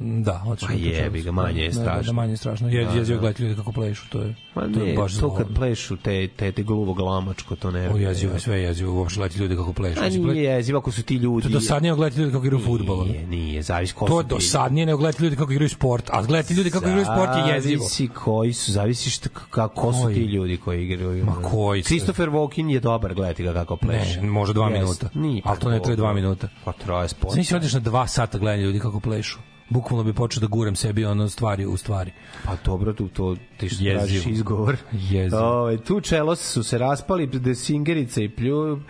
Da, 0.00 0.38
hoćeš. 0.38 0.68
Pa 0.68 0.74
jebi 0.74 1.22
ga, 1.22 1.32
manje 1.32 1.62
je 1.62 1.70
Da, 1.70 1.74
Da, 1.76 1.82
strašno. 1.82 2.02
da, 2.02 2.12
manje 2.12 2.32
je 2.32 2.36
strašno. 2.36 2.68
Da, 2.68 2.74
je, 2.74 2.80
je 2.80 3.04
da. 3.04 3.16
gledati 3.16 3.42
ljudi 3.42 3.54
kako 3.56 3.72
plešu, 3.72 4.08
to 4.10 4.20
je, 4.20 4.34
Pa 4.54 4.60
to 4.60 4.80
je 4.80 4.86
ne, 4.86 4.94
baš 4.94 5.18
to 5.18 5.34
kad 5.34 5.46
plešu 5.54 5.96
te, 5.96 6.28
te, 6.28 6.52
te 6.52 6.62
gluvo 6.62 6.94
glamačko, 6.94 7.56
to 7.56 7.70
ne. 7.70 7.90
O, 7.90 7.96
jezivo, 7.96 8.32
je, 8.32 8.40
sve 8.40 8.56
je 8.56 8.62
jezivo, 8.62 8.98
uopšte 8.98 9.18
gledati 9.18 9.38
ljudi 9.40 9.56
kako 9.56 9.72
plešu. 9.72 10.00
Gle- 10.00 10.32
nije 10.32 10.44
jezivo 10.44 10.78
ako 10.78 10.90
su 10.92 11.02
ti 11.02 11.14
ljudi... 11.14 11.42
To 11.42 11.48
je 11.48 11.52
dosadnije 11.52 11.94
gledati 11.94 12.20
ljudi 12.20 12.32
kako 12.32 12.44
igraju 12.44 12.64
fudbal. 12.64 13.04
Nije, 13.06 13.26
nije, 13.26 13.62
zavisi 13.62 13.94
ko 13.94 14.06
To 14.06 14.22
dosadnije 14.22 14.86
nego 14.86 14.98
gledati 14.98 15.22
ljudi 15.22 15.36
kako 15.36 15.52
igraju 15.52 15.68
sport. 15.68 16.10
A 16.12 16.22
gledati 16.22 16.54
ljudi 16.54 16.70
kako 16.70 16.86
igraju 16.88 17.04
sport 17.04 17.30
je 17.36 17.54
jezivo. 17.54 17.82
Zavisi 17.82 18.08
koji 18.08 18.52
su, 18.52 18.72
zavisi 18.72 19.10
šta, 19.10 19.28
kako 19.50 19.80
ko 19.82 19.92
su 19.92 20.08
ti 20.14 20.20
ljudi 20.24 20.56
koji 20.56 20.84
igraju. 20.84 21.24
Ma 21.24 21.34
koji? 21.42 21.82
Christopher 21.82 22.28
Walken 22.28 22.70
je 22.70 22.80
dobar, 22.80 23.14
gledati 23.14 23.42
ga 23.42 23.52
kako 23.52 23.76
pleše. 23.76 24.20
Ne, 24.20 24.30
može 24.30 24.52
dva 24.52 24.68
Jeste. 24.68 24.80
minuta. 24.80 25.08
Nije, 25.14 25.42
Ali 25.44 25.58
to 25.58 25.70
ne 25.70 25.82
traje 25.82 25.96
dva 25.96 26.12
minuta. 26.12 26.48
Pa 26.64 26.72
traje 26.72 27.08
sport. 27.08 27.34
Znači, 27.34 27.54
odeš 27.56 27.72
na 27.72 27.80
dva 27.80 28.06
sata 28.06 28.38
gledanja 28.38 28.62
ljudi 28.62 28.80
kako 28.80 29.00
plešu. 29.00 29.38
Bukvalno 29.70 30.04
bi 30.04 30.12
počeo 30.12 30.40
da 30.40 30.46
gurem 30.46 30.76
sebi 30.76 31.04
ono 31.04 31.28
stvari 31.28 31.66
u 31.66 31.76
stvari. 31.76 32.12
Pa 32.44 32.56
dobro, 32.64 32.92
tu 32.92 33.08
to 33.08 33.36
ti 33.56 33.68
što 33.68 33.84
Jezivo. 33.84 33.98
tražiš 33.98 34.26
izgovor. 34.26 34.76
Jezivo. 34.92 35.42
Ovaj 35.42 35.78
tu 35.78 36.00
čelos 36.00 36.40
su 36.42 36.62
se 36.62 36.78
raspali, 36.78 37.26
desingerica 37.28 38.22
i 38.22 38.28
plju, 38.28 38.80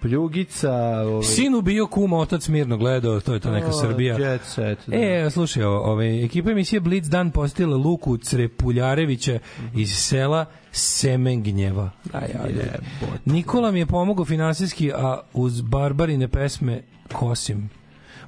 pljugica. 0.00 0.72
Ovaj, 0.98 1.22
Sin 1.22 1.54
ubio 1.54 1.86
kuma, 1.86 2.18
otac 2.18 2.48
mirno 2.48 2.76
gledao, 2.76 3.20
to 3.20 3.34
je 3.34 3.40
to 3.40 3.50
neka 3.50 3.68
O, 3.68 3.72
Srbija. 3.72 4.16
Jet 4.18 4.40
set, 4.44 4.78
da. 4.86 4.96
E, 4.96 5.30
slušaj, 5.30 5.62
o- 5.64 5.80
ove, 5.82 6.24
ekipa 6.24 6.50
emisije 6.50 6.80
Blitz 6.80 7.08
dan 7.08 7.30
postavila 7.30 7.76
Luku 7.76 8.16
Crepuljarevića 8.16 9.38
iz 9.74 9.90
sela 9.90 10.44
Semengnjeva. 10.72 11.90
Aj, 12.12 12.28
ajde. 12.44 12.78
Nikola 13.24 13.70
mi 13.70 13.78
je 13.78 13.86
pomogao 13.86 14.24
finansijski, 14.24 14.92
a 14.92 15.20
uz 15.32 15.60
barbarine 15.60 16.28
pesme 16.28 16.82
kosim. 17.12 17.70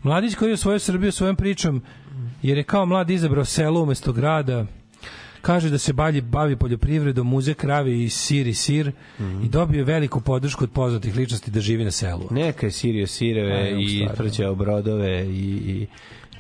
Mladić 0.03 0.35
koji 0.35 0.49
je 0.51 0.55
osvojio 0.55 0.79
Srbiju 0.79 1.13
svojom 1.13 1.37
pričom, 1.37 1.83
jer 2.43 2.59
je 2.59 2.65
kao 2.65 2.87
mlad 2.87 3.11
izabrao 3.11 3.45
selo 3.45 3.83
umesto 3.83 4.13
grada, 4.13 4.67
kaže 5.41 5.71
da 5.71 5.79
se 5.79 5.93
balji 5.93 6.21
bavi 6.21 6.57
poljoprivredom, 6.57 7.27
muze 7.27 7.55
krave 7.55 8.03
i 8.03 8.09
sir 8.09 8.47
i 8.47 8.55
sir 8.55 8.93
i 9.45 9.49
dobio 9.49 9.85
veliku 9.85 10.21
podršku 10.21 10.65
od 10.65 10.71
poznatih 10.71 11.17
ličnosti 11.17 11.51
da 11.51 11.61
živi 11.61 11.85
na 11.85 11.91
selu. 11.91 12.29
Neka 12.31 12.67
je 12.67 12.71
sirio 12.71 13.07
sireve 13.07 13.83
i 13.83 13.89
stvarno. 13.89 14.31
trčao 14.31 14.55
brodove 14.55 15.27
i, 15.27 15.63
i 15.67 15.87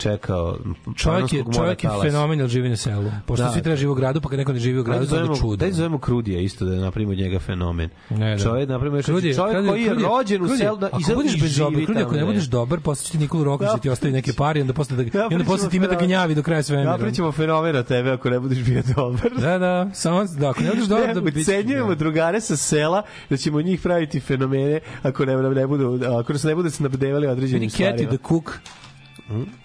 čekao 0.01 0.57
Čovjek 0.97 1.33
je, 1.33 1.45
čovjek 1.55 1.85
je 1.85 1.91
fenomen 2.03 2.41
jer 2.41 2.49
živi 2.49 2.69
na 2.69 2.77
selu. 2.77 3.11
Pošto 3.27 3.45
Da. 3.45 3.53
svi 3.53 3.77
živi 3.77 3.87
u 3.87 3.95
gradu, 3.95 4.20
pa 4.20 4.29
kad 4.29 4.39
neko 4.39 4.53
ne 4.53 4.59
živi 4.59 4.79
u 4.79 4.85
gradu, 4.85 5.07
to 5.07 5.17
je 5.17 5.27
čudo. 5.37 5.57
daj 5.57 5.73
zovemo 5.73 5.99
Krudija 5.99 6.41
isto 6.41 6.65
da 6.65 6.75
napravimo 6.77 7.15
njega 7.15 7.39
fenomen. 7.39 7.91
Ne, 8.11 8.31
da. 8.31 8.39
Čovjek 8.39 8.69
napravimo 8.69 9.03
čovjek 9.03 9.35
Krudije, 9.35 9.69
koji 9.69 9.83
je 9.83 9.95
rođen 9.95 10.43
u 10.43 10.49
selu 10.49 10.77
da 10.77 10.89
i 10.91 11.03
sad 11.03 11.15
budeš 11.17 11.41
bez 11.41 11.57
dobar, 11.57 11.73
živi 11.73 11.87
Krudije, 11.87 12.05
ako 12.05 12.15
ne 12.15 12.25
budeš 12.25 12.45
dobar, 12.45 12.81
posle 12.81 13.11
ti 13.11 13.19
Nikolu 13.19 13.45
Rokvić 13.45 13.70
da 13.70 13.79
ti 13.79 13.91
ostavi 13.91 14.12
neke 14.12 14.33
pare 14.33 14.61
onda 14.61 14.73
posle 14.73 14.97
da, 14.97 15.03
i 15.03 15.35
onda 15.35 15.45
posle 15.45 15.69
time 15.70 15.87
da 15.87 15.91
fenomen. 15.91 16.07
gnjavi 16.07 16.35
do 16.35 16.43
kraja 16.43 16.62
svemira. 16.62 16.91
Napričamo 16.91 17.33
fenomen 17.33 17.77
od 17.77 17.87
tebe 17.87 18.11
ako 18.11 18.31
ne 18.31 18.41
budeš 18.41 18.59
bio 18.61 18.83
dobar. 18.97 19.31
Da, 19.33 19.59
da, 19.59 19.91
samo 19.95 20.25
da, 20.27 20.51
ako 20.51 20.62
ne 20.62 20.70
budeš 20.70 20.85
dobar, 20.87 21.07
da 21.07 21.15
Ne, 21.15 21.20
bit- 21.23 21.37
ucenjujemo 21.39 21.95
drugare 21.95 22.41
sa 22.41 22.57
sela 22.57 23.01
da 23.31 23.37
ćemo 23.37 23.62
njih 23.62 23.81
praviti 23.81 24.20
fenomene 24.20 24.81
ako 25.03 25.25
ne, 25.25 25.37
ne 25.45 25.67
budu 25.67 25.99
ako 26.11 26.39
se 26.39 26.49
ne 26.49 26.55
bude 26.55 26.70
snabdevali 26.70 27.27
određenim 27.27 27.70
stvarima. 27.70 28.09
the 28.09 28.19
Cook, 28.19 28.59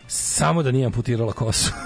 samo 0.08 0.64
da 0.64 0.72
nije 0.72 0.86
amputirala 0.86 1.34
kosu. 1.34 1.72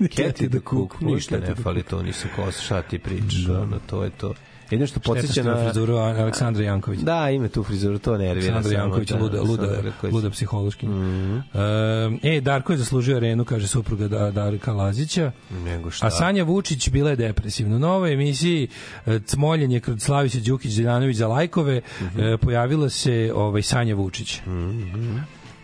Cathy 0.00 0.48
the 0.50 0.60
Cook, 0.70 1.00
ništa 1.00 1.36
Cathy 1.36 1.48
ne 1.48 1.54
the 1.54 1.62
fali 1.62 1.82
to, 1.82 2.02
nisu 2.02 2.28
kosa, 2.36 2.62
šta 2.62 2.82
ti 2.82 2.98
pričaš, 2.98 3.48
ono, 3.48 3.78
to 3.86 4.04
je 4.04 4.10
to. 4.10 4.34
Jedino 4.70 4.86
što 4.86 5.00
podsjeća 5.00 5.42
na... 5.42 5.64
frizuru 5.64 5.96
Aleksandra 5.96 6.64
Janković. 6.64 7.00
Da, 7.00 7.30
ima 7.30 7.48
tu 7.48 7.64
frizuru, 7.64 7.98
to 7.98 8.18
nervira. 8.18 8.54
Aleksandra 8.54 8.80
Janković, 8.80 9.08
da, 9.08 9.18
luda, 9.18 9.42
luda, 9.42 9.82
luda 10.12 10.30
psihološki. 10.30 10.86
Mhm. 10.86 11.32
Um, 11.34 12.20
e, 12.22 12.40
Darko 12.40 12.72
je 12.72 12.78
zaslužio 12.78 13.16
arenu, 13.16 13.44
kaže 13.44 13.66
supruga 13.66 14.08
da, 14.08 14.30
Darka 14.30 14.72
Lazića. 14.72 15.32
Nego 15.64 15.90
šta? 15.90 16.06
A 16.06 16.10
Sanja 16.10 16.44
Vučić 16.44 16.88
bila 16.90 17.10
je 17.10 17.16
depresivna. 17.16 17.76
U 17.76 17.78
novoj 17.78 18.12
emisiji 18.12 18.68
e, 19.06 19.18
Cmoljenje 19.26 19.80
kod 19.80 20.02
Slavića 20.02 20.38
Đukić 20.40 20.74
Deljanović 20.74 21.16
za 21.16 21.28
lajkove 21.28 21.80
Mhm. 22.02 22.20
e, 22.20 22.36
pojavila 22.36 22.88
se 22.88 23.32
ovaj 23.34 23.62
Sanja 23.62 23.94
Vučić. 23.94 24.40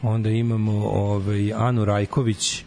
Onda 0.04 0.30
imamo 0.30 0.72
ovaj 0.84 1.52
Anu 1.52 1.84
Rajković, 1.84 2.64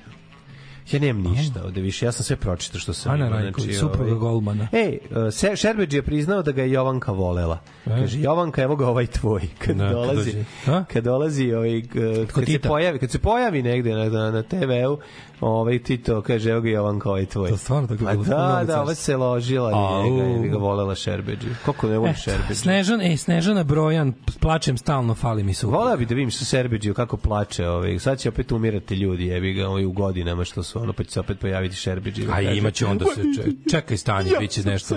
Ja 0.91 0.99
nemam 0.99 1.23
ništa 1.23 1.63
ovde 1.65 1.81
više, 1.81 2.05
ja 2.05 2.11
sam 2.11 2.23
sve 2.23 2.35
pročitao 2.35 2.79
što 2.79 2.93
sam 2.93 3.11
Ana 3.11 3.29
Rajković, 3.29 3.63
znači, 3.63 3.79
supruga 3.79 4.03
ovaj- 4.03 4.19
Golmana. 4.19 4.67
Ej, 4.73 4.97
uh, 5.11 5.33
Se- 5.33 5.55
Šerbeđ 5.55 5.93
je 5.93 6.01
priznao 6.01 6.43
da 6.43 6.51
ga 6.51 6.61
je 6.63 6.71
Jovanka 6.71 7.11
volela. 7.11 7.59
E? 7.85 7.89
Kaže, 7.89 8.19
Jovanka, 8.19 8.61
evo 8.61 8.75
ga 8.75 8.87
ovaj 8.87 9.07
tvoj. 9.07 9.41
Kad 9.65 9.75
Da, 9.75 9.83
kad 9.83 9.91
dolazi, 9.91 10.31
dođe. 10.31 10.45
A? 10.67 10.83
kad 10.83 11.03
dolazi 11.03 11.53
ovaj, 11.53 11.77
uh, 11.77 11.83
kad 12.27 12.45
se 12.45 12.59
pojavi, 12.59 12.99
kad 12.99 13.11
se 13.11 13.19
pojavi 13.19 13.63
negde 13.63 13.91
na, 13.91 14.05
na, 14.05 14.31
na 14.31 14.43
TV-u, 14.43 14.97
ovaj 15.41 15.79
Tito 15.79 16.21
kaže, 16.21 16.49
evo 16.49 16.61
ga 16.61 16.69
Jovanka, 16.69 17.09
ovaj 17.09 17.25
tvoj. 17.25 17.49
To 17.49 17.57
stvarno 17.57 17.87
tako 17.87 18.05
Pa 18.05 18.11
bilo? 18.11 18.23
da, 18.25 18.37
Novi 18.37 18.51
da, 18.57 18.57
carstvo. 18.57 18.81
ova 18.81 18.95
se 18.95 19.17
ložila 19.17 19.71
i 19.71 20.11
njega, 20.11 20.29
i 20.29 20.39
bi 20.39 20.49
ga 20.49 20.57
volela 20.57 20.95
Šerbeđi. 20.95 21.47
Kako 21.65 21.87
ne 21.87 21.97
voli 21.97 22.13
Šerbeđi? 22.15 22.55
Snežan, 22.55 23.01
ej, 23.01 23.17
Snežana 23.17 23.63
Brojan, 23.63 24.13
plačem 24.39 24.77
stalno, 24.77 25.15
fali 25.15 25.43
mi 25.43 25.53
supruga. 25.53 25.77
Voleo 25.77 25.97
bi 25.97 26.05
da 26.05 26.15
vidim 26.15 26.31
što 26.31 26.45
Serbeđiju 26.45 26.93
kako 26.93 27.17
plače, 27.17 27.67
ovaj. 27.67 27.99
Sad 27.99 28.19
će 28.19 28.29
opet 28.29 28.51
umirati 28.51 28.95
ljudi, 28.95 29.25
jebi 29.25 29.53
ga, 29.53 29.67
ovaj 29.67 29.85
u 29.85 29.91
godinama 29.91 30.45
što 30.45 30.63
su 30.63 30.81
ono 30.81 30.93
pa 30.93 31.03
će 31.03 31.11
se 31.11 31.19
opet 31.19 31.39
pojaviti 31.39 31.75
Šerbeđi. 31.75 32.27
A 32.31 32.41
imaće 32.41 32.85
onda 32.85 33.05
se 33.05 33.21
če- 33.35 33.71
čekaj 33.71 33.97
stanje, 33.97 34.31
biće 34.39 34.63
nešto. 34.63 34.95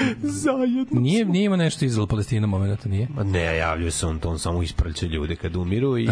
Zajedno. 0.42 1.00
Nije 1.00 1.24
nije 1.24 1.44
ima 1.44 1.56
nešto 1.56 1.84
Izrael 1.84 2.06
Palestina 2.06 2.46
momenata, 2.46 2.88
nije. 2.88 3.08
Ma 3.10 3.22
ne, 3.24 3.56
javljaju 3.56 3.92
se 3.92 4.06
on, 4.06 4.18
to 4.18 4.30
on 4.30 4.38
samo 4.38 4.62
isprlće 4.62 5.06
ljude 5.06 5.36
kad 5.36 5.56
umiru 5.56 5.98
i, 5.98 6.04
i 6.04 6.08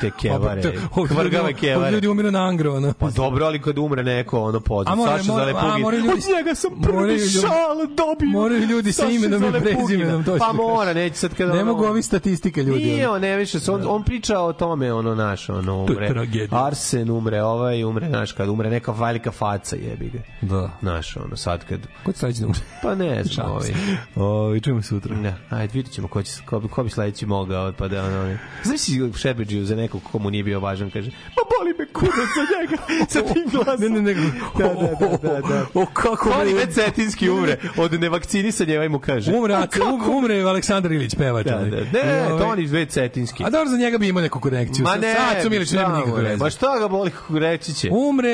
te 0.00 0.10
kevare, 0.20 0.62
Pa, 0.94 1.06
kvrgave 1.06 1.52
kevare. 1.52 1.90
Ljudi 1.90 2.08
umiru 2.08 2.30
na 2.30 2.44
angro, 2.44 2.74
ono. 2.74 2.92
Pa 2.92 3.10
dobro, 3.10 3.46
ali 3.46 3.62
kad 3.62 3.78
umre 3.78 4.02
neko, 4.04 4.40
ono 4.40 4.60
moraju- 4.86 5.18
Saša 5.18 5.32
Zalepugin. 5.32 5.90
ljudi- 5.90 6.08
Od 6.08 6.36
njega 6.36 6.54
sam 6.54 6.70
prvi 6.82 7.18
šal 7.20 7.76
dobio. 7.88 8.28
moraju 8.30 8.66
ljudi 8.66 8.92
sa 8.92 9.06
imenom 9.06 9.44
i 9.44 9.52
prezimenom, 9.52 10.24
to 10.24 10.36
Pa 10.38 10.46
da 10.46 10.52
mora, 10.52 10.92
neće 10.92 11.16
sad 11.16 11.34
kada... 11.34 11.52
Ne 11.52 11.60
ono- 11.60 11.72
mogu 11.72 11.84
ovi 11.84 12.02
statistike 12.02 12.62
ljudi. 12.62 12.84
Nije 12.84 13.08
on, 13.08 13.20
ne 13.20 13.36
više, 13.36 13.58
on, 13.68 13.82
on 13.86 14.02
priča 14.04 14.38
o 14.40 14.52
tome, 14.52 14.92
ono, 14.92 15.14
naš, 15.14 15.48
ono, 15.48 15.86
To 15.86 15.92
je 15.92 16.10
umre. 16.10 16.48
Arsen 16.50 17.10
umre, 17.10 17.42
ovaj 17.42 17.84
umre, 17.84 18.08
naš, 18.08 18.32
kad 18.32 18.48
umre 18.48 18.70
neka 18.70 18.92
velika 18.92 19.30
faca, 19.32 19.76
jebi 19.78 20.10
ga. 20.10 20.18
Da. 20.42 20.70
Naš, 20.82 21.16
ono, 21.16 21.36
sad 21.36 21.64
kad... 21.64 21.80
Ko 22.04 22.12
će 22.12 22.18
sledeći 22.18 22.40
da 22.40 22.46
umre? 22.46 22.60
Pa 22.82 22.94
ne 22.94 23.11
znam, 23.14 23.34
Šalim 23.36 23.62
se. 23.62 23.72
ovaj. 24.16 24.38
Ovaj, 24.38 24.60
čujemo 24.60 24.82
sutra. 24.82 25.16
Ne, 25.16 25.34
ajde, 25.50 25.72
vidit 25.74 25.92
ćemo 25.92 26.08
ko, 26.08 26.22
će, 26.22 26.32
ko, 26.46 26.62
ko 26.62 26.84
bi 26.84 26.90
sledeći 26.90 27.26
mogao, 27.26 27.72
pa 27.72 27.88
da, 27.88 28.04
ono, 28.04 28.20
ono. 28.20 28.36
Znaš 28.64 28.80
si 28.80 28.92
Šebeđiju 29.16 29.64
za 29.64 29.76
nekog 29.76 30.02
komu 30.02 30.30
nije 30.30 30.44
bio 30.44 30.60
važan, 30.60 30.90
kaže, 30.90 31.10
ma 31.10 31.42
boli 31.50 31.74
me 31.78 31.86
kurac 31.86 32.12
za 32.12 32.44
njega, 32.52 32.82
sa 33.08 33.22
tim 33.24 33.44
glasom. 33.54 33.80
Ne, 33.82 34.00
ne, 34.02 34.14
ne. 34.14 34.30
Da, 34.58 34.64
da, 34.64 34.74
da, 35.00 35.16
da, 35.18 35.40
da. 35.42 35.66
O, 35.74 35.86
kako 35.86 36.28
me 36.30 36.50
je- 36.50 36.54
već 36.56 36.74
cetinski 36.74 37.30
umre, 37.30 37.56
od 37.76 37.92
nevakcinisanja, 37.92 38.74
ovaj 38.74 38.88
mu 38.88 38.98
kaže. 38.98 39.32
Umre, 39.32 39.54
"A 39.54 39.58
Aca- 39.62 39.84
um, 39.84 40.16
umre 40.16 40.40
Aleksandar 40.42 40.92
Ilić, 40.92 41.14
pevač. 41.14 41.46
Da, 41.46 41.58
da, 41.58 41.60
ne, 41.94 42.26
ovaj, 42.26 42.38
to 42.38 42.46
oni 42.46 42.66
već 42.66 42.90
cetinski. 42.90 43.44
A 43.44 43.50
dobro, 43.50 43.68
za 43.68 43.76
njega 43.76 43.98
bi 43.98 44.08
imao 44.08 44.22
neku 44.22 44.40
konekciju. 44.40 44.84
Ma 44.84 44.96
ne, 44.96 45.14
Sa 45.14 45.38
Acom 45.38 45.52
Ilić 45.52 45.70
nema 45.72 45.96
nikakve 45.96 46.22
veze. 46.22 46.36
Ma 46.36 46.50
šta 46.50 46.78
ga 46.78 46.88
boli 46.88 47.10
kako 47.10 47.38
reći 47.38 47.74
će? 47.74 47.88
Umre, 47.92 48.30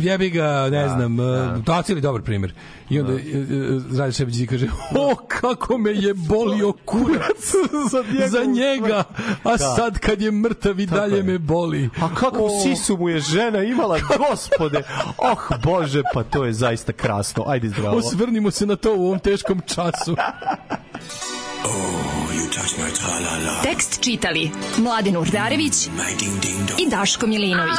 jebi 0.00 0.30
ga, 0.30 0.44
ne 0.62 0.82
Da, 0.82 0.88
znam, 0.88 1.16
da. 1.16 1.24
da. 1.24 1.62
to 1.64 1.76
je 1.76 1.82
cijeli 1.82 2.00
dobar 2.00 2.22
primjer. 2.22 2.54
I 2.90 3.00
onda 3.00 3.12
da. 3.12 3.18
Radi 4.16 4.32
Šebić 4.32 4.48
kaže, 4.48 4.66
o, 4.92 5.14
kako 5.18 5.78
me 5.78 5.90
je 5.92 6.14
bolio 6.14 6.72
kurac 6.74 7.52
za 7.92 8.04
njega. 8.04 8.28
za 8.28 8.44
njega, 8.44 9.04
a 9.44 9.50
Da. 9.50 9.58
sad 9.58 9.98
kad 9.98 10.22
je 10.22 10.30
mrtav 10.32 10.80
i 10.80 10.86
dalje 10.86 11.16
je. 11.16 11.22
me 11.22 11.38
boli. 11.38 11.90
A 11.96 12.14
kakvu 12.14 12.44
O, 12.46 12.50
sisu 12.62 12.96
mu 12.96 13.08
je 13.08 13.20
žena 13.20 13.62
imala, 13.62 13.98
gospode. 14.20 14.82
Oh, 15.18 15.58
Bože, 15.60 16.02
pa 16.14 16.22
to 16.24 16.44
je 16.44 16.52
zaista 16.52 16.92
krasno. 16.92 17.44
Ajde 17.46 17.68
zdravo. 17.68 17.96
Osvrnimo 17.96 18.50
se 18.50 18.66
na 18.66 18.76
to 18.76 18.94
u 18.94 19.06
ovom 19.06 19.18
teškom 19.18 19.60
času. 19.66 20.16
Tekst 23.62 24.00
čitali 24.00 24.50
Mladin 24.78 25.16
Urdarević 25.16 25.86
i 26.78 26.90
Daško 26.90 27.26
Milinović. 27.26 27.78